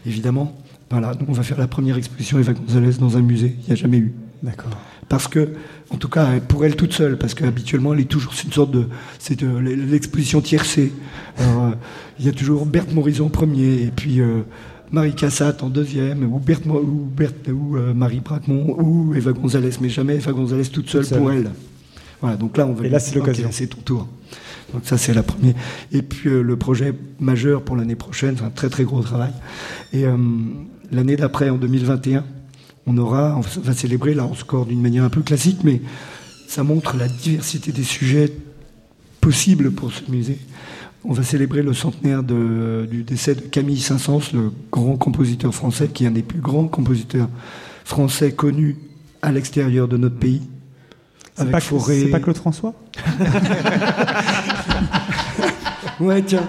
évidemment. 0.06 0.54
Voilà, 0.92 1.14
donc 1.16 1.30
on 1.30 1.34
va 1.34 1.44
faire 1.44 1.58
la 1.58 1.68
première 1.68 1.98
exposition 1.98 2.38
Eva 2.38 2.54
Gonzalez 2.54 2.98
dans 3.00 3.18
un 3.18 3.22
musée, 3.22 3.56
il 3.62 3.66
n'y 3.68 3.72
a 3.74 3.76
jamais 3.76 3.98
eu. 3.98 4.14
D'accord. 4.44 4.72
Parce 5.10 5.28
que, 5.28 5.54
en 5.90 5.98
tout 5.98 6.10
cas, 6.10 6.40
pour 6.48 6.66
elle 6.66 6.76
toute 6.76 6.94
seule, 6.94 7.18
parce 7.18 7.34
qu'habituellement, 7.34 7.94
elle 7.94 8.02
est 8.02 8.06
toujours, 8.10 8.34
c'est 8.34 8.46
une 8.48 8.54
sorte 8.54 8.72
de, 8.72 8.86
c'est 9.20 9.40
de 9.40 9.48
l'exposition 9.58 10.42
tiercée. 10.42 10.92
Alors, 11.38 11.66
euh, 11.66 11.72
Il 12.20 12.26
y 12.26 12.30
a 12.30 12.32
toujours 12.34 12.66
Berthe 12.66 12.94
Morisot 12.94 13.26
en 13.26 13.30
premier, 13.30 13.84
et 13.84 13.92
puis 13.96 14.20
euh, 14.20 14.42
Marie 14.92 15.14
Cassatt 15.14 15.64
en 15.64 15.70
deuxième, 15.70 16.24
ou, 16.32 16.40
Berthe, 16.40 16.66
ou, 16.66 17.08
Berthe- 17.16 17.52
ou 17.52 17.78
euh, 17.78 17.94
Marie 17.94 18.20
Braquemont, 18.20 18.76
ou 18.80 19.14
Eva 19.16 19.32
Gonzalez, 19.34 19.72
mais 19.82 19.90
jamais 19.90 20.16
Eva 20.16 20.32
Gonzalez 20.34 20.66
toute 20.66 20.90
seule, 20.90 21.02
Toute 21.02 21.10
seule. 21.12 21.20
pour 21.20 21.32
elle. 21.32 21.52
Voilà, 22.22 22.36
donc 22.38 22.58
là, 22.58 22.66
on 22.66 22.74
va 22.74 22.86
Et 22.86 22.90
là, 22.90 23.00
c'est 23.00 23.16
l'occasion. 23.16 23.50
c'est 23.52 23.68
ton 23.68 23.82
tour. 23.82 24.08
Donc 24.74 24.82
ça, 24.86 24.98
c'est 24.98 25.14
la 25.14 25.24
première. 25.24 25.54
Et 25.94 26.02
puis 26.02 26.30
euh, 26.30 26.42
le 26.42 26.56
projet 26.58 26.94
majeur 27.20 27.62
pour 27.62 27.76
l'année 27.78 27.96
prochaine, 27.96 28.36
c'est 28.38 28.44
un 28.44 28.50
très 28.50 28.70
très 28.70 28.84
gros 28.84 29.02
travail. 29.02 29.32
Et 29.94 30.06
euh, 30.06 30.18
l'année 30.92 31.16
d'après, 31.16 31.50
en 31.50 31.58
2021, 31.58 32.26
on 32.88 32.98
aura, 32.98 33.38
on 33.38 33.62
va 33.62 33.74
célébrer, 33.74 34.14
là 34.14 34.26
on 34.26 34.34
score 34.36 34.66
d'une 34.66 34.82
manière 34.82 35.04
un 35.04 35.10
peu 35.10 35.22
classique, 35.22 35.60
mais 35.64 35.82
ça 36.48 36.64
montre 36.64 36.96
la 36.98 37.08
diversité 37.08 37.72
des 37.72 37.84
sujets 37.84 38.32
possibles 39.22 39.72
pour 39.72 39.92
ce 39.92 40.10
musée. 40.10 40.40
On 41.04 41.14
va 41.14 41.24
célébrer 41.24 41.62
le 41.62 41.74
centenaire 41.74 42.24
de- 42.24 42.88
du 42.90 43.04
décès 43.04 43.36
de 43.36 43.42
Camille 43.42 43.80
Saint-Saëns, 43.80 44.32
le 44.34 44.52
grand 44.72 44.96
compositeur 44.98 45.54
français, 45.54 45.88
qui 45.94 46.06
est 46.06 46.08
un 46.08 46.12
des 46.12 46.24
plus 46.24 46.40
grands 46.40 46.68
compositeurs 46.68 47.30
français 47.86 48.32
connus 48.32 48.78
à 49.22 49.32
l'extérieur 49.32 49.88
de 49.88 49.98
notre 49.98 50.18
pays. 50.18 50.42
C'est 51.36 51.52
pas, 51.52 51.60
pas 51.62 52.20
Claude 52.20 52.38
François? 52.38 52.74
Ouais, 56.00 56.22
tiens, 56.22 56.48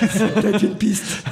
c'est 0.00 0.34
peut-être 0.34 0.62
une 0.62 0.74
piste. 0.74 1.22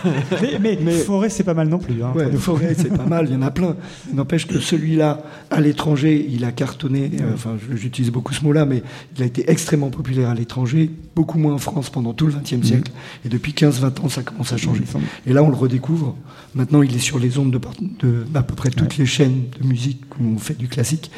mais, 0.61 0.79
mais, 0.81 0.93
Forêt, 0.93 1.29
c'est 1.29 1.43
pas 1.43 1.55
mal 1.55 1.69
non 1.69 1.79
plus. 1.79 2.03
Hein, 2.03 2.13
Ouais, 2.15 2.31
Forêt, 2.33 2.75
c'est 2.77 2.97
pas 2.97 3.05
mal, 3.05 3.27
il 3.29 3.33
y 3.33 3.37
en 3.37 3.43
a 3.43 3.51
plein. 3.51 3.75
N'empêche 4.13 4.47
que 4.47 4.61
celui-là, 4.61 5.23
à 5.51 5.61
l'étranger, 5.61 6.25
il 6.31 6.45
a 6.45 6.53
cartonné, 6.53 7.11
euh, 7.21 7.35
enfin 7.35 7.57
j'utilise 7.75 8.11
beaucoup 8.13 8.33
ce 8.33 8.45
mot-là, 8.45 8.65
mais 8.65 8.83
il 9.17 9.23
a 9.23 9.27
été 9.27 9.51
extrêmement 9.51 9.91
populaire 9.91 10.29
à 10.31 10.35
l'étranger, 10.35 10.91
beaucoup 11.17 11.39
moins 11.39 11.55
en 11.55 11.59
France 11.59 11.91
pendant 11.91 12.13
tout 12.13 12.27
le 12.27 12.33
XXe 12.33 12.67
siècle. 12.67 12.93
Et 13.25 13.29
depuis 13.29 13.53
15-20 13.53 14.01
ans, 14.03 14.09
ça 14.09 14.23
commence 14.23 14.53
à 14.53 14.57
changer. 14.57 14.85
Et 15.27 15.33
là, 15.33 15.43
on 15.43 15.49
le 15.49 15.57
redécouvre. 15.57 16.17
Maintenant, 16.55 16.83
il 16.83 16.95
est 16.95 17.01
sur 17.01 17.19
les 17.19 17.39
ondes 17.39 17.51
de, 17.51 17.61
de 18.01 18.25
à 18.35 18.43
peu 18.43 18.55
près 18.55 18.71
toutes 18.71 18.97
les 18.99 19.07
chaînes 19.07 19.45
de 19.61 19.67
musique 19.67 20.03
où 20.21 20.25
on 20.25 20.39
fait 20.39 20.55
du 20.57 20.69
classique. 20.69 21.11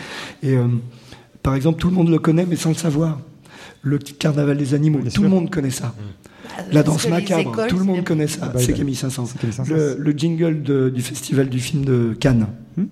Et 0.42 0.54
euh, 0.54 0.66
par 1.42 1.54
exemple, 1.54 1.78
tout 1.80 1.88
le 1.88 1.94
monde 1.94 2.08
le 2.08 2.18
connaît, 2.18 2.46
mais 2.46 2.56
sans 2.56 2.70
le 2.70 2.74
savoir. 2.76 3.20
Le 3.82 3.96
carnaval 3.96 4.58
des 4.58 4.74
animaux, 4.74 5.00
tout 5.14 5.22
le 5.22 5.28
monde 5.30 5.48
connaît 5.50 5.70
ça. 5.70 5.94
La 6.72 6.82
Parce 6.82 6.96
danse 7.02 7.08
macabre, 7.08 7.40
écoles, 7.52 7.68
tout 7.68 7.78
le 7.78 7.84
monde 7.84 8.04
connaît 8.04 8.26
ça. 8.26 8.40
Ah 8.42 8.48
bah, 8.54 8.60
c'est 8.60 8.72
Camille 8.72 8.94
Saint-Saëns. 8.94 9.26
Camille 9.40 9.54
Saint-Saëns. 9.54 9.74
Le, 9.76 9.96
le 9.98 10.12
jingle 10.12 10.62
de- 10.62 10.90
du 10.94 11.02
festival 11.02 11.48
du 11.48 11.60
film 11.60 11.84
de 11.84 12.14
Cannes. 12.18 12.46
Hmm 12.76 12.84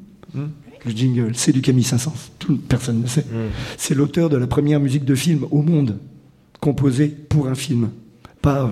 Le 0.84 0.90
jingle, 0.92 1.32
c'est 1.34 1.52
du 1.52 1.60
Camille 1.60 1.84
Saint-Saëns. 1.84 2.12
Personne 2.68 2.98
ne 2.98 3.02
le 3.02 3.08
sait. 3.08 3.24
C'est 3.76 3.94
l'auteur 3.94 4.28
de 4.30 4.36
la 4.36 4.46
première 4.46 4.80
musique 4.80 5.04
de 5.04 5.14
film 5.14 5.44
au 5.50 5.62
monde 5.62 5.98
composée 6.60 7.08
pour 7.08 7.48
un 7.48 7.54
film. 7.54 7.90
Pas 8.40 8.62
euh, 8.62 8.68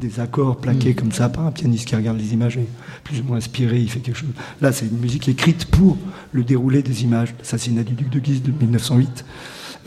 des 0.00 0.20
accords 0.20 0.58
plaqués 0.58 0.94
comme 0.94 1.10
ça 1.10 1.28
par 1.28 1.44
un 1.44 1.50
pianiste 1.50 1.86
qui 1.88 1.96
regarde 1.96 2.18
les 2.18 2.32
images 2.34 2.56
et 2.56 2.66
plus 3.02 3.20
ou 3.20 3.24
moins 3.24 3.38
inspiré, 3.38 3.80
il 3.80 3.90
fait 3.90 3.98
quelque 3.98 4.16
chose. 4.16 4.28
Là, 4.60 4.70
c'est 4.70 4.86
une 4.86 4.98
musique 4.98 5.28
écrite 5.28 5.64
pour 5.64 5.96
le 6.30 6.44
déroulé 6.44 6.82
des 6.84 7.02
images. 7.02 7.34
L'assassinat 7.38 7.82
du 7.82 7.94
duc 7.94 8.10
de 8.10 8.20
Guise 8.20 8.42
de 8.44 8.52
1908. 8.52 9.24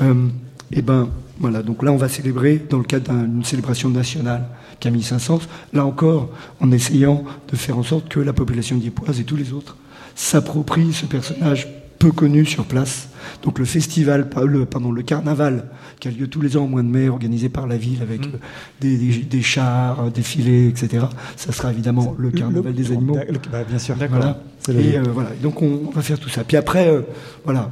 Euh, 0.01 0.27
et 0.73 0.81
ben 0.81 1.09
voilà, 1.41 1.61
donc 1.63 1.83
là 1.83 1.91
on 1.91 1.97
va 1.97 2.07
célébrer 2.07 2.63
dans 2.69 2.77
le 2.77 2.83
cadre 2.85 3.11
d'une 3.11 3.43
célébration 3.43 3.89
nationale 3.89 4.43
Camille 4.79 5.03
Saint-Saëns, 5.03 5.41
là 5.73 5.85
encore 5.85 6.29
en 6.61 6.71
essayant 6.71 7.23
de 7.51 7.55
faire 7.57 7.77
en 7.77 7.83
sorte 7.83 8.07
que 8.09 8.19
la 8.19 8.31
population 8.33 8.77
diepoise 8.77 9.19
et 9.19 9.23
tous 9.25 9.35
les 9.35 9.51
autres 9.51 9.75
s'approprient 10.15 10.93
ce 10.93 11.05
personnage 11.05 11.67
peu 11.99 12.11
connu 12.11 12.45
sur 12.45 12.65
place. 12.65 13.09
Donc 13.43 13.59
le 13.59 13.65
festival, 13.65 14.27
le, 14.45 14.65
pardon, 14.65 14.91
le 14.91 15.03
carnaval 15.03 15.65
qui 15.99 16.07
a 16.07 16.11
lieu 16.11 16.27
tous 16.27 16.41
les 16.41 16.57
ans 16.57 16.63
au 16.63 16.67
mois 16.67 16.81
de 16.81 16.87
mai, 16.87 17.09
organisé 17.09 17.47
par 17.47 17.67
la 17.67 17.77
ville 17.77 18.01
avec 18.01 18.21
euh, 18.25 18.37
des, 18.79 18.97
des- 18.97 19.19
des 19.19 19.41
chars, 19.43 20.05
euh, 20.05 20.09
des 20.09 20.23
filets, 20.23 20.67
etc. 20.67 21.05
Ça 21.35 21.51
sera 21.51 21.71
évidemment 21.71 22.15
le 22.17 22.31
carnaval 22.31 22.73
des 22.73 22.91
animaux. 22.91 23.17
Bah, 23.51 23.59
bien 23.69 23.77
sûr. 23.77 23.95
Voilà. 24.09 24.39
C'est 24.59 24.71
Et 24.71 24.75
logique. 24.77 24.95
euh, 24.95 25.03
voilà. 25.13 25.29
Donc 25.43 25.61
on, 25.61 25.81
on 25.87 25.91
va 25.91 26.01
faire 26.01 26.19
tout 26.19 26.29
ça. 26.29 26.43
Puis 26.43 26.57
après, 26.57 26.87
euh, 26.87 27.01
voilà. 27.45 27.69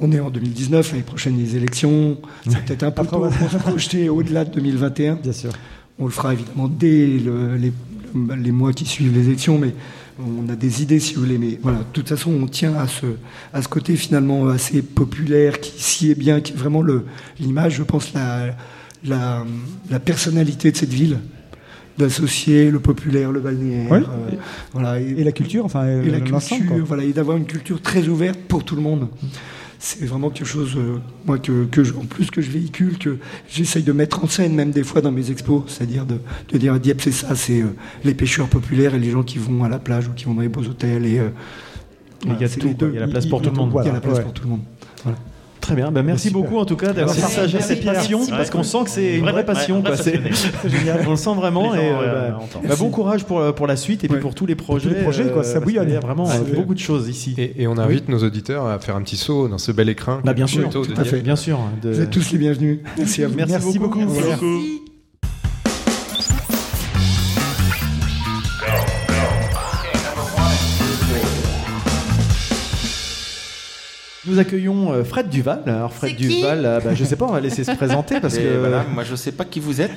On 0.00 0.10
est 0.12 0.20
en 0.20 0.30
2019, 0.30 0.90
l'année 0.92 1.02
prochaine 1.04 1.36
les 1.38 1.56
élections. 1.56 2.18
C'est 2.48 2.64
peut-être 2.64 2.82
un 2.82 2.90
peu 2.90 3.06
tôt 3.06 3.26
pour 3.38 3.50
se 3.50 3.56
projeter 3.58 4.08
au-delà 4.08 4.44
de 4.44 4.50
2021. 4.54 5.14
Bien 5.16 5.32
sûr. 5.32 5.50
On 5.98 6.06
le 6.06 6.10
fera 6.10 6.32
évidemment 6.32 6.68
dès 6.68 7.06
le- 7.06 7.56
les, 7.56 7.72
les 8.42 8.52
mois 8.52 8.72
qui 8.72 8.84
suivent 8.84 9.14
les 9.14 9.26
élections, 9.28 9.58
mais 9.58 9.74
on 10.18 10.48
a 10.48 10.56
des 10.56 10.82
idées 10.82 10.98
si 11.00 11.14
vous 11.14 11.20
voulez. 11.22 11.38
Mais 11.38 11.58
voilà, 11.62 11.78
de 11.78 11.84
toute 11.92 12.08
façon, 12.08 12.32
on 12.32 12.46
tient 12.46 12.74
à 12.74 12.88
ce, 12.88 13.06
à 13.52 13.62
ce 13.62 13.68
côté 13.68 13.94
finalement 13.96 14.48
assez 14.48 14.82
populaire 14.82 15.60
qui 15.60 15.72
s'y 15.82 16.10
est 16.10 16.18
bien, 16.18 16.40
qui 16.40 16.52
est 16.52 16.56
vraiment 16.56 16.82
l'image, 17.38 17.74
je 17.76 17.82
pense, 17.84 18.12
la, 18.14 18.56
la, 19.04 19.44
la 19.90 20.00
personnalité 20.00 20.72
de 20.72 20.76
cette 20.76 20.92
ville 20.92 21.18
d'associer 21.96 22.72
le 22.72 22.80
populaire, 22.80 23.30
le 23.30 23.38
balnéaire, 23.38 23.88
Ouais. 23.90 23.98
euh, 24.00 24.36
voilà, 24.72 25.00
et, 25.00 25.10
Et 25.18 25.22
la 25.22 25.30
culture, 25.30 25.64
enfin, 25.64 25.86
et 25.86 26.10
la 26.10 26.18
culture, 26.20 26.58
voilà, 26.84 27.04
et 27.04 27.12
d'avoir 27.12 27.36
une 27.36 27.44
culture 27.46 27.80
très 27.80 28.08
ouverte 28.08 28.40
pour 28.48 28.64
tout 28.64 28.74
le 28.74 28.82
monde. 28.82 29.06
C'est 29.86 30.06
vraiment 30.06 30.30
quelque 30.30 30.46
chose, 30.46 30.76
euh, 30.78 30.96
moi, 31.26 31.38
que, 31.38 31.66
que 31.66 31.84
je- 31.84 31.92
en 31.92 32.06
plus 32.06 32.30
que 32.30 32.40
je 32.40 32.50
véhicule, 32.50 32.96
que 32.96 33.18
j'essaye 33.50 33.82
de 33.82 33.92
mettre 33.92 34.24
en 34.24 34.26
scène, 34.26 34.54
même 34.54 34.70
des 34.70 34.82
fois 34.82 35.02
dans 35.02 35.12
mes 35.12 35.30
expos, 35.30 35.64
c'est-à-dire 35.66 36.06
de, 36.06 36.16
de 36.50 36.56
dire 36.56 36.80
Dieppe, 36.80 37.02
c'est 37.02 37.12
ça, 37.12 37.34
c'est 37.36 37.60
euh, 37.60 37.66
les 38.02 38.14
pêcheurs 38.14 38.48
populaires 38.48 38.94
et 38.94 38.98
les 38.98 39.10
gens 39.10 39.22
qui 39.22 39.36
vont 39.36 39.62
à 39.62 39.68
la 39.68 39.78
plage 39.78 40.08
ou 40.08 40.12
qui 40.12 40.24
vont 40.24 40.32
dans 40.32 40.40
les 40.40 40.48
beaux 40.48 40.62
hôtels. 40.64 41.04
Et, 41.04 41.18
euh, 41.18 41.28
il 42.24 42.30
y 42.40 42.44
a 42.44 42.48
tout. 42.60 42.68
Il 42.88 42.94
y 42.94 42.96
a 42.96 43.00
la 43.00 43.06
place 43.08 43.26
pour 43.26 43.42
tout 43.42 43.50
le 43.50 43.56
monde. 43.56 43.72
Il 43.84 43.86
y 43.86 43.90
a 43.90 43.92
la 43.92 44.00
place 44.00 44.14
pour 44.24 44.32
tout 44.32 44.42
le 44.44 44.48
monde. 44.48 44.60
Voilà. 45.02 45.18
Très 45.64 45.74
bien, 45.76 45.90
bah 45.90 46.02
merci 46.02 46.28
Super. 46.28 46.42
beaucoup 46.42 46.58
en 46.58 46.66
tout 46.66 46.76
cas 46.76 46.92
d'avoir 46.92 47.16
partagé 47.16 47.54
Merci, 47.54 47.68
cette 47.68 47.80
Pierre. 47.80 47.94
passion 47.94 48.18
Merci 48.18 48.30
parce 48.32 48.50
qu'on 48.50 48.62
sent 48.62 48.84
que 48.84 48.90
c'est 48.90 49.14
une 49.14 49.22
Vrai- 49.22 49.32
vraie 49.32 49.44
passion. 49.46 49.82
ouais, 49.82 49.96
C'est. 49.96 50.20
On 51.06 51.10
le 51.10 51.16
sent 51.16 51.34
vraiment 51.34 51.74
et 51.74 51.78
euh, 51.90 52.30
bah, 52.32 52.38
bah, 52.68 52.74
bon 52.78 52.90
courage 52.90 53.24
pour, 53.24 53.54
pour 53.54 53.66
la 53.66 53.76
suite 53.76 54.04
et 54.04 54.08
puis 54.08 54.18
pour 54.20 54.34
tous 54.34 54.44
les 54.44 54.56
projets. 54.56 54.90
les 54.90 54.96
projets, 54.96 55.30
quoi, 55.30 55.42
ça 55.42 55.54
parce 55.54 55.64
qu'il 55.64 55.74
y 55.76 55.78
a 55.78 55.84
bouillonne. 55.84 56.00
vraiment 56.02 56.28
euh, 56.28 56.54
beaucoup 56.54 56.74
de 56.74 56.78
choses 56.78 57.08
ici. 57.08 57.34
Et, 57.38 57.62
et 57.62 57.66
on 57.66 57.78
invite 57.78 58.10
nos 58.10 58.18
auditeurs 58.22 58.66
à 58.66 58.78
faire 58.78 58.94
un 58.94 59.00
petit 59.02 59.16
saut 59.16 59.48
dans 59.48 59.56
ce 59.58 59.72
bel 59.72 59.88
écrin. 59.88 60.20
Bah, 60.22 60.34
bien 60.34 60.46
sûr, 60.46 60.68
tout 60.68 60.84
à 60.98 61.04
fait. 61.04 61.20
Bien 61.20 61.36
sûr. 61.36 61.58
de- 61.82 61.90
Vous 61.92 62.00
êtes 62.02 62.10
tous 62.10 62.30
les 62.32 62.38
bienvenus. 62.38 62.80
Merci 62.98 63.24
à 63.24 63.28
vous. 63.28 63.34
Merci, 63.36 63.78
beaucoup. 63.78 64.00
Nous 74.26 74.38
accueillons 74.38 74.92
euh, 74.92 75.04
Fred 75.04 75.28
Duval. 75.28 75.60
Alors 75.66 75.92
Fred 75.92 76.16
Duval, 76.16 76.64
euh, 76.64 76.80
bah, 76.80 76.90
je 76.94 77.04
sais 77.04 77.16
pas, 77.16 77.26
on 77.26 77.32
va 77.32 77.40
laisser 77.40 77.62
se 77.62 77.72
présenter 77.72 78.20
parce 78.20 78.34
Et 78.38 78.42
que 78.42 78.58
voilà, 78.58 78.84
moi 78.92 79.04
je 79.04 79.14
sais 79.16 79.32
pas 79.32 79.44
qui 79.44 79.60
vous 79.60 79.80
êtes. 79.82 79.90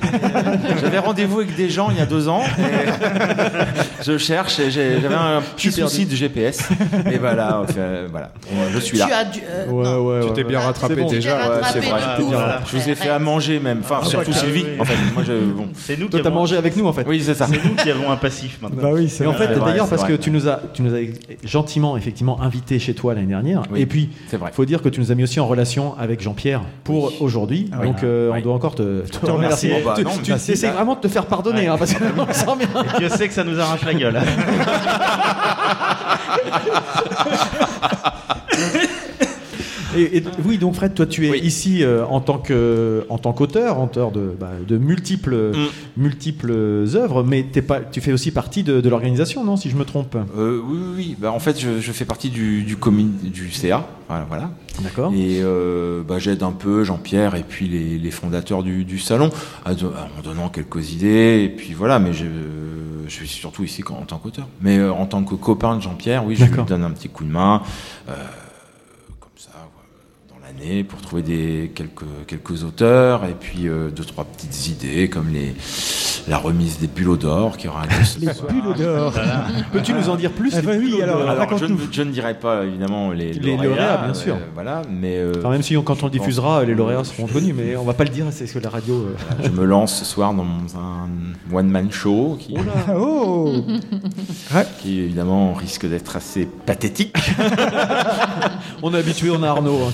J'avais 0.82 0.98
rendez-vous 0.98 1.40
avec 1.40 1.56
des 1.56 1.70
gens 1.70 1.90
il 1.90 1.96
y 1.96 2.00
a 2.00 2.06
deux 2.06 2.28
ans. 2.28 2.42
et 2.58 4.02
je 4.04 4.18
cherche 4.18 4.58
et 4.60 4.70
j'avais 4.70 5.14
un 5.14 5.40
petit 5.56 5.72
souci 5.72 6.04
de 6.04 6.14
GPS. 6.14 6.68
Et 7.10 7.16
voilà, 7.18 7.60
enfin, 7.62 8.06
voilà. 8.10 8.30
Je 8.72 8.78
suis 8.80 8.98
là. 8.98 9.06
Tu 9.06 9.12
as 9.12 9.24
dû. 9.24 9.40
euh, 9.48 9.66
Ouais, 9.70 9.84
non. 9.84 10.06
ouais, 10.06 10.20
Tu 10.20 10.26
ouais. 10.28 10.32
t'es 10.34 10.44
bien 10.44 10.58
Ouais. 10.58 10.64
rattrapé 10.66 10.96
bon. 10.96 11.08
déjà. 11.08 11.36
Ouais, 11.36 11.42
rattrapé 11.60 11.80
c'est 11.82 11.88
vrai. 11.88 12.00
du 12.18 12.22
coup. 12.24 12.30
Voilà. 12.30 12.60
Je 12.70 12.76
vous 12.76 12.88
ai 12.90 12.94
fait 12.94 13.08
à 13.08 13.18
manger 13.18 13.60
même. 13.60 13.80
Enfin, 13.82 14.04
surtout 14.04 14.30
bah, 14.32 14.36
Sylvie. 14.36 14.64
oui. 14.64 14.80
En 14.80 14.84
fait, 14.84 14.96
moi 15.14 15.22
je. 15.26 15.32
Bon. 15.32 15.68
C'est 15.74 15.98
nous 15.98 16.08
Toi, 16.08 16.18
qui 16.20 16.22
t'as 16.22 16.28
avons, 16.28 16.40
mangé 16.40 16.56
avec 16.56 16.76
nous 16.76 16.86
en 16.86 16.92
fait. 16.92 17.04
Oui, 17.08 17.22
c'est 17.24 17.34
ça. 17.34 17.46
c'est 17.46 17.64
nous 17.64 17.74
qui 17.76 17.90
avons 17.90 18.10
un 18.10 18.16
passif 18.16 18.58
maintenant. 18.60 18.82
Bah 18.82 18.90
oui, 18.92 19.08
c'est 19.08 19.24
Et 19.24 19.26
en 19.26 19.32
fait, 19.32 19.48
d'ailleurs, 19.58 19.88
parce 19.88 20.04
que 20.04 20.12
tu 20.12 20.30
nous 20.30 20.48
as, 20.48 20.60
tu 20.74 20.82
nous 20.82 20.94
as 20.94 20.98
gentiment, 21.44 21.96
effectivement, 21.96 22.42
invité 22.42 22.78
chez 22.78 22.92
toi 22.94 23.14
l'année 23.14 23.26
dernière. 23.28 23.62
Et 23.74 23.86
puis. 23.86 24.10
Il 24.32 24.38
faut 24.52 24.64
dire 24.64 24.82
que 24.82 24.88
tu 24.88 25.00
nous 25.00 25.10
as 25.10 25.14
mis 25.14 25.22
aussi 25.22 25.40
en 25.40 25.46
relation 25.46 25.96
avec 25.98 26.20
Jean-Pierre 26.20 26.62
pour 26.84 27.12
aujourd'hui. 27.22 27.70
Ah. 27.72 27.84
Donc, 27.84 28.02
euh, 28.02 28.30
Oui. 28.32 28.38
on 28.40 28.42
doit 28.42 28.54
encore 28.54 28.74
te, 28.74 29.00
te 29.06 29.18
Te 29.18 29.30
remercier. 29.30 29.70
remercier. 29.70 29.84
Bah, 29.84 29.94
tu 29.96 30.04
non, 30.04 30.10
tu 30.22 30.30
merci. 30.30 30.52
essaies 30.52 30.70
vraiment 30.70 30.94
de 30.94 31.00
te 31.00 31.08
faire 31.08 31.26
pardonner, 31.26 31.62
Ouais. 31.62 31.66
hein, 31.68 31.76
parce 31.78 31.94
que 31.94 32.04
on 32.16 32.32
sent 32.32 32.46
bien. 32.58 32.68
Et 32.94 32.98
Dieu 32.98 33.08
sait 33.08 33.28
que 33.28 33.34
ça 33.34 33.44
nous 33.44 33.58
arrache 33.58 33.84
la 33.84 33.94
gueule. 33.94 34.20
Et, 39.96 40.18
et- 40.18 40.22
oui, 40.44 40.58
donc 40.58 40.74
Fred, 40.74 40.94
toi, 40.94 41.06
tu 41.06 41.26
es 41.26 41.30
Oui. 41.30 41.40
ici 41.42 41.82
euh, 41.82 42.04
en 42.06 42.20
tant 42.20 42.38
que, 42.38 43.04
en 43.08 43.16
tant 43.18 43.32
qu'auteur, 43.32 43.80
auteur 43.80 44.10
de, 44.12 44.32
bah, 44.38 44.50
de 44.66 44.76
multiples, 44.76 45.52
Mm. 45.54 45.66
multiples 46.02 46.52
œuvres, 46.94 47.22
mais 47.22 47.44
t'es 47.50 47.62
pas, 47.62 47.80
tu 47.80 48.00
fais 48.00 48.12
aussi 48.12 48.30
partie 48.30 48.62
de, 48.62 48.80
de 48.80 48.88
l'organisation, 48.88 49.44
non, 49.44 49.56
si 49.56 49.70
je 49.70 49.76
me 49.76 49.84
trompe? 49.84 50.16
Euh, 50.36 50.60
oui, 50.64 50.78
oui, 50.78 50.92
oui. 50.96 51.16
Bah, 51.18 51.32
en 51.32 51.38
fait, 51.38 51.58
je, 51.58 51.80
je 51.80 51.92
fais 51.92 52.04
partie 52.04 52.28
du, 52.30 52.62
du, 52.64 52.76
commun- 52.76 53.08
du 53.22 53.50
CA. 53.50 53.86
Voilà. 54.08 54.24
voilà. 54.28 54.50
D'accord. 54.82 55.12
Et 55.14 55.40
euh, 55.42 56.02
bah, 56.06 56.18
j'aide 56.18 56.42
un 56.42 56.52
peu 56.52 56.84
Jean-Pierre 56.84 57.34
et 57.34 57.42
puis 57.42 57.66
les, 57.68 57.98
les 57.98 58.10
fondateurs 58.10 58.62
du, 58.62 58.84
du 58.84 58.98
salon 58.98 59.30
à 59.64 59.72
en 59.72 60.22
donnant 60.22 60.48
quelques 60.48 60.92
idées. 60.92 61.42
Et 61.44 61.48
puis 61.48 61.72
voilà, 61.74 61.98
mais 61.98 62.12
je, 62.12 62.24
je 63.06 63.10
suis 63.12 63.26
surtout 63.28 63.64
ici 63.64 63.82
en 63.88 64.04
tant 64.04 64.18
qu'auteur. 64.18 64.46
Mais 64.62 64.82
en 64.82 65.04
tant 65.06 65.24
que 65.24 65.34
copain 65.34 65.76
de 65.76 65.82
Jean-Pierre, 65.82 66.24
oui, 66.24 66.36
je 66.36 66.44
lui 66.44 66.62
donne 66.66 66.84
un 66.84 66.90
petit 66.90 67.08
coup 67.08 67.24
de 67.24 67.30
main. 67.30 67.62
Pour 70.88 71.00
trouver 71.00 71.22
des, 71.22 71.72
quelques, 71.74 72.04
quelques 72.26 72.64
auteurs. 72.64 73.24
Et 73.24 73.34
puis 73.38 73.68
euh, 73.68 73.90
deux, 73.90 74.04
trois 74.04 74.24
petites 74.24 74.68
idées, 74.68 75.08
comme 75.08 75.28
les, 75.32 75.54
la 76.28 76.36
remise 76.38 76.78
des 76.78 76.86
bulots 76.86 77.16
d'or 77.16 77.56
qui 77.56 77.68
aura 77.68 77.84
lieu 77.86 78.04
ce 78.04 78.18
Les 78.20 78.32
soir. 78.32 78.50
bulles 78.52 78.74
d'or. 78.76 79.12
Peux-tu 79.72 79.92
nous 79.92 80.08
en 80.08 80.16
dire 80.16 80.32
plus 80.32 80.52
Ah 80.56 80.62
bah 80.62 80.72
les 80.72 80.78
oui, 80.78 80.90
bulles 80.92 81.02
alors, 81.02 81.18
d'or 81.20 81.30
Alors, 81.30 81.58
je, 81.58 81.66
ne, 81.66 81.76
je 81.90 82.02
ne 82.02 82.10
dirai 82.10 82.34
pas 82.38 82.64
évidemment 82.64 83.10
les, 83.12 83.32
Les 83.32 83.56
lauréats, 83.56 83.98
bien 84.04 84.14
sûr. 84.14 84.34
euh, 84.34 84.38
voilà, 84.54 84.82
mais 84.90 85.16
euh, 85.18 85.32
Enfin, 85.38 85.50
même 85.50 85.62
si 85.62 85.76
on- 85.76 85.82
quand 85.82 86.02
on 86.02 86.06
le 86.06 86.12
diffusera, 86.12 86.64
les 86.64 86.74
lauréats 86.74 87.04
seront 87.04 87.26
connus, 87.26 87.52
mais 87.54 87.76
on 87.76 87.84
va 87.84 87.94
pas 87.94 88.04
le 88.04 88.10
dire, 88.10 88.26
c'est 88.30 88.46
ce 88.46 88.54
que 88.54 88.58
la 88.58 88.70
radio. 88.70 88.94
euh, 88.94 89.14
je 89.44 89.48
me 89.50 89.64
lance 89.64 89.94
ce 89.98 90.04
soir 90.04 90.34
dans 90.34 90.44
un 90.44 91.08
one 91.56 91.68
man 91.68 91.90
show 91.90 92.36
qui, 92.40 92.54
Oh 92.94 93.54
qui 94.80 95.00
évidemment 95.00 95.54
risque 95.54 95.88
d'être 95.88 96.16
assez 96.16 96.46
pathétique. 96.66 97.16
On 98.82 98.94
est 98.94 98.98
habitué, 98.98 99.28
on 99.30 99.42
a 99.42 99.48
Arnaud. 99.48 99.80
hein. 99.88 99.92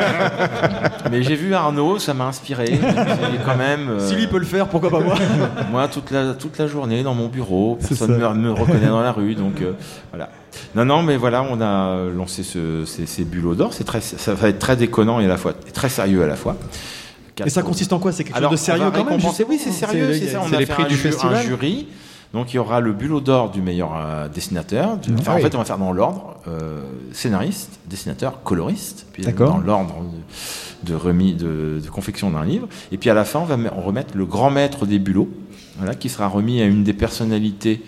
mais 1.10 1.22
j'ai 1.22 1.34
vu 1.36 1.54
Arnaud, 1.54 1.98
ça 1.98 2.14
m'a 2.14 2.24
inspiré. 2.26 2.78
Quand 3.44 3.56
même. 3.56 3.88
euh, 3.90 4.08
S'il 4.08 4.28
peut 4.28 4.38
le 4.38 4.44
faire, 4.44 4.68
pourquoi 4.68 4.90
pas 4.90 5.00
moi 5.00 5.14
moi 5.70 5.88
toute 5.88 6.10
la 6.10 6.34
toute 6.34 6.58
la 6.58 6.66
journée 6.66 7.02
dans 7.02 7.14
mon 7.14 7.28
bureau, 7.28 7.78
personne 7.80 8.12
ne 8.12 8.16
me, 8.18 8.34
me 8.34 8.52
reconnaît 8.52 8.88
dans 8.88 9.02
la 9.02 9.12
rue, 9.12 9.34
donc 9.34 9.60
euh, 9.62 9.72
voilà. 10.12 10.28
Non 10.74 10.84
non, 10.84 11.02
mais 11.02 11.16
voilà, 11.16 11.42
on 11.42 11.60
a 11.60 11.96
lancé 12.14 12.42
ce, 12.42 12.84
ces, 12.86 13.06
ces 13.06 13.24
bulots 13.24 13.54
d'or. 13.54 13.72
C'est 13.74 13.84
très, 13.84 14.00
ça 14.00 14.34
va 14.34 14.48
être 14.48 14.58
très 14.58 14.76
déconnant 14.76 15.20
et 15.20 15.26
à 15.26 15.28
la 15.28 15.36
fois 15.36 15.52
et 15.68 15.70
très 15.72 15.88
sérieux 15.88 16.22
à 16.22 16.26
la 16.26 16.36
fois. 16.36 16.56
Et 17.44 17.50
ça 17.50 17.60
consiste 17.62 17.92
en 17.92 17.98
quoi? 17.98 18.12
C'est 18.12 18.24
quelque 18.24 18.36
Alors, 18.36 18.52
chose 18.52 18.60
de 18.60 18.64
sérieux 18.64 18.90
quand 18.94 19.04
même? 19.04 19.20
Oui, 19.48 19.60
c'est 19.62 19.70
sérieux, 19.70 20.12
c'est 20.14 20.28
ça. 20.28 20.40
On 20.42 20.48
c'est 20.48 20.56
a 20.56 20.58
les 20.58 20.64
fait 20.66 20.72
prix 20.72 20.84
un, 20.84 20.88
du 20.88 20.94
un 20.94 20.98
festival 20.98 21.44
jury. 21.44 21.88
Donc 22.36 22.52
il 22.52 22.56
y 22.56 22.58
aura 22.58 22.80
le 22.80 22.92
bulot 22.92 23.20
d'or 23.20 23.50
du 23.50 23.62
meilleur 23.62 23.92
euh, 23.96 24.28
dessinateur. 24.28 24.98
Du- 24.98 25.14
enfin, 25.18 25.34
en 25.34 25.38
fait, 25.38 25.54
on 25.54 25.58
va 25.58 25.64
faire 25.64 25.78
dans 25.78 25.92
l'ordre 25.92 26.34
euh, 26.48 26.82
scénariste, 27.12 27.80
dessinateur, 27.88 28.42
coloriste, 28.42 29.06
puis 29.12 29.22
D'accord. 29.22 29.54
dans 29.54 29.58
l'ordre 29.58 29.94
de, 30.84 30.92
de 30.92 30.94
remis 30.94 31.32
de, 31.34 31.80
de 31.82 31.88
confection 31.90 32.30
d'un 32.30 32.44
livre. 32.44 32.68
Et 32.92 32.98
puis 32.98 33.08
à 33.10 33.14
la 33.14 33.24
fin, 33.24 33.40
on 33.40 33.44
va 33.44 33.56
remettre 33.70 34.16
le 34.16 34.26
grand 34.26 34.50
maître 34.50 34.84
des 34.84 34.98
bulots, 34.98 35.30
voilà, 35.78 35.94
qui 35.94 36.08
sera 36.10 36.28
remis 36.28 36.60
à 36.60 36.66
une 36.66 36.84
des 36.84 36.92
personnalités 36.92 37.82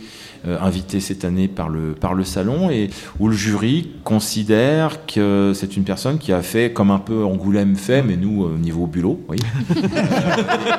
euh, 0.46 0.56
invitées 0.60 1.00
cette 1.00 1.24
année 1.24 1.48
par 1.48 1.68
le 1.68 1.92
par 1.94 2.14
le 2.14 2.24
salon 2.24 2.70
et 2.70 2.90
où 3.18 3.28
le 3.28 3.34
jury 3.34 3.90
considère 4.04 5.04
que 5.06 5.52
c'est 5.54 5.76
une 5.76 5.84
personne 5.84 6.18
qui 6.18 6.32
a 6.32 6.42
fait 6.42 6.72
comme 6.72 6.90
un 6.90 6.98
peu 6.98 7.24
Angoulême 7.24 7.74
fait, 7.76 8.02
mais 8.02 8.16
nous 8.16 8.44
euh, 8.44 8.54
au 8.54 8.58
niveau 8.58 8.86
bulot, 8.86 9.20
oui. 9.28 9.38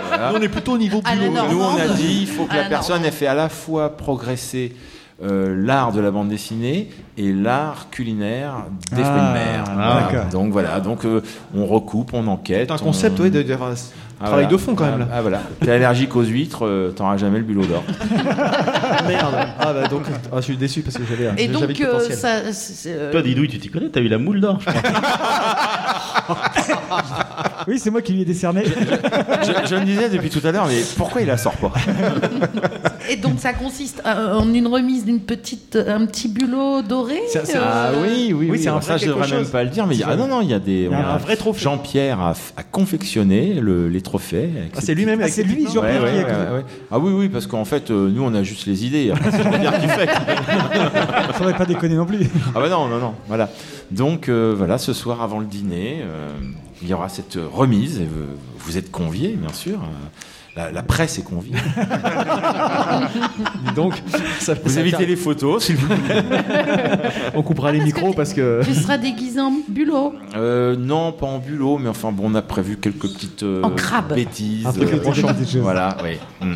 Voilà. 0.07 0.31
On 0.35 0.41
est 0.41 0.49
plutôt 0.49 0.73
au 0.73 0.77
niveau 0.77 1.01
bulot. 1.01 1.31
Nous, 1.51 1.61
on 1.61 1.75
a 1.77 1.87
dit 1.95 2.19
il 2.21 2.27
faut 2.27 2.45
que 2.45 2.51
À 2.53 2.57
la, 2.57 2.63
la 2.63 2.69
personne 2.69 3.05
ait 3.05 3.11
fait 3.11 3.27
à 3.27 3.33
la 3.35 3.49
fois 3.49 3.95
progresser 3.95 4.73
euh, 5.21 5.53
l'art 5.65 5.91
de 5.91 5.99
la 5.99 6.11
bande 6.11 6.29
dessinée 6.29 6.89
et 7.17 7.33
l'art 7.33 7.89
culinaire 7.91 8.63
des 8.95 9.03
fruits 9.03 9.19
de 9.19 9.33
mer. 9.33 9.63
Ah, 9.67 10.07
Voilà. 10.09 10.25
Donc 10.25 10.51
voilà, 10.53 10.79
donc 10.79 11.03
euh, 11.05 11.21
on 11.53 11.65
recoupe, 11.65 12.11
on 12.13 12.25
enquête. 12.27 12.69
C'est 12.69 12.73
un 12.73 12.77
concept, 12.85 13.19
on- 13.19 13.23
oui, 13.23 13.31
de, 13.31 13.41
de- 13.41 13.53
Travail 14.19 14.45
voilà. 14.45 14.47
de 14.49 14.57
fond, 14.57 14.75
quand 14.75 14.85
même, 14.85 14.99
là. 14.99 15.07
Ah, 15.11 15.15
ah, 15.17 15.21
voilà. 15.21 15.41
T'es 15.61 15.71
allergique 15.71 16.13
aux 16.15 16.23
huîtres, 16.23 16.65
euh, 16.65 16.91
t'auras 16.95 17.15
jamais 17.17 17.37
le 17.37 17.45
bulot 17.45 17.65
d'or. 17.65 17.83
Merde. 19.07 19.33
Ah 19.59 19.73
bah 19.73 19.87
donc, 19.87 20.01
ah, 20.31 20.35
je 20.37 20.41
suis 20.41 20.57
déçu 20.57 20.81
parce 20.81 20.97
que 20.97 21.03
j'avais. 21.09 21.25
Et 21.41 21.49
j'avais 21.51 21.67
donc, 21.67 21.79
le 21.79 21.85
euh, 21.95 21.99
ça. 22.11 22.41
euh, 22.87 23.11
Toi, 23.11 23.21
Didouille, 23.21 23.47
tu 23.47 23.59
t'y 23.59 23.69
connais 23.69 23.87
T'as 23.89 24.01
eu 24.01 24.09
la 24.09 24.17
moule 24.17 24.41
d'or, 24.41 24.59
je 24.59 24.65
crois. 24.69 24.81
Oui, 27.67 27.77
c'est 27.77 27.91
moi 27.91 28.01
qui 28.01 28.13
lui 28.13 28.21
ai 28.21 28.25
décerné. 28.25 28.63
je, 28.65 29.67
je 29.69 29.75
me 29.75 29.83
disais 29.85 30.09
depuis 30.09 30.29
tout 30.29 30.45
à 30.47 30.51
l'heure, 30.51 30.65
mais 30.67 30.81
pourquoi 30.97 31.21
il 31.21 31.27
la 31.27 31.37
sort 31.37 31.55
pas 31.57 31.71
Et 33.09 33.15
donc, 33.15 33.33
ça 33.39 33.53
consiste 33.53 34.01
euh, 34.05 34.33
en 34.33 34.51
une 34.53 34.67
remise 34.67 35.05
d'une 35.05 35.19
petite, 35.19 35.75
un 35.75 36.05
petit 36.05 36.29
bulot 36.29 36.81
doré. 36.81 37.19
Ça, 37.31 37.39
euh, 37.39 37.61
Ah 37.61 37.89
oui, 38.01 38.33
oui, 38.33 38.47
oui. 38.51 38.59
c'est 38.59 38.69
un 38.69 38.81
ça, 38.81 38.97
je 38.97 39.07
devrais 39.07 39.27
même 39.29 39.45
pas 39.47 39.63
le 39.63 39.69
dire, 39.69 39.85
mais 39.85 39.95
il 39.95 39.99
y 39.99 40.03
a- 40.03 40.07
ah 40.11 40.15
non, 40.15 40.27
non, 40.27 40.41
il 40.41 40.49
y 40.49 40.53
a 40.53 40.59
des. 40.59 40.83
Il 40.85 40.91
y 40.91 40.93
a 40.93 40.97
on 40.97 41.13
un 41.15 41.17
vrai 41.17 41.35
trophée. 41.35 41.59
Jean-Pierre 41.61 42.19
a, 42.21 42.33
confectionné 42.71 43.55
le- 43.55 43.87
les 43.89 44.01
trophées. 44.09 44.49
avec 44.57 44.71
Ah, 44.75 44.81
c'est 44.81 44.95
lui-même 44.95 45.21
avec 45.21 45.31
ses 45.31 45.43
petites 45.43 45.59
mains 45.59 45.81
Ouais, 45.81 45.93
Jean-Pierre 45.93 46.01
ouais, 46.03 46.23
ouais, 46.23 46.55
ouais. 46.57 46.65
Ah 46.91 46.99
oui, 46.99 47.11
oui, 47.13 47.29
parce 47.29 47.45
qu'en 47.47 47.65
fait, 47.65 47.91
euh, 47.91 48.09
nous, 48.09 48.23
on 48.23 48.33
a 48.33 48.41
juste 48.43 48.65
les 48.65 48.85
idées. 48.85 49.11
Après, 49.11 49.31
c'est 49.31 49.43
Jean-Pierre 49.43 49.79
qui 49.79 49.87
fait. 49.87 50.09
Faudrait 51.33 51.55
pas 51.57 51.65
déconner 51.65 51.95
non 51.95 52.05
plus. 52.05 52.27
Ah 52.55 52.59
bah 52.59 52.69
non, 52.69 52.87
non, 52.87 52.97
non, 52.99 53.13
voilà. 53.27 53.49
Donc 53.91 54.27
euh, 54.29 54.53
voilà, 54.57 54.77
ce 54.77 54.93
soir 54.93 55.21
avant 55.21 55.39
le 55.39 55.45
dîner, 55.45 56.01
euh, 56.01 56.29
il 56.81 56.87
y 56.87 56.93
aura 56.93 57.07
cette 57.09 57.37
remise. 57.53 57.99
Et 57.99 58.05
vous, 58.05 58.25
vous 58.57 58.77
êtes 58.77 58.91
conviés, 58.91 59.37
bien 59.39 59.53
sûr. 59.53 59.79
La, 60.59 60.71
la 60.71 60.83
presse 60.83 61.17
est 61.17 61.21
conviée. 61.23 61.53
Dis 61.53 61.61
donc, 63.75 63.93
ça, 64.41 64.55
Vous 64.61 64.69
ça 64.69 64.81
évitez 64.81 65.05
les 65.05 65.15
photos, 65.15 65.63
s'il 65.63 65.77
vous 65.77 65.87
plaît. 65.87 66.21
On 67.33 67.41
coupera 67.43 67.71
les 67.71 67.79
micros 67.79 68.11
parce 68.11 68.33
que. 68.33 68.59
Tu 68.65 68.73
seras 68.73 68.97
déguisé 68.97 69.39
en 69.39 69.53
bulot. 69.69 70.15
Euh, 70.35 70.75
non, 70.75 71.13
pas 71.13 71.27
en 71.27 71.37
bulot, 71.37 71.77
mais 71.77 71.87
enfin 71.87 72.11
bon, 72.11 72.23
on 72.25 72.35
a 72.35 72.41
prévu 72.41 72.75
quelques 72.75 73.03
petites 73.03 73.43
euh, 73.43 73.63
En 73.63 73.69
crabe. 73.69 74.13
bêtises. 74.13 74.67
Un 74.67 74.73
peu 74.73 74.81
euh. 74.83 74.99
Voilà, 75.61 75.95
oui. 76.03 76.17
Mm. 76.41 76.55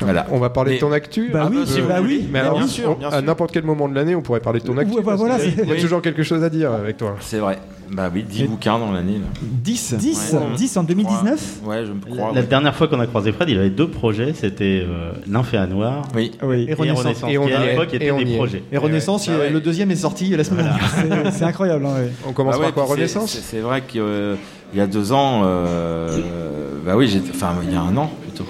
Voilà. 0.00 0.26
On 0.32 0.40
va 0.40 0.50
parler 0.50 0.70
Mais- 0.72 0.76
de 0.78 0.80
ton 0.80 0.90
actu 0.90 1.30
Bah 1.32 1.42
Ah 1.44 1.48
oui, 1.48 1.58
bah, 1.64 1.82
bah 1.88 2.00
oui. 2.02 2.28
Mais 2.32 2.40
alors, 2.40 2.54
bien 2.56 2.64
on- 2.64 2.68
sûr, 2.68 2.96
bien 2.96 3.10
à 3.10 3.22
n'importe 3.22 3.52
quel 3.52 3.62
moment 3.62 3.88
de 3.88 3.94
l'année, 3.94 4.16
on 4.16 4.22
pourrait 4.22 4.40
parler 4.40 4.58
de 4.58 4.66
ton 4.66 4.76
actu. 4.78 4.96
Ouais, 4.96 5.02
bah 5.02 5.14
voilà, 5.14 5.38
il 5.44 5.64
y 5.68 5.72
a 5.72 5.76
toujours 5.80 6.02
quelque 6.02 6.24
chose 6.24 6.42
à 6.42 6.50
dire 6.50 6.72
avec 6.72 6.96
toi. 6.96 7.14
C'est 7.20 7.38
vrai. 7.38 7.60
Bah 7.92 8.10
oui, 8.12 8.24
10 8.28 8.44
bouquins 8.44 8.78
dans 8.78 8.90
l'année. 8.92 9.14
là. 9.18 9.26
10 9.42 9.94
10, 9.94 10.32
Ouais. 10.34 10.40
10 10.56 10.76
en 10.76 10.82
2019 10.82 11.58
Ouais, 11.64 11.84
je 11.86 11.92
me 11.92 12.00
crois. 12.00 12.32
La 12.34 12.40
ouais. 12.40 12.46
dernière 12.46 12.74
fois 12.74 12.88
qu'on 12.88 12.98
a 13.00 13.06
croisé 13.06 13.32
Fred, 13.32 13.48
il 13.48 13.58
avait 13.58 13.70
deux 13.70 13.88
projets. 13.88 14.32
C'était 14.34 14.82
euh, 14.84 15.12
Nymphéa 15.26 15.66
Noir 15.66 16.02
Oui. 16.14 16.32
Oui. 16.42 16.66
Et 16.68 16.74
Renaissance. 16.74 17.22
Et 17.28 17.38
on 17.38 17.46
à 17.46 17.64
l'époque 17.64 17.88
Et 17.92 17.96
étaient 17.96 18.24
des 18.24 18.32
est. 18.32 18.36
projets. 18.36 18.62
Et 18.72 18.76
Renaissance, 18.78 19.28
Ah 19.32 19.38
ouais. 19.38 19.50
le 19.50 19.60
deuxième 19.60 19.90
est 19.90 19.96
sorti 19.96 20.28
la 20.36 20.42
semaine 20.44 20.66
dernière. 20.66 20.90
C'est- 20.90 21.38
C'est 21.38 21.44
incroyable. 21.44 21.86
hein, 21.86 21.94
ouais. 21.96 22.10
On 22.26 22.32
commence 22.32 22.54
Bah 22.54 22.60
ouais, 22.60 22.72
par 22.72 22.84
quoi 22.86 22.94
Renaissance? 22.94 23.30
c'est- 23.40 23.60
vrai 23.60 23.82
qu'il 23.86 24.02
y 24.74 24.80
a 24.80 24.86
deux 24.86 25.12
ans, 25.12 25.42
euh, 25.44 26.18
bah 26.84 26.96
oui, 26.96 27.06
j'étais- 27.08 27.30
enfin 27.30 27.54
il 27.62 27.72
y 27.72 27.76
a 27.76 27.80
un 27.82 27.96
an 27.96 28.10
plutôt. 28.22 28.44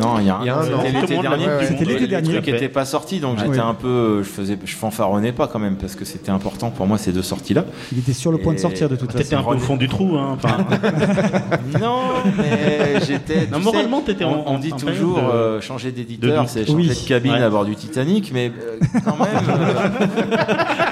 Non, 0.00 0.18
il 0.18 0.26
y 0.26 0.30
a 0.30 0.36
un, 0.36 0.40
Il 0.42 0.46
y 0.46 0.50
a 0.50 0.56
un 0.56 0.60
an. 0.60 0.82
Le 0.84 1.00
l'été 1.00 1.18
dernier. 1.18 1.46
C'était 1.68 1.84
l'été 1.84 2.00
Le 2.00 2.06
dernier. 2.08 2.32
truc 2.32 2.46
n'était 2.46 2.68
pas 2.68 2.84
sorti, 2.84 3.20
donc 3.20 3.38
j'étais 3.38 3.58
un 3.60 3.74
peu, 3.74 4.22
je 4.22 4.28
faisais, 4.28 4.58
je 4.64 4.74
fanfaronnais 4.74 5.32
pas 5.32 5.46
quand 5.46 5.58
même 5.58 5.76
parce 5.76 5.94
que 5.94 6.04
c'était 6.04 6.30
important 6.30 6.70
pour 6.70 6.86
moi 6.86 6.98
ces 6.98 7.12
deux 7.12 7.22
sorties 7.22 7.54
là. 7.54 7.64
Il 7.92 7.98
était 7.98 8.12
sur 8.12 8.32
le 8.32 8.38
point 8.38 8.54
de 8.54 8.58
sortir 8.58 8.88
de 8.88 8.96
toute 8.96 9.10
T'étais 9.12 9.24
façon. 9.24 9.48
un 9.48 9.52
peu 9.52 9.56
au 9.56 9.60
fond 9.60 9.76
du 9.76 9.88
trou. 9.88 10.16
Hein. 10.16 10.36
Non, 11.80 11.98
mais 12.38 13.00
j'étais. 13.06 13.46
Non, 13.50 13.58
tu 13.58 13.64
moralement, 13.64 13.98
sais, 14.00 14.12
t'étais 14.12 14.24
on, 14.24 14.58
dit 14.58 14.72
en 14.72 14.76
toujours 14.76 15.18
euh, 15.18 15.60
changer 15.60 15.92
d'éditeur, 15.92 16.48
c'est 16.48 16.66
changer 16.66 16.76
Oui. 16.76 16.88
de 16.88 17.08
cabine 17.08 17.32
Ouais. 17.32 17.42
à 17.42 17.50
bord 17.50 17.64
du 17.64 17.74
Titanic, 17.74 18.30
mais 18.32 18.50
euh, 18.60 18.78
quand 19.04 19.16
même, 19.18 19.28
euh, 19.48 20.36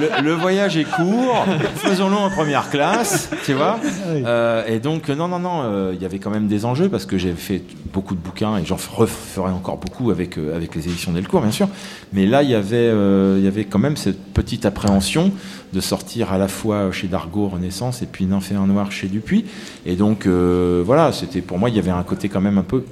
le, 0.00 0.22
le 0.22 0.32
voyage 0.32 0.76
est 0.76 0.84
court, 0.84 1.44
faisons-le 1.76 2.16
en 2.16 2.30
première 2.30 2.70
classe, 2.70 3.30
tu 3.44 3.52
vois. 3.52 3.78
Euh, 4.06 4.64
et 4.66 4.78
donc, 4.78 5.08
non, 5.08 5.28
non, 5.28 5.38
non, 5.38 5.62
euh, 5.62 5.92
il 5.94 6.02
y 6.02 6.04
avait 6.04 6.18
quand 6.18 6.30
même 6.30 6.46
des 6.46 6.64
enjeux 6.64 6.88
parce 6.88 7.06
que 7.06 7.18
j'ai 7.18 7.32
fait 7.32 7.62
beaucoup 7.92 8.14
de 8.14 8.20
bouquins 8.20 8.56
et 8.58 8.64
j'en 8.64 8.76
referai 8.76 9.50
encore 9.50 9.78
beaucoup 9.78 10.10
avec, 10.10 10.38
euh, 10.38 10.56
avec 10.56 10.74
les 10.74 10.88
éditions 10.88 11.12
Delcourt, 11.12 11.42
bien 11.42 11.50
sûr. 11.50 11.68
Mais 12.12 12.26
là, 12.26 12.42
il 12.42 12.50
y 12.50 12.54
avait, 12.54 12.76
euh, 12.76 13.36
il 13.38 13.44
y 13.44 13.48
avait 13.48 13.64
quand 13.64 13.78
même 13.78 13.96
cette 13.96 14.32
petite 14.32 14.66
appréhension 14.66 15.32
de 15.72 15.80
sortir 15.80 16.32
à 16.32 16.38
la 16.38 16.48
fois 16.48 16.90
chez 16.92 17.08
Dargaud 17.08 17.48
Renaissance 17.48 18.02
et 18.02 18.06
puis 18.06 18.26
Nymphéa 18.26 18.60
Noir 18.60 18.92
chez 18.92 19.08
Dupuis. 19.08 19.44
Et 19.86 19.96
donc, 19.96 20.26
euh, 20.26 20.82
voilà, 20.84 21.12
c'était 21.12 21.40
pour 21.40 21.58
moi, 21.58 21.68
il 21.68 21.76
y 21.76 21.78
avait 21.78 21.90
un 21.90 22.02
côté 22.02 22.28
quand 22.28 22.40
même 22.40 22.58
un 22.58 22.62
peu 22.62 22.84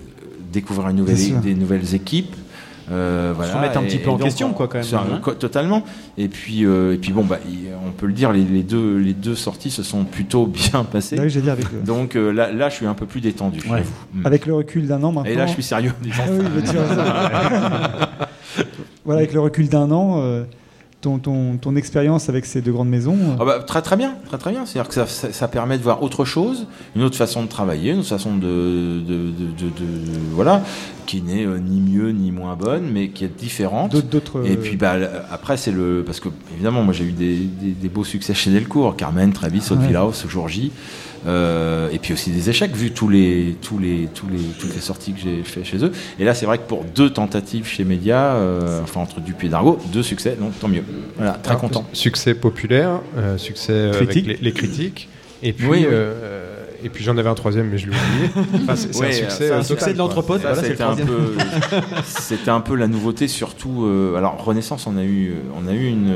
découvrir 0.53 0.89
une 0.89 0.97
nouvelle, 0.97 1.41
des 1.41 1.55
nouvelles 1.55 1.95
équipes. 1.95 2.35
Euh, 2.91 3.33
voilà, 3.35 3.55
remettre 3.55 3.79
un 3.79 3.83
et- 3.83 3.87
petit 3.87 3.99
peu 3.99 4.11
en 4.11 4.15
donc, 4.15 4.23
question, 4.25 4.51
on- 4.51 4.53
quoi, 4.53 4.69
quand 4.69 4.79
même. 4.79 5.15
un- 5.15 5.19
co- 5.19 5.35
totalement. 5.35 5.83
Et 6.19 6.29
puis, 6.29 6.65
euh, 6.65 6.95
et 6.95 6.99
puis 6.99 7.13
bon, 7.13 7.25
bah, 7.25 7.39
on 7.87 7.93
peut 7.93 8.07
le 8.07 8.13
dire, 8.13 8.33
les, 8.33 8.45
les 8.45 8.63
deux, 8.63 8.99
les 8.99 9.15
deux 9.15 9.35
sorties 9.37 9.71
se 9.71 9.83
sont 9.83 10.05
plutôt 10.05 10.47
bien 10.47 10.85
passées. 10.85 11.17
Bah 11.17 11.23
oui, 11.25 11.49
avec, 11.49 11.73
le- 11.73 11.81
Donc 11.87 12.17
euh, 12.17 12.33
là, 12.33 12.53
là, 12.53 12.69
je 12.69 12.75
suis 12.75 12.87
un 12.87 12.95
peu 12.95 13.07
plus 13.07 13.21
détendu. 13.21 13.61
Ouais. 13.71 13.83
Mm. 14.15 14.27
avec 14.27 14.47
le 14.47 14.55
recul 14.55 14.87
d'un 14.87 15.03
an 15.05 15.13
maintenant. 15.13 15.31
Et 15.31 15.35
là, 15.37 15.47
je 15.47 15.53
suis 15.53 15.63
sérieux. 15.63 15.93
Ah 16.19 16.23
oui, 16.31 16.45
voilà, 19.05 19.21
avec 19.21 19.33
le 19.33 19.41
recul 19.41 19.69
d'un 19.69 19.91
an, 19.91 20.21
euh, 20.21 20.45
ton, 21.03 21.19
ton, 21.19 21.57
ton 21.59 21.77
expérience 21.77 22.29
avec 22.31 22.47
ces 22.47 22.63
deux 22.63 22.73
grandes 22.73 22.89
maisons. 22.89 23.17
euh, 23.21 23.37
Ah 23.41 23.45
bah, 23.45 23.59
très 23.67 23.83
très 23.83 23.97
bien, 23.97 24.15
très 24.29 24.39
très 24.39 24.53
bien. 24.53 24.65
C'est-à-dire 24.65 24.89
que 24.89 24.95
ça, 24.95 25.07
ça- 25.07 25.33
ça 25.33 25.49
permet 25.49 25.77
de 25.77 25.83
voir 25.83 26.03
autre 26.03 26.25
chose, 26.25 26.67
une 26.97 27.03
autre 27.03 27.17
façon 27.17 27.43
de 27.43 27.49
travailler, 27.49 27.91
une 27.93 27.99
autre 27.99 28.09
façon 28.09 28.37
de, 28.37 28.41
de, 29.01 29.01
de- 29.03 29.31
de- 29.59 29.69
de- 29.69 30.19
voilà, 30.33 30.63
qui 31.07 31.21
n'est 31.21 31.45
euh, 31.45 31.59
ni 31.59 31.81
mieux 31.81 32.11
ni 32.13 32.31
moins 32.31 32.55
bonne, 32.57 32.89
mais 32.91 33.09
qui 33.09 33.25
est 33.25 33.37
différente. 33.37 33.91
D'autres- 33.93 34.07
d'autres, 34.09 34.47
Et 34.47 34.57
puis 34.57 34.77
bah, 34.77 34.95
après 35.31 35.57
c'est 35.57 35.73
le 35.73 36.03
parce 36.07 36.21
que 36.21 36.29
évidemment 36.55 36.83
moi 36.85 36.95
j'ai 36.95 37.05
eu 37.05 37.13
des, 37.13 37.37
des- 37.37 37.73
des 37.73 37.89
beaux 37.89 38.05
succès 38.05 38.33
chez 38.33 38.51
Delcourt, 38.51 38.97
Carmen, 38.97 39.33
Travis, 39.33 39.63
Ouais. 39.73 39.87
Villaos, 39.89 40.13
jour 40.29 40.49
J. 40.49 40.71
Euh, 41.27 41.89
et 41.93 41.99
puis 42.01 42.13
aussi 42.15 42.31
des 42.31 42.51
échecs 42.51 42.75
vu 42.75 42.91
tous 42.91 43.09
les 43.09 43.57
tous 43.63 43.79
les 43.79 44.09
tous 44.13 44.27
les 44.29 44.41
toutes 44.59 44.75
les 44.75 44.81
sorties 44.81 45.13
que 45.13 45.21
j'ai 45.21 45.45
fait 45.45 45.63
chez 45.63 45.85
eux 45.85 45.93
et 46.19 46.25
là 46.25 46.35
c'est 46.35 46.47
vrai 46.47 46.59
que 46.59 46.65
pour 46.65 46.83
deux 46.83 47.11
tentatives 47.11 47.65
chez 47.65 47.85
Média 47.85 48.35
euh, 48.35 48.81
enfin 48.83 49.03
entre 49.03 49.21
Dupuis 49.21 49.47
et 49.47 49.51
Dargaud 49.51 49.79
deux 49.93 50.03
succès 50.03 50.37
donc 50.41 50.59
tant 50.59 50.67
mieux 50.67 50.83
voilà 51.17 51.35
très 51.35 51.51
Alors, 51.51 51.61
content 51.61 51.85
Succès 51.93 52.35
populaire, 52.35 53.01
euh, 53.17 53.39
succès 53.39 53.73
euh, 53.73 53.95
avec 53.95 54.09
Critique. 54.09 54.27
les, 54.27 54.37
les 54.41 54.53
critiques. 54.53 55.09
Et 55.45 55.53
puis, 55.53 55.67
Oui, 55.67 55.79
oui. 55.81 55.87
euh, 55.91 56.65
et 56.85 56.89
puis 56.89 57.03
j'en 57.05 57.17
avais 57.17 57.29
un 57.29 57.35
troisième, 57.35 57.69
mais 57.69 57.79
je 57.79 57.87
l'ai 57.89 57.93
oublié. 57.97 58.47
Enfin, 58.63 58.77
c'est 58.77 58.97
Ouais, 58.97 59.09
un 59.09 59.13
succès 59.13 59.51
euh, 59.51 59.63
ça, 59.63 59.75
total, 59.75 59.97
quoi. 59.97 60.39
Ça, 60.41 60.55
c'était 60.63 60.83
un 60.83 60.95
peu, 60.97 61.35
c'était 62.05 62.51
un 62.51 62.61
peu 62.61 62.75
la 62.77 62.87
nouveauté, 62.89 63.29
surtout. 63.29 63.85
euh, 63.87 64.17
alors 64.17 64.43
Renaissance, 64.45 64.87
on 64.87 64.97
a 64.97 65.03
eu, 65.05 65.35
on 65.61 65.69
a 65.69 65.73
eu 65.73 65.87
une, 65.89 66.13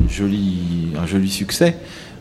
une 0.00 0.08
jolie, 0.10 0.92
un 1.02 1.06
joli 1.06 1.28
succès 1.30 1.76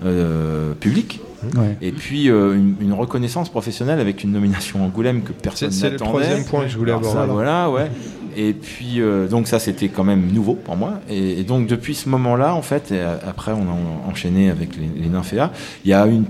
euh, 0.05 0.73
public. 0.73 1.19
Ouais. 1.55 1.77
Et 1.81 1.91
puis 1.91 2.29
euh, 2.29 2.55
une, 2.55 2.75
une 2.81 2.93
reconnaissance 2.93 3.49
professionnelle 3.49 3.99
avec 3.99 4.23
une 4.23 4.31
nomination 4.31 4.83
Angoulême 4.85 5.21
que 5.23 5.31
personne 5.31 5.71
C'est- 5.71 5.79
c'est 5.79 5.85
le 5.87 5.91
n'attendait. 5.93 6.09
troisième 6.23 6.45
point 6.45 6.63
que 6.63 6.69
je 6.69 6.77
voulais 6.77 6.91
Alors 6.91 7.03
ça, 7.05 7.11
aborder. 7.23 7.33
voilà, 7.33 7.69
ouais. 7.69 7.91
Et 8.37 8.53
puis 8.53 9.01
euh, 9.01 9.27
donc 9.27 9.47
ça 9.47 9.59
c'était 9.59 9.89
quand 9.89 10.03
même 10.03 10.27
nouveau 10.31 10.53
pour 10.55 10.75
moi. 10.77 11.01
Et, 11.09 11.39
et 11.39 11.43
donc 11.43 11.67
depuis 11.67 11.95
ce 11.95 12.07
moment-là, 12.09 12.53
en 12.55 12.61
fait, 12.61 12.91
et 12.91 12.99
euh, 12.99 13.17
après 13.27 13.51
on 13.51 13.63
a 13.63 14.09
enchaîné 14.09 14.49
avec 14.49 14.69
les, 14.77 14.89
les 15.03 15.09
Nymphéas, 15.09 15.51
il 15.83 15.91
y 15.91 15.93
a 15.93 16.05
une 16.05 16.25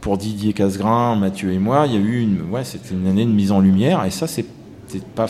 pour 0.00 0.18
Didier 0.18 0.52
Casgrain, 0.52 1.14
Mathieu 1.14 1.52
et 1.52 1.58
moi, 1.58 1.84
il 1.86 1.92
y 1.94 1.96
a 1.96 2.00
eu 2.00 2.20
une, 2.20 2.42
ouais, 2.50 2.64
c'était 2.64 2.92
une 2.94 3.06
année 3.06 3.24
de 3.24 3.30
mise 3.30 3.52
en 3.52 3.60
lumière. 3.60 4.04
Et 4.04 4.10
ça 4.10 4.26
c'est 4.26 4.44
pas 5.14 5.26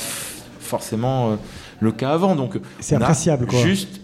forcément 0.60 1.32
euh, 1.32 1.34
le 1.80 1.92
cas 1.92 2.10
avant. 2.12 2.34
Donc 2.36 2.58
C'est 2.80 2.96
appréciable, 2.96 3.46
quoi. 3.46 3.58
Juste 3.60 4.00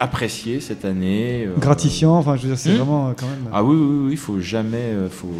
apprécié 0.00 0.60
cette 0.60 0.84
année. 0.84 1.44
euh, 1.46 1.56
gratifiant, 1.58 2.14
enfin, 2.16 2.36
je 2.36 2.42
veux 2.42 2.48
dire, 2.48 2.58
c'est 2.58 2.70
Hmm 2.72 2.76
vraiment 2.76 3.08
euh, 3.08 3.12
quand 3.16 3.26
même. 3.26 3.50
ah 3.52 3.62
oui, 3.64 3.76
oui, 3.76 3.98
oui, 4.06 4.08
il 4.12 4.16
faut 4.18 4.40
jamais, 4.40 4.76
euh, 4.78 5.08
faut, 5.08 5.32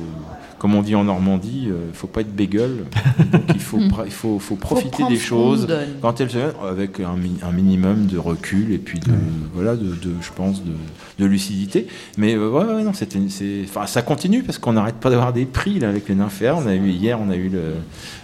comme 0.58 0.74
on 0.74 0.82
dit 0.82 0.94
en 0.96 1.04
Normandie, 1.04 1.66
il 1.68 1.94
faut 1.94 2.06
pas 2.08 2.22
être 2.22 2.34
bégueule. 2.34 2.84
Donc 3.32 3.42
il 3.54 3.60
faut, 3.60 3.78
pra- 3.78 4.04
il 4.06 4.10
faut, 4.12 4.38
faut 4.38 4.56
profiter 4.56 5.04
des 5.08 5.16
choses 5.16 5.68
quand 6.02 6.20
elles 6.20 6.30
avec 6.68 6.98
un, 7.00 7.14
mi- 7.16 7.38
un 7.42 7.52
minimum 7.52 8.06
de 8.06 8.18
recul 8.18 8.72
et 8.72 8.78
puis 8.78 8.98
de, 8.98 9.12
voilà, 9.54 9.76
de, 9.76 9.84
de- 9.86 10.14
je 10.20 10.30
pense, 10.34 10.62
de, 10.64 10.72
de 11.18 11.24
lucidité. 11.26 11.86
Mais 12.16 12.34
euh, 12.34 12.50
ouais, 12.50 12.64
ouais, 12.64 12.82
non, 12.82 12.92
c'était, 12.92 13.18
c'est, 13.28 13.60
enfin, 13.64 13.86
ça 13.86 14.02
continue 14.02 14.42
parce 14.42 14.58
qu'on 14.58 14.72
n'arrête 14.72 14.96
pas 14.96 15.10
d'avoir 15.10 15.32
des 15.32 15.44
prix 15.44 15.78
là 15.78 15.88
avec 15.88 16.08
les 16.08 16.14
nymphéas. 16.16 16.56
On 16.56 16.66
a 16.66 16.74
eu 16.74 16.88
hier, 16.90 17.18
on 17.24 17.30
a 17.30 17.36
eu 17.36 17.48
le, 17.48 17.74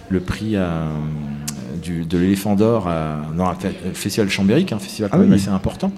le 0.09 0.19
prix 0.19 0.57
à, 0.57 0.87
du, 1.81 2.03
de 2.05 2.17
l'éléphant 2.17 2.55
d'or 2.55 2.87
à, 2.87 3.21
dans 3.37 3.45
un 3.45 3.53
fe- 3.53 3.93
festival 3.93 4.29
Chambéric, 4.29 4.71
un 4.73 4.79
festival 4.79 5.09
Ah 5.13 5.15
quand 5.15 5.21
même 5.23 5.29
oui. 5.31 5.35
assez 5.35 5.49
important. 5.49 5.91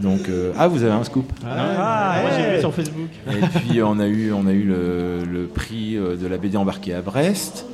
Donc, 0.00 0.28
euh, 0.28 0.52
ah, 0.58 0.66
vous 0.68 0.82
avez 0.82 0.92
un 0.92 1.04
scoop. 1.04 1.32
Ah, 1.46 2.16
moi, 2.22 2.30
j'ai 2.36 2.54
vu 2.54 2.60
sur 2.60 2.74
Facebook. 2.74 3.08
Et 3.30 3.58
puis 3.60 3.82
on 3.82 3.98
a 4.00 4.06
eu, 4.06 4.32
on 4.32 4.46
a 4.46 4.52
eu 4.52 4.64
le, 4.64 5.18
le 5.24 5.46
prix 5.46 5.96
euh, 5.96 6.16
de 6.16 6.26
la 6.26 6.36
BD 6.36 6.56
embarquée 6.56 6.94
à 6.94 7.00
Brest. 7.00 7.64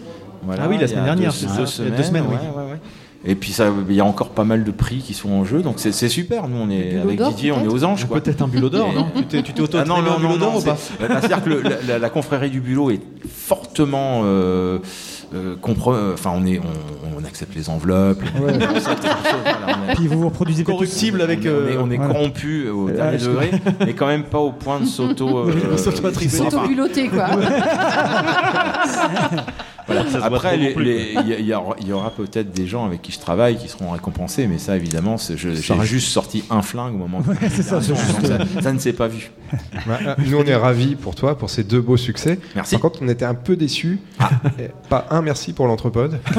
Voilà, 0.43 0.63
Ah 0.65 0.69
oui, 0.69 0.79
la 0.79 0.87
semaine 0.87 1.05
dernière, 1.05 1.31
deux, 1.33 1.37
c'est 1.37 1.47
deux 1.57 1.67
ça. 1.67 1.83
Il 1.83 1.89
y 1.91 1.93
a 1.93 1.97
semaines. 1.97 1.97
deux 1.97 2.03
semaines, 2.03 2.25
oui. 2.29 2.35
ouais, 2.37 2.63
ouais, 2.65 2.71
ouais. 2.73 2.79
Et 3.23 3.35
puis 3.35 3.53
ça, 3.53 3.67
il 3.87 3.95
y 3.95 4.01
a 4.01 4.05
encore 4.07 4.31
pas 4.31 4.45
mal 4.45 4.65
de 4.65 4.71
prix 4.71 4.99
qui 4.99 5.13
sont 5.13 5.29
en 5.31 5.45
jeu, 5.45 5.61
donc 5.61 5.75
c'est 5.77 5.93
c'est 5.93 6.09
super. 6.09 6.49
Nous, 6.49 6.57
on 6.57 6.71
est 6.71 6.99
avec 6.99 7.21
Didier, 7.23 7.53
on 7.53 7.63
est 7.63 7.69
aux 7.69 7.85
anges. 7.85 8.07
quoi. 8.07 8.19
Peut-être 8.21 8.41
un 8.41 8.49
bulot 8.49 8.71
d'or, 8.71 8.95
non 8.95 9.09
Tu 9.15 9.25
t'es- 9.25 9.43
tu 9.43 9.53
t'es 9.53 9.61
auto 9.61 9.77
Ah 9.79 9.85
non, 9.85 10.01
non, 10.01 10.13
un 10.13 10.17
bulot 10.17 10.29
non, 10.31 10.37
d'or 10.39 10.53
non, 10.55 10.59
ou 10.61 10.63
pas 10.63 10.77
c'est- 10.77 10.99
bah, 10.99 11.21
C'est-à-dire 11.21 11.45
que 11.45 11.51
le- 11.51 11.63
la- 11.87 11.99
la 11.99 12.09
confrérie 12.11 12.49
du 12.49 12.63
bulot 12.63 12.91
est 12.91 13.01
fortement 13.29 14.23
euh, 14.25 14.79
euh, 15.35 15.57
euh, 15.62 16.15
enfin 16.15 16.31
on 16.35 16.44
est, 16.47 16.59
on, 16.59 17.20
on 17.20 17.24
accepte 17.24 17.55
les 17.55 17.69
enveloppes. 17.70 18.23
les- 18.23 18.40
Ouais. 18.40 18.52
on 18.61 18.74
accepte 18.77 19.02
les 19.05 19.11
voilà, 19.31 19.78
on 19.86 19.90
est- 19.90 19.94
Puis 19.94 20.07
vous 20.07 20.19
vous 20.20 20.28
reproduisez 20.28 20.65
peut-être 20.65 20.77
Corruptible 20.78 21.23
avec. 21.23 21.40
on 21.40 21.44
est, 21.44 21.51
on 21.51 21.66
est- 21.69 21.77
on 21.77 21.90
est 21.90 21.97
voilà. 21.97 22.12
corrompu 22.15 22.69
au 22.69 22.89
Ah, 22.89 22.93
dernier 22.93 23.19
degré, 23.19 23.51
mais 23.86 23.94
quand 23.94 24.07
même 24.07 24.24
pas 24.24 24.39
au 24.39 24.52
point 24.52 24.81
de 24.81 24.86
s'auto. 24.86 25.39
euh, 25.48 25.77
S'auto-attribuer. 25.77 26.40
enfin, 26.40 26.51
S'auto-bulotter, 26.51 27.09
quoi. 27.09 27.27
voilà. 29.95 30.11
Ça 30.11 30.25
Après, 30.25 30.57
il 30.59 31.47
y, 31.47 31.55
aura- 31.55 31.77
il 31.81 31.89
y 31.89 31.93
aura 31.93 32.11
peut-être 32.11 32.53
des 32.53 32.67
gens 32.67 32.85
avec 32.87 33.03
qui 33.03 33.12
je 33.12 33.19
travaille 33.19 33.57
qui 33.57 33.69
seront 33.69 33.91
récompensés, 33.91 34.47
mais 34.47 34.59
ça, 34.59 34.77
évidemment, 34.77 35.17
j'ai 35.19 35.55
juste 35.85 36.09
sorti 36.09 36.45
un 36.51 36.62
flingue 36.62 36.95
au 36.95 36.99
moment. 36.99 37.21
de 37.21 37.27
c'est 37.51 37.62
ça, 37.62 37.81
juste- 37.81 37.97
ça, 38.27 38.39
ça 38.62 38.73
ne 38.73 38.79
s'est 38.79 38.93
pas 38.93 39.09
vu. 39.09 39.31
Bah, 39.87 39.99
euh, 40.07 40.15
nous, 40.27 40.39
on 40.39 40.45
est 40.45 40.55
ravis 40.55 40.95
pour 40.95 41.15
toi, 41.15 41.37
pour 41.37 41.51
ces 41.51 41.65
deux 41.65 41.81
beaux 41.81 41.97
succès. 41.97 42.39
Merci. 42.55 42.77
Par 42.77 42.83
contre, 42.83 43.01
on 43.03 43.09
était 43.09 43.25
un 43.25 43.35
peu 43.35 43.57
déçus. 43.57 43.99
Et 44.61 44.69
Pas 44.89 45.07
un 45.11 45.23
merci 45.23 45.53
pour 45.53 45.67
l'entrepode. 45.67 46.19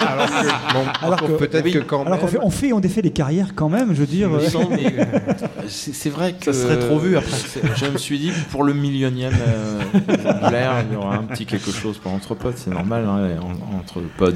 alors 0.00 0.26
que, 0.26 0.72
bon, 0.72 0.84
Alors 1.06 1.20
que- 1.22 1.32
peut-être 1.32 1.64
oui. 1.64 1.72
que 1.72 1.78
quand 1.80 2.04
Alors 2.06 2.18
même- 2.18 2.28
fait, 2.28 2.38
on 2.42 2.50
fait, 2.50 2.72
on 2.72 2.80
défait 2.80 3.02
les 3.02 3.10
carrières 3.10 3.54
quand 3.54 3.68
même, 3.68 3.88
je 3.94 4.00
veux 4.00 4.06
dire. 4.06 4.30
Euh, 4.32 4.38
euh, 4.54 5.64
C'est 5.68 6.10
vrai 6.10 6.32
que. 6.38 6.50
Ça 6.52 6.62
serait 6.62 6.78
trop 6.78 6.98
vu 6.98 7.16
après. 7.16 7.36
Je 7.76 7.86
me 7.86 7.98
suis 7.98 8.18
dit, 8.18 8.32
pour 8.50 8.64
le 8.64 8.72
millionième 8.72 9.34
euh, 9.46 9.80
il 10.08 10.94
y 10.94 10.96
aura 10.96 11.16
un 11.16 11.22
petit 11.24 11.44
quelque 11.46 11.70
chose 11.70 11.98
pour 11.98 12.12
c'est 12.56 12.70
normal, 12.70 13.04
hein, 13.06 13.38
en- 13.42 13.78
entre 13.78 14.00
pods. 14.16 14.34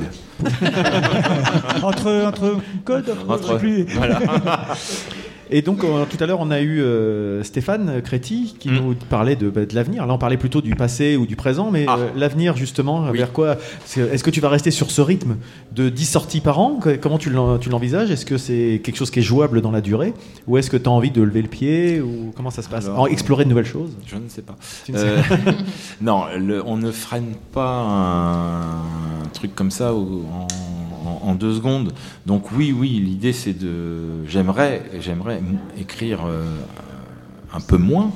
entre, 1.83 2.25
entre 2.27 2.57
codes, 2.85 3.11
entre, 3.29 3.31
Entre- 3.53 3.59
plus. 3.59 3.85
Voilà. 3.95 4.19
Et 5.51 5.61
donc, 5.63 5.85
euh, 5.85 6.05
tout 6.09 6.17
à 6.23 6.27
l'heure, 6.27 6.41
on 6.41 6.51
a 6.51 6.61
eu 6.61 6.81
euh, 6.81 7.43
Stéphane 7.43 8.01
Créti 8.03 8.55
qui 8.59 8.71
Mm. 8.71 8.75
nous 8.77 8.95
parlait 9.11 9.37
de, 9.37 9.51
bah, 9.51 9.67
de 9.67 9.75
l'avenir. 9.75 10.07
Là, 10.07 10.15
on 10.15 10.19
parlait 10.19 10.37
plutôt 10.39 10.61
du 10.63 10.75
passé 10.75 11.17
ou 11.17 11.27
du 11.27 11.37
présent, 11.37 11.71
mais 11.71 11.85
Ah. 11.89 11.97
euh, 11.99 12.09
l'avenir, 12.17 12.57
justement, 12.57 13.07
Oui. 13.11 13.19
vers 13.19 13.33
quoi 13.33 13.57
Est-ce 13.97 14.25
que 14.25 14.31
tu 14.31 14.41
vas 14.41 14.49
rester 14.49 14.71
sur 14.71 14.91
ce 14.91 15.01
rythme 15.03 15.37
de 15.73 15.89
10 15.91 16.07
sorties 16.07 16.41
par 16.41 16.59
an? 16.59 16.79
Comment 17.01 17.19
tu 17.19 17.29
l'en- 17.31 17.59
tu 17.59 17.69
l'envisages? 17.69 18.11
Est-ce 18.11 18.25
que 18.25 18.39
c'est 18.39 18.81
quelque 18.83 18.97
chose 18.97 19.11
qui 19.11 19.19
est 19.19 19.23
jouable 19.23 19.61
dans 19.61 19.71
la 19.73 19.81
durée? 19.83 20.15
Ou 20.47 20.57
est-ce 20.57 20.71
que 20.71 20.77
tu 20.79 20.89
as 20.89 20.93
envie 20.93 21.11
de 21.11 21.21
lever 21.23 21.43
le 21.43 21.49
pied? 21.49 22.01
Ou 22.01 22.33
Comment 22.35 22.51
ça 22.51 22.63
se 22.63 22.69
passe? 22.69 22.87
Alors, 22.87 23.01
En- 23.01 23.07
Explorer 23.07 23.45
de 23.45 23.51
nouvelles 23.51 23.67
choses? 23.67 23.91
Je 24.07 24.17
ne 24.17 24.29
sais 24.29 24.43
pas. 24.43 24.57
Euh, 24.95 25.21
non, 26.01 26.25
le- 26.39 26.63
on 26.67 26.77
ne 26.79 26.91
freine 26.91 27.35
pas 27.53 27.81
un, 27.83 29.29
truc 29.35 29.55
comme 29.55 29.71
ça 29.71 29.93
en, 29.93 30.47
en- 31.07 31.29
en 31.31 31.35
deux 31.35 31.55
secondes. 31.55 31.93
Donc 32.27 32.53
oui, 32.53 32.75
oui, 32.77 32.89
l'idée 33.05 33.33
c'est 33.33 33.53
de. 33.59 34.25
J'aimerais, 34.27 34.83
j'aimerais 35.01 35.41
écrire 35.79 36.21
euh, 36.27 36.45
un 37.53 37.61
peu 37.61 37.77
moins. 37.79 38.11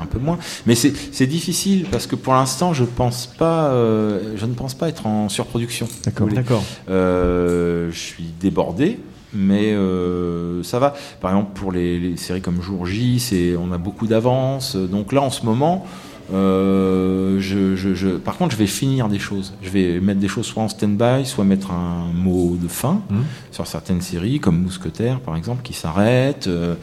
Un 0.00 0.06
peu 0.06 0.18
moins, 0.18 0.38
mais 0.66 0.74
c'est 0.74 1.26
difficile 1.26 1.84
parce 1.90 2.06
que 2.06 2.16
pour 2.16 2.32
l'instant 2.32 2.72
je 2.72 2.82
pense 2.82 3.26
pas, 3.26 3.66
euh, 3.66 4.32
je 4.36 4.46
ne 4.46 4.54
pense 4.54 4.72
pas 4.72 4.88
être 4.88 5.06
en 5.06 5.28
surproduction. 5.28 5.86
D'accord. 6.02 6.28
D'accord. 6.28 6.64
Euh, 6.88 7.90
je 7.92 7.98
suis 7.98 8.24
débordé, 8.40 8.98
mais 9.34 9.72
euh, 9.72 10.62
ça 10.62 10.78
va. 10.78 10.94
Par 11.20 11.30
exemple, 11.32 11.50
pour 11.54 11.72
les, 11.72 11.98
les 12.00 12.16
séries 12.16 12.40
comme 12.40 12.62
Jour 12.62 12.86
J, 12.86 13.54
on 13.60 13.70
a 13.70 13.78
beaucoup 13.78 14.06
d'avance. 14.06 14.76
Donc 14.76 15.12
là, 15.12 15.20
en 15.20 15.30
ce 15.30 15.44
moment, 15.44 15.84
euh, 16.32 17.40
je, 17.40 17.76
je- 17.76 17.94
je- 17.94 18.16
par 18.16 18.36
contre, 18.36 18.52
je 18.52 18.56
vais 18.58 18.66
finir 18.66 19.08
des 19.08 19.18
choses. 19.18 19.52
Je 19.62 19.70
vais 19.70 20.00
mettre 20.00 20.20
des 20.20 20.28
choses 20.28 20.46
soit 20.46 20.62
en 20.62 20.68
stand-by, 20.68 21.24
soit 21.26 21.44
mettre 21.44 21.70
un 21.72 22.06
mot 22.14 22.56
de 22.60 22.68
fin 22.68 23.02
Mhm. 23.10 23.24
sur 23.50 23.66
certaines 23.66 24.00
séries, 24.00 24.40
comme 24.40 24.60
Mousquetaire, 24.62 25.20
par 25.20 25.36
exemple, 25.36 25.62
qui 25.62 25.72
s'arrête. 25.72 26.46
Euh, 26.46 26.74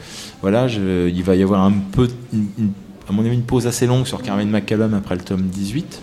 voilà, 0.42 0.66
il 0.68 1.22
va 1.22 1.34
y 1.36 1.42
avoir 1.42 1.62
un 1.62 1.72
peu, 1.72 2.08
une- 2.32 2.48
une- 2.58 2.72
à 3.08 3.12
mon 3.12 3.24
avis, 3.24 3.34
une 3.34 3.42
pause 3.42 3.66
assez 3.66 3.86
longue 3.86 4.06
sur 4.06 4.22
Carmen 4.22 4.48
McCallum 4.50 4.94
après 4.94 5.16
le 5.16 5.22
tome 5.22 5.42
18. 5.42 6.00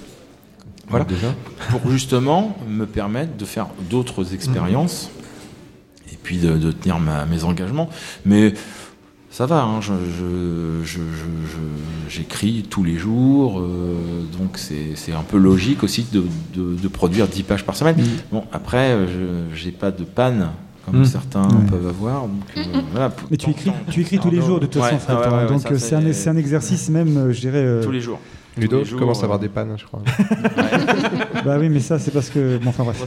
Voilà. 0.90 1.06
Déjà. 1.06 1.34
Pour 1.70 1.90
justement 1.92 2.58
me 2.70 2.86
permettre 2.86 3.36
de 3.38 3.46
faire 3.46 3.68
d'autres 3.90 4.34
expériences 4.34 5.10
et 6.12 6.18
puis 6.22 6.38
de, 6.38 6.58
de 6.58 6.72
tenir 6.72 6.98
ma- 7.00 7.26
mes 7.26 7.44
engagements. 7.44 7.90
Mais 8.26 8.54
ça 9.38 9.46
va, 9.46 9.62
hein, 9.62 9.82
je- 9.82 9.94
je- 9.94 10.84
je- 10.84 10.98
je- 10.98 11.48
je- 11.52 12.10
j'écris 12.16 12.66
tous 12.68 12.84
les 12.84 12.98
jours, 12.98 13.60
euh, 13.60 13.94
donc 14.40 14.58
c'est 14.58 14.96
c'est 14.96 15.12
un 15.12 15.22
peu 15.22 15.38
logique 15.38 15.84
aussi 15.84 16.08
de, 16.12 16.24
de- 16.56 16.74
de 16.76 16.88
produire 16.88 17.28
10 17.28 17.44
pages 17.44 17.64
par 17.64 17.76
semaine. 17.76 17.98
Bon, 18.32 18.46
après, 18.52 18.94
euh, 18.94 19.06
je 19.52 19.56
j'ai 19.56 19.72
pas 19.72 19.92
de 19.92 20.04
panne. 20.04 20.48
Comme 20.88 21.02
Mm. 21.02 21.06
certains 21.06 21.44
Ouais. 21.44 21.70
peuvent 21.70 21.88
avoir. 21.88 22.22
donc, 22.22 22.42
euh, 22.56 22.62
voilà. 22.94 23.14
Mais 23.30 23.36
tu 23.36 23.50
écris, 23.50 23.72
tu 23.92 24.00
écris 24.02 24.20
tous 24.20 24.32
les 24.32 24.42
jours 24.42 24.60
de 24.62 24.66
toute 24.68 24.82
façon, 24.82 24.96
ouais, 24.96 25.02
hein, 25.10 25.30
ouais, 25.32 25.38
ouais, 25.44 25.48
donc 25.50 25.60
ça, 25.62 25.78
c'est 25.78 25.96
un, 25.96 26.14
c'est 26.14 26.30
un 26.30 26.38
exercice 26.38 26.90
même, 26.90 27.30
je 27.34 27.40
dirais. 27.42 27.58
euh, 27.58 27.84
Tous 27.84 27.92
les 27.92 28.00
jours. 28.00 28.20
Ludo, 28.62 28.84
je 28.84 28.96
commence 28.96 29.22
à 29.22 29.24
avoir 29.24 29.40
euh, 29.40 29.42
des 29.42 29.50
pannes, 29.50 29.76
je 29.78 29.86
crois. 29.86 30.02
Bah 31.46 31.58
oui, 31.60 31.70
mais 31.70 31.80
ça 31.80 32.00
c'est 32.00 32.12
parce 32.12 32.30
que. 32.30 32.58
Bon, 32.58 32.70
enfin 32.70 32.84
bref. 32.84 33.04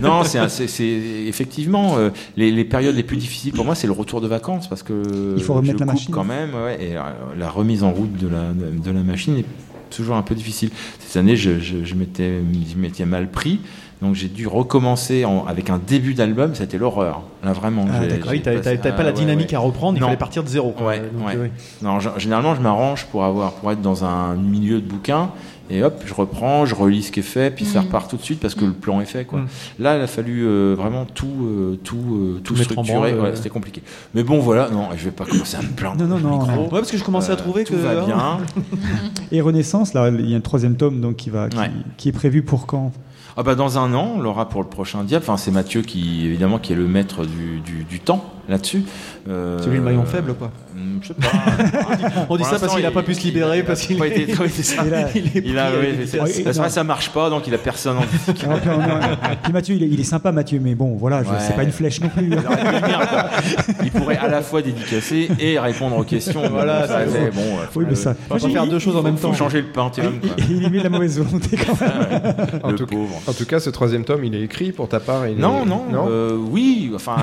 Non, 0.00 0.24
c'est 0.24 0.38
un- 0.38 0.48
c'est 0.48 0.66
c'est- 0.66 0.84
effectivement 1.26 1.96
euh, 1.98 2.10
les, 2.36 2.50
les 2.50 2.64
périodes 2.64 2.96
les 2.96 3.02
plus 3.02 3.16
difficiles 3.16 3.52
pour 3.52 3.64
moi, 3.64 3.74
c'est 3.74 3.86
le 3.86 3.92
retour 3.92 4.20
de 4.20 4.26
vacances 4.28 4.68
parce 4.68 4.82
que 4.82 5.34
Il 5.36 5.42
faut 5.42 5.54
remettre 5.54 5.78
je 5.78 5.84
la 5.84 5.86
coupe 5.86 5.94
machine. 5.94 6.14
quand 6.14 6.24
même, 6.24 6.50
ouais, 6.54 6.82
et 6.82 6.94
la 7.38 7.50
remise 7.50 7.82
en 7.82 7.90
route 7.92 8.16
de 8.16 8.28
la, 8.28 8.52
de 8.52 8.90
la 8.90 9.02
machine 9.02 9.36
est 9.38 9.44
toujours 9.90 10.16
un 10.16 10.22
peu 10.22 10.34
difficile. 10.34 10.70
Cette 10.98 11.16
année, 11.16 11.36
je, 11.36 11.60
je, 11.60 11.84
je 11.84 11.94
m'étais 11.94 12.40
je 12.72 12.76
m'étais 12.80 13.04
mal 13.04 13.30
pris. 13.30 13.60
Donc 14.04 14.14
j'ai 14.14 14.28
dû 14.28 14.46
recommencer 14.46 15.24
en- 15.24 15.46
avec 15.46 15.70
un 15.70 15.78
début 15.84 16.12
d'album, 16.14 16.54
c'était 16.54 16.76
l'horreur. 16.78 17.22
Là 17.42 17.52
vraiment. 17.52 17.86
Ah, 17.92 18.06
d'accord. 18.06 18.30
Oui, 18.32 18.42
t'avais- 18.42 18.60
pas 18.76 18.88
ah, 18.96 19.02
la 19.02 19.06
ouais, 19.08 19.12
dynamique 19.12 19.48
ouais. 19.50 19.54
à 19.56 19.60
reprendre, 19.60 19.96
il 19.96 20.00
Non. 20.00 20.06
fallait 20.08 20.18
partir 20.18 20.42
de 20.44 20.48
zéro. 20.48 20.72
quoi. 20.72 20.88
Ouais, 20.88 20.98
Donc, 21.12 21.26
ouais. 21.26 21.36
oui. 21.40 21.48
Non, 21.82 21.98
généralement, 22.18 22.54
je 22.54 22.60
m'arrange 22.60 23.06
pour 23.06 23.24
avoir, 23.24 23.52
pour 23.54 23.72
être 23.72 23.80
dans 23.80 24.04
un 24.04 24.34
milieu 24.34 24.80
de 24.80 24.86
bouquin. 24.86 25.30
Et 25.70 25.82
hop, 25.82 26.02
je 26.04 26.12
reprends, 26.12 26.66
je 26.66 26.74
relis 26.74 27.04
ce 27.04 27.10
qui 27.12 27.20
est 27.20 27.22
fait, 27.22 27.50
puis 27.50 27.64
ça 27.64 27.80
Mm. 27.80 27.84
repart 27.86 28.10
tout 28.10 28.18
de 28.18 28.22
suite 28.22 28.38
parce 28.38 28.54
que 28.54 28.66
le 28.66 28.72
plan 28.74 29.00
est 29.00 29.06
fait. 29.06 29.24
Quoi. 29.24 29.40
Mm. 29.40 29.46
Là, 29.78 29.96
il 29.96 30.02
a 30.02 30.06
fallu 30.06 30.42
euh, 30.46 30.74
vraiment 30.76 31.06
tout, 31.06 31.26
euh, 31.42 31.78
tout, 31.82 31.96
euh, 31.96 32.40
tout, 32.44 32.52
Tout 32.52 32.58
mettre 32.60 32.78
en 32.78 32.84
structurer. 32.84 33.14
Ouais, 33.14 33.28
euh. 33.28 33.34
C'était 33.34 33.48
compliqué. 33.48 33.82
Mais 34.14 34.22
bon, 34.24 34.40
voilà, 34.40 34.68
non, 34.68 34.88
je 34.94 35.06
vais 35.06 35.10
pas 35.10 35.24
commencer 35.24 35.56
à 35.56 35.62
me 35.62 35.68
plaindre. 35.68 36.04
Non, 36.04 36.18
non, 36.18 36.18
non, 36.18 36.38
micro. 36.38 36.64
Ouais, 36.64 36.68
parce 36.80 36.90
que 36.90 36.98
je 36.98 37.04
commençais 37.04 37.32
à 37.32 37.36
trouver 37.36 37.64
tout 37.64 37.72
que. 37.72 37.78
va 37.78 38.04
bien. 38.04 38.38
Et 39.32 39.40
Renaissance, 39.40 39.94
là, 39.94 40.10
il 40.10 40.28
y 40.28 40.34
a 40.34 40.36
un 40.36 40.40
troisième 40.42 40.76
tome 40.76 41.00
donc 41.00 41.16
qui 41.16 41.30
va, 41.30 41.48
qui, 41.48 41.56
Ouais. 41.56 41.70
qui 41.96 42.08
est 42.10 42.12
prévu 42.12 42.42
pour 42.42 42.66
quand? 42.66 42.92
Ah 43.36 43.42
bah 43.42 43.56
dans 43.56 43.78
un 43.78 43.94
an, 43.94 44.12
on 44.16 44.20
l'aura 44.20 44.48
pour 44.48 44.62
le 44.62 44.68
prochain 44.68 45.02
Diable. 45.02 45.24
Enfin, 45.24 45.36
c'est 45.36 45.50
Mathieu 45.50 45.82
qui, 45.82 46.24
évidemment, 46.24 46.58
qui 46.58 46.72
est 46.72 46.76
le 46.76 46.86
maître 46.86 47.24
du, 47.24 47.60
du, 47.60 47.82
du 47.84 47.98
temps 48.00 48.32
là-dessus. 48.48 48.82
Euh, 49.28 49.58
C'est 49.62 49.70
lui 49.70 49.76
le 49.78 49.82
maillon 49.82 50.04
faible, 50.04 50.34
quoi. 50.34 50.50
hmm, 50.74 50.98
Je 51.02 51.08
sais 51.08 51.14
pas. 51.14 51.28
On 52.28 52.36
dit 52.36 52.44
ça 52.44 52.58
parce 52.58 52.74
qu'il 52.74 52.84
a 52.86 52.90
pas 52.90 53.02
pu 53.02 53.14
se 53.14 53.22
libérer 53.22 53.58
il 53.58 53.60
a 53.62 53.64
parce 53.64 53.80
qu'il 53.82 54.02
est- 54.02 54.08
été-. 54.08 55.42
Il 55.44 55.58
a- 55.58 56.62
a, 56.64 56.68
ça 56.68 56.84
marche 56.84 57.10
pas, 57.10 57.30
donc 57.30 57.46
il 57.46 57.54
a 57.54 57.58
personne 57.58 57.96
puis, 58.34 58.44
on 58.48 58.54
est- 58.56 59.16
puis 59.42 59.52
Mathieu, 59.52 59.76
il 59.76 59.82
est, 59.84 59.88
il 59.88 60.00
est 60.00 60.04
sympa, 60.04 60.32
Mathieu, 60.32 60.60
mais 60.62 60.74
bon, 60.74 60.96
voilà, 60.96 61.22
c'est 61.40 61.54
pas 61.56 61.62
une 61.64 61.72
flèche 61.72 62.00
non 62.00 62.08
plus. 62.08 62.30
Il 63.82 63.90
pourrait 63.90 64.16
à 64.18 64.28
la 64.28 64.42
fois 64.42 64.62
dédicacer 64.62 65.28
et 65.38 65.58
répondre 65.58 65.96
aux 65.96 66.04
questions. 66.04 66.42
Voilà, 66.50 66.86
c'est 66.88 67.30
bon. 67.34 67.42
Oui, 67.76 67.84
mais 67.84 67.90
le- 67.90 67.96
ça. 67.96 68.14
On 68.30 68.34
va 68.34 68.40
pas 68.40 68.48
faire 68.48 68.66
deux 68.66 68.78
choses 68.78 68.96
en 68.96 69.02
même 69.02 69.16
faut 69.16 69.28
temps. 69.28 69.34
changer 69.34 69.60
le 69.62 69.68
panthéon. 69.68 70.12
quoi. 70.20 70.30
Il 70.48 70.62
y 70.62 70.70
met 70.70 70.82
la 70.82 70.88
mauvaise 70.90 71.18
volonté 71.18 71.56
quand 71.56 71.80
même. 71.80 72.60
En 72.62 72.70
Le 72.70 72.76
tout, 72.76 72.86
pauvre. 72.86 73.20
en 73.26 73.32
tout 73.32 73.44
cas, 73.46 73.60
ce 73.60 73.70
troisième 73.70 74.04
tome, 74.04 74.24
il 74.24 74.34
est 74.34 74.42
écrit 74.42 74.72
pour 74.72 74.88
ta 74.88 75.00
part. 75.00 75.22
Non, 75.36 75.64
non, 75.64 75.84
euh, 76.08 76.36
oui, 76.50 76.92
enfin, 76.94 77.16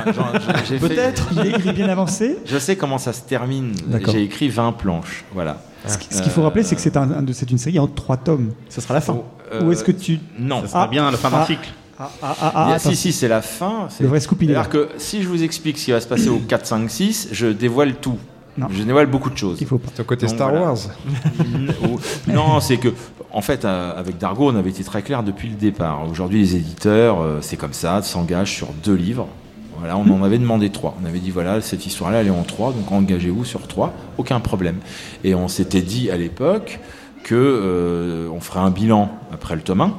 j'ai 0.67 0.77
fait- 0.79 1.10
Peut-être. 1.11 1.29
Il 1.33 1.67
est, 1.67 1.69
est 1.69 1.73
bien 1.73 1.89
avancé. 1.89 2.37
Je 2.45 2.57
sais 2.57 2.75
comment 2.75 2.97
ça 2.97 3.13
se 3.13 3.21
termine. 3.21 3.73
J'ai 4.11 4.23
écrit 4.23 4.49
20 4.49 4.71
planches, 4.73 5.23
voilà. 5.33 5.57
Ce 5.87 5.97
qui- 5.97 6.13
ce 6.13 6.21
qu'il 6.21 6.31
faut 6.31 6.43
rappeler, 6.43 6.63
c'est 6.63 6.75
que 6.75 6.81
c'est 6.81 6.95
un, 6.97 7.09
un 7.11 7.25
une 7.25 7.57
série 7.57 7.79
en 7.79 7.87
trois 7.87 8.17
tomes. 8.17 8.51
Ce 8.69 8.81
sera 8.81 8.93
la 8.93 9.01
fin. 9.01 9.17
Euh, 9.51 9.63
Ou 9.65 9.71
est-ce 9.71 9.83
que 9.83 9.91
tu. 9.91 10.19
Non. 10.39 10.61
Ça 10.61 10.67
sera 10.67 10.83
Ah. 10.83 10.87
bien 10.87 11.09
la 11.09 11.17
fin 11.17 11.29
d'un 11.31 11.37
Ah. 11.41 11.45
cycle. 11.45 11.69
Ah, 11.99 12.09
ah, 12.23 12.35
ah, 12.41 12.69
ah, 12.73 12.79
si, 12.79 12.95
si, 12.95 13.11
c'est 13.11 13.27
la 13.27 13.41
fin. 13.41 13.87
Le 13.99 14.07
vrai 14.07 14.19
scoop, 14.19 14.41
il 14.41 14.51
est 14.51 14.53
là. 14.53 14.65
Que 14.65 14.89
si 14.97 15.21
je 15.21 15.27
vous 15.27 15.43
explique 15.43 15.77
ce 15.77 15.85
qui 15.85 15.91
va 15.91 16.01
se 16.01 16.07
passer 16.07 16.29
au 16.29 16.37
4, 16.39 16.65
5, 16.65 16.89
6, 16.89 17.29
je 17.31 17.47
dévoile 17.47 17.95
tout. 17.95 18.17
Non. 18.57 18.67
Je 18.71 18.83
dévoile 18.83 19.05
beaucoup 19.07 19.29
de 19.29 19.37
choses. 19.37 19.57
Il 19.61 19.67
faut 19.67 19.77
pas. 19.77 19.89
Ton 19.95 20.03
côté 20.03 20.25
Donc, 20.25 20.35
Star 20.35 20.49
voilà. 20.49 20.65
Wars. 20.67 20.77
Non, 22.27 22.59
c'est 22.59 22.77
que, 22.77 22.89
en 23.31 23.41
fait, 23.41 23.65
euh, 23.65 23.93
avec 23.97 24.17
Dargo, 24.17 24.49
on 24.51 24.55
avait 24.55 24.69
été 24.69 24.83
très 24.83 25.01
clair 25.01 25.23
depuis 25.23 25.49
le 25.49 25.55
départ. 25.55 26.01
Aujourd'hui, 26.09 26.39
les 26.41 26.55
éditeurs, 26.55 27.21
euh, 27.21 27.37
c'est 27.41 27.57
comme 27.57 27.73
ça, 27.73 28.01
s'engagent 28.01 28.51
sur 28.53 28.67
deux 28.83 28.95
livres. 28.95 29.27
Voilà, 29.81 29.97
on 29.97 30.07
en 30.11 30.21
avait 30.21 30.37
demandé 30.37 30.69
trois. 30.69 30.95
On 31.01 31.07
avait 31.07 31.17
dit, 31.17 31.31
voilà, 31.31 31.59
cette 31.59 31.87
histoire-là, 31.87 32.21
elle 32.21 32.27
est 32.27 32.29
en 32.29 32.43
trois, 32.43 32.71
donc 32.71 32.91
engagez-vous 32.91 33.45
sur 33.45 33.67
trois, 33.67 33.93
aucun 34.19 34.39
problème. 34.39 34.77
Et 35.23 35.33
on 35.33 35.47
s'était 35.47 35.81
dit 35.81 36.11
à 36.11 36.17
l'époque 36.17 36.79
que 37.23 37.33
euh, 37.35 38.29
on 38.31 38.39
ferait 38.39 38.59
un 38.59 38.69
bilan 38.69 39.09
après 39.33 39.55
le 39.55 39.61
tome 39.61 39.81
1, 39.81 39.95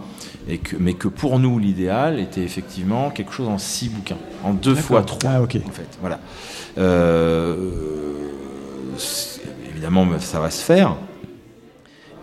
et 0.48 0.58
que, 0.58 0.76
mais 0.78 0.94
que 0.94 1.08
pour 1.08 1.40
nous, 1.40 1.58
l'idéal 1.58 2.20
était 2.20 2.42
effectivement 2.42 3.10
quelque 3.10 3.32
chose 3.32 3.48
en 3.48 3.58
six 3.58 3.88
bouquins, 3.88 4.18
en 4.44 4.52
deux 4.54 4.76
fois 4.76 5.02
trois. 5.02 5.32
Ah, 5.34 5.42
ok. 5.42 5.58
En 5.66 5.72
fait, 5.72 5.98
voilà. 6.00 6.20
Euh, 6.78 7.56
évidemment, 9.68 10.06
ça 10.20 10.38
va 10.38 10.50
se 10.50 10.62
faire. 10.62 10.94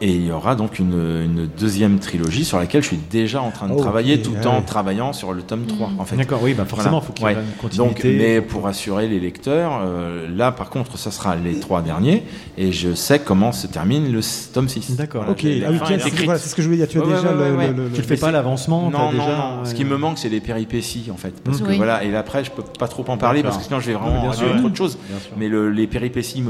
Et 0.01 0.11
il 0.11 0.25
y 0.25 0.31
aura 0.31 0.55
donc 0.55 0.79
une, 0.79 0.93
une 0.93 1.49
deuxième 1.59 1.99
trilogie 1.99 2.45
sur 2.45 2.57
laquelle 2.57 2.81
je 2.81 2.87
suis 2.87 2.99
déjà 3.11 3.41
en 3.41 3.51
train 3.51 3.67
de 3.67 3.73
Oh, 3.73 3.79
travailler 3.81 4.21
tout 4.21 4.31
ouais. 4.31 4.47
en 4.47 4.61
travaillant 4.61 5.11
sur 5.11 5.33
le 5.33 5.41
tome 5.41 5.65
3 5.65 5.91
en 5.99 6.05
fait. 6.05 6.15
D'accord, 6.15 6.39
oui, 6.41 6.53
bah 6.53 6.63
forcément, 6.65 7.01
faut 7.01 7.11
qu'il 7.11 7.25
y 7.25 7.29
ait 7.29 7.33
une 7.33 7.39
Donc, 7.41 7.57
continuité. 7.97 8.17
mais 8.17 8.41
pour 8.41 8.65
assurer 8.67 9.07
les 9.09 9.19
lecteurs, 9.19 9.81
euh, 9.83 10.27
là 10.33 10.53
par 10.53 10.69
contre, 10.69 10.97
ça 10.97 11.11
sera 11.11 11.35
les 11.35 11.59
trois 11.59 11.81
derniers 11.81 12.23
et 12.57 12.71
je 12.71 12.93
sais 12.93 13.19
comment 13.19 13.51
se 13.51 13.67
termine 13.67 14.09
le 14.11 14.21
tome 14.53 14.69
6. 14.69 14.95
D'accord. 14.95 15.25
Ok, 15.29 15.41
ah 15.43 15.69
oui, 15.69 15.79
tiens, 15.85 15.97
c'est- 15.99 16.23
voilà, 16.23 16.39
ce 16.39 16.55
que 16.55 16.61
je 16.61 16.67
voulais 16.67 16.77
dire. 16.77 16.87
Tu 16.87 16.97
as 17.01 17.05
déjà 17.05 17.33
le- 17.33 17.57
le- 17.57 17.83
le- 17.83 17.89
Tu 17.91 18.01
le 18.01 18.07
fais 18.07 18.15
pas 18.15 18.31
l'avancement, 18.31 18.89
Non, 18.89 18.97
non, 18.99 19.11
déjà, 19.11 19.25
non. 19.25 19.65
Ce 19.65 19.73
qui 19.73 19.83
me 19.83 19.97
manque, 19.97 20.17
c'est 20.17 20.29
les 20.29 20.39
péripéties 20.39 21.09
en 21.13 21.17
fait. 21.17 21.33
Parce 21.43 21.59
Mm. 21.59 21.63
que 21.65 21.69
Oui. 21.71 21.77
voilà, 21.77 22.05
et 22.05 22.15
après, 22.15 22.45
je 22.45 22.51
peux 22.51 22.63
pas 22.63 22.87
trop 22.87 23.03
en 23.09 23.17
parler 23.17 23.43
parce 23.43 23.57
que 23.57 23.63
sinon, 23.65 23.81
je 23.81 23.87
vais 23.87 23.97
vraiment 23.97 24.31
sûr. 24.31 24.55
trop 24.57 24.69
de 24.69 24.77
choses. 24.77 24.97
Mais 25.37 25.49
le- 25.49 25.69
les 25.69 25.87
péripéties 25.87 26.41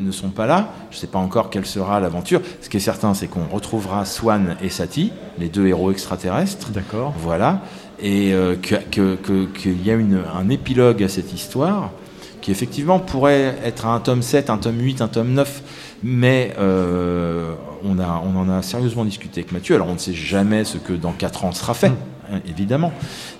ne 0.00 0.10
sont 0.10 0.30
pas 0.30 0.46
là. 0.46 0.72
Je 0.90 0.96
sais 0.98 1.06
pas 1.06 1.18
encore 1.20 1.50
quelle 1.50 1.66
sera 1.66 2.00
l'aventure. 2.00 2.40
Ce 2.60 2.68
qui 2.68 2.78
est 2.78 2.80
certain, 2.80 2.95
c'est 3.14 3.26
qu'on 3.28 3.46
retrouvera 3.52 4.04
Swan 4.04 4.56
et 4.62 4.68
Sati, 4.70 5.12
les 5.38 5.48
deux 5.48 5.66
héros 5.66 5.90
extraterrestres. 5.90 6.70
D'accord. 6.70 7.14
Voilà. 7.18 7.62
Et 8.00 8.32
euh, 8.34 8.56
que- 8.56 8.76
que- 8.90 9.16
que- 9.16 9.46
qu'il 9.46 9.84
y 9.86 9.90
a 9.90 9.94
une- 9.94 10.22
un 10.34 10.48
épilogue 10.48 11.02
à 11.02 11.08
cette 11.08 11.32
histoire 11.32 11.90
qui 12.42 12.50
effectivement 12.50 12.98
pourrait 13.00 13.56
être 13.64 13.86
un 13.86 13.98
tome 14.00 14.22
7, 14.22 14.50
un 14.50 14.58
tome 14.58 14.78
8, 14.80 15.00
un 15.00 15.08
tome 15.08 15.32
9, 15.32 15.62
mais 16.04 16.52
euh, 16.58 17.54
on, 17.84 17.98
a, 17.98 18.22
on 18.24 18.38
en 18.38 18.48
a 18.50 18.62
sérieusement 18.62 19.04
discuté 19.04 19.40
avec 19.40 19.52
Mathieu. 19.52 19.74
Alors 19.74 19.88
on 19.88 19.94
ne 19.94 19.98
sait 19.98 20.12
jamais 20.14 20.64
ce 20.64 20.78
que 20.78 20.92
dans 20.92 21.12
4 21.12 21.44
ans 21.44 21.52
sera 21.52 21.74
fait, 21.74 21.88
hein, 21.88 21.96
évidemment, 22.48 22.92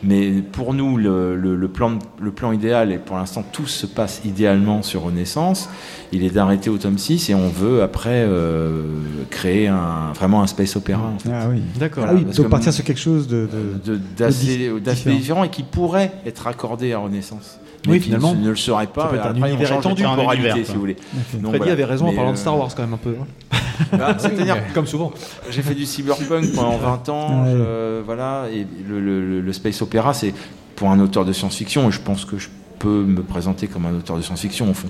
mais 0.02 0.30
pour 0.52 0.74
nous 0.74 0.96
le, 0.96 1.36
le- 1.36 1.56
le 1.56 1.68
plan, 1.68 1.98
le 2.20 2.30
plan 2.30 2.52
idéal, 2.52 2.92
et 2.92 2.98
pour 2.98 3.16
l'instant 3.16 3.44
tout 3.52 3.66
se 3.66 3.86
passe 3.86 4.20
idéalement 4.24 4.82
sur 4.82 5.02
Renaissance, 5.02 5.68
il 6.12 6.24
est 6.24 6.30
d'arrêter 6.30 6.70
au 6.70 6.78
tome 6.78 6.98
6 6.98 7.30
et 7.30 7.34
on 7.34 7.48
veut 7.48 7.82
après 7.82 8.24
euh, 8.26 8.82
créer 9.30 9.68
un, 9.68 10.12
vraiment 10.14 10.42
un 10.42 10.46
space 10.46 10.76
opéra. 10.76 11.08
en 11.14 11.18
fait. 11.18 11.30
Ah 11.32 11.48
oui, 11.50 11.62
D'accord. 11.78 12.04
Ah 12.08 12.14
oui, 12.14 12.24
donc 12.24 12.48
partir 12.48 12.72
sur 12.72 12.84
quelque 12.84 13.00
chose 13.00 13.26
de, 13.28 13.48
de- 13.84 13.92
de- 13.94 14.00
d'assez 14.16 14.68
de 14.68 14.78
d'assez 14.78 14.96
différent. 15.10 15.16
différent 15.18 15.44
et 15.44 15.48
qui 15.50 15.62
pourrait 15.62 16.12
être 16.24 16.46
accordé 16.46 16.92
à 16.92 16.98
Renaissance. 16.98 17.58
Oui, 17.92 17.98
qui 17.98 18.04
finalement. 18.06 18.34
ne 18.34 18.48
le 18.50 18.56
serait 18.56 18.86
pas. 18.86 19.04
Un 19.12 19.16
Après, 19.18 19.30
on 19.30 19.46
univers 19.46 19.70
de 19.74 19.78
étendu. 19.80 20.04
Un 20.04 20.32
univers, 20.32 20.56
si 20.64 20.72
vous 20.72 20.80
voulez. 20.80 20.96
Ok. 20.96 21.40
Donc, 21.40 21.42
Freddy 21.50 21.56
voilà. 21.58 21.72
avait 21.72 21.84
raison 21.84 22.06
en 22.08 22.12
parlant 22.14 22.30
de 22.32 22.36
euh, 22.36 22.40
Star 22.40 22.58
Wars 22.58 22.68
quand 22.74 22.82
même 22.82 22.94
un 22.94 22.96
peu. 22.98 23.14
hein. 23.20 23.56
bah, 23.96 24.14
C'est-à-dire, 24.18 24.56
Comme 24.74 24.86
souvent. 24.86 25.12
J'ai 25.50 25.62
fait 25.62 25.74
du 25.74 25.84
cyberpunk 25.86 26.52
pendant 26.54 26.76
20 26.78 27.08
ans, 27.08 27.44
Ouais. 27.44 27.50
je- 27.52 28.02
voilà, 28.02 28.44
et 28.52 28.66
le, 28.88 29.00
le- 29.00 29.40
le 29.40 29.52
space 29.52 29.80
opéra, 29.82 30.14
c'est 30.14 30.34
pour 30.74 30.90
un 30.90 31.00
auteur 31.00 31.24
de 31.24 31.32
science-fiction, 31.32 31.88
et 31.88 31.92
je 31.92 32.00
pense 32.00 32.24
que 32.24 32.38
je 32.38 32.48
peux 32.78 33.02
me 33.04 33.22
présenter 33.22 33.68
comme 33.68 33.86
un 33.86 33.94
auteur 33.94 34.16
de 34.18 34.22
science-fiction 34.22 34.70
au 34.70 34.74
fond. 34.74 34.88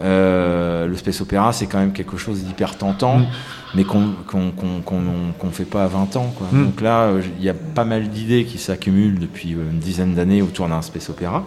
Euh, 0.00 0.86
le 0.86 0.96
space 0.96 1.20
opéra, 1.20 1.52
c'est 1.52 1.66
quand 1.66 1.78
même 1.78 1.92
quelque 1.92 2.16
chose 2.16 2.42
d'hyper 2.42 2.76
tentant, 2.78 3.20
mais 3.74 3.84
qu'on 3.84 4.12
qu'on 4.26 4.50
qu'on- 4.50 4.82
qu'on 5.38 5.50
fait 5.50 5.64
pas 5.66 5.84
à 5.84 5.88
20 5.88 6.16
ans. 6.16 6.32
Quoi. 6.36 6.46
Mm. 6.52 6.64
Donc 6.64 6.80
là, 6.80 7.02
euh, 7.02 7.22
il 7.38 7.44
y 7.44 7.48
a 7.50 7.54
pas 7.54 7.84
mal 7.84 8.08
d'idées 8.08 8.44
qui 8.44 8.56
s'accumulent 8.58 9.18
depuis 9.18 9.54
euh, 9.54 9.70
une 9.70 9.78
dizaine 9.78 10.14
d'années 10.14 10.40
autour 10.40 10.68
d'un 10.68 10.80
space 10.82 11.10
opéra. 11.10 11.44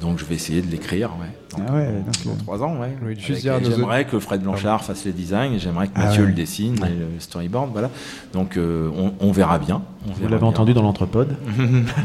Donc 0.00 0.18
je 0.18 0.24
vais 0.24 0.34
essayer 0.34 0.62
de 0.62 0.70
l'écrire, 0.70 1.10
ouais. 1.20 1.26
Ah 1.56 1.74
ouais, 1.74 1.86
dans- 2.24 2.30
euh, 2.30 2.34
trois 2.44 2.62
ans, 2.62 2.78
ouais. 2.80 2.96
Oui, 3.04 3.16
nos 3.16 3.36
J'aimerais 3.70 4.04
que 4.06 4.18
Fred 4.18 4.40
Blanchard 4.42 4.82
fasse 4.84 5.04
les 5.04 5.12
designs, 5.12 5.52
et 5.52 5.58
j'aimerais 5.58 5.88
que 5.88 5.92
Ah 5.96 6.06
Mathieu 6.06 6.22
ouais. 6.22 6.28
le 6.28 6.34
dessine, 6.34 6.76
et 6.76 6.88
le 6.88 7.20
storyboard, 7.20 7.70
voilà. 7.72 7.90
Donc 8.32 8.56
euh, 8.56 8.88
on, 8.96 9.12
on 9.20 9.32
verra 9.32 9.58
bien. 9.58 9.82
on 10.08 10.12
Vous 10.12 10.28
l'avez 10.28 10.44
entendu 10.44 10.72
dans 10.74 10.82
l'entrepode. 10.82 11.36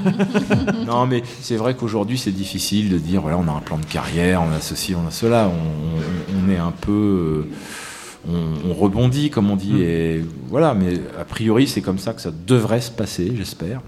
non, 0.86 1.06
mais 1.08 1.24
c'est 1.42 1.56
vrai 1.58 1.76
qu'aujourd'hui, 1.76 2.18
c'est 2.18 2.32
difficile 2.32 2.90
de 2.90 2.98
dire 2.98 3.22
voilà, 3.22 3.38
on 3.38 3.48
a 3.48 3.52
un 3.52 3.62
plan 3.62 3.78
de 3.78 3.86
carrière, 3.86 4.42
on 4.42 4.52
a 4.54 4.60
ceci, 4.60 4.94
on 4.96 5.08
a 5.08 5.12
cela. 5.12 5.48
On, 5.50 5.52
on- 5.52 6.46
on 6.48 6.50
est 6.52 6.58
un 6.58 6.72
peu. 6.72 7.48
euh, 8.28 8.30
on, 8.30 8.72
on 8.72 8.74
rebondit, 8.74 9.30
comme 9.30 9.50
on 9.52 9.56
dit. 9.56 9.74
Mm. 9.74 9.82
Et 9.82 10.26
voilà, 10.50 10.74
mais 10.74 11.00
a 11.20 11.24
priori, 11.24 11.68
c'est 11.68 11.82
comme 11.82 12.00
ça 12.00 12.14
que 12.14 12.22
ça 12.22 12.32
devrait 12.46 12.82
se 12.82 12.92
passer, 12.92 13.32
j'espère. 13.36 13.82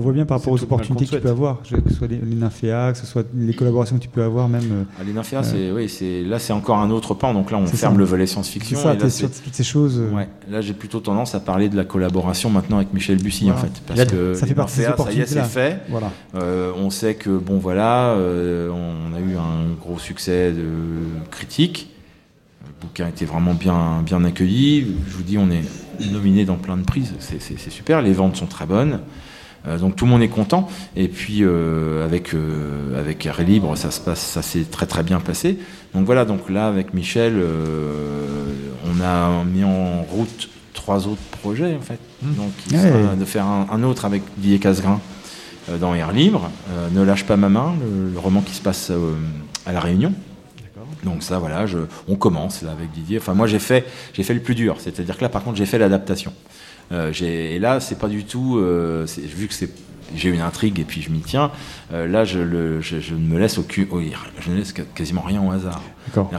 On 0.00 0.02
voit 0.02 0.12
bien 0.14 0.24
par 0.24 0.38
rapport 0.38 0.54
aux 0.54 0.62
opportunités 0.62 1.04
que 1.04 1.16
tu 1.16 1.20
peux 1.20 1.28
avoir, 1.28 1.60
que 1.60 1.68
ce 1.90 1.94
soit 1.94 2.06
les, 2.06 2.16
les 2.16 2.34
Nymphéas, 2.34 2.92
que 2.92 2.98
ce 2.98 3.04
soit 3.04 3.26
les 3.36 3.52
collaborations 3.52 3.98
que 3.98 4.02
tu 4.02 4.08
peux 4.08 4.22
avoir, 4.22 4.48
même. 4.48 4.62
euh, 4.72 4.82
Ah, 4.98 5.04
les 5.04 5.12
Nymphéas, 5.12 5.52
euh, 5.54 5.74
oui, 5.76 6.24
là, 6.26 6.38
c'est 6.38 6.54
encore 6.54 6.78
un 6.78 6.90
autre 6.90 7.12
pan. 7.12 7.34
Donc 7.34 7.50
là, 7.50 7.58
on 7.58 7.66
ferme 7.66 7.92
ça. 7.92 7.98
le 7.98 8.04
volet 8.06 8.26
science-fiction. 8.26 8.78
C'est 8.78 8.82
ça, 8.82 8.94
et 8.94 8.96
là, 8.96 9.28
toutes 9.44 9.54
ces 9.54 9.62
choses. 9.62 9.98
euh, 10.00 10.10
Ouais, 10.16 10.26
là 10.50 10.62
j'ai 10.62 10.72
plutôt 10.72 11.00
tendance 11.00 11.34
à 11.34 11.40
parler 11.40 11.68
de 11.68 11.76
la 11.76 11.84
collaboration 11.84 12.48
maintenant 12.48 12.78
avec 12.78 12.94
Michel 12.94 13.22
Bussy 13.22 13.44
Voilà. 13.44 13.58
en 13.58 13.62
fait. 13.62 13.82
Parce 13.86 13.98
Là, 13.98 14.06
que 14.06 14.32
ça 14.32 14.46
fait 14.46 14.54
partie 14.54 14.78
des 14.78 14.84
Nymphéas, 14.86 15.04
ça 15.04 15.12
y 15.12 15.20
est, 15.20 15.26
c'est 15.26 15.42
fait. 15.44 15.80
Voilà. 15.90 16.10
Euh, 16.34 16.72
on 16.78 16.88
sait 16.88 17.14
que 17.14 17.28
bon 17.28 17.58
voilà, 17.58 18.14
euh, 18.14 18.70
on 18.70 19.14
a 19.14 19.20
eu 19.20 19.36
un 19.36 19.74
gros 19.78 19.98
succès 19.98 20.50
de 20.52 20.64
critique. 21.30 21.90
Le 22.64 22.86
bouquin 22.86 23.06
était 23.08 23.26
vraiment 23.26 23.52
bien, 23.52 24.00
bien 24.02 24.24
accueilli. 24.24 24.86
Je 25.08 25.14
vous 25.14 25.22
dis, 25.24 25.36
on 25.36 25.50
est 25.50 25.62
nominé 26.10 26.46
dans 26.46 26.56
plein 26.56 26.78
de 26.78 26.84
c'est- 27.18 27.38
c'est 27.58 27.70
super. 27.70 28.00
Les 28.00 28.14
ventes 28.14 28.36
sont 28.36 28.46
très 28.46 28.64
bonnes. 28.64 29.00
Euh, 29.68 29.78
donc 29.78 29.94
tout 29.96 30.04
le 30.06 30.10
monde 30.10 30.22
est 30.22 30.28
content. 30.28 30.68
Et 30.96 31.08
puis 31.08 31.38
euh, 31.42 32.04
avec 32.04 32.34
euh, 32.34 32.98
avec 32.98 33.24
Air 33.26 33.42
Libre, 33.42 33.76
ça 33.76 33.90
se 33.90 34.00
passe, 34.00 34.20
ça 34.20 34.42
s'est 34.42 34.64
très 34.70 34.86
très 34.86 35.02
bien 35.02 35.20
passé. 35.20 35.58
Donc 35.94 36.06
voilà. 36.06 36.24
Donc 36.24 36.48
là 36.50 36.66
avec 36.68 36.94
Michel, 36.94 37.34
on 38.86 39.00
a 39.02 39.44
mis 39.44 39.64
en 39.64 40.02
route 40.02 40.48
trois 40.72 41.06
autres 41.06 41.22
projets 41.42 41.76
en 41.76 41.80
fait. 41.82 41.98
Donc 42.22 42.52
il 42.70 42.76
Ouais. 42.76 42.82
sera 42.82 43.16
de 43.16 43.24
faire 43.24 43.44
un, 43.46 43.66
un 43.70 43.82
autre 43.82 44.04
avec 44.04 44.22
Didier 44.38 44.58
Casgrain 44.58 45.00
euh, 45.68 45.78
dans 45.78 45.94
Air 45.94 46.12
Libre. 46.12 46.50
Euh, 46.70 46.88
ne 46.92 47.02
lâche 47.02 47.24
pas 47.24 47.36
ma 47.36 47.48
main, 47.48 47.74
le, 47.80 48.12
le 48.12 48.18
roman 48.18 48.40
qui 48.40 48.54
se 48.54 48.62
passe 48.62 48.90
euh, 48.90 49.12
à 49.66 49.72
la 49.72 49.80
Réunion. 49.80 50.12
Donc 51.04 51.22
ça, 51.22 51.38
voilà, 51.38 51.64
je, 51.66 51.78
on 52.08 52.16
commence 52.16 52.60
là 52.62 52.72
avec 52.72 52.90
Didier. 52.92 53.18
Enfin, 53.18 53.32
moi, 53.32 53.46
j'ai 53.46 53.58
fait, 53.58 53.86
j'ai 54.12 54.22
fait 54.22 54.34
le 54.34 54.40
plus 54.40 54.54
dur. 54.54 54.76
C'est-à-dire 54.80 55.16
que 55.16 55.22
là, 55.22 55.30
par 55.30 55.42
contre, 55.42 55.56
j'ai 55.56 55.64
fait 55.64 55.78
l'adaptation. 55.78 56.32
Euh, 56.92 57.12
et 57.22 57.58
là, 57.58 57.80
c'est 57.80 57.98
pas 57.98 58.08
du 58.08 58.24
tout. 58.24 58.58
euh, 58.58 59.06
vu 59.36 59.46
que 59.46 59.54
c'est, 59.54 59.70
j'ai 60.16 60.28
une 60.30 60.40
intrigue 60.40 60.80
et 60.80 60.84
puis 60.84 61.02
je 61.02 61.10
m'y 61.10 61.20
tiens. 61.20 61.52
euh, 61.92 62.08
là, 62.08 62.24
je, 62.24 62.40
le, 62.40 62.80
je, 62.80 62.98
je 62.98 63.14
ne 63.14 63.20
me 63.20 63.38
laisse 63.38 63.58
aucun, 63.58 63.84
oui, 63.92 64.12
je 64.40 64.50
ne 64.50 64.56
laisse 64.56 64.72
ca- 64.76 64.82
quasiment 64.94 65.20
rien 65.20 65.40
au 65.40 65.52
hasard. 65.52 65.80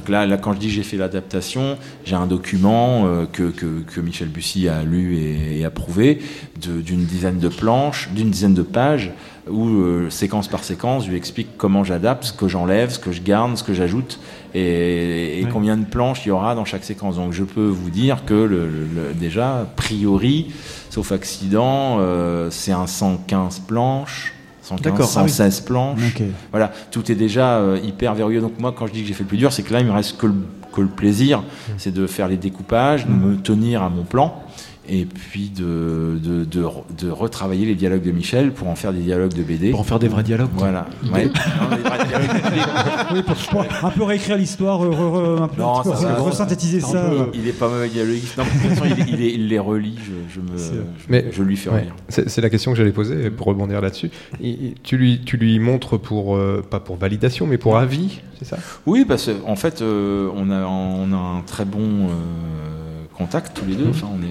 Que 0.06 0.12
là, 0.12 0.26
là, 0.26 0.38
quand 0.38 0.52
je 0.54 0.60
dis 0.60 0.70
j'ai 0.70 0.84
fait 0.84 0.98
l'adaptation, 0.98 1.78
j'ai 2.04 2.16
un 2.16 2.26
document 2.28 3.06
euh, 3.06 3.26
que, 3.32 3.44
que, 3.50 3.80
que 3.82 4.02
Michel 4.02 4.28
Bussy 4.28 4.68
a 4.68 4.84
lu 4.84 5.16
et, 5.16 5.60
et 5.60 5.64
approuvé 5.66 6.20
d'une 6.60 7.06
dizaine 7.06 7.40
de 7.40 7.48
planches, 7.48 8.10
d'une 8.14 8.30
dizaine 8.30 8.54
de 8.54 8.62
pages, 8.64 9.12
où 9.50 9.68
euh, 9.70 10.10
séquence 10.10 10.50
par 10.50 10.64
séquence, 10.66 11.06
je 11.06 11.12
lui 11.12 11.18
explique 11.18 11.48
comment 11.58 11.84
j'adapte, 11.86 12.26
ce 12.26 12.34
que 12.34 12.48
j'enlève, 12.50 12.90
ce 12.92 13.00
que 13.00 13.12
je 13.14 13.22
garde, 13.22 13.56
ce 13.56 13.64
que 13.64 13.74
j'ajoute, 13.74 14.20
et, 14.54 15.40
et 15.40 15.44
Ouais. 15.46 15.50
combien 15.52 15.78
de 15.78 15.86
planches 15.86 16.26
il 16.26 16.30
y 16.30 16.32
aura 16.32 16.56
dans 16.56 16.66
chaque 16.66 16.84
séquence. 16.84 17.16
Donc 17.16 17.34
je 17.34 17.44
peux 17.44 17.68
vous 17.68 17.90
dire 17.90 18.26
que 18.26 18.34
le, 18.34 18.68
le- 18.68 18.88
le- 18.96 19.14
déjà, 19.14 19.62
a 19.62 19.66
priori, 19.66 20.52
sauf 20.90 21.12
accident, 21.12 21.98
euh, 22.00 22.50
c'est 22.52 22.72
un 22.72 22.88
115 22.88 23.60
planches. 23.60 24.34
115, 24.64 24.84
D'accord, 24.84 25.12
ah 25.16 25.24
oui. 25.24 25.30
116 25.30 25.62
planches. 25.62 26.00
Voilà, 26.52 26.72
tout 26.92 27.12
est 27.12 27.16
déjà 27.16 27.56
euh, 27.58 27.80
hyper 27.84 28.14
verrouillé. 28.14 28.40
Donc 28.40 28.54
moi, 28.60 28.74
quand 28.78 28.88
je 28.88 28.94
dis 28.94 29.02
que 29.02 29.08
j'ai 29.08 29.14
fait 29.14 29.24
le 29.24 29.30
plus 29.30 29.38
dur, 29.38 29.52
c'est 29.52 29.64
que 29.64 29.74
là, 29.74 29.80
il 29.80 29.86
me 29.88 29.92
reste 29.92 30.18
que 30.18 30.28
le, 30.28 30.34
que 30.74 30.82
le 30.82 30.88
plaisir, 30.88 31.44
c'est 31.78 31.94
de 31.94 32.06
faire 32.08 32.28
les 32.28 32.38
découpages, 32.38 33.06
de 33.06 33.12
me 33.12 33.36
tenir 33.38 33.82
à 33.84 33.90
mon 33.90 34.04
plan, 34.04 34.42
et 34.90 35.06
puis 35.06 35.50
de, 35.56 36.18
de, 36.22 36.44
de, 36.44 36.64
re- 36.64 36.84
de 36.98 37.10
retravailler 37.10 37.66
les 37.66 37.76
dialogues 37.76 38.02
de 38.04 38.12
Michel 38.12 38.52
pour 38.52 38.68
en 38.68 38.76
faire 38.76 38.92
des 38.94 39.02
dialogues 39.02 39.34
de 39.34 39.44
BD. 39.44 39.70
Pour 39.72 39.80
en 39.80 39.84
faire 39.84 40.00
des 40.00 40.08
vrais 40.08 40.24
dialogues. 40.24 40.50
Voilà. 40.56 40.88
Ouais. 41.14 41.30
Non, 41.62 41.76
des 41.76 41.84
vrais 41.84 42.06
dialogues. 42.08 42.30
oui, 43.14 43.22
pour, 43.24 43.36
pour 43.36 43.86
un 43.86 43.92
peu 43.92 44.04
réécrire 44.04 44.38
l'histoire, 44.38 44.82
re- 44.82 44.90
re- 44.90 45.42
un 45.44 45.48
peu, 45.48 45.62
Non, 45.62 45.84
ça, 45.84 45.96
ça, 45.96 46.14
re- 46.16 46.22
resynthétiser 46.22 46.80
ça, 46.80 46.88
ça. 46.88 47.10
il- 47.14 47.20
euh. 47.22 47.26
Il 47.36 47.48
est 47.48 47.52
pas 47.58 47.70
mauvais 47.70 47.90
dialoguiste. 47.90 48.38
Non, 48.38 48.44
de 48.44 48.50
toute 48.50 48.78
façon, 48.78 48.96
il, 48.98 49.14
il 49.14 49.22
est- 49.24 49.34
il 49.34 49.48
les 49.48 49.60
relit. 49.60 49.98
Je, 50.00 50.36
je 50.36 50.40
me, 50.42 50.58
je, 50.58 50.82
Mais 51.10 51.26
je 51.32 51.44
lui 51.44 51.56
fais 51.58 51.70
ouais, 51.70 51.80
relire. 51.82 51.96
c'est 52.10 52.30
c'est 52.30 52.42
la 52.42 52.50
question 52.50 52.72
que 52.72 52.78
j'allais 52.78 52.92
poser 52.92 53.30
pour 53.30 53.48
rebondir 53.48 53.82
là-dessus. 53.82 54.10
Tu 54.84 54.98
lui, 54.98 55.22
tu 55.24 55.38
lui 55.38 55.60
montres 55.60 56.00
pour 56.00 56.36
euh, 56.36 56.66
pas 56.68 56.80
pour 56.80 56.96
validation, 56.98 57.46
mais 57.48 57.58
pour 57.58 57.78
avis, 57.78 58.22
c'est 58.40 58.46
ça? 58.46 58.58
Oui, 58.88 59.06
parce 59.08 59.30
qu'en 59.30 59.56
fait, 59.56 59.82
euh, 59.82 60.30
on, 60.36 60.50
a, 60.50 60.64
on 60.66 61.14
a 61.14 61.38
un 61.38 61.42
très 61.42 61.66
bon 61.66 62.08
euh, 62.10 62.12
contact 63.16 63.56
tous 63.58 63.66
les 63.68 63.76
deux. 63.76 63.90
Enfin, 63.90 64.08
on, 64.12 64.22
est, 64.24 64.28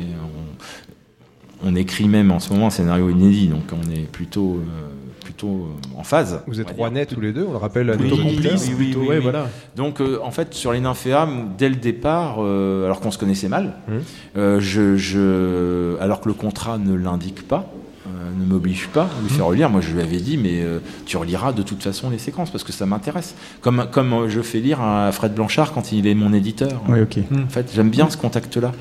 on, 1.64 1.74
écrit 1.76 2.08
même 2.08 2.30
en 2.30 2.40
ce 2.40 2.52
moment 2.52 2.66
un 2.68 2.70
scénario 2.70 3.08
inédit, 3.10 3.48
donc 3.48 3.62
on 3.72 3.90
est 3.90 4.10
plutôt, 4.10 4.56
euh, 4.56 4.88
plutôt 5.24 5.68
euh, 5.68 5.98
en 5.98 6.02
phase. 6.04 6.40
Vous 6.46 6.60
êtes 6.60 6.76
nets 6.92 7.06
tous 7.14 7.20
les 7.20 7.32
deux, 7.32 7.44
on 7.48 7.52
le 7.52 7.58
rappelle 7.58 7.86
nos 7.86 7.96
Oui, 7.96 8.10
oui, 8.12 8.40
oui, 8.78 8.84
plutôt, 8.92 9.00
ouais, 9.08 9.18
voilà. 9.18 9.48
Donc, 9.76 10.00
euh, 10.00 10.18
en 10.22 10.30
fait, 10.30 10.54
sur 10.54 10.72
les 10.72 10.80
nymphéas, 10.80 11.28
dès 11.58 11.68
le 11.68 11.76
départ, 11.76 12.36
euh, 12.40 12.84
alors 12.86 13.00
qu'on 13.00 13.10
se 13.10 13.18
connaissait 13.18 13.48
mal, 13.48 13.74
Hum. 13.88 14.60
je, 14.60 14.96
je- 14.96 15.96
alors 16.00 16.20
que 16.20 16.28
le 16.28 16.34
contrat 16.34 16.78
ne 16.78 16.94
l'indique 16.94 17.46
pas, 17.46 17.70
ne 18.38 18.44
m'oblige 18.46 18.88
pas 18.88 19.02
à 19.02 19.22
lui 19.22 19.28
faire 19.28 19.46
relire. 19.46 19.68
Moi, 19.70 19.80
je 19.80 19.92
lui 19.92 20.00
avais 20.00 20.16
dit, 20.18 20.36
mais 20.36 20.62
euh, 20.62 20.78
tu 21.04 21.16
reliras 21.16 21.52
de 21.52 21.62
toute 21.62 21.82
façon 21.82 22.10
les 22.10 22.18
séquences 22.18 22.50
parce 22.50 22.64
que 22.64 22.72
ça 22.72 22.86
m'intéresse. 22.86 23.34
Comme, 23.60 23.86
comme 23.90 24.28
je 24.28 24.40
fais 24.40 24.58
lire 24.60 24.80
à 24.80 25.10
Fred 25.12 25.34
Blanchard 25.34 25.72
quand 25.72 25.92
il 25.92 26.06
est 26.06 26.14
mon 26.14 26.32
éditeur. 26.32 26.80
Oui, 26.88 27.00
ok. 27.02 27.18
En 27.44 27.48
fait, 27.48 27.70
j'aime 27.74 27.90
bien 27.90 28.08
ce 28.08 28.16
contact-là. 28.16 28.72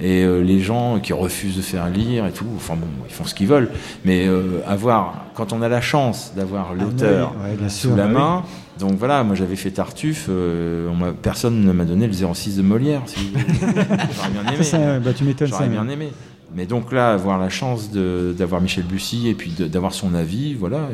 Et 0.00 0.22
euh, 0.22 0.40
les 0.40 0.60
gens 0.60 1.00
qui 1.00 1.12
refusent 1.12 1.56
de 1.56 1.62
faire 1.62 1.88
lire 1.88 2.26
et 2.26 2.32
tout, 2.32 2.46
enfin 2.56 2.74
bon, 2.76 2.86
ils 3.08 3.12
font 3.12 3.24
ce 3.24 3.34
qu'ils 3.34 3.48
veulent. 3.48 3.70
Mais 4.04 4.26
euh, 4.26 4.60
avoir, 4.66 5.26
quand 5.34 5.52
on 5.52 5.60
a 5.60 5.68
la 5.68 5.80
chance 5.80 6.32
d'avoir 6.36 6.74
l'auteur 6.74 7.34
oui, 7.36 7.50
ouais, 7.50 7.56
bien 7.56 7.68
sous 7.68 7.96
la 7.96 8.04
bah 8.04 8.08
oui. 8.08 8.14
main, 8.14 8.42
donc 8.78 8.92
voilà, 8.92 9.24
moi 9.24 9.34
j'avais 9.34 9.56
fait 9.56 9.72
Tartuffe, 9.72 10.26
euh, 10.28 10.88
on 10.88 11.12
personne 11.14 11.64
ne 11.64 11.72
m'a 11.72 11.84
donné 11.84 12.06
le 12.06 12.12
06 12.12 12.56
de 12.56 12.62
Molière. 12.62 13.02
si. 13.06 13.32
J'aurais 13.34 14.30
bien 14.30 14.52
aimé. 14.52 14.62
Ça, 14.62 15.00
bah, 15.00 15.12
tu 15.12 15.24
m'étonnes, 15.24 15.48
J'aurais 15.48 15.68
bien 15.68 15.88
aimé. 15.88 16.12
Mais 16.54 16.64
donc 16.64 16.92
là, 16.92 17.12
avoir 17.12 17.38
la 17.38 17.50
chance 17.50 17.90
d'avoir 17.92 18.60
Michel 18.62 18.84
Bussy 18.84 19.28
et 19.28 19.34
puis 19.34 19.50
d'avoir 19.58 19.92
son 19.92 20.14
avis, 20.14 20.54
voilà. 20.54 20.88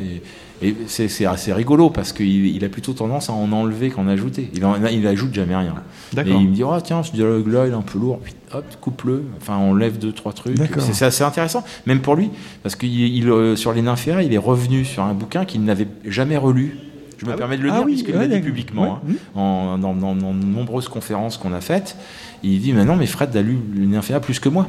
Et, 0.61 0.67
et 0.67 0.75
c'est 0.87 1.25
assez 1.25 1.53
rigolo 1.53 1.89
parce 1.89 2.11
qu'il 2.11 2.45
il 2.47 2.63
a 2.65 2.69
plutôt 2.69 2.91
tendance 2.93 3.29
à 3.29 3.33
en 3.33 3.51
enlever 3.53 3.89
qu'en 3.89 4.07
ajouter. 4.07 4.49
Il, 4.53 4.65
en, 4.65 4.75
il 4.85 5.07
ajoute 5.07 5.33
jamais 5.33 5.55
rien. 5.55 5.75
Et 6.17 6.29
il 6.29 6.49
me 6.49 6.53
dit, 6.53 6.63
oh 6.63 6.75
tiens, 6.83 7.03
ce 7.03 7.13
dialogue-là, 7.13 7.67
il 7.67 7.71
est 7.71 7.75
un 7.75 7.81
peu 7.81 7.97
lourd. 7.99 8.19
Puis, 8.19 8.33
hop, 8.53 8.65
coupe-le. 8.81 9.23
Enfin, 9.41 9.57
on 9.57 9.73
lève 9.73 9.97
deux, 9.97 10.11
trois 10.11 10.33
trucs. 10.33 10.57
C'est 10.79 11.05
assez 11.05 11.23
intéressant, 11.23 11.63
même 11.85 12.01
pour 12.01 12.15
lui. 12.15 12.29
Parce 12.61 12.75
que 12.75 12.85
il, 12.85 13.15
il, 13.15 13.29
euh, 13.29 13.55
sur 13.55 13.71
les 13.71 13.81
nymphéas, 13.81 14.23
il 14.23 14.33
est 14.33 14.37
revenu 14.37 14.83
sur 14.83 15.03
un 15.03 15.13
bouquin 15.13 15.45
qu'il 15.45 15.63
n'avait 15.63 15.87
jamais 16.05 16.35
relu. 16.37 16.77
Je 17.17 17.25
me 17.25 17.33
permets 17.37 17.57
de 17.57 17.63
le 17.63 17.71
Ah 17.71 17.77
dire 17.77 17.85
oui, 17.85 17.93
puisqu'il 17.93 18.15
ouais, 18.17 18.27
l'a 18.27 18.35
dit 18.35 18.41
publiquement 18.43 18.99
Ouais. 19.07 19.13
hein, 19.37 19.39
en- 19.39 19.77
dans, 19.77 19.93
dans- 19.93 20.13
nombreuses 20.33 20.89
conférences 20.89 21.37
qu'on 21.37 21.53
a 21.53 21.61
faites. 21.61 21.95
Il 22.43 22.59
dit, 22.59 22.73
mais 22.73 22.83
non, 22.83 22.97
mais 22.97 23.05
Fred 23.05 23.33
a 23.37 23.41
lu 23.41 23.57
les 23.73 23.85
nymphéas 23.85 24.19
plus 24.19 24.39
que 24.39 24.49
moi. 24.49 24.67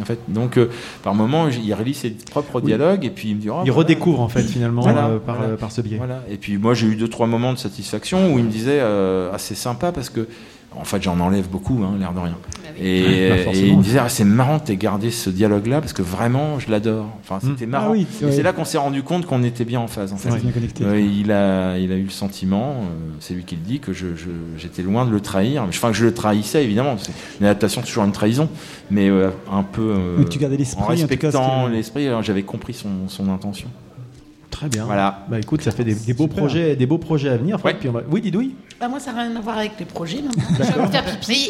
En 0.00 0.04
fait, 0.04 0.18
donc, 0.28 0.56
euh, 0.56 0.70
par 1.02 1.14
moment, 1.14 1.48
il 1.48 1.74
relit 1.74 1.94
ses 1.94 2.10
propres 2.10 2.60
dialogues 2.60 3.04
et 3.04 3.10
puis 3.10 3.30
il 3.30 3.36
me 3.36 3.40
dit. 3.40 3.50
oh, 3.50 3.60
Il 3.64 3.70
voilà. 3.72 3.88
redécouvre 3.88 4.20
en 4.20 4.28
fait 4.28 4.42
finalement 4.42 4.82
Voilà, 4.82 5.06
euh, 5.08 5.18
par, 5.18 5.36
voilà. 5.36 5.52
euh, 5.52 5.56
par 5.56 5.72
ce 5.72 5.80
biais. 5.80 5.96
Voilà. 5.98 6.22
Et 6.30 6.36
puis 6.36 6.58
moi, 6.58 6.74
j'ai 6.74 6.86
eu 6.86 6.96
deux 6.96 7.08
trois 7.08 7.26
moments 7.26 7.52
de 7.52 7.58
satisfaction 7.58 8.32
où 8.32 8.38
il 8.38 8.44
me 8.44 8.50
disait 8.50 8.80
ah, 8.80 9.36
c'est 9.38 9.54
sympa 9.56 9.92
parce 9.92 10.10
que 10.10 10.28
en 10.76 10.84
fait 10.84 11.02
j'en 11.02 11.18
enlève 11.20 11.48
beaucoup, 11.48 11.80
hein, 11.82 11.96
l'air 11.98 12.12
de 12.12 12.20
rien. 12.20 12.36
Et, 12.80 13.30
Bah, 13.30 13.52
et 13.52 13.66
il 13.66 13.76
me 13.78 13.82
disait 13.82 13.98
ah, 13.98 14.08
c'est 14.08 14.24
marrant 14.24 14.60
que 14.60 14.66
t'aies 14.66 14.76
gardé 14.76 15.10
ce 15.10 15.30
dialogue-là 15.30 15.80
parce 15.80 15.92
que 15.92 16.02
vraiment 16.02 16.60
je 16.60 16.70
l'adore. 16.70 17.06
Enfin 17.20 17.38
c'était 17.40 17.66
Mm. 17.66 17.70
marrant. 17.70 17.86
Ah 17.88 17.92
oui, 17.92 18.06
et 18.20 18.24
ouais. 18.26 18.30
c'est 18.32 18.42
là 18.42 18.52
qu'on 18.52 18.64
s'est 18.64 18.78
rendu 18.78 19.02
compte 19.02 19.26
qu'on 19.26 19.42
était 19.42 19.64
bien 19.64 19.80
en 19.80 19.88
phase. 19.88 20.12
En 20.12 20.16
fait. 20.16 20.28
Ça, 20.30 20.36
c'est 20.36 20.42
bien 20.42 20.52
connecté. 20.52 20.84
Euh, 20.84 21.00
il 21.00 21.32
a 21.32 21.76
il 21.78 21.90
a 21.90 21.96
eu 21.96 22.04
le 22.04 22.10
sentiment, 22.10 22.76
euh, 22.82 23.10
c'est 23.18 23.34
lui 23.34 23.44
qui 23.44 23.56
le 23.56 23.62
dit 23.62 23.80
que 23.80 23.92
je 23.92 24.14
je- 24.14 24.28
j'étais 24.56 24.82
loin 24.82 25.04
de 25.06 25.10
le 25.10 25.20
trahir. 25.20 25.64
Enfin 25.68 25.88
que 25.90 25.96
je 25.96 26.04
le 26.04 26.14
trahissais 26.14 26.62
évidemment. 26.62 26.96
C'est 26.98 27.12
une 27.40 27.46
adaptation 27.46 27.80
c'est 27.82 27.88
toujours 27.88 28.04
une 28.04 28.12
trahison, 28.12 28.48
mais 28.90 29.08
euh, 29.08 29.30
un 29.50 29.62
peu. 29.64 29.82
euh, 29.96 30.16
Mais 30.18 30.26
tu 30.26 30.38
gardais 30.38 30.56
l'esprit, 30.56 30.80
en 30.82 30.84
en 30.84 30.86
tout 30.86 30.92
cas, 30.94 30.96
ce 30.98 31.02
respectant 31.36 31.66
l'esprit. 31.66 32.06
alors 32.06 32.22
J'avais 32.22 32.42
compris 32.44 32.74
son 32.74 33.08
son 33.08 33.28
intention. 33.32 33.68
Très 34.58 34.68
bien. 34.68 34.86
Voilà. 34.86 35.20
Bah 35.28 35.38
écoute, 35.38 35.62
ça 35.62 35.70
fait 35.70 35.84
des, 35.84 35.94
des 35.94 36.14
beaux 36.14 36.26
projets, 36.26 36.74
des 36.74 36.86
beaux 36.86 36.98
projets 36.98 37.28
à 37.28 37.36
venir. 37.36 37.60
Fred. 37.60 37.76
Puis 37.78 37.88
on 37.88 37.92
va- 37.92 38.00
Oui, 38.10 38.20
Didouille. 38.20 38.56
Bah, 38.80 38.88
moi, 38.88 38.98
ça 38.98 39.12
n'a 39.12 39.22
rien 39.22 39.36
à 39.36 39.40
voir 39.40 39.56
avec 39.58 39.72
les 39.78 39.84
projets. 39.84 40.20
maintenant. 40.20 40.42
Je 40.58 40.72
vais 40.72 40.82
me 40.82 40.86
faire 40.88 41.04
pipi. 41.04 41.48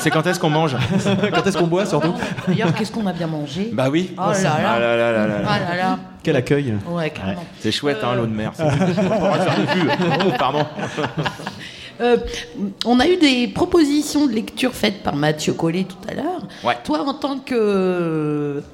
C'est 0.00 0.10
quand 0.10 0.26
est-ce 0.26 0.40
qu'on 0.40 0.50
mange? 0.50 0.74
Quand 1.32 1.46
est-ce 1.46 1.56
qu'on 1.56 1.68
boit 1.68 1.86
surtout? 1.86 2.14
D'ailleurs, 2.48 2.74
qu'est-ce 2.74 2.90
qu'on 2.90 3.06
a 3.06 3.12
bien 3.12 3.28
mangé? 3.28 3.70
Bah 3.72 3.88
oui. 3.88 4.14
Oh 4.18 4.32
là 4.32 4.42
là. 4.42 4.50
Ah 4.66 4.78
là 4.80 4.96
là 4.96 5.12
là 5.12 5.26
là 5.28 5.38
là. 5.42 5.48
Ah 5.48 5.58
là 5.60 5.76
là. 5.76 5.98
Quel 6.24 6.34
accueil. 6.34 6.74
Ouais, 6.90 7.10
carrément. 7.10 7.44
C'est 7.60 7.70
chouette, 7.70 7.98
hein, 8.02 8.16
l'eau 8.16 8.26
de 8.26 8.32
mer. 8.34 8.50
On 8.58 8.64
va 8.64 9.38
faire 9.38 9.56
des 9.56 9.80
pubs. 9.80 9.90
Oh, 10.26 10.32
pardon. 10.36 10.66
Euh, 12.00 12.16
on 12.84 13.00
a 13.00 13.08
eu 13.08 13.16
des 13.16 13.48
propositions 13.48 14.26
de 14.26 14.32
lecture 14.32 14.72
faites 14.74 15.02
par 15.02 15.16
Mathieu 15.16 15.52
Collet 15.52 15.84
tout 15.84 15.96
à 16.08 16.14
l'heure. 16.14 16.42
Ouais. 16.64 16.76
Toi, 16.84 17.00
en 17.06 17.14
tant 17.14 17.38
qu'acteur 17.38 18.64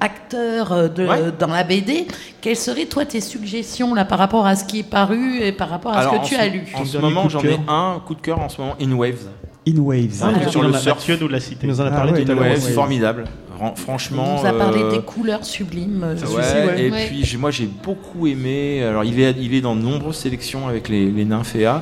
euh, 0.71 0.87
Ouais. 0.97 1.31
dans 1.37 1.47
la 1.47 1.63
BD, 1.63 2.07
quelles 2.41 2.55
seraient 2.55 2.85
toi 2.85 3.05
tes 3.05 3.21
suggestions 3.21 3.93
là 3.93 4.05
par 4.05 4.19
rapport 4.19 4.45
à 4.45 4.55
ce 4.55 4.65
qui 4.65 4.79
est 4.79 4.89
paru 4.89 5.39
et 5.41 5.51
par 5.51 5.69
rapport 5.69 5.93
à 5.93 5.99
Alors, 5.99 6.15
ce 6.15 6.19
que 6.19 6.25
tu 6.27 6.35
ce- 6.35 6.39
as 6.41 6.47
lu? 6.47 6.63
En 6.75 6.85
ce 6.85 6.97
moment, 6.97 7.27
j'en 7.29 7.41
ai 7.41 7.57
un 7.67 8.01
coup 8.05 8.15
de 8.15 8.21
cœur 8.21 8.39
en 8.39 8.49
ce 8.49 8.61
moment, 8.61 8.75
In 8.81 8.91
Waves. 8.93 9.27
In 9.67 9.77
Waves. 9.79 10.19
Ah, 10.21 10.27
Alors, 10.27 10.49
sur 10.49 10.61
le 10.61 10.73
a- 10.75 10.77
surf. 10.77 11.09
Nous 11.19 11.27
l'a 11.27 11.39
cité. 11.39 11.65
Nous 11.67 11.81
en 11.81 11.85
as 11.85 11.87
Ah 11.87 11.91
parlé 11.91 12.11
ouais, 12.11 12.23
tout 12.23 12.31
à 12.31 12.35
In 12.35 12.39
l'heure. 12.39 12.57
Formidable. 12.57 13.23
Ran- 13.59 13.71
On 13.71 13.75
Franchement. 13.75 14.39
nous 14.41 14.45
a 14.47 14.53
parlé 14.53 14.81
euh, 14.83 14.91
des 14.91 14.99
couleurs 14.99 15.43
sublimes. 15.45 16.03
Ouais, 16.03 16.17
celui-ci, 16.17 16.67
ouais. 16.67 16.83
et 16.87 16.91
Ouais. 16.91 17.05
puis 17.07 17.37
moi 17.37 17.49
j'ai 17.51 17.65
beaucoup 17.65 18.27
aimé. 18.27 18.83
Alors 18.83 19.03
il 19.05 19.19
est, 19.19 19.35
il 19.39 19.53
est 19.55 19.61
dans 19.61 19.75
de 19.75 19.81
nombreuses 19.81 20.17
sélections 20.17 20.67
avec 20.67 20.87
les, 20.89 21.09
les 21.09 21.25
nymphéas. 21.25 21.81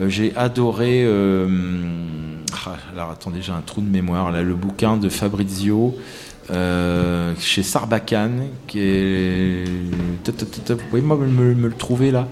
Euh, 0.00 0.08
j'ai 0.08 0.32
adoré. 0.36 1.02
euh, 1.04 1.48
ah, 2.66 2.76
alors 2.92 3.10
attendez, 3.10 3.40
j'ai 3.42 3.52
un 3.52 3.60
trou 3.64 3.80
de 3.80 3.88
mémoire 3.90 4.30
là. 4.32 4.42
Le 4.42 4.54
bouquin 4.54 4.96
de 4.96 5.08
Fabrizio. 5.08 5.94
euh, 6.50 7.34
chez 7.38 7.62
Sarbacane, 7.62 8.48
qui 8.66 8.80
est. 8.80 9.64
Vous 10.26 10.76
pouvez 10.90 11.00
moi 11.02 11.16
me, 11.16 11.26
me- 11.28 11.54
me 11.54 11.68
le 11.68 11.74
trouver 11.74 12.10
là 12.10 12.26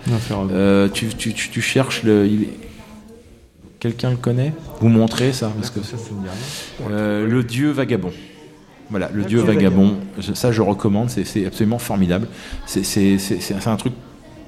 euh, 0.52 0.88
tu, 0.92 1.06
tu, 1.08 1.32
tu, 1.32 1.48
tu 1.50 1.60
cherches 1.60 2.02
le. 2.02 2.28
Quelqu'un 3.78 4.10
le 4.10 4.16
connaît? 4.16 4.52
Vous 4.80 4.88
montrez 4.88 5.32
ça 5.32 5.50
parce 5.56 5.70
que 5.70 5.80
Euh, 6.90 7.26
le 7.26 7.42
dieu 7.44 7.70
vagabond. 7.70 8.10
Voilà, 8.90 9.08
le 9.14 9.22
dieu 9.24 9.38
vagabond. 9.40 9.96
Je- 10.18 10.32
ça, 10.34 10.50
je 10.52 10.60
recommande. 10.60 11.08
C'est- 11.08 11.46
absolument 11.46 11.78
formidable. 11.78 12.26
C'est 12.66 13.16
un 13.66 13.76
truc 13.76 13.92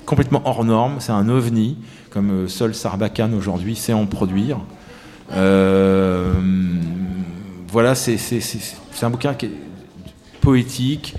complètement 0.06 0.42
hors 0.44 0.64
norme. 0.64 0.96
C'est 0.98 1.12
un 1.12 1.28
ovni, 1.28 1.76
comme 2.10 2.48
seul 2.48 2.74
Sarbacane 2.74 3.34
aujourd'hui 3.34 3.76
sait 3.76 3.92
en 3.92 4.06
produire. 4.06 4.58
Euh, 5.34 6.32
voilà, 7.68 7.94
c'est 7.94 8.16
un 9.02 9.10
bouquin 9.10 9.34
qui 9.34 9.46
est 9.46 9.50
poétique, 10.40 11.14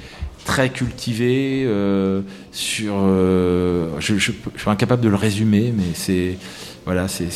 très 0.46 0.70
cultivé. 0.70 1.64
euh, 1.66 2.22
sur, 2.52 2.94
euh, 2.98 3.90
je, 4.00 4.18
je- 4.18 4.32
je 4.56 4.60
suis 4.62 4.70
incapable 4.70 5.02
de 5.02 5.10
le 5.10 5.16
résumer, 5.16 5.74
mais 5.76 5.86
c'est 5.94 6.38
voilà, 6.86 7.08
c'est 7.08 7.30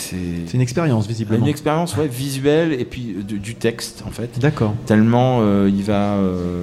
une 0.54 0.60
expérience 0.62 1.08
visiblement. 1.08 1.44
une 1.46 1.50
expérience 1.50 1.96
ouais, 1.96 2.08
visuelle 2.08 2.74
et 2.74 2.84
puis 2.84 3.16
du, 3.26 3.40
du 3.40 3.56
texte 3.56 4.04
en 4.06 4.12
fait. 4.12 4.38
D'accord. 4.40 4.76
Tellement 4.86 5.42
il 5.66 5.84
va, 5.84 6.18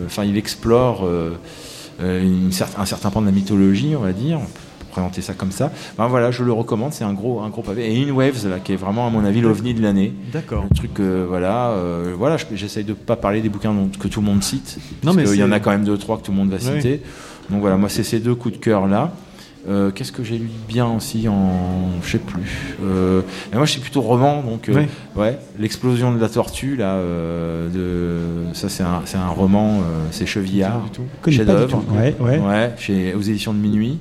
enfin 0.07 0.25
il 0.25 0.37
explore 0.37 1.09
une 2.01 2.51
un 2.79 2.85
certain 2.85 3.11
pan 3.11 3.23
de 3.23 3.27
la 3.27 3.33
mythologie, 3.33 3.95
on 3.97 4.03
va 4.03 4.13
dire. 4.13 4.39
Présenter 4.95 5.23
ça 5.23 5.35
comme 5.35 5.51
ça. 5.51 5.73
Ben 5.99 6.07
voilà, 6.07 6.31
je 6.31 6.45
le 6.45 6.53
recommande. 6.53 6.93
C'est 6.93 7.03
un 7.03 7.13
gros, 7.13 7.41
un 7.41 7.49
gros 7.49 7.63
pavé. 7.63 7.93
Et 7.93 8.05
In 8.09 8.13
Waves 8.13 8.49
là, 8.49 8.61
qui 8.63 8.73
est 8.75 8.77
vraiment 8.77 9.09
à 9.09 9.11
mon 9.11 9.25
avis 9.25 9.41
l'ovni 9.41 9.75
de 9.75 9.83
l'année. 9.83 10.13
D'accord. 10.33 10.65
Le 10.71 10.77
truc, 10.77 11.01
euh, 11.01 11.25
voilà, 11.29 11.71
euh, 11.71 12.15
voilà. 12.17 12.37
je- 12.37 12.45
J'essaye 12.55 12.85
de 12.85 12.93
pas 12.93 13.17
parler 13.17 13.41
des 13.41 13.49
bouquins 13.49 13.75
que 13.99 14.07
tout 14.07 14.21
le 14.21 14.27
monde 14.27 14.43
cite. 14.45 14.79
Non, 15.03 15.13
parce 15.13 15.17
mais 15.17 15.25
qu'il 15.25 15.41
y 15.41 15.43
en 15.43 15.51
a 15.51 15.59
quand 15.59 15.71
même 15.73 15.85
deux, 15.85 15.99
trois 15.99 16.17
que 16.19 16.23
tout 16.23 16.31
le 16.31 16.37
monde 16.37 16.51
va 16.51 16.59
Oui. 16.59 16.77
citer. 16.77 17.03
Donc 17.51 17.61
voilà, 17.61 17.77
moi 17.77 17.89
c'est 17.89 18.05
ces 18.05 18.21
deux 18.21 18.37
coups 18.37 18.55
de 18.55 18.61
cœur 18.61 18.87
là. 18.87 19.11
Euh, 19.69 19.91
Qu'est-ce 19.91 20.13
que 20.13 20.23
j'ai 20.23 20.39
lu 20.39 20.49
bien 20.69 20.87
aussi 20.87 21.27
en. 21.27 21.51
Je 22.05 22.13
sais 22.13 22.19
plus. 22.19 22.77
Euh, 22.85 23.23
mais 23.51 23.57
moi 23.57 23.67
je 23.67 23.73
suis 23.73 23.81
plutôt 23.81 24.03
roman, 24.03 24.43
donc. 24.43 24.69
euh, 24.69 24.75
Ouais. 24.75 24.89
ouais, 25.17 25.39
L'explosion 25.59 26.13
de 26.13 26.21
la 26.21 26.29
tortue, 26.29 26.77
là. 26.77 26.99
de, 26.99 28.19
ça 28.53 28.69
c'est 28.69 28.83
un, 28.85 29.03
un 29.15 29.29
roman, 29.29 29.81
c'est 30.11 30.27
Chevillard. 30.27 30.83
Du 31.27 31.33
Chef-d'œuvre. 31.33 31.83
tout. 31.83 31.95
Ouais, 31.97 32.15
ouais. 32.39 32.73
chez, 32.79 33.15
aux 33.15 33.23
éditions 33.23 33.53
de 33.55 33.59
Minuit. 33.59 33.99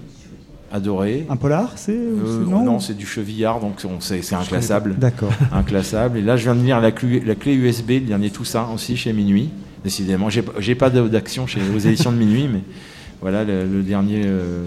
Adoré. 0.73 1.25
Un 1.29 1.35
polar, 1.35 1.71
c'est 1.75 1.91
Euh, 1.95 2.43
non, 2.45 2.79
c'est 2.79 2.95
du 2.97 3.05
Chevillard, 3.05 3.59
donc 3.59 3.75
on- 3.85 3.99
c'est 4.01 4.21
c'est 4.23 4.35
inclassable. 4.35 4.95
D'accord. 4.97 5.31
Inclassable. 5.53 6.17
Et 6.17 6.21
là, 6.21 6.35
je 6.35 6.43
viens 6.43 6.55
de 6.55 6.63
lire 6.65 6.81
la, 6.81 6.91
clé- 6.91 7.21
la 7.25 7.35
clé 7.35 7.53
USB, 7.53 7.89
le 7.91 7.99
dernier 8.01 8.31
Toussaint 8.31 8.67
aussi 8.73 8.97
chez 8.97 9.13
Minuit. 9.13 9.49
Décidément, 9.83 10.29
j'ai 10.29 10.75
pas 10.75 10.89
d'action 10.89 11.45
chez 11.45 11.59
aux 11.75 11.79
éditions 11.79 12.11
de 12.11 12.17
Minuit, 12.17 12.47
mais 12.51 12.61
voilà 13.21 13.43
le, 13.43 13.65
le 13.67 13.83
dernier 13.83 14.23
euh, 14.25 14.63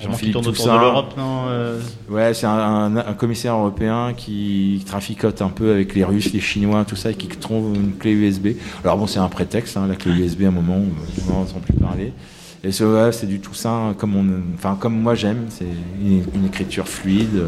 Jean-Philippe 0.00 0.34
tourne 0.34 0.46
autour 0.46 0.64
Toussaint. 0.64 0.76
de 0.76 0.80
l'Europe, 0.80 1.14
non 1.16 1.42
euh 1.48 1.80
Ouais, 2.10 2.32
c'est 2.34 2.46
un, 2.46 2.50
un- 2.52 2.96
un 2.96 3.12
commissaire 3.14 3.54
européen 3.56 4.12
qui 4.16 4.82
traficote 4.86 5.42
un 5.42 5.48
peu 5.48 5.72
avec 5.72 5.94
les 5.94 6.04
Russes, 6.04 6.32
les 6.32 6.40
Chinois, 6.40 6.84
tout 6.86 6.96
ça, 6.96 7.10
et 7.10 7.14
qui 7.14 7.26
trouve 7.28 7.74
une 7.74 7.94
clé 7.94 8.12
USB. 8.12 8.48
Alors 8.84 8.96
bon, 8.96 9.06
c'est 9.08 9.18
un 9.18 9.28
prétexte, 9.28 9.76
hein, 9.76 9.86
la 9.88 9.96
clé 9.96 10.12
USB 10.12 10.42
à 10.44 10.48
un 10.48 10.50
moment, 10.52 10.76
où 10.78 11.32
on 11.32 11.38
n'entend 11.40 11.58
plus 11.60 11.74
parler. 11.74 12.12
Et 12.64 12.72
c'est 12.72 12.84
ouais, 12.84 13.12
c'est 13.12 13.26
du 13.26 13.38
Toussaint 13.38 13.94
comme 13.96 14.16
on, 14.16 14.26
enfin 14.56 14.76
comme 14.80 15.00
moi 15.00 15.14
j'aime, 15.14 15.44
c'est 15.48 15.64
une, 16.02 16.24
une 16.34 16.46
écriture 16.46 16.88
fluide. 16.88 17.40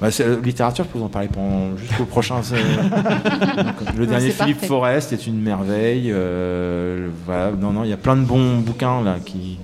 Bah, 0.00 0.10
c'est- 0.10 0.24
euh, 0.24 0.40
littérature, 0.42 0.84
je 0.84 0.90
peux 0.90 0.98
vous 0.98 1.04
en 1.04 1.08
parler 1.08 1.28
pendant 1.28 1.76
jusqu'au 1.76 2.04
prochain. 2.04 2.36
Donc, 2.40 3.96
le 3.96 4.06
dernier 4.06 4.30
Philippe 4.30 4.56
parfait. 4.56 4.66
Forest 4.66 5.12
est 5.12 5.26
une 5.28 5.40
merveille. 5.40 6.10
euh, 6.12 7.08
voilà, 7.26 7.52
non, 7.52 7.70
non, 7.72 7.84
il 7.84 7.90
y 7.90 7.92
a 7.92 7.96
plein 7.96 8.16
de 8.16 8.24
bons 8.24 8.58
bouquins 8.58 9.02
là 9.02 9.18
qui 9.24 9.58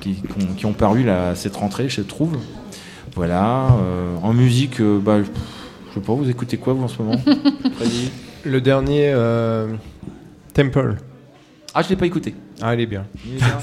qui, 0.00 0.16
qui 0.16 0.44
ont, 0.44 0.54
qui 0.54 0.66
ont 0.66 0.74
paru 0.74 1.02
là, 1.02 1.30
à 1.30 1.34
cette 1.34 1.56
rentrée, 1.56 1.88
je 1.88 2.02
trouve. 2.02 2.36
Voilà. 3.14 3.68
euh, 3.80 4.16
en 4.22 4.34
musique, 4.34 4.80
euh, 4.82 4.98
bah, 5.02 5.22
je 5.22 5.94
sais 5.94 6.00
pas, 6.04 6.12
vous 6.12 6.28
écoutez 6.28 6.58
quoi 6.58 6.74
vous 6.74 6.84
en 6.84 6.88
ce 6.88 7.00
moment? 7.02 7.18
Le 8.44 8.60
dernier, 8.60 9.10
euh, 9.14 9.72
Temple. 10.52 10.96
Ah, 11.74 11.80
je 11.82 11.88
l'ai 11.88 11.96
pas 11.96 12.06
écouté. 12.06 12.34
Ah, 12.62 12.74
il 12.74 12.80
est 12.80 12.86
bien. 12.86 13.04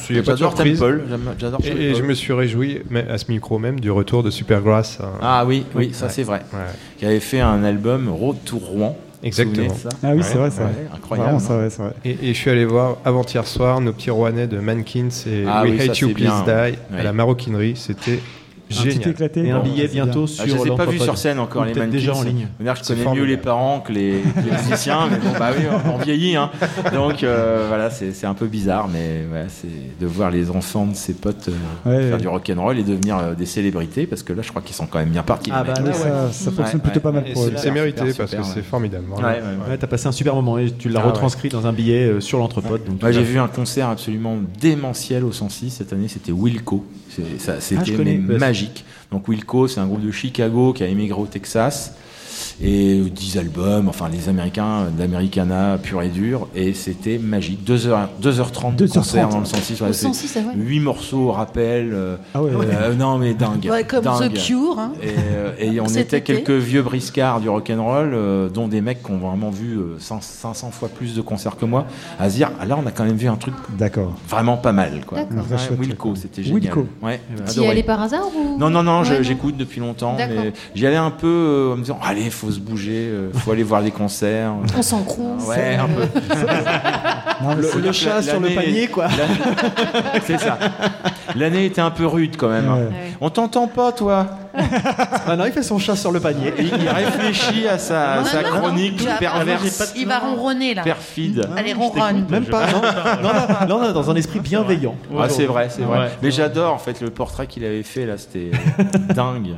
J'adore. 0.10 0.54
Temple, 0.54 1.02
j'adore 1.40 1.60
Et, 1.66 1.70
et 1.92 1.96
je 1.96 2.04
me 2.04 2.14
suis 2.14 2.32
réjoui, 2.34 2.82
mais 2.90 3.08
à 3.10 3.18
ce 3.18 3.26
micro 3.32 3.58
même, 3.60 3.80
du 3.80 3.90
retour 3.90 4.22
de 4.24 4.30
Supergrass. 4.30 5.00
euh, 5.02 5.06
Ah 5.22 5.44
oui, 5.46 5.66
oui, 5.76 5.90
ça 5.94 6.06
Ouais. 6.06 6.12
c'est 6.12 6.24
vrai. 6.24 6.42
Ouais. 6.54 6.60
Qui 6.98 7.06
avait 7.06 7.20
fait 7.20 7.40
un 7.40 7.64
album 7.64 8.08
Road 8.10 8.38
to 8.46 8.58
Rouen. 8.58 8.96
Exactement. 9.24 9.74
Ça 9.74 9.90
Ah 10.04 10.12
oui, 10.14 10.22
c'est 10.22 10.38
vrai, 10.38 10.52
c'est 10.52 10.62
vrai. 10.62 10.72
incroyable. 10.94 11.38
Vraiment, 11.40 11.64
hein. 11.64 11.68
vrai. 11.70 11.94
Et, 12.06 12.18
et 12.22 12.34
je 12.34 12.38
suis 12.38 12.50
allé 12.50 12.66
voir 12.66 12.98
avant-hier 13.06 13.48
soir 13.48 13.80
nos 13.82 13.94
petits 13.94 14.10
Rouennais 14.12 14.48
de 14.48 14.60
Mankins 14.60 15.08
et 15.28 15.46
Ah 15.48 15.64
We 15.64 15.72
oui, 15.80 15.82
Hate 15.90 16.00
You 16.00 16.10
Please 16.10 16.24
bien. 16.26 16.44
Die 16.44 16.78
Ouais. 16.94 17.00
à 17.00 17.04
la 17.04 17.14
maroquinerie. 17.14 17.76
C'était 17.78 18.20
Un 18.72 18.76
petit 18.84 18.92
génial. 18.92 19.10
éclaté. 19.10 19.46
Et 19.46 19.52
un 19.52 19.60
billet 19.60 19.88
bientôt 19.88 20.24
Ah, 20.26 20.28
sur 20.28 20.48
je 20.48 20.64
les 20.64 20.72
ai 20.72 20.76
pas 20.76 20.86
vus 20.86 21.00
sur 21.00 21.18
scène 21.18 21.40
encore, 21.40 21.66
les 21.66 21.74
peut-être 21.74 21.90
déjà 21.90 22.14
mannequins. 22.14 22.30
en 22.30 22.34
ligne. 22.34 22.48
D'ailleurs, 22.60 22.76
je 22.78 22.84
connais 22.94 23.16
mieux 23.16 23.26
les 23.26 23.38
parents 23.38 23.80
que 23.82 23.92
les, 23.92 24.22
que 24.22 24.40
les 24.50 24.58
musiciens, 24.64 25.08
mais 25.10 25.18
bon, 25.18 25.38
bah 25.38 25.50
oui, 25.58 25.64
on 25.94 25.98
vieillit, 25.98 26.36
hein. 26.36 26.50
Donc 26.94 27.24
euh, 27.24 27.66
voilà, 27.68 27.90
c'est 27.90 28.26
un 28.26 28.34
peu 28.34 28.48
bizarre, 28.48 28.88
mais 28.88 29.26
ouais, 29.32 29.46
c'est 29.50 29.68
de 30.00 30.06
voir 30.08 30.32
les 30.32 30.50
enfants 30.50 30.86
de 30.86 30.96
ses 30.96 31.14
potes 31.14 31.50
euh, 31.50 31.90
Ouais, 31.90 32.04
faire 32.04 32.16
ouais. 32.16 32.22
du 32.22 32.28
rock'n'roll 32.28 32.80
et 32.80 32.84
devenir 32.84 33.18
euh, 33.18 33.34
des 33.36 33.46
célébrités, 33.46 34.08
parce 34.08 34.24
que 34.24 34.34
là, 34.34 34.42
je 34.42 34.50
crois 34.50 34.62
qu'ils 34.62 34.76
sont 34.76 34.86
quand 34.88 35.00
même 35.00 35.10
bien 35.10 35.24
partis. 35.24 35.52
Ah 35.54 35.64
les 35.64 35.74
bah 35.74 35.82
là, 35.82 35.94
ça, 35.94 36.32
ça 36.32 36.52
fonctionne 36.52 36.82
plutôt 36.82 37.00
pas 37.00 37.12
mal 37.12 37.26
pour 37.34 37.44
eux. 37.46 37.54
C'est 37.58 37.72
mérité 37.72 38.12
super, 38.12 38.28
parce 38.28 38.36
que 38.36 38.54
c'est 38.54 38.64
formidable. 38.64 39.06
Ouais, 39.12 39.78
t'as 39.78 39.88
passé 39.88 40.08
un 40.08 40.12
super 40.12 40.36
moment 40.36 40.58
et 40.58 40.72
tu 40.72 40.90
l'as 40.90 41.02
Ah 41.02 41.08
retranscrit 41.08 41.50
dans 41.50 41.68
un 41.68 41.74
billet 41.74 42.20
sur 42.20 42.44
tu 42.50 43.12
j'ai 43.12 43.24
vu 43.24 43.40
un 43.40 43.48
concert 43.48 43.90
absolument 43.90 44.38
démentiel 44.60 45.24
au 45.24 45.32
106 45.32 45.70
cette 45.70 45.94
année, 45.94 46.08
c'était 46.08 46.32
Wilco. 46.32 46.86
Ah, 47.48 47.54
C'était 47.60 48.18
Bah, 48.18 48.38
magique. 48.38 48.86
Donc 49.12 49.28
Wilco, 49.28 49.68
c'est 49.68 49.80
un 49.80 49.86
groupe 49.88 50.06
de 50.06 50.12
Chicago 50.12 50.74
qui 50.74 50.84
a 50.84 50.88
émigré 50.88 51.20
au 51.20 51.28
Texas. 51.28 51.94
Et 52.62 53.00
10 53.00 53.38
albums, 53.38 53.88
enfin 53.90 54.10
les 54.12 54.30
Américains 54.30 54.86
d'Americana 54.98 55.78
pur 55.82 56.02
et 56.02 56.10
dur, 56.10 56.48
et 56.56 56.74
c'était 56.74 57.18
magique. 57.18 57.60
2h, 57.68 58.08
2h30 58.22 58.76
de 58.76 58.88
2h30. 58.88 58.94
concert 58.94 59.30
dans 59.30 59.40
le 59.40 59.46
106. 59.46 59.82
Au 59.82 59.94
106, 59.94 60.38
ah 60.38 60.40
ouais. 60.48 60.54
8 60.56 60.80
morceaux, 60.80 61.32
rappel. 61.32 61.92
euh, 61.94 62.16
Ah 62.34 62.42
ouais, 62.44 62.54
ouais. 62.56 62.68
euh, 62.72 62.94
non 62.96 63.18
mais 63.18 63.34
dingue. 63.34 63.68
Ouais, 63.70 63.84
comme 63.84 64.04
dingue. 64.04 64.34
The 64.34 64.46
Cure. 64.46 64.78
hein. 64.80 64.94
Et, 65.02 65.08
euh, 65.36 65.52
et 65.60 65.80
on 65.80 65.86
était 65.88 66.18
été. 66.20 66.22
quelques 66.22 66.52
vieux 66.52 66.82
briscards 66.82 67.40
du 67.42 67.50
rock'n'roll, 67.50 68.12
euh, 68.14 68.50
dont 68.50 68.68
des 68.68 68.82
mecs 68.82 69.04
qui 69.04 69.12
ont 69.12 69.18
vraiment 69.18 69.50
vu 69.50 69.78
euh, 69.78 70.00
500, 70.00 70.54
500 70.54 70.72
fois 70.72 70.90
plus 70.90 71.16
de 71.16 71.22
concerts 71.22 71.58
que 71.58 71.66
moi, 71.66 71.86
à 72.20 72.30
se 72.30 72.36
dire, 72.36 72.52
ah, 72.60 72.66
là 72.66 72.78
on 72.82 72.86
a 72.88 72.92
quand 72.92 73.04
même 73.06 73.18
vu 73.18 73.28
un 73.28 73.36
truc 73.36 73.54
D'accord. 73.78 74.14
vraiment 74.30 74.58
pas 74.58 74.72
mal. 74.72 75.02
Quoi. 75.06 75.20
Ouais, 75.20 75.28
Wilco, 75.80 76.16
c'était 76.16 76.44
génial. 76.44 76.62
Wilco. 76.62 76.88
Ouais, 77.02 77.20
Tu 77.52 77.62
y 77.62 77.68
allais 77.68 77.84
par 77.84 78.02
hasard 78.02 78.26
ou 78.36 78.58
Non, 78.58 78.70
non, 78.70 78.84
non, 78.84 79.02
Ouais, 79.04 79.24
j'écoute 79.24 79.58
depuis 79.58 79.80
longtemps, 79.80 80.16
j'y 80.76 80.86
allais 80.88 80.96
un 80.96 81.12
peu 81.12 81.28
euh, 81.28 81.74
en 81.74 81.76
me 81.78 81.82
disant, 81.82 82.00
allez, 82.04 82.30
faut 82.34 82.52
se 82.52 82.60
bouger, 82.60 83.08
euh, 83.10 83.32
faut 83.34 83.52
aller 83.52 83.64
voir 83.64 83.82
des 83.84 83.92
concerts. 83.92 84.54
On 84.78 84.82
s'en 84.82 85.04
crouse. 85.04 85.44
Ouais, 85.48 85.76
un 85.76 85.88
peu. 85.88 86.08
Non, 87.42 87.56
Le, 87.56 87.92
chat 87.92 88.22
sur 88.22 88.40
le 88.40 88.50
panier, 88.50 88.88
quoi. 88.88 89.08
C'est 90.26 90.40
ça. 90.40 90.58
L'année 91.36 91.66
était 91.66 91.82
un 91.82 91.92
peu 91.92 92.06
rude 92.06 92.36
quand 92.38 92.50
même. 92.50 92.68
hein. 92.70 92.76
Ouais. 92.76 92.82
Ouais. 92.88 93.12
On 93.22 93.30
t'entend 93.30 93.68
pas, 93.68 93.92
toi? 93.92 94.28
Ah 95.26 95.36
non, 95.36 95.46
il 95.46 95.52
fait 95.52 95.64
son 95.64 95.80
chat 95.80 95.96
sur 95.96 96.12
le 96.12 96.20
panier. 96.20 96.54
il, 96.60 96.66
il 96.68 96.90
réfléchit 96.90 97.68
à 97.68 97.78
sa, 97.78 98.18
Non, 98.18 98.26
sa 98.26 98.42
non, 98.44 98.50
non, 98.52 98.58
chronique 98.60 99.02
vas- 99.02 99.14
perverse, 99.16 99.94
Il 99.96 100.08
va 100.08 100.20
ronronner 100.20 100.74
là. 100.76 100.84
perfide. 100.84 101.48
Allez, 101.58 101.74
ronronne. 101.74 102.26
Même 102.30 102.46
pas, 102.46 102.66
non. 102.72 103.80
non, 103.80 103.92
dans 103.92 104.12
un 104.12 104.16
esprit 104.16 104.40
bienveillant. 104.40 104.96
Ah, 105.18 105.30
c'est 105.30 105.46
vrai, 105.46 105.68
c'est 105.70 105.82
vrai. 105.84 106.00
Ouais. 106.00 106.10
Mais 106.22 106.32
j'adore 106.32 106.74
en 106.74 106.78
fait 106.78 107.02
le 107.02 107.10
portrait 107.10 107.48
qu'il 107.48 107.64
avait 107.66 107.84
fait 107.84 108.06
là, 108.06 108.18
c'était 108.18 108.52
euh, 108.80 108.84
dingue. 109.14 109.56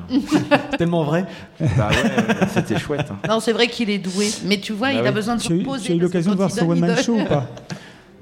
Tellement 0.78 1.04
vrai. 1.04 1.26
Bah 1.60 1.90
ouais, 1.90 2.48
c'était 2.54 2.78
chouette. 2.80 3.08
hein. 3.12 3.18
Non, 3.28 3.40
c'est 3.40 3.54
vrai 3.54 3.68
qu'il 3.68 3.90
est 3.90 3.98
doué. 3.98 4.30
Mais 4.46 4.60
tu 4.60 4.74
vois, 4.74 4.88
Bah 4.88 4.94
il 4.94 5.02
oui. 5.02 5.08
a 5.08 5.12
besoin 5.12 5.36
de 5.36 5.42
se 5.42 5.50
reposer. 5.50 5.86
tu 5.86 5.92
as 5.92 5.96
eu 5.96 6.00
l'occasion 6.00 6.32
de 6.32 6.38
voir 6.38 6.52
ce 6.52 6.60
donne, 6.62 6.70
One 6.72 6.78
il 6.78 6.82
Man 6.82 6.96
donne. 6.96 7.04
Show 7.04 7.18
ou 7.20 7.26
pas? 7.26 7.46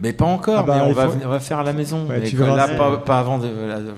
Mais 0.02 0.12
pas 0.12 0.26
encore, 0.26 0.60
Ah 0.60 0.64
bah, 0.64 0.76
mais 0.78 0.90
on 0.90 0.94
va, 0.94 1.08
faut- 1.08 1.18
on 1.24 1.30
va 1.30 1.40
faire 1.40 1.60
à 1.60 1.64
la 1.64 1.72
maison. 1.72 2.06
Ouais, 2.10 2.18
mais 2.22 2.28
tu 2.28 2.36
verras 2.36 2.56
là, 2.58 2.68
ça. 2.68 2.74
pas, 2.74 2.98
pas 2.98 3.20
avant 3.20 3.38
de. 3.38 3.48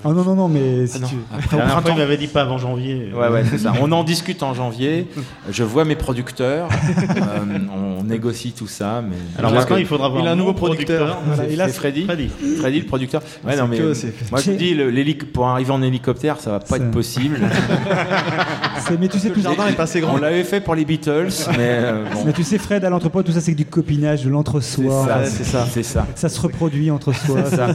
Ah 0.04 0.10
non, 0.10 0.24
non, 0.24 0.36
non, 0.36 0.48
mais 0.48 0.86
si 0.88 0.98
Ah 0.98 1.00
non, 1.02 1.08
tu... 1.08 1.16
Après, 1.34 1.58
La 1.58 1.64
printemps. 1.66 1.90
il 1.94 1.98
m'avait 1.98 2.18
dit 2.18 2.28
pas 2.28 2.42
avant 2.42 2.58
janvier. 2.58 3.12
Ouais, 3.16 3.28
ouais, 3.30 3.44
c'est 3.50 3.58
ça. 3.58 3.74
On 3.82 3.92
en 3.92 4.04
discute 4.04 4.44
en 4.44 4.54
janvier. 4.54 5.08
Je 5.50 5.64
vois 5.64 5.84
mes 5.86 5.96
producteurs. 5.96 6.68
euh, 7.18 7.58
on 8.00 8.04
négocie 8.04 8.52
tout 8.52 8.68
ça. 8.68 9.02
Mais 9.08 9.16
Alors 9.40 9.52
Parce 9.52 9.64
maintenant, 9.64 9.78
il 9.78 9.86
faudra 9.88 10.10
voir 10.10 10.22
il 10.22 10.28
a 10.28 10.32
un 10.32 10.36
nouveau 10.36 10.54
producteur. 10.54 11.18
Voilà, 11.26 11.68
c'est 11.68 11.74
Freddy. 11.74 12.04
Freddy. 12.04 12.30
Freddy, 12.60 12.80
le 12.82 12.86
producteur. 12.86 13.22
Ouais, 13.44 13.56
non, 13.56 13.68
mais 13.68 13.78
que- 13.78 13.94
moi 14.32 14.42
je 14.42 14.52
dis, 14.52 14.74
le- 14.76 14.92
pour 15.34 15.48
arriver 15.48 15.72
en 15.72 15.82
hélicoptère, 15.82 16.40
ça 16.40 16.52
va 16.52 16.60
pas 16.60 16.78
être 16.78 16.92
possible. 16.92 17.40
mais 19.00 19.08
tu 19.08 19.20
sais, 19.20 19.30
Le 19.30 19.34
tout 19.34 19.42
jardin 19.42 19.68
est 19.68 19.74
pas 19.74 19.84
assez 19.84 20.02
grand. 20.02 20.14
On 20.16 20.18
l'avait 20.18 20.44
fait 20.44 20.62
pour 20.62 20.76
les 20.76 20.86
Beatles, 20.86 21.30
mais 21.58 21.58
euh. 21.60 22.04
Mais 22.26 22.34
tu 22.34 22.44
sais, 22.44 22.58
Fred, 22.58 22.84
à 22.86 22.90
l'entrepôt, 22.90 23.24
tout 23.24 23.32
ça, 23.32 23.42
c'est 23.42 23.52
que 23.54 23.58
du 23.58 23.66
copinage, 23.66 24.24
de 24.24 24.30
l'entre-soi. 24.30 25.08
c'est 25.26 25.44
ça, 25.44 25.66
c'est 25.70 25.84
ça. 25.84 25.85
Ça 26.16 26.30
se 26.30 26.42
reproduit 26.42 26.92
entre 26.92 27.14
soi. 27.14 27.46
Ça. 27.46 27.68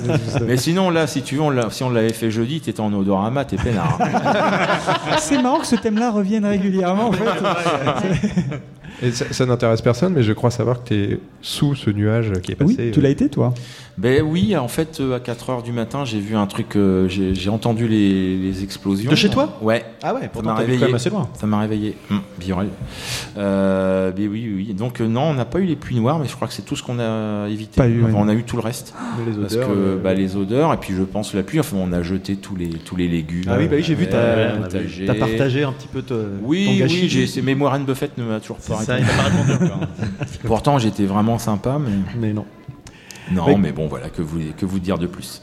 Mais 0.46 0.56
sinon, 0.56 0.90
là, 0.90 1.06
si 1.06 1.22
tu 1.22 1.36
veux, 1.36 1.42
on 1.42 1.70
si 1.70 1.82
on 1.82 1.90
l'avait 1.90 2.12
fait 2.12 2.30
jeudi, 2.30 2.60
t'étais 2.60 2.80
en 2.80 2.92
odorama, 2.92 3.44
t'es 3.44 3.56
peinard. 3.56 3.98
C'est 5.18 5.40
marrant 5.42 5.58
que 5.60 5.66
ce 5.66 5.76
thème-là 5.76 6.10
revienne 6.10 6.44
régulièrement. 6.44 7.08
En 7.08 7.12
fait. 7.12 7.24
Et 9.02 9.12
ça, 9.12 9.24
ça 9.30 9.46
n'intéresse 9.46 9.80
personne, 9.82 10.12
mais 10.14 10.22
je 10.22 10.32
crois 10.32 10.50
savoir 10.50 10.82
que 10.82 10.88
tu 10.88 10.94
es 10.94 11.18
sous 11.40 11.74
ce 11.74 11.90
nuage 11.90 12.32
qui 12.42 12.52
est 12.52 12.54
passé. 12.54 12.76
Oui, 12.78 12.90
tu 12.92 13.00
l'as 13.00 13.08
été, 13.08 13.28
toi 13.28 13.54
Ben 13.98 14.22
oui, 14.22 14.56
en 14.56 14.68
fait, 14.68 14.98
euh, 15.00 15.16
à 15.16 15.18
4h 15.20 15.62
du 15.62 15.72
matin, 15.72 16.04
j'ai 16.04 16.20
vu 16.20 16.36
un 16.36 16.46
truc, 16.46 16.76
euh, 16.76 17.08
j'ai 17.08 17.34
j'ai 17.34 17.48
entendu 17.50 17.88
les, 17.88 18.36
les 18.36 18.62
explosions. 18.62 19.10
De 19.10 19.16
chez 19.16 19.30
toi? 19.30 19.58
Ouais. 19.62 19.84
Ah 20.02 20.14
ouais, 20.14 20.22
Ça 20.22 20.28
pourtant 20.28 20.50
m'a 20.50 20.56
t'as 20.56 20.60
vu 20.64 20.72
réveillé. 20.72 20.80
quand 20.80 20.86
même 20.86 20.94
assez 20.96 21.10
loin. 21.10 21.28
Ça 21.34 21.46
m'a 21.46 21.60
réveillé. 21.60 21.96
Biorel. 22.38 22.68
Euh, 23.38 24.12
mais 24.16 24.26
oui, 24.26 24.52
oui. 24.54 24.74
Donc 24.74 25.00
euh, 25.00 25.06
non, 25.06 25.22
on 25.22 25.34
n'a 25.34 25.44
pas 25.44 25.58
eu 25.60 25.64
les 25.64 25.76
pluies 25.76 25.96
noires, 25.98 26.18
mais 26.18 26.28
je 26.28 26.34
crois 26.34 26.48
que 26.48 26.54
c'est 26.54 26.62
tout 26.64 26.76
ce 26.76 26.82
qu'on 26.82 26.98
a 26.98 27.48
évité. 27.48 27.76
Pas 27.76 27.88
eu, 27.88 28.02
Enfin, 28.04 28.12
ouais. 28.12 28.18
On 28.20 28.28
a 28.28 28.34
eu 28.34 28.42
tout 28.44 28.56
le 28.56 28.62
reste. 28.62 28.94
Mais 29.18 29.32
les 29.32 29.38
Parce 29.38 29.54
odeurs, 29.54 29.68
que 29.68 29.72
euh, 29.74 29.96
bah, 30.02 30.14
les 30.14 30.36
odeurs, 30.36 30.72
et 30.72 30.76
puis 30.76 30.94
je 30.94 31.02
pense 31.02 31.34
la 31.34 31.42
pluie. 31.42 31.60
Enfin, 31.60 31.76
on 31.80 31.92
a 31.92 32.02
jeté 32.02 32.36
tous 32.36 32.56
les 32.56 32.68
tous 32.68 32.96
les 32.96 33.08
légumes. 33.08 33.44
Ah 33.48 33.56
oui, 33.58 33.66
bah 33.68 33.76
oui, 33.76 33.82
j'ai 33.82 33.94
vu, 33.94 34.04
Ouais, 34.04 34.10
t'as 34.10 34.54
le 34.56 34.62
potager. 34.62 35.06
t'as 35.06 35.14
partagé 35.14 35.62
un 35.64 35.72
petit 35.72 35.88
peu 35.88 36.02
te- 36.02 36.14
ton 36.14 36.26
Oui, 36.42 36.78
gâchis. 36.78 37.00
oui, 37.02 37.08
j'ai 37.08 37.26
c'est- 37.26 37.42
mais 37.42 37.54
Warren 37.54 37.84
Buffett 37.84 38.16
ne 38.18 38.24
m'a 38.24 38.40
toujours 38.40 38.58
pas 38.58 38.76
ça, 38.90 38.96
répondu. 38.96 39.10
il 39.12 39.16
n'a 39.16 39.22
pas 39.22 39.28
répondu 39.54 39.72
encore. 39.72 39.88
Pourtant, 40.44 40.78
j'étais 40.78 41.04
vraiment 41.06 41.38
sympa, 41.38 41.78
mais 41.78 41.90
Mais 42.18 42.32
non. 42.32 42.44
non, 43.32 43.56
mais 43.58 43.72
bon, 43.72 43.86
voilà, 43.88 44.08
que 44.10 44.22
vous 44.22 44.40
que 44.56 44.66
vous 44.66 44.78
dire 44.78 44.98
de 44.98 45.06
plus? 45.06 45.42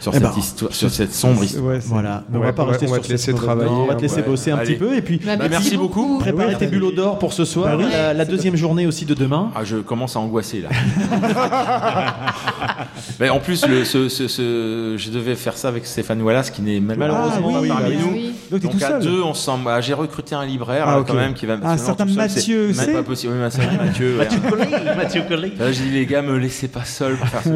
Sur 0.00 0.12
Eh 0.12 0.18
cette 0.18 0.22
ben, 0.22 0.32
histoire, 0.38 0.72
sur 0.72 0.90
cette 0.90 1.12
sombre 1.14 1.42
histoire. 1.44 1.64
Ouais, 1.66 1.78
Voilà, 1.84 2.24
on 2.32 2.38
Ouais, 2.38 2.46
va 2.46 2.52
pas 2.52 2.64
rester 2.64 2.86
on 2.86 2.90
va 2.90 2.94
sur 2.96 3.02
te 3.02 3.06
cette 3.08 3.12
laisser 3.26 3.34
travailler. 3.34 3.70
On 3.70 3.86
va 3.86 3.94
te 3.94 4.02
laisser 4.02 4.16
ouais. 4.16 4.22
bosser 4.22 4.50
un 4.52 4.58
Allez. 4.58 4.74
petit 4.74 4.78
peu 4.78 4.94
et 4.96 5.02
puis 5.02 5.20
Bah, 5.24 5.36
Bah, 5.36 5.46
merci 5.50 5.76
beaucoup. 5.76 6.18
préparer 6.18 6.54
tes 6.56 6.66
bulles 6.66 6.94
d'or 6.94 7.18
pour 7.18 7.32
ce 7.32 7.44
soir. 7.44 7.76
Bah 7.76 7.84
oui. 7.84 7.90
la, 7.92 8.14
la 8.14 8.24
deuxième 8.24 8.56
journée 8.56 8.86
aussi 8.86 9.04
de 9.04 9.14
demain. 9.14 9.50
Ah, 9.54 9.64
je 9.64 9.76
commence 9.76 10.16
à 10.16 10.20
angoisser 10.20 10.60
là. 10.62 10.68
Mais 13.20 13.28
en 13.30 13.40
plus, 13.40 13.66
le, 13.66 13.84
ce, 13.84 14.08
ce- 14.08 14.28
ce- 14.28 14.94
je 14.96 15.10
devais 15.10 15.34
faire 15.34 15.56
ça 15.56 15.68
avec 15.68 15.86
Stéphane 15.86 16.22
Wallace 16.22 16.50
qui 16.50 16.62
n'est 16.62 16.80
malheureusement 16.80 17.52
Ah 17.56 17.60
oui, 17.60 17.68
pas 17.68 17.74
parmi 17.74 17.94
bah 17.96 18.02
nous. 18.04 18.12
oui. 18.12 18.32
Donc, 18.50 18.60
t'es 18.60 18.68
Donc 18.68 18.78
tout 18.78 18.84
à 18.84 18.88
seul 18.88 19.02
deux, 19.02 19.22
on 19.22 19.34
s'en- 19.34 19.58
ah, 19.66 19.80
j'ai 19.80 19.94
recruté 19.94 20.34
un 20.34 20.44
libraire 20.46 20.84
Ah, 20.88 21.02
quand 21.06 21.14
même 21.14 21.34
qui 21.34 21.46
va. 21.46 21.54
Un 21.54 21.58
parce 21.58 21.74
que 21.74 21.80
non, 21.80 21.96
certain 21.96 22.04
Mathieu, 22.14 22.72
c'est 22.72 22.92
pas 22.92 23.02
possible. 23.02 23.32
Oui, 23.34 23.40
Mathieu, 23.40 24.16
Mathieu. 24.18 24.40
Collet, 24.48 24.94
Mathieu 24.96 25.22
Collet. 25.28 25.52
Je 25.58 25.70
dis 25.82 25.90
les 25.90 26.06
gars, 26.06 26.22
me 26.22 26.36
laissez 26.38 26.68
pas 26.68 26.84
seul 26.84 27.16
pour 27.16 27.26
faire 27.28 27.42
ce 27.42 27.48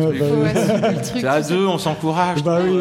truc. 1.10 1.22
bah 1.22 1.32
à 1.32 1.40
deux, 1.42 1.66
on 1.66 1.78
s'encourage. 1.78 2.31
Bah 2.44 2.58
oui. 2.64 2.80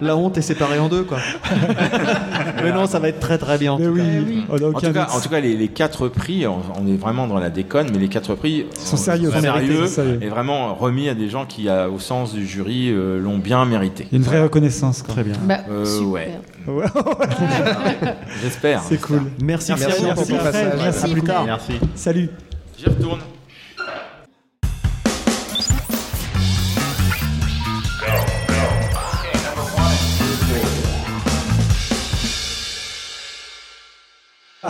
La 0.00 0.16
honte 0.16 0.36
est 0.38 0.42
séparée 0.42 0.78
en 0.78 0.88
deux, 0.88 1.04
quoi. 1.04 1.18
mais 2.62 2.72
non, 2.72 2.86
ça 2.86 2.98
va 2.98 3.08
être 3.08 3.20
très 3.20 3.38
très 3.38 3.58
bien. 3.58 3.72
en 3.72 3.78
Mais 3.78 3.86
tout 3.86 3.94
cas. 3.94 4.02
oui, 4.02 4.44
on 4.48 4.54
a 4.56 4.66
En 4.68 4.72
tout, 4.72 4.80
cas, 4.80 4.88
doute. 5.04 5.14
en 5.14 5.20
tout 5.20 5.28
cas, 5.28 5.40
les, 5.40 5.56
les 5.56 5.68
quatre 5.68 6.08
prix, 6.08 6.46
on, 6.46 6.58
on 6.80 6.86
est 6.86 6.96
vraiment 6.96 7.26
dans 7.26 7.38
la 7.38 7.50
déconne, 7.50 7.88
mais 7.92 7.98
les 7.98 8.08
quatre 8.08 8.34
prix 8.34 8.66
Sont 8.78 8.96
sérieux, 8.96 9.30
sont 9.30 9.40
sérieux 9.40 9.86
sont 9.86 9.92
sérieux. 9.94 10.18
et 10.20 10.28
vraiment 10.28 10.74
remis 10.74 11.08
à 11.08 11.14
des 11.14 11.28
gens 11.28 11.46
qui, 11.46 11.68
à- 11.68 11.88
au 11.88 11.98
sens 11.98 12.32
du 12.34 12.46
jury, 12.46 12.90
euh, 12.90 13.18
l'ont 13.20 13.38
bien 13.38 13.64
mérité. 13.64 14.06
Une 14.12 14.22
vraie 14.22 14.42
reconnaissance. 14.42 15.02
quoi. 15.02 15.14
Très 15.14 15.24
bien. 15.24 15.34
Bah, 15.44 15.58
Euh, 15.70 16.00
ouais. 16.04 16.32
J'espère. 18.42 18.82
C'est 18.88 19.00
cool. 19.00 19.22
Merci, 19.42 19.72
Merci 19.72 19.86
Pierre. 20.00 20.14
pour 20.14 20.26
ton 20.26 20.36
passage. 20.38 21.04
À 21.04 21.08
plus 21.08 21.22
tard. 21.22 21.44
Merci. 21.44 21.72
Salut. 21.94 22.28
J'y 22.78 22.86
retourne. 22.86 23.20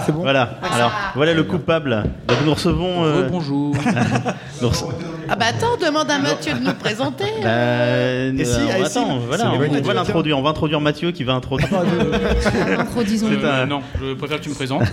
C'est 0.05 0.13
bon 0.13 0.21
Voilà. 0.23 0.59
Alors, 0.75 0.91
voilà 1.15 1.35
le 1.35 1.45
coupable. 1.45 2.05
Donc 2.29 2.39
nous 2.45 2.55
recevons. 2.55 3.05
euh, 3.05 3.29
Bonjour. 3.31 3.75
nous 4.63 4.69
rece- 4.69 4.85
Ah 5.29 5.37
bah 5.37 5.47
attends, 5.49 5.77
demande 5.81 6.11
à 6.11 6.19
Mathieu 6.19 6.53
de 6.55 6.59
nous 6.61 6.75
présenter. 6.75 7.25
Bah, 7.43 7.49
euh, 7.49 8.33
Et 8.37 8.45
si, 8.45 8.59
euh, 8.61 8.65
ah, 8.83 8.85
si, 8.87 8.99
attends, 8.99 9.19
voilà, 9.27 9.53
on, 9.53 9.59
va 9.83 9.95
l'introduire. 9.95 10.39
On 10.39 10.43
va 10.43 10.51
introduire 10.51 10.81
Mathieu 10.81 11.13
qui 11.13 11.25
va 11.25 11.35
introduire. 11.35 11.69
Introduisons. 12.79 13.29
C'est 13.31 13.47
un- 13.49 13.67
non, 13.67 13.81
je 14.01 14.15
préfère 14.15 14.39
que 14.39 14.43
tu 14.45 14.51
me 14.51 14.55
présentes. 14.55 14.83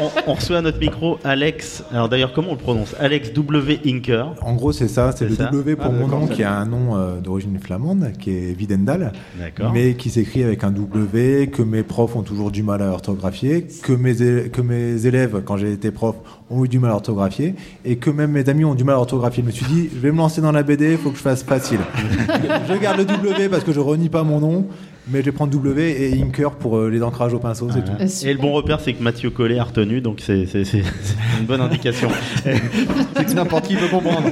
on, 0.00 0.30
on 0.30 0.34
reçoit 0.34 0.58
à 0.58 0.62
notre 0.62 0.78
micro 0.78 1.18
Alex. 1.24 1.84
Alors 1.92 2.08
d'ailleurs, 2.08 2.32
comment 2.32 2.48
on 2.48 2.52
le 2.54 2.58
prononce? 2.58 2.94
Alex 3.00 3.32
W. 3.32 3.80
Inker. 3.86 4.34
En 4.42 4.54
gros, 4.54 4.72
c'est 4.72 4.88
ça, 4.88 5.12
c'est 5.12 5.18
C'est 5.24 5.30
le 5.30 5.36
ça 5.36 5.44
W 5.44 5.76
pour 5.76 5.86
Ah, 5.86 5.90
mon 5.90 6.04
d'accord, 6.06 6.20
nom, 6.20 6.26
ça 6.28 6.34
qui 6.34 6.42
a 6.44 6.52
un 6.52 6.66
nom 6.66 6.96
euh, 6.96 7.18
d'origine 7.20 7.58
flamande, 7.58 8.12
qui 8.18 8.30
est 8.30 8.52
Videndal, 8.56 9.12
D'accord. 9.38 9.72
mais 9.72 9.94
qui 9.94 10.10
s'écrit 10.10 10.42
avec 10.42 10.64
un 10.64 10.70
W, 10.70 11.48
que 11.48 11.62
mes 11.62 11.82
profs 11.82 12.16
ont 12.16 12.22
toujours 12.22 12.50
du 12.50 12.62
mal 12.62 12.82
à 12.82 12.91
orthographier, 12.94 13.66
que 13.82 13.92
mes, 13.92 14.14
que 14.50 14.60
mes 14.60 15.06
élèves, 15.06 15.42
quand 15.44 15.56
j'ai 15.56 15.72
été 15.72 15.90
prof, 15.90 16.16
ont 16.50 16.64
eu 16.64 16.68
du 16.68 16.78
mal 16.78 16.90
à 16.90 16.94
orthographier, 16.94 17.54
et 17.84 17.96
que 17.96 18.10
même 18.10 18.32
mes 18.32 18.48
amis 18.48 18.64
ont 18.64 18.74
du 18.74 18.84
mal 18.84 18.96
à 18.96 18.98
orthographier. 18.98 19.42
Je 19.42 19.46
me 19.46 19.52
suis 19.52 19.66
dit, 19.66 19.88
je 19.94 19.98
vais 19.98 20.12
me 20.12 20.18
lancer 20.18 20.40
dans 20.40 20.52
la 20.52 20.62
BD, 20.62 20.92
il 20.92 20.98
faut 20.98 21.10
que 21.10 21.16
je 21.16 21.22
fasse 21.22 21.42
facile. 21.42 21.80
je 22.68 22.74
garde 22.80 22.98
le 22.98 23.04
W 23.04 23.48
parce 23.48 23.64
que 23.64 23.72
je 23.72 23.80
renie 23.80 24.08
pas 24.08 24.22
mon 24.22 24.40
nom, 24.40 24.66
mais 25.08 25.18
je 25.20 25.24
vais 25.26 25.32
prendre 25.32 25.52
W 25.52 25.90
et 26.14 26.22
Inker 26.22 26.52
pour 26.52 26.76
euh, 26.78 26.88
les 26.88 27.02
ancrages 27.02 27.34
au 27.34 27.38
pinceau, 27.38 27.68
c'est 27.72 27.80
Voilà. 27.84 28.06
tout. 28.06 28.26
Et 28.26 28.32
le 28.32 28.38
bon 28.38 28.52
repère, 28.52 28.78
c'est 28.80 28.92
que 28.92 29.02
Mathieu 29.02 29.30
Collet 29.30 29.58
a 29.58 29.64
retenu, 29.64 30.00
donc 30.00 30.20
c'est 30.24 30.44
une 30.44 31.46
bonne 31.46 31.60
indication. 31.60 32.08
c'est 32.44 33.24
que 33.24 33.32
n'importe 33.32 33.66
qui 33.66 33.74
peut 33.76 33.88
comprendre. 33.88 34.22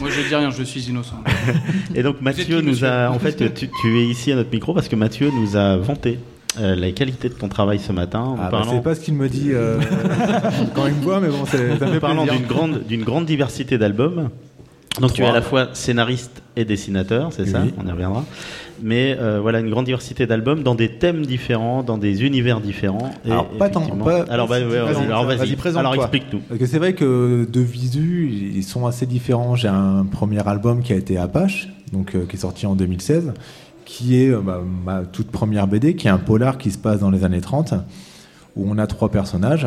Moi, 0.00 0.10
je 0.10 0.28
dis 0.28 0.34
rien, 0.34 0.50
je 0.50 0.62
suis 0.62 0.80
innocent. 0.90 1.16
Et 1.94 2.02
donc 2.02 2.20
Mathieu 2.20 2.60
qui, 2.60 2.66
nous 2.66 2.84
a, 2.84 3.08
en 3.10 3.18
fait, 3.18 3.54
tu, 3.54 3.68
tu 3.68 3.98
es 3.98 4.04
ici 4.04 4.32
à 4.32 4.36
notre 4.36 4.50
micro 4.52 4.74
parce 4.74 4.88
que 4.88 4.96
Mathieu 4.96 5.30
nous 5.30 5.56
a 5.56 5.76
vanté 5.78 6.18
euh, 6.58 6.74
la 6.74 6.90
qualité 6.92 7.28
de 7.28 7.34
ton 7.34 7.48
travail 7.48 7.78
ce 7.78 7.92
matin 7.92 8.36
Ah, 8.40 8.48
bah, 8.50 8.62
c'est 8.70 8.82
pas 8.82 8.94
ce 8.94 9.00
qu'il 9.00 9.14
me 9.14 9.28
dit 9.28 9.50
euh, 9.52 9.78
quand 10.74 10.86
il 10.86 10.94
me 10.94 11.02
voit, 11.02 11.20
mais 11.20 11.28
bon, 11.28 11.44
ça 11.44 11.58
me 11.58 11.76
fait 11.76 12.00
parlant 12.00 12.24
d'une 12.24 12.46
grande, 12.46 12.82
d'une 12.86 13.04
grande 13.04 13.26
diversité 13.26 13.78
d'albums. 13.78 14.30
Donc 15.00 15.12
tu 15.12 15.22
es 15.22 15.26
à 15.26 15.32
la 15.32 15.42
fois 15.42 15.68
scénariste 15.74 16.42
et 16.56 16.64
dessinateur, 16.64 17.30
c'est 17.30 17.46
ça. 17.46 17.62
On 17.78 17.86
y 17.86 17.90
reviendra. 17.90 18.24
Mais 18.82 19.16
euh, 19.18 19.40
voilà 19.40 19.60
une 19.60 19.68
grande 19.68 19.84
diversité 19.84 20.26
d'albums 20.26 20.62
dans 20.62 20.74
des 20.74 20.88
thèmes 20.88 21.26
différents, 21.26 21.82
dans 21.82 21.98
des 21.98 22.24
univers 22.24 22.60
différents. 22.60 23.10
Et 23.26 23.30
Alors, 23.30 23.48
pas 23.48 23.68
tant. 23.68 23.82
Pas, 23.82 24.22
alors, 24.30 24.48
bah, 24.48 24.58
ouais, 24.58 24.64
vas-y, 24.64 25.04
alors, 25.04 25.24
vas-y. 25.26 25.76
alors 25.78 25.94
explique-nous. 25.94 26.40
Parce 26.40 26.60
que 26.60 26.66
c'est 26.66 26.78
vrai 26.78 26.94
que 26.94 27.46
de 27.50 27.60
visu, 27.60 28.30
ils 28.54 28.64
sont 28.64 28.86
assez 28.86 29.04
différents. 29.04 29.54
J'ai 29.54 29.68
un 29.68 30.06
premier 30.10 30.46
album 30.48 30.82
qui 30.82 30.94
a 30.94 30.96
été 30.96 31.18
Apache, 31.18 31.68
donc 31.92 32.12
qui 32.26 32.36
est 32.36 32.40
sorti 32.40 32.66
en 32.66 32.74
2016, 32.74 33.34
qui 33.86 34.22
est 34.22 34.30
euh, 34.30 34.42
bah, 34.42 34.60
ma 34.84 35.04
toute 35.04 35.30
première 35.30 35.66
BD, 35.66 35.96
qui 35.96 36.08
est 36.08 36.10
un 36.10 36.18
polar 36.18 36.58
qui 36.58 36.70
se 36.70 36.76
passe 36.76 37.00
dans 37.00 37.10
les 37.10 37.24
années 37.24 37.40
30, 37.40 37.72
où 38.56 38.66
on 38.68 38.76
a 38.76 38.86
trois 38.86 39.10
personnages 39.10 39.66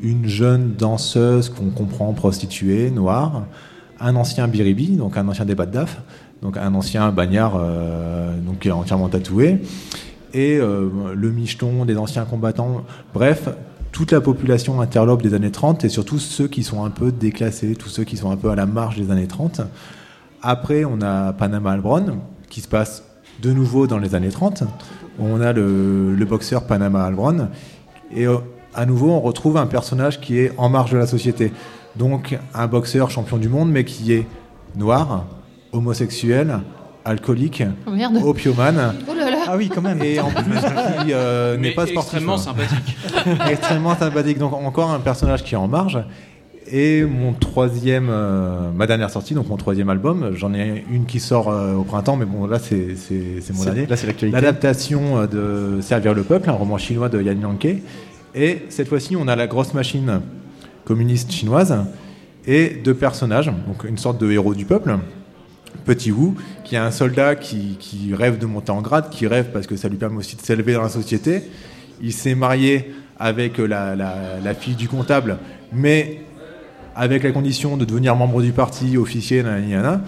une 0.00 0.26
jeune 0.26 0.74
danseuse 0.74 1.48
qu'on 1.48 1.70
comprend 1.70 2.12
prostituée, 2.12 2.90
noire, 2.90 3.44
un 4.00 4.16
ancien 4.16 4.48
biribi, 4.48 4.96
donc 4.96 5.16
un 5.16 5.28
ancien 5.28 5.44
débat 5.44 5.64
de 5.64 5.70
DAF, 5.70 6.02
donc 6.42 6.56
un 6.56 6.74
ancien 6.74 7.12
bagnard 7.12 7.54
euh, 7.56 8.36
donc 8.40 8.58
qui 8.58 8.68
est 8.68 8.72
entièrement 8.72 9.08
tatoué, 9.08 9.62
et 10.34 10.56
euh, 10.56 10.88
le 11.14 11.30
micheton 11.30 11.84
des 11.84 11.96
anciens 11.96 12.24
combattants. 12.24 12.84
Bref, 13.14 13.48
toute 13.92 14.10
la 14.10 14.20
population 14.20 14.80
interlope 14.80 15.22
des 15.22 15.34
années 15.34 15.52
30 15.52 15.84
et 15.84 15.88
surtout 15.88 16.18
ceux 16.18 16.48
qui 16.48 16.64
sont 16.64 16.84
un 16.84 16.90
peu 16.90 17.12
déclassés, 17.12 17.76
tous 17.76 17.90
ceux 17.90 18.04
qui 18.04 18.16
sont 18.16 18.30
un 18.32 18.36
peu 18.36 18.50
à 18.50 18.56
la 18.56 18.66
marge 18.66 18.96
des 18.96 19.12
années 19.12 19.28
30. 19.28 19.60
Après, 20.42 20.84
on 20.84 21.00
a 21.00 21.32
Panama 21.32 21.72
Albron 21.72 22.18
qui 22.48 22.60
se 22.60 22.68
passe 22.68 23.04
de 23.42 23.52
nouveau 23.52 23.86
dans 23.86 23.98
les 23.98 24.14
années 24.14 24.30
30. 24.30 24.62
On 25.18 25.40
a 25.40 25.52
le, 25.52 26.14
le 26.14 26.24
boxeur 26.24 26.64
Panama 26.64 27.04
Albron 27.04 27.48
et 28.14 28.26
euh, 28.26 28.38
à 28.74 28.86
nouveau 28.86 29.10
on 29.10 29.20
retrouve 29.20 29.56
un 29.56 29.66
personnage 29.66 30.20
qui 30.20 30.38
est 30.38 30.52
en 30.56 30.68
marge 30.68 30.92
de 30.92 30.98
la 30.98 31.06
société. 31.06 31.52
Donc 31.96 32.38
un 32.54 32.66
boxeur 32.68 33.10
champion 33.10 33.36
du 33.36 33.48
monde 33.48 33.70
mais 33.70 33.84
qui 33.84 34.12
est 34.14 34.26
noir, 34.76 35.26
homosexuel, 35.72 36.60
alcoolique, 37.04 37.62
Oh, 37.86 37.90
merde. 37.90 38.16
opiomane. 38.22 38.94
Oh 39.10 39.12
là 39.14 39.30
là. 39.30 39.38
Ah 39.48 39.56
oui, 39.56 39.68
quand 39.68 39.82
même. 39.82 40.00
Et 40.02 40.20
en 40.20 40.28
plus, 40.30 40.44
qui 41.04 41.12
euh, 41.12 41.56
n'est 41.58 41.72
pas 41.72 41.86
sportif. 41.86 42.14
extrêmement 42.14 42.34
hein. 42.34 42.38
sympathique. 42.38 42.96
extrêmement 43.50 43.96
sympathique. 43.96 44.38
Donc 44.38 44.52
encore 44.52 44.90
un 44.92 45.00
personnage 45.00 45.42
qui 45.42 45.54
est 45.54 45.58
en 45.58 45.66
marge. 45.68 45.98
Et 46.74 47.04
mon 47.04 47.34
troisième, 47.34 48.08
euh, 48.10 48.70
ma 48.74 48.86
dernière 48.86 49.10
sortie, 49.10 49.34
donc 49.34 49.46
mon 49.48 49.58
troisième 49.58 49.90
album, 49.90 50.30
j'en 50.34 50.54
ai 50.54 50.84
une 50.90 51.04
qui 51.04 51.20
sort 51.20 51.50
euh, 51.50 51.74
au 51.74 51.84
printemps, 51.84 52.16
mais 52.16 52.24
bon 52.24 52.46
là 52.46 52.58
c'est 52.58 52.96
mon 53.52 53.66
année. 53.68 53.84
là, 53.86 53.94
c'est 53.96 54.06
l'actualité. 54.06 54.34
L'adaptation 54.40 55.18
euh, 55.18 55.26
de 55.76 55.82
Servir 55.82 56.14
le 56.14 56.22
peuple, 56.22 56.48
un 56.48 56.54
roman 56.54 56.78
chinois 56.78 57.10
de 57.10 57.20
Yan 57.20 57.38
Yanke. 57.40 57.82
Et 58.34 58.62
cette 58.70 58.88
fois-ci, 58.88 59.16
on 59.16 59.28
a 59.28 59.36
la 59.36 59.46
grosse 59.46 59.74
machine 59.74 60.22
communiste 60.86 61.30
chinoise 61.30 61.76
et 62.46 62.70
deux 62.82 62.94
personnages, 62.94 63.46
donc 63.66 63.84
une 63.86 63.98
sorte 63.98 64.18
de 64.18 64.30
héros 64.30 64.54
du 64.54 64.64
peuple. 64.64 64.96
Petit 65.84 66.10
Wu, 66.10 66.32
qui 66.64 66.74
est 66.76 66.78
un 66.78 66.90
soldat 66.90 67.34
qui, 67.34 67.76
qui 67.78 68.14
rêve 68.14 68.38
de 68.38 68.46
monter 68.46 68.70
en 68.72 68.80
grade, 68.80 69.10
qui 69.10 69.26
rêve 69.26 69.50
parce 69.52 69.66
que 69.66 69.76
ça 69.76 69.88
lui 69.90 69.96
permet 69.98 70.16
aussi 70.18 70.36
de 70.36 70.40
s'élever 70.42 70.72
dans 70.72 70.82
la 70.82 70.88
société. 70.88 71.42
Il 72.00 72.12
s'est 72.14 72.34
marié 72.34 72.94
avec 73.18 73.58
la, 73.58 73.94
la- 73.94 74.38
la 74.42 74.54
fille 74.54 74.74
du 74.74 74.88
comptable, 74.88 75.36
mais 75.72 76.20
avec 76.96 77.22
la 77.22 77.32
condition 77.32 77.76
de 77.76 77.84
devenir 77.84 78.16
membre 78.16 78.42
du 78.42 78.52
parti, 78.52 78.96
officier, 78.96 79.42
nanana. 79.42 80.02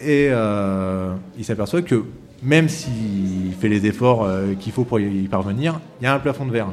et 0.00 0.28
euh, 0.30 1.14
il 1.38 1.44
s'aperçoit 1.44 1.82
que 1.82 2.04
même 2.42 2.68
s'il 2.68 3.54
fait 3.58 3.68
les 3.68 3.86
efforts 3.86 4.24
euh, 4.24 4.54
qu'il 4.54 4.72
faut 4.72 4.84
pour 4.84 5.00
y 5.00 5.28
parvenir, 5.28 5.80
il 6.00 6.04
y 6.04 6.06
a 6.06 6.14
un 6.14 6.18
plafond 6.18 6.46
de 6.46 6.52
verre. 6.52 6.68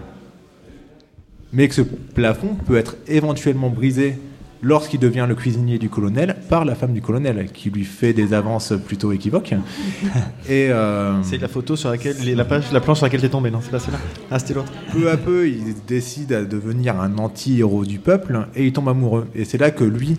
Mais 1.51 1.67
que 1.67 1.75
ce 1.75 1.81
plafond 1.81 2.55
peut 2.65 2.77
être 2.77 2.97
éventuellement 3.07 3.69
brisé 3.69 4.17
lorsqu'il 4.63 4.99
devient 4.99 5.25
le 5.27 5.35
cuisinier 5.35 5.77
du 5.77 5.89
colonel 5.89 6.37
par 6.49 6.65
la 6.65 6.73
femme 6.73 6.93
du 6.93 7.01
colonel, 7.01 7.51
qui 7.53 7.69
lui 7.69 7.83
fait 7.83 8.13
des 8.13 8.33
avances 8.33 8.73
plutôt 8.87 9.11
équivoques. 9.11 9.53
Et 10.49 10.69
euh, 10.71 11.21
C'est 11.21 11.37
la 11.37 11.49
photo 11.49 11.75
sur 11.75 11.89
laquelle 11.89 12.15
la 12.35 12.45
page, 12.45 12.71
la 12.71 12.79
planche 12.79 12.97
sur 12.97 13.05
laquelle 13.05 13.21
t'es 13.21 13.29
tombé, 13.29 13.51
non 13.51 13.59
C'est 13.61 13.71
pas 13.71 13.79
celle-là 13.79 13.99
Ah, 14.31 14.39
c'était 14.39 14.53
l'autre. 14.55 14.71
peu 14.91 15.11
à 15.11 15.17
peu, 15.17 15.47
il 15.49 15.75
décide 15.85 16.31
à 16.33 16.43
devenir 16.43 16.99
un 16.99 17.17
anti-héros 17.17 17.85
du 17.85 17.99
peuple 17.99 18.47
et 18.55 18.65
il 18.65 18.73
tombe 18.73 18.87
amoureux. 18.89 19.27
Et 19.35 19.43
c'est 19.45 19.57
là 19.57 19.69
que 19.69 19.83
lui 19.83 20.17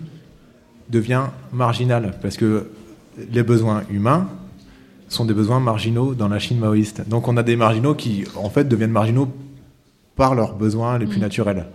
devient 0.91 1.23
marginal, 1.53 2.15
parce 2.21 2.37
que 2.37 2.69
les 3.33 3.43
besoins 3.43 3.83
humains 3.91 4.29
sont 5.09 5.25
des 5.25 5.35
besoins 5.35 5.61
marginaux 5.61 6.15
dans 6.15 6.29
la 6.29 6.39
Chine 6.39 6.59
maoïste. 6.59 7.09
Donc 7.09 7.29
on 7.29 7.37
a 7.39 7.43
des 7.43 7.57
marginaux 7.57 7.95
qui, 7.95 8.25
en 8.37 8.51
fait, 8.51 8.69
deviennent 8.69 8.91
marginaux 8.91 9.29
par 10.17 10.35
leurs 10.35 10.55
besoins 10.55 10.99
les 10.99 11.07
plus 11.07 11.21
naturels. 11.21 11.67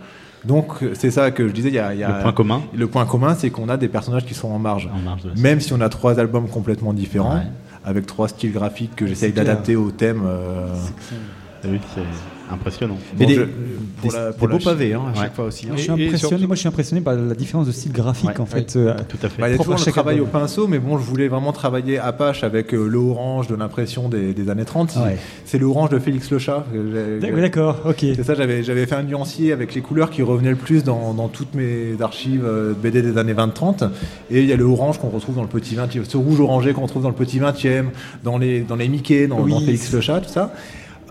Donc 0.44 0.68
c'est 0.94 1.10
ça 1.10 1.30
que 1.30 1.46
je 1.48 1.52
disais. 1.52 1.68
Il 1.68 1.74
y 1.74 1.78
a, 1.78 1.92
il 1.94 2.00
y 2.00 2.04
a- 2.04 2.16
Le 2.16 2.22
point 2.22 2.32
commun. 2.32 2.62
Le 2.74 2.86
point 2.86 3.04
commun, 3.06 3.34
c'est 3.34 3.50
qu'on 3.50 3.68
a 3.68 3.76
des 3.76 3.88
personnages 3.88 4.24
qui 4.24 4.34
sont 4.34 4.48
en 4.48 4.58
marge. 4.58 4.88
En 4.94 4.98
marge 5.00 5.22
de 5.24 5.28
la 5.30 5.34
Même 5.36 5.60
si 5.60 5.72
on 5.72 5.80
a 5.80 5.88
trois 5.88 6.18
albums 6.18 6.48
complètement 6.48 6.92
différents, 6.92 7.34
Ouais. 7.36 7.46
avec 7.84 8.06
trois 8.06 8.28
styles 8.28 8.52
graphiques 8.52 8.96
que 8.96 9.06
j'essaye 9.06 9.32
d'adapter 9.32 9.76
au 9.76 9.90
thème. 9.90 10.22
euh, 10.24 10.66
Impressionnant. 12.52 12.96
Bon, 13.16 13.26
des, 13.26 13.34
je- 13.34 13.40
des- 13.42 13.48
pour 14.00 14.12
la- 14.12 14.30
des 14.32 14.36
pour 14.38 14.48
la 14.48 14.56
beaux 14.58 14.64
pavés 14.64 14.94
hein, 14.94 15.02
à 15.14 15.18
chaque 15.18 15.34
fois 15.34 15.44
aussi. 15.46 15.66
hein. 15.66 15.72
Je 15.76 15.82
suis 15.82 15.90
Et- 15.92 15.92
et 15.92 16.06
impressionné, 16.06 16.18
surtout- 16.18 16.46
moi 16.46 16.54
je 16.56 16.60
suis 16.60 16.68
impressionné 16.68 17.00
par 17.00 17.14
la 17.14 17.34
différence 17.34 17.66
de 17.66 17.72
style 17.72 17.92
graphique 17.92 18.28
Ouais. 18.30 18.40
en 18.40 18.46
fait. 18.46 18.74
euh, 18.76 18.94
Tout 19.08 19.18
à 19.22 19.28
fait. 19.28 19.40
Bah, 19.40 19.48
il 19.48 19.52
y 19.52 19.54
a 19.54 19.58
toujours 19.58 19.74
le 19.76 20.20
au 20.22 20.26
pinceau, 20.26 20.66
mais 20.66 20.78
bon, 20.78 20.98
je 20.98 21.04
voulais 21.04 21.28
vraiment 21.28 21.52
travailler 21.52 21.98
Apache 21.98 22.42
avec 22.44 22.74
euh, 22.74 22.86
le 22.88 22.98
orange 22.98 23.46
de 23.48 23.54
l'impression 23.54 24.08
des, 24.08 24.32
des 24.32 24.50
années 24.50 24.64
30. 24.64 24.96
Ouais. 24.96 25.16
C'est 25.44 25.58
le 25.58 25.66
orange 25.66 25.90
de 25.90 25.98
Félix 25.98 26.30
Le 26.30 26.38
Chat. 26.38 26.64
D'accord, 27.20 27.80
ok. 27.86 27.98
C'est 28.00 28.22
ça, 28.24 28.34
j'avais, 28.34 28.62
j'avais 28.62 28.86
fait 28.86 28.94
un 28.94 29.02
nuancier 29.02 29.52
avec 29.52 29.74
les 29.74 29.80
couleurs 29.80 30.10
qui 30.10 30.22
revenaient 30.22 30.50
le 30.50 30.56
plus 30.56 30.84
dans, 30.84 31.14
dans 31.14 31.28
toutes 31.28 31.54
mes 31.54 31.94
archives 32.00 32.44
euh, 32.44 32.70
de 32.70 32.74
BD 32.74 33.02
des 33.02 33.18
années 33.18 33.34
20-30. 33.34 33.88
Et 34.30 34.40
il 34.40 34.46
y 34.46 34.52
a 34.52 34.56
le 34.56 34.64
orange 34.64 34.98
qu'on 34.98 35.08
retrouve 35.08 35.36
dans 35.36 35.42
le 35.42 35.48
petit 35.48 35.74
20e, 35.76 36.04
ce 36.08 36.16
rouge 36.16 36.40
orangé 36.40 36.72
qu'on 36.72 36.82
retrouve 36.82 37.02
dans 37.02 37.08
le 37.08 37.14
petit 37.14 37.38
20e, 37.38 37.86
dans 38.24 38.38
les, 38.38 38.60
dans 38.60 38.76
les 38.76 38.88
Mickey, 38.88 39.26
dans, 39.26 39.40
Oui. 39.40 39.50
dans 39.52 39.60
Félix 39.60 39.92
Le 39.92 40.00
Chat, 40.00 40.20
tout 40.20 40.28
ça. 40.30 40.52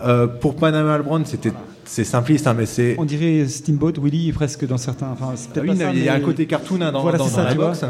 Euh, 0.04 0.26
pour 0.26 0.56
Panama 0.56 0.94
Albron, 0.94 1.22
c'était, 1.24 1.52
c'est 1.84 2.04
simpliste, 2.04 2.46
hein, 2.46 2.54
mais 2.56 2.66
c'est. 2.66 2.94
On 2.98 3.04
dirait 3.04 3.46
Steamboat 3.46 3.92
Willie 4.00 4.32
presque 4.32 4.66
dans 4.66 4.78
certains. 4.78 5.08
Enfin, 5.12 5.32
c'est 5.34 5.48
Ah 5.50 5.54
peut-être 5.54 5.70
oui, 5.72 5.78
pas 5.78 5.84
ça, 5.84 5.90
il 5.92 6.04
y 6.04 6.08
a 6.08 6.16
mais- 6.16 6.22
un 6.22 6.24
côté 6.24 6.46
cartoon 6.46 6.80
hein, 6.80 6.92
dans, 6.92 7.02
Voilà, 7.02 7.18
dans- 7.18 7.24
c'est 7.24 7.30
dans 7.32 7.36
ça, 7.36 7.44
la 7.44 7.50
tu 7.52 7.56
vois. 7.58 7.66
box, 7.68 7.84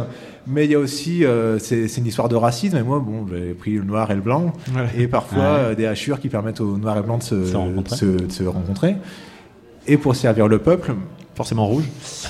mais 0.46 0.64
il 0.64 0.70
y 0.72 0.74
a 0.74 0.78
aussi, 0.78 1.24
euh, 1.24 1.58
c'est 1.58 1.86
c'est 1.88 2.00
une 2.00 2.06
histoire 2.06 2.28
de 2.28 2.36
racisme, 2.36 2.76
et 2.76 2.82
moi, 2.82 2.98
bon, 2.98 3.26
j'avais 3.28 3.52
pris 3.54 3.72
le 3.74 3.84
noir 3.84 4.10
et 4.10 4.14
le 4.14 4.20
blanc, 4.22 4.52
et 4.98 5.06
parfois 5.06 5.38
Ouais. 5.38 5.44
euh, 5.60 5.74
des 5.74 5.86
hachures 5.86 6.18
qui 6.20 6.28
permettent 6.28 6.60
aux 6.60 6.76
noirs 6.78 6.98
et 6.98 7.02
blancs 7.02 7.20
de 7.30 7.44
se, 7.44 7.56
rencontrer. 7.56 7.94
de 7.94 8.00
se- 8.18 8.24
de 8.26 8.32
se 8.32 8.42
rencontrer. 8.44 8.96
Et 9.86 9.96
pour 9.96 10.14
servir 10.16 10.48
le 10.48 10.58
peuple, 10.58 10.94
Forcément 11.34 11.66
rouge. 11.66 11.84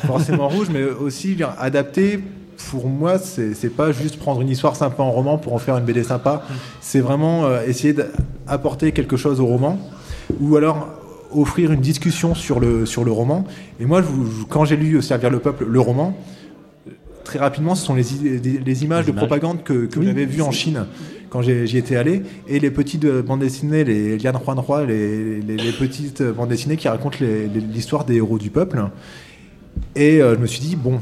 forcément 0.06 0.48
rouge, 0.48 0.68
mais 0.72 0.84
aussi 0.84 1.34
bien 1.34 1.50
adapté. 1.58 2.20
Pour 2.68 2.88
moi, 2.88 3.18
c'est 3.18 3.74
pas 3.74 3.90
juste 3.92 4.18
prendre 4.18 4.40
une 4.40 4.48
histoire 4.50 4.76
sympa 4.76 5.02
en 5.02 5.10
roman 5.10 5.38
pour 5.38 5.54
en 5.54 5.58
faire 5.58 5.76
une 5.78 5.84
BD 5.84 6.02
sympa. 6.04 6.42
C'est 6.80 7.00
vraiment 7.00 7.46
euh, 7.46 7.62
essayer 7.66 7.94
d'apporter 7.94 8.92
quelque 8.92 9.16
chose 9.16 9.40
au 9.40 9.46
roman, 9.46 9.78
ou 10.40 10.56
alors 10.56 10.88
offrir 11.32 11.72
une 11.72 11.80
discussion 11.80 12.34
sur 12.34 12.60
le, 12.60 12.86
sur 12.86 13.04
le 13.04 13.12
roman. 13.12 13.44
Et 13.80 13.86
moi, 13.86 14.02
je 14.02 14.44
quand 14.48 14.64
j'ai 14.64 14.76
lu 14.76 15.00
Servir 15.00 15.30
le 15.30 15.38
peuple, 15.38 15.64
le 15.68 15.80
roman, 15.80 16.16
très 17.24 17.38
rapidement, 17.38 17.74
ce 17.74 17.86
sont 17.86 17.94
les, 17.94 18.14
i- 18.14 18.40
les- 18.40 18.58
les 18.58 18.84
images 18.84 19.06
de 19.06 19.12
propagande 19.12 19.62
que, 19.62 19.86
que 19.86 19.98
Oui, 20.00 20.06
j'avais 20.06 20.24
vues 20.26 20.42
en 20.42 20.50
Chine 20.50 20.86
quand 21.30 21.42
j'y 21.42 21.78
étais 21.78 21.94
allé, 21.94 22.22
et 22.48 22.58
les 22.58 22.72
petites 22.72 23.04
euh, 23.04 23.22
bandes 23.22 23.38
dessinées, 23.40 23.84
les 23.84 24.18
Lian 24.18 24.32
Juan 24.44 24.58
Roy, 24.58 24.84
les, 24.86 25.40
les- 25.40 25.56
les 25.56 25.72
petites 25.72 26.22
bandes 26.22 26.48
dessinées 26.48 26.76
qui 26.76 26.88
racontent 26.88 27.18
l'histoire 27.72 28.04
des 28.04 28.16
héros 28.16 28.36
du 28.38 28.50
peuple. 28.50 28.84
Et 29.94 30.20
euh, 30.20 30.34
je 30.34 30.40
me 30.40 30.46
suis 30.48 30.60
dit, 30.60 30.74
bon, 30.74 31.00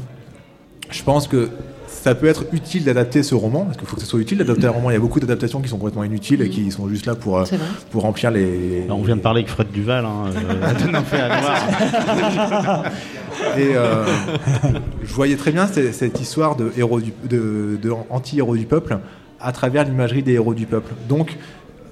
je 0.89 1.03
pense 1.03 1.27
que 1.27 1.49
ça 1.87 2.15
peut 2.15 2.27
être 2.27 2.45
utile 2.53 2.85
d'adapter 2.85 3.23
ce 3.23 3.35
roman, 3.35 3.65
parce 3.65 3.77
qu'il 3.77 3.87
faut 3.87 3.95
que 3.95 4.01
ce 4.01 4.07
soit 4.07 4.19
utile 4.19 4.37
d'adapter 4.37 4.67
un 4.67 4.71
roman. 4.71 4.89
Il 4.89 4.93
y 4.93 4.97
a 4.97 4.99
beaucoup 4.99 5.19
d'adaptations 5.19 5.59
qui 5.59 5.67
sont 5.67 5.77
complètement 5.77 6.05
inutiles 6.05 6.41
et 6.41 6.49
qui 6.49 6.71
sont 6.71 6.87
juste 6.87 7.05
là 7.05 7.15
pour, 7.15 7.39
euh, 7.39 7.43
pour 7.91 8.03
remplir 8.03 8.31
les. 8.31 8.85
On 8.89 9.01
vient 9.01 9.17
de 9.17 9.21
parler 9.21 9.41
avec 9.41 9.49
Fred 9.51 9.69
Duval, 9.71 10.05
hein, 10.05 10.25
euh. 10.35 10.83
Et 13.57 13.75
euh, 13.75 14.05
je 15.03 15.13
voyais 15.13 15.35
très 15.35 15.51
bien 15.51 15.67
cette, 15.67 15.93
cette 15.93 16.19
histoire 16.19 16.55
de, 16.55 16.71
héros 16.77 16.99
du, 16.99 17.13
de, 17.29 17.77
de 17.81 17.91
anti-héros 18.09 18.57
du 18.57 18.65
peuple 18.65 18.99
à 19.39 19.51
travers 19.51 19.85
l'imagerie 19.85 20.23
des 20.23 20.33
héros 20.33 20.53
du 20.53 20.65
peuple. 20.65 20.93
Donc, 21.07 21.37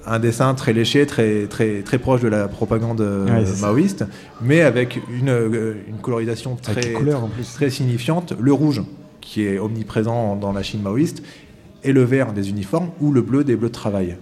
un 0.08 0.18
dessin 0.18 0.54
très 0.54 0.72
léché, 0.72 1.06
très, 1.06 1.46
très, 1.46 1.82
très 1.82 1.98
proche 1.98 2.20
de 2.22 2.28
la 2.28 2.48
propagande 2.48 3.00
euh, 3.00 3.26
Ouais, 3.26 3.44
c'est 3.46 3.54
ça. 3.56 3.66
maoïste, 3.66 4.04
mais 4.40 4.60
avec 4.62 5.00
une, 5.10 5.28
euh, 5.28 5.74
une 5.88 5.98
colorisation 5.98 6.56
très, 6.60 6.92
couleurs, 6.92 7.24
en 7.24 7.28
plus. 7.28 7.52
très 7.54 7.70
signifiante. 7.70 8.32
Le 8.40 8.52
rouge, 8.52 8.82
qui 9.20 9.44
est 9.46 9.58
omniprésent 9.58 10.36
dans 10.36 10.52
la 10.52 10.62
Chine 10.62 10.80
maoïste, 10.82 11.22
et 11.84 11.92
le 11.92 12.02
vert 12.02 12.32
des 12.32 12.50
uniformes, 12.50 12.88
ou 13.00 13.12
le 13.12 13.20
bleu 13.22 13.44
des 13.44 13.54
bleus 13.56 13.68
de 13.68 13.72
travail. 13.74 14.16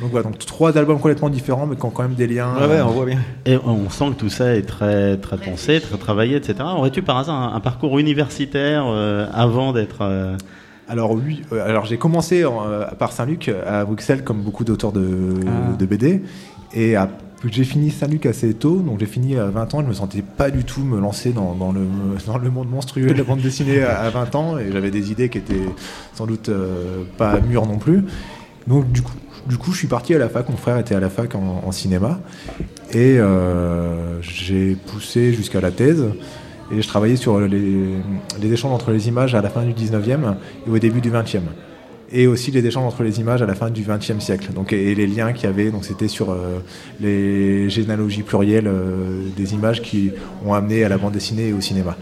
Donc 0.00 0.10
voilà, 0.12 0.24
donc 0.24 0.38
trois 0.38 0.78
albums 0.78 0.96
complètement 0.98 1.28
différents, 1.28 1.66
mais 1.66 1.76
qui 1.76 1.84
ont 1.84 1.90
quand 1.90 2.02
même 2.04 2.14
des 2.14 2.26
liens. 2.26 2.54
Ouais, 2.58 2.66
ouais, 2.66 2.80
on 2.80 2.90
voit 2.90 3.04
bien. 3.06 3.18
Et 3.44 3.56
on 3.56 3.90
sent 3.90 4.10
que 4.10 4.14
tout 4.20 4.28
ça 4.30 4.54
est 4.54 4.62
très, 4.62 5.16
très 5.18 5.36
pensé, 5.36 5.80
très 5.80 5.98
travaillé, 5.98 6.36
etc. 6.36 6.54
Aurais-tu 6.60 7.02
par 7.02 7.18
hasard 7.18 7.34
un, 7.34 7.54
un 7.54 7.60
parcours 7.60 7.98
universitaire 7.98 8.84
euh, 8.86 9.26
avant 9.32 9.72
d'être. 9.72 9.98
euh, 10.02 10.36
Alors 10.90 11.12
oui, 11.12 11.42
euh, 11.52 11.64
alors 11.66 11.86
j'ai 11.86 11.96
commencé 11.98 12.44
en, 12.44 12.66
euh, 12.66 12.84
par 12.98 13.12
Saint-Luc 13.12 13.48
à 13.66 13.84
Bruxelles 13.84 14.24
comme 14.24 14.42
beaucoup 14.42 14.64
d'auteurs 14.64 14.90
de, 14.92 15.34
Ah. 15.46 15.76
de 15.78 15.86
BD 15.86 16.22
et 16.74 16.94
j'ai 17.48 17.64
fini 17.64 17.90
Saint-Luc 17.90 18.26
assez 18.26 18.52
tôt, 18.54 18.76
donc 18.80 19.00
j'ai 19.00 19.06
fini 19.06 19.36
à 19.38 19.46
20 19.46 19.72
ans. 19.74 19.80
Je 19.82 19.86
me 19.86 19.92
sentais 19.94 20.20
pas 20.22 20.50
du 20.50 20.64
tout 20.64 20.82
me 20.82 21.00
lancer 21.00 21.30
dans, 21.32 21.54
dans 21.54 21.72
le, 21.72 21.80
dans 22.26 22.38
le 22.38 22.50
monde 22.50 22.68
monstrueux 22.68 23.06
de 23.06 23.14
la 23.14 23.22
bande 23.24 23.40
dessinée 23.40 23.82
à, 23.82 24.00
à 24.00 24.10
20 24.10 24.34
ans 24.34 24.58
et 24.58 24.70
j'avais 24.72 24.90
des 24.90 25.10
idées 25.12 25.28
qui 25.28 25.38
étaient 25.38 25.54
sans 26.14 26.26
doute 26.26 26.48
euh, 26.48 27.02
pas 27.16 27.40
mûres 27.40 27.66
non 27.66 27.78
plus. 27.78 28.02
Donc 28.66 28.90
du 28.92 29.02
coup, 29.02 29.12
du 29.48 29.56
coup, 29.56 29.72
je 29.72 29.78
suis 29.78 29.88
parti 29.88 30.14
à 30.14 30.18
la 30.18 30.28
fac. 30.28 30.48
Mon 30.50 30.56
frère 30.56 30.76
était 30.78 30.94
à 30.94 31.00
la 31.00 31.08
fac 31.08 31.34
en, 31.34 31.62
en 31.64 31.72
cinéma 31.72 32.20
et 32.92 33.16
euh, 33.18 34.20
j'ai 34.22 34.74
poussé 34.74 35.32
jusqu'à 35.32 35.60
la 35.60 35.70
thèse. 35.70 36.04
Et 36.72 36.80
je 36.82 36.86
travaillais 36.88 37.16
sur 37.16 37.40
les, 37.40 37.58
les 38.40 38.52
échanges 38.52 38.72
entre 38.72 38.90
les 38.92 39.08
images 39.08 39.34
à 39.34 39.42
la 39.42 39.50
fin 39.50 39.62
du 39.64 39.72
19e 39.72 40.34
et 40.66 40.70
au 40.70 40.78
début 40.78 41.00
du 41.00 41.10
20e. 41.10 41.40
Et 42.12 42.26
aussi 42.26 42.50
les 42.50 42.64
échanges 42.66 42.84
entre 42.92 43.02
les 43.04 43.20
images 43.20 43.40
à 43.42 43.46
la 43.46 43.54
fin 43.54 43.70
du 43.70 43.82
20e 43.82 44.20
siècle. 44.20 44.52
Donc, 44.52 44.72
et, 44.72 44.90
et 44.90 44.94
les 44.94 45.06
liens 45.06 45.32
qu'il 45.32 45.44
y 45.44 45.46
avait, 45.52 45.70
donc 45.70 45.84
c'était 45.84 46.08
sur 46.08 46.30
euh, 46.30 46.58
les 47.00 47.68
généalogies 47.70 48.22
plurielles 48.22 48.66
euh, 48.66 49.22
des 49.36 49.54
images 49.54 49.80
qui 49.82 50.10
ont 50.44 50.54
amené 50.54 50.84
à 50.84 50.88
la 50.88 50.98
bande 50.98 51.12
dessinée 51.12 51.48
et 51.48 51.52
au 51.52 51.60
cinéma. 51.60 51.96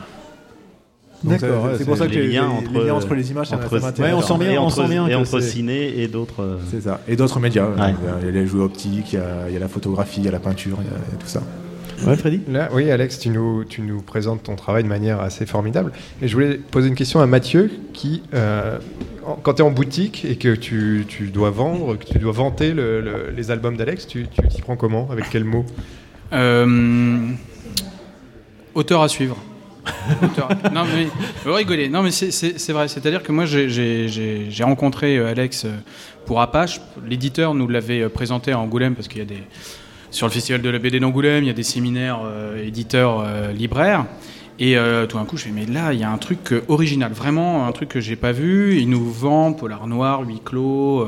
D'accord, 1.24 1.64
ouais, 1.64 1.70
c'est 1.76 1.84
pour 1.84 1.96
ça 1.96 2.06
que 2.06 2.12
les 2.12 2.22
les, 2.28 2.28
liens 2.34 2.46
les- 2.48 2.66
entre, 2.68 2.72
les 2.78 2.84
liens 2.86 2.94
entre 2.94 3.14
les 3.14 3.30
images, 3.32 3.52
entre- 3.52 3.78
ça. 3.80 3.92
Ouais, 4.02 4.12
on 4.12 4.22
sent 4.22 4.38
bien, 4.38 4.50
et 4.52 4.58
on 4.58 4.62
entre, 4.66 4.76
sent 4.76 4.88
bien 4.88 5.06
et 5.06 5.10
que 5.10 5.16
entre 5.16 5.40
c'est- 5.40 5.50
ciné 5.50 6.00
et 6.00 6.06
d'autres. 6.08 6.42
euh, 6.42 6.58
C'est 6.70 6.82
ça. 6.82 7.00
Et 7.08 7.16
d'autres 7.16 7.40
médias. 7.40 7.66
Ouais. 7.66 7.94
Il 8.20 8.26
y 8.26 8.28
a 8.28 8.30
les 8.30 8.46
jeux 8.46 8.60
optiques, 8.60 9.12
il 9.14 9.16
y 9.16 9.18
a, 9.22 9.48
il 9.48 9.52
y 9.54 9.56
a 9.56 9.60
la 9.60 9.66
photographie, 9.68 10.20
il 10.20 10.26
y 10.26 10.28
a 10.28 10.30
la 10.32 10.38
peinture, 10.38 10.78
il 10.80 10.84
y 10.84 10.88
a, 10.94 10.98
il 11.08 11.12
y 11.12 11.16
a 11.16 11.18
tout 11.18 11.26
ça. 11.26 11.42
Ouais, 12.06 12.16
Freddy 12.16 12.40
Là, 12.48 12.68
oui, 12.72 12.90
Alex, 12.90 13.18
tu 13.18 13.28
nous, 13.30 13.64
tu 13.64 13.80
nous 13.82 14.00
présentes 14.02 14.42
ton 14.44 14.56
travail 14.56 14.82
de 14.84 14.88
manière 14.88 15.20
assez 15.20 15.46
formidable. 15.46 15.92
Et 16.22 16.28
je 16.28 16.34
voulais 16.34 16.54
poser 16.56 16.88
une 16.88 16.94
question 16.94 17.20
à 17.20 17.26
Mathieu, 17.26 17.70
qui, 17.92 18.22
euh, 18.34 18.78
en- 19.26 19.34
quand 19.34 19.54
tu 19.54 19.62
es 19.62 19.64
en 19.64 19.70
boutique 19.70 20.24
et 20.24 20.36
que 20.36 20.54
tu, 20.54 21.04
tu 21.08 21.28
dois 21.28 21.50
vendre, 21.50 21.96
que 21.96 22.04
tu 22.04 22.18
dois 22.18 22.32
vanter 22.32 22.72
le- 22.72 23.00
le- 23.00 23.30
les 23.36 23.50
albums 23.50 23.76
d'Alex, 23.76 24.06
tu 24.06 24.26
tu 24.28 24.46
t'y 24.48 24.60
prends 24.62 24.76
comment? 24.76 25.08
Avec 25.10 25.26
quel 25.30 25.44
mot? 25.44 25.64
Euh, 26.32 27.28
auteur 28.74 29.02
à 29.02 29.08
suivre. 29.08 29.36
Non 30.74 30.84
mais 30.84 31.06
vous 31.44 31.54
rigolez. 31.54 31.88
Non 31.88 32.02
mais 32.02 32.10
c'est- 32.10 32.72
vrai. 32.72 32.88
C'est-à-dire 32.88 33.22
que 33.22 33.32
moi 33.32 33.46
j'ai- 33.46 33.70
j'ai 33.70 34.06
j'ai- 34.08 34.46
j'ai 34.50 34.64
rencontré 34.64 35.16
euh, 35.16 35.30
Alex 35.30 35.64
euh, 35.64 35.70
pour 36.26 36.40
Apache. 36.42 36.80
L'éditeur 37.08 37.54
nous 37.54 37.66
l'avait 37.68 38.08
présenté 38.10 38.52
à 38.52 38.58
Angoulême 38.58 38.94
parce 38.94 39.08
qu'il 39.08 39.18
y 39.20 39.22
a 39.22 39.24
des 39.24 39.42
sur 40.10 40.26
le 40.26 40.32
festival 40.32 40.62
de 40.62 40.68
la 40.68 40.78
BD 40.78 41.00
d'Angoulême, 41.00 41.44
il 41.44 41.46
y 41.46 41.50
a 41.50 41.54
des 41.54 41.62
séminaires 41.62 42.20
euh, 42.24 42.64
éditeurs 42.64 43.20
euh, 43.20 43.52
libraires. 43.52 44.06
Et 44.60 44.76
euh, 44.76 45.06
tout 45.06 45.18
d'un 45.18 45.24
coup, 45.24 45.36
je 45.36 45.44
fais 45.44 45.50
mais 45.50 45.66
là, 45.66 45.92
il 45.92 46.00
y 46.00 46.04
a 46.04 46.10
un 46.10 46.18
truc 46.18 46.52
original, 46.66 47.12
vraiment 47.12 47.66
un 47.66 47.72
truc 47.72 47.90
que 47.90 48.00
j'ai 48.00 48.16
pas 48.16 48.32
vu. 48.32 48.76
Il 48.78 48.88
nous 48.88 49.08
vend 49.08 49.52
polar 49.52 49.86
noir, 49.86 50.22
huis 50.22 50.40
clos, 50.44 51.06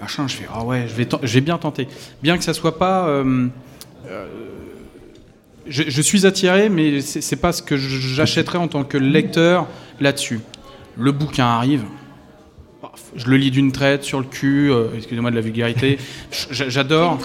machin. 0.00 0.28
Je 0.28 0.36
fais 0.36 0.46
ah 0.52 0.64
ouais, 0.64 0.86
je 0.86 0.94
vais, 0.94 1.08
je 1.22 1.34
vais 1.34 1.40
bien 1.40 1.58
tenter, 1.58 1.88
bien 2.22 2.38
que 2.38 2.44
ça 2.44 2.54
soit 2.54 2.78
pas 2.78 3.24
je, 5.66 5.84
je 5.88 6.02
suis 6.02 6.26
attiré, 6.26 6.68
mais 6.68 7.00
c'est 7.00 7.36
pas 7.36 7.52
ce 7.52 7.62
que 7.62 7.76
j'achèterais 7.76 8.58
en 8.58 8.68
tant 8.68 8.84
que 8.84 8.98
lecteur 8.98 9.66
là-dessus. 10.00 10.40
Le 10.96 11.10
bouquin 11.10 11.46
arrive, 11.46 11.84
je 13.16 13.26
le 13.26 13.36
lis 13.36 13.50
d'une 13.50 13.72
traite 13.72 14.04
sur 14.04 14.20
le 14.20 14.26
cul, 14.26 14.72
excusez-moi 14.96 15.30
de 15.32 15.36
la 15.36 15.42
vulgarité, 15.42 15.98
j'adore. 16.50 17.18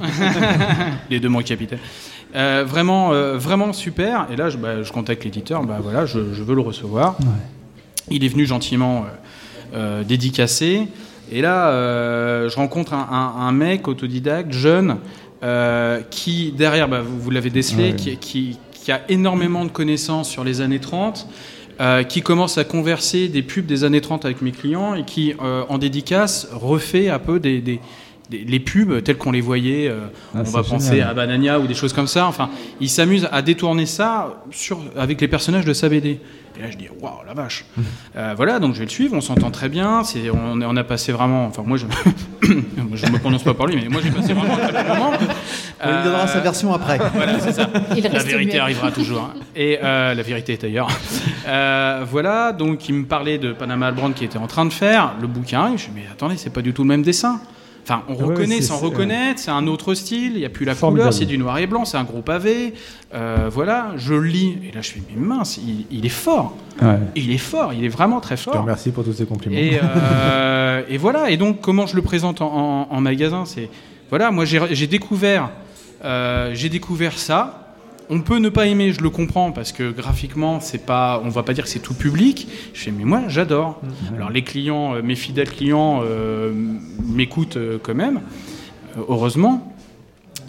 Les 1.10 1.20
deux 1.20 1.28
mots 1.28 1.42
capitaine. 1.42 1.78
Euh, 2.34 2.64
vraiment, 2.66 3.12
euh, 3.12 3.36
vraiment 3.38 3.72
super. 3.72 4.26
Et 4.32 4.36
là, 4.36 4.50
je, 4.50 4.56
bah, 4.58 4.82
je 4.82 4.92
contacte 4.92 5.24
l'éditeur. 5.24 5.62
Bah 5.64 5.78
voilà, 5.82 6.06
je, 6.06 6.32
je 6.34 6.42
veux 6.42 6.54
le 6.54 6.60
recevoir. 6.60 7.16
Il 8.10 8.24
est 8.24 8.28
venu 8.28 8.46
gentiment 8.46 9.04
euh, 9.74 9.76
euh, 9.76 10.04
dédicacé. 10.04 10.88
Et 11.30 11.42
là, 11.42 11.70
je 12.48 12.56
rencontre 12.56 12.94
un, 12.94 13.06
un- 13.10 13.46
un 13.46 13.52
mec 13.52 13.86
autodidacte, 13.88 14.52
jeune, 14.52 14.96
qui 16.10 16.52
derrière, 16.52 16.88
bah, 16.88 17.00
vous, 17.02 17.18
vous 17.20 17.30
l'avez 17.30 17.50
décelé, 17.50 17.90
Ouais. 17.90 17.96
qui, 17.96 18.16
qui- 18.16 18.58
qui 18.72 18.92
a 18.92 19.02
énormément 19.10 19.64
de 19.66 19.70
connaissances 19.70 20.28
sur 20.30 20.44
les 20.44 20.60
années 20.60 20.78
30. 20.80 21.26
euh, 21.80 22.02
qui 22.02 22.22
commence 22.22 22.58
à 22.58 22.64
converser 22.64 23.28
des 23.28 23.40
pubs 23.42 23.64
des 23.64 23.84
années 23.84 24.00
30 24.00 24.24
avec 24.24 24.42
mes 24.42 24.50
clients 24.50 24.96
et 24.96 25.04
qui, 25.04 25.34
euh, 25.40 25.62
en 25.68 25.78
dédicace, 25.78 26.48
refait 26.52 27.08
un 27.08 27.20
peu 27.20 27.38
des, 27.38 27.60
des- 27.60 27.78
des- 28.30 28.44
les 28.44 28.60
pubs 28.60 29.02
telles 29.02 29.16
qu'on 29.18 29.32
les 29.32 29.40
voyait. 29.40 29.88
euh, 29.88 30.06
Ah, 30.34 30.38
on 30.40 30.42
va 30.50 30.62
penser 30.62 31.00
à 31.00 31.14
Banania 31.14 31.58
ou 31.60 31.66
des 31.66 31.74
choses 31.74 31.92
comme 31.92 32.06
ça. 32.06 32.26
Enfin, 32.26 32.50
il 32.80 32.88
s'amuse 32.90 33.28
à 33.32 33.42
détourner 33.42 33.86
ça 33.86 34.42
sur, 34.50 34.78
avec 34.96 35.20
les 35.20 35.28
personnages 35.28 35.64
de 35.64 35.72
sa 35.72 35.88
BD. 35.88 36.20
Et 36.58 36.62
là, 36.62 36.70
je 36.72 36.76
dis, 36.76 36.88
waouh, 37.00 37.12
la 37.26 37.34
vache. 37.34 37.64
Euh, 38.16 38.34
voilà, 38.36 38.58
donc 38.58 38.74
je 38.74 38.80
vais 38.80 38.84
le 38.86 38.90
suivre, 38.90 39.14
on 39.14 39.20
s'entend 39.20 39.50
très 39.52 39.68
bien. 39.68 40.02
C'est, 40.02 40.28
on, 40.30 40.60
on 40.60 40.76
a 40.76 40.82
passé 40.82 41.12
vraiment. 41.12 41.46
Enfin, 41.46 41.62
moi, 41.64 41.76
je 41.78 41.84
ne 42.48 43.12
me 43.12 43.18
prononce 43.18 43.44
pas 43.44 43.54
par 43.54 43.66
lui, 43.66 43.76
mais 43.76 43.88
moi, 43.88 44.00
j'ai 44.02 44.10
passé 44.10 44.32
vraiment 44.32 44.54
un 44.54 44.66
très 44.68 44.82
bon 44.82 44.94
moment. 44.94 45.12
On 45.84 45.88
lui 45.96 46.02
donnera 46.02 46.26
sa 46.26 46.40
version 46.40 46.72
après. 46.74 46.98
Voilà, 47.14 47.38
c'est 47.38 47.52
ça. 47.52 47.70
Il 47.96 48.02
la 48.02 48.18
vérité 48.24 48.58
arrivera 48.58 48.90
toujours. 48.90 49.20
hein. 49.36 49.40
Et 49.54 49.78
euh, 49.84 50.14
la 50.14 50.22
vérité 50.22 50.54
est 50.54 50.64
ailleurs. 50.64 50.88
Euh, 51.46 52.04
voilà, 52.10 52.52
donc 52.52 52.88
il 52.88 52.94
me 52.96 53.04
parlait 53.04 53.38
de 53.38 53.52
Panama 53.52 53.86
Albrand 53.88 54.10
qui 54.10 54.24
était 54.24 54.38
en 54.38 54.48
train 54.48 54.64
de 54.66 54.72
faire 54.72 55.12
le 55.20 55.28
bouquin. 55.28 55.74
Et 55.74 55.78
je 55.78 55.88
me 55.90 55.94
dis, 55.94 56.00
mais 56.02 56.06
attendez, 56.10 56.36
c'est 56.36 56.50
pas 56.52 56.62
du 56.62 56.72
tout 56.72 56.82
le 56.82 56.88
même 56.88 57.02
dessin. 57.02 57.40
Enfin, 57.90 58.02
on 58.06 58.12
Ah 58.12 58.16
ouais, 58.18 58.24
reconnaît 58.34 58.60
sans 58.60 58.76
c'est- 58.78 58.84
reconnaître, 58.84 59.40
c'est 59.40 59.50
un 59.50 59.66
autre 59.66 59.94
style, 59.94 60.32
il 60.34 60.40
n'y 60.40 60.44
a 60.44 60.50
plus 60.50 60.66
la 60.66 60.74
Formidable. 60.74 61.08
couleur, 61.08 61.18
c'est 61.18 61.24
du 61.24 61.38
noir 61.38 61.56
et 61.56 61.66
blanc, 61.66 61.86
c'est 61.86 61.96
un 61.96 62.04
gros 62.04 62.20
pavé. 62.20 62.74
Euh, 63.14 63.48
voilà, 63.50 63.92
je 63.96 64.12
lis, 64.12 64.58
et 64.68 64.74
là 64.74 64.82
je 64.82 64.90
fais, 64.90 65.02
mais 65.08 65.16
mince, 65.18 65.56
il, 65.56 65.86
il 65.90 66.04
est 66.04 66.10
fort. 66.10 66.54
Ouais. 66.82 66.98
Il 67.16 67.30
est 67.30 67.38
fort, 67.38 67.72
il 67.72 67.82
est 67.86 67.88
vraiment 67.88 68.20
très 68.20 68.36
Je 68.36 68.44
te 68.44 68.50
fort. 68.50 68.60
remercie 68.60 68.90
pour 68.90 69.04
tous 69.04 69.14
ces 69.14 69.24
compliments. 69.24 69.56
Et, 69.56 69.80
euh, 69.82 70.82
et 70.90 70.98
voilà. 70.98 71.30
Et 71.30 71.38
donc, 71.38 71.62
comment 71.62 71.86
je 71.86 71.96
le 71.96 72.02
présente 72.02 72.42
en, 72.42 72.52
en- 72.54 72.88
en 72.94 73.00
magasin 73.00 73.44
C'est 73.46 73.70
voilà, 74.10 74.30
moi 74.32 74.44
j'ai 74.44 74.60
j'ai 74.72 74.86
découvert, 74.86 75.48
euh, 76.04 76.50
j'ai 76.52 76.68
découvert 76.68 77.16
ça. 77.18 77.67
On 78.10 78.20
peut 78.20 78.38
ne 78.38 78.48
pas 78.48 78.66
aimer, 78.66 78.92
je 78.92 79.02
le 79.02 79.10
comprends, 79.10 79.52
parce 79.52 79.72
que 79.72 79.90
graphiquement, 79.90 80.60
c'est 80.60 80.84
pas, 80.86 81.20
on 81.24 81.28
va 81.28 81.42
pas 81.42 81.52
dire 81.52 81.64
que 81.64 81.70
c'est 81.70 81.78
tout 81.78 81.94
public. 81.94 82.48
Je 82.72 82.80
fais, 82.80 82.90
mais 82.90 83.04
moi, 83.04 83.22
j'adore. 83.28 83.80
Alors 84.16 84.30
les 84.30 84.42
clients, 84.42 84.94
euh, 84.94 85.02
mes 85.02 85.14
fidèles 85.14 85.50
clients, 85.50 86.00
euh, 86.04 86.50
m'écoutent 87.06 87.56
euh, 87.58 87.78
quand 87.82 87.94
même, 87.94 88.20
heureusement. 89.08 89.74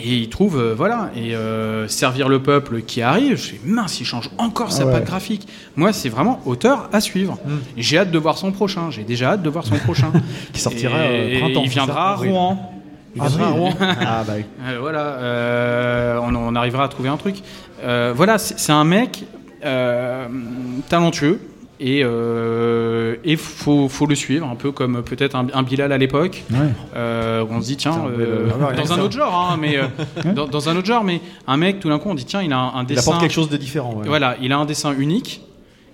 Et 0.02 0.16
ils 0.16 0.30
trouvent, 0.30 0.58
euh, 0.58 0.74
voilà, 0.74 1.12
et 1.14 1.36
euh, 1.36 1.90
servir 1.90 2.30
le 2.30 2.42
peuple 2.42 2.82
qui 2.84 3.02
arrive, 3.02 3.32
je 3.36 3.48
fais 3.50 3.60
mince, 3.66 4.00
il 4.00 4.06
change 4.06 4.30
encore 4.38 4.72
sa 4.72 4.84
Ah 4.84 4.86
ouais. 4.86 4.92
patte 4.94 5.06
graphique. 5.08 5.46
Moi, 5.76 5.92
c'est 5.92 6.08
vraiment 6.08 6.40
auteur 6.46 6.88
à 6.94 7.02
suivre. 7.02 7.38
Et 7.76 7.82
J'ai 7.82 7.98
hâte 7.98 8.10
de 8.12 8.18
voir 8.18 8.38
son 8.38 8.54
prochain. 8.54 8.92
J'ai 8.92 9.04
déjà 9.04 9.32
hâte 9.32 9.42
de 9.44 9.50
voir 9.50 9.66
son 9.66 9.76
prochain. 9.76 10.14
Qui 10.54 10.62
sortira 10.62 11.12
Et- 11.12 11.40
printemps. 11.40 11.64
Il 11.66 11.70
viendra 11.70 12.12
à 12.12 12.16
Rouen. 12.16 12.72
Il 13.22 13.28
viendra 13.30 13.48
à 13.48 13.52
Rouen 13.52 13.74
Ah 13.82 14.24
bah. 14.26 14.34
Euh, 14.64 14.78
voilà, 14.80 15.00
euh, 15.00 16.20
on, 16.22 16.36
on 16.36 16.56
arrivera 16.56 16.84
à 16.86 16.88
trouver 16.88 17.10
un 17.10 17.18
truc. 17.18 17.38
Euh, 17.84 18.14
voilà, 18.16 18.38
c'est 18.38 18.72
un 18.72 18.84
mec 18.84 19.24
euh, 19.66 20.28
talentueux 20.90 21.40
et 21.82 22.00
il 23.24 23.38
faut, 23.38 23.88
faut 23.88 24.06
le 24.06 24.16
suivre, 24.16 24.48
un 24.48 24.56
peu 24.56 24.72
comme 24.72 25.02
peut-être 25.04 25.36
un, 25.36 25.48
un 25.54 25.64
Bilal 25.64 25.92
à 25.92 25.98
l'époque. 25.98 26.44
Ouais. 26.52 26.58
Euh, 26.96 27.46
on 27.50 27.62
se 27.62 27.68
dit 27.68 27.78
tiens, 27.78 27.94
un 27.94 28.66
ah 28.70 28.74
dans 28.74 28.94
un 28.94 29.00
autre 29.00 29.14
genre, 29.18 29.50
hein, 29.54 29.58
mais 29.60 29.78
dans, 30.34 30.46
dans 30.48 30.68
un 30.70 30.76
autre 30.76 30.88
genre, 30.88 31.04
mais 31.04 31.22
un 31.48 31.58
mec 31.58 31.80
tout 31.80 31.88
d'un 31.90 32.00
coup 32.00 32.10
on 32.10 32.16
dit 32.16 32.26
tiens, 32.26 32.42
il 32.42 32.52
a 32.52 32.58
un, 32.58 32.76
un 32.76 32.82
Il 32.82 32.88
dessin. 32.88 33.02
apporte 33.12 33.22
quelque 33.22 33.32
chose 33.34 33.50
de 33.50 33.58
différent. 33.58 33.94
ouais. 33.96 34.08
Voilà, 34.08 34.36
il 34.42 34.52
a 34.52 34.58
un 34.58 34.66
dessin 34.66 34.94
unique 34.98 35.42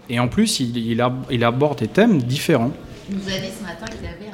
et 0.10 0.20
en 0.20 0.28
plus 0.28 0.60
il, 0.60 0.76
il, 0.78 1.02
ab- 1.02 1.26
il 1.30 1.44
aborde 1.44 1.80
des 1.80 1.88
thèmes 1.88 2.20
différents. 2.22 2.72
Il 3.10 3.18
nous 3.18 3.22
a 3.28 3.38
dit 3.38 3.50
ce 3.56 3.64
matin 3.64 3.86
qu'il 3.86 4.08
avait 4.08 4.25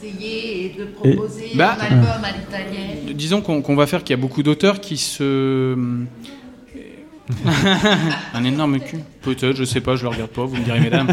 culot 0.00 0.12
de 0.12 0.18
s'essayer 0.18 0.64
et 0.66 0.68
de 0.70 0.82
Et- 0.84 1.14
proposer 1.14 1.50
Bah, 1.54 1.76
un 1.78 1.84
album 1.84 2.24
à 2.24 2.32
l'italienne. 2.32 3.14
Disons 3.14 3.40
qu'on 3.40 3.62
qu'on 3.62 3.76
va 3.76 3.86
faire 3.86 4.02
qu'il 4.04 4.14
y 4.16 4.18
a 4.18 4.20
beaucoup 4.20 4.42
d'auteurs 4.42 4.80
qui 4.80 4.96
se. 4.96 5.76
un 8.34 8.44
énorme 8.44 8.80
cul. 8.80 9.00
Peut-être, 9.20 9.54
je 9.54 9.64
sais 9.64 9.82
pas, 9.82 9.96
je 9.96 10.02
le 10.04 10.08
regarde 10.08 10.30
pas, 10.30 10.44
vous 10.44 10.56
me 10.56 10.64
direz, 10.64 10.80
mesdames. 10.80 11.08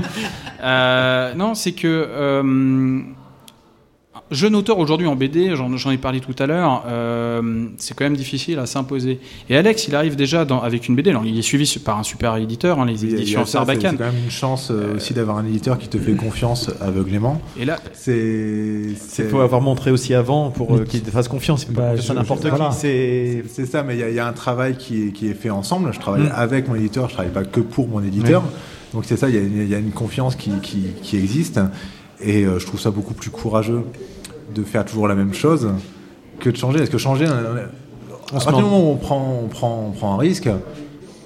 Euh, 0.63 1.33
non, 1.33 1.55
c'est 1.55 1.73
que. 1.73 1.87
euh, 1.87 3.01
jeune 4.35 4.55
auteur 4.55 4.77
aujourd'hui 4.77 5.07
en 5.07 5.15
BD, 5.15 5.55
j'en 5.55 5.91
ai 5.91 5.97
parlé 5.97 6.19
tout 6.19 6.35
à 6.37 6.45
l'heure, 6.45 6.83
euh, 6.87 7.65
c'est 7.77 7.95
quand 7.95 8.03
même 8.05 8.15
difficile 8.15 8.59
à 8.59 8.65
s'imposer. 8.67 9.19
Et 9.49 9.57
Alex, 9.57 9.87
il 9.87 9.95
arrive 9.95 10.15
déjà 10.15 10.45
dans- 10.45 10.61
avec 10.61 10.87
une 10.87 10.95
BD. 10.95 11.09
Alors, 11.09 11.25
il 11.25 11.37
est 11.37 11.41
suivi 11.41 11.65
par 11.83 11.97
un 11.97 12.03
super 12.03 12.35
éditeur, 12.37 12.79
hein, 12.79 12.85
les 12.85 13.03
a 13.03 13.07
éditions 13.07 13.45
Sarbacane. 13.45 13.91
c'est 13.93 13.97
quand 13.97 14.11
même 14.11 14.23
une 14.23 14.29
chance 14.31 14.69
euh, 14.71 14.95
aussi 14.97 15.13
d'avoir 15.13 15.37
un 15.37 15.45
éditeur 15.45 15.77
qui 15.79 15.87
te 15.87 15.97
fait 15.97 16.13
confiance 16.13 16.69
aveuglément. 16.81 17.41
Et 17.59 17.65
là, 17.65 17.79
c'est 17.93 18.83
Il 19.19 19.25
faut 19.29 19.39
avoir 19.39 19.61
montré 19.61 19.89
aussi 19.91 20.13
avant 20.13 20.51
pour 20.51 20.75
euh, 20.75 20.83
qu'il 20.85 21.01
te 21.01 21.09
fasse 21.09 21.27
confiance. 21.27 21.65
Pas 21.65 21.71
Bah, 21.73 21.95
je- 21.95 22.13
n'importe 22.13 22.41
qui. 22.43 22.49
voilà. 22.49 22.71
C'est 22.71 23.43
ça, 23.65 23.83
mais 23.83 23.95
il 23.95 23.99
y, 23.99 24.03
a- 24.03 24.09
il 24.09 24.15
y 24.15 24.19
a 24.19 24.27
un 24.27 24.33
travail 24.33 24.75
qui 24.77 25.07
est, 25.07 25.11
qui 25.11 25.27
est 25.27 25.33
fait 25.33 25.49
ensemble. 25.49 25.93
Je 25.93 25.99
travaille 25.99 26.23
Mm. 26.23 26.31
avec 26.35 26.67
mon 26.67 26.75
éditeur, 26.75 27.07
je 27.09 27.13
travaille 27.13 27.31
pas 27.31 27.43
que 27.45 27.61
pour 27.61 27.87
mon 27.87 28.03
éditeur. 28.03 28.43
Donc 28.93 29.03
c'est 29.05 29.17
ça, 29.17 29.29
il 29.29 29.35
y, 29.35 29.37
a 29.37 29.41
une- 29.41 29.61
il 29.61 29.67
y 29.69 29.75
a 29.75 29.79
une 29.79 29.91
confiance 29.91 30.35
qui, 30.35 30.51
qui- 30.61 30.87
qui 31.01 31.17
existe. 31.17 31.59
Et 32.21 32.45
euh, 32.45 32.59
je 32.59 32.65
trouve 32.65 32.79
ça 32.79 32.91
beaucoup 32.91 33.13
plus 33.13 33.29
courageux 33.29 33.83
de 34.55 34.63
faire 34.63 34.85
toujours 34.85 35.07
la 35.07 35.15
même 35.15 35.33
chose 35.33 35.69
que 36.39 36.49
de 36.49 36.55
changer. 36.57 36.79
Parce 36.79 36.89
que 36.89 36.97
changer, 36.97 37.25
euh, 37.27 37.65
à 38.29 38.31
partir 38.33 38.53
du 38.57 38.63
moment 38.63 38.79
où 38.89 38.91
on 38.93 38.95
prend, 38.97 39.39
on 39.43 39.47
prend, 39.47 39.85
on 39.89 39.91
prend 39.91 40.13
un 40.15 40.17
risque, 40.17 40.49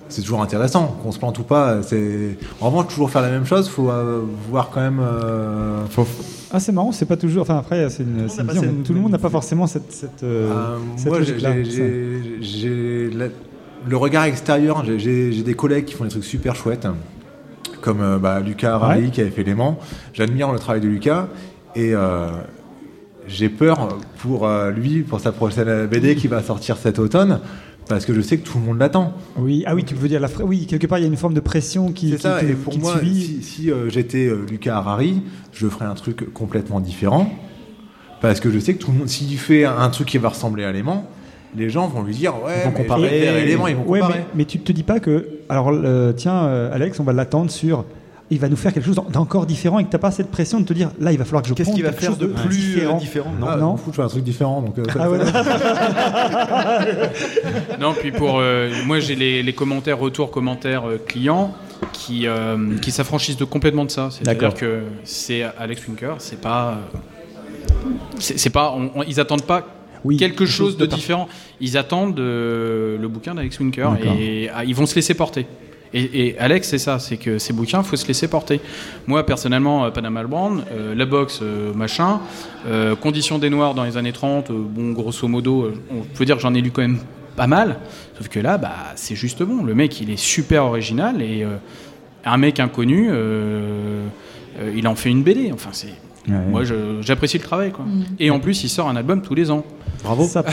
c'est 0.09 0.22
toujours 0.22 0.41
intéressant. 0.41 0.98
Qu'on 1.03 1.11
se 1.11 1.19
plante 1.19 1.38
ou 1.40 1.43
pas, 1.43 1.82
c'est. 1.83 2.38
En 2.61 2.67
revanche, 2.69 2.88
toujours 2.88 3.09
faire 3.11 3.22
la 3.22 3.30
même 3.30 3.45
chose, 3.45 3.69
faut 3.69 3.90
euh, 3.90 4.22
voir 4.49 4.69
quand 4.72 4.82
même. 4.82 4.99
euh, 5.01 5.82
Ah, 6.51 6.59
c'est 6.59 6.72
marrant, 6.72 6.91
c'est 6.91 7.06
pas 7.06 7.17
toujours. 7.17 7.43
Enfin, 7.43 7.58
après, 7.59 7.90
c'est 7.90 8.03
une, 8.03 8.27
mais 8.43 8.83
tout 8.83 8.93
le 8.93 8.99
monde 8.99 9.11
n'a 9.11 9.19
pas 9.19 9.30
forcément 9.30 9.67
cette. 9.67 9.91
cette, 9.91 10.24
euh, 10.24 10.49
Euh, 10.51 10.77
cette 10.98 11.08
moi, 11.09 11.19
j'ai- 12.41 13.09
la- 13.11 13.27
le 13.88 13.98
regard 13.98 14.24
extérieur. 14.25 14.83
J'ai- 14.98 15.43
des 15.43 15.53
collègues 15.53 15.85
qui 15.85 15.93
font 15.93 16.03
des 16.06 16.09
trucs 16.09 16.24
super 16.25 16.56
chouettes, 16.56 16.88
comme 17.82 18.01
euh, 18.01 18.17
bah, 18.17 18.40
Lucas 18.40 18.80
Ouais. 18.80 19.09
qui 19.11 19.22
avait 19.22 19.30
fait 19.30 19.43
Léman. 19.43 19.77
J'admire 20.14 20.51
le 20.51 20.59
travail 20.59 20.82
de 20.82 20.88
Lucas 20.88 21.27
et 21.75 21.93
euh, 21.93 22.30
j'ai 23.30 23.48
peur 23.49 23.98
pour 24.19 24.45
euh, 24.48 24.72
lui, 24.72 25.01
pour 25.03 25.19
sa 25.19 25.32
prochaine 25.32 25.88
BD 25.88 26.16
qui 26.16 26.27
va 26.27 26.41
sortir 26.43 26.77
cet 26.77 26.99
automne, 26.99 27.40
parce 27.88 28.06
que 28.06 28.14
je 28.14 28.22
sais 28.22 28.38
que 28.38 28.48
tout 28.48 28.58
le 28.59 28.66
monde 28.66 28.80
l'attend. 28.80 29.14
Oui, 29.38 29.64
ah 29.66 29.75
oui, 29.75 29.83
tu 29.85 29.95
veux 29.95 30.08
dire 30.08 30.19
la. 30.19 30.27
fra- 30.27 30.43
Oui, 30.43 30.66
quelque 30.66 30.88
part, 30.88 30.98
il 30.99 31.01
y 31.03 31.06
a 31.06 31.08
une 31.08 31.16
forme 31.17 31.33
de 31.33 31.40
pression 31.40 31.91
qui. 31.91 32.09
C'est 32.11 32.16
qui 32.17 32.22
ça, 32.24 32.40
te- 32.41 32.45
et 32.45 32.53
pour 32.53 32.74
qui 32.74 32.80
moi, 32.80 32.99
si, 33.01 33.41
si, 33.43 33.72
euh, 33.72 33.90
j'étais 33.90 34.27
euh, 34.27 34.45
Lucas 34.49 34.75
Harari, 34.75 35.22
je 35.53 35.67
ferais 35.67 35.85
un 35.85 35.95
truc 35.95 36.33
complètement 36.33 36.80
différent. 36.80 37.32
Parce 38.22 38.40
que 38.41 38.51
je 38.51 38.59
sais 38.59 38.74
que 38.74 38.83
tout 38.83 38.91
le 38.91 38.98
monde, 38.98 39.08
s'il 39.08 39.38
fait 39.38 39.64
un 39.64 39.90
truc 39.90 40.08
qui 40.09 40.17
va 40.17 40.30
ressembler 40.30 40.66
à 40.66 40.72
Léman, 40.74 41.06
les 41.56 41.69
gens 41.69 41.88
vont 41.88 42.03
lui 42.03 42.14
dire 42.14 42.33
Ouais, 42.43 42.64
vais 43.09 43.19
faire 43.22 43.38
Élément, 43.38 43.67
ils 43.67 43.75
vont 43.77 43.85
Ouais, 43.88 43.99
comparer. 44.01 44.19
mais, 44.19 44.40
mais 44.40 44.45
tu 44.45 44.59
te 44.59 44.72
dis 44.74 44.83
pas 44.83 44.99
que. 44.99 45.25
Alors, 45.48 45.69
euh, 45.74 46.11
tiens, 46.11 46.45
Alex, 46.72 46.99
on 46.99 47.03
va 47.03 47.14
l'attendre 47.14 47.49
sur. 47.49 47.85
Il 48.32 48.40
va 48.40 48.48
nous 48.48 48.56
faire 48.56 48.72
quelque 48.74 48.85
chose 48.85 48.95
d'en- 48.95 49.09
d'encore 49.09 49.48
différent 49.48 49.80
et 49.80 49.83
que 49.85 49.90
tu 49.90 49.95
n'as 49.95 49.99
pas 49.99 50.11
cette 50.11 50.30
pression 50.30 50.59
de 50.59 50.66
te 50.66 50.74
dire 50.74 50.91
là, 50.99 51.11
il 51.11 51.17
va 51.17 51.25
falloir 51.25 51.41
que 51.41 51.49
je 51.49 51.53
Qu'est-ce 51.56 51.72
qu'il 51.74 51.82
va 51.83 51.90
quelque 51.90 52.01
faire 52.01 52.09
chose 52.11 52.19
de 52.19 52.27
plus, 52.27 52.56
différent. 52.75 52.98
euh, 52.98 52.99
différent 52.99 53.32
Ah, 53.41 53.56
non. 53.56 53.56
je 53.56 53.59
m'en 53.64 53.77
fous, 53.77 53.90
je 53.91 53.95
fais 53.95 54.01
un 54.03 54.08
truc 54.08 54.24
différent. 54.24 54.61
Donc, 54.61 54.77
euh, 54.77 54.83
ça- 54.85 54.99
Ah 55.01 55.09
ouais, 55.09 55.19
Non, 57.80 57.93
puis 57.93 58.11
pour 58.11 58.40
euh, 58.40 58.69
moi 58.85 58.99
j'ai 58.99 59.16
les, 59.16 59.43
les 59.43 59.53
commentaires, 59.53 59.98
retours, 59.98 60.32
commentaires 60.32 60.88
euh, 60.88 60.98
clients 61.03 61.53
qui, 61.93 62.27
euh, 62.27 62.77
qui 62.82 62.91
s'affranchissent 62.91 63.38
de 63.38 63.45
complètement 63.45 63.85
de 63.85 63.91
ça. 63.91 64.09
C'est-à-dire 64.11 64.41
D'accord. 64.41 64.59
que 64.59 64.82
c'est 65.03 65.43
Alex 65.58 65.88
Winker, 65.88 66.16
c'est 66.19 66.41
pas, 66.41 66.77
c'est 68.19 68.38
c'est 68.38 68.49
pas, 68.49 68.74
on- 68.77 68.91
on- 68.95 69.03
ils 69.03 69.19
attendent 69.19 69.43
pas 69.45 69.66
quelque 70.17 70.45
chose 70.45 70.77
de, 70.77 70.85
différent. 70.85 71.27
Ils 71.59 71.77
attendent 71.77 72.19
euh, 72.19 72.98
le 72.98 73.08
bouquin 73.08 73.35
d'Alex 73.35 73.59
Winker 73.59 73.90
D'accord. 73.91 74.14
et 74.19 74.49
ah, 74.53 74.64
ils 74.66 74.75
vont 74.75 74.85
se 74.85 74.95
laisser 74.95 75.14
porter. 75.14 75.45
Et, 75.93 76.35
Alex, 76.37 76.69
c'est 76.69 76.77
ça, 76.77 76.99
c'est 76.99 77.17
que 77.17 77.39
ces 77.39 77.51
bouquins, 77.51 77.81
faut 77.81 77.95
se 77.95 78.07
laisser 78.07 78.27
porter. 78.27 78.61
Moi, 79.07 79.25
personnellement, 79.25 79.85
euh, 79.85 79.89
Panama 79.89 80.23
Brown, 80.23 80.63
euh, 80.71 80.93
la 80.93 81.05
boxe, 81.05 81.39
euh, 81.41 81.73
machin, 81.73 82.19
euh, 82.67 82.95
Conditions 82.95 83.39
des 83.39 83.49
Noirs 83.49 83.73
dans 83.73 83.83
les 83.83 83.97
années 83.97 84.13
30, 84.13 84.51
euh, 84.51 84.53
bon, 84.53 84.91
grosso 84.91 85.27
modo, 85.27 85.71
on 85.91 86.01
peut 86.01 86.25
dire 86.25 86.35
que 86.35 86.41
j'en 86.41 86.53
ai 86.53 86.61
lu 86.61 86.69
quand 86.69 86.83
même 86.83 86.99
pas 87.35 87.47
mal. 87.47 87.77
Sauf 88.17 88.27
que 88.27 88.39
là, 88.39 88.57
bah, 88.57 88.75
c'est 88.95 89.15
juste 89.15 89.41
bon. 89.41 89.63
Le 89.63 89.73
mec, 89.73 89.99
il 89.99 90.11
est 90.11 90.19
super 90.19 90.65
original 90.65 91.21
et 91.21 91.45
un 92.25 92.37
mec 92.37 92.59
inconnu, 92.59 93.09
il 94.75 94.87
en 94.87 94.95
fait 94.95 95.09
une 95.09 95.23
BD. 95.23 95.51
Enfin, 95.53 95.69
c'est. 95.71 95.93
Ouais. 96.27 96.35
Moi, 96.49 96.61
j'apprécie 97.01 97.38
le 97.38 97.43
travail, 97.43 97.72
quoi. 97.72 97.85
Mm. 97.85 98.03
Et 98.19 98.30
en 98.30 98.39
plus, 98.39 98.64
il 98.64 98.69
sort 98.69 98.88
un 98.89 98.95
album 98.95 99.22
tous 99.22 99.35
les 99.35 99.49
ans. 99.51 99.64
Bravo. 100.03 100.25
Ça, 100.25 100.43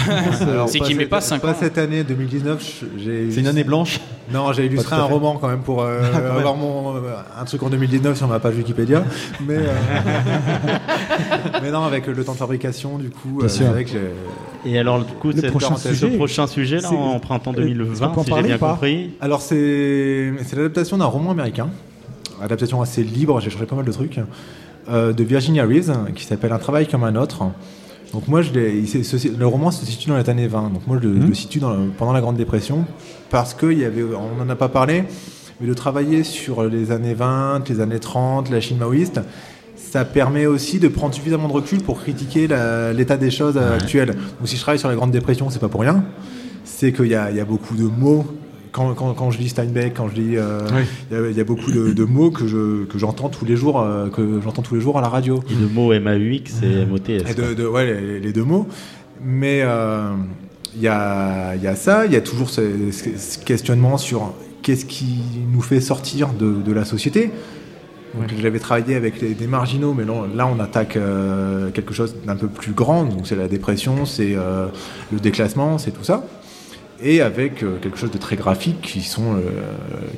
Alors, 0.40 0.68
c'est 0.70 0.80
qu'il 0.80 0.96
met 0.96 1.06
pas 1.06 1.20
5 1.20 1.40
pas 1.40 1.50
ans. 1.50 1.56
cette 1.58 1.78
année 1.78 2.02
2019. 2.04 2.62
je- 2.80 3.02
j'ai 3.02 3.30
C'est 3.30 3.40
une 3.40 3.46
année 3.46 3.62
blanche 3.64 4.00
Non, 4.32 4.52
j'ai 4.52 4.66
illustré 4.66 4.96
Pas 4.96 5.02
un 5.02 5.04
roman 5.04 5.36
quand 5.40 5.48
même 5.48 5.60
pour 5.60 5.82
euh, 5.82 6.00
avoir 6.38 6.56
mon, 6.56 6.96
euh, 6.96 7.00
un 7.38 7.44
truc 7.44 7.62
en 7.62 7.70
2019 7.70 8.16
sur 8.16 8.26
ma 8.28 8.40
page 8.40 8.56
Wikipédia. 8.56 9.04
Mais, 9.46 9.56
euh, 9.56 9.72
mais 11.62 11.70
non, 11.70 11.82
avec 11.84 12.06
le 12.06 12.24
temps 12.24 12.32
de 12.32 12.38
fabrication, 12.38 12.98
du 12.98 13.10
coup, 13.10 13.42
euh. 13.42 13.82
Et 14.64 14.78
alors, 14.78 15.04
du 15.04 15.12
coup, 15.14 15.30
Le 15.30 15.50
prochain 15.50 15.76
sujet, 15.76 15.94
ce 15.94 16.16
prochain 16.16 16.46
sujet, 16.46 16.78
là, 16.80 16.90
en 16.92 17.20
printemps 17.20 17.52
euh, 17.52 17.62
2020, 17.62 17.92
est-ce 17.92 18.00
qu'on 18.14 18.24
peut 18.24 18.32
en 18.32 18.36
si 18.36 18.42
j'ai 18.42 18.48
bien 18.48 18.58
pas 18.58 18.70
compris. 18.70 19.10
Alors, 19.20 19.40
c'est 19.40 20.32
c'est 20.44 20.56
l'adaptation 20.56 20.98
d'un 20.98 21.04
roman 21.06 21.30
américain, 21.30 21.68
adaptation 22.42 22.82
assez 22.82 23.04
libre, 23.04 23.40
j'ai 23.40 23.50
changé 23.50 23.66
pas 23.66 23.76
mal 23.76 23.84
de 23.84 23.92
trucs, 23.92 24.18
euh, 24.90 25.12
de 25.12 25.24
Virginia 25.24 25.64
Reeves, 25.64 25.92
qui 26.14 26.24
s'appelle 26.24 26.52
Un 26.52 26.58
travail 26.58 26.86
comme 26.86 27.04
un 27.04 27.16
autre. 27.16 27.44
Donc 28.12 28.28
moi, 28.28 28.40
je 28.42 28.50
il 28.52 29.38
le 29.38 29.46
roman 29.46 29.70
se 29.70 29.84
situe 29.84 30.08
dans 30.10 30.16
les 30.16 30.30
années 30.30 30.46
20. 30.46 30.70
Donc 30.74 30.86
moi, 30.86 30.98
je, 31.02 31.08
le- 31.08 31.14
Mhm. 31.14 31.22
je 31.22 31.26
le 31.26 31.34
situe 31.34 31.58
dans 31.58 31.76
pendant 31.98 32.12
la 32.12 32.20
Grande 32.20 32.36
Dépression, 32.36 32.84
parce 33.30 33.52
que 33.54 33.66
il 33.70 33.78
y 33.78 33.84
avait, 33.84 34.02
on 34.02 34.42
n'en 34.42 34.48
a 34.48 34.56
pas 34.56 34.68
parlé, 34.68 35.04
mais 35.60 35.66
de 35.66 35.74
travailler 35.74 36.22
sur 36.22 36.62
les 36.64 36.92
années 36.92 37.14
20, 37.14 37.68
les 37.68 37.80
années 37.80 37.98
30, 37.98 38.48
la 38.50 38.60
Chine 38.60 38.78
maoïste, 38.78 39.20
ça 39.76 40.04
permet 40.04 40.46
aussi 40.46 40.78
de 40.78 40.88
prendre 40.88 41.14
suffisamment 41.14 41.48
de 41.48 41.52
recul 41.52 41.80
pour 41.82 42.00
critiquer 42.00 42.48
l'état 42.94 43.16
des 43.16 43.30
choses 43.30 43.56
euh, 43.56 43.74
actuelles. 43.76 44.10
Donc 44.38 44.46
si 44.46 44.56
je 44.56 44.60
travaille 44.62 44.78
sur 44.78 44.88
la 44.88 44.94
Grande 44.94 45.10
Dépression, 45.10 45.50
c'est 45.50 45.58
pas 45.58 45.68
pour 45.68 45.80
rien. 45.80 46.04
C'est 46.64 46.92
qu'il 46.92 47.06
y 47.06 47.10
y 47.10 47.14
a 47.14 47.44
beaucoup 47.44 47.74
de 47.76 47.84
mots. 47.84 48.24
Quand, 48.76 48.92
quand- 48.94 49.14
quand 49.14 49.30
je 49.30 49.38
lis 49.38 49.48
Steinbeck, 49.48 49.94
quand 49.96 50.08
je 50.10 50.14
lis, 50.20 50.36
euh, 50.36 50.60
il 51.10 51.16
y 51.16 51.18
a- 51.20 51.30
il 51.30 51.36
y, 51.36 51.40
a 51.40 51.44
beaucoup 51.44 51.72
de, 51.72 51.94
de 51.94 52.04
mots 52.04 52.30
que 52.30 52.46
je 52.46 52.84
que 52.84 52.98
j'entends 52.98 53.30
tous 53.30 53.46
les 53.46 53.56
jours, 53.56 53.80
euh, 53.80 54.08
que 54.10 54.38
j'entends 54.44 54.60
tous 54.60 54.74
les 54.74 54.82
jours 54.82 54.98
à 54.98 55.00
la 55.00 55.08
radio. 55.08 55.42
Et 55.50 55.54
de 55.54 55.66
mots 55.66 55.92
MAUX 55.98 56.62
et 56.62 56.84
MOTS. 56.84 57.08
Et 57.30 57.34
de, 57.34 57.54
de- 57.54 57.66
ouais, 57.66 57.86
les, 57.86 58.20
les 58.20 58.32
deux 58.34 58.44
mots. 58.44 58.66
Mais 59.24 59.60
euh, 59.62 60.10
il 60.76 60.82
y, 60.82 60.88
a, 60.88 61.54
il 61.56 61.62
y 61.62 61.66
a 61.66 61.74
ça, 61.74 62.04
il 62.04 62.12
y 62.12 62.16
a 62.16 62.20
toujours 62.20 62.50
ce, 62.50 62.60
questionnement 63.46 63.96
sur 63.96 64.34
qu'est-ce 64.62 64.84
qui 64.84 65.20
nous 65.52 65.62
fait 65.62 65.80
sortir 65.80 66.28
de, 66.38 66.52
de 66.62 66.72
la 66.72 66.84
société. 66.84 67.30
Donc, 68.14 68.30
J'avais 68.40 68.58
travaillé 68.58 68.94
avec 68.94 69.20
les, 69.20 69.34
des 69.34 69.46
marginaux, 69.46 69.92
mais 69.96 70.04
non, 70.04 70.24
là 70.34 70.46
on 70.46 70.58
attaque 70.60 70.96
euh, 70.96 71.70
quelque 71.70 71.92
chose 71.94 72.14
d'un 72.26 72.36
peu 72.36 72.48
plus 72.48 72.72
grand. 72.72 73.04
Donc 73.04 73.26
c'est 73.26 73.36
la 73.36 73.48
dépression, 73.48 74.06
c'est 74.06 74.34
euh, 74.36 74.66
le 75.12 75.18
déclassement, 75.18 75.76
c'est 75.78 75.90
tout 75.92 76.04
ça. 76.04 76.24
Et 77.02 77.20
avec 77.20 77.62
euh, 77.62 77.76
quelque 77.80 77.98
chose 77.98 78.10
de 78.10 78.18
très 78.18 78.36
graphique 78.36 78.80
qui 78.80 79.02
sont 79.02 79.34
euh, 79.34 79.40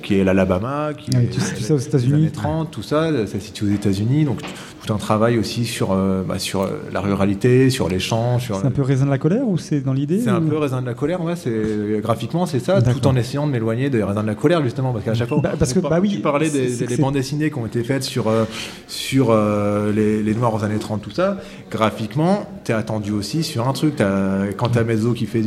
qui 0.03 0.19
est 0.19 0.25
l'Alabama, 0.25 0.91
qui 0.97 1.11
Ouais, 1.17 1.25
est 1.25 1.27
tout- 1.27 1.41
tout 1.41 1.63
ça 1.63 1.75
aux 1.75 1.79
États-Unis. 1.79 2.15
années 2.15 2.31
30, 2.31 2.71
tout 2.71 2.83
ça, 2.83 3.11
ça 3.27 3.33
se 3.33 3.39
situe 3.41 3.65
aux 3.65 3.75
États-Unis. 3.75 4.25
Donc 4.25 4.41
tout 4.89 4.95
un 4.95 4.99
travail 4.99 5.39
aussi 5.39 5.65
sur 5.65 5.93
euh, 5.93 6.23
bah, 6.27 6.39
sur 6.39 6.63
euh, 6.63 6.69
la 6.93 7.01
ruralité, 7.01 7.71
sur 7.71 7.89
les 7.89 7.99
champs, 7.99 8.39
sur 8.39 8.57
C'est 8.57 8.67
un 8.67 8.71
peu 8.71 8.83
raisin 8.83 9.05
de 9.07 9.11
la 9.11 9.19
colère 9.19 9.47
ou 9.47 9.59
c'est 9.59 9.81
dans 9.81 9.93
l'idée 9.93 10.21
c'est 10.21 10.31
un 10.31 10.41
peu 10.41 10.57
raisin 10.57 10.81
de 10.81 10.87
la 10.87 10.95
colère, 10.95 11.23
ouais, 11.23 11.37
c'est 11.37 12.01
graphiquement 12.01 12.47
c'est 12.47 12.59
ça, 12.61 12.81
tout 12.83 13.07
en 13.07 13.15
essayant 13.17 13.47
de 13.47 13.53
m'éloigner 13.53 13.91
des 13.91 14.03
raisins 14.03 14.23
de 14.23 14.27
la 14.27 14.35
colère 14.35 14.63
justement, 14.63 14.93
parce 14.93 15.05
qu'à 15.05 15.15
chaque 15.15 15.29
fois, 15.29 15.41
Bah, 15.43 15.53
parce 15.59 15.73
que, 15.73 15.81
par- 15.81 15.91
bah 15.91 15.99
oui, 16.01 16.11
tu 16.11 16.21
parlais 16.21 16.51
des, 16.51 16.97
bandes 16.97 17.15
dessinées 17.15 17.51
qui 17.51 17.59
ont 17.59 17.67
été 17.67 17.83
faites 17.85 18.03
sur 18.03 18.29
euh, 18.29 18.45
sur 18.87 19.29
euh, 19.31 19.93
les, 19.93 20.23
les 20.23 20.35
noirs 20.35 20.55
aux 20.55 20.65
années 20.65 20.79
30, 20.79 21.03
tout 21.03 21.11
ça. 21.11 21.37
Graphiquement, 21.71 22.47
t'es 22.65 22.73
attendu 22.73 23.13
aussi 23.13 23.43
sur 23.43 23.69
un 23.69 23.73
truc. 23.73 23.97
T'as- 23.97 24.53
quand 24.57 24.71
t'as 24.71 24.85
Mezzo 24.85 25.13
qui 25.13 25.27
fait 25.27 25.43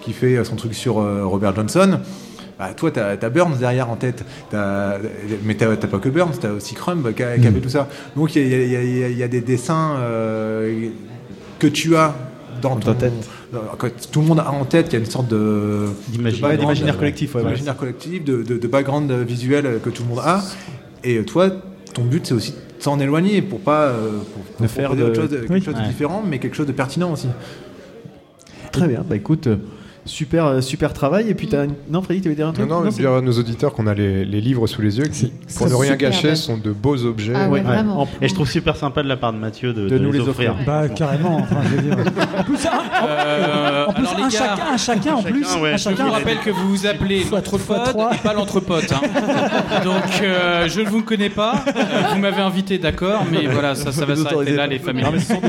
qui 0.00 0.12
fait 0.12 0.42
son 0.44 0.56
truc 0.56 0.74
sur 0.74 0.94
Robert 0.94 1.54
Johnson. 1.54 2.00
Bah, 2.58 2.70
toi, 2.76 2.90
t'as 2.90 3.10
as 3.20 3.30
Burns 3.30 3.56
derrière 3.58 3.88
en 3.88 3.94
tête, 3.96 4.24
mais 5.44 5.54
t'as 5.54 5.76
t'as 5.76 5.86
pas 5.86 5.98
que 5.98 6.08
Burns, 6.08 6.32
t'as 6.40 6.50
aussi 6.50 6.74
Crumb 6.74 7.12
qui 7.14 7.22
a, 7.22 7.38
qui 7.38 7.46
a 7.46 7.50
Mm. 7.50 7.54
fait 7.54 7.60
tout 7.60 7.68
ça. 7.68 7.88
Donc 8.16 8.34
il 8.34 8.48
y 8.48 8.76
a, 8.76 8.82
y 8.82 9.12
y 9.12 9.22
y 9.22 9.28
des 9.28 9.40
dessins 9.40 9.94
euh, 9.98 10.88
que 11.60 11.68
tu 11.68 11.94
as 11.96 12.14
dans 12.60 12.74
ton, 12.76 12.92
ta 12.92 12.94
tête. 12.94 13.12
tout 14.10 14.20
le 14.20 14.26
monde 14.26 14.40
a 14.40 14.50
en 14.50 14.64
tête, 14.64 14.86
qu'il 14.88 14.98
y 14.98 15.02
a 15.02 15.04
une 15.04 15.10
sorte 15.10 15.28
de 15.28 15.84
D'imaginaire. 16.08 16.50
euh, 16.60 16.92
collectif, 16.98 17.34
ouais, 17.36 17.42
collectif, 17.78 18.24
de, 18.24 18.42
de- 18.42 18.58
de 18.58 18.66
background 18.68 19.10
visuel 19.12 19.78
que 19.82 19.90
tout 19.90 20.02
le 20.02 20.08
monde 20.08 20.24
a. 20.24 20.42
Et 21.04 21.22
toi, 21.22 21.50
ton 21.94 22.02
but, 22.02 22.26
c'est 22.26 22.34
aussi 22.34 22.50
de 22.52 22.82
s'en 22.82 22.98
éloigner 22.98 23.40
pour 23.40 23.60
pas 23.60 23.82
euh, 23.86 24.10
pour, 24.34 24.42
pour 24.42 24.62
De 24.62 24.66
faire 24.68 24.88
proposer 24.90 25.04
de- 25.04 25.10
autre 25.10 25.20
chose, 25.20 25.30
quelque 25.30 25.52
Oui. 25.52 25.62
chose 25.62 25.74
de 25.74 25.82
différent, 25.86 26.24
mais 26.26 26.40
quelque 26.40 26.56
chose 26.56 26.66
de 26.66 26.72
pertinent 26.72 27.12
aussi. 27.12 27.28
Très 28.72 28.88
bien, 28.88 29.04
bah 29.08 29.14
écoute, 29.16 29.46
euh, 29.46 29.56
super, 30.08 30.46
euh, 30.46 30.60
super 30.60 30.92
travail. 30.92 31.28
Et 31.28 31.34
puis, 31.34 31.46
t'as 31.46 31.64
une... 31.64 31.74
non, 31.90 32.02
Freddy, 32.02 32.20
tu 32.22 32.28
avais 32.28 32.34
dire 32.34 32.46
un 32.46 32.50
Non, 32.50 32.54
truc 32.54 32.68
non, 32.68 32.80
mais 32.80 32.90
c'est- 32.90 32.98
dire 33.00 33.12
à 33.12 33.20
nos 33.20 33.32
auditeurs 33.32 33.72
qu'on 33.72 33.86
a 33.86 33.94
les, 33.94 34.24
les 34.24 34.40
livres 34.40 34.66
sous 34.66 34.82
les 34.82 34.98
yeux 34.98 35.06
qui, 35.06 35.32
pour 35.56 35.68
ne 35.68 35.74
rien 35.74 35.96
gâcher, 35.96 36.34
sont 36.34 36.56
de 36.58 36.72
beaux 36.72 37.04
objets. 37.04 37.32
Ah 37.36 37.48
ouais. 37.48 37.62
Et 38.20 38.28
je 38.28 38.34
trouve 38.34 38.48
super 38.50 38.76
sympa 38.76 39.02
de 39.02 39.08
la 39.08 39.16
part 39.16 39.32
de 39.32 39.38
Mathieu 39.38 39.72
de, 39.72 39.88
De 39.88 39.98
nous 39.98 40.10
les 40.12 40.20
offrir. 40.20 40.56
Bah 40.66 40.88
carrément. 40.88 41.36
Enfin, 41.38 41.56
je 41.70 41.76
veux 41.76 41.82
dire. 41.82 41.96
En 42.38 42.44
plus, 42.44 42.66
un, 42.66 43.06
Euh, 43.06 43.86
en 43.86 43.92
plus, 43.92 44.06
alors, 44.06 44.16
les 44.18 44.22
un 44.24 44.28
gars, 44.28 44.38
chacun, 44.38 44.62
un 44.72 44.76
chacun 44.76 45.14
en 45.14 45.22
plus. 45.22 45.44
Chacun, 45.44 45.60
ouais. 45.60 45.72
un 45.72 45.76
Je 45.76 45.78
Je 45.78 45.82
chacun. 45.90 46.04
vous 46.06 46.12
rappelle 46.12 46.38
que 46.38 46.50
vous 46.50 46.68
vous 46.68 46.86
appelez 46.86 47.24
l'entrepode 47.30 47.78
et 48.14 48.16
pas 48.18 48.32
l'entrepote. 48.34 48.92
hein. 48.92 49.00
Donc 49.84 50.22
euh, 50.22 50.68
je 50.68 50.80
ne 50.80 50.88
vous 50.88 51.02
connais 51.02 51.28
pas. 51.30 51.62
Euh, 51.66 51.72
vous 52.14 52.18
m'avez 52.20 52.40
invité, 52.42 52.78
d'accord, 52.78 53.24
mais 53.30 53.46
voilà, 53.46 53.74
ça, 53.74 53.92
ça 53.92 54.04
va 54.04 54.16
s'arrêter 54.16 54.52
là, 54.54 54.66
les 54.66 54.78
familles. 54.78 55.04
Non, 55.04 55.10
mais 55.12 55.18
ce 55.20 55.34
sont 55.34 55.40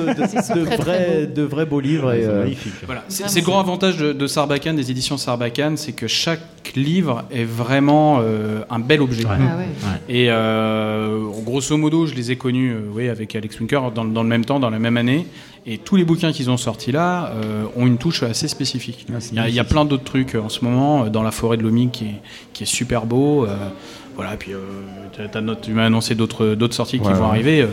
de, 0.55 0.61
vrais, 0.61 1.27
de 1.27 1.43
vrais 1.43 1.65
beaux 1.65 1.79
livres. 1.79 2.13
Et, 2.13 2.25
magnifique. 2.25 2.73
Voilà, 2.85 3.03
c'est 3.07 3.23
Vraiment. 3.23 3.33
c'est 3.33 3.39
le 3.39 3.45
grand 3.45 3.59
avantage 3.59 3.97
de, 3.97 4.13
de 4.13 4.27
Sarbacane, 4.49 4.75
des 4.77 4.89
éditions 4.89 5.17
Sarbacane, 5.17 5.77
c'est 5.77 5.91
que 5.91 6.07
chaque 6.07 6.41
livre 6.75 7.23
est 7.29 7.43
vraiment 7.43 8.17
euh, 8.21 8.61
un 8.71 8.79
bel 8.79 8.99
objet. 8.99 9.21
Ah 9.29 9.37
ouais. 9.57 9.67
Et 10.09 10.25
euh, 10.31 11.19
grosso 11.45 11.77
modo, 11.77 12.07
je 12.07 12.15
les 12.15 12.31
ai 12.31 12.35
connus 12.35 12.71
euh, 12.71 12.79
oui, 12.91 13.09
avec 13.09 13.35
Alex 13.35 13.59
Winker 13.59 13.91
dans, 13.93 14.05
dans 14.05 14.23
le 14.23 14.27
même 14.29 14.45
temps, 14.45 14.59
dans 14.59 14.71
la 14.71 14.79
même 14.79 14.97
année. 14.97 15.27
Et 15.67 15.77
tous 15.77 15.97
les 15.97 16.03
bouquins 16.03 16.31
qu'ils 16.31 16.49
ont 16.49 16.57
sortis 16.57 16.91
là 16.91 17.27
euh, 17.35 17.65
ont 17.75 17.85
une 17.85 17.99
touche 17.99 18.23
assez 18.23 18.47
spécifique. 18.47 19.05
Ah, 19.13 19.17
Il 19.31 19.37
y, 19.37 19.39
a- 19.39 19.49
il 19.49 19.53
y 19.53 19.59
a 19.59 19.63
plein 19.63 19.85
d'autres 19.85 20.03
trucs 20.03 20.33
en 20.33 20.49
ce 20.49 20.65
moment, 20.65 21.05
dans 21.09 21.21
la 21.21 21.31
forêt 21.31 21.57
de 21.57 21.61
l'Omic 21.61 21.91
qui 21.91 22.05
est, 22.05 22.21
qui 22.53 22.63
est 22.63 22.65
super 22.65 23.05
beau. 23.05 23.45
euh, 23.45 23.55
voilà, 24.15 24.35
puis 24.35 24.53
euh, 24.53 24.57
tu 25.61 25.71
m'as 25.73 25.85
annoncé 25.85 26.15
d'autres 26.15 26.57
sorties 26.71 26.99
qui 26.99 27.07
Ouais, 27.07 27.13
vont 27.13 27.27
arriver. 27.27 27.67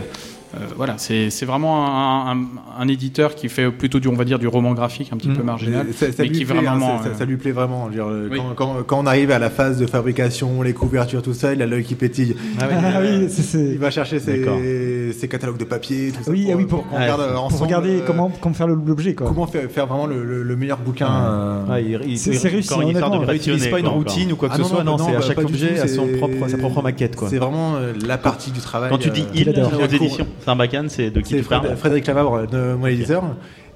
Euh, 0.53 0.57
Euh, 0.57 0.65
voilà, 0.75 0.95
c'est 0.97 1.29
c'est 1.29 1.45
vraiment 1.45 1.85
un, 1.87 2.31
un- 2.31 2.47
un 2.79 2.87
éditeur 2.87 3.35
qui 3.35 3.49
fait 3.49 3.69
plutôt 3.69 3.99
du, 3.99 4.07
on 4.07 4.13
va 4.13 4.23
dire, 4.25 4.39
du 4.39 4.47
roman 4.47 4.73
graphique 4.73 5.09
un 5.13 5.17
petit 5.17 5.27
peu 5.29 5.41
Mm. 5.43 5.45
marginal, 5.45 5.85
Mais 5.87 5.93
ça, 5.93 6.07
ça 6.11 6.23
mais 6.23 6.29
lui 6.29 6.37
qui 6.39 6.45
plaît, 6.45 6.55
vraiment. 6.61 6.95
hein, 7.03 7.11
ça, 7.17 7.25
lui 7.25 7.37
plaît 7.37 7.51
vraiment. 7.51 7.89
Dire, 7.89 8.05
euh, 8.07 8.29
Oui. 8.31 8.37
quand, 8.37 8.55
quand- 8.55 8.83
quand 8.85 8.99
on 8.99 9.05
arrive 9.05 9.31
à 9.31 9.39
la 9.39 9.49
phase 9.49 9.77
de 9.77 9.85
fabrication, 9.85 10.61
les 10.61 10.73
couvertures, 10.73 11.21
tout 11.21 11.33
ça, 11.33 11.53
il 11.53 11.61
a 11.61 11.65
l'œil 11.65 11.83
qui 11.83 11.95
pétille. 11.95 12.35
Ah 12.59 12.65
oui. 12.69 12.75
Ah 12.81 12.99
oui, 13.01 13.27
Il 13.73 13.77
va 13.79 13.91
chercher 13.91 14.19
ses, 14.19 15.11
ses 15.13 15.27
catalogues 15.27 15.57
de 15.57 15.65
papier, 15.65 16.11
tout 16.11 16.23
ça. 16.23 16.31
Oui, 16.31 16.43
pour, 16.45 16.53
ah 16.53 16.57
oui, 16.57 16.65
pour, 16.65 16.87
qu'on 16.87 16.95
regarde 16.95 17.21
euh, 17.21 17.33
pour 17.33 17.43
ensemble, 17.43 17.63
regarder 17.63 17.97
euh, 17.97 18.03
comment, 18.07 18.31
comment 18.41 18.55
faire 18.55 18.67
le- 18.67 18.75
l'objet. 18.85 19.13
Quoi. 19.15 19.27
comment 19.27 19.47
faire, 19.47 19.69
faire 19.69 19.85
vraiment 19.87 20.07
le, 20.07 20.23
le- 20.23 20.43
le 20.43 20.55
meilleur 20.55 20.77
bouquin. 20.79 21.09
euh, 21.09 21.99
il- 22.05 22.17
C'est- 22.17 22.47
réussi, 22.47 22.69
quand 22.69 22.81
il 22.81 22.89
honnêtement. 22.95 23.21
il 23.21 23.25
réutilise 23.25 23.67
pas 23.67 23.79
une 23.79 23.87
routine 23.87 24.31
ou 24.31 24.35
quoi 24.35 24.49
que 24.49 24.55
ce 24.57 24.63
soit, 24.63 24.83
non, 24.83 24.91
non, 24.91 24.97
non, 24.97 25.05
c'est 25.05 25.15
à 25.15 25.19
bah, 25.19 25.25
chaque 25.27 25.39
objet 25.39 25.79
à 25.79 25.87
son 25.87 26.05
c'est- 26.07 26.17
propre, 26.17 26.47
sa 26.47 26.57
propre 26.57 26.81
maquette. 26.81 27.15
Quoi. 27.15 27.29
C'est 27.29 27.37
vraiment 27.37 27.75
euh, 27.75 27.93
la 28.05 28.17
partie 28.17 28.51
du 28.51 28.59
travail. 28.59 28.89
Quand 28.89 28.97
tu 28.97 29.09
dis 29.09 29.21
euh, 29.21 29.25
il 29.35 29.43
qui 29.53 29.59
aux 29.59 29.85
éditions 29.87 30.27
Sarbacane, 30.45 30.89
c'est 30.89 31.09
de 31.11 31.21
qui 31.21 31.29
C'est 31.31 31.41
Fred- 31.43 31.75
Frédéric 31.77 32.07
Lavabre, 32.07 32.47
de 32.47 32.73
mon 32.75 32.87
éditeur. 32.87 33.23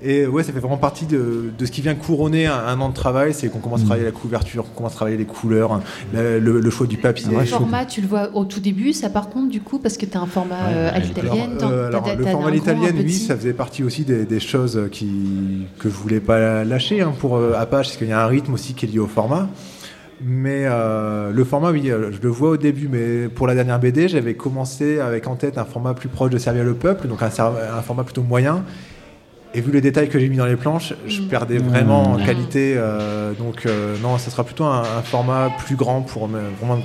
Et 0.03 0.25
ouais, 0.25 0.41
ça 0.41 0.51
fait 0.51 0.59
vraiment 0.59 0.77
partie 0.77 1.05
de, 1.05 1.51
de 1.55 1.65
ce 1.65 1.69
qui 1.71 1.81
vient 1.81 1.93
couronner 1.93 2.47
un, 2.47 2.55
un 2.55 2.81
an 2.81 2.89
de 2.89 2.93
travail, 2.95 3.35
c'est 3.35 3.49
qu'on 3.49 3.59
commence 3.59 3.81
à 3.81 3.85
travailler 3.85 4.05
la 4.05 4.11
couverture, 4.11 4.63
qu'on 4.63 4.71
commence 4.77 4.93
à 4.93 4.95
travailler 4.95 5.17
les 5.17 5.25
couleurs, 5.25 5.79
le, 6.11 6.39
le- 6.39 6.59
le 6.59 6.69
choix 6.71 6.87
du 6.87 6.97
papier. 6.97 7.27
Le 7.29 7.45
format, 7.45 7.85
tu 7.85 8.01
le 8.01 8.07
vois 8.07 8.29
au 8.33 8.45
tout 8.45 8.59
début, 8.59 8.93
ça 8.93 9.11
par 9.11 9.29
contre, 9.29 9.49
du 9.51 9.61
coup, 9.61 9.77
parce 9.77 9.97
que 9.97 10.07
tu 10.07 10.17
as 10.17 10.21
un 10.21 10.25
format 10.25 10.55
euh, 10.69 10.89
à 10.91 10.97
l'italienne. 10.97 11.51
Alors, 11.51 11.57
t'as- 11.59 11.69
euh, 11.71 11.87
alors, 11.89 12.15
le 12.17 12.25
format 12.25 12.47
à 12.47 12.51
l'italienne, 12.51 12.95
oui, 12.97 13.13
ça 13.13 13.35
faisait 13.35 13.53
partie 13.53 13.83
aussi 13.83 14.03
des, 14.03 14.25
des 14.25 14.39
choses 14.39 14.87
qui, 14.91 15.67
que 15.77 15.87
je 15.87 15.93
voulais 15.93 16.19
pas 16.19 16.63
lâcher 16.63 17.01
hein, 17.01 17.13
pour 17.19 17.37
euh, 17.37 17.53
Apache, 17.55 17.85
parce 17.89 17.97
qu'il 17.97 18.07
y 18.07 18.11
a 18.11 18.23
un 18.23 18.27
rythme 18.27 18.55
aussi 18.55 18.73
qui 18.73 18.87
est 18.87 18.89
lié 18.89 18.97
au 18.99 19.05
format. 19.07 19.49
Mais 20.23 20.65
euh, 20.65 21.31
le 21.31 21.43
format, 21.43 21.71
oui, 21.71 21.89
euh, 21.89 22.11
je 22.11 22.21
le 22.21 22.29
vois 22.29 22.51
au 22.51 22.57
début, 22.57 22.87
mais 22.87 23.27
pour 23.27 23.47
la 23.47 23.55
dernière 23.55 23.79
BD, 23.79 24.07
j'avais 24.07 24.35
commencé 24.35 24.99
avec 24.99 25.27
en 25.27 25.35
tête 25.35 25.57
un 25.57 25.65
format 25.65 25.93
plus 25.93 26.09
proche 26.09 26.29
de 26.29 26.37
Servir 26.37 26.63
le 26.63 26.73
peuple, 26.75 27.07
donc 27.07 27.21
un, 27.23 27.29
format 27.29 28.03
plutôt 28.03 28.21
moyen. 28.21 28.63
Et 29.53 29.61
vu 29.61 29.71
les 29.71 29.81
détails 29.81 30.07
que 30.09 30.17
j'ai 30.19 30.29
mis 30.29 30.37
dans 30.37 30.45
les 30.45 30.55
planches, 30.55 30.93
je 31.07 31.21
perdais 31.21 31.57
vraiment 31.57 32.03
en 32.11 32.17
Mmh. 32.17 32.23
qualité. 32.25 32.73
euh, 32.77 33.33
donc 33.33 33.65
euh, 33.65 33.97
non, 34.01 34.17
ça 34.17 34.29
sera 34.31 34.43
plutôt 34.43 34.63
un, 34.63 34.83
un 34.97 35.01
format 35.01 35.49
plus 35.65 35.75
grand 35.75 36.01
pour 36.01 36.27
me- 36.29 36.39
vraiment 36.61 36.81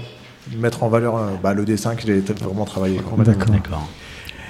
mettre 0.59 0.83
en 0.83 0.89
valeur 0.89 1.17
euh, 1.17 1.27
bah, 1.43 1.55
le 1.55 1.65
dessin 1.65 1.95
que 1.95 2.03
j'ai 2.03 2.21
vraiment 2.21 2.65
travaillé. 2.65 2.97
D'accord. 3.53 3.89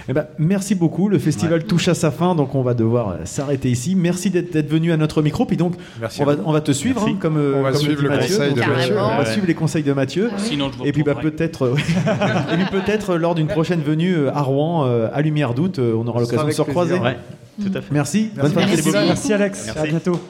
Eh 0.09 0.13
ben, 0.13 0.27
merci 0.39 0.75
beaucoup. 0.75 1.09
Le 1.09 1.19
festival 1.19 1.65
touche 1.65 1.89
à 1.89 1.95
sa 1.95 2.11
fin, 2.11 2.35
donc 2.35 2.55
on 2.55 2.63
va 2.63 2.75
devoir 2.75 3.09
euh, 3.11 3.15
s'arrêter 3.25 3.71
ici. 3.71 3.95
Merci 3.97 4.31
d'être 4.31 4.69
venu 4.69 4.93
à 4.93 4.97
notre 4.97 5.21
micro. 5.23 5.47
Puis 5.47 5.57
donc, 5.57 5.75
Merci 6.01 6.23
on 6.23 6.25
va, 6.25 6.37
on 6.45 6.53
va 6.53 6.61
te 6.61 6.71
suivre, 6.73 7.05
hein, 7.07 7.17
comme, 7.21 7.37
euh, 7.37 7.55
On 7.57 7.63
va 7.63 7.73
comme 7.73 7.81
suivre 7.81 7.97
dit 7.97 8.03
le 8.05 8.09
Mathieu. 8.11 8.37
conseil 8.37 8.55
de 8.55 8.61
Donc, 8.61 8.69
Mathieu. 8.69 8.95
On 8.99 9.09
va 9.09 9.19
Ouais. 9.21 9.27
suivre 9.33 9.47
les 9.47 9.55
conseils 9.55 9.83
de 9.83 9.93
Mathieu. 9.93 10.31
Sinon, 10.37 10.71
je 10.73 10.79
vous 10.79 10.87
Et 10.87 10.93
puis 10.93 11.03
bah, 11.03 11.15
peut-être, 11.15 11.65
euh, 11.67 11.75
et 12.53 12.57
puis 12.57 12.81
peut-être 12.81 13.17
lors 13.17 13.35
d'une 13.35 13.49
prochaine 13.49 13.81
venue 13.81 14.29
à 14.29 14.43
Rouen, 14.43 14.85
à 15.13 15.23
Lumière 15.23 15.55
d'août, 15.55 15.79
on 15.81 16.07
aura 16.07 16.21
l'occasion 16.21 16.47
de 16.47 16.53
se 16.53 16.63
recroiser. 16.63 16.99
Ouais, 16.99 17.17
tout 17.61 17.71
à 17.77 17.81
fait. 17.81 17.93
Merci. 17.93 18.31
Bonne 18.37 18.53
fin 18.53 18.61
de 18.61 19.07
Merci, 19.07 19.33
Alex. 19.33 19.65
Merci. 19.67 19.79
À 19.81 19.87
bientôt. 19.87 20.21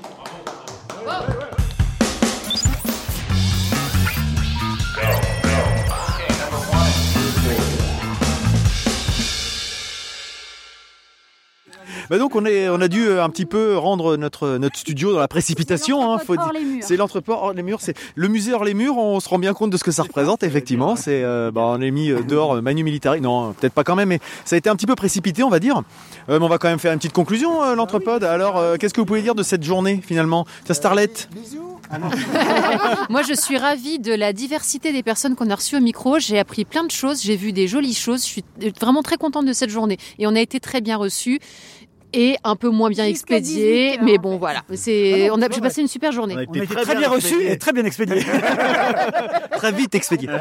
Bah 12.11 12.19
donc 12.19 12.35
on, 12.37 12.45
est, 12.45 12.69
on 12.69 12.81
a 12.81 12.89
dû 12.89 13.07
euh, 13.07 13.25
un 13.25 13.31
petit 13.31 13.47
peu 13.47 13.77
rendre 13.77 14.17
notre, 14.17 14.59
notre 14.59 14.77
studio 14.79 15.13
dans 15.13 15.19
la 15.19 15.29
précipitation. 15.29 16.13
hein, 16.13 16.19
faut 16.19 16.37
dire. 16.37 16.51
C'est 16.81 16.97
l'entrepôt 16.97 17.33
hors 17.33 17.53
les 17.53 17.63
murs. 17.63 17.81
C'est 17.81 17.97
le 18.15 18.29
musée 18.29 18.53
hors 18.53 18.65
les 18.65 18.75
murs. 18.75 18.97
On 18.97 19.21
se 19.21 19.29
rend 19.29 19.39
bien 19.39 19.55
compte 19.55 19.71
de 19.71 19.77
ce 19.77 19.85
que 19.85 19.91
ça 19.91 20.03
représente 20.03 20.43
effectivement. 20.43 20.97
C'est 20.97 21.23
euh, 21.23 21.51
bah, 21.51 21.63
on 21.65 21.81
est 21.81 21.91
mis 21.91 22.11
euh, 22.11 22.23
dehors 22.23 22.57
euh, 22.57 22.61
Manu 22.61 22.85
Militari. 22.85 23.21
Non, 23.21 23.53
peut-être 23.53 23.73
pas 23.75 23.85
quand 23.85 23.97
même, 23.97 24.09
mais 24.09 24.21
ça 24.45 24.55
a 24.57 24.59
été 24.59 24.69
un 24.71 24.77
petit 24.77 24.87
peu 24.87 24.95
précipité, 24.95 25.43
on 25.43 25.51
va 25.51 25.59
dire. 25.59 25.83
Euh, 26.29 26.39
mais 26.39 26.45
on 26.45 26.49
va 26.49 26.59
quand 26.59 26.69
même 26.69 26.79
faire 26.79 26.93
une 26.93 26.99
petite 26.99 27.13
conclusion, 27.13 27.63
euh, 27.63 27.75
l'entrepode. 27.75 28.25
Alors, 28.25 28.57
euh, 28.59 28.77
qu'est-ce 28.77 28.95
que 28.95 29.01
vous 29.01 29.07
pouvez 29.07 29.23
dire 29.23 29.35
de 29.35 29.43
cette 29.43 29.63
journée 29.63 30.01
finalement? 30.05 30.47
Ta 30.65 30.75
Starlet 30.75 31.11
Moi, 33.11 33.23
je 33.23 33.33
suis 33.35 33.57
ravie 33.59 33.99
de 33.99 34.13
la 34.13 34.33
diversité 34.33 34.93
des 34.93 35.03
personnes 35.05 35.37
qu'on 35.37 35.51
a 35.51 35.55
reçues 35.55 35.77
au 35.77 35.81
micro. 35.81 36.19
J'ai 36.19 36.39
appris 36.39 36.65
plein 36.65 36.85
de 36.85 36.91
choses, 36.91 37.23
j'ai 37.23 37.37
vu 37.37 37.53
des 37.53 37.69
jolies 37.69 37.95
choses. 37.95 38.23
Je 38.23 38.27
suis 38.29 38.45
vraiment 38.81 39.03
très 39.03 39.17
contente 39.17 39.47
de 39.47 39.53
cette 39.53 39.71
journée. 39.71 39.97
Et 40.19 40.27
on 40.27 40.35
a 40.35 40.41
été 40.41 40.59
très 40.59 40.81
bien 40.81 40.97
reçus 40.97 41.39
et 42.17 42.37
un 42.43 42.57
peu 42.57 42.71
moins 42.71 42.89
bien 42.89 43.07
Jusqu'à 43.07 43.37
expédiés. 43.37 43.91
18 43.91 43.99
heures, 43.99 44.05
Mais 44.05 44.19
bon, 44.19 44.39
voilà. 44.39 44.63
C'est, 44.75 45.31
on 45.31 45.41
a, 45.43 45.49
j'ai 45.53 45.61
passé 45.61 45.83
une 45.83 45.89
super 45.89 46.11
journée. 46.13 46.35
On 46.35 46.39
a 46.39 46.43
été 46.43 46.51
On 46.51 46.61
a 46.61 46.65
été 46.65 46.75
très 46.75 46.97
bien 46.97 47.09
reçus 47.09 47.47
et 47.47 47.59
très 47.59 47.73
bien 47.73 47.85
expédiés. 47.85 48.25
Très 49.53 49.73
vite 49.73 49.95
expédié. 49.95 50.29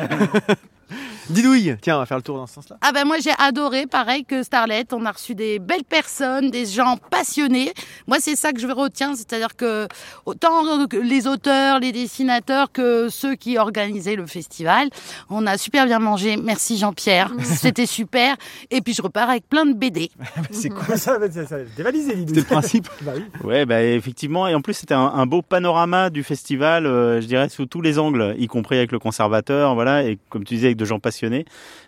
Didouille, 1.30 1.76
tiens, 1.82 1.95
on 1.95 2.00
va 2.00 2.06
faire 2.06 2.18
le 2.18 2.24
tour 2.24 2.38
dans 2.38 2.45
ce 2.45 2.54
sens-là. 2.56 2.78
Ah 2.82 2.92
ben 2.92 3.04
moi 3.06 3.18
j'ai 3.20 3.32
adoré, 3.40 3.88
pareil 3.88 4.26
que 4.26 4.44
Starlet, 4.44 4.86
on 4.94 5.06
a 5.06 5.12
reçu 5.12 5.34
des 5.34 5.58
belles 5.58 5.84
personnes, 5.84 6.52
des 6.52 6.66
gens 6.68 6.98
passionnés. 7.10 7.74
Moi 8.06 8.18
c'est 8.20 8.36
ça 8.36 8.54
que 8.54 8.60
je 8.60 8.68
retiens, 8.68 9.16
c'est-à-dire 9.16 9.56
que 9.56 9.88
autant 10.26 10.86
les 11.02 11.28
auteurs, 11.28 11.80
les 11.80 11.92
dessinateurs 11.92 12.72
que 12.72 13.10
ceux 13.10 13.36
qui 13.36 13.58
organisaient 13.58 14.16
le 14.16 14.28
festival, 14.28 14.90
on 15.30 15.48
a 15.48 15.58
super 15.58 15.86
bien 15.88 16.00
mangé. 16.00 16.38
Merci 16.38 16.78
Jean-Pierre, 16.78 17.32
c'était 17.44 17.88
super. 17.88 18.36
Et 18.70 18.82
puis 18.82 18.94
je 18.94 19.02
repars 19.02 19.30
avec 19.30 19.50
plein 19.50 19.66
de 19.66 19.74
BD. 19.74 20.12
C'est 20.52 20.70
quoi 20.70 20.95
ça? 20.98 21.18
Ça, 21.32 21.48
ça 21.48 21.58
dévalisé. 21.76 22.16
C'est 22.28 22.36
le 22.36 22.44
principe. 22.44 22.88
Bah 23.02 23.14
oui. 23.16 23.24
Ouais, 23.44 23.66
bah 23.66 23.82
effectivement, 23.82 24.48
et 24.48 24.54
en 24.54 24.62
plus 24.62 24.76
c'était 24.76 24.94
un, 24.94 25.00
un 25.00 25.26
beau 25.26 25.42
panorama 25.42 26.10
du 26.12 26.24
festival, 26.24 26.86
euh, 26.86 27.20
je 27.20 27.26
dirais 27.26 27.50
sous 27.50 27.66
tous 27.66 27.82
les 27.82 27.98
angles, 27.98 28.36
y 28.38 28.48
compris 28.48 28.78
avec 28.78 28.92
le 28.92 29.00
conservateur, 29.00 29.74
voilà, 29.74 30.04
et 30.04 30.20
comme 30.30 30.44
tu 30.44 30.54
disais 30.56 30.68
avec 30.68 30.78
de 30.78 30.86
gens 30.86 31.00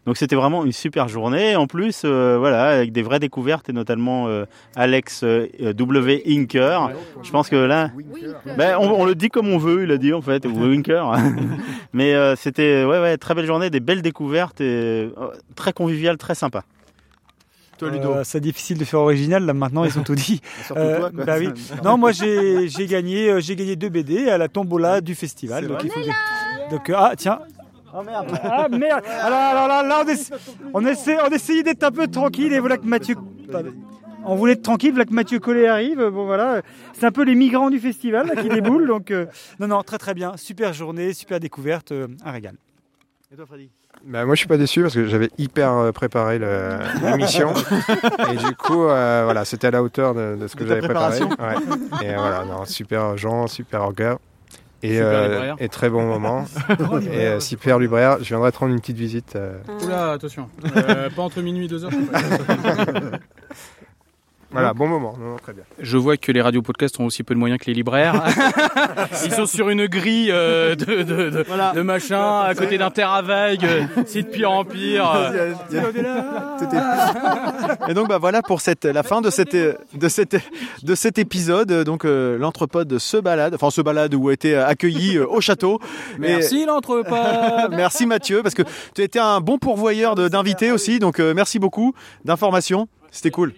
Donc 0.06 0.18
c'était 0.18 0.36
vraiment 0.36 0.64
une 0.66 0.72
super 0.72 1.08
journée. 1.08 1.56
En 1.56 1.68
plus, 1.68 2.02
euh, 2.06 2.38
voilà, 2.40 2.66
avec 2.70 2.92
des 2.92 3.02
vraies 3.02 3.20
découvertes 3.20 3.70
et 3.70 3.74
notamment 3.74 4.28
euh, 4.28 4.46
Alex 4.76 5.22
euh, 5.24 5.48
W 5.74 6.24
Inker. 6.28 6.92
Je 7.24 7.32
pense 7.32 7.50
que 7.50 7.56
là, 7.56 7.92
ben, 8.58 8.78
on, 8.80 8.90
on 9.02 9.06
le 9.06 9.16
dit 9.16 9.30
comme 9.30 9.50
on 9.50 9.58
veut, 9.58 9.84
il 9.84 9.92
a 9.92 9.98
dit 9.98 10.14
en 10.14 10.22
fait, 10.22 10.46
ou 10.46 10.50
Winker. 10.50 11.12
Mais 11.94 12.14
euh, 12.14 12.36
c'était 12.36 12.84
ouais, 12.86 13.00
ouais, 13.00 13.18
très 13.18 13.34
belle 13.36 13.46
journée, 13.46 13.70
des 13.70 13.80
belles 13.80 14.02
découvertes 14.02 14.62
et 14.62 14.64
euh, 14.66 15.10
très 15.56 15.74
convivial, 15.74 16.18
très 16.18 16.36
sympa. 16.36 16.64
Toi, 17.78 17.92
Ludo. 17.92 18.12
Euh, 18.12 18.22
c'est 18.24 18.40
difficile 18.40 18.80
de 18.80 18.86
faire 18.86 19.02
original 19.02 19.46
là 19.46 19.54
maintenant 19.54 19.84
ils 19.86 20.00
ont 20.00 20.04
tout 20.04 20.16
dit. 20.16 20.42
Euh, 20.76 20.98
toi, 21.00 21.12
quoi. 21.12 21.26
bah 21.26 21.36
oui. 21.38 21.50
Non 21.84 21.98
moi 21.98 22.12
j'ai 22.12 22.68
j'ai 22.70 22.88
gagné 22.88 23.40
j'ai 23.40 23.56
gagné 23.56 23.76
deux 23.76 23.90
BD 23.90 24.30
à 24.30 24.38
la 24.40 24.48
tombola 24.48 25.00
du 25.00 25.14
festival. 25.16 25.68
Donc, 25.68 25.78
vrai 25.78 25.86
il 25.86 25.92
faut 25.92 26.00
que- 26.02 26.72
donc, 26.72 26.92
ah 26.96 27.14
tiens. 27.16 27.40
Oh 28.00 28.04
merde. 28.04 28.28
Ah 28.44 28.68
merde. 28.70 29.04
Alors, 29.22 29.40
alors 29.40 29.68
là, 29.68 29.84
là, 29.84 30.04
on, 30.06 30.08
essa- 30.08 30.36
on, 30.74 30.86
essaie, 30.86 31.18
on 31.26 31.30
essayait 31.30 31.64
d'être 31.64 31.84
un 31.84 31.92
peu 31.92 32.08
tranquille 32.08 32.54
et 32.54 32.60
voilà 32.60 32.78
que 32.78 32.86
Mathieu. 32.86 33.16
On 34.30 34.36
voulait 34.36 34.54
être 34.54 34.62
tranquille, 34.62 34.92
voilà 34.92 35.06
que 35.06 35.14
Mathieu 35.14 35.40
Collet 35.40 35.68
arrive. 35.68 36.00
Bon 36.10 36.26
voilà, 36.26 36.62
c'est 36.94 37.06
un 37.06 37.12
peu 37.12 37.24
les 37.24 37.34
migrants 37.34 37.70
du 37.70 37.80
festival 37.80 38.28
là, 38.28 38.42
qui 38.42 38.50
déboulent. 38.58 38.88
Donc 38.88 39.10
euh, 39.10 39.26
non 39.60 39.68
non 39.68 39.82
très 39.84 39.98
très 39.98 40.14
bien, 40.14 40.36
super 40.38 40.74
journée, 40.74 41.14
super 41.14 41.40
découverte, 41.40 41.92
euh, 41.92 42.08
un 42.26 42.32
régal. 42.32 42.56
Et 43.32 43.36
toi, 43.36 43.46
Freddy? 43.46 43.70
Bah, 44.06 44.26
moi, 44.26 44.36
je 44.36 44.40
suis 44.40 44.48
pas 44.48 44.58
déçu 44.58 44.82
parce 44.84 44.94
que 44.94 45.08
j'avais 45.08 45.30
hyper 45.40 45.72
euh, 45.74 45.92
préparé 45.92 46.40
l'émission. 47.02 47.52
et 48.32 48.36
du 48.38 48.56
coup, 48.56 48.84
euh, 48.84 49.22
voilà, 49.24 49.44
c'était 49.44 49.68
à 49.68 49.72
la 49.72 49.82
hauteur 49.82 50.14
de, 50.14 50.36
de 50.40 50.48
ce 50.48 50.56
que 50.56 50.68
j'avais 50.68 50.82
préparé. 50.82 51.20
Ouais. 51.24 51.56
Et 52.04 52.14
voilà, 52.14 52.46
non, 52.46 52.64
super 52.66 53.18
gens, 53.18 53.48
super 53.48 53.82
orga. 53.82 54.20
Et, 54.84 55.00
euh, 55.02 55.56
et 55.60 55.70
très 55.70 55.90
bon 55.90 56.06
moment. 56.06 56.46
et 57.12 57.26
euh, 57.26 57.40
super 57.40 57.80
libraire. 57.80 58.18
Je 58.20 58.26
viendrai 58.26 58.52
te 58.52 58.58
rendre 58.60 58.74
une 58.74 58.80
petite 58.80 58.98
visite. 58.98 59.36
euh. 59.36 59.58
Oula, 59.84 60.12
attention. 60.12 60.50
Euh, 60.76 61.10
pas 61.10 61.24
entre 61.24 61.42
minuit 61.42 61.66
et 61.66 61.68
deux 61.68 61.84
heures. 61.84 61.92
Voilà, 64.52 64.74
bon 64.74 64.88
moment. 64.88 65.14
Non, 65.20 65.32
non, 65.32 65.36
très 65.38 65.54
bien. 65.54 65.64
Je 65.80 65.98
vois 65.98 66.16
que 66.18 66.32
les 66.32 66.42
radios 66.42 66.62
podcasts 66.62 67.00
ont 67.00 67.06
aussi 67.06 67.24
peu 67.24 67.34
de 67.34 67.40
moyens 67.40 67.60
que 67.60 67.66
les 67.66 67.74
libraires. 67.74 68.24
Ils 69.26 69.32
sont 69.34 69.46
sur 69.46 69.70
une 69.70 69.88
grille 69.88 70.30
euh, 70.32 70.76
de, 70.76 71.04
de, 71.04 71.30
de, 71.30 71.74
de 71.76 71.82
machin 71.82 72.42
à 72.42 72.56
côté 72.56 72.78
d'un 72.78 72.90
terre 72.90 73.12
à 73.12 73.22
vague. 73.22 73.66
euh, 73.66 73.84
C'est 74.06 74.24
de 74.24 74.28
pire 74.28 74.52
en 74.52 74.64
pire. 74.64 75.12
euh. 75.16 75.54
Et 77.88 77.94
donc 77.94 78.08
bah 78.08 78.18
voilà 78.18 78.42
pour 78.42 78.62
cette 78.62 78.86
la 78.86 79.04
fin 79.04 79.22
de 79.22 79.30
cette 79.30 79.56
de 79.56 80.08
cette 80.08 80.38
de 80.84 80.96
cet 80.96 81.18
épisode 81.20 81.84
donc 81.84 82.06
euh, 82.06 82.38
l'entrepode 82.38 82.98
se 82.98 83.18
balade 83.18 83.54
enfin 83.56 83.70
se 83.70 83.82
balade 83.82 84.14
ou 84.16 84.30
a 84.30 84.34
été 84.34 84.56
accueilli 84.56 85.18
euh, 85.18 85.28
au 85.28 85.42
château. 85.42 85.80
Merci 86.20 86.66
l'entrepode. 86.66 87.72
merci 87.72 88.06
Mathieu 88.06 88.42
parce 88.44 88.56
que 88.56 88.64
tu 88.96 89.02
as 89.02 89.06
été 89.06 89.20
un 89.20 89.42
bon 89.42 89.58
pourvoyeur 89.58 90.16
d'invités 90.16 90.72
aussi 90.72 91.00
donc 91.00 91.20
euh, 91.20 91.34
merci 91.34 91.60
beaucoup 91.60 91.94
d'informations 92.26 92.88
c'était 93.12 93.32
cool. 93.32 93.54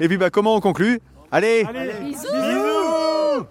Et 0.00 0.08
puis 0.08 0.16
bah 0.16 0.30
comment 0.30 0.54
on 0.56 0.60
conclut 0.60 1.00
Allez, 1.30 1.64
Bisous. 2.00 3.46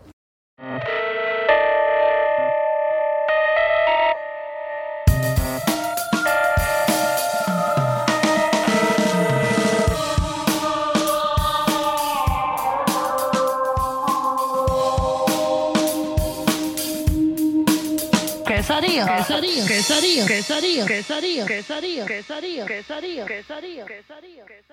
Que 18.46 18.60
quesadilla, 18.60 19.06
quesadilla, 19.68 20.26
quesadilla, 20.26 20.86
quesadilla, 20.86 20.86
quesadilla, 20.86 21.46
quesadilla, 21.46 22.06
quesadilla, 22.06 22.66
quesadilla, 22.66 23.26
quesadilla, 23.26 23.86
quesadilla, 23.86 24.46
quesadilla. 24.46 24.73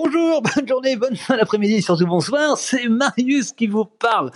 Bonjour, 0.00 0.42
bonne 0.56 0.68
journée, 0.68 0.94
bonne 0.94 1.16
fin 1.16 1.36
d'après-midi, 1.36 1.82
surtout 1.82 2.06
bonsoir, 2.06 2.56
c'est 2.56 2.86
Marius 2.86 3.50
qui 3.50 3.66
vous 3.66 3.84
parle. 3.84 4.30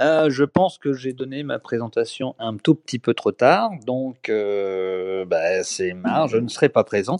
Euh, 0.00 0.30
je 0.30 0.44
pense 0.44 0.78
que 0.78 0.94
j'ai 0.94 1.12
donné 1.12 1.42
ma 1.42 1.58
présentation 1.58 2.34
un 2.38 2.56
tout 2.56 2.74
petit 2.74 2.98
peu 2.98 3.12
trop 3.12 3.30
tard, 3.30 3.68
donc 3.86 4.30
euh, 4.30 5.26
bah, 5.26 5.62
c'est 5.62 5.92
marre, 5.92 6.28
je 6.28 6.38
ne 6.38 6.48
serai 6.48 6.70
pas 6.70 6.84
présent. 6.84 7.18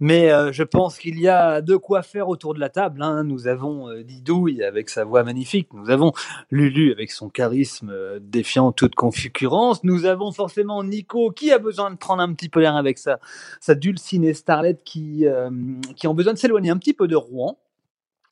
Mais 0.00 0.32
euh, 0.32 0.50
je 0.50 0.64
pense 0.64 0.98
qu'il 0.98 1.20
y 1.20 1.28
a 1.28 1.60
de 1.60 1.76
quoi 1.76 2.02
faire 2.02 2.28
autour 2.28 2.54
de 2.54 2.60
la 2.60 2.70
table. 2.70 3.02
hein. 3.02 3.22
Nous 3.22 3.46
avons 3.46 3.92
Didouille 4.02 4.64
avec 4.64 4.88
sa 4.88 5.04
voix 5.04 5.22
magnifique, 5.22 5.68
nous 5.74 5.90
avons 5.90 6.12
Lulu 6.50 6.92
avec 6.92 7.12
son 7.12 7.28
charisme 7.28 7.94
défiant 8.20 8.72
toute 8.72 8.94
concurrence, 8.94 9.84
nous 9.84 10.06
avons 10.06 10.32
forcément 10.32 10.82
Nico 10.82 11.30
qui 11.30 11.52
a 11.52 11.58
besoin 11.58 11.90
de 11.90 11.96
prendre 11.96 12.22
un 12.22 12.32
petit 12.32 12.48
peu 12.48 12.60
l'air 12.60 12.74
avec 12.74 12.98
sa, 12.98 13.20
sa 13.60 13.74
dulcinée 13.74 14.34
Starlet 14.34 14.78
qui, 14.82 15.26
qui 15.94 16.08
ont 16.08 16.14
besoin 16.14 16.32
de 16.32 16.38
s'éloigner 16.38 16.70
un 16.70 16.78
petit 16.78 16.94
peu 16.94 17.01
de 17.06 17.16
Rouen. 17.16 17.58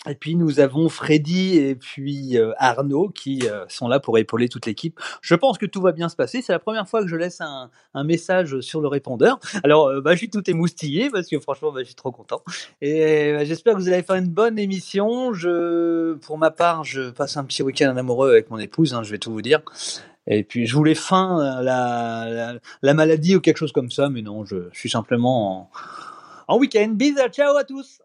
Et 0.08 0.14
puis 0.14 0.34
nous 0.34 0.60
avons 0.60 0.88
Freddy 0.88 1.58
et 1.58 1.74
puis 1.74 2.38
euh, 2.38 2.52
Arnaud 2.56 3.10
qui 3.10 3.42
euh, 3.44 3.66
sont 3.68 3.86
là 3.86 4.00
pour 4.00 4.16
épauler 4.16 4.48
toute 4.48 4.64
l'équipe. 4.64 4.98
Je 5.20 5.34
pense 5.34 5.58
que 5.58 5.66
tout 5.66 5.82
va 5.82 5.92
bien 5.92 6.08
se 6.08 6.16
passer. 6.16 6.40
C'est 6.40 6.52
la 6.52 6.58
première 6.58 6.88
fois 6.88 7.02
que 7.02 7.06
je 7.06 7.16
laisse 7.16 7.42
un, 7.42 7.70
message 8.04 8.60
sur 8.60 8.80
le 8.80 8.88
répondeur. 8.88 9.38
Alors 9.62 9.88
euh, 9.88 10.00
bah, 10.00 10.12
je 10.12 10.18
suis 10.18 10.30
tout 10.30 10.48
émoustillé 10.48 11.10
parce 11.10 11.28
que 11.28 11.38
franchement 11.38 11.70
bah, 11.70 11.80
je 11.80 11.84
suis 11.84 11.94
trop 11.94 12.12
content. 12.12 12.42
Et 12.80 13.34
bah, 13.34 13.44
j'espère 13.44 13.74
que 13.74 13.78
vous 13.80 13.88
allez 13.88 14.02
faire 14.02 14.16
une 14.16 14.28
bonne 14.30 14.58
émission. 14.58 15.34
Je, 15.34 16.14
pour 16.14 16.38
ma 16.38 16.50
part, 16.50 16.82
je 16.82 17.10
passe 17.10 17.36
un 17.36 17.44
petit 17.44 17.62
week-end 17.62 17.92
en 17.92 17.96
amoureux 17.98 18.30
avec 18.30 18.48
mon 18.48 18.58
épouse. 18.58 18.94
hein, 18.94 19.02
je 19.02 19.10
vais 19.10 19.18
tout 19.18 19.32
vous 19.32 19.42
dire. 19.42 19.60
Et 20.26 20.44
puis 20.44 20.66
je 20.66 20.74
voulais 20.74 20.94
feint 20.94 21.40
euh, 21.40 21.62
la, 21.62 22.26
la, 22.30 22.54
la 22.80 22.94
maladie 22.94 23.36
ou 23.36 23.40
quelque 23.40 23.58
chose 23.58 23.72
comme 23.72 23.90
ça, 23.90 24.08
mais 24.08 24.22
non, 24.22 24.46
je, 24.46 24.70
je 24.72 24.78
suis 24.78 24.90
simplement 24.90 25.70
en, 26.48 26.54
en 26.54 26.58
week-end. 26.58 26.88
Bisous, 26.94 27.28
ciao 27.30 27.54
à 27.54 27.64
tous. 27.64 28.00